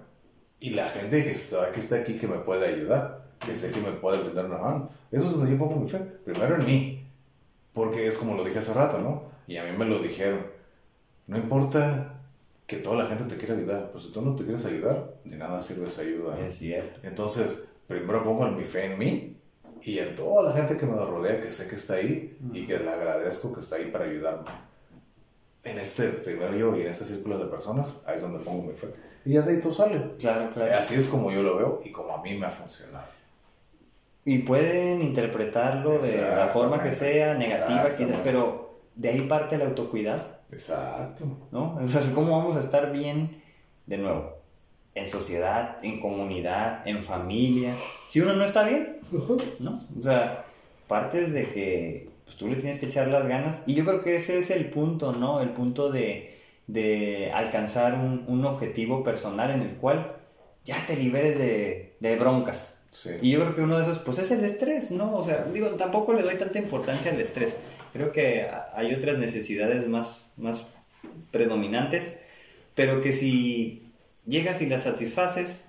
y 0.58 0.70
la 0.70 0.88
gente 0.88 1.22
que 1.22 1.32
está, 1.32 1.70
que 1.70 1.80
está 1.80 1.96
aquí 1.96 2.14
que 2.14 2.26
me 2.26 2.38
puede 2.38 2.66
ayudar, 2.66 3.28
que 3.44 3.54
sé 3.54 3.70
que 3.70 3.80
me 3.80 3.92
puede 3.92 4.22
brindar 4.22 4.46
una 4.46 4.56
mano. 4.56 4.90
Eso 5.10 5.26
es 5.26 5.32
donde 5.32 5.50
yo 5.50 5.58
pongo 5.58 5.76
mi 5.76 5.86
fe, 5.86 5.98
primero 5.98 6.56
en 6.56 6.64
mí. 6.64 7.12
Porque 7.74 8.06
es 8.06 8.16
como 8.16 8.36
lo 8.36 8.44
dije 8.44 8.58
hace 8.58 8.72
rato, 8.72 9.00
¿no? 9.00 9.24
Y 9.46 9.58
a 9.58 9.64
mí 9.64 9.76
me 9.76 9.84
lo 9.84 9.98
dijeron. 9.98 10.46
No 11.26 11.36
importa 11.36 12.19
que 12.70 12.76
toda 12.76 13.02
la 13.02 13.06
gente 13.06 13.24
te 13.24 13.36
quiera 13.36 13.56
ayudar, 13.56 13.90
pues 13.90 14.04
si 14.04 14.12
tú 14.12 14.22
no 14.22 14.32
te 14.36 14.44
quieres 14.44 14.64
ayudar, 14.64 15.16
de 15.24 15.36
nada 15.36 15.60
sirve 15.60 15.88
esa 15.88 16.02
ayuda. 16.02 16.36
¿no? 16.36 16.46
Es 16.46 16.56
cierto. 16.56 17.00
Entonces, 17.02 17.66
primero 17.88 18.22
pongo 18.22 18.46
mi 18.46 18.62
fe 18.62 18.84
en 18.84 18.96
mí 18.96 19.36
y 19.82 19.98
en 19.98 20.14
toda 20.14 20.44
la 20.44 20.52
gente 20.52 20.76
que 20.76 20.86
me 20.86 20.94
rodea, 20.94 21.40
que 21.40 21.50
sé 21.50 21.66
que 21.66 21.74
está 21.74 21.94
ahí 21.94 22.38
y 22.52 22.68
que 22.68 22.78
le 22.78 22.88
agradezco 22.88 23.52
que 23.52 23.58
está 23.58 23.74
ahí 23.74 23.90
para 23.90 24.04
ayudarme. 24.04 24.48
En 25.64 25.80
este, 25.80 26.10
primero 26.10 26.54
yo 26.54 26.76
y 26.76 26.82
en 26.82 26.86
este 26.86 27.04
círculo 27.06 27.38
de 27.38 27.46
personas, 27.46 28.02
ahí 28.06 28.14
es 28.14 28.22
donde 28.22 28.38
pongo 28.38 28.62
mi 28.62 28.72
fe. 28.72 28.86
Y 29.24 29.32
ya 29.32 29.42
de 29.42 29.56
ahí 29.56 29.60
todo 29.60 29.72
sale. 29.72 30.12
Claro, 30.20 30.48
claro. 30.50 30.72
Así 30.78 30.94
es 30.94 31.08
como 31.08 31.32
yo 31.32 31.42
lo 31.42 31.56
veo 31.56 31.80
y 31.84 31.90
como 31.90 32.14
a 32.14 32.22
mí 32.22 32.38
me 32.38 32.46
ha 32.46 32.50
funcionado. 32.52 33.08
Y 34.24 34.38
pueden 34.38 35.02
interpretarlo 35.02 35.98
de 35.98 36.20
la 36.20 36.46
forma 36.46 36.80
que 36.80 36.92
sea, 36.92 37.34
negativa 37.34 37.96
quizás, 37.96 38.20
pero 38.22 38.78
de 38.94 39.08
ahí 39.08 39.22
parte 39.22 39.56
el 39.56 39.62
autocuidado, 39.62 40.22
Exacto. 40.52 41.24
¿no? 41.50 41.76
O 41.76 41.88
sea, 41.88 42.02
¿cómo 42.14 42.38
vamos 42.38 42.56
a 42.56 42.60
estar 42.60 42.92
bien 42.92 43.42
de 43.86 43.98
nuevo? 43.98 44.38
En 44.94 45.06
sociedad, 45.06 45.78
en 45.82 46.00
comunidad, 46.00 46.86
en 46.86 47.02
familia. 47.02 47.74
Si 48.08 48.20
uno 48.20 48.34
no 48.34 48.44
está 48.44 48.64
bien, 48.64 48.98
¿no? 49.60 49.86
O 49.98 50.02
sea, 50.02 50.46
partes 50.88 51.32
de 51.32 51.48
que 51.50 52.10
pues, 52.24 52.36
tú 52.36 52.48
le 52.48 52.56
tienes 52.56 52.78
que 52.78 52.86
echar 52.86 53.08
las 53.08 53.26
ganas. 53.26 53.64
Y 53.66 53.74
yo 53.74 53.84
creo 53.84 54.02
que 54.02 54.16
ese 54.16 54.38
es 54.38 54.50
el 54.50 54.70
punto, 54.70 55.12
¿no? 55.12 55.40
El 55.40 55.50
punto 55.50 55.90
de, 55.90 56.36
de 56.66 57.30
alcanzar 57.34 57.94
un, 57.94 58.24
un 58.28 58.44
objetivo 58.44 59.02
personal 59.02 59.50
en 59.50 59.62
el 59.62 59.76
cual 59.76 60.16
ya 60.64 60.76
te 60.86 60.96
liberes 60.96 61.38
de, 61.38 61.96
de 62.00 62.16
broncas. 62.16 62.82
Sí. 62.90 63.10
Y 63.22 63.30
yo 63.30 63.40
creo 63.40 63.54
que 63.54 63.62
uno 63.62 63.76
de 63.76 63.82
esos, 63.82 63.98
pues 63.98 64.18
es 64.18 64.30
el 64.32 64.44
estrés, 64.44 64.90
¿no? 64.90 65.16
O 65.16 65.24
sea, 65.24 65.44
digo, 65.52 65.68
tampoco 65.70 66.12
le 66.12 66.22
doy 66.22 66.36
tanta 66.36 66.58
importancia 66.58 67.12
al 67.12 67.20
estrés. 67.20 67.58
Creo 67.92 68.12
que 68.12 68.48
hay 68.74 68.94
otras 68.94 69.18
necesidades 69.18 69.86
más, 69.88 70.32
más 70.36 70.66
predominantes, 71.30 72.20
pero 72.74 73.02
que 73.02 73.12
si 73.12 73.90
llegas 74.26 74.62
y 74.62 74.66
las 74.66 74.84
satisfaces, 74.84 75.64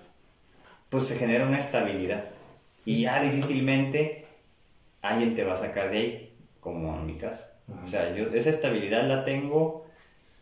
pues 0.88 1.06
se 1.06 1.16
genera 1.16 1.46
una 1.46 1.58
estabilidad. 1.58 2.24
Y 2.84 3.02
ya 3.02 3.20
difícilmente 3.22 4.24
alguien 5.02 5.34
te 5.34 5.44
va 5.44 5.54
a 5.54 5.56
sacar 5.56 5.90
de 5.90 5.98
ahí, 5.98 6.32
como 6.60 6.96
en 6.96 7.06
mi 7.06 7.14
caso. 7.16 7.44
O 7.82 7.86
sea, 7.86 8.14
yo 8.14 8.26
esa 8.34 8.50
estabilidad 8.50 9.08
la 9.08 9.24
tengo 9.24 9.86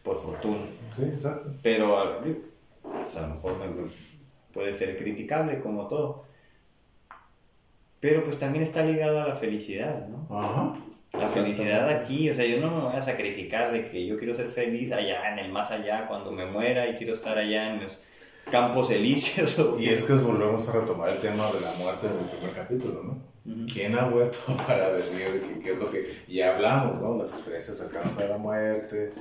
por 0.03 0.19
fortuna. 0.21 0.61
Sí, 0.91 1.05
exacto. 1.05 1.51
Pero 1.63 1.99
a, 1.99 2.21
pues, 2.21 2.37
a 3.17 3.21
lo 3.23 3.35
mejor 3.35 3.59
me- 3.59 3.91
puede 4.53 4.75
ser 4.75 4.99
criticable 4.99 5.61
como 5.61 5.87
todo. 5.87 6.25
Pero 8.01 8.25
pues 8.25 8.39
también 8.39 8.63
está 8.63 8.83
ligado 8.83 9.21
a 9.21 9.29
la 9.29 9.37
felicidad, 9.37 10.09
¿no? 10.09 10.27
Ajá. 10.37 10.73
La 11.13 11.29
felicidad 11.29 11.89
aquí, 11.89 12.31
o 12.31 12.35
sea, 12.35 12.45
yo 12.47 12.61
no 12.61 12.71
me 12.71 12.83
voy 12.89 12.97
a 12.97 13.03
sacrificar 13.03 13.73
de 13.73 13.91
que 13.91 14.07
yo 14.07 14.17
quiero 14.17 14.33
ser 14.33 14.49
feliz 14.49 14.93
allá, 14.93 15.33
en 15.33 15.39
el 15.41 15.51
más 15.53 15.71
allá, 15.71 16.07
cuando 16.07 16.31
me 16.31 16.47
muera 16.47 16.89
y 16.89 16.95
quiero 16.95 17.13
estar 17.15 17.37
allá 17.37 17.75
en 17.75 17.83
los 17.83 17.99
campos 18.51 18.91
elíseos. 18.91 19.59
o- 19.59 19.79
Y 19.79 19.89
es 19.89 20.05
que 20.05 20.13
volvemos 20.15 20.69
a 20.69 20.73
retomar 20.81 21.11
el 21.11 21.19
tema 21.19 21.47
de 21.51 21.61
la 21.61 21.73
muerte 21.83 22.07
del 22.09 22.25
primer 22.27 22.55
capítulo, 22.55 23.03
¿no? 23.03 23.67
¿Quién 23.73 23.99
ha 23.99 24.05
vuelto 24.05 24.39
para 24.67 24.93
decir 24.93 25.43
que, 25.43 25.61
qué 25.61 25.73
es 25.73 25.79
lo 25.79 25.91
que... 25.91 26.05
Ya 26.29 26.55
hablamos, 26.55 27.01
¿no? 27.01 27.17
Las 27.17 27.33
experiencias 27.33 27.77
cercanas 27.79 28.17
a 28.19 28.27
la 28.29 28.39
muerte 28.39 29.13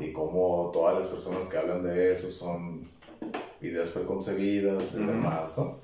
y 0.00 0.12
cómo 0.12 0.70
todas 0.72 0.98
las 0.98 1.08
personas 1.08 1.46
que 1.48 1.58
hablan 1.58 1.82
de 1.82 2.12
eso 2.12 2.30
son 2.30 2.80
ideas 3.60 3.90
preconcebidas 3.90 4.94
y 4.94 5.04
demás, 5.04 5.58
¿no? 5.58 5.80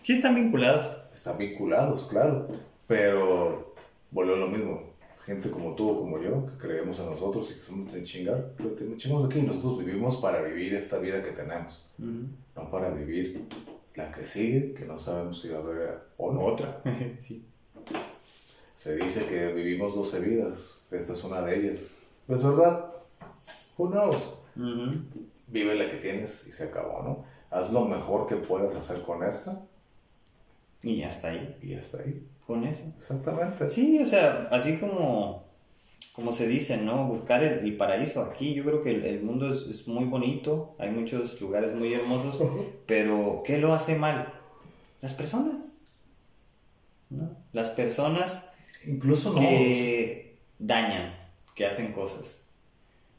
Sí 0.00 0.14
están 0.14 0.34
vinculados. 0.34 0.90
Están 1.12 1.36
vinculados, 1.38 2.06
claro, 2.06 2.46
pero 2.86 3.65
a 4.14 4.24
lo 4.24 4.48
mismo. 4.48 4.96
Gente 5.24 5.50
como 5.50 5.74
tú 5.74 5.90
o 5.90 5.98
como 5.98 6.20
yo, 6.20 6.46
que 6.46 6.56
creemos 6.56 7.00
en 7.00 7.06
nosotros 7.06 7.50
y 7.50 7.54
que 7.54 7.62
somos 7.62 7.92
de 7.92 8.04
chingar, 8.04 8.52
pero 8.56 8.70
te 8.70 8.96
chingamos 8.96 9.24
aquí. 9.24 9.42
Nosotros 9.42 9.84
vivimos 9.84 10.16
para 10.18 10.40
vivir 10.40 10.74
esta 10.74 10.98
vida 10.98 11.22
que 11.22 11.32
tenemos, 11.32 11.90
no 11.98 12.70
para 12.70 12.90
vivir 12.90 13.44
la 13.96 14.12
que 14.12 14.24
sigue, 14.24 14.72
que 14.72 14.84
no 14.84 14.98
sabemos 14.98 15.40
si 15.40 15.48
va 15.48 15.58
a 15.58 15.62
haber 15.62 16.00
o 16.16 16.32
no 16.32 16.44
otra. 16.44 16.80
sí. 17.18 17.44
Se 18.76 18.94
dice 18.94 19.26
que 19.26 19.52
vivimos 19.52 19.96
12 19.96 20.20
vidas, 20.20 20.84
esta 20.90 21.12
es 21.12 21.24
una 21.24 21.40
de 21.40 21.58
ellas. 21.58 21.78
¿Es 22.28 22.44
verdad? 22.44 22.92
Who 23.76 23.90
knows? 23.90 24.34
Ujú. 24.54 25.00
Vive 25.48 25.74
la 25.74 25.90
que 25.90 25.96
tienes 25.96 26.46
y 26.46 26.52
se 26.52 26.64
acabó, 26.64 27.02
¿no? 27.02 27.24
Haz 27.50 27.72
lo 27.72 27.84
mejor 27.84 28.26
que 28.26 28.36
puedas 28.36 28.74
hacer 28.74 29.02
con 29.02 29.22
esta 29.22 29.62
Y 30.82 31.02
hasta 31.02 31.28
ahí, 31.28 31.56
y 31.62 31.74
hasta 31.74 31.98
ahí. 31.98 32.26
Con 32.46 32.64
eso. 32.64 32.82
Exactamente. 32.96 33.68
Sí, 33.70 33.98
o 34.00 34.06
sea, 34.06 34.48
así 34.50 34.76
como, 34.78 35.44
como 36.14 36.32
se 36.32 36.46
dice, 36.48 36.76
¿no? 36.78 37.06
Buscar 37.06 37.42
el, 37.42 37.58
el 37.60 37.76
paraíso 37.76 38.22
aquí. 38.22 38.54
Yo 38.54 38.64
creo 38.64 38.82
que 38.82 38.90
el, 38.90 39.04
el 39.04 39.22
mundo 39.22 39.50
es, 39.50 39.66
es 39.66 39.88
muy 39.88 40.04
bonito, 40.04 40.74
hay 40.78 40.90
muchos 40.90 41.40
lugares 41.40 41.74
muy 41.74 41.92
hermosos, 41.92 42.42
pero 42.86 43.42
¿qué 43.44 43.58
lo 43.58 43.74
hace 43.74 43.96
mal? 43.96 44.32
Las 45.00 45.14
personas. 45.14 45.76
¿no? 47.10 47.36
Las 47.52 47.70
personas 47.70 48.50
Incluso 48.86 49.32
no. 49.32 49.40
que 49.40 50.38
dañan, 50.58 51.12
que 51.54 51.66
hacen 51.66 51.92
cosas. 51.92 52.48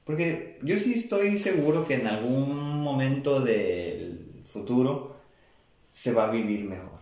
Porque 0.05 0.57
yo 0.63 0.77
sí 0.77 0.93
estoy 0.93 1.37
seguro 1.37 1.85
que 1.85 1.95
en 1.95 2.07
algún 2.07 2.81
momento 2.81 3.41
del 3.41 4.41
futuro 4.45 5.17
se 5.91 6.13
va 6.13 6.25
a 6.27 6.31
vivir 6.31 6.63
mejor, 6.63 6.96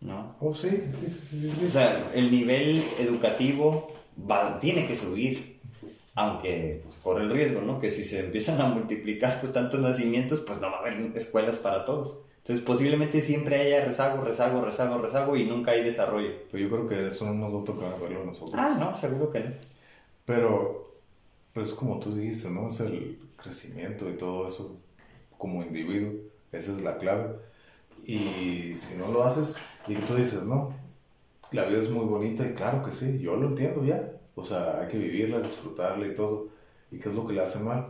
¿no? 0.00 0.36
Oh, 0.40 0.54
sí, 0.54 0.70
sí, 0.70 1.08
sí, 1.08 1.40
sí, 1.40 1.50
sí. 1.50 1.66
O 1.66 1.70
sea, 1.70 2.10
el 2.14 2.30
nivel 2.30 2.82
educativo 2.98 3.92
va, 4.30 4.58
tiene 4.58 4.86
que 4.86 4.96
subir, 4.96 5.60
aunque 6.14 6.80
pues, 6.82 6.96
corre 6.96 7.24
el 7.24 7.30
riesgo, 7.30 7.60
¿no? 7.60 7.80
Que 7.80 7.90
si 7.90 8.04
se 8.04 8.20
empiezan 8.24 8.60
a 8.60 8.66
multiplicar 8.66 9.40
pues 9.40 9.52
tantos 9.52 9.80
nacimientos, 9.80 10.40
pues 10.40 10.60
no 10.60 10.70
va 10.70 10.78
a 10.78 10.80
haber 10.80 11.16
escuelas 11.16 11.58
para 11.58 11.84
todos. 11.84 12.20
Entonces 12.38 12.64
posiblemente 12.64 13.20
siempre 13.20 13.60
haya 13.60 13.84
rezago, 13.84 14.24
rezago, 14.24 14.62
rezago, 14.62 14.98
rezago 14.98 15.36
y 15.36 15.44
nunca 15.44 15.72
hay 15.72 15.84
desarrollo. 15.84 16.30
Pero 16.50 16.62
yo 16.62 16.70
creo 16.70 16.88
que 16.88 17.06
eso 17.08 17.26
no 17.26 17.34
nos 17.34 17.54
va 17.54 17.60
a 17.60 17.64
tocar 17.64 18.00
verlo 18.00 18.22
a 18.22 18.24
nosotros. 18.24 18.54
Ah, 18.56 18.76
no, 18.78 18.96
seguro 18.96 19.30
que 19.30 19.40
no. 19.40 19.50
Pero, 20.24 20.86
pues 21.52 21.72
como 21.74 22.00
tú 22.00 22.14
dijiste, 22.14 22.50
¿no? 22.50 22.68
Es 22.68 22.80
el 22.80 23.20
crecimiento 23.36 24.08
y 24.08 24.14
todo 24.14 24.48
eso 24.48 24.80
como 25.36 25.62
individuo. 25.62 26.12
Esa 26.50 26.72
es 26.72 26.80
la 26.80 26.96
clave. 26.96 27.36
Y 28.04 28.74
si 28.74 28.96
no 28.96 29.12
lo 29.12 29.24
haces, 29.24 29.56
y 29.86 29.94
tú 29.94 30.14
dices, 30.14 30.44
no, 30.44 30.74
la 31.52 31.64
vida 31.64 31.78
es 31.78 31.90
muy 31.90 32.04
bonita 32.04 32.46
y 32.46 32.54
claro 32.54 32.84
que 32.84 32.92
sí, 32.92 33.18
yo 33.18 33.36
lo 33.36 33.48
entiendo 33.48 33.84
ya. 33.84 34.12
O 34.34 34.44
sea, 34.44 34.80
hay 34.80 34.88
que 34.88 34.98
vivirla, 34.98 35.40
disfrutarla 35.40 36.06
y 36.06 36.14
todo. 36.14 36.48
¿Y 36.90 36.98
qué 36.98 37.08
es 37.08 37.14
lo 37.14 37.26
que 37.26 37.32
le 37.32 37.42
hace 37.42 37.60
mal? 37.60 37.82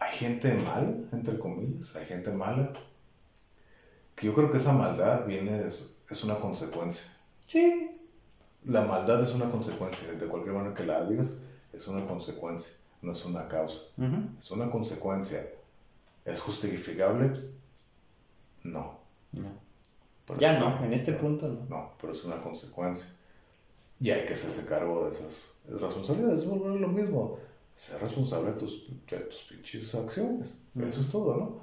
Hay 0.00 0.16
gente 0.16 0.54
mal, 0.54 1.08
entre 1.12 1.38
comillas, 1.38 1.94
hay 1.96 2.06
gente 2.06 2.30
mala. 2.30 2.72
Que 4.14 4.26
yo 4.26 4.34
creo 4.34 4.50
que 4.50 4.58
esa 4.58 4.72
maldad 4.72 5.26
viene, 5.26 5.66
es, 5.66 5.96
es 6.08 6.24
una 6.24 6.38
consecuencia. 6.38 7.04
Sí. 7.46 7.90
La 8.64 8.82
maldad 8.82 9.22
es 9.22 9.34
una 9.34 9.50
consecuencia, 9.50 10.12
de 10.12 10.26
cualquier 10.26 10.54
manera 10.54 10.74
que 10.74 10.84
la 10.84 11.04
digas, 11.04 11.40
es 11.72 11.88
una 11.88 12.06
consecuencia, 12.06 12.76
no 13.00 13.12
es 13.12 13.24
una 13.24 13.48
causa. 13.48 13.80
Es 14.38 14.50
una 14.52 14.70
consecuencia. 14.70 15.44
¿Es 16.24 16.40
justificable? 16.40 17.32
No. 18.62 19.01
No. 19.32 19.48
Pero 20.26 20.38
Ya 20.38 20.58
no, 20.58 20.66
una- 20.76 20.86
en 20.86 20.92
este 20.92 21.12
punto 21.12 21.48
no. 21.48 21.66
No, 21.68 21.92
pero 22.00 22.12
es 22.12 22.24
una 22.24 22.40
consecuencia. 22.42 23.12
Y 23.98 24.10
hay 24.10 24.26
que 24.26 24.34
hacerse 24.34 24.66
cargo 24.66 25.04
de 25.04 25.10
esas 25.10 25.54
responsabilidades. 25.68 26.42
Es 26.42 26.48
volver 26.48 26.72
a 26.72 26.80
lo 26.80 26.88
mismo. 26.88 27.38
Ser 27.74 28.00
responsable 28.00 28.52
de 28.52 28.58
tus, 28.58 28.86
de 29.08 29.16
tus 29.18 29.42
pinches 29.44 29.94
acciones. 29.94 30.58
Eso 30.78 31.00
es 31.00 31.10
todo, 31.10 31.36
¿no? 31.36 31.60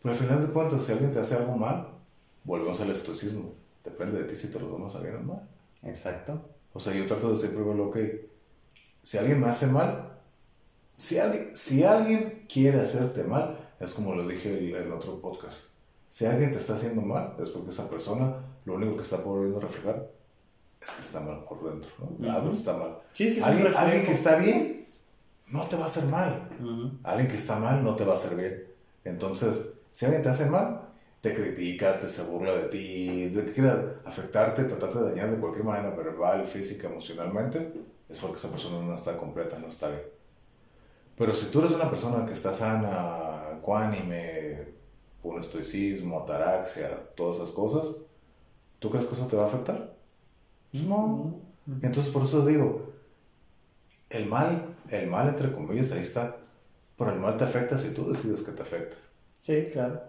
Pero 0.00 0.14
al 0.14 0.20
final 0.20 0.46
de 0.46 0.52
cuentas, 0.52 0.82
si 0.84 0.92
alguien 0.92 1.12
te 1.12 1.20
hace 1.20 1.34
algo 1.36 1.56
mal, 1.56 1.88
volvemos 2.44 2.80
al 2.80 2.90
estoicismo. 2.90 3.52
Depende 3.84 4.18
de 4.22 4.24
ti 4.28 4.34
si 4.36 4.48
te 4.50 4.58
lo 4.60 4.66
tomas 4.66 4.94
a 4.96 5.00
bien 5.00 5.16
o 5.16 5.20
mal. 5.22 5.48
Exacto. 5.84 6.40
O 6.72 6.80
sea, 6.80 6.94
yo 6.94 7.04
trato 7.06 7.32
de 7.32 7.38
siempre 7.38 7.62
ver 7.62 7.76
lo 7.76 7.90
que... 7.90 8.30
Si 9.02 9.18
alguien 9.18 9.40
me 9.40 9.48
hace 9.48 9.66
mal, 9.66 10.18
si 10.96 11.18
alguien, 11.18 11.54
si 11.56 11.82
alguien 11.82 12.46
quiere 12.52 12.80
hacerte 12.80 13.24
mal, 13.24 13.58
es 13.80 13.92
como 13.94 14.14
lo 14.14 14.26
dije 14.26 14.70
en 14.70 14.76
el 14.76 14.92
otro 14.92 15.20
podcast. 15.20 15.70
Si 16.12 16.26
alguien 16.26 16.52
te 16.52 16.58
está 16.58 16.74
haciendo 16.74 17.00
mal, 17.00 17.36
es 17.40 17.48
porque 17.48 17.70
esa 17.70 17.88
persona 17.88 18.36
lo 18.66 18.74
único 18.74 18.96
que 18.96 19.02
está 19.02 19.24
pudiendo 19.24 19.58
reflejar 19.58 20.10
es 20.78 20.90
que 20.90 21.00
está 21.00 21.20
mal 21.20 21.42
por 21.44 21.64
dentro, 21.64 21.90
¿no? 22.18 22.30
Algo 22.30 22.50
está 22.50 22.74
mal. 22.76 22.98
Sí, 23.14 23.32
sí, 23.32 23.40
alguien, 23.40 23.72
alguien 23.74 24.04
que 24.04 24.12
está 24.12 24.36
bien, 24.36 24.88
no 25.46 25.66
te 25.68 25.76
va 25.76 25.84
a 25.84 25.86
hacer 25.86 26.04
mal. 26.04 26.50
Ujú. 26.60 26.98
Alguien 27.02 27.28
que 27.28 27.38
está 27.38 27.58
mal 27.58 27.82
no 27.82 27.96
te 27.96 28.04
va 28.04 28.12
a 28.12 28.16
hacer 28.16 28.36
bien. 28.36 28.62
Entonces, 29.04 29.70
si 29.90 30.04
alguien 30.04 30.22
te 30.22 30.28
hace 30.28 30.50
mal, 30.50 30.82
te 31.22 31.34
critica, 31.34 31.98
te 31.98 32.06
se 32.10 32.24
burla 32.24 32.56
de 32.56 32.64
ti, 32.64 33.30
de 33.30 33.46
que 33.46 33.52
quiera 33.54 34.02
afectarte, 34.04 34.64
tratarte 34.64 34.98
de 34.98 35.10
dañar 35.12 35.30
de 35.30 35.40
cualquier 35.40 35.64
manera, 35.64 35.96
verbal, 35.96 36.46
física, 36.46 36.88
emocionalmente, 36.88 37.72
es 38.10 38.18
porque 38.18 38.36
esa 38.36 38.50
persona 38.50 38.84
no 38.84 38.94
está 38.94 39.16
completa, 39.16 39.58
no 39.58 39.68
está 39.68 39.88
bien. 39.88 40.02
Pero 41.16 41.34
si 41.34 41.46
tú 41.46 41.60
eres 41.60 41.72
una 41.72 41.88
persona 41.88 42.26
que 42.26 42.34
está 42.34 42.54
sana, 42.54 43.56
ecuánime, 43.56 44.51
con 45.22 45.38
estoicismo, 45.38 46.20
ataraxia, 46.20 46.88
todas 47.14 47.36
esas 47.36 47.50
cosas, 47.50 47.96
¿tú 48.78 48.90
crees 48.90 49.06
que 49.06 49.14
eso 49.14 49.26
te 49.26 49.36
va 49.36 49.44
a 49.44 49.46
afectar? 49.46 49.96
Pues 50.70 50.84
no. 50.84 51.40
Entonces 51.80 52.12
por 52.12 52.24
eso 52.24 52.44
digo, 52.44 52.92
el 54.10 54.26
mal, 54.26 54.76
el 54.90 55.08
mal 55.08 55.28
entre 55.28 55.52
comillas, 55.52 55.92
ahí 55.92 56.00
está. 56.00 56.36
Pero 56.96 57.12
el 57.12 57.20
mal 57.20 57.36
te 57.36 57.44
afecta 57.44 57.78
si 57.78 57.94
tú 57.94 58.10
decides 58.10 58.42
que 58.42 58.52
te 58.52 58.62
afecta. 58.62 58.96
Sí, 59.40 59.64
claro. 59.72 60.00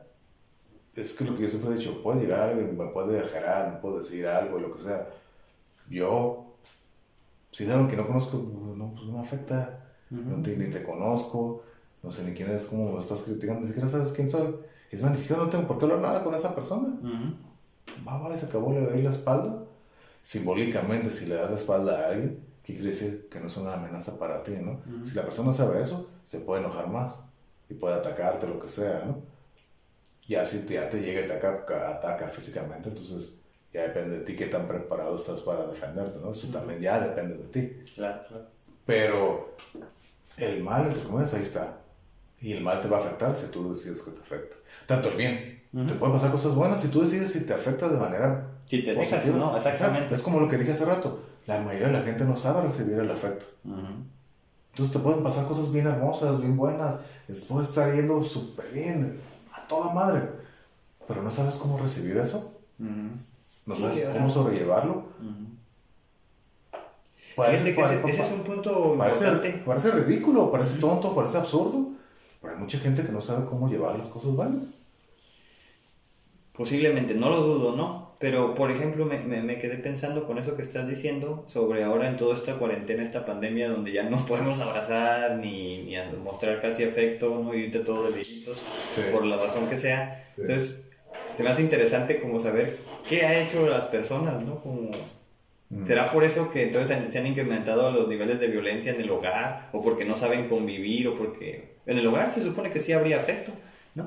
Es 0.95 1.13
que 1.13 1.23
lo 1.25 1.35
que 1.35 1.43
yo 1.43 1.49
siempre 1.49 1.71
he 1.71 1.77
dicho, 1.77 2.03
puede 2.03 2.21
llegar 2.21 2.49
alguien, 2.49 2.77
me 2.77 2.85
puede 2.87 3.21
dejar, 3.21 3.71
me 3.71 3.79
puede 3.79 3.99
decir 3.99 4.27
algo, 4.27 4.59
lo 4.59 4.75
que 4.75 4.83
sea. 4.83 5.07
Yo, 5.89 6.55
si 7.51 7.63
es 7.63 7.69
algo 7.69 7.87
que 7.87 7.95
no 7.95 8.05
conozco, 8.05 8.37
no, 8.37 8.91
pues 8.91 9.03
no 9.05 9.13
me 9.13 9.19
afecta. 9.19 9.79
no 10.09 10.41
te, 10.41 10.55
ni 10.55 10.69
te 10.69 10.83
conozco, 10.83 11.63
no 12.03 12.11
sé 12.11 12.25
ni 12.25 12.33
quién 12.33 12.49
eres, 12.49 12.65
cómo 12.65 12.91
me 12.91 12.99
estás 12.99 13.21
criticando, 13.21 13.61
ni 13.61 13.67
siquiera 13.67 13.87
sabes 13.87 14.11
quién 14.11 14.29
soy. 14.29 14.55
Es 14.93 15.01
más, 15.01 15.11
ni 15.11 15.17
siquiera 15.17 15.41
no 15.41 15.49
tengo 15.49 15.67
por 15.67 15.79
qué 15.79 15.85
hablar 15.85 16.01
nada 16.01 16.23
con 16.23 16.35
esa 16.35 16.53
persona. 16.53 16.89
Ujú. 17.01 18.07
Va, 18.07 18.19
va, 18.19 18.35
y 18.35 18.37
se 18.37 18.45
acabó, 18.45 18.71
le 18.73 18.81
doy 18.81 19.01
la 19.01 19.09
espalda. 19.09 19.63
Simbólicamente, 20.21 21.09
si 21.09 21.25
le 21.25 21.35
das 21.35 21.49
la 21.49 21.57
espalda 21.57 21.99
a 21.99 22.07
alguien, 22.09 22.45
¿qué 22.63 22.75
quiere 22.75 22.91
decir? 22.91 23.27
Que 23.27 23.39
no 23.39 23.47
es 23.47 23.57
una 23.57 23.73
amenaza 23.73 24.19
para 24.19 24.43
ti, 24.43 24.51
¿no? 24.61 24.81
Si 25.03 25.15
la 25.15 25.23
persona 25.23 25.51
sabe 25.51 25.81
eso, 25.81 26.11
se 26.23 26.41
puede 26.41 26.61
enojar 26.61 26.89
más 26.89 27.21
y 27.69 27.73
puede 27.73 27.95
atacarte, 27.95 28.47
lo 28.47 28.59
que 28.59 28.69
sea, 28.69 29.03
¿no? 29.05 29.17
Ya 30.27 30.45
si 30.45 30.59
te, 30.59 30.75
ya 30.75 30.87
te 30.89 31.01
llega 31.01 31.21
y 31.21 31.27
te 31.27 31.33
ataca, 31.33 31.95
ataca 31.95 32.27
físicamente, 32.27 32.89
entonces 32.89 33.39
ya 33.73 33.81
depende 33.81 34.19
de 34.19 34.25
ti 34.25 34.35
qué 34.35 34.45
tan 34.45 34.67
preparado 34.67 35.15
estás 35.15 35.41
para 35.41 35.65
defenderte, 35.65 36.21
¿no? 36.21 36.31
Eso 36.31 36.47
también 36.49 36.79
ya 36.79 36.99
depende 36.99 37.35
de 37.35 37.47
ti. 37.47 37.91
Claro, 37.95 38.21
claro. 38.27 38.45
Pero 38.85 39.55
el 40.37 40.63
mal, 40.63 40.85
entre 40.85 41.03
comillas, 41.03 41.33
ahí 41.33 41.41
está. 41.41 41.82
Y 42.41 42.53
el 42.53 42.63
mal 42.63 42.81
te 42.81 42.87
va 42.87 42.97
a 42.97 42.99
afectar 42.99 43.35
si 43.35 43.47
tú 43.47 43.73
decides 43.73 44.01
que 44.01 44.11
te 44.11 44.21
afecta. 44.21 44.55
Tanto 44.85 45.09
el 45.09 45.15
bien. 45.17 45.63
Te 45.71 45.93
pueden 45.95 46.15
pasar 46.15 46.31
cosas 46.31 46.53
buenas 46.53 46.81
si 46.81 46.89
tú 46.89 47.01
decides 47.01 47.31
si 47.31 47.45
te 47.45 47.53
afecta 47.53 47.87
de 47.87 47.97
manera. 47.97 48.47
Si 48.67 48.83
te 48.83 48.93
dejas, 48.93 49.25
¿no? 49.27 49.55
Exactamente. 49.55 50.13
Es 50.13 50.21
como 50.21 50.39
lo 50.39 50.47
que 50.47 50.57
dije 50.57 50.71
hace 50.71 50.85
rato. 50.85 51.19
La 51.47 51.59
mayoría 51.59 51.87
de 51.87 51.93
la 51.93 52.01
gente 52.01 52.25
no 52.25 52.35
sabe 52.35 52.61
recibir 52.61 52.99
el 52.99 53.09
afecto. 53.09 53.45
Entonces 53.63 54.93
te 54.93 54.99
pueden 54.99 55.23
pasar 55.23 55.47
cosas 55.47 55.71
bien 55.71 55.87
hermosas, 55.87 56.39
bien 56.39 56.57
buenas. 56.57 56.99
Puedes 57.47 57.69
estar 57.69 57.93
yendo 57.93 58.23
súper 58.23 58.71
bien, 58.71 59.19
a 59.53 59.67
toda 59.67 59.93
madre. 59.93 60.29
Pero 61.07 61.23
no 61.23 61.31
sabes 61.31 61.55
cómo 61.55 61.77
recibir 61.77 62.17
eso. 62.17 62.51
No 63.65 63.75
sabes 63.75 64.09
cómo 64.13 64.29
sobrellevarlo. 64.29 65.05
Parece, 67.35 67.71
ese, 67.71 68.21
es 68.23 68.31
un 68.31 68.41
punto 68.41 68.95
parece, 68.95 69.31
parece 69.65 69.89
ridículo, 69.89 70.51
parece 70.51 70.79
tonto, 70.79 71.15
parece 71.15 71.37
absurdo. 71.37 71.87
Pero 72.43 72.55
hay 72.55 72.59
mucha 72.59 72.77
gente 72.77 73.03
que 73.03 73.11
no 73.13 73.21
sabe 73.21 73.45
cómo 73.45 73.69
llevar 73.69 73.97
las 73.97 74.09
cosas 74.09 74.35
buenas. 74.35 74.71
Posiblemente, 76.51 77.15
no 77.15 77.29
lo 77.29 77.41
dudo, 77.41 77.75
¿no? 77.77 78.13
Pero, 78.19 78.53
por 78.53 78.69
ejemplo, 78.69 79.05
me, 79.05 79.17
me, 79.19 79.59
quedé 79.59 79.77
pensando 79.77 80.27
con 80.27 80.37
eso 80.37 80.57
que 80.57 80.61
estás 80.61 80.89
diciendo 80.89 81.45
sobre 81.47 81.85
ahora 81.85 82.09
en 82.09 82.17
toda 82.17 82.35
esta 82.35 82.55
cuarentena, 82.55 83.01
esta 83.01 83.25
pandemia, 83.25 83.69
donde 83.69 83.93
ya 83.93 84.03
no 84.03 84.17
podemos 84.27 84.59
abrazar 84.59 85.37
ni, 85.37 85.83
ni 85.83 85.95
mostrar 86.21 86.61
casi 86.61 86.83
afecto, 86.83 87.41
¿no? 87.41 87.55
Y 87.55 87.61
irte 87.61 87.79
todos 87.79 88.11
los 88.13 88.57
por 89.13 89.25
la 89.25 89.37
razón 89.37 89.69
que 89.69 89.77
sea. 89.77 90.25
Entonces, 90.37 90.89
se 91.33 91.43
me 91.43 91.49
hace 91.49 91.61
interesante 91.61 92.19
como 92.19 92.41
saber 92.41 92.77
qué 93.07 93.25
ha 93.25 93.41
hecho 93.41 93.65
las 93.67 93.87
personas, 93.87 94.43
¿no? 94.43 94.61
Como. 94.61 94.91
¿Será 95.83 96.11
por 96.11 96.23
eso 96.23 96.51
que 96.51 96.63
entonces 96.63 96.97
se 97.11 97.19
han 97.19 97.27
incrementado 97.27 97.91
los 97.91 98.07
niveles 98.07 98.39
de 98.39 98.47
violencia 98.47 98.93
en 98.93 99.01
el 99.01 99.09
hogar? 99.09 99.69
¿O 99.73 99.81
porque 99.81 100.05
no 100.05 100.15
saben 100.15 100.47
convivir? 100.47 101.07
¿O 101.07 101.15
porque 101.15 101.73
en 101.85 101.97
el 101.97 102.05
hogar 102.07 102.29
se 102.29 102.43
supone 102.43 102.71
que 102.71 102.79
sí 102.79 102.93
habría 102.93 103.17
afecto? 103.17 103.51
¿no? 103.95 104.03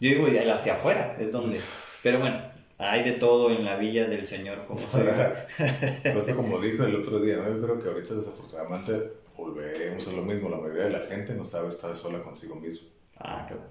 Yo 0.00 0.10
digo, 0.10 0.26
hacia 0.52 0.74
afuera 0.74 1.16
es 1.20 1.32
donde... 1.32 1.60
Pero 2.02 2.18
bueno, 2.18 2.40
hay 2.78 3.04
de 3.04 3.12
todo 3.12 3.50
en 3.50 3.64
la 3.64 3.76
villa 3.76 4.06
del 4.06 4.26
Señor, 4.26 4.64
como 4.66 4.80
se 4.80 5.04
dice. 5.04 6.34
como 6.36 6.58
dijo 6.58 6.84
el 6.84 6.96
otro 6.96 7.20
día, 7.20 7.36
yo 7.36 7.60
creo 7.60 7.82
que 7.82 7.88
ahorita 7.88 8.14
desafortunadamente 8.14 9.12
volvemos 9.36 10.06
a 10.08 10.12
lo 10.12 10.22
mismo. 10.22 10.48
La 10.48 10.58
mayoría 10.58 10.84
de 10.84 10.90
la 10.90 11.06
gente 11.06 11.34
no 11.34 11.44
sabe 11.44 11.68
estar 11.68 11.94
sola 11.94 12.22
consigo 12.22 12.56
mismo. 12.56 12.88
Ah, 13.18 13.44
claro. 13.46 13.62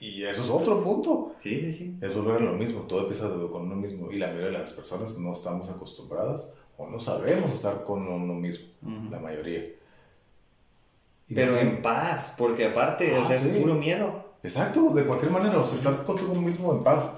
Y 0.00 0.24
eso 0.24 0.42
es 0.42 0.50
otro 0.50 0.82
punto. 0.82 1.34
Sí, 1.38 1.60
sí, 1.60 1.72
sí. 1.72 1.98
Es 2.00 2.14
volver 2.14 2.42
a 2.42 2.44
lo 2.44 2.52
mismo, 2.54 2.80
todo 2.82 3.00
empieza 3.00 3.28
con 3.50 3.62
uno 3.62 3.76
mismo. 3.76 4.10
Y 4.10 4.18
la 4.18 4.28
mayoría 4.28 4.46
de 4.46 4.58
las 4.58 4.72
personas 4.72 5.18
no 5.18 5.32
estamos 5.32 5.68
acostumbradas 5.68 6.52
o 6.76 6.88
no 6.88 7.00
sabemos 7.00 7.52
estar 7.52 7.84
con 7.84 8.06
uno 8.06 8.34
mismo, 8.34 8.68
la 9.10 9.18
mayoría. 9.18 9.64
Pero 11.34 11.58
en 11.58 11.82
paz, 11.82 12.34
porque 12.38 12.66
aparte, 12.66 13.18
o 13.18 13.22
ah, 13.22 13.26
sea, 13.26 13.36
es 13.36 13.60
puro 13.60 13.74
miedo. 13.74 14.24
Exacto, 14.42 14.90
de 14.90 15.04
cualquier 15.04 15.30
manera, 15.30 15.58
o 15.58 15.66
sea, 15.66 15.76
estar 15.76 16.06
contigo 16.06 16.34
mismo 16.34 16.72
en 16.72 16.84
paz. 16.84 17.10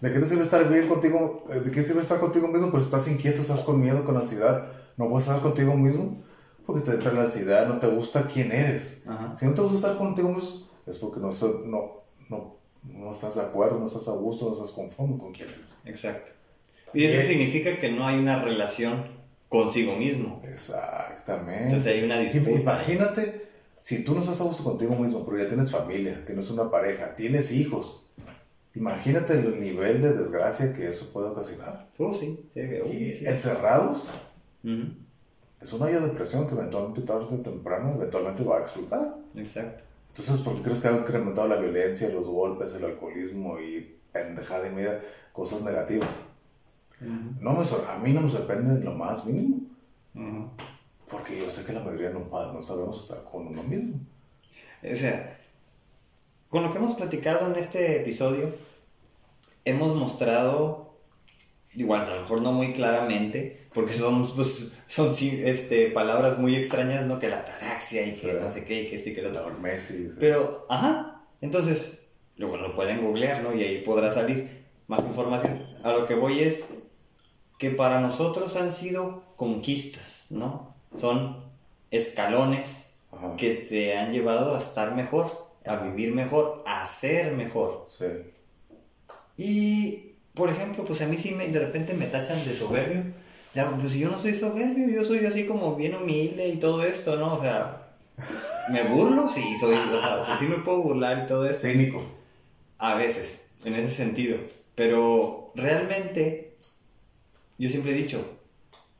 ¿De 0.00 0.12
qué 0.12 0.18
te 0.18 0.26
sirve 0.26 0.42
estar 0.42 0.68
bien 0.68 0.86
contigo? 0.88 1.42
Eh, 1.50 1.60
¿De 1.60 1.70
qué 1.70 1.82
sirve 1.82 2.02
estar 2.02 2.20
contigo 2.20 2.48
mismo? 2.48 2.70
Pero 2.70 2.82
estás 2.82 3.08
inquieto, 3.08 3.40
estás 3.40 3.62
con 3.62 3.80
miedo, 3.80 4.04
con 4.04 4.16
ansiedad. 4.16 4.66
No 4.96 5.08
puedes 5.08 5.26
estar 5.26 5.42
contigo 5.42 5.74
mismo 5.74 6.16
porque 6.66 6.82
te 6.82 6.92
entra 6.92 7.12
la 7.12 7.22
ansiedad, 7.22 7.66
no 7.66 7.78
te 7.78 7.88
gusta 7.88 8.28
quién 8.32 8.52
eres. 8.52 9.04
Si 9.34 9.46
no 9.46 9.54
te 9.54 9.60
gusta 9.62 9.76
estar 9.76 9.96
contigo 9.96 10.28
mismo, 10.28 10.68
es 10.86 10.98
porque 10.98 11.20
no, 11.20 11.30
no, 11.66 11.99
no, 12.84 13.12
estás 13.12 13.36
de 13.36 13.42
acuerdo, 13.42 13.78
no 13.78 13.86
estás 13.86 14.08
a 14.08 14.12
gusto, 14.12 14.48
no 14.48 14.54
estás 14.54 14.70
conforme 14.70 15.18
con 15.18 15.32
quién 15.32 15.48
eres. 15.48 15.78
Exacto. 15.84 16.32
Y 16.92 17.04
eso 17.04 17.26
significa 17.26 17.78
que 17.78 17.90
no 17.90 18.06
hay 18.06 18.18
una 18.18 18.42
relación 18.42 19.04
consigo 19.48 19.96
mismo. 19.96 20.40
Exactamente. 20.44 21.64
Entonces 21.64 21.94
hay 21.94 22.04
una 22.04 22.18
disputa. 22.18 22.50
imagínate 22.50 23.50
si 23.76 24.04
tú 24.04 24.14
no 24.14 24.20
estás 24.20 24.40
a 24.40 24.44
gusto 24.44 24.62
contigo 24.62 24.94
mismo, 24.94 25.24
pero 25.24 25.38
ya 25.38 25.48
tienes 25.48 25.70
familia, 25.70 26.22
tienes 26.24 26.50
una 26.50 26.70
pareja, 26.70 27.14
tienes 27.14 27.52
hijos. 27.52 28.08
Imagínate 28.74 29.32
el 29.32 29.58
nivel 29.58 30.00
de 30.00 30.12
desgracia 30.12 30.72
que 30.72 30.88
eso 30.88 31.12
puede 31.12 31.28
ocasionar. 31.28 31.88
Oh, 31.98 32.12
sí. 32.12 32.38
y 32.54 33.26
encerrados. 33.26 34.10
Es 35.60 35.72
una 35.72 35.86
depresión 35.86 36.46
que 36.46 36.54
eventualmente, 36.54 37.02
tarde 37.02 37.26
o 37.30 37.38
temprano, 37.38 37.92
eventualmente 37.94 38.44
va 38.44 38.58
a 38.58 38.60
explotar. 38.60 39.16
Exacto. 39.34 39.82
Entonces, 40.10 40.40
¿por 40.40 40.54
qué 40.56 40.62
crees 40.62 40.80
que 40.80 40.88
ha 40.88 40.92
incrementado 40.92 41.48
la 41.48 41.56
violencia, 41.56 42.08
los 42.10 42.26
golpes, 42.26 42.74
el 42.74 42.84
alcoholismo 42.84 43.58
y 43.58 43.96
pendejada 44.12 44.68
y 44.68 44.74
media, 44.74 45.00
cosas 45.32 45.62
negativas? 45.62 46.20
no 47.00 47.52
me, 47.54 47.64
a 47.64 47.98
mí 47.98 48.12
no 48.12 48.20
me 48.20 48.28
sorprende 48.28 48.74
en 48.74 48.84
lo 48.84 48.92
más 48.92 49.24
mínimo. 49.24 49.60
Porque 51.10 51.38
yo 51.38 51.50
sé 51.50 51.64
que 51.64 51.72
la 51.72 51.80
mayoría 51.80 52.10
no, 52.10 52.20
no 52.20 52.62
sabemos 52.62 53.02
estar 53.02 53.24
con 53.24 53.46
uno 53.46 53.62
mismo. 53.62 53.98
O 54.82 54.94
sea, 54.94 55.38
con 56.48 56.62
lo 56.62 56.72
que 56.72 56.78
hemos 56.78 56.94
platicado 56.94 57.46
en 57.46 57.58
este 57.58 58.00
episodio, 58.00 58.50
hemos 59.64 59.94
mostrado, 59.94 60.89
igual 61.74 62.02
a 62.02 62.14
lo 62.14 62.22
mejor 62.22 62.42
no 62.42 62.52
muy 62.52 62.72
claramente, 62.72 63.66
porque 63.74 63.92
son, 63.92 64.34
pues, 64.34 64.78
son 64.86 65.14
este, 65.20 65.90
palabras 65.90 66.38
muy 66.38 66.56
extrañas, 66.56 67.06
¿no? 67.06 67.18
Que 67.18 67.28
la 67.28 67.38
ataraxia 67.38 68.06
y 68.06 68.18
que 68.18 68.34
no 68.34 68.50
sé 68.50 68.64
qué, 68.64 68.82
y 68.82 68.90
que 68.90 68.98
sí, 68.98 69.14
que 69.14 69.22
lo... 69.22 69.50
Messi. 69.60 70.10
Pero, 70.18 70.66
ajá, 70.68 71.22
entonces, 71.40 72.08
luego 72.36 72.56
lo 72.56 72.74
pueden 72.74 73.02
googlear, 73.02 73.42
¿no? 73.42 73.54
Y 73.54 73.62
ahí 73.62 73.82
podrá 73.82 74.10
salir 74.10 74.64
más 74.86 75.04
información. 75.04 75.62
A 75.84 75.92
lo 75.92 76.06
que 76.06 76.14
voy 76.14 76.40
es 76.40 76.74
que 77.58 77.70
para 77.70 78.00
nosotros 78.00 78.56
han 78.56 78.72
sido 78.72 79.22
conquistas, 79.36 80.26
¿no? 80.30 80.74
Son 80.96 81.44
escalones 81.90 82.92
que 83.36 83.54
te 83.54 83.96
han 83.96 84.12
llevado 84.12 84.54
a 84.54 84.58
estar 84.58 84.94
mejor, 84.94 85.26
a 85.66 85.76
vivir 85.76 86.14
mejor, 86.14 86.64
a 86.66 86.86
ser 86.86 87.34
mejor. 87.34 87.84
Sí. 87.86 88.06
Y, 89.36 90.09
por 90.34 90.50
ejemplo, 90.50 90.84
pues 90.84 91.02
a 91.02 91.06
mí 91.06 91.18
sí 91.18 91.32
me, 91.32 91.48
de 91.48 91.58
repente 91.58 91.94
me 91.94 92.06
tachan 92.06 92.44
de 92.44 92.54
soberbio 92.54 93.04
ya, 93.54 93.68
pues 93.68 93.94
yo 93.94 94.10
no 94.10 94.18
soy 94.18 94.34
soberbio, 94.34 94.88
yo 94.88 95.02
soy 95.02 95.26
así 95.26 95.44
como 95.44 95.74
bien 95.74 95.94
humilde 95.94 96.48
y 96.48 96.58
todo 96.58 96.84
esto, 96.84 97.16
¿no? 97.16 97.32
O 97.32 97.40
sea, 97.40 97.94
¿me 98.70 98.84
burlo? 98.84 99.28
Sí, 99.28 99.42
soy, 99.58 99.74
o 99.74 100.38
sí 100.38 100.46
me 100.46 100.58
puedo 100.58 100.82
burlar 100.82 101.24
y 101.24 101.26
todo 101.26 101.48
eso. 101.48 101.66
Cínico. 101.66 102.00
A 102.78 102.94
veces, 102.94 103.50
en 103.64 103.74
ese 103.74 103.90
sentido. 103.90 104.38
Pero 104.76 105.52
realmente, 105.56 106.52
yo 107.58 107.68
siempre 107.68 107.92
he 107.92 107.94
dicho, 107.96 108.24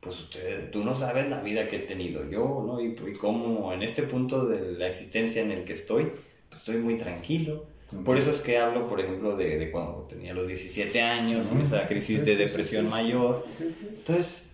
pues 0.00 0.18
usted, 0.18 0.70
tú 0.72 0.82
no 0.82 0.96
sabes 0.96 1.30
la 1.30 1.40
vida 1.42 1.68
que 1.68 1.76
he 1.76 1.80
tenido 1.80 2.28
yo, 2.28 2.64
¿no? 2.66 2.80
Y, 2.80 2.88
y 2.88 3.18
cómo 3.18 3.72
en 3.72 3.82
este 3.84 4.02
punto 4.02 4.46
de 4.46 4.72
la 4.72 4.88
existencia 4.88 5.42
en 5.42 5.52
el 5.52 5.64
que 5.64 5.74
estoy, 5.74 6.10
pues 6.48 6.62
estoy 6.62 6.78
muy 6.78 6.96
tranquilo 6.96 7.69
por 8.04 8.18
eso 8.18 8.30
es 8.30 8.40
que 8.40 8.58
hablo, 8.58 8.88
por 8.88 9.00
ejemplo, 9.00 9.36
de, 9.36 9.58
de 9.58 9.70
cuando 9.70 10.06
tenía 10.08 10.32
los 10.32 10.46
17 10.46 11.00
años, 11.00 11.50
en 11.50 11.60
esa 11.60 11.86
crisis 11.86 12.24
de 12.24 12.36
depresión 12.36 12.88
mayor. 12.88 13.46
Entonces, 13.60 14.52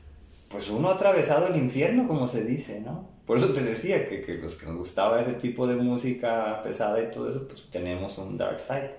pues 0.48 0.70
uno 0.70 0.88
ha 0.90 0.94
atravesado 0.94 1.48
el 1.48 1.56
infierno, 1.56 2.06
como 2.08 2.28
se 2.28 2.44
dice, 2.44 2.80
¿no? 2.80 3.08
Por 3.26 3.36
eso 3.38 3.52
te 3.52 3.62
decía 3.62 4.08
que, 4.08 4.22
que 4.22 4.34
los 4.34 4.56
que 4.56 4.66
nos 4.66 4.76
gustaba 4.76 5.20
ese 5.20 5.32
tipo 5.32 5.66
de 5.66 5.74
música 5.76 6.62
pesada 6.62 7.02
y 7.02 7.10
todo 7.10 7.28
eso, 7.28 7.46
pues 7.48 7.68
tenemos 7.70 8.16
un 8.18 8.38
dark 8.38 8.60
side. 8.60 8.94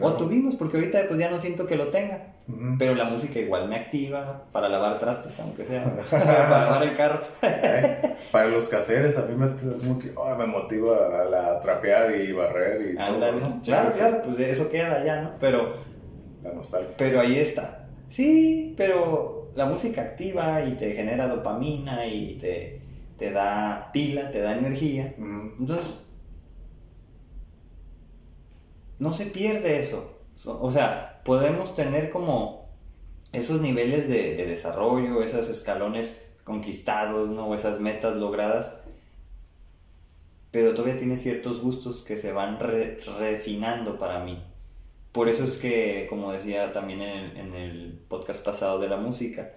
O 0.00 0.12
tuvimos, 0.12 0.54
porque 0.56 0.76
ahorita 0.76 1.06
pues 1.08 1.18
ya 1.18 1.30
no 1.30 1.38
siento 1.38 1.66
que 1.66 1.76
lo 1.76 1.88
tenga. 1.88 2.34
Pero 2.78 2.94
la 2.94 3.04
música 3.04 3.40
igual 3.40 3.68
me 3.68 3.76
activa 3.76 4.44
para 4.52 4.68
lavar 4.68 4.98
trastes, 4.98 5.38
aunque 5.40 5.64
sea. 5.64 5.84
para 6.10 6.60
lavar 6.60 6.82
el 6.84 6.94
carro. 6.94 7.20
para 8.32 8.48
los 8.48 8.68
caseres, 8.68 9.18
a 9.18 9.26
mí 9.26 9.34
me, 9.34 9.46
oh, 10.16 10.36
me 10.36 10.46
motiva 10.46 11.22
a 11.22 11.24
la 11.24 11.60
trapear 11.60 12.14
y 12.14 12.32
barrer 12.32 12.92
y 12.92 12.96
todo. 12.96 13.60
Claro, 13.64 13.92
claro, 13.92 14.22
pues 14.24 14.38
eso 14.40 14.70
queda 14.70 15.04
ya, 15.04 15.22
¿no? 15.22 15.32
Pero. 15.40 15.74
La 16.42 16.52
nostalgia. 16.52 16.94
Pero 16.96 17.20
ahí 17.20 17.38
está. 17.38 17.88
Sí, 18.06 18.74
pero 18.76 19.50
la 19.56 19.66
música 19.66 20.02
activa 20.02 20.62
y 20.62 20.76
te 20.76 20.94
genera 20.94 21.26
dopamina 21.26 22.06
y 22.06 22.38
te, 22.38 22.80
te 23.18 23.32
da 23.32 23.90
pila, 23.92 24.30
te 24.30 24.40
da 24.40 24.56
energía. 24.56 25.12
Entonces 25.18 26.05
no 28.98 29.12
se 29.12 29.26
pierde 29.26 29.80
eso. 29.80 30.12
O 30.46 30.70
sea, 30.70 31.20
podemos 31.24 31.74
tener 31.74 32.10
como 32.10 32.66
esos 33.32 33.60
niveles 33.60 34.08
de, 34.08 34.34
desarrollo, 34.36 35.22
esos 35.22 35.48
escalones 35.48 36.36
conquistados, 36.44 37.28
¿no? 37.28 37.54
esas 37.54 37.80
metas 37.80 38.16
logradas, 38.16 38.78
pero 40.50 40.72
todavía 40.74 40.96
tiene 40.96 41.16
ciertos 41.16 41.60
gustos 41.60 42.02
que 42.02 42.16
se 42.16 42.32
van 42.32 42.58
refinando 42.58 43.98
para 43.98 44.20
mí. 44.24 44.42
Por 45.12 45.28
eso 45.28 45.44
es 45.44 45.56
que, 45.56 46.06
como 46.08 46.32
decía 46.32 46.72
también 46.72 47.02
en 47.02 47.36
en 47.36 47.54
el 47.54 47.98
podcast 48.08 48.44
pasado 48.44 48.78
de 48.78 48.88
la 48.88 48.96
música, 48.96 49.52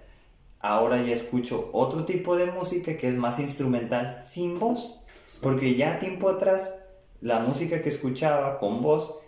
ahora 0.60 1.02
ya 1.02 1.12
escucho 1.12 1.70
otro 1.72 2.04
tipo 2.04 2.36
de 2.36 2.46
música 2.46 2.96
que 2.96 3.08
es 3.08 3.16
más 3.16 3.38
instrumental, 3.38 4.20
sin 4.24 4.58
voz. 4.58 5.00
Porque 5.42 5.74
ya 5.74 5.98
tiempo 5.98 6.28
atrás, 6.28 6.86
la 7.20 7.40
música 7.40 7.82
que 7.82 7.88
escuchaba 7.88 8.58
con 8.58 8.82
voz 8.82 9.20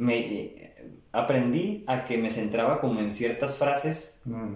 me 0.00 0.54
aprendí 1.12 1.84
a 1.86 2.06
que 2.06 2.16
me 2.16 2.30
centraba 2.30 2.80
como 2.80 3.00
en 3.00 3.12
ciertas 3.12 3.58
frases 3.58 4.22
mm. 4.24 4.54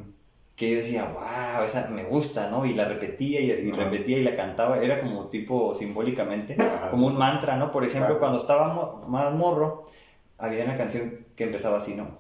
que 0.57 0.71
yo 0.71 0.77
decía, 0.79 1.05
wow, 1.05 1.65
esa 1.65 1.91
me 1.91 2.05
gusta, 2.05 2.51
¿no? 2.51 2.65
Y 2.65 2.73
la 2.73 2.87
repetía 2.87 3.41
y, 3.41 3.71
repetía 3.71 4.16
y 4.16 4.23
la 4.23 4.35
cantaba, 4.37 4.79
era 4.79 5.03
como 5.03 5.27
tipo 5.29 5.75
simbólicamente, 5.75 6.57
como 6.91 7.09
un 7.09 7.19
mantra, 7.19 7.57
¿no? 7.57 7.71
Por 7.71 7.85
ejemplo, 7.85 8.19
cuando 8.19 8.39
estaba 8.39 9.03
más 9.07 9.35
morro, 9.35 9.85
había 10.39 10.65
una 10.65 10.79
canción 10.79 11.27
que 11.37 11.45
empezaba 11.45 11.77
así, 11.77 11.95
¿no? 11.95 12.19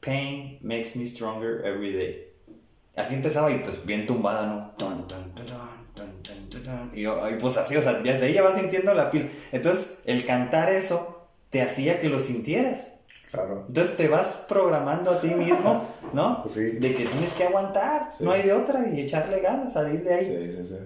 Pain 0.00 0.58
makes 0.62 0.96
me 0.96 1.04
stronger 1.04 1.66
every 1.66 1.92
day. 1.92 2.28
Así 2.96 3.16
empezaba 3.16 3.50
y 3.50 3.58
pues 3.58 3.84
bien 3.84 4.06
tumbada, 4.06 4.46
¿no? 4.46 4.72
y, 6.94 7.02
yo, 7.02 7.28
y 7.28 7.34
pues 7.34 7.58
así, 7.58 7.76
o 7.76 7.82
sea, 7.82 7.94
desde 7.94 8.26
ahí 8.26 8.32
ya 8.32 8.42
vas 8.42 8.56
sintiendo 8.56 8.94
la 8.94 9.10
piel. 9.10 9.30
Entonces, 9.52 10.04
el 10.06 10.24
cantar 10.24 10.70
eso 10.70 11.21
te 11.52 11.60
hacía 11.60 12.00
que 12.00 12.08
lo 12.08 12.18
sintieras. 12.18 12.94
Claro. 13.30 13.66
Entonces 13.68 13.96
te 13.96 14.08
vas 14.08 14.46
programando 14.48 15.10
a 15.10 15.20
ti 15.20 15.28
mismo, 15.28 15.86
¿no? 16.14 16.42
Pues 16.42 16.54
sí. 16.54 16.62
De 16.78 16.94
que 16.94 17.04
tienes 17.04 17.34
que 17.34 17.44
aguantar, 17.44 18.08
no 18.20 18.32
hay 18.32 18.42
de 18.42 18.54
otra, 18.54 18.88
y 18.88 19.00
echarle 19.00 19.40
ganas, 19.40 19.74
salir 19.74 20.02
de 20.02 20.14
ahí. 20.14 20.24
Sí, 20.24 20.56
sí, 20.56 20.66
sí. 20.66 20.78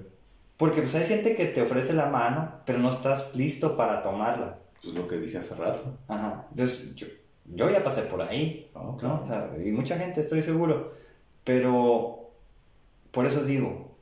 Porque 0.56 0.82
pues 0.82 0.94
hay 0.96 1.06
gente 1.06 1.36
que 1.36 1.46
te 1.46 1.62
ofrece 1.62 1.92
la 1.92 2.06
mano, 2.06 2.60
pero 2.66 2.80
no 2.80 2.90
estás 2.90 3.36
listo 3.36 3.76
para 3.76 4.02
tomarla. 4.02 4.58
Es 4.84 4.92
lo 4.92 5.06
que 5.06 5.18
dije 5.18 5.38
hace 5.38 5.54
rato. 5.54 5.82
Ajá. 6.08 6.46
Entonces 6.50 6.96
yo, 6.96 7.06
yo 7.44 7.70
ya 7.70 7.84
pasé 7.84 8.02
por 8.02 8.22
ahí, 8.22 8.68
¿no? 8.74 9.22
O 9.22 9.26
sea, 9.26 9.50
y 9.64 9.70
mucha 9.70 9.96
gente, 9.96 10.20
estoy 10.20 10.42
seguro. 10.42 10.90
Pero 11.44 12.32
por 13.12 13.26
eso 13.26 13.44
digo, 13.44 13.96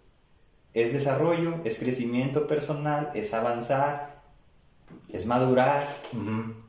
es 0.73 0.95
desarrollo, 0.95 1.61
es 1.65 1.79
crecimiento 1.79 2.47
personal, 2.47 3.11
es 3.15 3.35
avanzar, 3.35 4.14
es 5.13 5.27
madurar, 5.27 5.89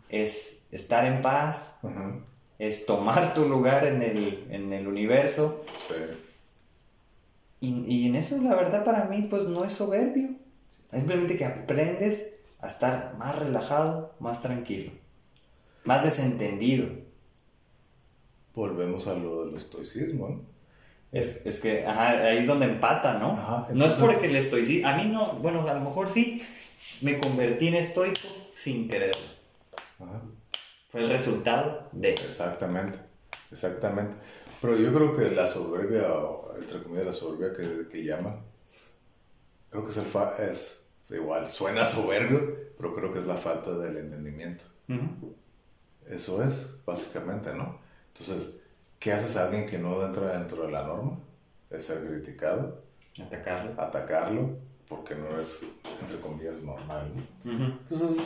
es 0.10 0.64
estar 0.72 1.06
en 1.06 1.22
paz, 1.22 1.80
es 2.60 2.86
tomar 2.86 3.34
tu 3.34 3.48
lugar 3.48 3.86
en 3.86 4.02
el, 4.02 4.88
universo. 4.88 5.64
Y, 7.60 8.08
en 8.08 8.16
eso, 8.16 8.38
la 8.42 8.56
verdad, 8.56 8.84
para 8.84 9.06
mí, 9.06 9.28
pues 9.30 9.46
no 9.46 9.66
es 9.66 9.74
soberbio. 9.74 10.30
Simplemente 10.92 11.38
que 11.38 11.46
aprendes 11.46 12.36
a 12.62 12.68
estar 12.68 13.16
más 13.18 13.38
relajado, 13.38 14.16
más 14.20 14.42
tranquilo, 14.42 14.92
más 15.84 16.04
desentendido. 16.04 16.88
Volvemos 18.54 19.08
a 19.08 19.16
lo 19.16 19.46
del 19.46 19.56
estoicismo, 19.56 20.30
¿no? 20.30 20.56
Es, 21.12 21.60
que 21.62 21.86
ahí 21.86 22.40
es 22.40 22.48
donde 22.48 22.66
empata, 22.66 23.20
¿no? 23.20 23.66
no 23.74 23.86
es 23.86 23.94
porque 23.94 24.28
el 24.28 24.36
estoicismo, 24.36 24.90
a 24.90 24.98
mí 24.98 25.06
no, 25.06 25.36
bueno, 25.36 25.66
a 25.66 25.74
lo 25.74 25.80
mejor 25.80 26.10
sí, 26.10 26.44
me 27.02 27.20
convertí 27.20 27.68
en 27.68 27.76
estoico 27.76 28.28
sin 28.52 28.88
querer. 28.88 29.16
Ajá 30.00 30.22
el 30.96 31.10
resultado 31.10 31.90
de... 31.92 32.14
Exactamente, 32.14 33.00
exactamente. 33.52 34.18
Pero 34.62 34.78
yo 34.78 34.94
creo 34.94 35.16
que 35.16 35.32
la 35.32 35.48
soberbia, 35.48 36.08
entre 36.58 36.82
comillas, 36.82 37.06
la 37.06 37.14
soberbia 37.14 37.54
que, 37.54 37.90
que 37.90 38.04
llaman, 38.04 38.42
creo 39.70 39.84
que 39.84 39.92
es, 39.92 39.98
el 39.98 40.06
fa 40.06 40.32
es 40.38 40.88
igual, 41.10 41.50
suena 41.50 41.86
soberbio, 41.86 42.74
pero 42.78 42.96
creo 42.96 43.14
que 43.14 43.20
es 43.20 43.28
la 43.28 43.36
falta 43.36 43.72
del 43.78 43.98
entendimiento. 43.98 44.66
Eso 46.08 46.44
es, 46.44 46.78
básicamente, 46.86 47.54
¿no? 47.54 47.80
Entonces, 48.14 48.64
¿qué 49.00 49.12
haces 49.12 49.36
a 49.38 49.46
alguien 49.46 49.68
que 49.68 49.78
no 49.78 50.04
entra 50.06 50.38
dentro 50.38 50.66
de 50.66 50.72
la 50.72 50.84
norma? 50.84 51.20
Es 51.70 51.86
ser 51.86 52.06
criticado. 52.08 52.84
Atacarlo. 53.22 53.82
Atacarlo, 53.82 54.58
porque 54.88 55.16
no 55.16 55.40
es, 55.40 55.62
entre 56.02 56.20
comillas, 56.20 56.64
normal. 56.64 57.12
Entonces, 57.44 58.18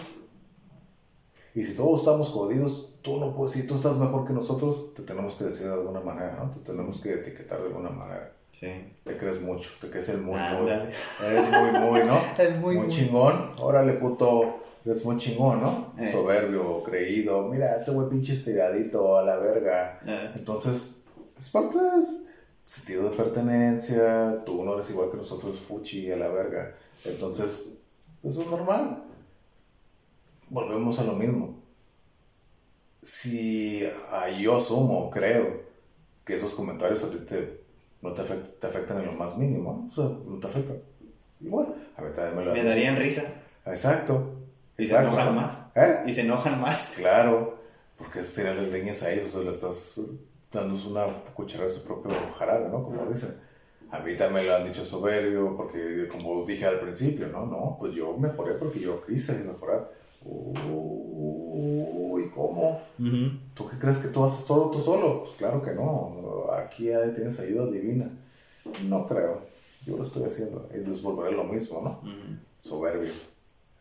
y 1.55 1.63
si 1.63 1.75
todos 1.75 2.01
estamos 2.01 2.29
jodidos, 2.29 2.95
tú 3.01 3.19
no 3.19 3.35
puedes, 3.35 3.53
si 3.53 3.67
tú 3.67 3.75
estás 3.75 3.97
mejor 3.97 4.27
que 4.27 4.33
nosotros, 4.33 4.93
te 4.93 5.03
tenemos 5.03 5.35
que 5.35 5.45
decir 5.45 5.67
de 5.67 5.73
alguna 5.73 5.99
manera, 5.99 6.37
¿no? 6.41 6.51
Te 6.51 6.59
tenemos 6.59 6.99
que 6.99 7.13
etiquetar 7.13 7.59
de 7.59 7.67
alguna 7.67 7.89
manera. 7.89 8.33
Sí. 8.51 8.67
Te 9.03 9.17
crees 9.17 9.41
mucho, 9.41 9.71
te 9.79 9.89
crees 9.89 10.09
el 10.09 10.21
muy, 10.21 10.39
muy. 10.39 10.69
Eres 10.69 11.49
muy, 11.51 11.79
muy, 11.79 12.03
¿no? 12.03 12.17
El 12.37 12.59
muy, 12.59 12.77
muy, 12.77 12.87
chingón. 12.87 13.53
Órale, 13.59 13.93
puto. 13.93 14.59
Eres 14.85 15.05
muy 15.05 15.17
chingón, 15.17 15.61
¿no? 15.61 15.93
Eh. 15.99 16.11
Soberbio, 16.11 16.83
creído. 16.83 17.47
Mira, 17.47 17.75
este 17.75 17.91
güey 17.91 18.09
pinche 18.09 18.33
estiradito 18.33 19.17
a 19.17 19.23
la 19.23 19.37
verga. 19.37 20.01
Eh. 20.05 20.31
Entonces, 20.35 21.01
es 21.37 21.49
parte 21.49 21.77
de 21.77 21.97
sentido 22.69 23.09
de 23.09 23.15
pertenencia. 23.15 24.43
Tú 24.45 24.63
no 24.63 24.75
eres 24.75 24.89
igual 24.89 25.11
que 25.11 25.17
nosotros, 25.17 25.59
fuchi 25.59 26.11
a 26.11 26.17
la 26.17 26.27
verga. 26.27 26.75
Entonces, 27.05 27.77
eso 28.23 28.41
es 28.41 28.47
normal 28.47 29.09
volvemos 30.49 30.99
a 30.99 31.03
lo 31.03 31.13
mismo. 31.13 31.61
Si 33.01 33.83
yo 34.39 34.57
asumo, 34.57 35.09
creo, 35.09 35.61
que 36.25 36.35
esos 36.35 36.53
comentarios 36.53 37.03
a 37.03 37.09
ti 37.09 37.17
te, 37.19 37.61
no 38.01 38.13
te, 38.13 38.23
te 38.23 38.67
afectan 38.67 38.99
en 38.99 39.07
lo 39.07 39.13
más 39.13 39.37
mínimo, 39.37 39.87
o 39.87 39.91
sea, 39.91 40.05
no 40.05 40.37
te 40.39 40.47
afectan. 40.47 40.77
Igual, 41.39 41.73
a 41.95 42.01
mí 42.01 42.09
también 42.13 42.35
me 42.35 42.45
lo 42.45 42.53
Me 42.53 42.63
darían 42.63 42.97
risa. 42.97 43.23
Exacto. 43.65 44.35
Y 44.77 44.85
se 44.85 44.97
enojan 44.97 45.35
más. 45.35 45.65
¿Eh? 45.75 46.03
Y 46.05 46.13
se 46.13 46.21
enojan 46.21 46.59
más. 46.59 46.93
Claro, 46.97 47.59
porque 47.97 48.19
es 48.19 48.33
tirarle 48.33 48.69
leñas 48.69 49.03
a 49.03 49.11
ellos, 49.11 49.29
o 49.29 49.31
sea, 49.31 49.41
le 49.41 49.51
estás 49.51 50.01
dando 50.51 50.89
una 50.89 51.05
cucharada 51.33 51.69
de 51.69 51.75
su 51.75 51.83
propio 51.83 52.11
jarabe, 52.37 52.69
¿no? 52.69 52.83
Como 52.83 53.05
dicen. 53.05 53.47
A 53.91 53.99
mí 54.01 54.15
también 54.15 54.45
lo 54.45 54.55
han 54.55 54.65
dicho 54.65 54.85
soberbio, 54.85 55.57
porque 55.57 56.07
como 56.11 56.45
dije 56.45 56.63
al 56.63 56.79
principio, 56.79 57.27
no, 57.29 57.47
no, 57.47 57.75
pues 57.79 57.95
yo 57.95 58.15
mejoré 58.17 58.53
porque 58.53 58.79
yo 58.79 59.03
quise 59.03 59.33
mejorar. 59.43 59.91
Uy, 60.23 62.29
¿cómo? 62.29 62.79
¿Tú 63.55 63.67
qué 63.67 63.79
crees 63.79 63.97
que 63.97 64.09
tú 64.09 64.23
haces 64.23 64.45
todo 64.45 64.69
tú 64.69 64.79
solo? 64.79 65.21
Pues 65.21 65.31
claro 65.31 65.59
que 65.63 65.73
no. 65.73 66.51
Aquí 66.51 66.91
tienes 67.15 67.39
ayuda 67.39 67.65
divina. 67.71 68.15
No 68.87 69.07
creo. 69.07 69.41
Yo 69.87 69.97
lo 69.97 70.03
estoy 70.03 70.23
haciendo. 70.23 70.69
Y 70.71 70.87
les 70.87 71.01
volveré 71.01 71.35
lo 71.35 71.45
mismo, 71.45 71.81
¿no? 71.81 72.03
Soberbio. 72.59 73.09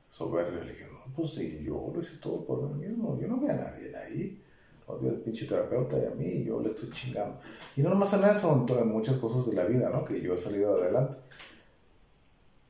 Soberbio. 0.08 0.64
Le 0.64 0.72
dije, 0.72 0.86
no, 0.90 1.14
pues 1.14 1.32
sí, 1.32 1.64
yo 1.66 1.92
lo 1.94 2.00
hice 2.00 2.16
todo 2.16 2.46
por 2.46 2.62
mí 2.62 2.86
mismo. 2.86 3.18
Yo 3.20 3.28
no 3.28 3.38
veo 3.38 3.50
a 3.50 3.54
nadie 3.54 3.94
ahí. 3.94 4.42
Odio 4.88 5.10
al 5.10 5.20
pinche 5.20 5.46
terapeuta 5.46 5.98
y 5.98 6.06
a 6.06 6.14
mí, 6.14 6.44
yo 6.44 6.60
le 6.60 6.68
estoy 6.68 6.90
chingando. 6.90 7.38
Y 7.76 7.82
no 7.82 7.90
nomás 7.90 8.12
en 8.14 8.24
eso, 8.24 8.66
en 8.68 8.88
muchas 8.88 9.18
cosas 9.18 9.46
de 9.46 9.54
la 9.54 9.64
vida, 9.64 9.90
¿no? 9.90 10.04
Que 10.04 10.20
yo 10.20 10.34
he 10.34 10.38
salido 10.38 10.76
adelante. 10.76 11.16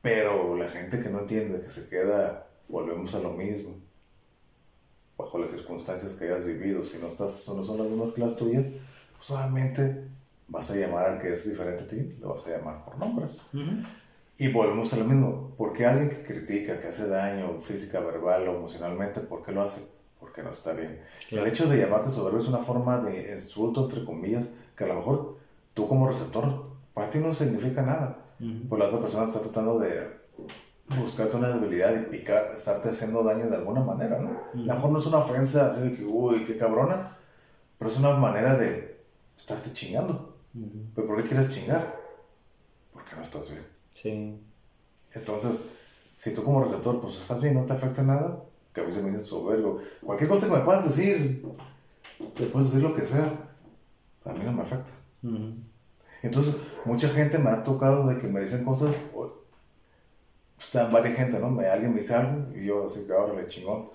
Pero 0.01 0.55
la 0.55 0.67
gente 0.67 1.01
que 1.01 1.09
no 1.09 1.19
entiende, 1.19 1.61
que 1.61 1.69
se 1.69 1.89
queda 1.89 2.47
volvemos 2.69 3.13
a 3.15 3.19
lo 3.19 3.31
mismo. 3.31 3.75
Bajo 5.17 5.37
las 5.37 5.51
circunstancias 5.51 6.13
que 6.13 6.25
hayas 6.25 6.45
vivido, 6.45 6.83
si 6.83 6.97
no, 6.99 7.07
estás, 7.07 7.49
no 7.49 7.63
son 7.63 7.79
las 7.79 7.87
mismas 7.87 8.11
que 8.11 8.21
las 8.21 8.37
tuyas, 8.37 8.65
pues 8.65 9.25
solamente 9.25 10.07
vas 10.47 10.71
a 10.71 10.75
llamar 10.75 11.09
al 11.09 11.21
que 11.21 11.31
es 11.31 11.49
diferente 11.49 11.83
a 11.83 11.87
ti, 11.87 12.17
lo 12.19 12.29
vas 12.29 12.47
a 12.47 12.57
llamar 12.57 12.85
por 12.85 12.97
nombres. 12.97 13.39
Y 14.37 14.51
volvemos 14.51 14.93
a 14.93 14.97
lo 14.97 15.05
mismo. 15.05 15.53
¿Por 15.57 15.73
qué 15.73 15.85
alguien 15.85 16.09
que 16.09 16.23
critica, 16.23 16.79
que 16.79 16.87
hace 16.87 17.07
daño 17.07 17.59
física, 17.59 17.99
verbal 17.99 18.47
o 18.47 18.55
emocionalmente, 18.55 19.19
por 19.19 19.43
qué 19.43 19.51
lo 19.51 19.61
hace? 19.61 19.98
Porque 20.29 20.43
no 20.43 20.51
está 20.51 20.73
bien. 20.73 20.99
El 21.31 21.47
hecho 21.47 21.67
de 21.67 21.79
llamarte 21.79 22.11
soberbio 22.11 22.39
es 22.39 22.47
una 22.47 22.59
forma 22.59 22.99
de 22.99 23.33
insulto, 23.33 23.85
entre 23.85 24.05
comillas, 24.05 24.49
que 24.77 24.83
a 24.83 24.87
lo 24.87 24.93
mejor 24.93 25.37
tú 25.73 25.87
como 25.87 26.07
receptor, 26.07 26.61
para 26.93 27.09
ti 27.09 27.17
no 27.17 27.33
significa 27.33 27.81
nada. 27.81 28.25
Pues 28.37 28.79
la 28.79 28.85
otra 28.85 28.99
persona 28.99 29.25
está 29.25 29.39
tratando 29.39 29.79
de 29.79 30.19
buscarte 30.99 31.35
una 31.35 31.49
debilidad 31.49 31.99
y 31.99 32.05
picar, 32.05 32.45
estarte 32.55 32.89
haciendo 32.89 33.23
daño 33.23 33.49
de 33.49 33.55
alguna 33.55 33.81
manera, 33.81 34.19
¿no? 34.19 34.29
A 34.53 34.55
lo 34.55 34.75
mejor 34.75 34.91
no 34.91 34.99
es 34.99 35.05
una 35.07 35.17
ofensa 35.17 35.65
así 35.65 35.81
de 35.81 35.95
que, 35.95 36.05
uy, 36.05 36.45
qué 36.45 36.59
cabrona, 36.59 37.07
pero 37.79 37.89
es 37.89 37.97
una 37.97 38.13
manera 38.13 38.55
de 38.55 39.03
estarte 39.35 39.73
chingando. 39.73 40.37
¿Pero 40.93 41.07
por 41.07 41.23
qué 41.23 41.27
quieres 41.27 41.49
chingar? 41.49 41.99
Porque 42.93 43.15
no 43.15 43.23
estás 43.23 43.49
bien. 43.49 43.65
Sí. 43.95 44.39
Entonces, 45.15 45.69
si 46.17 46.35
tú 46.35 46.43
como 46.43 46.63
receptor, 46.63 47.01
pues 47.01 47.17
estás 47.17 47.41
bien, 47.41 47.55
no 47.55 47.65
te 47.65 47.73
afecta 47.73 48.03
nada, 48.03 48.43
que 48.79 48.85
a 48.85 48.87
veces 48.87 49.03
me 49.03 49.11
dicen 49.11 49.25
soberbio, 49.25 49.77
cualquier 50.03 50.29
cosa 50.29 50.47
que 50.47 50.53
me 50.53 50.59
puedas 50.59 50.85
decir, 50.85 51.45
te 52.35 52.45
puedes 52.45 52.71
decir 52.71 52.87
lo 52.87 52.95
que 52.95 53.01
sea, 53.01 53.31
a 54.25 54.33
mí 54.33 54.39
no 54.43 54.53
me 54.53 54.61
afecta. 54.61 54.91
Entonces, 56.21 56.55
mucha 56.85 57.09
gente 57.09 57.37
me 57.37 57.49
ha 57.49 57.63
tocado 57.63 58.07
de 58.07 58.19
que 58.19 58.27
me 58.27 58.41
dicen 58.41 58.63
cosas, 58.63 58.95
está 60.57 60.85
varias 60.85 61.17
gente, 61.17 61.39
¿no? 61.39 61.49
Me, 61.49 61.67
alguien 61.67 61.93
me 61.93 61.99
dice 61.99 62.15
algo 62.15 62.53
y 62.53 62.65
yo 62.65 62.85
así 62.85 63.05
que 63.05 63.13
ahora 63.13 63.33
le 63.33 63.47
chingón. 63.47 63.85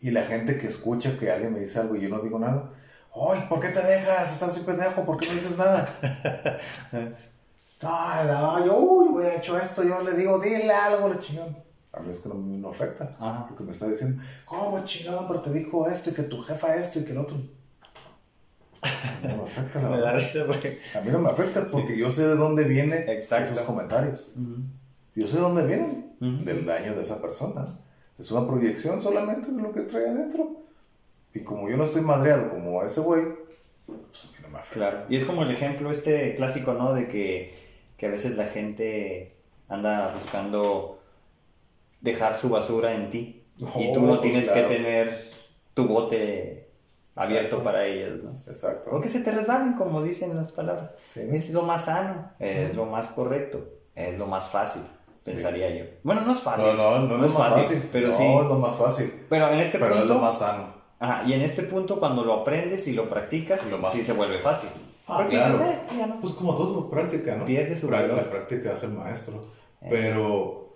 Y 0.00 0.10
la 0.10 0.22
gente 0.22 0.56
que 0.56 0.66
escucha 0.66 1.18
que 1.18 1.30
alguien 1.30 1.52
me 1.52 1.60
dice 1.60 1.80
algo 1.80 1.96
y 1.96 2.02
yo 2.02 2.08
no 2.08 2.20
digo 2.20 2.38
nada, 2.38 2.72
¡ay, 3.14 3.44
¿por 3.48 3.60
qué 3.60 3.68
te 3.68 3.82
dejas? 3.82 4.32
Estás 4.32 4.56
un 4.58 4.64
pendejo, 4.64 5.04
¿por 5.04 5.18
qué 5.18 5.26
no 5.26 5.34
dices 5.34 5.56
nada? 5.58 5.88
No, 7.80 8.66
yo 8.66 8.76
uy, 8.76 9.08
hubiera 9.14 9.36
hecho 9.36 9.56
esto, 9.56 9.84
yo 9.84 10.02
le 10.02 10.14
digo, 10.14 10.40
dile 10.40 10.72
algo, 10.72 11.08
le 11.08 11.20
chingón. 11.20 11.67
A 11.98 12.02
mí 12.02 12.10
es 12.10 12.20
que 12.20 12.28
no, 12.28 12.34
no 12.34 12.68
afecta 12.68 13.10
lo 13.50 13.56
que 13.56 13.64
me 13.64 13.72
está 13.72 13.88
diciendo. 13.88 14.22
¿Cómo 14.44 14.84
chingón? 14.84 15.26
Pero 15.26 15.40
te 15.40 15.52
dijo 15.52 15.88
esto 15.88 16.10
y 16.10 16.14
que 16.14 16.22
tu 16.22 16.42
jefa 16.42 16.76
esto 16.76 17.00
y 17.00 17.04
que 17.04 17.12
el 17.12 17.18
otro. 17.18 17.36
No 19.22 19.36
me 19.36 19.42
afecta 19.42 19.82
la 19.82 19.88
verdad. 19.96 20.16
A 20.16 21.00
mí 21.00 21.10
no 21.10 21.18
me 21.18 21.30
afecta 21.30 21.66
porque 21.70 21.98
yo 21.98 22.10
sé 22.10 22.26
de 22.26 22.36
dónde 22.36 22.64
vienen 22.64 23.08
esos 23.08 23.60
comentarios. 23.60 24.34
Yo 25.14 25.26
sé 25.26 25.36
de 25.36 25.42
dónde 25.42 25.66
vienen, 25.66 26.14
del 26.44 26.64
daño 26.64 26.94
de 26.94 27.02
esa 27.02 27.20
persona. 27.20 27.66
Es 28.18 28.30
una 28.30 28.46
proyección 28.46 29.02
solamente 29.02 29.50
de 29.50 29.62
lo 29.62 29.72
que 29.72 29.82
trae 29.82 30.08
adentro. 30.08 30.62
Y 31.34 31.40
como 31.40 31.68
yo 31.68 31.76
no 31.76 31.84
estoy 31.84 32.02
madreado 32.02 32.50
como 32.50 32.82
ese 32.82 33.00
güey, 33.00 33.22
pues 33.86 34.24
a 34.24 34.26
mí 34.28 34.32
no 34.42 34.48
no 34.48 34.54
me 34.54 34.58
afecta. 34.58 34.90
Claro. 34.90 35.06
Y 35.08 35.16
es 35.16 35.24
como 35.24 35.42
el 35.42 35.50
ejemplo 35.50 35.90
este 35.90 36.34
clásico, 36.34 36.74
¿no? 36.74 36.94
De 36.94 37.06
que, 37.08 37.54
que 37.96 38.06
a 38.06 38.10
veces 38.10 38.36
la 38.36 38.46
gente 38.46 39.36
anda 39.68 40.12
buscando 40.14 40.97
dejar 42.00 42.34
su 42.34 42.48
basura 42.50 42.92
en 42.94 43.10
ti. 43.10 43.34
y 43.76 43.92
tú 43.92 44.00
Oh, 44.04 44.06
no 44.06 44.20
tienes 44.20 44.50
claro. 44.50 44.68
que 44.68 44.74
tener 44.76 45.30
tu 45.74 45.86
bote 45.88 46.70
abierto 47.16 47.56
Exacto. 47.56 47.64
para 47.64 47.84
ellos, 47.86 48.22
¿no? 48.22 48.30
Exacto. 48.46 48.90
O 48.96 49.00
que 49.00 49.08
se 49.08 49.20
te 49.20 49.32
resbalen, 49.32 49.72
como 49.72 50.00
dicen 50.02 50.36
las 50.36 50.52
palabras. 50.52 50.92
Sí. 51.02 51.22
Es 51.32 51.50
lo 51.50 51.62
más 51.62 51.86
sano, 51.86 52.30
es 52.38 52.74
lo 52.76 52.86
más 52.86 53.08
correcto, 53.08 53.64
es 53.96 54.16
lo 54.18 54.26
más 54.28 54.46
fácil, 54.48 54.82
pensaría 55.24 55.70
yo. 55.76 55.84
Bueno, 56.04 56.20
no 56.20 56.32
es 56.32 56.38
fácil. 56.38 56.66
No, 56.76 57.00
no, 57.00 57.08
no, 57.18 57.26
es 57.26 57.32
lo 57.32 57.38
más 57.40 57.52
fácil. 57.54 57.88
pero 57.90 58.08
no, 58.08 58.14
sí. 58.16 58.22
es 58.24 58.46
lo 58.46 58.58
más 58.60 58.76
fácil. 58.76 59.26
Pero 59.28 59.48
en 59.50 59.58
este 59.58 59.78
Pero 59.80 59.90
punto. 59.94 60.04
es 60.04 60.10
lo 60.10 60.18
más 60.20 60.38
sano. 60.38 60.78
Ajá, 61.00 61.24
y 61.26 61.32
en 61.32 61.42
este 61.42 61.62
punto, 61.64 61.98
cuando 61.98 62.24
lo 62.24 62.34
aprendes 62.34 62.86
y 62.88 62.92
lo 62.92 63.08
practicas, 63.08 63.66
Lo 63.70 63.78
más- 63.78 63.92
sí 63.92 64.04
se 64.04 64.12
vuelve 64.12 64.40
fácil. 64.40 64.70
Ah, 65.08 65.16
Porque 65.18 65.36
claro. 65.36 65.58
dices, 65.58 65.70
"Eh, 65.74 65.80
ya 65.98 66.06
no". 66.06 66.20
Pues 66.20 66.34
como 66.34 66.54
todo, 66.54 66.88
práctica, 66.90 67.34
¿no? 67.34 67.44
Pierde 67.44 67.74
su 67.74 67.88
valor. 67.88 68.16
La 68.16 68.30
práctica 68.30 68.72
hace 68.72 68.86
el 68.86 68.92
maestro. 68.92 69.46
Eh. 69.80 69.86
Pero 69.90 70.67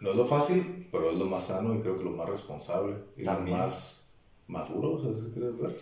no 0.00 0.10
es 0.10 0.16
lo 0.16 0.26
fácil, 0.26 0.88
pero 0.92 1.10
es 1.10 1.16
lo 1.18 1.24
más 1.26 1.44
sano 1.44 1.74
y 1.74 1.80
creo 1.80 1.96
que 1.96 2.04
lo 2.04 2.10
más 2.10 2.28
responsable 2.28 2.94
y 3.16 3.24
También. 3.24 3.56
lo 3.58 3.64
más 3.64 4.10
maduro, 4.48 4.94
o 4.94 5.02
sea, 5.02 5.12
si 5.14 5.30
quieres 5.32 5.58
ver. 5.58 5.76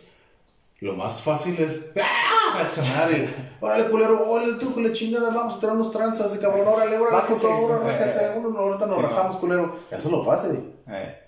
Lo 0.80 0.94
más 0.94 1.22
fácil 1.22 1.58
es 1.60 1.92
¡ah! 2.02 2.56
reaccionar 2.58 3.10
y 3.12 3.28
órale 3.60 3.88
culero, 3.90 4.30
órale 4.30 4.54
tú 4.54 4.72
con 4.74 4.84
la 4.84 4.92
chingada, 4.92 5.30
vamos 5.34 5.56
a 5.56 5.60
tirar 5.60 5.76
unos 5.76 5.90
tranzas 5.90 6.34
y 6.34 6.38
cabrón, 6.38 6.66
órale, 6.66 6.98
órale, 6.98 7.16
Bájese. 7.16 7.46
puto, 7.46 7.58
órale, 7.66 7.84
bájese, 7.92 8.32
uno, 8.38 8.58
ahorita 8.58 8.86
nos 8.86 8.96
Sí, 8.96 9.02
rajamos 9.02 9.36
culero. 9.36 9.74
Eso 9.90 10.08
es 10.08 10.12
lo 10.12 10.24
fácil, 10.24 10.72
Eh, 10.88 11.18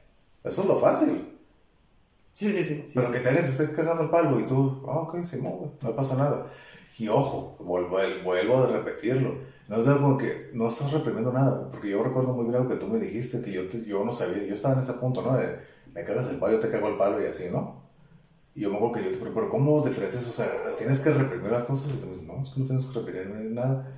eso 0.45 0.63
es 0.63 0.69
lo 0.69 0.79
fácil. 0.79 1.33
Sí, 2.33 2.53
sí, 2.53 2.65
sí. 2.65 2.83
sí. 2.87 2.93
Pero 2.95 3.11
que 3.11 3.21
te 3.21 3.29
alguien 3.29 3.45
te 3.47 3.51
esté 3.51 3.73
cagando 3.75 4.03
el 4.03 4.11
palo 4.11 4.39
y 4.39 4.47
tú, 4.47 4.83
ah, 4.89 4.99
ok, 5.01 5.25
sí, 5.25 5.41
no, 5.43 5.73
no 5.81 5.97
pasa 5.97 6.17
nada. 6.17 6.47
Y 6.99 7.09
ojo, 7.09 7.57
vuelvo, 7.61 7.99
vuelvo 8.25 8.59
a 8.59 8.67
repetirlo. 8.69 9.35
No 9.69 9.77
es 9.77 9.87
algo 9.89 10.17
que 10.17 10.51
no 10.55 10.69
estás 10.69 10.93
reprimiendo 10.93 11.33
nada, 11.33 11.69
porque 11.71 11.91
yo 11.91 12.03
recuerdo 12.03 12.33
muy 12.33 12.45
bien 12.45 12.57
algo 12.57 12.69
que 12.71 12.77
tú 12.77 12.87
me 12.87 12.99
dijiste, 12.99 13.43
que 13.43 13.53
yo, 13.53 13.69
te- 13.69 13.85
yo 13.85 14.05
no 14.05 14.13
sabía, 14.13 14.45
yo 14.45 14.55
estaba 14.55 14.75
en 14.75 14.81
ese 14.81 14.95
punto, 14.95 15.23
¿no? 15.23 15.37
De, 15.37 15.59
me 15.93 16.05
cagas 16.05 16.29
el 16.29 16.37
palo, 16.39 16.55
yo 16.55 16.61
te 16.61 16.71
cago 16.71 16.89
el 16.89 16.97
palo 16.97 17.21
y 17.23 17.27
así, 17.27 17.47
¿no? 17.51 17.85
Y 18.55 18.63
yo 18.63 18.71
me 18.71 18.77
acuerdo 18.77 18.95
que 18.97 19.05
yo 19.05 19.11
te 19.13 19.19
pregunto, 19.19 19.51
¿cómo 19.51 19.83
diferencias? 19.87 20.27
O 20.29 20.33
sea, 20.33 20.49
¿tienes 20.79 21.01
que 21.01 21.11
reprimir 21.11 21.51
las 21.53 21.65
cosas? 21.65 21.93
Y 21.93 21.99
tú 21.99 22.07
me 22.07 22.13
dices, 22.13 22.27
no, 22.27 22.43
es 22.43 22.51
que 22.51 22.61
no 22.61 22.67
tienes 22.67 22.87
que 22.87 22.99
reprimir 23.01 23.51
nada. 23.53 23.91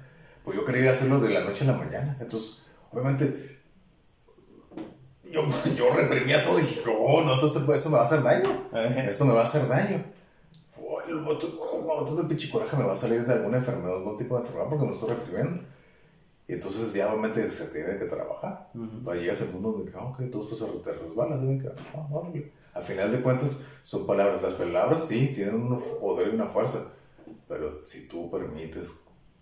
Pues 0.44 0.56
yo 0.56 0.64
quería 0.64 0.90
hacerlo 0.92 1.20
de 1.20 1.28
la 1.30 1.40
noche 1.44 1.64
a 1.64 1.72
la 1.72 1.78
mañana. 1.78 2.16
Entonces, 2.20 2.62
obviamente, 2.90 3.58
yo, 5.30 5.46
yo 5.76 5.92
reprimía 5.94 6.42
todo 6.42 6.58
y 6.58 6.62
dije, 6.62 6.80
oh, 6.98 7.22
no, 7.22 7.34
entonces 7.34 7.62
pues, 7.66 7.80
eso 7.80 7.90
me 7.90 7.96
va 7.96 8.02
a 8.02 8.06
hacer 8.06 8.22
daño. 8.22 8.48
Esto 9.06 9.24
me 9.24 9.34
va 9.34 9.42
a 9.42 9.44
hacer 9.44 9.68
daño. 9.68 10.04
Oh, 11.08 11.18
el 11.18 11.24
botón, 11.24 11.50
como 11.58 12.04
todo 12.04 12.20
el 12.22 12.26
pinche 12.26 12.50
coraje 12.50 12.76
me 12.76 12.84
va 12.84 12.92
a 12.92 12.96
salir 12.96 13.24
de 13.24 13.32
alguna 13.32 13.58
enfermedad, 13.58 13.96
algún 13.96 14.16
tipo 14.16 14.34
de 14.36 14.40
enfermedad 14.42 14.68
porque 14.70 14.84
me 14.86 14.92
estoy 14.92 15.08
reprimiendo. 15.10 15.62
Y 16.46 16.54
entonces 16.54 16.94
ya 16.94 17.08
obviamente 17.12 17.50
se 17.50 17.66
tiene 17.66 17.98
que 17.98 18.06
trabajar. 18.06 18.70
Ujú. 18.74 19.10
Ahí 19.10 19.20
llegas 19.20 19.42
al 19.42 19.50
mundo 19.50 19.72
donde, 19.72 19.92
ah, 19.94 20.04
ok, 20.06 20.22
todo 20.30 20.42
esto 20.42 20.56
se 20.56 20.78
te 20.78 20.92
resbala, 20.94 21.36
órale. 22.10 22.52
Al 22.72 22.82
final 22.82 23.10
de 23.12 23.20
cuentas 23.20 23.64
son 23.82 24.06
palabras. 24.06 24.42
Las 24.42 24.54
palabras 24.54 25.04
sí 25.08 25.32
tienen 25.34 25.56
un 25.56 25.78
poder 26.00 26.28
y 26.28 26.34
una 26.34 26.46
fuerza. 26.46 26.84
Pero 27.48 27.82
si 27.84 28.08
tú 28.08 28.30
permites 28.30 29.00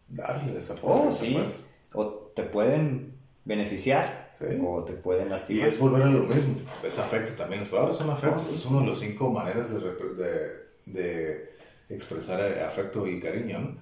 darle 0.09 0.59
esa 0.59 0.75
poder 0.75 0.97
y 0.97 1.07
Oh, 1.07 1.09
esa 1.11 1.19
sí. 1.25 1.33
fuerza. 1.35 1.61
O 1.95 2.07
te 2.35 2.43
pueden 2.45 3.15
beneficiar 3.45 4.31
Sí. 4.37 4.45
o 4.67 4.83
te 4.85 4.95
pueden 4.95 5.29
Y 5.29 5.31
lastimar. 5.31 5.69
es 5.69 5.79
volver 5.79 6.03
a 6.03 6.07
lo 6.07 6.25
mismo, 6.25 6.57
es 6.83 6.99
afecto 6.99 7.33
también. 7.35 7.61
Las 7.61 7.69
palabras 7.69 7.97
son 7.97 8.11
afecto, 8.11 8.37
es 8.37 8.67
una 8.67 8.81
de 8.81 8.87
las 8.89 8.99
cinco 8.99 9.31
maneras 9.31 9.73
de, 9.73 9.81
de, 9.81 10.51
de 10.87 11.56
expresar 11.89 12.41
eh, 12.41 12.63
afecto 12.65 13.07
y 13.07 13.21
cariño. 13.21 13.61
¿no? 13.61 13.77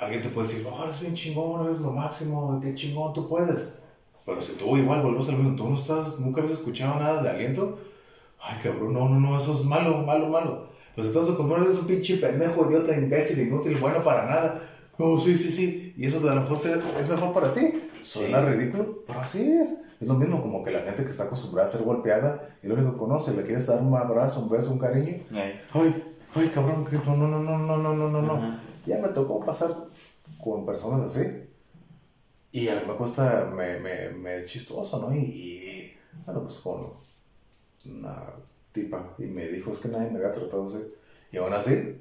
Alguien 0.00 0.22
te 0.22 0.28
puede 0.28 0.48
decir, 0.48 0.66
oh, 0.70 0.84
eres 0.84 1.00
bien 1.00 1.14
chingón, 1.14 1.64
eres 1.66 1.80
lo 1.80 1.92
máximo, 1.92 2.60
qué 2.62 2.74
chingón 2.74 3.12
tú 3.12 3.28
puedes. 3.28 3.78
Pero 4.26 4.40
si 4.40 4.52
tú 4.54 4.76
igual 4.76 5.02
volvemos 5.02 5.28
al 5.28 5.36
mismo, 5.36 5.54
tú 5.56 5.68
no 5.68 5.76
estás, 5.76 6.18
nunca 6.18 6.40
habías 6.40 6.58
escuchado 6.58 6.98
nada 6.98 7.22
de 7.22 7.30
aliento, 7.30 7.78
ay 8.40 8.58
cabrón, 8.62 8.92
no, 8.92 9.08
no, 9.08 9.20
no, 9.20 9.38
eso 9.38 9.52
es 9.52 9.64
malo, 9.64 9.98
malo, 9.98 10.28
malo. 10.28 10.68
Pues 10.94 11.08
entonces, 11.08 11.34
como 11.36 11.56
eres 11.56 11.78
un 11.78 11.86
pinche 11.86 12.16
pendejo, 12.16 12.68
idiota, 12.68 12.96
imbécil, 12.96 13.38
inútil, 13.46 13.76
bueno 13.76 14.02
para 14.02 14.26
nada. 14.26 14.62
No, 14.98 15.18
sí, 15.20 15.36
sí, 15.36 15.50
sí. 15.50 15.92
Y 15.96 16.06
eso 16.06 16.18
a 16.28 16.34
lo 16.34 16.40
mejor 16.42 16.58
te- 16.60 16.72
es 17.00 17.08
mejor 17.08 17.32
para 17.32 17.52
ti. 17.52 17.82
Suena 18.00 18.40
ridículo, 18.40 19.02
pero 19.06 19.20
así 19.20 19.42
es. 19.52 19.74
Es 20.00 20.08
lo 20.08 20.14
mismo 20.14 20.40
como 20.40 20.62
que 20.62 20.70
la 20.70 20.82
gente 20.82 21.02
que 21.04 21.10
está 21.10 21.24
acostumbrada 21.24 21.68
a 21.68 21.72
ser 21.72 21.82
golpeada 21.82 22.56
y 22.62 22.68
lo 22.68 22.74
único 22.74 22.92
que 22.92 22.98
conoce, 22.98 23.32
le 23.34 23.42
quieres 23.42 23.66
dar 23.66 23.82
un 23.82 23.94
abrazo, 23.96 24.40
un 24.40 24.48
beso, 24.48 24.70
un 24.72 24.78
cariño. 24.78 25.16
Eh, 25.34 25.60
Ay, 25.72 26.13
ay 26.34 26.48
cabrón, 26.48 26.84
que 26.84 26.96
no, 26.96 27.16
no, 27.16 27.28
no, 27.28 27.40
no, 27.40 27.76
no, 27.78 27.94
no, 27.94 28.08
no, 28.08 28.22
no. 28.22 28.32
Ajá. 28.34 28.60
Ya 28.86 28.98
me 28.98 29.08
tocó 29.08 29.44
pasar 29.44 29.74
con 30.42 30.66
personas 30.66 31.10
así. 31.10 31.26
Y 32.52 32.68
a 32.68 32.76
mí 32.76 32.82
me 32.86 32.94
cuesta, 32.94 33.50
me, 33.54 33.80
me, 33.80 34.36
es 34.36 34.46
chistoso, 34.46 35.00
¿no? 35.00 35.14
Y, 35.14 35.92
bueno, 36.24 36.42
pues 36.42 36.58
con 36.58 36.90
una 37.86 38.14
tipa 38.70 39.14
y 39.18 39.24
me 39.24 39.48
dijo, 39.48 39.70
es 39.70 39.78
que 39.78 39.88
nadie 39.88 40.10
me 40.10 40.18
había 40.18 40.30
tratado 40.30 40.66
así. 40.66 40.78
Y 41.32 41.38
aún 41.38 41.52
así, 41.52 42.00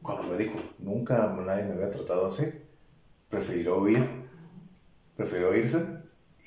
cuando 0.00 0.22
me 0.24 0.38
dijo, 0.38 0.58
nunca 0.78 1.34
nadie 1.44 1.64
me 1.64 1.72
había 1.72 1.90
tratado 1.90 2.26
así, 2.26 2.44
prefirió 3.28 3.82
huir, 3.82 4.06
prefirió 5.16 5.54
irse 5.54 5.84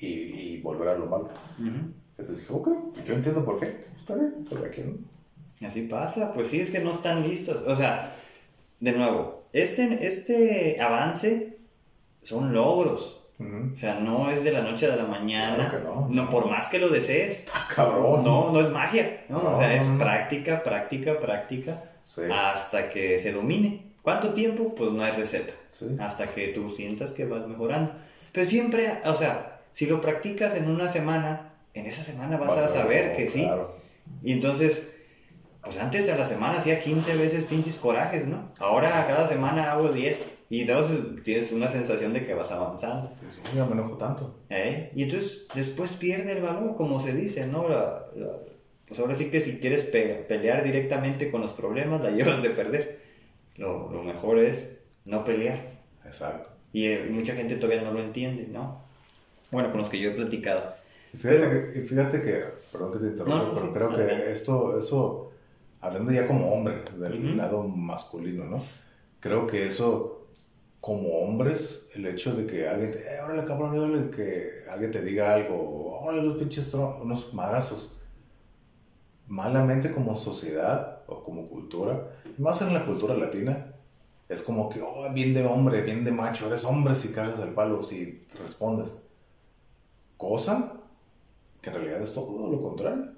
y, 0.00 0.06
y 0.06 0.62
volver 0.62 0.88
a 0.88 0.98
lo 0.98 1.06
malo. 1.06 1.28
Entonces 1.58 2.38
dije, 2.38 2.52
ok, 2.52 2.68
pues 2.92 3.04
yo 3.04 3.14
entiendo 3.14 3.44
por 3.44 3.60
qué, 3.60 3.84
está 3.96 4.16
bien, 4.16 4.44
pues 4.48 4.64
aquí 4.64 4.80
no 4.82 5.17
Así 5.66 5.82
pasa, 5.82 6.32
pues 6.32 6.48
sí, 6.48 6.60
es 6.60 6.70
que 6.70 6.78
no 6.78 6.92
están 6.92 7.22
listos. 7.28 7.64
O 7.66 7.74
sea, 7.74 8.12
de 8.80 8.92
nuevo, 8.92 9.44
este, 9.52 10.06
este 10.06 10.80
avance 10.80 11.58
son 12.22 12.52
logros. 12.52 13.24
Ujú. 13.38 13.72
O 13.74 13.76
sea, 13.76 14.00
no 14.00 14.30
es 14.30 14.42
de 14.44 14.52
la 14.52 14.62
noche 14.62 14.86
a 14.86 14.96
la 14.96 15.04
mañana. 15.04 15.68
Claro 15.68 16.06
que 16.08 16.14
no. 16.14 16.30
por 16.30 16.48
más 16.48 16.68
que 16.68 16.78
lo 16.78 16.88
desees. 16.88 17.46
Ah, 17.54 17.68
cabrón. 17.74 18.24
No, 18.24 18.52
no 18.52 18.60
es 18.60 18.70
magia. 18.70 19.24
¿no? 19.28 19.42
No, 19.42 19.50
o 19.50 19.58
sea, 19.58 19.74
es 19.74 19.84
práctica, 19.98 20.62
práctica, 20.62 21.18
práctica. 21.18 21.82
Sí. 22.02 22.22
Hasta 22.32 22.88
que 22.88 23.18
se 23.18 23.32
domine. 23.32 23.88
¿Cuánto 24.02 24.32
tiempo? 24.32 24.74
Pues 24.74 24.90
no 24.90 25.04
hay 25.04 25.12
receta. 25.12 25.52
Sí. 25.68 25.96
Hasta 26.00 26.26
que 26.26 26.48
tú 26.48 26.70
sientas 26.70 27.12
que 27.12 27.26
vas 27.26 27.46
mejorando. 27.46 27.92
Pero 28.32 28.46
siempre, 28.46 29.00
o 29.04 29.14
sea, 29.14 29.60
si 29.72 29.86
lo 29.86 30.00
practicas 30.00 30.54
en 30.54 30.68
una 30.68 30.88
semana, 30.88 31.52
en 31.74 31.86
esa 31.86 32.02
semana 32.02 32.36
vas, 32.36 32.56
a 32.56 32.68
saber 32.68 33.10
no, 33.10 33.16
que 33.16 33.28
sí. 33.28 33.42
claro. 33.42 33.76
Y 34.22 34.32
entonces, 34.32 34.97
pues 35.68 35.78
antes 35.80 36.08
a 36.08 36.16
la 36.16 36.24
semana 36.24 36.56
hacía 36.58 36.80
15 36.80 37.16
veces 37.16 37.44
pinches 37.44 37.76
corajes, 37.76 38.26
¿no? 38.26 38.48
Ahora 38.58 39.06
cada 39.06 39.26
semana 39.28 39.70
hago 39.72 39.88
10. 39.90 40.30
Y 40.50 40.62
entonces 40.62 41.22
tienes 41.22 41.52
una 41.52 41.68
sensación 41.68 42.14
de 42.14 42.24
que 42.26 42.32
vas 42.32 42.50
avanzando. 42.52 43.10
Sí, 43.30 43.40
ya 43.54 43.66
me 43.66 43.72
enojo 43.72 43.98
tanto. 43.98 44.34
¿eh? 44.48 44.90
Y 44.94 45.02
entonces 45.02 45.46
después 45.54 45.92
pierde 45.92 46.32
el 46.32 46.42
valor, 46.42 46.74
como 46.74 46.98
se 47.00 47.12
dice, 47.12 47.46
¿no? 47.46 47.68
La- 47.68 48.06
la- 48.16 48.32
pues 48.86 48.98
ahora 49.00 49.14
sí 49.14 49.30
que 49.30 49.42
si 49.42 49.58
quieres 49.60 49.82
pe- 49.84 50.24
pelear 50.26 50.64
directamente 50.64 51.30
con 51.30 51.42
los 51.42 51.52
problemas, 51.52 52.02
la 52.02 52.10
llevas 52.16 52.42
de 52.42 52.48
perder. 52.50 52.98
Lo, 53.56 53.90
lo 53.92 54.02
mejor 54.02 54.38
es 54.38 54.84
no 55.04 55.22
pelear. 55.24 55.58
Exacto. 56.06 56.48
Y 56.72 56.86
eh, 56.86 57.06
mucha 57.10 57.34
gente 57.34 57.56
todavía 57.56 57.82
no 57.82 57.92
lo 57.92 58.02
entiende, 58.02 58.46
¿no? 58.50 58.80
Bueno, 59.50 59.70
con 59.70 59.80
los 59.80 59.90
que 59.90 59.98
yo 59.98 60.10
he 60.10 60.14
platicado. 60.14 60.70
Y 61.12 61.16
fíjate, 61.18 61.40
que, 61.50 61.78
y 61.78 61.86
fíjate 61.88 62.22
que, 62.22 62.44
perdón 62.72 62.92
que 62.92 62.98
te 63.00 63.06
interrumpa, 63.06 63.36
No, 63.38 63.46
no, 63.52 63.54
pero 63.54 63.66
sí, 63.66 63.72
creo 63.74 63.88
que 63.90 64.02
adelante. 64.02 64.32
esto, 64.32 64.78
eso, 64.78 65.27
hablando 65.80 66.12
ya 66.12 66.26
como 66.26 66.52
hombre, 66.52 66.82
del 66.98 67.36
lado 67.36 67.64
masculino, 67.64 68.44
¿no? 68.44 68.62
Creo 69.20 69.46
que 69.46 69.66
eso, 69.66 70.28
como 70.80 71.08
hombres, 71.20 71.90
el 71.94 72.06
hecho 72.06 72.34
de 72.34 72.46
que 72.46 72.68
alguien 72.68 72.92
te, 72.92 72.98
eh, 72.98 73.20
órale 73.24 73.44
cabrón, 73.44 73.78
órale, 73.78 74.10
que 74.10 74.70
alguien 74.70 74.90
te 74.90 75.02
diga 75.02 75.34
algo, 75.34 76.00
órale 76.00 76.22
los 76.22 76.38
pinches 76.38 76.72
unos 76.74 77.34
madrazos, 77.34 77.98
malamente 79.26 79.90
como 79.90 80.16
sociedad 80.16 81.02
o 81.06 81.22
como 81.22 81.48
cultura, 81.48 82.10
más 82.38 82.62
en 82.62 82.74
la 82.74 82.86
cultura 82.86 83.14
latina, 83.14 83.74
es 84.28 84.42
como 84.42 84.68
que, 84.68 84.80
oh, 84.82 85.10
bien 85.12 85.32
de 85.32 85.44
hombre, 85.46 85.82
bien 85.82 86.04
de 86.04 86.12
macho, 86.12 86.48
eres 86.48 86.64
hombre 86.64 86.94
si 86.94 87.08
cagas 87.08 87.40
el 87.40 87.54
palo, 87.54 87.82
si 87.82 88.26
respondes. 88.40 88.98
Cosa 90.16 90.74
que 91.62 91.70
en 91.70 91.76
realidad 91.76 92.02
es 92.02 92.12
todo 92.12 92.50
lo 92.50 92.60
contrario. 92.60 93.12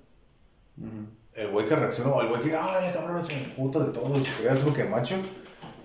El 1.35 1.51
güey 1.51 1.67
que 1.67 1.77
reacciona, 1.77 2.11
o 2.11 2.21
el 2.23 2.29
güey 2.29 2.43
que, 2.43 2.55
ay, 2.57 2.89
el 2.89 2.93
cabrón 2.93 3.25
se 3.25 3.35
puta 3.57 3.79
de 3.79 3.93
todo, 3.93 4.19
y 4.19 4.25
se 4.25 4.41
cree 4.43 4.51
algo 4.51 4.73
que 4.75 4.85
macho, 4.85 5.15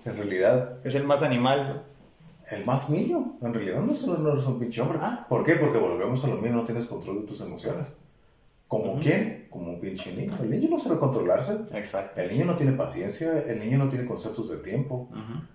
en 0.04 0.16
realidad, 0.16 0.78
Es 0.84 0.94
el 0.94 1.04
más 1.04 1.22
animal. 1.22 1.84
el 2.50 2.64
más 2.64 2.90
niño, 2.90 3.24
en 3.42 3.52
realidad 3.54 3.80
no, 3.80 3.94
solo 3.94 4.18
no 4.18 4.32
eres 4.32 4.44
un 4.46 4.58
pinche 4.58 4.80
hombre. 4.80 4.98
Ah. 5.00 5.26
¿Por 5.28 5.42
qué? 5.44 5.54
Porque 5.56 5.78
volvemos 5.78 6.24
a 6.24 6.28
lo 6.28 6.36
mismo, 6.36 6.58
no 6.58 6.64
tienes 6.64 6.86
control 6.86 7.20
de 7.20 7.26
tus 7.26 7.40
emociones. 7.40 7.88
¿Como 8.68 8.98
quién? 9.00 9.46
Como 9.50 9.70
un 9.74 9.80
pinche 9.80 10.14
niño. 10.14 10.36
El 10.40 10.50
niño 10.50 10.68
no 10.70 10.78
sabe 10.78 10.98
controlarse. 10.98 11.56
Exacto. 11.72 12.20
El 12.20 12.30
niño 12.32 12.44
no 12.46 12.56
tiene 12.56 12.72
paciencia, 12.72 13.32
el 13.46 13.60
niño 13.60 13.78
no 13.78 13.88
tiene 13.88 14.04
conceptos 14.06 14.48
de 14.50 14.58
tiempo, 14.58 15.08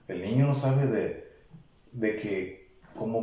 el 0.07 0.21
niño 0.21 0.47
no 0.47 0.55
sabe 0.55 0.87
de, 0.87 1.29
de 1.91 2.15
que, 2.15 2.77
como, 2.95 3.19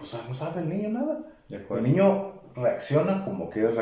o 0.00 0.04
sea, 0.04 0.20
no 0.28 0.34
sabe 0.34 0.62
el 0.62 0.68
niño 0.68 0.90
nada. 0.90 1.24
De 1.48 1.56
El 1.56 1.82
niño 1.82 2.40
reacciona 2.54 3.24
como 3.24 3.50
quiere 3.50 3.68
Ujú. 3.68 3.76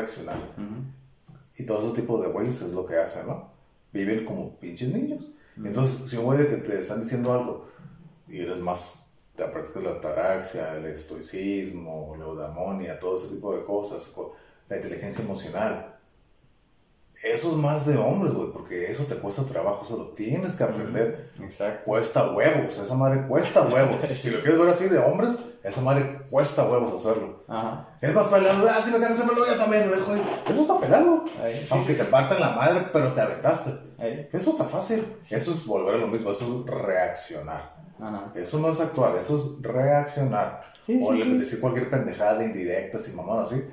Y 1.57 1.65
todo 1.65 1.85
ese 1.85 2.01
tipo 2.01 2.21
de 2.21 2.29
güeyes 2.29 2.61
es 2.61 2.71
lo 2.71 2.85
que 2.85 2.97
hacen, 2.97 3.27
¿no? 3.27 3.51
Viven 3.91 4.25
como 4.25 4.57
pinches 4.59 4.89
niños. 4.89 5.33
Entonces, 5.57 6.09
si 6.09 6.17
un 6.17 6.25
güey 6.25 6.39
de 6.39 6.47
que 6.47 6.57
te 6.57 6.79
están 6.79 7.01
diciendo 7.01 7.33
algo 7.33 7.67
y 8.27 8.41
eres 8.41 8.59
más, 8.59 9.11
te 9.35 9.43
practicas 9.45 9.83
la 9.83 9.91
ataraxia, 9.91 10.75
el 10.75 10.85
estoicismo, 10.85 12.15
la 12.17 12.25
eudaimonia, 12.25 12.97
todo 12.97 13.17
ese 13.17 13.35
tipo 13.35 13.55
de 13.55 13.65
cosas, 13.65 14.13
la 14.69 14.77
inteligencia 14.77 15.23
emocional, 15.23 15.99
eso 17.23 17.51
es 17.51 17.57
más 17.57 17.85
de 17.85 17.97
hombres, 17.97 18.33
güey, 18.33 18.51
porque 18.51 18.89
eso 18.89 19.03
te 19.03 19.15
cuesta 19.15 19.43
trabajo, 19.43 19.83
eso 19.85 19.97
lo 19.97 20.07
tienes 20.09 20.55
que 20.55 20.63
aprender. 20.63 21.29
Exacto. 21.39 21.83
Cuesta 21.85 22.31
huevos, 22.31 22.77
esa 22.77 22.95
madre 22.95 23.27
cuesta 23.27 23.61
huevos. 23.61 23.97
si 24.13 24.31
lo 24.31 24.41
quieres 24.41 24.59
ver 24.59 24.69
así 24.69 24.85
de 24.85 24.97
hombres, 24.97 25.31
esa 25.63 25.81
madre 25.81 26.21
cuesta 26.29 26.63
huevos 26.63 26.91
hacerlo. 26.93 27.43
Ajá. 27.47 27.89
Es 28.01 28.13
más 28.15 28.27
pelado, 28.27 28.67
ah, 28.69 28.81
si 28.81 28.91
me 28.91 28.97
quieres 28.97 29.19
hacerlo 29.19 29.45
yo 29.45 29.55
también, 29.57 29.89
lo 29.89 29.95
dejo 29.95 30.11
ahí. 30.13 30.21
Eso 30.49 30.61
está 30.61 30.79
pelado. 30.79 31.25
Ahí, 31.41 31.59
sí, 31.61 31.67
Aunque 31.71 31.91
sí, 31.93 31.97
te 31.99 32.05
partan 32.05 32.39
la 32.39 32.49
madre, 32.51 32.87
pero 32.91 33.13
te 33.13 33.21
aventaste. 33.21 33.71
Ahí. 33.99 34.27
Eso 34.31 34.51
está 34.51 34.65
fácil. 34.65 35.05
Eso 35.29 35.51
es 35.51 35.65
volver 35.65 35.95
a 35.95 35.97
lo 35.99 36.07
mismo, 36.07 36.31
eso 36.31 36.65
es 36.65 36.73
reaccionar. 36.73 37.75
Ajá. 37.99 38.31
Eso 38.35 38.59
no 38.59 38.71
es 38.71 38.79
actuar, 38.79 39.15
eso 39.15 39.35
es 39.35 39.61
reaccionar. 39.61 40.73
Sí, 40.81 40.99
o 41.03 41.11
sí, 41.11 41.17
le- 41.19 41.25
sí. 41.25 41.37
decir 41.37 41.59
cualquier 41.61 41.89
pendejada 41.91 42.43
indirecta, 42.43 42.97
sin 42.97 43.15
mamá 43.15 43.41
así. 43.43 43.63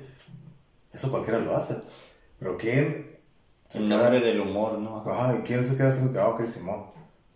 Eso 0.93 1.09
cualquiera 1.11 1.39
lo 1.39 1.55
hace. 1.55 1.75
Pero 2.37 2.57
¿quién 2.57 3.17
El 3.73 3.89
nombre 3.89 4.19
del 4.19 4.39
humor, 4.41 4.77
¿no? 4.79 4.99
Ajá, 5.05 5.35
¿y 5.35 5.39
quién 5.43 5.63
se 5.63 5.75
queda 5.77 5.89
así? 5.89 6.01
Ah, 6.17 6.29
ok, 6.29 6.45
Simón. 6.45 6.85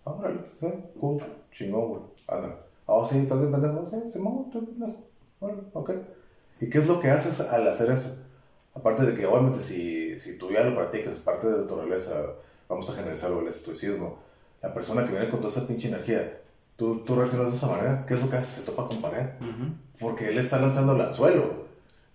Órale, 0.03 0.41
sí, 0.59 0.67
cool, 0.99 1.23
chingón, 1.51 1.87
güey. 1.89 2.01
Anda. 2.27 2.57
Ah, 2.87 3.03
sí, 3.07 3.17
estás 3.17 3.39
bien 3.39 3.51
pendejo. 3.51 3.85
Sí, 3.85 3.97
Simón, 4.11 4.45
estoy 4.47 4.65
pendejo. 4.65 5.03
Órale, 5.39 5.61
ok. 5.73 5.91
¿Y 6.59 6.69
qué 6.69 6.77
es 6.77 6.87
lo 6.87 6.99
que 6.99 7.09
haces 7.09 7.39
al 7.41 7.67
hacer 7.67 7.91
eso? 7.91 8.17
Aparte 8.75 9.05
de 9.05 9.15
que, 9.15 9.25
obviamente, 9.25 9.61
si, 9.61 10.17
si 10.17 10.37
tú 10.37 10.51
ya 10.51 10.63
lo 10.63 10.75
practicas, 10.75 11.13
es 11.13 11.19
parte 11.19 11.47
de 11.47 11.53
tu 11.53 11.75
naturaleza, 11.75 12.13
vamos 12.67 12.89
a 12.89 12.93
generalizar 12.93 13.31
el 13.31 13.47
estoicismo. 13.47 14.19
La 14.61 14.73
persona 14.73 15.05
que 15.05 15.11
viene 15.11 15.29
con 15.29 15.39
toda 15.41 15.51
esa 15.51 15.67
pinche 15.67 15.89
energía, 15.89 16.41
tú, 16.75 17.03
tú 17.03 17.15
reaccionas 17.15 17.51
de 17.51 17.57
esa 17.57 17.67
manera, 17.67 18.05
¿qué 18.07 18.13
es 18.15 18.21
lo 18.21 18.29
que 18.29 18.37
hace? 18.37 18.61
Se 18.61 18.65
topa 18.65 18.87
con 18.87 19.01
pared. 19.01 19.27
Ujú. 19.41 19.73
Porque 19.99 20.29
él 20.29 20.37
está 20.37 20.59
lanzando 20.59 20.93
el 20.93 21.01
anzuelo. 21.01 21.63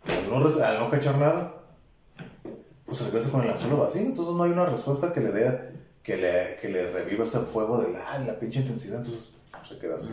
Al 0.06 0.30
no, 0.30 0.64
al 0.64 0.78
no 0.78 0.90
cachar 0.90 1.18
nada, 1.18 1.54
pues 2.86 3.02
regresa 3.02 3.30
con 3.30 3.42
el 3.42 3.50
anzuelo 3.50 3.76
vacío. 3.76 4.02
Entonces 4.02 4.34
no 4.34 4.42
hay 4.42 4.50
una 4.50 4.66
respuesta 4.66 5.12
que 5.12 5.20
le 5.20 5.30
dé, 5.30 5.60
que 6.02 6.16
le, 6.16 6.56
que 6.60 6.68
le 6.70 6.90
reviva 6.90 7.24
ese 7.24 7.40
fuego 7.40 7.80
de 7.80 7.92
la, 7.92 8.18
la 8.20 8.38
pinche 8.38 8.60
intensidad. 8.60 8.98
Entonces 8.98 9.36
pues, 9.52 9.68
se 9.68 9.78
queda 9.78 9.96
así. 9.96 10.10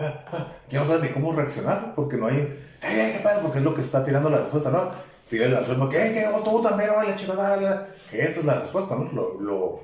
Ah, 0.00 0.24
ah, 0.32 0.46
que 0.68 0.76
no 0.76 0.84
sabe 0.84 1.06
ni 1.06 1.12
cómo 1.12 1.32
reaccionar, 1.32 1.94
porque 1.94 2.16
no 2.16 2.26
hay, 2.26 2.58
¡ay, 2.82 3.00
ay, 3.00 3.12
qué 3.12 3.18
pedo! 3.18 3.42
Porque 3.42 3.58
es 3.58 3.64
lo 3.64 3.74
que 3.74 3.82
está 3.82 4.04
tirando 4.04 4.30
la 4.30 4.38
respuesta, 4.38 4.70
¿no? 4.70 4.90
Tira 5.28 5.46
el 5.46 5.56
anzuelo, 5.56 5.88
que, 5.88 5.98
¡ay, 6.00 6.12
que 6.14 6.26
oh, 6.26 6.40
tú 6.40 6.60
también, 6.62 6.90
órale, 6.90 7.14
dale! 7.14 7.80
Que 8.10 8.20
esa 8.20 8.40
es 8.40 8.46
la 8.46 8.54
respuesta, 8.54 8.96
¿no? 8.96 9.10
Lo, 9.12 9.40
lo, 9.40 9.80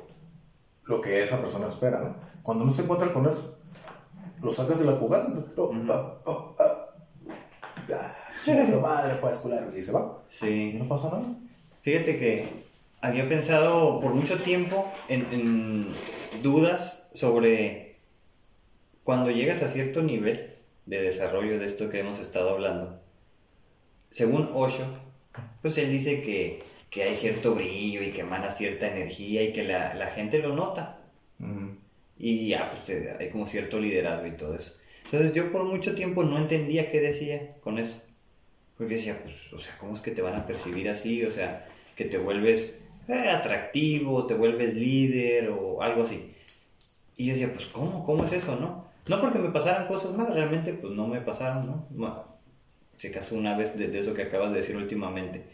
lo 0.84 1.00
que 1.00 1.22
esa 1.22 1.38
persona 1.38 1.66
espera, 1.66 2.00
¿no? 2.00 2.16
Cuando 2.42 2.64
no 2.64 2.72
se 2.72 2.82
encuentra 2.82 3.12
con 3.12 3.26
eso, 3.26 3.58
lo 4.42 4.52
sacas 4.52 4.78
de 4.78 4.86
la 4.86 4.92
jugada. 4.92 5.26
entonces, 5.26 5.52
oh, 5.56 5.72
ah, 5.90 6.14
oh, 6.24 6.56
ah. 6.58 6.86
Ah, 7.88 8.78
madre, 8.80 9.16
pues. 9.20 9.42
Y 9.76 9.82
se 9.82 9.92
va. 9.92 10.18
Y 10.28 10.32
Sí. 10.32 10.72
no 10.78 10.88
pasa 10.88 11.08
nada. 11.08 11.24
Fíjate 11.82 12.18
que 12.18 12.48
había 13.00 13.28
pensado 13.28 14.00
por 14.00 14.12
mucho 14.14 14.38
tiempo 14.38 14.90
en, 15.08 15.26
en 15.32 15.94
dudas 16.42 17.08
sobre 17.14 17.85
cuando 19.06 19.30
llegas 19.30 19.62
a 19.62 19.68
cierto 19.68 20.02
nivel 20.02 20.50
de 20.84 21.00
desarrollo 21.00 21.60
de 21.60 21.66
esto 21.66 21.90
que 21.90 22.00
hemos 22.00 22.18
estado 22.18 22.50
hablando. 22.50 23.00
Según 24.10 24.50
Osho, 24.52 24.84
pues 25.62 25.78
él 25.78 25.92
dice 25.92 26.22
que, 26.22 26.64
que 26.90 27.04
hay 27.04 27.14
cierto 27.14 27.54
brillo 27.54 28.02
y 28.02 28.10
que 28.10 28.22
emana 28.22 28.50
cierta 28.50 28.90
energía 28.90 29.44
y 29.44 29.52
que 29.52 29.62
la, 29.62 29.94
la 29.94 30.08
gente 30.08 30.40
lo 30.40 30.56
nota. 30.56 30.98
Y 32.18 32.48
ya, 32.48 32.72
pues 32.72 33.16
hay 33.20 33.30
como 33.30 33.46
cierto 33.46 33.78
liderazgo 33.78 34.26
y 34.26 34.32
todo 34.32 34.56
eso. 34.56 34.74
Entonces 35.04 35.32
yo 35.32 35.52
por 35.52 35.62
mucho 35.62 35.94
tiempo 35.94 36.24
no 36.24 36.36
entendía 36.36 36.90
qué 36.90 37.00
decía 37.00 37.58
con 37.60 37.78
eso. 37.78 38.02
Porque 38.76 38.94
decía, 38.94 39.20
pues, 39.22 39.52
o 39.52 39.60
sea, 39.60 39.78
¿cómo 39.78 39.94
es 39.94 40.00
que 40.00 40.10
te 40.10 40.20
van 40.20 40.34
a 40.34 40.48
percibir 40.48 40.88
así? 40.88 41.24
O 41.24 41.30
sea, 41.30 41.64
que 41.94 42.06
te 42.06 42.18
vuelves 42.18 42.88
eh, 43.06 43.30
atractivo, 43.30 44.26
te 44.26 44.34
vuelves 44.34 44.74
líder 44.74 45.50
o 45.50 45.80
algo 45.80 46.02
así. 46.02 46.34
Y 47.16 47.26
yo 47.26 47.34
decía, 47.34 47.52
pues, 47.54 47.66
¿cómo? 47.66 48.04
¿Cómo 48.04 48.24
es 48.24 48.32
eso, 48.32 48.56
no? 48.56 48.85
No 49.08 49.20
porque 49.20 49.38
me 49.38 49.50
pasaran 49.50 49.86
cosas 49.86 50.12
malas, 50.14 50.34
realmente, 50.34 50.72
pues, 50.72 50.92
no 50.94 51.06
me 51.06 51.20
pasaron, 51.20 51.66
¿no? 51.66 51.88
Se 52.96 53.10
casó 53.12 53.36
una 53.36 53.56
vez 53.56 53.76
de, 53.78 53.88
de 53.88 53.98
eso 53.98 54.14
que 54.14 54.22
acabas 54.22 54.52
de 54.52 54.58
decir 54.58 54.76
últimamente. 54.76 55.44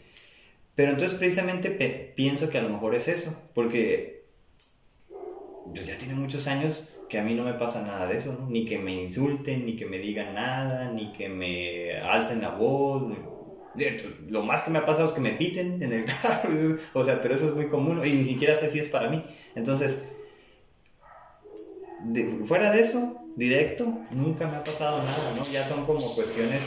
Pero 0.75 0.91
entonces 0.91 1.17
precisamente 1.17 1.69
pienso 2.15 2.49
que 2.49 2.57
a 2.57 2.61
lo 2.63 2.69
mejor 2.69 2.95
es 2.95 3.07
eso, 3.07 3.35
porque 3.53 4.25
pues 5.73 5.85
ya 5.85 5.97
tiene 5.97 6.15
muchos 6.15 6.47
años 6.47 6.85
que 7.09 7.19
a 7.19 7.23
mí 7.23 7.35
no 7.35 7.43
me 7.43 7.53
pasa 7.53 7.81
nada 7.83 8.07
de 8.07 8.17
eso, 8.17 8.33
¿no? 8.33 8.49
Ni 8.49 8.65
que 8.65 8.77
me 8.77 9.03
insulten, 9.03 9.65
ni 9.65 9.75
que 9.75 9.85
me 9.85 9.99
digan 9.99 10.33
nada, 10.33 10.91
ni 10.91 11.11
que 11.11 11.29
me 11.29 11.93
alcen 11.99 12.41
la 12.41 12.49
voz. 12.49 13.13
Lo 14.29 14.43
más 14.43 14.61
que 14.63 14.71
me 14.71 14.79
ha 14.79 14.85
pasado 14.85 15.05
es 15.07 15.13
que 15.13 15.21
me 15.21 15.31
piten 15.31 15.81
en 15.81 15.93
el 15.93 16.05
carro, 16.21 16.49
o 16.93 17.03
sea, 17.03 17.21
pero 17.21 17.35
eso 17.35 17.47
es 17.49 17.55
muy 17.55 17.69
común 17.69 17.99
y 18.05 18.11
ni 18.13 18.25
siquiera 18.25 18.55
sé 18.55 18.69
si 18.69 18.79
es 18.79 18.87
para 18.89 19.09
mí. 19.09 19.23
Entonces, 19.55 20.11
de- 22.03 22.43
fuera 22.43 22.71
de 22.71 22.81
eso, 22.81 23.22
directo, 23.35 23.99
nunca 24.11 24.47
me 24.47 24.57
ha 24.57 24.63
pasado 24.63 24.97
nada, 24.97 25.33
¿no? 25.35 25.43
Ya 25.43 25.63
son 25.63 25.85
como 25.85 26.13
cuestiones, 26.15 26.63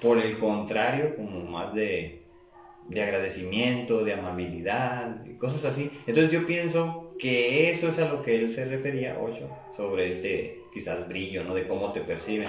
por 0.00 0.18
el 0.18 0.38
contrario, 0.38 1.16
como 1.16 1.40
más 1.44 1.74
de, 1.74 2.22
de 2.88 3.02
agradecimiento, 3.02 4.04
de 4.04 4.14
amabilidad, 4.14 5.24
cosas 5.38 5.64
así. 5.64 5.90
Entonces 6.06 6.30
yo 6.30 6.46
pienso 6.46 7.14
que 7.18 7.70
eso 7.70 7.88
es 7.88 7.98
a 7.98 8.08
lo 8.08 8.22
que 8.22 8.36
él 8.36 8.50
se 8.50 8.64
refería, 8.64 9.18
Ocho, 9.20 9.48
sobre 9.74 10.10
este 10.10 10.60
quizás 10.72 11.08
brillo, 11.08 11.44
¿no? 11.44 11.54
De 11.54 11.66
cómo 11.68 11.92
te 11.92 12.00
perciben. 12.00 12.48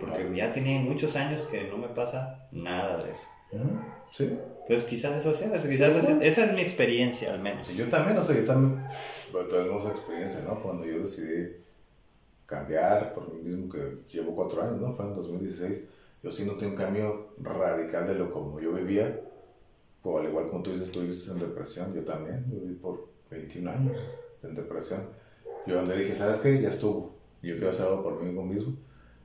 Porque 0.00 0.28
ya 0.34 0.52
tiene 0.52 0.80
muchos 0.80 1.14
años 1.14 1.42
que 1.42 1.64
no 1.64 1.78
me 1.78 1.88
pasa 1.88 2.48
nada 2.50 3.02
de 3.02 3.12
eso. 3.12 3.28
Sí. 4.10 4.36
Entonces 4.62 4.86
quizás 4.86 5.16
eso 5.16 5.32
sea, 5.34 5.52
quizás 5.52 5.94
esa, 5.94 6.24
esa 6.24 6.44
es 6.46 6.52
mi 6.54 6.60
experiencia 6.60 7.32
al 7.32 7.40
menos. 7.40 7.74
Yo 7.76 7.86
también, 7.86 8.16
o 8.18 8.24
sea, 8.24 8.34
yo 8.34 8.44
también 8.44 8.84
tenemos 9.50 9.86
experiencia, 9.86 10.40
¿no? 10.46 10.60
Cuando 10.62 10.84
yo 10.84 10.98
decidí 11.00 11.63
cambiar 12.46 13.12
por 13.14 13.32
mí 13.32 13.40
mismo, 13.42 13.72
que 13.72 14.02
llevo 14.12 14.34
cuatro 14.34 14.62
años, 14.62 14.80
¿no? 14.80 14.92
Fue 14.92 15.06
en 15.06 15.14
2016. 15.14 15.84
Yo 16.22 16.32
sí 16.32 16.44
noté 16.44 16.66
un 16.66 16.76
cambio 16.76 17.34
radical 17.38 18.06
de 18.06 18.14
lo 18.14 18.32
como 18.32 18.60
yo 18.60 18.72
vivía. 18.72 19.20
Pues 20.02 20.20
al 20.20 20.30
igual 20.30 20.48
como 20.48 20.62
tú 20.62 20.72
dices, 20.72 20.90
tú 20.90 21.00
vives 21.00 21.28
en 21.28 21.38
depresión, 21.38 21.94
yo 21.94 22.04
también. 22.04 22.44
Yo 22.50 22.60
viví 22.60 22.74
por 22.74 23.08
21 23.30 23.70
años 23.70 23.96
en 24.42 24.54
depresión. 24.54 25.08
Yo 25.66 25.76
donde 25.76 25.96
dije, 25.96 26.14
¿sabes 26.14 26.38
qué? 26.38 26.60
Ya 26.60 26.68
estuvo. 26.68 27.14
Yo 27.42 27.54
quiero 27.56 27.70
hacer 27.70 27.86
algo 27.86 28.02
por 28.02 28.22
mí 28.22 28.30
mismo. 28.32 28.76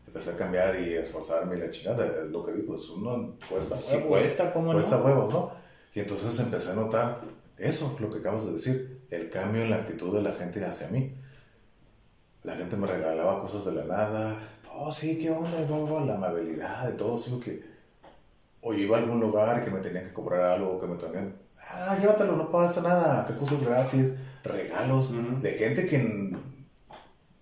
Empecé 0.07 0.31
a 0.31 0.37
cambiar 0.37 0.75
y 0.79 0.95
a 0.95 1.01
esforzarme 1.01 1.55
y 1.55 1.59
la 1.59 1.69
chingada. 1.69 2.05
Es 2.05 2.31
lo 2.31 2.45
que 2.45 2.53
digo, 2.53 2.75
es 2.75 2.89
uno 2.89 3.35
cuesta 3.49 3.75
huevos. 3.75 4.07
cuesta, 4.07 4.53
¿cómo 4.53 4.73
Cuesta 4.73 4.97
no? 4.97 5.05
huevos, 5.05 5.31
¿no? 5.31 5.51
Y 5.93 5.99
entonces 5.99 6.39
empecé 6.39 6.71
a 6.71 6.75
notar 6.75 7.21
eso, 7.57 7.95
lo 7.99 8.09
que 8.09 8.19
acabas 8.19 8.45
de 8.45 8.53
decir, 8.53 9.01
el 9.09 9.29
cambio 9.29 9.61
en 9.61 9.69
la 9.69 9.77
actitud 9.77 10.13
de 10.15 10.21
la 10.21 10.33
gente 10.33 10.63
hacia 10.63 10.87
mí. 10.87 11.15
La 12.43 12.55
gente 12.55 12.77
me 12.77 12.87
regalaba 12.87 13.41
cosas 13.41 13.65
de 13.65 13.73
la 13.73 13.83
nada. 13.83 14.37
Oh, 14.73 14.91
sí, 14.91 15.19
qué 15.19 15.29
onda, 15.29 15.59
la 16.05 16.15
amabilidad, 16.15 16.87
de 16.87 16.93
todo, 16.93 17.17
sino 17.17 17.39
que. 17.39 17.67
O 18.61 18.73
iba 18.73 18.97
a 18.97 19.01
algún 19.01 19.19
lugar 19.19 19.63
que 19.63 19.71
me 19.71 19.79
tenían 19.79 20.03
que 20.03 20.13
cobrar 20.13 20.41
algo, 20.41 20.79
que 20.79 20.87
me 20.87 20.95
tenían. 20.95 21.35
Ah, 21.57 21.97
llévatelo, 21.99 22.35
no 22.35 22.51
pasa 22.51 22.81
nada, 22.81 23.25
qué 23.25 23.35
cosas 23.35 23.63
gratis, 23.63 24.15
regalos, 24.43 25.11
de 25.41 25.51
gente 25.53 25.85
que 25.85 26.35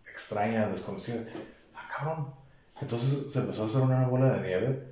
extraña, 0.02 0.68
desconocida. 0.68 1.24
Ah, 1.76 1.88
cabrón. 1.96 2.34
Entonces 2.82 3.32
se 3.32 3.40
empezó 3.40 3.64
a 3.64 3.66
hacer 3.66 3.82
una 3.82 4.08
bola 4.08 4.34
de 4.34 4.48
nieve 4.48 4.88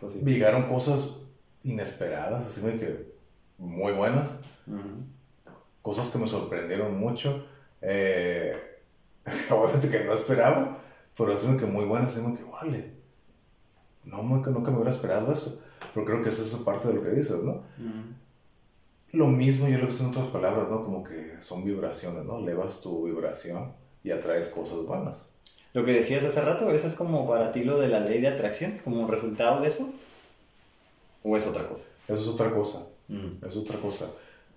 Pues 0.00 0.14
sí. 0.14 0.20
llegaron 0.24 0.68
cosas 0.68 1.18
inesperadas, 1.62 2.46
así 2.46 2.60
que 2.60 3.14
muy 3.58 3.92
buenas, 3.92 4.34
cosas 5.82 6.10
que 6.10 6.18
me 6.18 6.26
sorprendieron 6.26 6.98
mucho, 6.98 7.46
eh, 7.88 8.52
obviamente 9.50 9.88
que 9.88 10.04
no 10.04 10.12
esperaba, 10.12 10.78
pero 11.16 11.34
de 11.34 11.56
que 11.56 11.66
muy 11.66 11.84
buenas, 11.84 12.10
así 12.10 12.20
de 12.20 12.36
que, 12.36 12.44
órale, 12.44 12.92
no, 14.04 14.22
nunca, 14.22 14.50
nunca 14.50 14.70
me 14.70 14.76
hubiera 14.78 14.90
esperado 14.90 15.32
eso, 15.32 15.60
pero 15.94 16.04
creo 16.04 16.22
que 16.22 16.30
eso 16.30 16.42
es 16.42 16.54
parte 16.62 16.88
de 16.88 16.94
lo 16.94 17.02
que 17.02 17.10
dices, 17.10 17.42
¿no? 17.42 17.62
Lo 19.12 19.28
mismo 19.28 19.68
yo 19.68 19.78
lo 19.78 19.86
visto 19.86 20.02
en 20.02 20.10
otras 20.10 20.26
palabras, 20.26 20.68
¿no? 20.68 20.84
Como 20.84 21.02
que 21.02 21.40
son 21.40 21.64
vibraciones, 21.64 22.24
¿no? 22.24 22.38
Elevas 22.38 22.80
tu 22.80 23.04
vibración 23.04 23.72
y 24.02 24.10
atraes 24.10 24.48
cosas 24.48 24.84
buenas. 24.84 25.28
Lo 25.72 25.84
que 25.84 25.92
decías 25.92 26.24
hace 26.24 26.40
rato, 26.40 26.70
¿eso 26.70 26.86
es 26.86 26.94
como 26.94 27.26
para 27.28 27.52
ti 27.52 27.64
lo 27.64 27.78
de 27.78 27.88
la 27.88 28.00
ley 28.00 28.20
de 28.20 28.28
atracción, 28.28 28.78
como 28.84 29.00
un 29.00 29.08
resultado 29.08 29.60
de 29.60 29.68
eso? 29.68 29.88
¿O 31.22 31.36
es 31.36 31.46
otra 31.46 31.68
cosa? 31.68 31.84
Eso 32.08 32.20
es 32.20 32.28
otra 32.28 32.50
cosa, 32.52 32.86
Mm. 33.08 33.44
es 33.46 33.56
otra 33.56 33.78
cosa. 33.78 34.06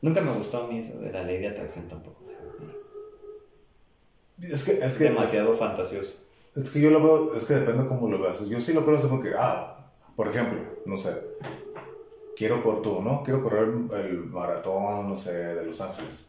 Nunca 0.02 0.22
me 0.22 0.32
gustó 0.32 0.64
a 0.64 0.68
mí 0.68 0.80
eso 0.80 0.98
de 1.00 1.12
la 1.12 1.24
ley 1.24 1.40
de 1.40 1.50
atracción 1.50 1.88
tampoco. 1.88 2.24
Es 4.42 4.64
que, 4.64 4.72
es 4.74 4.84
Es 4.84 4.96
que, 4.96 5.06
demasiado 5.06 5.54
fantasioso. 5.56 6.10
Es 6.56 6.70
que 6.70 6.82
yo 6.82 6.90
lo 6.90 7.04
veo, 7.04 7.36
es 7.36 7.44
que 7.46 7.56
depende 7.56 7.88
cómo 7.88 8.10
lo 8.10 8.20
veas. 8.20 8.48
Yo 8.48 8.60
sí 8.60 8.74
lo 8.74 8.84
creo 8.86 8.98
así 8.98 9.08
como 9.08 9.22
que, 9.22 9.34
ah, 9.38 9.92
por 10.16 10.28
ejemplo, 10.28 10.60
no 10.86 10.98
sé, 10.98 11.12
quiero 12.36 12.64
correr 12.64 12.82
tú, 12.82 13.02
¿no? 13.02 13.24
Quiero 13.24 13.44
correr 13.44 13.70
el 13.94 14.26
maratón, 14.26 15.10
no 15.10 15.16
sé, 15.16 15.32
de 15.32 15.66
Los 15.66 15.80
Ángeles. 15.82 16.28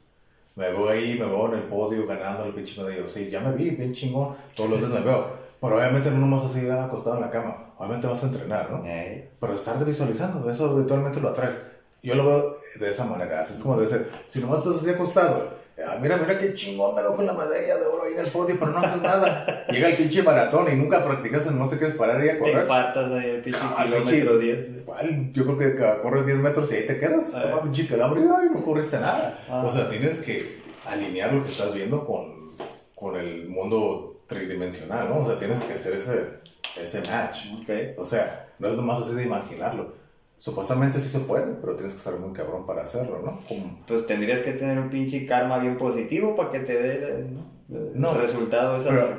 Me 0.56 0.70
veo 0.70 0.88
ahí, 0.88 1.16
me 1.18 1.26
veo 1.26 1.46
en 1.46 1.60
el 1.60 1.62
podio 1.64 2.06
ganando 2.06 2.44
el 2.44 2.52
pinche 2.52 2.82
medio. 2.82 3.08
Sí, 3.08 3.30
ya 3.30 3.40
me 3.40 3.52
vi, 3.52 3.70
bien 3.70 3.92
chingón. 3.92 4.34
Todos 4.54 4.70
los 4.70 4.80
días 4.80 4.90
me 4.90 5.00
veo. 5.00 5.26
Pero 5.60 5.76
obviamente 5.76 6.10
no 6.10 6.18
nomás 6.18 6.44
así 6.44 6.68
acostado 6.68 7.16
en 7.16 7.22
la 7.22 7.30
cama. 7.30 7.74
Obviamente 7.78 8.06
vas 8.06 8.22
a 8.24 8.26
entrenar, 8.26 8.70
¿no? 8.70 8.82
Pero 8.82 9.54
estar 9.54 9.82
visualizando, 9.84 10.50
eso 10.50 10.70
habitualmente 10.70 11.20
lo 11.20 11.28
atraes. 11.28 11.58
Yo 12.02 12.14
lo 12.14 12.26
veo 12.26 12.50
de 12.80 12.90
esa 12.90 13.04
manera. 13.04 13.40
Así 13.40 13.52
es 13.54 13.58
como 13.60 13.76
debe 13.76 13.88
ser. 13.88 14.10
Si 14.28 14.40
nomás 14.40 14.60
estás 14.60 14.76
así 14.76 14.90
acostado 14.90 15.59
Ah, 15.86 15.98
mira, 16.00 16.16
mira 16.16 16.38
qué 16.38 16.54
chingón 16.54 16.94
me 16.94 17.02
con 17.02 17.26
la 17.26 17.32
medalla 17.32 17.76
de 17.76 17.86
oro 17.86 18.04
ahí 18.04 18.14
en 18.14 18.20
el 18.20 18.26
podio, 18.26 18.56
pero 18.58 18.72
no 18.72 18.78
haces 18.78 19.02
nada. 19.02 19.66
Llega 19.70 19.88
el 19.88 19.96
pinche 19.96 20.22
maratón 20.22 20.66
y 20.72 20.76
nunca 20.76 21.04
practicas, 21.04 21.50
no 21.52 21.68
te 21.68 21.78
quieres 21.78 21.96
parar 21.96 22.24
y 22.24 22.28
a 22.28 22.38
correr. 22.38 22.54
Te 22.54 22.60
infartas 22.60 23.12
ahí 23.12 23.30
el 23.30 23.42
pinche 23.42 23.60
ah, 23.62 23.84
kilómetro 23.84 24.38
10. 24.38 24.82
¿Cuál? 24.84 25.30
Yo 25.32 25.44
creo 25.44 25.58
que 25.58 26.00
corres 26.02 26.26
10 26.26 26.38
metros 26.38 26.72
y 26.72 26.76
ahí 26.76 26.86
te 26.86 26.98
quedas. 26.98 27.34
Ah. 27.34 27.50
No, 27.50 27.62
pinche 27.62 27.86
calambre, 27.86 28.22
ay, 28.22 28.48
no 28.52 28.62
corriste 28.62 28.98
nada. 28.98 29.38
O 29.64 29.70
sea, 29.70 29.88
tienes 29.88 30.18
que 30.18 30.60
alinear 30.86 31.32
lo 31.32 31.42
que 31.42 31.50
estás 31.50 31.74
viendo 31.74 32.04
con, 32.06 32.56
con 32.94 33.16
el 33.16 33.48
mundo 33.48 34.22
tridimensional, 34.26 35.08
¿no? 35.08 35.20
O 35.20 35.26
sea, 35.26 35.38
tienes 35.38 35.60
que 35.62 35.74
hacer 35.74 35.94
ese, 35.94 36.40
ese 36.80 37.00
match. 37.10 37.46
Okay. 37.62 37.94
O 37.96 38.04
sea, 38.04 38.48
no 38.58 38.68
es 38.68 38.74
nomás 38.74 39.00
así 39.00 39.14
de 39.14 39.24
imaginarlo 39.24 39.99
Supuestamente 40.40 40.98
sí 40.98 41.10
se 41.10 41.18
puede, 41.20 41.52
pero 41.60 41.74
tienes 41.74 41.92
que 41.92 41.98
estar 41.98 42.18
muy 42.18 42.32
cabrón 42.32 42.64
para 42.64 42.84
hacerlo, 42.84 43.20
¿no? 43.22 43.38
Pues 43.86 44.06
tendrías 44.06 44.40
que 44.40 44.52
tener 44.52 44.78
un 44.78 44.88
pinche 44.88 45.26
karma 45.26 45.58
bien 45.58 45.76
positivo 45.76 46.34
para 46.34 46.50
que 46.50 46.60
te 46.60 46.82
dé 46.82 47.26
¿no? 47.68 48.12
el 48.12 48.22
resultado 48.22 48.78
esa 48.80 49.18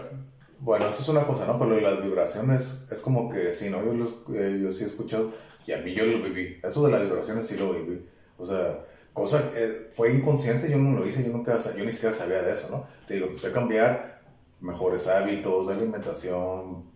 Bueno, 0.59 0.87
eso 0.87 1.03
es 1.03 1.09
una 1.09 1.27
cosa, 1.27 1.45
¿no? 1.45 1.59
Pero 1.59 1.79
las 1.79 2.01
vibraciones 2.01 2.87
es 2.91 3.01
como 3.01 3.29
que 3.29 3.53
sí, 3.53 3.69
¿no? 3.69 3.85
Yo, 3.85 3.93
los, 3.93 4.25
eh, 4.33 4.59
yo 4.63 4.71
sí 4.71 4.83
he 4.83 4.87
escuchado 4.87 5.31
y 5.67 5.73
a 5.73 5.77
mí 5.77 5.93
yo 5.93 6.07
lo 6.07 6.23
viví. 6.23 6.59
Eso 6.63 6.83
de 6.87 6.91
las 6.91 7.03
vibraciones 7.03 7.45
sí 7.45 7.55
lo 7.55 7.71
viví. 7.71 8.03
O 8.39 8.43
sea, 8.43 8.83
cosa, 9.13 9.43
eh, 9.55 9.89
fue 9.91 10.11
inconsciente, 10.15 10.71
yo 10.71 10.79
no 10.79 10.97
lo 10.97 11.07
hice, 11.07 11.23
yo 11.23 11.31
nunca, 11.31 11.55
yo 11.77 11.85
ni 11.85 11.91
siquiera 11.91 12.15
sabía 12.15 12.41
de 12.41 12.51
eso, 12.51 12.69
¿no? 12.71 12.87
Te 13.05 13.13
digo, 13.13 13.27
empecé 13.27 13.49
a 13.49 13.53
cambiar 13.53 14.23
mejores 14.59 15.07
hábitos, 15.07 15.69
alimentación, 15.69 16.90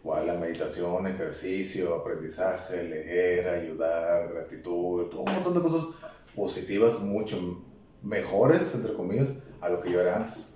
igual 0.00 0.26
la 0.26 0.34
meditación, 0.34 1.06
ejercicio, 1.06 1.94
aprendizaje, 1.94 2.82
leer, 2.84 3.48
ayudar, 3.48 4.32
gratitud, 4.32 5.06
todo 5.08 5.22
un 5.22 5.32
montón 5.32 5.54
de 5.54 5.60
cosas 5.60 5.88
positivas, 6.34 7.00
mucho 7.00 7.62
mejores, 8.02 8.74
entre 8.74 8.94
comillas, 8.94 9.28
a 9.60 9.68
lo 9.68 9.80
que 9.80 9.92
yo 9.92 10.00
era 10.00 10.16
antes. 10.16 10.54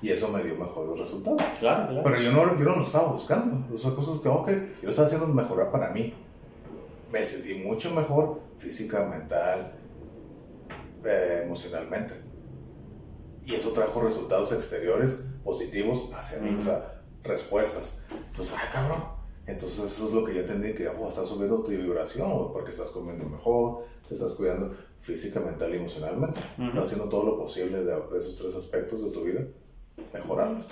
Y 0.00 0.10
eso 0.10 0.28
me 0.28 0.42
dio 0.42 0.56
mejores 0.56 0.98
resultados. 0.98 1.42
Claro, 1.60 1.88
claro. 1.88 2.02
Pero 2.02 2.22
yo 2.22 2.32
no, 2.32 2.58
yo 2.58 2.64
no 2.64 2.76
lo 2.76 2.82
estaba 2.82 3.12
buscando. 3.12 3.76
Son 3.76 3.94
cosas 3.94 4.20
que, 4.20 4.28
ok, 4.28 4.48
yo 4.48 4.84
lo 4.84 4.90
estaba 4.90 5.06
haciendo 5.06 5.26
mejorar 5.26 5.70
para 5.70 5.90
mí. 5.90 6.14
Me 7.12 7.22
sentí 7.22 7.62
mucho 7.62 7.94
mejor 7.94 8.40
física, 8.56 9.04
mental, 9.04 9.74
eh, 11.04 11.42
emocionalmente. 11.44 12.14
Y 13.44 13.54
eso 13.54 13.70
trajo 13.70 14.00
resultados 14.00 14.52
exteriores 14.52 15.28
positivos 15.44 16.08
hacia 16.14 16.40
mí. 16.40 16.56
O 16.58 16.62
sea, 16.62 16.95
respuestas. 17.26 18.00
Entonces, 18.30 18.54
ay, 18.58 18.68
cabrón. 18.72 19.04
Entonces, 19.46 19.78
eso 19.78 20.08
es 20.08 20.14
lo 20.14 20.24
que 20.24 20.34
yo 20.34 20.40
entendí: 20.40 20.72
que 20.74 20.88
oh, 20.88 21.08
estás 21.08 21.28
subiendo 21.28 21.62
tu 21.62 21.70
vibración, 21.70 22.52
porque 22.52 22.70
estás 22.70 22.90
comiendo 22.90 23.24
mejor, 23.24 23.84
te 24.08 24.14
estás 24.14 24.34
cuidando 24.34 24.74
física, 25.00 25.40
mental 25.40 25.72
y 25.72 25.76
emocionalmente. 25.76 26.40
Estás 26.58 26.84
haciendo 26.84 27.08
todo 27.08 27.24
lo 27.24 27.38
posible 27.38 27.82
de, 27.82 27.96
esos 28.16 28.34
tres 28.34 28.54
aspectos 28.56 29.04
de 29.04 29.10
tu 29.10 29.22
vida, 29.22 29.40
mejorarlos. 30.12 30.66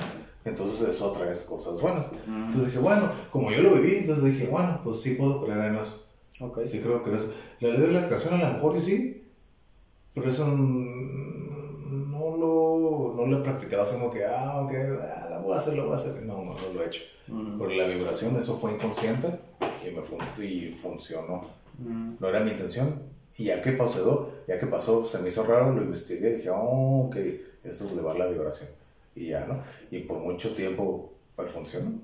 Entonces, 0.44 0.89
eso 0.89 1.12
trae 1.12 1.34
cosas 1.47 1.81
buenas. 1.81 2.08
Entonces 2.26 2.66
dije, 2.66 2.78
bueno, 2.78 3.10
como 3.31 3.50
yo 3.50 3.62
lo 3.62 3.74
viví, 3.74 3.97
entonces 3.99 4.24
dije, 4.24 4.49
bueno, 4.49 4.81
pues 4.83 5.00
sí 5.00 5.15
puedo 5.15 5.44
creer 5.44 5.66
en 5.66 5.76
eso. 5.76 6.05
Okay. 6.41 6.66
Sí 6.66 6.81
creo 6.81 7.02
que 7.02 7.15
eso. 7.15 7.33
La 7.60 7.68
ley 7.68 7.81
de 7.81 7.92
la 7.92 8.07
creación 8.07 8.34
a 8.34 8.49
lo 8.49 8.55
mejor 8.55 8.76
y 8.76 8.81
sí, 8.81 9.24
pero 10.15 10.28
eso 10.28 10.47
no 12.31 12.36
lo, 12.36 13.15
no 13.17 13.27
lo 13.27 13.39
he 13.39 13.43
practicado 13.43 13.83
así 13.83 13.94
como 13.94 14.11
que, 14.11 14.25
ah, 14.25 14.62
ok, 14.62 14.73
ah, 15.01 15.27
la 15.31 15.39
voy 15.39 15.55
a 15.55 15.59
hacer, 15.59 15.75
lo 15.75 15.85
voy 15.85 15.93
a 15.93 15.97
hacer. 15.97 16.23
No, 16.23 16.44
no, 16.44 16.55
no 16.55 16.73
lo 16.75 16.83
he 16.83 16.86
hecho. 16.86 17.03
Mm. 17.28 17.59
Por 17.59 17.73
la 17.73 17.86
vibración, 17.86 18.36
eso 18.36 18.57
fue 18.57 18.73
inconsciente 18.73 19.28
y, 19.85 19.91
me 19.91 20.47
y 20.47 20.73
funcionó. 20.73 21.49
Mm. 21.78 22.15
No 22.20 22.28
era 22.28 22.41
mi 22.41 22.51
intención. 22.51 23.03
Y 23.36 23.44
ya 23.44 23.61
que 23.61 23.73
pasó, 23.73 24.33
ya 24.47 24.59
que 24.59 24.67
pasó, 24.67 25.05
se 25.05 25.19
me 25.19 25.28
hizo 25.28 25.44
raro, 25.44 25.73
lo 25.73 25.83
investigué 25.83 26.36
dije, 26.36 26.51
oh, 26.51 27.07
ok, 27.07 27.17
esto 27.65 27.85
es 27.85 27.93
elevar 27.93 28.17
la 28.17 28.27
vibración. 28.27 28.70
Y 29.15 29.28
ya, 29.28 29.44
¿no? 29.47 29.61
Y 29.91 30.01
por 30.01 30.19
mucho 30.19 30.55
tiempo, 30.55 31.12
pues 31.35 31.51
funcionó. 31.51 32.01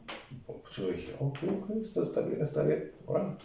Por 0.47 0.57
mucho 0.57 0.89
dije, 0.89 1.15
ok, 1.21 1.39
ok, 1.63 1.71
esto 1.81 2.03
está 2.03 2.23
bien, 2.23 2.43
está 2.43 2.63
bien. 2.63 2.93
Bueno, 3.07 3.37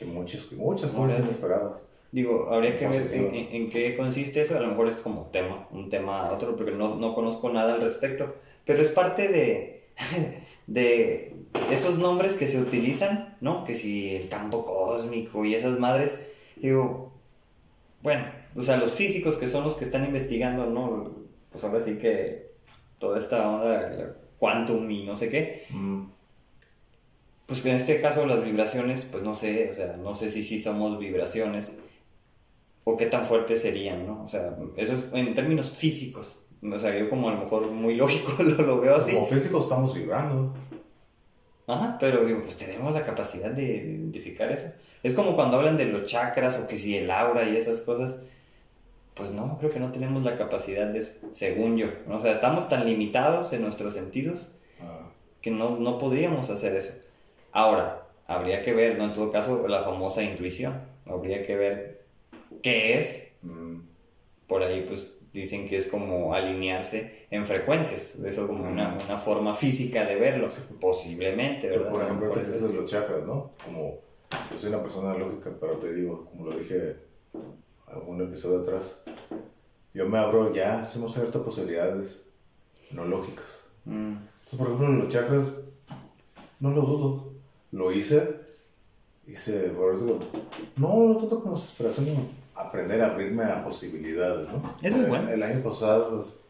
y 0.00 0.04
muchas, 0.04 0.52
muchas 0.52 0.90
cosas 0.92 1.20
inesperadas. 1.20 1.82
Digo, 2.16 2.48
habría 2.50 2.74
que 2.78 2.88
ver 2.88 3.10
en, 3.12 3.68
qué 3.68 3.94
consiste 3.94 4.40
eso. 4.40 4.56
A 4.56 4.60
lo 4.60 4.68
mejor 4.68 4.88
es 4.88 4.94
como 4.96 5.26
tema, 5.26 5.68
un 5.70 5.90
tema 5.90 6.32
otro, 6.32 6.56
porque 6.56 6.72
no, 6.72 6.94
no 6.94 7.14
conozco 7.14 7.52
nada 7.52 7.74
al 7.74 7.82
respecto. 7.82 8.36
Pero 8.64 8.80
es 8.80 8.88
parte 8.88 9.28
de, 9.28 9.84
de 10.66 11.34
esos 11.70 11.98
nombres 11.98 12.32
que 12.32 12.46
se 12.46 12.58
utilizan, 12.58 13.36
¿no? 13.42 13.64
Que 13.64 13.74
si 13.74 14.16
el 14.16 14.30
campo 14.30 14.64
cósmico 14.64 15.44
y 15.44 15.54
esas 15.54 15.78
madres. 15.78 16.18
Digo, 16.56 17.12
bueno, 18.02 18.24
o 18.56 18.62
sea, 18.62 18.78
los 18.78 18.92
físicos 18.92 19.36
que 19.36 19.46
son 19.46 19.64
los 19.64 19.76
que 19.76 19.84
están 19.84 20.06
investigando, 20.06 20.64
¿no? 20.70 21.04
Pues 21.52 21.64
ahora 21.64 21.82
sí 21.82 21.98
que 21.98 22.46
toda 22.98 23.18
esta 23.18 23.46
onda, 23.46 24.16
quantum 24.38 24.90
y 24.90 25.04
no 25.04 25.16
sé 25.16 25.28
qué. 25.28 25.64
Mm. 25.68 26.04
Pues 27.44 27.62
en 27.66 27.76
este 27.76 28.00
caso 28.00 28.24
las 28.24 28.42
vibraciones, 28.42 29.04
pues 29.04 29.22
no 29.22 29.34
sé, 29.34 29.68
o 29.70 29.74
sea, 29.74 29.98
no 29.98 30.14
sé 30.14 30.30
si 30.30 30.42
sí 30.42 30.62
somos 30.62 30.98
vibraciones 30.98 31.74
o 32.88 32.96
qué 32.96 33.06
tan 33.06 33.24
fuertes 33.24 33.62
serían, 33.62 34.06
¿no? 34.06 34.22
O 34.22 34.28
sea, 34.28 34.56
eso 34.76 34.92
es 34.92 35.06
en 35.12 35.34
términos 35.34 35.70
físicos. 35.70 36.46
O 36.62 36.78
sea, 36.78 36.96
yo 36.96 37.10
como 37.10 37.28
a 37.28 37.32
lo 37.32 37.40
mejor 37.40 37.66
muy 37.72 37.96
lógico 37.96 38.40
lo, 38.42 38.62
lo 38.62 38.80
veo 38.80 38.94
así. 38.94 39.12
Como 39.12 39.26
físicos 39.26 39.64
estamos 39.64 39.92
vibrando. 39.92 40.54
Ajá, 41.66 41.96
pero 41.98 42.22
pues 42.22 42.56
tenemos 42.56 42.94
la 42.94 43.04
capacidad 43.04 43.50
de 43.50 43.64
identificar 43.64 44.52
eso. 44.52 44.68
Es 45.02 45.14
como 45.14 45.34
cuando 45.34 45.56
hablan 45.56 45.76
de 45.76 45.86
los 45.86 46.06
chakras 46.06 46.60
o 46.60 46.68
que 46.68 46.76
si 46.76 46.96
el 46.96 47.10
aura 47.10 47.42
y 47.48 47.56
esas 47.56 47.80
cosas. 47.80 48.20
Pues 49.14 49.32
no, 49.32 49.58
creo 49.58 49.70
que 49.70 49.80
no 49.80 49.90
tenemos 49.90 50.22
la 50.22 50.36
capacidad 50.36 50.86
de 50.86 51.00
eso, 51.00 51.12
según 51.32 51.76
yo. 51.76 51.88
O 52.08 52.20
sea, 52.20 52.32
estamos 52.32 52.68
tan 52.68 52.84
limitados 52.84 53.52
en 53.52 53.62
nuestros 53.62 53.94
sentidos 53.94 54.52
ah. 54.80 55.08
que 55.40 55.50
no, 55.50 55.76
no 55.76 55.98
podríamos 55.98 56.50
hacer 56.50 56.76
eso. 56.76 56.92
Ahora, 57.50 58.06
habría 58.28 58.62
que 58.62 58.74
ver, 58.74 58.96
¿no? 58.96 59.06
En 59.06 59.12
todo 59.12 59.32
caso, 59.32 59.66
la 59.66 59.82
famosa 59.82 60.22
intuición. 60.22 60.82
Habría 61.06 61.44
que 61.44 61.56
ver 61.56 61.95
qué 62.62 62.98
es. 62.98 63.32
Mm. 63.42 63.80
Por 64.46 64.62
ahí, 64.62 64.84
pues 64.86 65.16
dicen 65.32 65.68
que 65.68 65.76
es 65.76 65.86
como 65.88 66.34
alinearse 66.34 67.26
en 67.30 67.44
frecuencias. 67.44 68.16
Eso 68.16 68.46
como 68.46 68.64
una, 68.64 68.96
una, 69.04 69.18
forma 69.18 69.54
física 69.54 70.04
de 70.04 70.16
verlo, 70.16 70.48
posiblemente, 70.80 71.68
¿verdad? 71.68 71.90
por 71.90 72.02
ejemplo, 72.02 72.30
te 72.30 72.40
dices 72.40 72.70
los 72.70 72.90
chakras, 72.90 73.26
¿no? 73.26 73.50
Como 73.64 73.98
yo 74.50 74.58
soy 74.58 74.70
una 74.70 74.82
persona 74.82 75.14
lógica, 75.14 75.50
pero 75.60 75.74
te 75.74 75.92
digo, 75.92 76.24
como 76.26 76.46
lo 76.46 76.56
dije 76.56 76.96
algún 77.86 78.22
episodio 78.22 78.60
atrás, 78.60 79.04
yo 79.92 80.08
me 80.08 80.18
abro 80.18 80.52
ya, 80.52 80.82
estoy 80.82 81.02
abierto 81.02 81.40
a 81.40 81.44
posibilidades 81.44 82.30
no 82.92 83.04
lógicas. 83.04 83.68
Mm. 83.84 84.16
Entonces, 84.16 84.58
por 84.58 84.66
ejemplo, 84.68 84.88
los 84.88 85.08
chakras, 85.08 85.52
no 86.60 86.70
lo 86.70 86.82
dudo. 86.82 87.32
Lo 87.72 87.92
hice, 87.92 88.40
hice, 89.26 89.68
por 89.70 89.94
eso, 89.94 90.18
no, 90.76 91.08
no 91.08 91.16
tanto 91.16 91.42
como 91.42 91.56
desesperación, 91.56 92.06
aprender 92.56 93.00
a 93.02 93.06
abrirme 93.12 93.44
a 93.44 93.62
posibilidades, 93.62 94.48
¿no? 94.50 94.74
Eso 94.82 95.02
es 95.02 95.08
bueno. 95.08 95.30
El, 95.30 95.42
año 95.42 95.62
pasado 95.62 96.10
pues, 96.10 96.40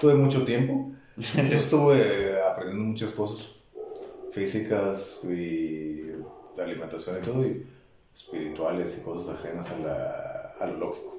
tuve 0.00 0.14
mucho 0.14 0.44
tiempo, 0.44 0.92
entonces 1.16 1.64
estuve 1.64 2.40
aprendiendo 2.42 2.84
muchas 2.84 3.12
cosas 3.12 3.56
físicas 4.32 5.20
y 5.24 6.02
de 6.56 6.62
alimentación 6.62 7.18
y 7.18 7.24
todo, 7.24 7.46
y 7.46 7.66
espirituales 8.14 8.98
y 8.98 9.02
cosas 9.02 9.36
ajenas 9.36 9.70
a, 9.70 9.78
la, 9.78 10.54
a 10.60 10.66
lo 10.66 10.76
lógico. 10.76 11.18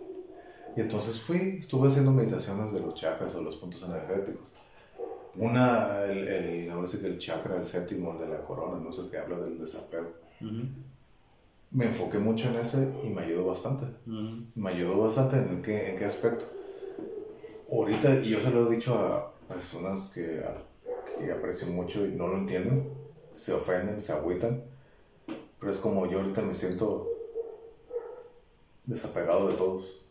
Y 0.76 0.82
entonces 0.82 1.20
fui, 1.20 1.58
estuve 1.60 1.90
haciendo 1.90 2.12
meditaciones 2.12 2.72
de 2.72 2.80
los 2.80 2.96
chakras 2.96 3.36
o 3.36 3.42
los 3.42 3.58
puntos 3.58 3.84
energéticos. 3.84 4.48
Una, 5.36 6.04
el, 6.04 6.28
el, 6.28 6.70
ahora 6.70 6.88
sí 6.88 7.00
que 7.00 7.08
el 7.08 7.18
chakra, 7.18 7.58
el 7.58 7.68
séptimo, 7.68 8.14
el 8.14 8.20
de 8.20 8.28
la 8.28 8.42
corona, 8.44 8.82
no 8.82 8.94
sé, 8.94 9.02
el 9.02 9.10
que 9.10 9.18
habla 9.18 9.38
del 9.38 9.58
desapego 9.58 10.22
me 11.72 11.86
enfoqué 11.86 12.20
mucho 12.20 12.50
en 12.50 12.58
ese 12.58 12.94
y 13.04 13.10
me 13.10 13.24
ayudó 13.24 13.48
bastante. 13.48 13.86
Me 14.56 14.70
ayudó 14.72 15.00
bastante 15.00 15.38
en 15.38 15.62
qué, 15.62 15.92
en 15.92 16.00
qué 16.00 16.06
aspecto. 16.06 16.46
Ahorita, 17.72 18.14
y 18.20 18.30
yo 18.30 18.42
se 18.42 18.52
lo 18.52 18.68
he 18.68 18.76
dicho 18.76 18.98
a 19.00 19.34
personas 19.48 20.12
que, 20.14 20.44
que 21.18 21.32
aprecio 21.32 21.68
mucho 21.68 22.06
y 22.06 22.12
no 22.12 22.28
lo 22.28 22.38
entienden, 22.38 22.94
se 23.32 23.54
ofenden, 23.54 24.02
se 24.02 24.12
agüitan, 24.12 24.64
pero 25.60 25.72
es 25.72 25.78
como 25.78 26.10
yo 26.10 26.20
ahorita 26.20 26.42
me 26.42 26.54
siento 26.54 27.08
desapegado 28.86 29.48
de 29.48 29.56
todos. 29.56 30.02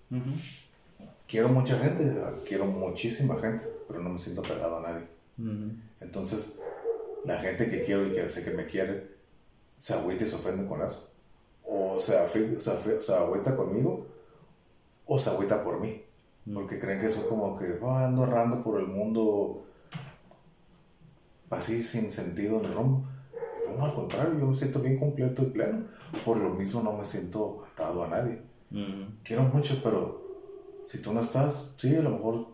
Quiero 1.28 1.50
mucha 1.50 1.78
gente, 1.78 2.18
quiero 2.48 2.64
muchísima 2.64 3.38
gente, 3.38 3.64
pero 3.86 4.00
no 4.00 4.08
me 4.08 4.18
siento 4.18 4.40
apegado 4.40 4.78
a 4.78 4.80
nadie. 4.80 5.06
Entonces, 6.00 6.60
la 7.26 7.38
gente 7.38 7.68
que 7.68 7.84
quiero 7.84 8.06
y 8.06 8.14
que 8.14 8.28
sé 8.30 8.42
que 8.42 8.52
me 8.52 8.66
quiere, 8.66 9.10
se 9.76 9.92
agüita 9.92 10.24
y 10.24 10.28
se 10.28 10.36
ofende 10.36 10.66
con 10.66 10.80
eso 10.80 11.09
o 11.70 11.98
se, 12.00 12.18
se, 12.28 13.00
se 13.00 13.14
agüita 13.14 13.56
conmigo 13.56 14.06
o 15.06 15.18
se 15.18 15.30
agüita 15.30 15.62
por 15.62 15.80
mí. 15.80 16.02
Porque 16.52 16.80
creen 16.80 16.98
que 16.98 17.06
eso 17.06 17.28
como 17.28 17.56
que 17.56 17.78
oh, 17.80 17.92
ando 17.92 18.24
errando 18.24 18.62
por 18.62 18.80
el 18.80 18.88
mundo 18.88 19.62
así 21.50 21.82
sin 21.84 22.10
sentido 22.10 22.60
ni 22.60 22.68
rumbo. 22.68 23.04
No, 23.76 23.84
al 23.84 23.94
contrario, 23.94 24.36
yo 24.38 24.46
me 24.46 24.56
siento 24.56 24.80
bien 24.80 24.98
completo 24.98 25.42
y 25.42 25.46
pleno. 25.46 25.84
Por 26.24 26.38
lo 26.38 26.50
mismo 26.50 26.82
no 26.82 26.92
me 26.92 27.04
siento 27.04 27.62
atado 27.72 28.02
a 28.02 28.08
nadie. 28.08 28.42
Quiero 29.22 29.42
mucho, 29.44 29.80
pero 29.82 30.22
si 30.82 31.00
tú 31.00 31.12
no 31.12 31.20
estás, 31.20 31.72
sí, 31.76 31.94
a 31.94 32.02
lo 32.02 32.10
mejor, 32.10 32.46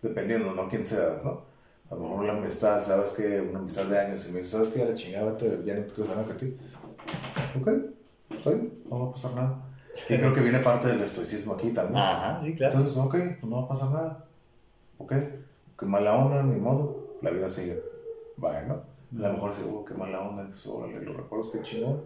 dependiendo, 0.00 0.52
¿no? 0.54 0.68
Quién 0.68 0.86
seas, 0.86 1.24
¿no? 1.24 1.42
A 1.90 1.94
lo 1.94 2.00
mejor 2.00 2.24
la 2.24 2.32
amistad, 2.34 2.82
¿sabes 2.82 3.12
que 3.12 3.40
Una 3.40 3.58
amistad 3.58 3.84
de 3.84 3.98
años 3.98 4.26
y 4.26 4.32
me 4.32 4.38
dices, 4.38 4.52
¿sabes 4.52 4.68
qué? 4.68 4.82
A 4.82 4.86
la 4.86 4.94
chingada, 4.94 5.36
ya 5.64 5.74
no 5.74 5.82
te 5.82 5.94
quiero 5.94 6.10
saber 6.10 6.26
que 6.26 6.32
a 6.32 6.36
ti. 6.36 6.56
Ok, 7.60 7.70
está 8.30 8.50
bien, 8.50 8.82
no 8.88 9.00
va 9.00 9.06
a 9.08 9.12
pasar 9.12 9.34
nada. 9.34 9.64
Y 10.08 10.16
creo 10.16 10.34
que 10.34 10.40
viene 10.40 10.60
parte 10.60 10.88
del 10.88 11.00
estoicismo 11.00 11.54
aquí 11.54 11.70
también. 11.70 11.98
Ajá, 11.98 12.40
sí, 12.40 12.54
claro. 12.54 12.72
Entonces, 12.72 12.96
ok, 12.96 13.14
pues 13.40 13.44
no 13.44 13.56
va 13.56 13.62
a 13.62 13.68
pasar 13.68 13.90
nada. 13.90 14.24
Ok, 14.98 15.12
qué 15.78 15.86
mala 15.86 16.14
onda, 16.16 16.42
ni 16.42 16.60
modo, 16.60 17.16
la 17.22 17.30
vida 17.30 17.48
sigue. 17.48 17.82
Bueno, 18.36 18.74
a 18.74 19.28
lo 19.28 19.32
mejor 19.32 19.52
se, 19.52 19.64
oh, 19.64 19.84
qué 19.84 19.94
mala 19.94 20.20
onda, 20.20 20.46
pues 20.48 20.66
órale, 20.66 21.00
los 21.00 21.16
recuerdos, 21.16 21.50
qué 21.50 21.62
chingón. 21.62 22.02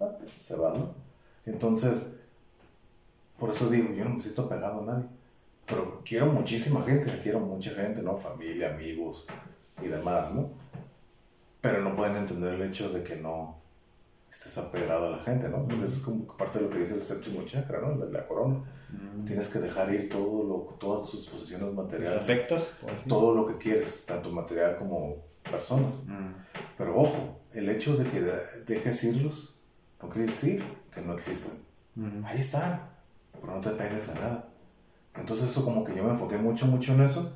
Ah, 0.00 0.12
se 0.40 0.56
va, 0.56 0.74
¿no? 0.74 0.94
Entonces, 1.44 2.20
por 3.38 3.50
eso 3.50 3.68
digo, 3.70 3.92
yo 3.94 4.04
no 4.04 4.10
me 4.14 4.20
siento 4.20 4.48
pegado 4.48 4.80
a 4.80 4.84
nadie. 4.84 5.06
Pero 5.66 6.00
quiero 6.04 6.26
muchísima 6.26 6.82
gente, 6.82 7.20
quiero 7.22 7.40
mucha 7.40 7.70
gente, 7.70 8.02
¿no? 8.02 8.16
Familia, 8.16 8.74
amigos 8.74 9.26
y 9.82 9.88
demás, 9.88 10.32
¿no? 10.32 10.50
Pero 11.60 11.82
no 11.82 11.96
pueden 11.96 12.16
entender 12.16 12.54
el 12.54 12.62
hecho 12.62 12.88
de 12.90 13.02
que 13.02 13.16
no 13.16 13.55
estés 14.36 14.58
apegado 14.58 15.06
a 15.06 15.10
la 15.10 15.18
gente, 15.18 15.48
¿no? 15.48 15.66
Porque 15.66 15.84
es 15.84 15.98
como 15.98 16.26
parte 16.36 16.58
de 16.58 16.66
lo 16.66 16.70
que 16.70 16.80
dice 16.80 16.94
el 16.94 17.02
séptimo 17.02 17.42
chakra, 17.44 17.80
¿no? 17.80 17.96
De 17.98 18.10
la 18.12 18.26
corona. 18.26 18.62
Tienes 19.24 19.48
que 19.48 19.58
dejar 19.58 19.92
ir 19.92 20.08
todo 20.08 20.44
lo, 20.44 20.76
todas 20.78 21.10
tus 21.10 21.26
posesiones 21.26 21.72
materiales. 21.74 22.18
afectos. 22.18 22.68
Todo 23.08 23.34
lo 23.34 23.46
que 23.46 23.58
quieres, 23.58 24.06
tanto 24.06 24.30
material 24.30 24.76
como 24.76 25.16
personas. 25.50 26.02
Pero 26.78 26.96
ojo, 26.96 27.40
el 27.52 27.68
hecho 27.68 27.96
de 27.96 28.08
que 28.08 28.20
dejes 28.66 29.04
irlos 29.04 29.58
no 30.02 30.08
quiere 30.08 30.26
decir 30.26 30.64
que 30.94 31.00
no 31.00 31.14
existen. 31.14 31.52
Ahí 32.24 32.38
están 32.38 32.96
pero 33.40 33.54
no 33.54 33.60
te 33.60 33.70
pegues 33.70 34.08
a 34.10 34.14
nada. 34.14 34.48
Entonces 35.14 35.50
eso 35.50 35.64
como 35.64 35.84
que 35.84 35.94
yo 35.94 36.04
me 36.04 36.10
enfoqué 36.10 36.36
mucho, 36.36 36.66
mucho 36.66 36.92
en 36.94 37.02
eso. 37.02 37.32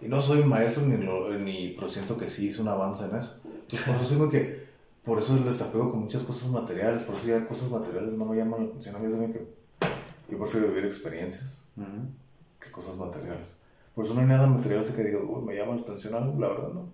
Y 0.00 0.08
no 0.08 0.20
soy 0.20 0.42
maestro 0.44 0.84
ni, 0.84 0.96
lo, 0.96 1.32
ni 1.38 1.74
pero 1.76 1.88
siento 1.88 2.16
que 2.16 2.28
sí 2.28 2.48
hice 2.48 2.62
un 2.62 2.68
avance 2.68 3.04
en 3.04 3.16
eso. 3.16 3.40
Entonces 3.44 3.80
por 3.82 3.96
eso 3.96 4.14
digo 4.14 4.28
que, 4.28 4.61
por 5.04 5.18
eso 5.18 5.36
el 5.36 5.44
desapego 5.44 5.90
con 5.90 6.00
muchas 6.00 6.22
cosas 6.22 6.50
materiales, 6.50 7.02
por 7.02 7.16
eso 7.16 7.26
ya 7.26 7.46
cosas 7.46 7.70
materiales 7.70 8.14
no 8.14 8.24
me 8.24 8.36
llaman 8.36 8.60
la 8.60 8.66
atención. 8.66 8.96
A 8.96 8.98
mí 8.98 9.06
es 9.06 9.32
que 9.32 9.46
yo 10.30 10.38
prefiero 10.38 10.68
vivir 10.68 10.84
experiencias 10.84 11.68
que 12.60 12.70
cosas 12.70 12.96
materiales. 12.96 13.56
Por 13.94 14.04
eso 14.04 14.14
no 14.14 14.20
hay 14.20 14.26
nada 14.26 14.46
material 14.46 14.80
así 14.80 14.94
que 14.94 15.04
diga, 15.04 15.18
uy, 15.18 15.42
me 15.42 15.54
llama 15.54 15.74
la 15.74 15.82
atención 15.82 16.14
algo, 16.14 16.40
la 16.40 16.48
verdad 16.48 16.68
no. 16.70 16.92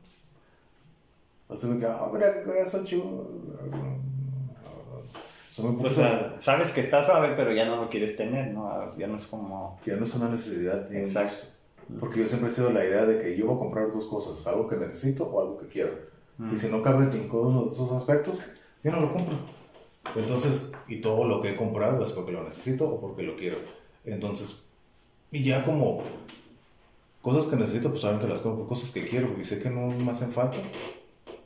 Así 1.48 1.78
que, 1.78 1.86
ah, 1.86 2.10
mira 2.12 2.42
que 2.42 2.60
eso 2.60 2.84
chido 2.84 3.26
o 5.60 5.90
sea, 5.90 6.36
sabes 6.38 6.72
que 6.72 6.80
está 6.80 7.02
suave, 7.02 7.32
pero 7.34 7.52
ya 7.52 7.64
no 7.64 7.76
lo 7.76 7.88
quieres 7.88 8.16
tener, 8.16 8.52
¿no? 8.52 8.86
Ya 8.96 9.06
no 9.06 9.16
es 9.16 9.26
como... 9.26 9.80
Ya 9.84 9.96
no 9.96 10.04
es 10.04 10.14
una 10.14 10.28
necesidad. 10.28 10.92
Exacto. 10.94 11.46
Porque 11.98 12.20
yo 12.20 12.26
siempre 12.26 12.50
he 12.50 12.52
sido 12.52 12.70
la 12.70 12.84
idea 12.84 13.06
de 13.06 13.20
que 13.20 13.36
yo 13.36 13.46
voy 13.46 13.56
a 13.56 13.58
comprar 13.58 13.90
dos 13.90 14.06
cosas, 14.06 14.46
algo 14.46 14.68
que 14.68 14.76
necesito 14.76 15.24
o 15.24 15.40
algo 15.40 15.58
que 15.58 15.66
quiero. 15.66 15.92
Y 16.52 16.56
si 16.56 16.68
no 16.68 16.82
cabe 16.82 17.06
ninguno 17.06 17.62
de 17.62 17.68
esos 17.68 17.90
aspectos, 17.92 18.38
yo 18.84 18.92
no 18.92 19.00
lo 19.00 19.12
compro. 19.12 19.36
Entonces, 20.14 20.72
y 20.86 21.00
todo 21.00 21.24
lo 21.24 21.42
que 21.42 21.50
he 21.50 21.56
comprado 21.56 22.04
es 22.04 22.12
porque 22.12 22.32
lo 22.32 22.44
necesito 22.44 22.88
o 22.88 23.00
porque 23.00 23.24
lo 23.24 23.36
quiero. 23.36 23.56
Entonces, 24.04 24.66
y 25.32 25.42
ya 25.42 25.64
como 25.64 26.02
cosas 27.20 27.46
que 27.46 27.56
necesito, 27.56 27.90
pues 27.90 28.02
solamente 28.02 28.28
las 28.28 28.40
compro. 28.40 28.68
Cosas 28.68 28.90
que 28.92 29.06
quiero 29.08 29.34
y 29.40 29.44
sé 29.44 29.60
que 29.60 29.70
no 29.70 29.88
me 29.88 30.10
hacen 30.12 30.30
falta, 30.30 30.58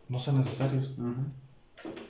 no 0.08 0.18
son 0.18 0.38
necesarios 0.38 0.90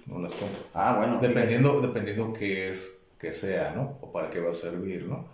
no 0.07 0.19
las 0.19 0.35
compro. 0.35 0.59
Ah, 0.75 0.95
bueno. 0.97 1.19
Dependiendo, 1.21 1.81
dependiendo 1.81 2.33
qué 2.33 2.69
es, 2.71 3.09
que 3.19 3.33
sea, 3.33 3.73
¿no? 3.75 3.99
O 4.01 4.13
para 4.13 4.31
qué 4.31 4.41
va 4.41 4.51
a 4.51 4.55
servir, 4.55 5.07
¿no? 5.07 5.27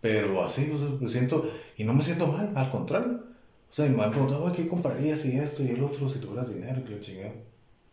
Pero 0.00 0.42
así, 0.44 0.70
o 0.70 1.02
me 1.02 1.08
siento, 1.08 1.50
y 1.76 1.84
no 1.84 1.92
me 1.92 2.02
siento 2.02 2.26
mal, 2.26 2.52
al 2.54 2.70
contrario. 2.70 3.29
O 3.70 3.72
sea, 3.72 3.86
me 3.86 4.02
han 4.02 4.10
preguntado, 4.10 4.52
¿qué 4.52 4.66
comprarías 4.66 5.24
y 5.26 5.38
esto 5.38 5.62
y 5.62 5.70
el 5.70 5.84
otro 5.84 6.10
si 6.10 6.18
tuvieras 6.18 6.52
dinero? 6.52 6.82
Que 6.84 6.90
lo 6.90 7.00
chingado. 7.00 7.34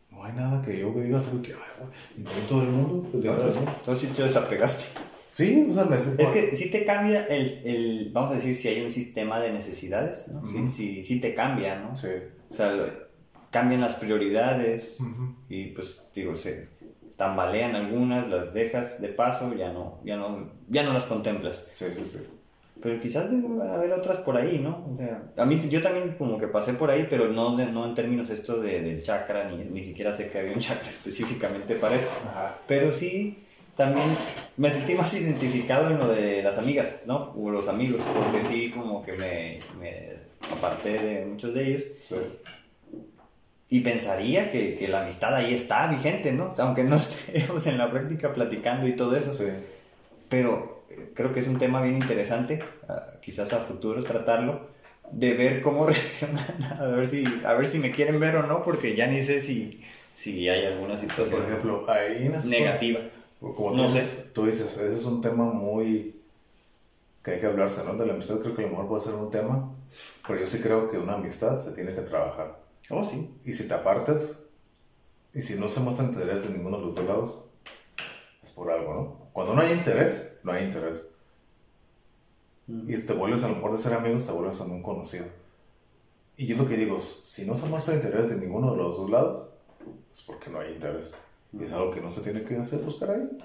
No 0.10 0.24
hay 0.24 0.34
nada 0.34 0.60
que 0.64 0.80
yo 0.80 0.92
diga 0.92 1.20
así 1.20 1.38
que, 1.44 1.54
ay, 1.54 1.86
güey, 2.18 2.48
todo 2.48 2.64
el 2.64 2.70
mundo. 2.70 3.08
Pues, 3.12 3.24
Entonces, 3.24 4.10
sí 4.10 4.16
te 4.16 4.24
desapegaste. 4.24 4.86
Sí, 5.32 5.68
o 5.70 5.72
sea, 5.72 5.86
me 5.86 5.96
Es 5.96 6.30
que 6.30 6.56
sí 6.56 6.72
te 6.72 6.84
cambia 6.84 7.28
el, 7.28 7.46
el, 7.64 8.10
vamos 8.12 8.32
a 8.32 8.36
decir, 8.36 8.56
si 8.56 8.70
hay 8.70 8.82
un 8.82 8.92
sistema 8.92 9.40
de 9.40 9.54
necesidades, 9.54 10.30
¿no? 10.30 10.42
sí, 10.50 10.68
sí, 10.68 11.04
sí, 11.04 11.20
te 11.20 11.36
cambia, 11.36 11.76
¿no? 11.76 11.96
Sí. 11.96 12.08
O 12.50 12.54
sea, 12.56 12.74
cambian 13.52 13.82
las 13.82 13.96
prioridades 13.96 14.98
y 15.48 15.68
pues 15.68 16.10
digo, 16.16 16.36
se 16.36 16.70
tambalean 17.18 17.76
algunas, 17.76 18.28
las 18.30 18.54
dejas 18.56 19.00
de 19.00 19.10
paso, 19.10 19.54
ya 19.54 19.72
no, 19.72 20.02
ya 20.04 20.18
no, 20.18 20.52
ya 20.70 20.82
no 20.82 20.94
las 20.94 21.06
contemplas. 21.06 21.68
Sí, 21.72 21.86
sí, 21.94 22.04
sí. 22.04 22.20
Pero 22.88 23.02
quizás 23.02 23.30
debe 23.30 23.70
haber 23.70 23.92
otras 23.92 24.20
por 24.20 24.38
ahí, 24.38 24.60
¿no? 24.60 24.88
O 24.94 24.98
sea, 24.98 25.22
a 25.36 25.46
mí 25.46 25.60
yo 25.70 25.82
también 25.82 26.16
como 26.18 26.38
que 26.38 26.48
pasé 26.48 26.72
por 26.72 26.90
ahí, 26.90 27.06
pero 27.10 27.28
no, 27.28 27.58
no 27.58 27.86
en 27.86 27.94
términos 27.94 28.30
esto 28.30 28.62
de, 28.62 28.82
del 28.82 29.04
chakra, 29.04 29.50
ni, 29.50 29.58
ni 29.58 29.84
siquiera 29.84 30.14
sé 30.14 30.30
que 30.30 30.40
había 30.40 30.54
un 30.54 30.60
chakra 30.62 30.90
específicamente 30.90 31.76
para 31.76 31.96
eso. 31.96 32.10
Pero 32.66 32.94
sí, 32.94 33.44
también 33.76 34.08
me 34.56 34.72
sentí 34.72 34.94
más 34.94 35.14
identificado 35.14 35.90
en 35.90 36.00
lo 36.00 36.08
de 36.08 36.42
las 36.42 36.60
amigas, 36.60 37.04
¿no? 37.08 37.34
O 37.36 37.50
los 37.50 37.68
amigos, 37.68 38.04
porque 38.04 38.42
sí 38.42 38.72
como 38.72 39.04
que 39.04 39.12
me, 39.12 39.60
me 39.82 40.14
aparté 40.56 40.94
de 40.98 41.26
muchos 41.26 41.54
de 41.54 41.68
ellos. 41.68 41.84
Sí. 42.00 42.16
Y 43.68 43.82
pensaría 43.82 44.50
que, 44.50 44.76
que, 44.76 44.88
la 44.88 45.02
amistad 45.02 45.36
ahí 45.36 45.54
está 45.54 45.88
vigente, 45.88 46.32
¿no? 46.32 46.54
Aunque 46.60 46.86
no 46.86 46.96
estemos 46.96 47.68
en 47.68 47.78
la 47.80 47.92
práctica 47.92 48.34
platicando 48.34 48.88
y 48.88 48.96
todo 48.96 49.14
eso. 49.14 49.34
Sí. 49.34 49.44
Pero 50.30 50.77
creo 51.14 51.34
que 51.34 51.40
es 51.40 51.48
un 51.48 51.58
tema 51.58 51.82
bien 51.82 51.96
interesante, 51.96 52.60
ah, 52.88 53.14
quizás 53.22 53.54
a 53.54 53.60
futuro 53.60 54.04
tratarlo, 54.04 54.68
de 55.12 55.34
ver 55.34 55.62
cómo 55.62 55.86
reaccionan, 55.88 56.64
a 56.80 56.88
ver 56.88 57.08
si, 57.08 57.24
a 57.46 57.54
ver 57.54 57.68
si 57.68 57.80
me 57.80 57.92
quieren 57.92 58.20
ver 58.20 58.36
o 58.38 58.44
no, 58.44 58.64
porque 58.64 58.96
ya 58.96 59.08
ni 59.08 59.22
sé 59.22 59.42
si, 59.42 59.82
si 60.14 60.48
hay 60.50 60.66
alguna 60.66 60.98
situación 60.98 61.42
Por 61.42 61.50
ejemplo, 61.50 61.86
ahí 61.90 62.32
negativa. 62.46 63.02
Como 63.40 63.72
no 63.72 63.88
tú, 63.88 63.94
sé. 63.94 64.04
Tú 64.34 64.46
dices, 64.46 64.78
ese 64.78 64.96
es 64.96 65.06
un 65.06 65.22
tema 65.22 65.46
muy 65.46 66.16
que 67.24 67.32
hay 67.32 67.40
que 67.40 67.46
hablarse, 67.46 67.84
¿no? 67.84 67.94
De 67.96 68.06
la 68.06 68.14
amistad 68.14 68.40
creo 68.40 68.56
que 68.56 68.62
a 68.62 68.66
lo 68.66 68.72
mejor 68.72 68.88
puede 68.88 69.02
ser 69.02 69.14
un 69.14 69.30
tema, 69.30 69.76
pero 70.28 70.40
yo 70.40 70.48
sí 70.48 70.60
creo 70.62 70.90
que 70.90 70.98
una 70.98 71.16
amistad 71.16 71.62
se 71.62 71.74
tiene 71.74 71.94
que 71.94 72.02
trabajar. 72.02 72.58
Oh, 72.90 73.04
sí. 73.04 73.30
Y 73.44 73.54
si 73.54 73.68
te 73.68 73.74
apartas, 73.74 74.44
y 75.34 75.42
si 75.42 75.56
no 75.56 75.68
se 75.68 75.82
muestra 75.82 76.06
interés 76.06 76.48
de 76.48 76.58
ninguno 76.58 76.78
de 76.78 76.86
los 76.86 76.96
dos 76.96 77.06
lados, 77.06 77.44
es 78.44 78.52
por 78.52 78.72
algo, 78.72 78.94
¿no? 78.94 79.27
Cuando 79.38 79.54
no 79.54 79.62
hay 79.62 79.72
interés, 79.72 80.40
no 80.42 80.52
hay 80.52 80.64
interés. 80.64 81.02
Mm. 82.66 82.90
Y 82.90 82.98
te 83.06 83.14
vuelves, 83.14 83.44
a 83.44 83.50
lo 83.50 83.54
mejor 83.54 83.74
de 83.74 83.78
ser 83.78 83.94
amigos, 83.94 84.26
te 84.26 84.32
vuelves 84.32 84.60
a 84.60 84.64
un 84.64 84.82
conocido. 84.82 85.26
Y 86.36 86.48
yo 86.48 86.58
lo 86.58 86.68
que 86.68 86.76
digo, 86.76 87.00
si 87.00 87.46
no 87.46 87.56
se 87.56 87.68
muestra 87.68 87.94
interés 87.94 88.32
de 88.32 88.38
ninguno 88.38 88.72
de 88.72 88.78
los 88.78 88.98
dos 88.98 89.12
lados, 89.12 89.52
es 90.12 90.24
porque 90.24 90.50
no 90.50 90.60
hay 90.60 90.74
interés. 90.74 91.14
Y 91.54 91.66
es 91.66 91.72
algo 91.72 91.92
que 91.92 92.02
no 92.02 92.10
se 92.10 92.22
tiene 92.22 92.42
que 92.46 92.58
hacer, 92.58 92.80
buscar 92.80 93.12
ahí. 93.12 93.38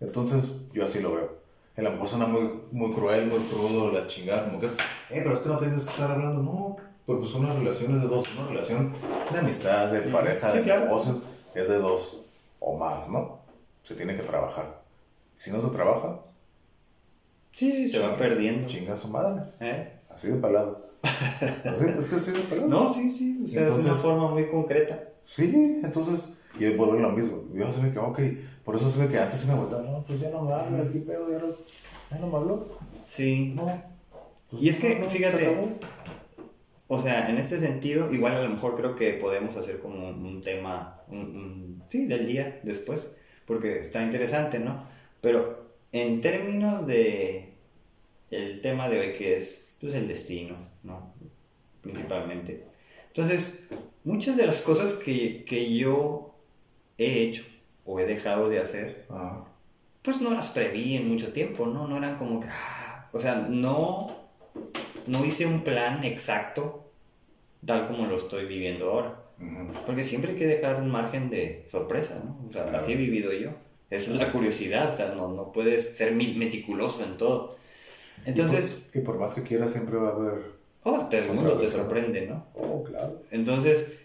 Entonces, 0.00 0.52
yo 0.72 0.86
así 0.86 1.00
lo 1.00 1.14
veo. 1.14 1.36
A 1.76 1.82
lo 1.82 1.90
mejor 1.90 2.08
suena 2.08 2.26
muy, 2.26 2.62
muy 2.72 2.94
cruel, 2.94 3.26
muy 3.26 3.40
crudo, 3.40 3.92
la 3.92 4.06
chingada, 4.06 4.46
como 4.46 4.58
que, 4.58 4.68
eh, 4.68 4.70
pero 5.10 5.34
es 5.34 5.40
que 5.40 5.50
no 5.50 5.58
tienes 5.58 5.84
que 5.84 5.90
estar 5.90 6.12
hablando, 6.12 6.42
no 6.42 6.76
pues, 7.04 7.18
pues 7.18 7.34
una 7.34 7.52
relación 7.52 7.94
es 7.94 8.00
de 8.00 8.08
dos, 8.08 8.26
una 8.38 8.48
relación 8.48 8.90
de 9.30 9.38
amistad, 9.38 9.92
de 9.92 10.00
pareja, 10.00 10.50
de 10.54 10.64
negocio, 10.64 11.20
es 11.54 11.68
de 11.68 11.76
dos 11.76 12.22
o 12.58 12.78
más, 12.78 13.06
¿no? 13.10 13.40
Se 13.82 13.94
tiene 13.94 14.16
que 14.16 14.22
trabajar. 14.22 14.85
Si 15.38 15.50
no 15.50 15.60
se 15.60 15.68
trabaja, 15.68 16.20
sí, 17.52 17.70
sí, 17.70 17.88
se 17.88 17.98
va 17.98 18.16
perdiendo. 18.16 18.66
Chinga 18.66 18.96
su 18.96 19.08
madre. 19.08 19.42
¿Eh? 19.60 19.92
Así 20.10 20.28
de 20.28 20.38
palado. 20.38 20.82
es 21.02 22.06
que 22.06 22.16
así 22.16 22.30
de 22.32 22.40
palado. 22.40 22.68
No, 22.68 22.92
sí, 22.92 23.10
sí. 23.10 23.42
O 23.44 23.48
sea, 23.48 23.62
entonces, 23.62 23.86
es 23.86 23.90
una 23.92 24.00
forma 24.00 24.30
muy 24.30 24.48
concreta. 24.48 25.02
Sí, 25.24 25.80
entonces, 25.84 26.38
y 26.58 26.64
es 26.64 26.76
volver 26.76 27.00
lo 27.00 27.10
mismo. 27.10 27.44
Yo 27.52 27.72
se 27.72 27.80
me 27.80 27.90
quedó, 27.90 28.06
ok, 28.06 28.20
por 28.64 28.76
eso 28.76 28.90
se 28.90 28.98
me 29.00 29.08
que 29.08 29.18
antes 29.18 29.40
se 29.40 29.46
me 29.48 29.54
agotaba, 29.54 29.82
no, 29.82 30.04
pues 30.06 30.20
ya 30.20 30.30
no 30.30 30.42
me 30.42 30.52
habla, 30.52 30.82
aquí 30.82 31.00
pedo, 31.00 31.30
ya 31.30 31.38
no, 31.38 31.46
ya 32.10 32.18
no 32.18 32.26
me 32.28 32.36
habló. 32.36 32.66
Sí. 33.06 33.52
No. 33.54 33.82
Pues 34.50 34.62
y 34.62 34.68
es 34.68 34.76
que, 34.78 35.04
fíjate, 35.08 35.56
o 36.88 36.98
sea, 37.00 37.28
en 37.28 37.38
este 37.38 37.58
sentido, 37.58 38.12
igual 38.12 38.36
a 38.36 38.42
lo 38.42 38.48
mejor 38.48 38.76
creo 38.76 38.94
que 38.94 39.14
podemos 39.14 39.56
hacer 39.56 39.80
como 39.80 40.08
un, 40.08 40.40
tema, 40.40 41.00
sí, 41.90 42.06
del 42.06 42.26
día 42.26 42.60
después, 42.62 43.08
porque 43.44 43.80
está 43.80 44.02
interesante, 44.02 44.60
¿no? 44.60 44.84
Pero 45.20 45.72
en 45.92 46.20
términos 46.20 46.86
de 46.86 47.54
el 48.30 48.60
tema 48.60 48.88
de 48.88 49.00
hoy 49.00 49.12
que 49.14 49.36
es 49.36 49.76
pues, 49.80 49.94
el 49.94 50.08
destino, 50.08 50.56
¿no? 50.82 51.14
Principalmente. 51.80 52.64
Entonces, 53.08 53.68
muchas 54.04 54.36
de 54.36 54.46
las 54.46 54.60
cosas 54.62 54.94
que, 54.94 55.44
que 55.44 55.76
yo 55.76 56.34
he 56.98 57.22
hecho 57.22 57.44
o 57.84 58.00
he 58.00 58.04
dejado 58.04 58.48
de 58.48 58.58
hacer, 58.58 59.06
pues 60.02 60.20
no 60.20 60.30
las 60.32 60.50
preví 60.50 60.96
en 60.96 61.08
mucho 61.08 61.32
tiempo, 61.32 61.66
¿no? 61.66 61.86
No 61.86 61.98
eran 61.98 62.16
como 62.16 62.40
que, 62.40 62.48
ah, 62.50 63.08
o 63.12 63.18
sea, 63.18 63.36
no, 63.36 64.28
no 65.06 65.24
hice 65.24 65.46
un 65.46 65.62
plan 65.62 66.04
exacto 66.04 66.86
tal 67.64 67.86
como 67.86 68.06
lo 68.06 68.16
estoy 68.16 68.46
viviendo 68.46 68.90
ahora. 68.90 69.22
Porque 69.84 70.02
siempre 70.02 70.32
hay 70.32 70.38
que 70.38 70.46
dejar 70.46 70.80
un 70.80 70.90
margen 70.90 71.28
de 71.28 71.66
sorpresa, 71.68 72.22
¿no? 72.24 72.48
O 72.48 72.52
sea, 72.52 72.64
así 72.74 72.92
he 72.92 72.96
vivido 72.96 73.32
yo. 73.32 73.50
Esa 73.90 74.10
es 74.10 74.16
la 74.16 74.32
curiosidad, 74.32 74.92
o 74.92 74.96
sea, 74.96 75.14
no, 75.14 75.28
no 75.28 75.52
puedes 75.52 75.96
ser 75.96 76.12
meticuloso 76.12 77.04
en 77.04 77.16
todo. 77.16 77.56
Entonces... 78.24 78.90
Y 78.94 79.00
por, 79.00 79.18
más 79.18 79.34
que 79.34 79.42
quieras, 79.42 79.72
siempre 79.72 79.96
va 79.96 80.08
a 80.08 80.12
haber... 80.12 80.56
Oh, 80.82 81.08
el 81.10 81.26
mundo 81.32 81.58
te 81.58 81.68
sorprende, 81.68 82.26
¿no? 82.26 82.46
Oh, 82.54 82.82
claro. 82.84 83.20
Entonces, 83.30 84.00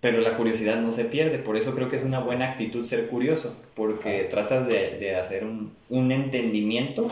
pero 0.00 0.20
la 0.20 0.36
curiosidad 0.36 0.80
no 0.80 0.92
se 0.92 1.04
pierde, 1.04 1.38
por 1.38 1.56
eso 1.56 1.74
creo 1.74 1.90
que 1.90 1.96
es 1.96 2.04
una 2.04 2.20
buena 2.20 2.52
actitud 2.52 2.84
ser 2.84 3.08
curioso, 3.08 3.56
porque 3.74 4.24
tratas 4.24 4.68
de, 4.68 4.98
de 4.98 5.16
hacer 5.16 5.44
un, 5.44 5.72
un, 5.88 6.12
entendimiento 6.12 7.08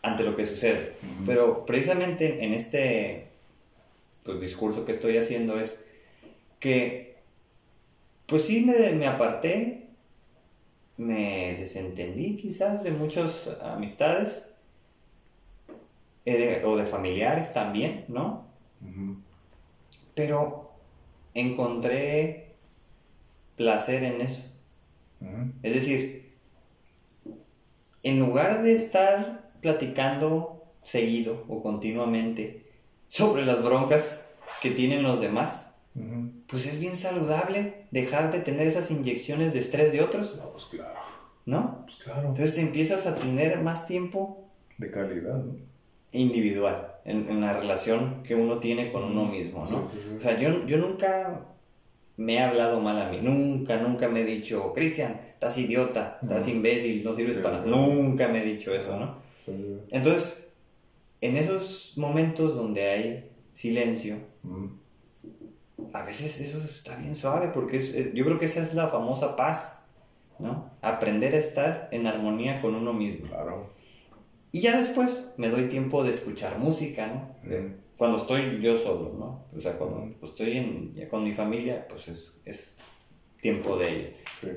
ante 0.00 0.22
lo 0.22 0.36
que 0.36 0.46
sucede. 0.46 0.92
Pero 1.26 1.66
precisamente 1.66 2.44
en 2.44 2.54
este 2.54 3.26
pues, 4.22 4.40
discurso 4.40 4.86
que 4.86 4.92
estoy 4.92 5.18
haciendo 5.18 5.60
es 5.60 5.86
que, 6.60 7.16
pues 8.26 8.44
sí 8.44 8.64
me, 8.64 8.90
me 8.92 9.06
aparté, 9.06 9.88
me 11.00 11.56
desentendí 11.58 12.36
quizás 12.36 12.84
de 12.84 12.90
muchas 12.90 13.48
amistades, 13.62 14.52
eh, 16.26 16.62
o 16.66 16.76
de 16.76 16.84
familiares 16.84 17.54
también, 17.54 18.04
¿no? 18.08 18.44
Pero 20.14 20.72
encontré 21.32 22.52
placer 23.56 24.04
en 24.04 24.20
eso. 24.20 24.52
Es 25.62 25.74
decir, 25.74 26.34
en 28.02 28.18
lugar 28.18 28.62
de 28.62 28.74
estar 28.74 29.50
platicando 29.62 30.62
seguido 30.82 31.46
o 31.48 31.62
continuamente 31.62 32.66
sobre 33.08 33.46
las 33.46 33.62
broncas 33.62 34.36
que 34.60 34.70
tienen 34.70 35.02
los 35.02 35.20
demás, 35.20 35.69
pues 36.46 36.66
es 36.66 36.80
bien 36.80 36.96
saludable 36.96 37.86
dejar 37.90 38.32
de 38.32 38.40
tener 38.40 38.66
esas 38.66 38.90
inyecciones 38.90 39.52
de 39.52 39.58
estrés 39.58 39.92
de 39.92 40.02
otros. 40.02 40.36
No, 40.36 40.50
pues 40.52 40.64
claro. 40.66 41.00
¿No? 41.46 41.82
Pues 41.86 41.98
claro. 41.98 42.28
Entonces 42.28 42.54
te 42.54 42.60
empiezas 42.60 43.06
a 43.06 43.16
tener 43.16 43.60
más 43.60 43.86
tiempo. 43.86 44.48
De 44.78 44.90
calidad, 44.90 45.44
¿no? 45.44 45.56
Individual, 46.12 46.96
en, 47.04 47.40
la 47.40 47.52
relación 47.52 48.24
que 48.24 48.34
uno 48.34 48.58
tiene 48.58 48.90
con 48.90 49.04
uno 49.04 49.26
mismo, 49.26 49.64
¿no? 49.66 49.84
O 49.84 50.20
sea, 50.20 50.38
yo, 50.40 50.66
yo 50.66 50.78
nunca 50.78 51.46
me 52.16 52.34
he 52.34 52.40
hablado 52.40 52.80
mal 52.80 53.00
a 53.00 53.08
mí, 53.10 53.20
nunca, 53.22 53.76
nunca 53.76 54.08
me 54.08 54.22
he 54.22 54.24
dicho, 54.24 54.72
Cristian, 54.74 55.20
estás 55.32 55.56
idiota, 55.56 56.18
estás 56.20 56.48
imbécil, 56.48 57.04
no 57.04 57.14
sirves 57.14 57.36
para 57.38 57.58
nada. 57.58 57.68
Nunca 57.68 58.26
me 58.26 58.42
he 58.42 58.44
dicho 58.44 58.74
eso, 58.74 58.98
¿no? 58.98 59.18
Entonces, 59.90 60.54
en 61.20 61.36
esos 61.36 61.94
momentos 61.96 62.56
donde 62.56 62.90
hay 62.90 63.30
silencio, 63.52 64.16
a 65.92 66.02
veces 66.02 66.40
eso 66.40 66.58
está 66.62 66.96
bien 66.96 67.14
suave 67.14 67.50
porque 67.52 67.78
eh, 67.78 68.12
yo 68.14 68.24
creo 68.24 68.38
que 68.38 68.46
esa 68.46 68.62
es 68.62 68.74
la 68.74 68.88
famosa 68.88 69.36
paz, 69.36 69.84
¿no? 70.38 70.70
Aprender 70.82 71.34
a 71.34 71.38
estar 71.38 71.88
en 71.92 72.06
armonía 72.06 72.60
con 72.60 72.74
uno 72.74 72.92
mismo. 72.92 73.26
Claro. 73.28 73.70
Y 74.52 74.60
ya 74.60 74.76
después 74.76 75.32
me 75.36 75.48
doy 75.48 75.68
tiempo 75.68 76.02
de 76.02 76.10
escuchar 76.10 76.58
música, 76.58 77.06
¿no? 77.06 77.36
Cuando 77.96 78.16
estoy 78.16 78.60
yo 78.60 78.76
solo, 78.78 79.14
¿no? 79.18 79.44
O 79.56 79.60
sea, 79.60 79.76
cuando 79.76 80.14
estoy 80.22 80.56
en, 80.56 80.94
ya 80.94 81.08
con 81.08 81.22
mi 81.22 81.34
familia, 81.34 81.86
pues 81.88 82.08
es, 82.08 82.42
es 82.44 82.78
tiempo 83.40 83.76
de 83.76 83.88
ellos. 83.88 84.10
Sí. 84.40 84.48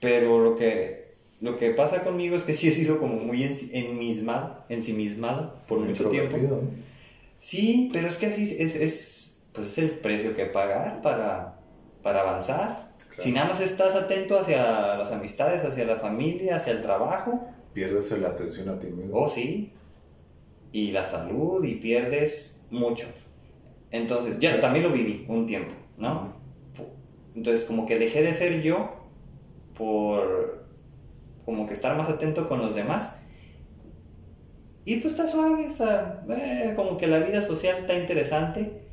Pero 0.00 0.42
lo 0.42 0.56
que, 0.56 1.10
lo 1.40 1.58
que 1.58 1.70
pasa 1.70 2.04
conmigo 2.04 2.36
es 2.36 2.44
que 2.44 2.52
sí 2.52 2.68
he 2.68 2.72
sido 2.72 2.98
como 2.98 3.16
muy 3.16 3.42
ensimismado, 3.42 4.64
ensimismado 4.68 5.52
por 5.66 5.80
mucho 5.80 6.08
tiempo. 6.08 6.36
Sí, 7.38 7.90
pero 7.92 8.06
es 8.06 8.16
que 8.16 8.26
así 8.26 8.42
es, 8.42 8.76
es 8.76 9.35
pues 9.56 9.68
es 9.68 9.78
el 9.78 9.90
precio 9.98 10.36
que 10.36 10.44
pagar 10.46 11.02
para, 11.02 11.58
para 12.02 12.20
avanzar. 12.20 12.94
Si 13.18 13.32
nada 13.32 13.48
más 13.48 13.60
estás 13.60 13.96
atento 13.96 14.38
hacia 14.38 14.96
las 14.96 15.10
amistades, 15.10 15.64
hacia 15.64 15.86
la 15.86 15.96
familia, 15.96 16.56
hacia 16.56 16.74
el 16.74 16.82
trabajo. 16.82 17.48
Pierdes 17.72 18.12
la 18.20 18.28
atención 18.28 18.68
a 18.68 18.78
ti 18.78 18.88
mismo. 18.88 19.18
Oh, 19.18 19.28
sí. 19.28 19.72
Y 20.70 20.92
la 20.92 21.02
salud 21.02 21.64
y 21.64 21.76
pierdes 21.76 22.64
mucho. 22.70 23.06
Entonces, 23.90 24.38
ya 24.38 24.60
también 24.60 24.84
lo 24.84 24.92
viví 24.92 25.24
un 25.28 25.46
tiempo, 25.46 25.74
¿no? 25.96 26.34
Entonces, 27.34 27.64
como 27.64 27.86
que 27.86 27.98
dejé 27.98 28.22
de 28.22 28.34
ser 28.34 28.60
yo 28.60 28.96
por 29.74 30.66
como 31.46 31.66
que 31.66 31.72
estar 31.72 31.96
más 31.96 32.10
atento 32.10 32.48
con 32.48 32.60
los 32.60 32.74
demás. 32.74 33.20
Y 34.84 34.96
pues 34.96 35.14
está 35.14 35.26
suave, 35.26 35.66
eh, 36.30 36.72
como 36.76 36.98
que 36.98 37.06
la 37.06 37.18
vida 37.20 37.40
social 37.42 37.78
está 37.78 37.94
interesante 37.94 38.85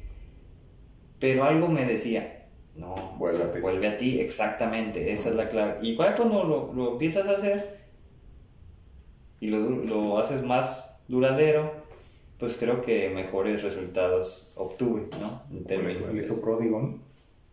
pero 1.24 1.45
algo 1.45 1.69
me 1.69 1.85
decía, 1.85 2.50
no, 2.76 3.16
vuelve 3.18 3.43
a 3.45 3.50
ti. 3.50 3.61
Vuelve 3.61 3.88
a 3.88 3.98
ti, 3.98 4.19
exactamente, 4.19 5.14
esa 5.14 5.30
es 5.30 5.35
la 5.35 5.48
clave. 5.48 5.77
Y 5.82 5.95
cuando 5.95 6.43
lo, 6.43 6.74
lo 6.74 6.92
empiezas 6.92 7.26
a 7.27 7.32
hacer 7.32 7.80
y 9.40 9.48
lo, 9.48 9.69
lo, 9.69 10.19
haces 10.19 10.43
más 10.43 11.02
duradero, 11.08 11.72
pues 12.38 12.58
creo 12.58 12.82
que 12.82 13.10
mejores 13.10 13.64
resultados 13.64 14.52
obtuve, 14.58 15.08
¿no? 15.18 15.43
el 15.66 16.26
hijo 16.26 16.42
pródigo, 16.42 16.82
¿no? 16.82 17.00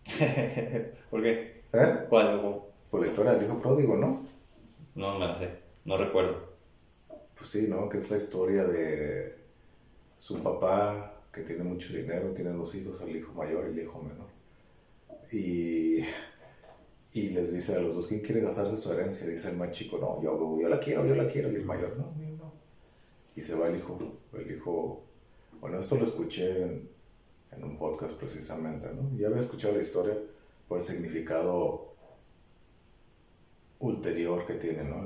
¿Por 1.12 1.22
qué? 1.22 1.62
¿Eh? 1.72 2.06
¿Cuál? 2.08 2.62
Por 2.90 3.00
la 3.02 3.06
historia 3.06 3.34
del 3.34 3.44
hijo 3.44 3.62
pródigo, 3.62 3.96
¿no? 3.96 4.20
No 4.96 5.16
me 5.16 5.28
la 5.28 5.38
sé, 5.38 5.48
no 5.84 5.96
recuerdo. 5.96 6.56
Pues 7.36 7.50
sí, 7.50 7.68
¿no? 7.68 7.88
Que 7.88 7.98
es 7.98 8.10
la 8.10 8.16
historia 8.16 8.64
de 8.64 9.32
su 10.16 10.42
papá 10.42 11.19
que 11.32 11.42
tiene 11.42 11.62
mucho 11.64 11.92
dinero, 11.92 12.32
tiene 12.32 12.50
dos 12.50 12.74
hijos, 12.74 13.00
el 13.02 13.16
hijo 13.16 13.32
mayor 13.34 13.66
y 13.66 13.78
el 13.78 13.84
hijo 13.84 14.02
menor. 14.02 14.28
Y, 15.32 16.00
y 17.12 17.30
les 17.30 17.52
dice 17.52 17.76
a 17.76 17.80
los 17.80 17.94
dos, 17.94 18.06
¿quién 18.06 18.20
quiere 18.20 18.40
gastarse 18.40 18.76
su 18.76 18.92
herencia? 18.92 19.26
Dice 19.26 19.50
el 19.50 19.56
más 19.56 19.70
chico, 19.72 19.98
no, 19.98 20.22
yo, 20.22 20.68
la 20.68 20.80
quiero, 20.80 21.06
yo 21.06 21.14
la 21.14 21.28
quiero. 21.28 21.50
Y 21.52 21.56
el 21.56 21.64
mayor, 21.64 21.96
no, 21.96 22.12
no. 22.16 22.52
Y 23.36 23.42
se 23.42 23.54
va 23.54 23.68
el 23.68 23.76
hijo, 23.76 23.98
el 24.32 24.50
hijo, 24.50 25.04
bueno, 25.60 25.78
esto 25.78 25.96
lo 25.96 26.04
escuché 26.04 26.62
en, 26.62 26.90
un 27.62 27.76
podcast 27.76 28.12
precisamente, 28.14 28.88
¿no? 28.92 29.16
Ya 29.18 29.28
había 29.28 29.40
escuchado 29.40 29.74
la 29.74 29.82
historia 29.82 30.16
por 30.66 30.78
el 30.78 30.84
significado 30.84 31.94
ulterior 33.80 34.46
que 34.46 34.54
tiene, 34.54 34.84
¿no? 34.84 35.04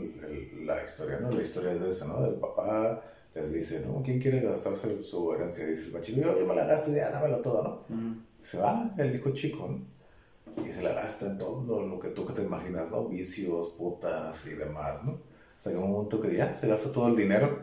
la 0.65 0.85
historia, 0.85 1.20
¿no? 1.20 1.31
La 1.31 1.43
historia 1.43 1.73
es 1.73 1.81
esa, 1.81 2.07
¿no? 2.07 2.23
Del 2.23 2.35
papá 2.35 3.14
les 3.35 3.53
dice, 3.53 3.85
¿no? 3.87 4.03
¿Quién 4.03 4.21
quiere 4.21 4.41
gastarse 4.41 5.03
su 5.03 5.33
herencia? 5.33 5.67
Dice 5.67 5.87
el 5.87 5.93
machico, 5.93 6.21
yo, 6.21 6.39
yo 6.39 6.47
me 6.47 6.55
la 6.55 6.65
gasto 6.65 6.93
ya, 6.93 7.11
dámelo 7.11 7.39
todo, 7.39 7.85
¿no? 7.89 8.25
Se 8.43 8.59
va 8.59 8.95
el 8.97 9.15
hijo 9.15 9.31
chico, 9.31 9.69
¿no? 9.69 10.65
Y 10.65 10.73
se 10.73 10.83
la 10.83 10.93
gasta 10.93 11.27
en 11.27 11.39
todo 11.39 11.85
lo 11.85 11.99
que 11.99 12.11
tú 12.11 12.27
que 12.27 12.33
te 12.33 12.43
imaginas, 12.43 12.91
¿no? 12.91 13.09
Vicios, 13.09 13.71
putas 13.77 14.47
y 14.47 14.51
demás, 14.51 15.03
¿no? 15.05 15.19
Hasta 15.57 15.71
que 15.71 15.77
un 15.77 15.91
momento 15.91 16.21
que 16.21 16.37
ya 16.37 16.55
se 16.55 16.69
gasta 16.69 16.93
todo 16.93 17.09
el 17.09 17.17
dinero, 17.17 17.59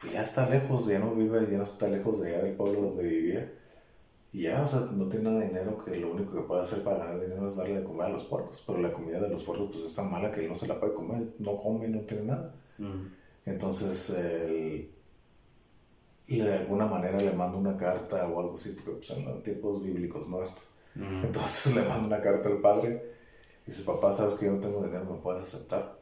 pues 0.00 0.12
ya 0.12 0.22
está 0.22 0.48
lejos, 0.48 0.86
ya 0.86 0.98
no 0.98 1.14
vive, 1.14 1.48
ya 1.50 1.58
no 1.58 1.64
está 1.64 1.88
lejos 1.88 2.20
de 2.20 2.28
allá 2.28 2.44
del 2.44 2.54
pueblo 2.54 2.82
donde 2.82 3.02
vivía. 3.02 3.52
Y 4.32 4.42
ya, 4.42 4.62
o 4.62 4.66
sea, 4.66 4.80
no 4.92 5.08
tiene 5.08 5.24
nada 5.24 5.40
de 5.40 5.48
dinero 5.48 5.84
que 5.84 5.96
lo 5.96 6.12
único 6.12 6.36
que 6.36 6.42
puede 6.42 6.62
hacer 6.62 6.84
para 6.84 6.98
ganar 6.98 7.20
dinero 7.20 7.48
es 7.48 7.56
darle 7.56 7.80
de 7.80 7.84
comer 7.84 8.06
a 8.06 8.10
los 8.10 8.24
puercos. 8.24 8.62
Pero 8.64 8.78
la 8.78 8.92
comida 8.92 9.18
de 9.18 9.28
los 9.28 9.42
puercos 9.42 9.70
pues 9.72 9.84
es 9.84 9.94
tan 9.94 10.10
mala 10.10 10.30
que 10.30 10.42
él 10.42 10.48
no 10.48 10.54
se 10.54 10.68
la 10.68 10.78
puede 10.78 10.94
comer, 10.94 11.34
no 11.40 11.56
come, 11.56 11.88
no 11.88 12.00
tiene 12.02 12.24
nada. 12.24 12.54
Entonces, 13.50 14.10
él, 14.10 14.90
de 16.28 16.54
alguna 16.54 16.86
manera 16.86 17.18
le 17.18 17.32
manda 17.32 17.58
una 17.58 17.76
carta 17.76 18.28
o 18.28 18.40
algo 18.40 18.54
así, 18.54 18.70
porque 18.70 18.92
pues, 18.92 19.10
en 19.10 19.42
tiempos 19.42 19.82
bíblicos, 19.82 20.28
¿no? 20.28 20.42
Esto. 20.42 20.62
Entonces 20.94 21.74
le 21.74 21.82
manda 21.82 22.06
una 22.06 22.22
carta 22.22 22.48
al 22.48 22.60
padre 22.60 23.02
y 23.66 23.70
dice, 23.70 23.82
papá, 23.82 24.12
sabes 24.12 24.34
que 24.34 24.46
yo 24.46 24.52
no 24.52 24.60
tengo 24.60 24.84
dinero, 24.84 25.04
¿me 25.04 25.18
puedes 25.18 25.42
aceptar? 25.42 25.98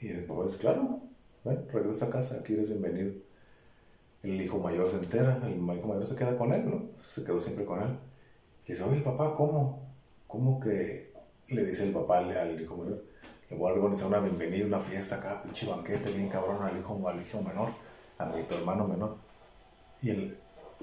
Y 0.00 0.08
el 0.08 0.24
papá 0.24 0.44
dice, 0.44 0.58
claro, 0.58 1.00
ven, 1.44 1.68
regresa 1.70 2.06
a 2.06 2.10
casa, 2.10 2.38
aquí 2.40 2.54
eres 2.54 2.68
bienvenido. 2.68 3.12
El 4.22 4.40
hijo 4.40 4.58
mayor 4.58 4.88
se 4.88 4.96
entera, 4.96 5.38
el 5.46 5.52
hijo 5.52 5.86
mayor 5.86 6.06
se 6.06 6.16
queda 6.16 6.38
con 6.38 6.52
él, 6.54 6.68
¿no? 6.68 6.90
Se 7.02 7.24
quedó 7.24 7.40
siempre 7.40 7.66
con 7.66 7.82
él. 7.82 7.98
Y 8.66 8.72
dice, 8.72 8.84
oye, 8.84 9.00
papá, 9.00 9.34
¿cómo? 9.34 9.86
¿Cómo 10.26 10.60
que 10.60 11.12
le 11.48 11.64
dice 11.64 11.84
el 11.84 11.92
papá 11.92 12.18
al 12.18 12.60
hijo 12.60 12.76
mayor? 12.76 13.09
Le 13.50 13.56
voy 13.56 13.68
a 13.68 13.74
organizar 13.74 14.06
una 14.06 14.20
bienvenida, 14.20 14.64
una 14.64 14.78
fiesta 14.78 15.16
acá, 15.16 15.42
pinche 15.42 15.66
banquete, 15.66 16.12
bien 16.12 16.28
cabrón 16.28 16.62
al 16.62 16.78
hijo, 16.78 17.08
al 17.08 17.20
hijo 17.20 17.42
menor, 17.42 17.70
a 18.16 18.26
mi 18.26 18.44
hermano 18.48 18.86
menor. 18.86 19.16
Y 20.00 20.10
el, 20.10 20.38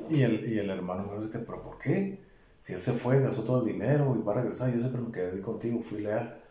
y 0.10 0.22
el, 0.22 0.54
y 0.54 0.60
el 0.60 0.70
hermano 0.70 1.04
menor 1.04 1.26
dice, 1.26 1.40
pero 1.40 1.64
¿por 1.64 1.80
qué? 1.80 2.20
Si 2.60 2.74
él 2.74 2.82
se 2.82 2.92
fue, 2.92 3.22
gastó 3.22 3.44
todo 3.44 3.62
el 3.62 3.72
dinero 3.72 4.14
y 4.20 4.22
va 4.22 4.34
a 4.34 4.42
regresar, 4.42 4.70
yo 4.74 4.80
siempre 4.80 5.02
me 5.02 5.12
quedé 5.14 5.42
contigo, 5.42 5.82
fui 5.82 6.02
leal. 6.02 6.44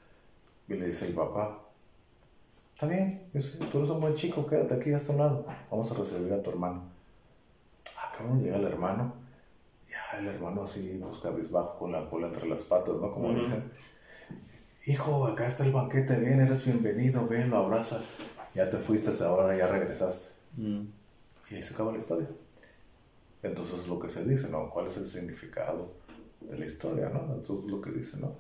Y 0.69 0.75
le 0.75 0.86
dice 0.86 1.07
el 1.07 1.15
papá, 1.15 1.61
está 2.73 2.86
bien, 2.86 3.28
tú 3.70 3.78
eres 3.78 3.91
un 3.91 4.01
buen 4.01 4.15
chico, 4.15 4.47
quédate 4.47 4.75
aquí 4.75 4.93
a 4.93 4.97
este 4.97 5.15
lado, 5.15 5.47
vamos 5.70 5.93
a 5.93 5.95
recibir 5.97 6.33
a 6.33 6.43
tu 6.43 6.49
hermano. 6.49 6.91
Ah, 7.99 8.12
cabrón, 8.17 8.43
llega 8.43 8.57
el 8.57 8.65
hermano, 8.65 9.12
ya 9.86 10.19
el 10.19 10.28
hermano 10.28 10.62
así, 10.62 10.99
pues 11.01 11.19
cabizbajo 11.19 11.78
con 11.78 11.93
la 11.93 12.09
cola 12.09 12.28
entre 12.28 12.49
las 12.49 12.62
patas, 12.62 12.97
¿no? 12.97 13.12
Como 13.12 13.35
dicen 13.35 13.70
hijo, 14.86 15.26
acá 15.26 15.47
está 15.47 15.65
el 15.65 15.73
banquete, 15.73 16.16
ven, 16.16 16.40
eres 16.40 16.65
bienvenido, 16.65 17.26
ven, 17.26 17.50
lo 17.50 17.58
abraza. 17.58 18.00
Ya 18.55 18.70
te 18.70 18.78
fuiste, 18.78 19.10
ahora 19.23 19.56
ya 19.56 19.66
regresaste. 19.66 20.28
Mm. 20.56 20.86
Y 21.50 21.55
ahí 21.55 21.62
se 21.62 21.74
acaba 21.74 21.92
la 21.92 21.98
historia. 21.98 22.28
Entonces 23.42 23.81
es 23.81 23.89
lo 23.89 24.00
que 24.00 24.08
se 24.08 24.24
dice, 24.24 24.48
¿no? 24.48 24.70
¿Cuál 24.70 24.86
es 24.86 24.97
el 24.97 25.06
significado 25.06 25.92
de 26.40 26.58
la 26.58 26.65
historia, 26.65 27.10
¿no? 27.10 27.20
Entonces 27.34 27.66
es 27.66 27.70
lo 27.70 27.81
que 27.81 27.90
dice, 27.90 28.18
¿no? 28.18 28.34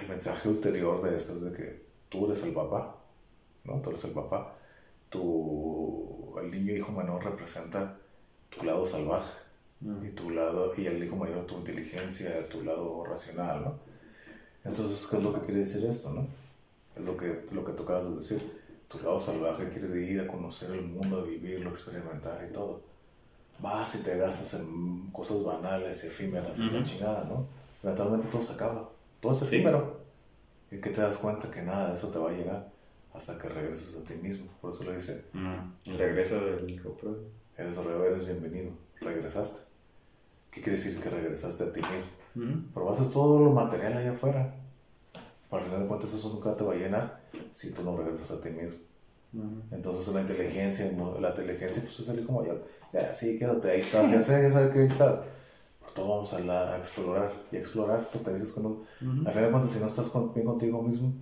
El 0.00 0.08
mensaje 0.08 0.48
ulterior 0.48 1.02
de 1.02 1.16
esto 1.16 1.34
es 1.34 1.42
de 1.42 1.52
que 1.52 1.84
tú 2.08 2.26
eres 2.26 2.44
el 2.44 2.52
papá, 2.54 2.96
¿no? 3.64 3.80
Tú 3.80 3.90
eres 3.90 4.04
el 4.04 4.12
papá. 4.12 4.56
Tu, 5.08 6.32
el 6.40 6.50
niño 6.50 6.74
hijo 6.76 6.92
menor 6.92 7.24
representa 7.24 7.98
tu 8.48 8.64
lado 8.64 8.86
salvaje 8.86 9.40
Mm. 9.80 10.04
y 10.04 10.10
tu 10.10 10.30
lado 10.30 10.72
y 10.76 10.86
el 10.86 11.02
hijo 11.02 11.16
mayor 11.16 11.46
tu 11.46 11.56
inteligencia, 11.56 12.46
tu 12.48 12.62
lado 12.62 13.02
racional, 13.04 13.64
¿no? 13.64 13.78
Entonces, 14.64 15.06
¿qué 15.06 15.16
es 15.16 15.22
lo 15.22 15.32
que 15.34 15.40
quiere 15.46 15.60
decir 15.60 15.84
esto, 15.86 16.10
no? 16.12 16.26
Es 16.96 17.02
lo 17.02 17.16
que, 17.16 17.44
lo 17.52 17.64
que 17.64 17.72
tú 17.72 17.82
acabas 17.84 18.10
de 18.10 18.16
decir. 18.16 18.60
Tu 18.88 18.98
lado 18.98 19.20
salvaje 19.20 19.68
quiere 19.70 19.96
ir 20.00 20.20
a 20.20 20.26
conocer 20.26 20.72
el 20.72 20.82
mundo, 20.82 21.20
a 21.20 21.22
vivirlo, 21.22 21.70
experimentar 21.70 22.44
y 22.48 22.52
todo. 22.52 22.82
Vas 23.60 23.94
y 23.94 24.02
te 24.02 24.16
gastas 24.18 24.60
en 24.60 25.10
cosas 25.12 25.44
banales 25.44 26.02
efímeras 26.04 26.58
y 26.58 26.70
la 26.70 26.82
chingada, 26.82 27.24
¿no? 27.24 27.46
Eventualmente 27.82 28.26
todo 28.28 28.42
se 28.42 28.52
acaba. 28.54 28.88
Todo 29.20 29.32
es 29.32 29.38
Sí. 29.38 29.44
efímero. 29.46 30.00
Y 30.70 30.80
que 30.80 30.90
te 30.90 31.00
das 31.00 31.18
cuenta 31.18 31.50
que 31.50 31.62
nada 31.62 31.88
de 31.88 31.94
eso 31.94 32.08
te 32.08 32.18
va 32.18 32.30
a 32.30 32.32
llenar 32.32 32.70
hasta 33.14 33.38
que 33.38 33.48
regreses 33.48 33.96
a 33.96 34.04
ti 34.04 34.14
mismo. 34.14 34.46
Por 34.60 34.70
eso 34.72 34.84
le 34.84 34.94
dice, 34.96 35.24
Mm. 35.32 35.72
El 35.86 35.98
regreso 35.98 36.40
del 36.40 36.68
hijo 36.70 36.96
eres 37.56 37.76
eres 37.78 38.26
bienvenido. 38.26 38.72
Regresaste. 39.00 39.60
¿Qué 40.50 40.60
quiere 40.62 40.78
decir 40.78 40.98
que 41.00 41.10
regresaste 41.10 41.64
a 41.64 41.72
ti 41.72 41.80
mismo? 41.80 42.10
Mm. 42.34 42.70
Pero 42.74 42.90
haces 42.90 43.10
todo 43.10 43.38
lo 43.40 43.50
material 43.52 43.96
allá 43.96 44.12
afuera. 44.12 44.54
Al 45.50 45.60
final 45.60 45.82
de 45.82 45.88
cuentas 45.88 46.12
eso 46.14 46.28
nunca 46.32 46.56
te 46.56 46.62
va 46.64 46.72
a 46.74 46.76
llenar 46.76 47.20
si 47.50 47.72
tú 47.72 47.82
no 47.82 47.96
regresas 47.96 48.30
a 48.32 48.40
ti 48.40 48.50
mismo. 48.50 48.78
Entonces 49.70 50.12
la 50.14 50.20
inteligencia, 50.22 50.90
la 51.20 51.28
inteligencia 51.30 51.82
pues 51.82 52.00
es 52.00 52.08
el 52.08 52.20
hijo 52.20 52.32
mayor. 52.32 52.64
Ya, 52.92 53.12
sí, 53.12 53.38
quédate, 53.38 53.70
ahí 53.70 53.80
estás, 53.80 54.10
ya 54.10 54.20
sé, 54.20 54.42
ya 54.42 54.50
sabes 54.50 54.72
que 54.72 54.80
ahí 54.80 54.86
estás. 54.86 55.20
Pero 55.80 55.92
todos 55.94 56.08
vamos 56.08 56.32
a, 56.34 56.40
la- 56.40 56.74
a 56.74 56.78
explorar. 56.78 57.32
Y 57.52 57.56
exploraste, 57.56 58.18
te 58.20 58.34
dices 58.34 58.52
que 58.52 58.60
no... 58.60 58.68
Ujú. 58.68 58.86
Al 59.26 59.30
final 59.32 59.44
de 59.44 59.50
cuentas 59.50 59.70
si 59.72 59.78
no 59.80 59.86
estás 59.86 60.08
con- 60.10 60.32
bien 60.34 60.46
contigo 60.46 60.82
mismo, 60.82 61.12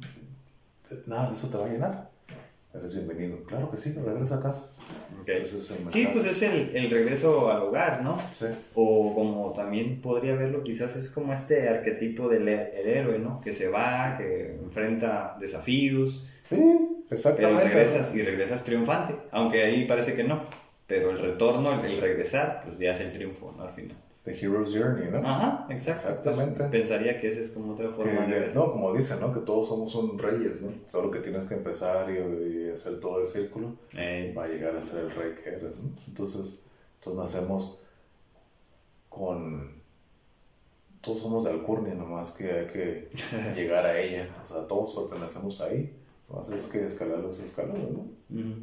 nada 1.07 1.28
de 1.28 1.35
eso 1.37 1.49
te 1.49 1.57
va 1.59 1.67
a 1.67 1.69
llenar. 1.69 2.11
Eres 2.75 2.95
bienvenido. 2.95 3.43
Claro 3.45 3.71
que 3.71 3.79
sí, 3.79 3.95
regresa 3.95 4.37
a 4.37 4.43
casa. 4.43 4.73
Ok. 5.21 5.29
Entonces 5.29 5.81
el 5.81 5.91
Sí, 5.91 6.09
pues 6.13 6.27
es 6.27 6.43
el, 6.43 6.77
el 6.77 6.91
regreso 6.91 7.51
al 7.51 7.63
hogar, 7.63 8.03
¿no? 8.03 8.19
Sí, 8.31 8.47
O 8.75 9.15
como 9.15 9.53
también 9.53 10.01
podría 10.03 10.35
verlo, 10.35 10.63
quizás 10.63 10.95
es 10.97 11.09
como 11.11 11.33
este 11.33 11.67
arquetipo 11.69 12.29
del 12.29 12.47
el 12.49 12.87
héroe, 12.89 13.19
¿no? 13.19 13.41
Que 13.41 13.55
se 13.55 13.69
va, 13.69 14.17
que 14.19 14.55
enfrenta 14.63 15.37
desafíos, 15.41 16.27
sí, 16.43 16.57
pero 16.57 17.17
exactamente. 17.17 17.65
regresas 17.65 18.15
y 18.15 18.23
regresas 18.23 18.63
triunfante. 18.65 19.15
Aunque 19.31 19.63
ahí 19.63 19.87
parece 19.87 20.15
que 20.15 20.25
no. 20.25 20.43
Pero 20.87 21.11
el 21.11 21.19
retorno, 21.19 21.81
el, 21.81 21.91
el 21.93 22.01
regresar, 22.01 22.63
pues 22.65 22.79
ya 22.79 22.93
es 22.93 23.01
el 23.01 23.13
triunfo, 23.13 23.55
¿no? 23.57 23.65
Al 23.65 23.73
final. 23.73 23.97
The 24.29 24.39
Hero's 24.47 24.75
Journey, 24.75 25.11
¿no? 25.11 25.19
Ajá, 25.27 25.67
exacto. 25.71 26.09
Exactamente. 26.11 26.65
Pensaría 26.65 27.19
que 27.21 27.29
esa 27.29 27.41
es 27.41 27.51
como 27.51 27.73
otra 27.73 27.89
forma 27.91 28.13
de 28.13 28.27
Que, 28.27 28.33
verlo. 28.41 28.67
no, 28.67 28.73
como 28.73 28.95
dicen, 28.95 29.21
¿no? 29.21 29.33
Que 29.33 29.41
todos 29.41 29.69
somos 29.69 29.95
un 29.95 30.19
reyes, 30.19 30.63
¿no? 30.63 30.73
Solo 30.87 31.11
que 31.11 31.21
tienes 31.21 31.45
que 31.47 31.55
empezar 31.55 32.11
y, 32.11 32.19
y 32.67 32.71
hacer 32.71 33.01
todo 33.01 33.21
el 33.21 33.27
círculo 33.27 33.75
Eh, 33.97 34.33
para 34.35 34.49
llegar 34.49 34.77
a 34.77 34.83
ser 34.83 35.05
el 35.07 35.11
rey 35.13 35.33
que 35.43 35.51
eres, 35.51 35.83
¿no? 35.83 35.91
Entonces, 36.07 36.61
entonces 36.99 37.23
nacemos 37.23 37.81
con... 39.09 39.79
Todos 41.01 41.21
somos 41.21 41.45
de 41.45 41.51
alcurnia, 41.51 41.95
nomás 41.95 42.33
que 42.33 42.51
hay 42.51 42.67
que 42.67 43.09
llegar 43.55 43.87
a 43.87 43.99
ella. 43.99 44.29
O 44.43 44.47
sea, 44.47 44.67
todos 44.67 44.95
pertenecemos 45.09 45.61
ahí. 45.61 45.95
Nomás 46.29 46.51
es 46.51 46.67
que 46.67 46.85
escalar 46.85 47.21
los 47.21 47.41
escalones, 47.41 47.89
¿no? 47.91 48.01
ujú, 48.31 48.55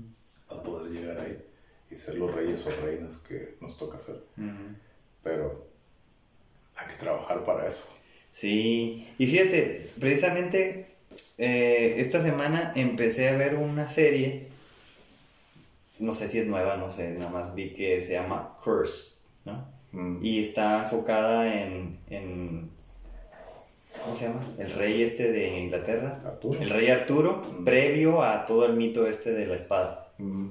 Para 0.47 0.61
poder 0.61 0.91
llegar 0.91 1.17
ahí 1.19 1.41
y 1.89 1.95
ser 1.95 2.17
los 2.17 2.33
reyes 2.35 2.65
o 2.67 2.71
reinas 2.85 3.19
que 3.19 3.57
nos 3.61 3.77
toca 3.77 3.99
ser. 3.99 4.15
ujú. 4.37 4.75
Pero 5.25 5.65
hay 6.77 6.87
que 6.87 7.03
trabajar 7.03 7.43
para 7.43 7.67
eso. 7.67 7.87
Sí, 8.31 9.07
y 9.17 9.25
fíjate, 9.27 9.89
precisamente 9.99 10.85
eh, 11.39 11.95
esta 11.97 12.21
semana 12.21 12.71
empecé 12.75 13.29
a 13.29 13.35
ver 13.37 13.55
una 13.55 13.89
serie, 13.89 14.47
no 15.99 16.13
sé 16.13 16.27
si 16.27 16.39
es 16.39 16.47
nueva, 16.47 16.77
no 16.77 16.91
sé, 16.91 17.09
nada 17.11 17.31
más 17.31 17.55
vi 17.55 17.73
que 17.73 18.01
se 18.03 18.13
llama 18.13 18.57
Curse, 18.63 19.21
¿no? 19.45 19.67
Mm. 19.93 20.23
Y 20.23 20.41
está 20.41 20.83
enfocada 20.83 21.61
en, 21.61 21.97
en 22.09 22.69
¿cómo 24.03 24.15
se 24.15 24.27
llama? 24.27 24.41
El 24.59 24.69
rey 24.73 25.01
este 25.01 25.31
de 25.31 25.57
Inglaterra, 25.59 26.21
Arturo. 26.25 26.59
el 26.61 26.69
rey 26.69 26.89
Arturo, 26.89 27.41
Mm. 27.41 27.63
previo 27.63 28.21
a 28.23 28.45
todo 28.45 28.65
el 28.67 28.73
mito 28.73 29.07
este 29.07 29.31
de 29.31 29.47
la 29.47 29.55
espada. 29.55 30.11
Mm. 30.19 30.49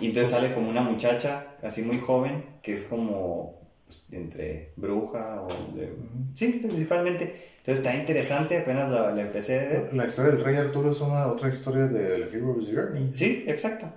Y 0.00 0.06
entonces 0.06 0.32
sale 0.32 0.52
como 0.54 0.68
una 0.68 0.82
muchacha, 0.82 1.56
así 1.62 1.82
muy 1.82 1.98
joven, 1.98 2.44
que 2.62 2.74
es 2.74 2.84
como 2.84 3.63
entre 4.10 4.72
bruja 4.76 5.42
o 5.42 5.76
de... 5.76 5.92
Sí, 6.34 6.60
principalmente. 6.62 7.24
Entonces 7.58 7.84
está 7.84 7.96
interesante, 7.96 8.58
apenas 8.58 8.90
la, 8.90 9.10
la 9.10 9.22
empecé 9.22 9.58
ver. 9.58 9.94
La 9.94 10.06
historia 10.06 10.32
del 10.32 10.44
rey 10.44 10.56
Arturo 10.56 10.90
es 10.90 11.00
una 11.00 11.26
otra 11.26 11.48
historia 11.48 11.86
del 11.86 12.34
Hero's 12.34 12.68
Journey. 12.72 13.10
Sí, 13.14 13.44
exacto. 13.46 13.90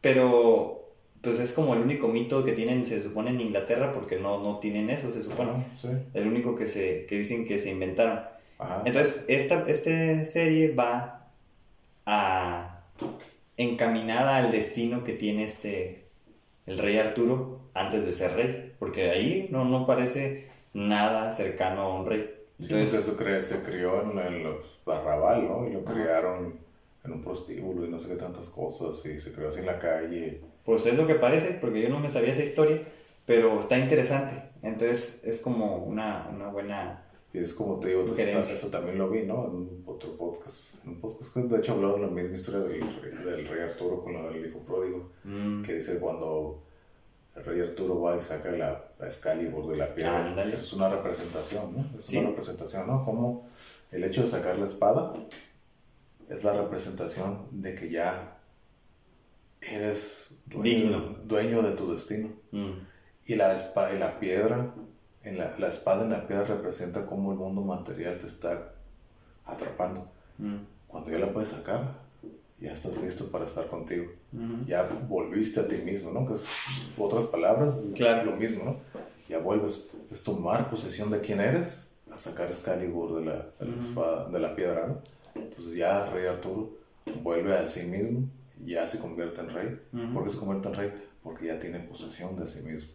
Pero 0.00 0.94
pues 1.20 1.40
es 1.40 1.52
como 1.52 1.74
el 1.74 1.80
único 1.80 2.08
mito 2.08 2.44
que 2.44 2.52
tienen, 2.52 2.86
se 2.86 3.02
supone, 3.02 3.30
en 3.30 3.40
Inglaterra, 3.40 3.92
porque 3.92 4.16
no, 4.18 4.42
no 4.42 4.58
tienen 4.58 4.90
eso, 4.90 5.10
se 5.10 5.22
supone. 5.22 5.50
Sí. 5.80 5.88
El 6.14 6.28
único 6.28 6.54
que, 6.54 6.66
se, 6.66 7.04
que 7.06 7.18
dicen 7.18 7.46
que 7.46 7.58
se 7.58 7.70
inventaron. 7.70 8.20
Ajá. 8.58 8.82
Entonces, 8.86 9.24
esta, 9.28 9.64
esta 9.68 10.24
serie 10.24 10.72
va 10.72 11.28
a 12.06 12.84
encaminada 13.56 14.36
al 14.36 14.52
destino 14.52 15.02
que 15.02 15.14
tiene 15.14 15.44
este 15.44 16.06
el 16.66 16.78
rey 16.78 16.98
Arturo 16.98 17.65
antes 17.76 18.04
de 18.06 18.12
ser 18.12 18.34
rey, 18.34 18.74
porque 18.78 19.10
ahí 19.10 19.48
no, 19.50 19.64
no 19.64 19.86
parece 19.86 20.48
nada 20.74 21.32
cercano 21.34 21.82
a 21.82 22.00
un 22.00 22.06
rey. 22.06 22.30
Sí, 22.54 22.68
porque 22.68 22.82
Entonces, 22.82 23.00
eso 23.08 23.18
cre- 23.18 23.42
se 23.42 23.62
crió 23.62 24.02
en, 24.02 24.18
en 24.18 24.42
los 24.44 24.56
Barrabal, 24.84 25.46
¿no? 25.48 25.66
Y 25.68 25.72
lo 25.72 25.84
criaron 25.84 26.54
en 27.04 27.12
un 27.12 27.20
prostíbulo 27.22 27.84
y 27.84 27.90
no 27.90 28.00
sé 28.00 28.08
qué 28.10 28.16
tantas 28.16 28.48
cosas. 28.50 29.04
Y 29.06 29.20
se 29.20 29.32
crió 29.32 29.48
así 29.48 29.60
en 29.60 29.66
la 29.66 29.78
calle. 29.78 30.40
pues 30.64 30.86
es 30.86 30.94
lo 30.94 31.06
que 31.06 31.14
parece, 31.16 31.58
porque 31.60 31.82
yo 31.82 31.88
no 31.88 32.00
me 32.00 32.10
sabía 32.10 32.32
esa 32.32 32.42
historia, 32.42 32.80
pero 33.26 33.60
está 33.60 33.76
interesante. 33.78 34.34
Entonces, 34.62 35.24
es 35.24 35.40
como 35.40 35.76
una, 35.84 36.28
una 36.32 36.48
buena... 36.48 37.02
Y 37.32 37.38
es 37.38 37.52
como 37.52 37.78
te 37.80 37.88
digo, 37.88 38.06
Sugerencia. 38.08 38.54
eso 38.54 38.68
también 38.68 38.96
lo 38.96 39.10
vi, 39.10 39.22
¿no? 39.24 39.44
En 39.46 39.82
otro 39.84 40.16
podcast. 40.16 40.82
En 40.84 40.92
un 40.92 41.00
podcast 41.00 41.34
que 41.34 41.42
de 41.42 41.58
hecho 41.58 41.72
hablaron 41.74 42.00
la 42.00 42.06
misma 42.08 42.34
historia 42.36 42.60
del 42.60 42.80
rey, 43.02 43.12
del 43.24 43.46
rey 43.48 43.60
Arturo 43.62 44.02
con 44.02 44.14
la 44.14 44.22
del 44.30 44.46
hijo 44.46 44.60
pródigo. 44.60 45.10
mm, 45.24 45.62
Que 45.62 45.74
dice 45.74 45.98
cuando 46.00 46.62
el 47.36 47.44
rey 47.44 47.60
Arturo 47.60 48.00
va 48.00 48.16
y 48.16 48.22
saca 48.22 48.50
la, 48.52 48.84
la 48.98 49.06
Excalibur 49.06 49.70
de 49.70 49.76
la 49.76 49.94
piedra. 49.94 50.22
Eso 50.54 50.64
es 50.64 50.72
una 50.72 50.88
representación, 50.88 51.76
¿no? 51.76 51.98
Es 51.98 52.06
Sí. 52.06 52.16
una 52.16 52.30
representación, 52.30 52.86
¿no? 52.86 53.04
Como 53.04 53.46
el 53.92 54.02
hecho 54.04 54.22
de 54.22 54.28
sacar 54.28 54.58
la 54.58 54.64
espada 54.64 55.12
es 56.28 56.42
la 56.44 56.54
representación 56.54 57.46
de 57.52 57.74
que 57.74 57.90
ya 57.90 58.38
eres 59.60 60.34
dueño, 60.46 61.16
dueño 61.24 61.62
de 61.62 61.72
tu 61.76 61.92
destino. 61.92 62.30
mm, 62.52 62.72
Y 63.28 63.34
la, 63.34 63.52
espada, 63.54 63.92
y 63.92 63.98
la 63.98 64.20
piedra, 64.20 64.72
en 65.24 65.38
la, 65.38 65.58
la 65.58 65.68
espada 65.68 66.04
en 66.04 66.10
la 66.10 66.26
piedra 66.28 66.44
representa 66.44 67.04
cómo 67.06 67.32
el 67.32 67.38
mundo 67.38 67.62
material 67.62 68.18
te 68.18 68.26
está 68.26 68.72
atrapando. 69.44 70.08
mm, 70.38 70.56
Cuando 70.86 71.10
ya 71.10 71.18
la 71.18 71.32
puedes 71.32 71.48
sacar, 71.50 72.05
ya 72.58 72.72
estás 72.72 72.96
listo 73.02 73.30
para 73.30 73.44
estar 73.46 73.66
contigo. 73.68 74.06
mm. 74.32 74.64
Ya 74.66 74.82
volviste 75.08 75.60
a 75.60 75.68
ti 75.68 75.76
mismo, 75.76 76.10
¿no? 76.12 76.26
Que 76.26 76.34
es 76.34 76.46
otras 76.98 77.26
palabras, 77.26 77.74
Claro. 77.94 78.30
lo 78.30 78.36
mismo, 78.36 78.64
¿no? 78.64 78.76
Ya 79.28 79.38
vuelves, 79.38 79.90
es 80.10 80.22
tomar 80.22 80.70
posesión 80.70 81.10
de 81.10 81.20
quién 81.20 81.40
eres, 81.40 81.92
a 82.10 82.16
sacar 82.18 82.46
Excalibur 82.48 83.16
de 83.16 83.24
la, 83.26 83.50
de 83.58 83.66
la, 83.66 83.76
Ujú. 83.76 83.88
espada- 83.88 84.28
de 84.30 84.38
la 84.38 84.54
piedra, 84.56 84.86
¿no? 84.86 85.00
Entonces 85.34 85.74
ya 85.74 86.08
Rey 86.10 86.26
Arturo 86.26 86.70
vuelve 87.22 87.54
a 87.54 87.66
sí 87.66 87.82
mismo, 87.86 88.28
ya 88.64 88.86
se 88.86 89.00
convierte 89.00 89.40
en 89.40 89.50
rey. 89.50 89.80
Ujú. 89.92 90.14
¿Por 90.14 90.24
qué 90.24 90.30
se 90.30 90.38
convierte 90.38 90.68
en 90.68 90.74
rey? 90.74 90.92
Porque 91.22 91.46
ya 91.46 91.58
tiene 91.60 91.80
posesión 91.80 92.38
de 92.38 92.46
sí 92.48 92.62
mismo. 92.62 92.90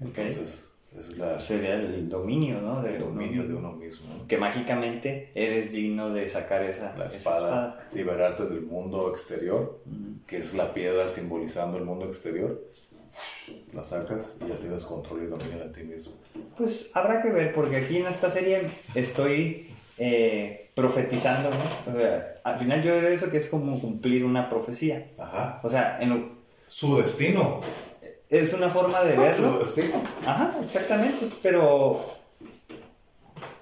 Entonces, 0.00 0.72
esa 0.92 1.00
es 1.12 1.18
la, 1.18 1.40
Sería 1.40 1.74
el 1.74 2.08
dominio, 2.08 2.60
¿no? 2.60 2.82
De 2.82 2.96
el 2.96 3.02
uno 3.02 3.12
dominio 3.12 3.42
de 3.42 3.48
mismo. 3.48 3.58
uno 3.68 3.72
mismo. 3.78 4.14
¿no? 4.16 4.26
Que 4.26 4.36
mágicamente 4.38 5.30
eres 5.34 5.72
digno 5.72 6.10
de 6.10 6.28
sacar 6.28 6.62
esa, 6.64 6.94
La 6.96 7.06
esa 7.06 7.16
espada, 7.18 7.88
liberarte 7.92 8.44
del 8.46 8.62
mundo 8.62 9.10
exterior, 9.10 9.80
Mm. 9.84 10.26
que 10.26 10.38
es 10.38 10.54
la 10.54 10.72
piedra 10.74 11.08
simbolizando 11.08 11.78
el 11.78 11.84
mundo 11.84 12.06
exterior. 12.06 12.62
La 13.72 13.82
sacas 13.84 14.38
y 14.44 14.48
ya 14.48 14.56
tienes 14.58 14.84
control 14.84 15.24
y 15.24 15.26
dominio 15.26 15.58
de 15.58 15.68
ti 15.70 15.82
mismo. 15.82 16.12
Pues 16.56 16.90
habrá 16.94 17.22
que 17.22 17.30
ver, 17.30 17.52
porque 17.52 17.76
aquí 17.76 17.96
en 17.98 18.06
esta 18.06 18.30
serie 18.30 18.62
estoy 18.94 19.66
eh, 20.00 20.70
profetizando, 20.74 21.50
¿no? 21.50 21.92
O 21.92 21.96
sea, 21.96 22.36
al 22.44 22.58
final 22.58 22.82
yo 22.84 22.92
veo 22.92 23.08
eso 23.08 23.30
que 23.30 23.38
es 23.38 23.48
como 23.48 23.80
cumplir 23.80 24.24
una 24.24 24.48
profecía. 24.48 25.08
Ajá. 25.18 25.60
O 25.64 25.68
sea, 25.68 25.98
en 26.00 26.10
lo- 26.10 26.28
Su 26.68 26.96
destino. 26.98 27.60
Es 28.30 28.52
una 28.52 28.70
forma 28.70 29.02
de 29.02 29.14
Su 29.14 29.20
verlo. 29.20 29.62
Ajá, 30.26 30.56
exactamente, 30.62 31.28
pero 31.42 32.04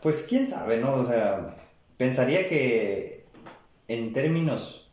pues 0.02 0.24
quién 0.28 0.46
sabe, 0.46 0.78
¿no? 0.78 0.94
O 0.94 1.06
sea, 1.06 1.56
pensaría 1.96 2.48
que 2.48 3.26
en 3.88 4.12
términos 4.12 4.92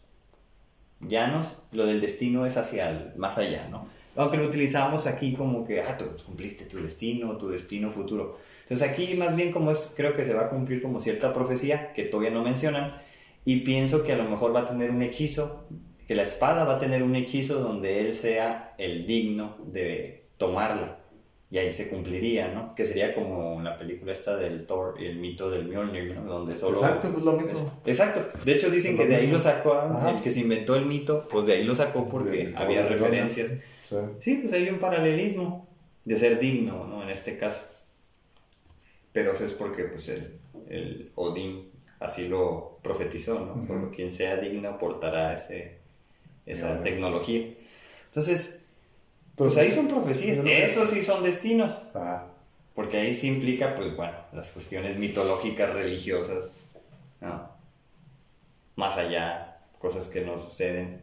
llanos, 1.07 1.63
lo 1.71 1.85
del 1.85 2.01
destino 2.01 2.45
es 2.45 2.57
hacia 2.57 2.89
el 2.89 3.15
más 3.15 3.37
allá, 3.37 3.67
¿no? 3.69 3.87
Aunque 4.15 4.37
lo 4.37 4.45
utilizamos 4.45 5.07
aquí 5.07 5.33
como 5.33 5.65
que, 5.65 5.81
ah, 5.81 5.97
tú 5.97 6.05
cumpliste 6.23 6.65
tu 6.65 6.81
destino, 6.81 7.37
tu 7.37 7.49
destino 7.49 7.89
futuro. 7.89 8.37
Entonces 8.63 8.87
aquí 8.87 9.15
más 9.15 9.35
bien 9.35 9.51
como 9.51 9.71
es, 9.71 9.93
creo 9.97 10.15
que 10.15 10.23
se 10.23 10.33
va 10.33 10.43
a 10.43 10.49
cumplir 10.49 10.81
como 10.81 11.01
cierta 11.01 11.33
profecía 11.33 11.93
que 11.93 12.03
todavía 12.03 12.31
no 12.31 12.43
mencionan 12.43 12.95
y 13.43 13.61
pienso 13.61 14.03
que 14.03 14.13
a 14.13 14.17
lo 14.17 14.25
mejor 14.25 14.55
va 14.55 14.61
a 14.61 14.67
tener 14.67 14.91
un 14.91 15.01
hechizo, 15.01 15.65
que 16.07 16.15
la 16.15 16.23
espada 16.23 16.63
va 16.63 16.75
a 16.75 16.79
tener 16.79 17.03
un 17.03 17.15
hechizo 17.15 17.59
donde 17.59 18.01
él 18.01 18.13
sea 18.13 18.73
el 18.77 19.05
digno 19.05 19.57
de 19.65 20.25
tomarla 20.37 20.99
y 21.53 21.59
ahí 21.59 21.71
se 21.71 21.89
cumpliría, 21.89 22.47
¿no? 22.47 22.73
Que 22.73 22.83
sería 22.83 23.13
como 23.13 23.61
la 23.61 23.77
película 23.77 24.11
esta 24.11 24.35
del 24.35 24.65
Thor 24.65 24.95
y 24.99 25.05
el 25.05 25.17
mito 25.17 25.51
del 25.51 25.67
Mjolnir, 25.67 26.15
¿no? 26.15 26.23
Donde 26.23 26.55
solo... 26.55 26.79
Exacto, 26.79 27.11
pues 27.11 27.23
lo 27.23 27.33
mismo. 27.33 27.79
exacto. 27.85 28.39
De 28.43 28.53
hecho 28.53 28.71
dicen 28.71 28.97
que 28.97 29.05
de 29.05 29.17
ahí 29.17 29.27
lo 29.27 29.39
sacó, 29.39 29.79
el 30.09 30.19
que 30.21 30.31
se 30.31 30.39
inventó 30.39 30.75
el 30.75 30.87
mito, 30.87 31.27
pues 31.29 31.45
de 31.45 31.53
ahí 31.53 31.63
lo 31.63 31.75
sacó 31.75 32.09
porque 32.09 32.53
había 32.57 32.87
referencias. 32.87 33.53
Sí. 33.83 33.95
sí, 34.19 34.35
pues 34.37 34.53
hay 34.53 34.67
un 34.67 34.79
paralelismo 34.79 35.67
de 36.05 36.17
ser 36.17 36.39
digno, 36.39 36.87
¿no? 36.87 37.03
En 37.03 37.09
este 37.09 37.37
caso. 37.37 37.61
Pero 39.11 39.33
eso 39.33 39.45
es 39.45 39.53
porque 39.53 39.83
pues 39.83 40.09
el, 40.09 40.39
el 40.69 41.11
Odín 41.13 41.69
así 41.99 42.27
lo 42.27 42.79
profetizó, 42.81 43.39
¿no? 43.39 43.91
quien 43.91 44.11
sea 44.11 44.37
digno 44.37 44.69
aportará 44.69 45.35
ese, 45.35 45.82
esa 46.45 46.81
tecnología. 46.81 47.47
Entonces, 48.05 48.65
pues 49.35 49.57
ahí 49.57 49.71
son 49.71 49.87
profecías, 49.87 50.39
eso 50.45 50.87
sí 50.87 51.01
son 51.01 51.23
destinos. 51.23 51.83
Porque 52.73 52.97
ahí 52.97 53.13
sí 53.13 53.27
implica, 53.27 53.75
pues 53.75 53.95
bueno, 53.95 54.17
las 54.33 54.51
cuestiones 54.51 54.97
mitológicas, 54.97 55.73
religiosas, 55.73 56.57
¿no? 57.21 57.49
Más 58.75 58.97
allá, 58.97 59.59
cosas 59.77 60.07
que 60.07 60.21
no 60.21 60.39
suceden. 60.39 61.01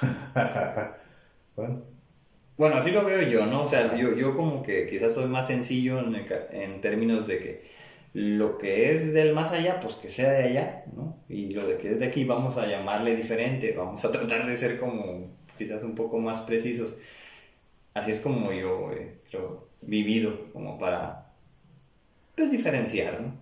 bueno. 1.56 1.82
Bueno, 2.58 2.76
así 2.76 2.90
lo 2.90 3.06
veo 3.06 3.22
yo, 3.22 3.46
¿no? 3.46 3.62
O 3.62 3.68
sea, 3.68 3.96
yo, 3.96 4.14
yo 4.14 4.36
como 4.36 4.62
que 4.62 4.86
quizás 4.86 5.14
soy 5.14 5.24
más 5.24 5.46
sencillo 5.46 5.98
en, 6.00 6.26
en 6.50 6.80
términos 6.82 7.26
de 7.26 7.38
que 7.38 7.70
lo 8.12 8.58
que 8.58 8.92
es 8.92 9.12
del 9.12 9.34
más 9.34 9.52
allá, 9.52 9.78
pues 9.80 9.94
que 9.96 10.08
sea 10.08 10.30
de 10.32 10.44
allá, 10.44 10.84
¿no? 10.94 11.16
Y 11.28 11.50
lo 11.50 11.66
de 11.66 11.78
que 11.78 11.92
es 11.92 12.00
de 12.00 12.06
aquí 12.06 12.24
vamos 12.24 12.56
a 12.56 12.66
llamarle 12.66 13.14
diferente, 13.14 13.72
vamos 13.76 14.04
a 14.04 14.10
tratar 14.12 14.46
de 14.46 14.56
ser 14.56 14.80
como 14.80 15.28
quizás 15.56 15.82
un 15.82 15.94
poco 15.94 16.18
más 16.18 16.40
precisos. 16.40 16.94
Así 17.94 18.12
es 18.12 18.20
como 18.20 18.52
yo 18.52 18.92
he 18.92 19.20
vivido, 19.82 20.52
como 20.52 20.78
para, 20.78 21.32
pues, 22.36 22.50
diferenciar, 22.50 23.20
¿no? 23.20 23.34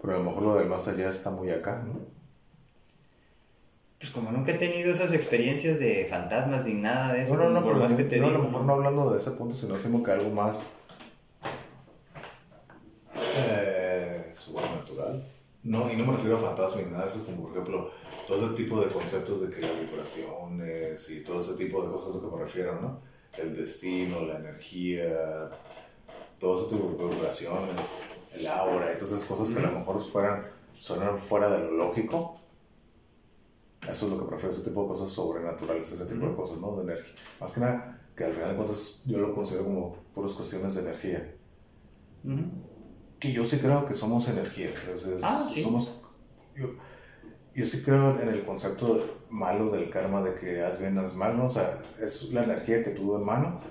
Pero 0.00 0.14
a 0.14 0.18
lo 0.18 0.24
mejor 0.24 0.42
lo 0.42 0.54
del 0.56 0.68
más 0.68 0.88
allá 0.88 1.10
está 1.10 1.30
muy 1.30 1.50
acá, 1.50 1.82
¿no? 1.86 2.00
Pues 3.98 4.12
como 4.12 4.32
nunca 4.32 4.52
he 4.52 4.58
tenido 4.58 4.90
esas 4.90 5.12
experiencias 5.12 5.78
de 5.78 6.06
fantasmas 6.08 6.64
ni 6.64 6.72
nada 6.72 7.12
de 7.12 7.22
eso, 7.22 7.36
no, 7.36 7.50
no, 7.50 7.62
por 7.62 7.76
más 7.76 7.92
que 7.92 8.04
te 8.04 8.18
no, 8.18 8.28
a 8.28 8.30
lo 8.30 8.44
mejor 8.44 8.64
no 8.64 8.72
hablando 8.72 9.10
de 9.10 9.18
ese 9.18 9.32
punto, 9.32 9.54
sino 9.54 9.76
como 9.76 10.02
que 10.02 10.10
algo 10.10 10.30
más 10.30 10.62
eh, 13.46 14.30
sobrenatural. 14.32 15.22
No, 15.62 15.92
y 15.92 15.96
no 15.96 16.06
me 16.06 16.12
refiero 16.14 16.38
a 16.38 16.40
fantasmas 16.40 16.86
ni 16.86 16.90
nada 16.90 17.04
de 17.04 17.10
eso, 17.10 17.24
como 17.26 17.42
por 17.42 17.52
ejemplo, 17.52 17.90
todo 18.26 18.36
ese 18.38 18.54
tipo 18.54 18.80
de 18.80 18.90
conceptos 18.90 19.42
de 19.42 19.50
que 19.54 19.60
las 19.60 19.78
vibraciones 19.78 21.10
y 21.10 21.22
todo 21.22 21.40
ese 21.40 21.54
tipo 21.54 21.82
de 21.82 21.90
cosas 21.90 22.14
a 22.14 22.18
lo 22.18 22.30
que 22.30 22.36
me 22.36 22.42
refiero, 22.44 22.80
¿no? 22.80 23.02
El 23.36 23.54
destino, 23.54 24.22
la 24.22 24.38
energía, 24.38 25.50
todo 26.38 26.58
ese 26.58 26.74
tipo 26.74 27.04
de 27.04 27.14
vibraciones, 27.14 27.74
el 28.32 28.46
aura 28.46 28.92
y 28.92 28.96
todas 28.96 29.12
esas 29.12 29.24
cosas 29.26 29.50
que 29.50 29.58
a 29.58 29.70
lo 29.70 29.78
mejor 29.78 30.00
fueran, 30.00 30.46
suenan 30.72 31.18
fuera 31.18 31.50
de 31.50 31.58
lo 31.58 31.72
lógico. 31.72 32.40
Eso 33.82 34.06
es 34.06 34.12
lo 34.12 34.18
que 34.18 34.26
prefiero, 34.26 34.54
ese 34.54 34.64
tipo 34.64 34.82
de 34.82 34.88
cosas 34.88 35.10
sobrenaturales, 35.10 35.92
ese 35.92 36.06
tipo 36.06 36.26
de 36.26 36.34
cosas, 36.34 36.58
¿no? 36.58 36.74
De 36.76 36.82
energía. 36.84 37.14
Más 37.38 37.52
que 37.52 37.60
nada, 37.60 38.00
que 38.16 38.24
al 38.24 38.32
final 38.32 38.50
de 38.50 38.56
cuentas 38.56 39.02
yo 39.04 39.18
lo 39.18 39.34
considero 39.34 39.64
como 39.64 39.96
puras 40.14 40.32
cuestiones 40.32 40.74
de 40.74 40.80
energía 40.80 41.36
que 43.20 43.32
yo 43.32 43.44
sí 43.44 43.58
creo 43.58 43.84
que 43.84 43.94
somos 43.94 44.26
energía. 44.28 44.70
ah, 45.22 45.48
¿sí? 45.52 45.62
somos, 45.62 45.92
yo, 46.56 46.68
yo, 47.54 47.66
sí 47.66 47.82
creo 47.84 48.18
en 48.18 48.30
el 48.30 48.44
concepto 48.44 48.98
malo 49.28 49.70
del 49.70 49.90
karma 49.90 50.22
de 50.22 50.34
que 50.34 50.62
haz 50.62 50.80
bien, 50.80 50.98
haz 50.98 51.14
mal, 51.14 51.36
¿no? 51.36 51.44
O 51.44 51.50
sea, 51.50 51.78
es 52.02 52.32
la 52.32 52.44
energía 52.44 52.82
que 52.82 52.90
tú 52.90 53.14
emanas, 53.14 53.62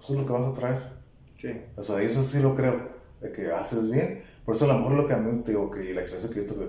eso 0.00 0.14
es 0.14 0.20
lo 0.20 0.26
que 0.26 0.32
vas 0.32 0.46
a 0.46 0.54
traer. 0.54 0.94
Sí. 1.36 1.52
O 1.76 1.82
sea, 1.82 2.00
eso 2.00 2.24
sí 2.24 2.40
lo 2.40 2.56
creo, 2.56 2.88
de 3.20 3.30
que 3.30 3.52
haces 3.52 3.90
bien. 3.90 4.22
Por 4.44 4.56
eso 4.56 4.64
a 4.64 4.68
lo 4.68 4.78
mejor 4.78 4.92
lo 4.94 5.06
que 5.06 5.12
a 5.12 5.18
mí 5.18 5.42
te 5.42 5.52
digo, 5.52 5.70
que 5.70 5.92
la 5.92 6.00
experiencia 6.00 6.34
que 6.34 6.46
yo 6.46 6.54
tuve, 6.54 6.64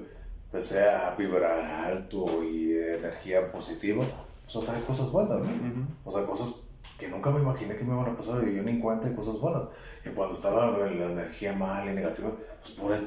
empecé 0.45 0.75
pues, 0.75 0.75
a 0.75 1.15
vibrar 1.15 1.59
alto 1.85 2.43
y 2.43 2.73
energía 2.73 3.49
positiva, 3.49 4.03
pues 4.51 4.65
traes 4.65 4.83
cosas 4.83 5.09
buenas, 5.09 5.39
¿no? 5.39 5.87
O 6.03 6.11
sea, 6.11 6.25
cosas 6.25 6.64
que 6.97 7.09
nunca 7.09 7.29
me 7.29 7.41
imaginé 7.41 7.75
que 7.75 7.83
me 7.83 7.93
iban 7.93 8.13
a 8.13 8.17
pasar 8.17 8.47
y 8.47 8.55
yo 8.55 8.63
ni 8.63 8.71
en 8.71 8.79
cuenta 8.79 9.09
de 9.09 9.15
cosas 9.15 9.39
buenas. 9.39 9.63
Y 10.05 10.09
cuando 10.09 10.33
estaba 10.33 10.71
la 10.71 11.05
energía 11.05 11.53
mal 11.53 11.87
y 11.87 11.93
negativa, 11.93 12.31
pues 12.61 12.73
pura 12.73 12.99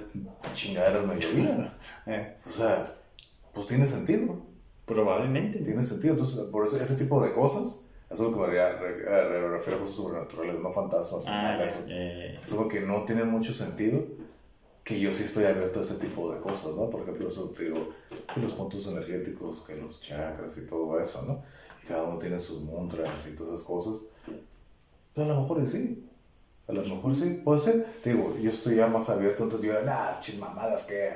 chingaderas 0.53 1.07
me 1.07 1.19
llovían. 1.19 1.69
Eh. 2.07 2.37
O 2.47 2.51
sea, 2.51 2.95
pues 3.53 3.67
tiene 3.67 3.87
sentido. 3.87 4.41
Probablemente. 4.85 5.59
Tiene 5.61 5.83
sentido. 5.83 6.15
Entonces, 6.15 6.41
por 6.47 6.67
eso, 6.67 6.81
ese 6.81 6.97
tipo 6.97 7.23
de 7.23 7.33
cosas, 7.33 7.89
eso 8.11 8.25
es 8.25 8.31
lo 8.31 8.33
que 8.33 8.41
me 8.41 9.49
refiero 9.49 9.77
a 9.77 9.81
cosas 9.81 9.97
sobrenaturales, 9.97 10.61
no 10.61 10.73
fantasmas. 10.73 11.25
Ah, 11.27 11.63
eso. 11.63 11.85
es 11.89 12.53
algo 12.53 12.69
que 12.69 12.81
no 12.81 13.05
tiene 13.05 13.25
mucho 13.25 13.53
sentido, 13.53 14.03
que 14.83 14.99
yo 14.99 15.13
sí 15.13 15.25
estoy 15.25 15.45
abierto 15.45 15.81
a 15.81 15.83
ese 15.83 15.97
tipo 15.97 16.33
de 16.33 16.41
cosas, 16.41 16.75
¿no? 16.75 16.89
Por 16.89 17.03
ejemplo, 17.03 17.29
eso 17.29 17.51
te 17.51 17.65
digo, 17.65 17.91
que 18.33 18.41
los 18.41 18.53
puntos 18.53 18.87
energéticos, 18.87 19.61
que 19.67 19.77
los 19.77 20.01
chakras 20.01 20.57
y 20.57 20.67
todo 20.67 20.99
eso, 20.99 21.23
¿no? 21.27 21.43
Cada 21.89 22.05
uno 22.05 22.19
tiene 22.19 22.39
sus 22.39 22.63
mantras 22.63 23.27
y 23.27 23.35
todas 23.35 23.55
esas 23.55 23.67
cosas. 23.67 24.03
Pero 25.15 25.33
a 25.33 25.35
lo 25.35 25.41
mejor 25.41 25.67
sí. 25.67 26.05
A 26.69 26.73
lo 26.73 26.83
mejor 26.83 27.17
sí, 27.17 27.41
puede 27.43 27.61
ser. 27.61 27.87
Te 28.03 28.13
digo, 28.13 28.37
yo 28.39 28.51
estoy 28.51 28.77
ya 28.77 28.87
más 28.87 29.09
abierto, 29.09 29.45
entonces 29.45 29.67
yo, 29.67 29.83
nah, 29.83 30.21
chis 30.21 30.39
mamadas 30.39 30.85
que. 30.85 31.11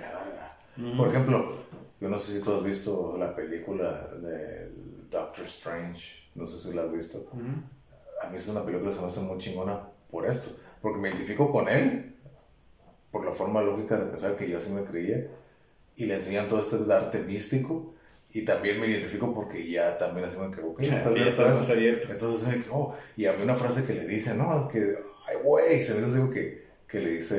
Por 0.96 1.08
ejemplo, 1.08 1.52
yo 2.00 2.08
no 2.08 2.18
sé 2.18 2.38
si 2.38 2.42
tú 2.42 2.52
has 2.54 2.64
visto 2.64 3.16
la 3.18 3.36
película 3.36 4.08
de 4.16 4.72
Doctor 5.10 5.44
Strange, 5.44 6.30
no 6.34 6.48
sé 6.48 6.58
si 6.58 6.74
la 6.74 6.84
has 6.84 6.92
visto. 6.92 7.28
A 8.24 8.30
mí 8.30 8.36
es 8.36 8.48
una 8.48 8.64
película 8.64 8.90
que 8.90 8.96
se 8.96 9.02
me 9.02 9.08
hace 9.08 9.20
muy 9.20 9.38
chingona 9.38 9.88
por 10.10 10.24
esto, 10.24 10.50
porque 10.80 10.98
me 10.98 11.10
identifico 11.10 11.50
con 11.50 11.68
él, 11.68 12.16
por 13.10 13.26
la 13.26 13.32
forma 13.32 13.60
lógica 13.60 13.98
de 13.98 14.06
pensar 14.06 14.36
que 14.36 14.48
yo 14.48 14.56
así 14.56 14.72
me 14.72 14.84
creía, 14.84 15.28
y 15.96 16.06
le 16.06 16.14
enseñan 16.14 16.48
todo 16.48 16.60
este 16.60 16.90
arte 16.90 17.18
místico 17.20 17.91
y 18.34 18.44
también 18.44 18.80
me 18.80 18.86
identifico 18.86 19.32
porque 19.34 19.70
ya 19.70 19.98
también 19.98 20.24
así 20.24 20.38
me 20.38 20.50
quedo, 20.50 20.68
ok, 20.70 20.80
está 20.80 21.10
abierto. 21.10 21.42
abierto. 21.44 22.08
Entonces 22.10 22.48
me 22.48 22.62
quedo, 22.62 22.74
oh, 22.74 22.96
y 23.14 23.26
a 23.26 23.34
mí 23.34 23.42
una 23.42 23.54
frase 23.54 23.84
que 23.84 23.92
le 23.92 24.06
dice, 24.06 24.34
no, 24.34 24.58
es 24.58 24.72
que, 24.72 24.78
ay, 25.28 25.36
güey, 25.44 25.82
se 25.82 25.94
me 25.94 26.00
dice 26.00 26.30
que, 26.32 26.62
que 26.88 27.00
le 27.00 27.10
dice 27.10 27.36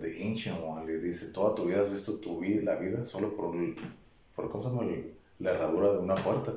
The 0.00 0.24
Ancient 0.24 0.58
One, 0.64 0.86
le 0.86 0.98
dice, 0.98 1.32
toda 1.32 1.54
tu 1.54 1.64
vida 1.64 1.80
has 1.80 1.90
visto 1.90 2.14
tu 2.20 2.38
vida, 2.38 2.62
la 2.62 2.76
vida, 2.76 3.04
solo 3.04 3.36
por, 3.36 3.56
por 4.36 4.48
¿cómo 4.48 4.62
se 4.62 4.70
llama? 4.70 4.84
La 5.40 5.50
herradura 5.50 5.92
de 5.92 5.98
una 5.98 6.14
puerta. 6.14 6.52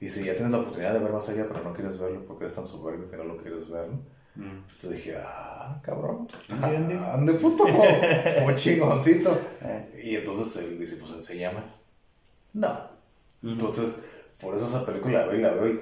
Si 0.00 0.24
ya 0.24 0.34
tienes 0.34 0.50
la 0.50 0.58
oportunidad 0.58 0.94
de 0.94 1.00
ver 1.00 1.12
más 1.12 1.28
allá, 1.28 1.46
pero 1.48 1.62
no 1.62 1.74
quieres 1.74 1.98
verlo 1.98 2.24
porque 2.26 2.44
eres 2.44 2.56
tan 2.56 2.66
soberbio 2.66 3.10
que 3.10 3.16
no 3.16 3.24
lo 3.24 3.36
quieres 3.38 3.68
ver, 3.68 3.88
¿no? 3.88 4.02
Mm. 4.36 4.58
Entonces 4.60 4.90
dije, 4.90 5.16
ah, 5.18 5.80
cabrón. 5.82 6.28
¿Ande, 6.62 6.98
ande 6.98 7.32
puto? 7.34 7.64
Como 8.38 8.52
chingoncito. 8.52 9.36
Eh. 9.62 10.02
Y 10.04 10.16
entonces 10.16 10.64
él 10.64 10.78
dice, 10.78 10.96
pues 10.96 11.10
enséñame. 11.12 11.60
No. 12.56 12.74
Entonces, 13.42 13.96
por 14.40 14.56
eso 14.56 14.64
esa 14.64 14.86
película 14.86 15.20
la 15.20 15.26
veo 15.26 15.38
y 15.38 15.42
la 15.42 15.50
veo 15.50 15.68
y 15.68 15.78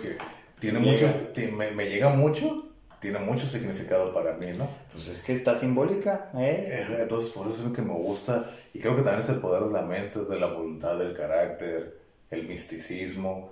que 0.00 0.18
tiene 0.60 0.78
mucho, 0.78 1.12
me, 1.56 1.72
me, 1.72 1.88
llega 1.90 2.10
mucho, 2.10 2.68
tiene 3.00 3.18
mucho 3.18 3.44
significado 3.44 4.14
para 4.14 4.36
mí, 4.36 4.46
¿no? 4.56 4.68
Pues 4.92 5.08
es 5.08 5.20
que 5.20 5.32
está 5.32 5.56
simbólica, 5.56 6.30
¿eh? 6.34 6.56
eh 6.68 6.96
entonces, 7.00 7.30
por 7.30 7.48
eso 7.48 7.66
es 7.66 7.72
que 7.72 7.82
me 7.82 7.92
gusta 7.94 8.48
y 8.72 8.78
creo 8.78 8.94
que 8.94 9.02
también 9.02 9.20
es 9.20 9.30
el 9.30 9.40
poder 9.40 9.64
de 9.64 9.72
la 9.72 9.82
mente, 9.82 10.20
de 10.20 10.38
la 10.38 10.46
voluntad, 10.46 10.96
del 10.96 11.16
carácter, 11.16 11.98
el 12.30 12.46
misticismo. 12.46 13.50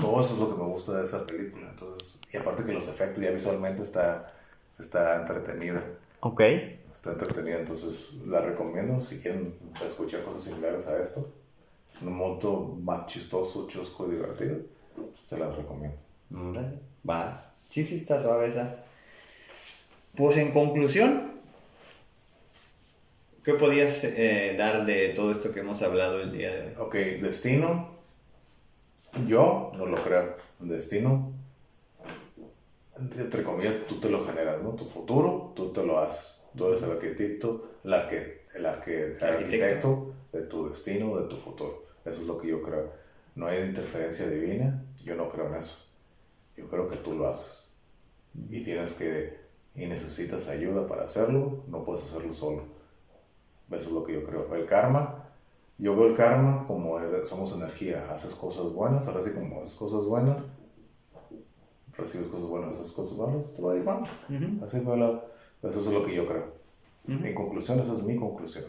Todo 0.00 0.20
eso 0.20 0.34
es 0.34 0.40
lo 0.40 0.50
que 0.50 0.60
me 0.60 0.68
gusta 0.68 0.94
de 0.98 1.04
esa 1.04 1.24
película. 1.24 1.68
Entonces, 1.70 2.20
y 2.32 2.36
aparte 2.36 2.64
que 2.64 2.72
los 2.72 2.88
efectos 2.88 3.22
ya 3.22 3.30
visualmente 3.30 3.82
está, 3.82 4.34
está 4.78 5.16
entretenida. 5.20 5.82
Ok. 6.20 6.40
Está 6.92 7.12
entretenida, 7.12 7.60
entonces 7.60 8.14
la 8.26 8.40
recomiendo 8.40 9.00
si 9.00 9.20
quieren 9.20 9.54
escuchar 9.82 10.22
cosas 10.22 10.42
similares 10.42 10.88
a 10.88 11.00
esto 11.00 11.32
un 12.02 12.16
moto 12.16 12.78
más 12.82 13.06
chistoso, 13.06 13.66
chusco 13.66 14.06
y 14.08 14.12
divertido, 14.12 14.58
se 15.24 15.38
las 15.38 15.54
recomiendo. 15.56 15.98
Va, 17.08 17.52
sí, 17.68 17.84
sí 17.84 17.96
está 17.96 18.20
suave 18.22 18.48
esa. 18.48 18.84
Pues 20.16 20.36
en 20.36 20.52
conclusión, 20.52 21.32
¿qué 23.44 23.54
podías 23.54 24.04
eh, 24.04 24.54
dar 24.58 24.84
de 24.86 25.10
todo 25.10 25.30
esto 25.30 25.52
que 25.52 25.60
hemos 25.60 25.82
hablado 25.82 26.20
el 26.20 26.32
día 26.32 26.52
de 26.52 26.68
hoy? 26.68 26.74
Ok, 26.78 26.94
destino, 27.20 27.90
yo 29.26 29.72
no 29.76 29.86
lo 29.86 30.02
creo. 30.02 30.36
Destino, 30.58 31.32
entre 32.98 33.42
comillas, 33.42 33.80
tú 33.88 33.98
te 33.98 34.10
lo 34.10 34.26
generas, 34.26 34.62
¿no? 34.62 34.70
Tu 34.70 34.84
futuro, 34.84 35.52
tú 35.56 35.72
te 35.72 35.84
lo 35.84 36.00
haces. 36.00 36.44
Tú 36.56 36.66
eres 36.66 36.82
el 36.82 36.90
arquitecto, 36.90 37.70
el, 37.84 37.94
arque, 37.94 38.42
el, 38.54 38.66
arque, 38.66 39.16
el 39.16 39.22
arquitecto 39.22 40.12
de 40.32 40.42
tu 40.42 40.68
destino, 40.68 41.16
de 41.16 41.28
tu 41.28 41.36
futuro. 41.36 41.79
Eso 42.04 42.20
es 42.22 42.26
lo 42.26 42.38
que 42.38 42.48
yo 42.48 42.62
creo. 42.62 42.92
No 43.34 43.46
hay 43.46 43.62
interferencia 43.62 44.28
divina, 44.28 44.84
yo 45.04 45.14
no 45.16 45.28
creo 45.28 45.46
en 45.48 45.54
eso. 45.54 45.86
Yo 46.56 46.68
creo 46.68 46.88
que 46.88 46.96
tú 46.96 47.14
lo 47.14 47.28
haces. 47.28 47.72
Y 48.48 48.62
tienes 48.64 48.94
que, 48.94 49.38
y 49.74 49.86
necesitas 49.86 50.48
ayuda 50.48 50.86
para 50.86 51.04
hacerlo, 51.04 51.64
no 51.68 51.82
puedes 51.82 52.04
hacerlo 52.04 52.32
solo. 52.32 52.64
Eso 53.70 53.88
es 53.88 53.92
lo 53.92 54.04
que 54.04 54.14
yo 54.14 54.24
creo. 54.24 54.52
El 54.54 54.66
karma, 54.66 55.28
yo 55.78 55.96
veo 55.96 56.08
el 56.08 56.16
karma 56.16 56.66
como 56.66 56.98
somos 57.24 57.54
energía. 57.54 58.12
Haces 58.12 58.34
cosas 58.34 58.72
buenas, 58.72 59.06
ahora 59.06 59.22
sí 59.22 59.32
como 59.32 59.60
haces 59.62 59.74
cosas 59.74 60.04
buenas, 60.04 60.38
recibes 61.96 62.28
cosas 62.28 62.48
buenas, 62.48 62.78
haces 62.78 62.92
cosas 62.92 63.18
malas, 63.18 63.52
te 63.54 63.62
va 63.62 63.72
a 63.72 63.76
ir 63.76 63.84
mal. 63.84 64.02
Así 64.64 64.78
Eso 65.62 65.80
es 65.80 65.86
lo 65.86 66.04
que 66.04 66.14
yo 66.14 66.26
creo. 66.26 66.60
En 67.06 67.34
conclusión, 67.34 67.80
esa 67.80 67.94
es 67.94 68.02
mi 68.02 68.16
conclusión. 68.16 68.64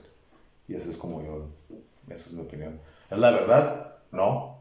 Y 0.67 0.75
esa 0.75 0.89
es 0.89 0.97
como 0.97 1.21
yo, 1.21 1.47
esa 2.07 2.29
es 2.29 2.33
mi 2.33 2.41
opinión. 2.41 2.79
¿Es 3.11 3.17
la 3.17 3.31
verdad? 3.31 3.95
No. 4.11 4.57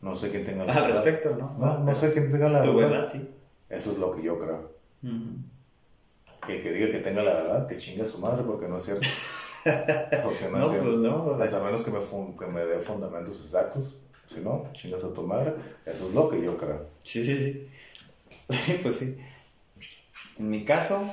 No 0.00 0.16
sé 0.16 0.30
quién 0.30 0.44
tenga 0.44 0.64
la 0.64 0.72
Al 0.76 0.86
respecto, 0.86 1.36
¿no? 1.36 1.54
No, 1.56 1.78
no 1.78 1.94
sé 1.94 2.12
quién 2.12 2.30
tenga 2.30 2.48
la 2.48 2.60
verdad. 2.60 2.72
Tu 2.72 2.78
verdad, 2.78 3.08
sí. 3.10 3.30
Eso 3.68 3.92
es 3.92 3.98
lo 3.98 4.12
que 4.12 4.22
yo 4.22 4.38
creo. 4.38 4.72
El 5.02 6.62
que 6.62 6.72
diga 6.72 6.90
que 6.90 6.98
tenga 6.98 7.22
la 7.22 7.34
verdad, 7.34 7.68
que 7.68 7.78
chinga 7.78 8.02
a 8.02 8.06
su 8.06 8.18
madre 8.18 8.42
porque 8.42 8.66
no 8.66 8.78
es 8.78 8.84
cierto. 8.84 9.06
Porque 9.62 10.48
no, 10.50 10.64
es 10.64 10.70
cierto. 10.70 10.84
Pues 10.84 10.96
no, 10.96 11.36
pues 11.36 11.52
a 11.52 11.62
menos 11.62 11.82
que 11.84 11.90
me, 11.90 11.98
que 12.38 12.46
me 12.46 12.64
dé 12.64 12.78
fundamentos 12.78 13.44
exactos. 13.44 14.00
Si 14.26 14.40
no, 14.40 14.66
chingas 14.72 15.04
a 15.04 15.12
tu 15.12 15.22
madre. 15.22 15.54
Eso 15.84 16.08
es 16.08 16.14
lo 16.14 16.30
que 16.30 16.42
yo 16.42 16.56
creo. 16.56 16.86
Sí, 17.02 17.26
sí, 17.26 17.36
sí. 18.48 18.78
pues 18.82 18.96
sí. 18.96 19.18
En 20.38 20.48
mi 20.48 20.64
caso, 20.64 21.04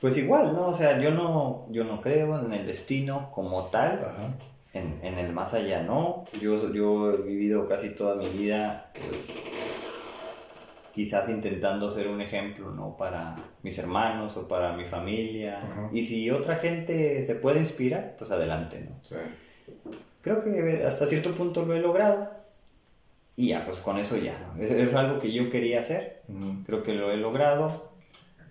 pues 0.00 0.16
igual, 0.16 0.54
¿no? 0.54 0.68
O 0.68 0.74
sea, 0.74 0.98
yo 0.98 1.10
no, 1.10 1.66
yo 1.70 1.84
no 1.84 2.00
creo 2.00 2.40
en 2.40 2.52
el 2.52 2.66
destino 2.66 3.30
como 3.32 3.64
tal. 3.64 4.00
En, 4.72 4.98
en, 5.02 5.18
el 5.18 5.32
más 5.32 5.52
allá, 5.52 5.82
¿no? 5.82 6.24
Yo, 6.40 6.72
yo 6.72 7.12
he 7.12 7.16
vivido 7.22 7.66
casi 7.66 7.90
toda 7.90 8.14
mi 8.14 8.28
vida, 8.28 8.92
pues, 8.94 9.34
quizás 10.94 11.28
intentando 11.28 11.90
ser 11.90 12.06
un 12.06 12.20
ejemplo, 12.20 12.70
¿no? 12.70 12.96
Para 12.96 13.34
mis 13.62 13.76
hermanos 13.78 14.36
o 14.36 14.46
para 14.46 14.76
mi 14.76 14.84
familia. 14.84 15.60
Y 15.92 16.04
si 16.04 16.30
otra 16.30 16.56
gente 16.56 17.22
se 17.24 17.34
puede 17.34 17.58
inspirar, 17.58 18.14
pues 18.16 18.30
adelante, 18.30 18.80
¿no? 18.88 18.96
Sí. 19.02 19.16
Creo 20.22 20.40
que 20.40 20.84
hasta 20.86 21.06
cierto 21.06 21.34
punto 21.34 21.64
lo 21.64 21.74
he 21.74 21.80
logrado. 21.80 22.30
Y 23.36 23.48
ya, 23.48 23.64
pues 23.64 23.78
con 23.80 23.98
eso 23.98 24.18
ya, 24.18 24.38
¿no? 24.38 24.62
Es, 24.62 24.94
algo 24.94 25.18
que 25.18 25.32
yo 25.32 25.50
quería 25.50 25.80
hacer. 25.80 26.22
Creo 26.64 26.82
que 26.82 26.94
lo 26.94 27.10
he 27.10 27.16
logrado 27.16 27.89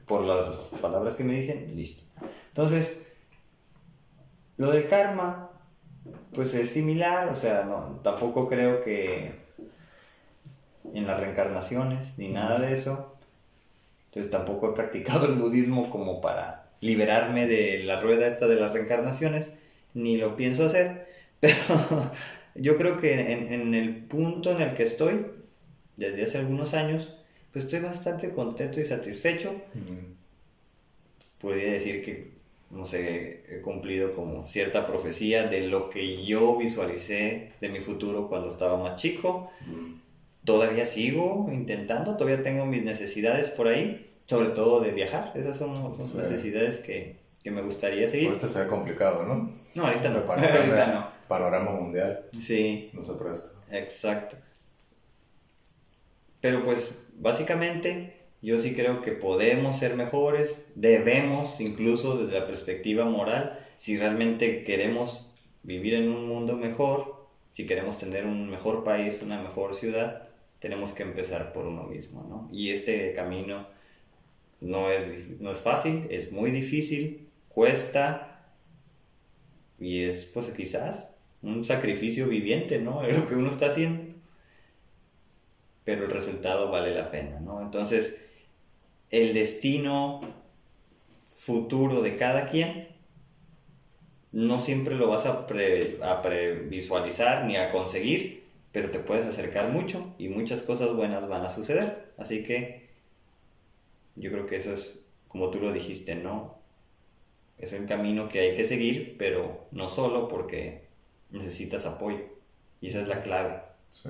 por 0.09 0.25
las 0.25 0.47
palabras 0.81 1.15
que 1.15 1.23
me 1.23 1.35
dicen, 1.35 1.71
listo. 1.75 2.03
Entonces, 2.47 3.13
lo 4.57 4.71
del 4.71 4.87
karma, 4.87 5.51
pues 6.33 6.55
es 6.55 6.71
similar, 6.71 7.29
o 7.29 7.35
sea, 7.35 7.63
no, 7.63 7.99
tampoco 8.01 8.49
creo 8.49 8.83
que 8.83 9.31
en 10.95 11.05
las 11.05 11.19
reencarnaciones 11.19 12.17
ni 12.17 12.29
nada 12.29 12.59
de 12.59 12.73
eso. 12.73 13.15
Entonces 14.07 14.31
tampoco 14.31 14.71
he 14.71 14.73
practicado 14.73 15.27
el 15.27 15.35
budismo 15.35 15.91
como 15.91 16.19
para 16.21 16.71
liberarme 16.81 17.45
de 17.45 17.83
la 17.83 18.01
rueda 18.01 18.25
esta 18.25 18.47
de 18.47 18.55
las 18.55 18.73
reencarnaciones, 18.73 19.53
ni 19.93 20.17
lo 20.17 20.35
pienso 20.35 20.65
hacer, 20.65 21.07
pero 21.39 21.55
yo 22.55 22.77
creo 22.77 22.99
que 22.99 23.31
en, 23.31 23.53
en 23.53 23.75
el 23.75 24.05
punto 24.05 24.51
en 24.53 24.61
el 24.61 24.73
que 24.73 24.83
estoy, 24.83 25.27
desde 25.97 26.23
hace 26.23 26.39
algunos 26.39 26.73
años, 26.73 27.18
pues 27.51 27.65
estoy 27.65 27.79
bastante 27.79 28.31
contento 28.31 28.79
y 28.79 28.85
satisfecho. 28.85 29.53
Podría 31.39 31.71
decir 31.73 32.03
que, 32.03 32.31
no 32.69 32.85
sé, 32.85 33.43
he 33.49 33.61
cumplido 33.61 34.13
como 34.13 34.45
cierta 34.45 34.85
profecía 34.85 35.47
de 35.47 35.67
lo 35.67 35.89
que 35.89 36.25
yo 36.25 36.57
visualicé 36.57 37.53
de 37.59 37.69
mi 37.69 37.79
futuro 37.79 38.27
cuando 38.27 38.49
estaba 38.49 38.77
más 38.77 39.01
chico. 39.01 39.49
Todavía 40.43 40.85
sigo 40.85 41.49
intentando, 41.51 42.17
todavía 42.17 42.43
tengo 42.43 42.65
mis 42.65 42.83
necesidades 42.83 43.49
por 43.49 43.67
ahí, 43.67 44.11
sobre 44.25 44.49
todo 44.49 44.81
de 44.81 44.91
viajar. 44.91 45.33
Esas 45.35 45.57
son, 45.57 45.75
son 45.75 46.17
necesidades 46.17 46.79
que, 46.79 47.17
que, 47.43 47.51
me 47.51 47.61
gustaría 47.61 48.07
seguir. 48.07 48.27
Ahorita 48.29 48.47
se 48.47 48.61
ve 48.61 48.67
complicado, 48.67 49.23
¿no? 49.23 49.51
No, 49.75 49.87
ahorita 49.87 50.09
no. 50.09 50.19
ahorita 50.27 50.93
no. 50.93 51.07
Panorama 51.27 51.71
mundial. 51.71 52.25
Sí. 52.39 52.89
No 52.93 53.03
se 53.03 53.13
presta. 53.13 53.49
Exacto. 53.71 54.35
Pero 56.41 56.63
pues 56.63 56.95
básicamente 57.19 58.15
yo 58.41 58.57
sí 58.57 58.73
creo 58.73 59.01
que 59.01 59.11
podemos 59.11 59.77
ser 59.77 59.95
mejores, 59.95 60.71
debemos 60.75 61.59
incluso 61.59 62.17
desde 62.17 62.39
la 62.39 62.47
perspectiva 62.47 63.05
moral, 63.05 63.59
si 63.77 63.97
realmente 63.97 64.63
queremos 64.63 65.33
vivir 65.63 65.93
en 65.93 66.09
un 66.09 66.27
mundo 66.27 66.55
mejor, 66.55 67.27
si 67.51 67.65
queremos 67.65 67.97
tener 67.97 68.25
un 68.25 68.49
mejor 68.49 68.83
país, 68.83 69.21
una 69.21 69.41
mejor 69.41 69.75
ciudad, 69.75 70.29
tenemos 70.59 70.93
que 70.93 71.03
empezar 71.03 71.51
por 71.51 71.65
uno 71.65 71.83
mismo, 71.83 72.25
¿no? 72.29 72.49
Y 72.51 72.71
este 72.71 73.13
camino 73.13 73.67
no 74.61 74.91
es, 74.91 75.39
no 75.39 75.51
es 75.51 75.59
fácil, 75.59 76.07
es 76.09 76.31
muy 76.31 76.51
difícil, 76.51 77.27
cuesta 77.49 78.53
y 79.79 80.03
es 80.03 80.31
pues 80.33 80.49
quizás 80.51 81.13
un 81.41 81.63
sacrificio 81.65 82.27
viviente, 82.27 82.79
¿no? 82.79 83.03
Es 83.03 83.17
lo 83.19 83.27
que 83.27 83.35
uno 83.35 83.49
está 83.49 83.67
haciendo 83.67 84.08
pero 85.89 86.05
el 86.05 86.11
resultado 86.11 86.69
vale 86.69 86.93
la 86.93 87.09
pena, 87.09 87.39
¿no? 87.39 87.63
Entonces, 87.63 88.29
el 89.09 89.33
destino 89.33 90.21
futuro 91.25 92.03
de 92.03 92.15
cada 92.15 92.47
quien 92.47 92.89
no 94.31 94.59
siempre 94.59 94.93
lo 94.93 95.09
vas 95.09 95.25
a, 95.25 95.47
previsualizar 95.47 97.45
ni 97.45 97.57
a 97.57 97.71
conseguir, 97.71 98.43
pero 98.71 98.91
te 98.91 98.99
puedes 98.99 99.25
acercar 99.25 99.71
mucho 99.71 100.13
y 100.19 100.27
muchas 100.27 100.61
cosas 100.61 100.95
buenas 100.95 101.27
van 101.27 101.43
a 101.43 101.49
suceder. 101.49 102.11
Así 102.19 102.43
que 102.43 102.89
yo 104.15 104.29
creo 104.29 104.45
que 104.45 104.57
eso 104.57 104.71
es, 104.71 105.03
como 105.27 105.49
tú 105.49 105.59
lo 105.59 105.73
dijiste, 105.73 106.13
¿no? 106.13 106.59
Es 107.57 107.73
un 107.73 107.87
camino 107.87 108.29
que 108.29 108.41
hay 108.41 108.55
que 108.55 108.65
seguir, 108.65 109.15
pero 109.17 109.65
no 109.71 109.89
solo 109.89 110.27
porque 110.27 110.83
necesitas 111.31 111.87
apoyo. 111.87 112.19
Y 112.79 112.87
esa 112.89 113.01
es 113.01 113.07
la 113.07 113.23
clave. 113.23 113.63
Sí. 113.89 114.09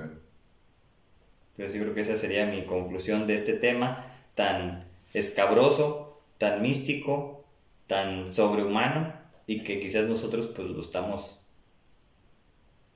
Entonces 1.59 1.75
yo 1.75 1.83
creo 1.83 1.93
que 1.93 2.01
esa 2.01 2.15
sería 2.15 2.45
mi 2.45 2.65
conclusión 2.65 3.27
de 3.27 3.35
este 3.35 3.51
tema 3.51 4.05
tan 4.33 4.87
escabroso, 5.13 6.17
tan 6.37 6.61
místico, 6.61 7.43
tan 7.85 8.33
sobrehumano 8.33 9.13
y 9.45 9.65
que 9.65 9.81
quizás 9.81 10.07
nosotros 10.07 10.47
pues 10.55 10.69
lo 10.69 10.79
estamos 10.79 11.41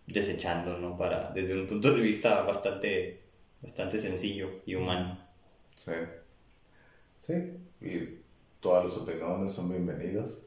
desechando, 0.08 0.77
¿no? 0.77 0.98
Para, 0.98 1.32
desde 1.32 1.59
un 1.59 1.67
punto 1.67 1.92
de 1.92 2.00
vista 2.00 2.43
bastante, 2.43 3.19
bastante 3.61 4.00
sencillo 4.00 4.61
y 4.66 4.75
humano. 4.75 5.19
Sí. 5.75 5.92
Sí, 7.19 7.33
y 7.82 8.22
todas 8.61 8.85
las 8.85 8.98
opiniones 8.98 9.51
son 9.51 9.67
bienvenidas. 9.67 10.43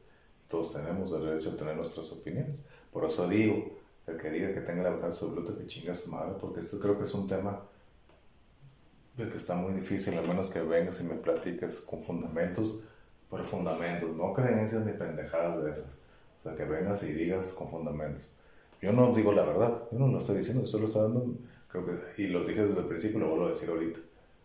Todos 0.49 0.73
tenemos 0.73 1.11
el 1.11 1.23
derecho 1.23 1.51
a 1.51 1.55
tener 1.55 1.75
nuestras 1.75 2.11
opiniones. 2.13 2.63
Por 2.91 3.05
eso 3.05 3.27
digo, 3.29 3.77
el 4.07 4.17
que 4.17 4.31
diga 4.31 4.55
que 4.55 4.61
tenga 4.61 4.81
la 4.81 4.89
verdad 4.89 5.09
absoluta, 5.09 5.55
que 5.55 5.67
chinga 5.67 5.93
su 5.93 6.09
madre, 6.09 6.33
porque 6.41 6.61
esto 6.61 6.79
creo 6.79 6.97
que 6.97 7.03
es 7.03 7.13
un 7.13 7.27
tema 7.27 7.61
de 9.17 9.27
que 9.29 9.37
está 9.37 9.55
muy 9.55 9.73
difícil, 9.73 10.17
a 10.17 10.21
menos 10.21 10.51
que 10.51 10.61
vengas 10.61 11.01
y 11.01 11.03
me 11.03 11.15
platiques 11.15 11.81
con 11.81 12.01
fundamentos, 12.01 12.83
pero 13.29 13.43
fundamentos, 13.43 14.15
no 14.15 14.31
creencias 14.31 14.85
ni 14.85 14.93
pendejadas 14.93 15.63
de 15.63 15.71
esas. 15.71 15.97
O 16.39 16.43
sea, 16.43 16.55
que 16.55 16.63
vengas 16.65 17.01
y 17.03 17.11
digas 17.13 17.53
con 17.53 17.67
fundamentos. 17.67 18.31
Yo 18.79 18.93
no 18.93 19.11
digo 19.13 19.33
la 19.33 19.43
verdad, 19.43 19.87
yo 19.91 19.97
no 19.97 20.07
lo 20.07 20.19
estoy 20.19 20.37
diciendo, 20.37 20.61
yo 20.61 20.67
solo 20.67 20.85
estoy 20.85 21.01
dando, 21.01 21.35
creo 21.67 21.85
que, 21.85 22.21
y 22.21 22.27
lo 22.27 22.43
dije 22.43 22.63
desde 22.63 22.79
el 22.79 22.85
principio 22.85 23.17
y 23.17 23.21
lo 23.21 23.29
vuelvo 23.29 23.45
a 23.47 23.49
decir 23.49 23.69
ahorita. 23.69 23.99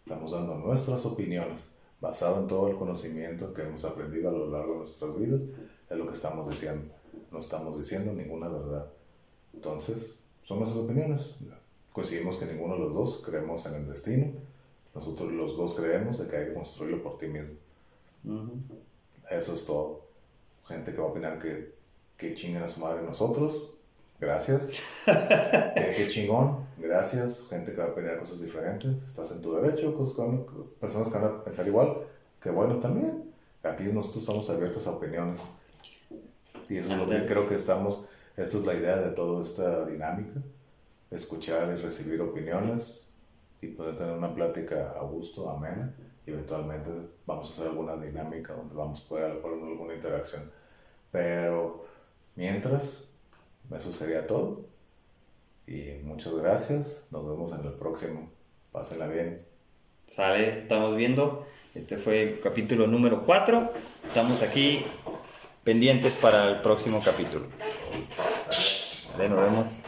Estamos 0.06 0.32
dando 0.32 0.54
nuestras 0.54 1.04
opiniones, 1.04 1.74
basado 2.00 2.40
en 2.40 2.46
todo 2.46 2.68
el 2.68 2.76
conocimiento 2.76 3.52
que 3.52 3.62
hemos 3.62 3.84
aprendido 3.84 4.30
a 4.30 4.32
lo 4.32 4.50
largo 4.50 4.72
de 4.72 4.78
nuestras 4.78 5.18
vidas, 5.18 5.42
es 5.90 5.96
lo 5.96 6.06
que 6.06 6.14
estamos 6.14 6.48
diciendo. 6.48 6.92
No 7.30 7.38
estamos 7.40 7.76
diciendo 7.76 8.14
ninguna 8.14 8.48
verdad. 8.48 8.90
Entonces, 9.52 10.20
son 10.40 10.60
nuestras 10.60 10.82
opiniones. 10.82 11.34
Coincidimos 11.92 12.36
que 12.36 12.46
ninguno 12.46 12.74
de 12.74 12.80
los 12.80 12.94
dos 12.94 13.22
creemos 13.22 13.66
en 13.66 13.74
el 13.74 13.86
destino 13.86 14.32
nosotros 14.94 15.32
los 15.32 15.56
dos 15.56 15.74
creemos 15.74 16.18
de 16.18 16.28
que 16.28 16.36
hay 16.36 16.46
que 16.48 16.54
construirlo 16.54 17.02
por 17.02 17.18
ti 17.18 17.26
mismo. 17.26 17.56
Eso 19.30 19.54
es 19.54 19.64
todo. 19.64 20.06
Gente 20.66 20.92
que 20.92 20.98
va 20.98 21.04
a 21.04 21.10
opinar 21.10 21.38
que, 21.38 21.74
que 22.16 22.34
chinguen 22.34 22.62
a 22.62 22.68
su 22.68 22.80
madre 22.80 23.02
nosotros, 23.02 23.70
gracias. 24.20 25.04
que, 25.74 26.08
chingón, 26.08 26.66
gracias. 26.78 27.46
Gente 27.48 27.72
que 27.72 27.78
va 27.78 27.86
a 27.86 27.90
opinar 27.90 28.18
cosas 28.18 28.40
diferentes, 28.40 28.90
estás 29.06 29.32
en 29.32 29.42
tu 29.42 29.54
derecho. 29.54 29.94
personas 30.80 31.08
que 31.08 31.18
van 31.18 31.24
a 31.24 31.44
pensar 31.44 31.66
igual, 31.66 31.96
que 32.40 32.50
bueno 32.50 32.76
también. 32.78 33.32
Aquí 33.62 33.84
nosotros 33.84 34.22
estamos 34.22 34.50
abiertos 34.50 34.86
a 34.86 34.92
opiniones. 34.92 35.40
Y 36.68 36.78
eso 36.78 36.92
es 36.92 36.98
lo 36.98 37.08
que 37.08 37.26
creo 37.26 37.46
que 37.46 37.54
estamos, 37.54 38.04
esto 38.36 38.58
es 38.58 38.64
la 38.64 38.74
idea 38.74 38.96
de 38.96 39.10
toda 39.10 39.42
esta 39.42 39.84
dinámica, 39.84 40.40
escuchar 41.10 41.68
y 41.76 41.80
recibir 41.80 42.20
opiniones, 42.20 43.01
y 43.62 43.68
poder 43.68 43.94
tener 43.94 44.14
una 44.14 44.34
plática 44.34 44.92
a 44.98 45.04
gusto, 45.04 45.48
amena, 45.48 45.94
y 46.26 46.32
eventualmente 46.32 46.90
vamos 47.24 47.48
a 47.48 47.52
hacer 47.52 47.68
alguna 47.68 47.96
dinámica 47.96 48.52
donde 48.52 48.74
vamos 48.74 49.04
a 49.04 49.08
poder 49.08 49.30
alguna 49.30 49.94
interacción. 49.94 50.50
Pero 51.10 51.86
mientras, 52.34 53.04
eso 53.74 53.92
sería 53.92 54.26
todo. 54.26 54.66
Y 55.66 56.00
muchas 56.02 56.34
gracias. 56.34 57.06
Nos 57.10 57.26
vemos 57.26 57.52
en 57.52 57.64
el 57.64 57.72
próximo. 57.74 58.30
Pásenla 58.72 59.06
bien. 59.06 59.40
Sale, 60.06 60.62
estamos 60.62 60.96
viendo. 60.96 61.46
Este 61.74 61.96
fue 61.96 62.22
el 62.22 62.40
capítulo 62.40 62.86
número 62.86 63.24
4. 63.24 63.72
Estamos 64.04 64.42
aquí 64.42 64.84
pendientes 65.62 66.16
para 66.16 66.50
el 66.50 66.62
próximo 66.62 67.00
capítulo. 67.04 67.46
Vale, 69.16 69.28
nos 69.28 69.40
vemos. 69.40 69.81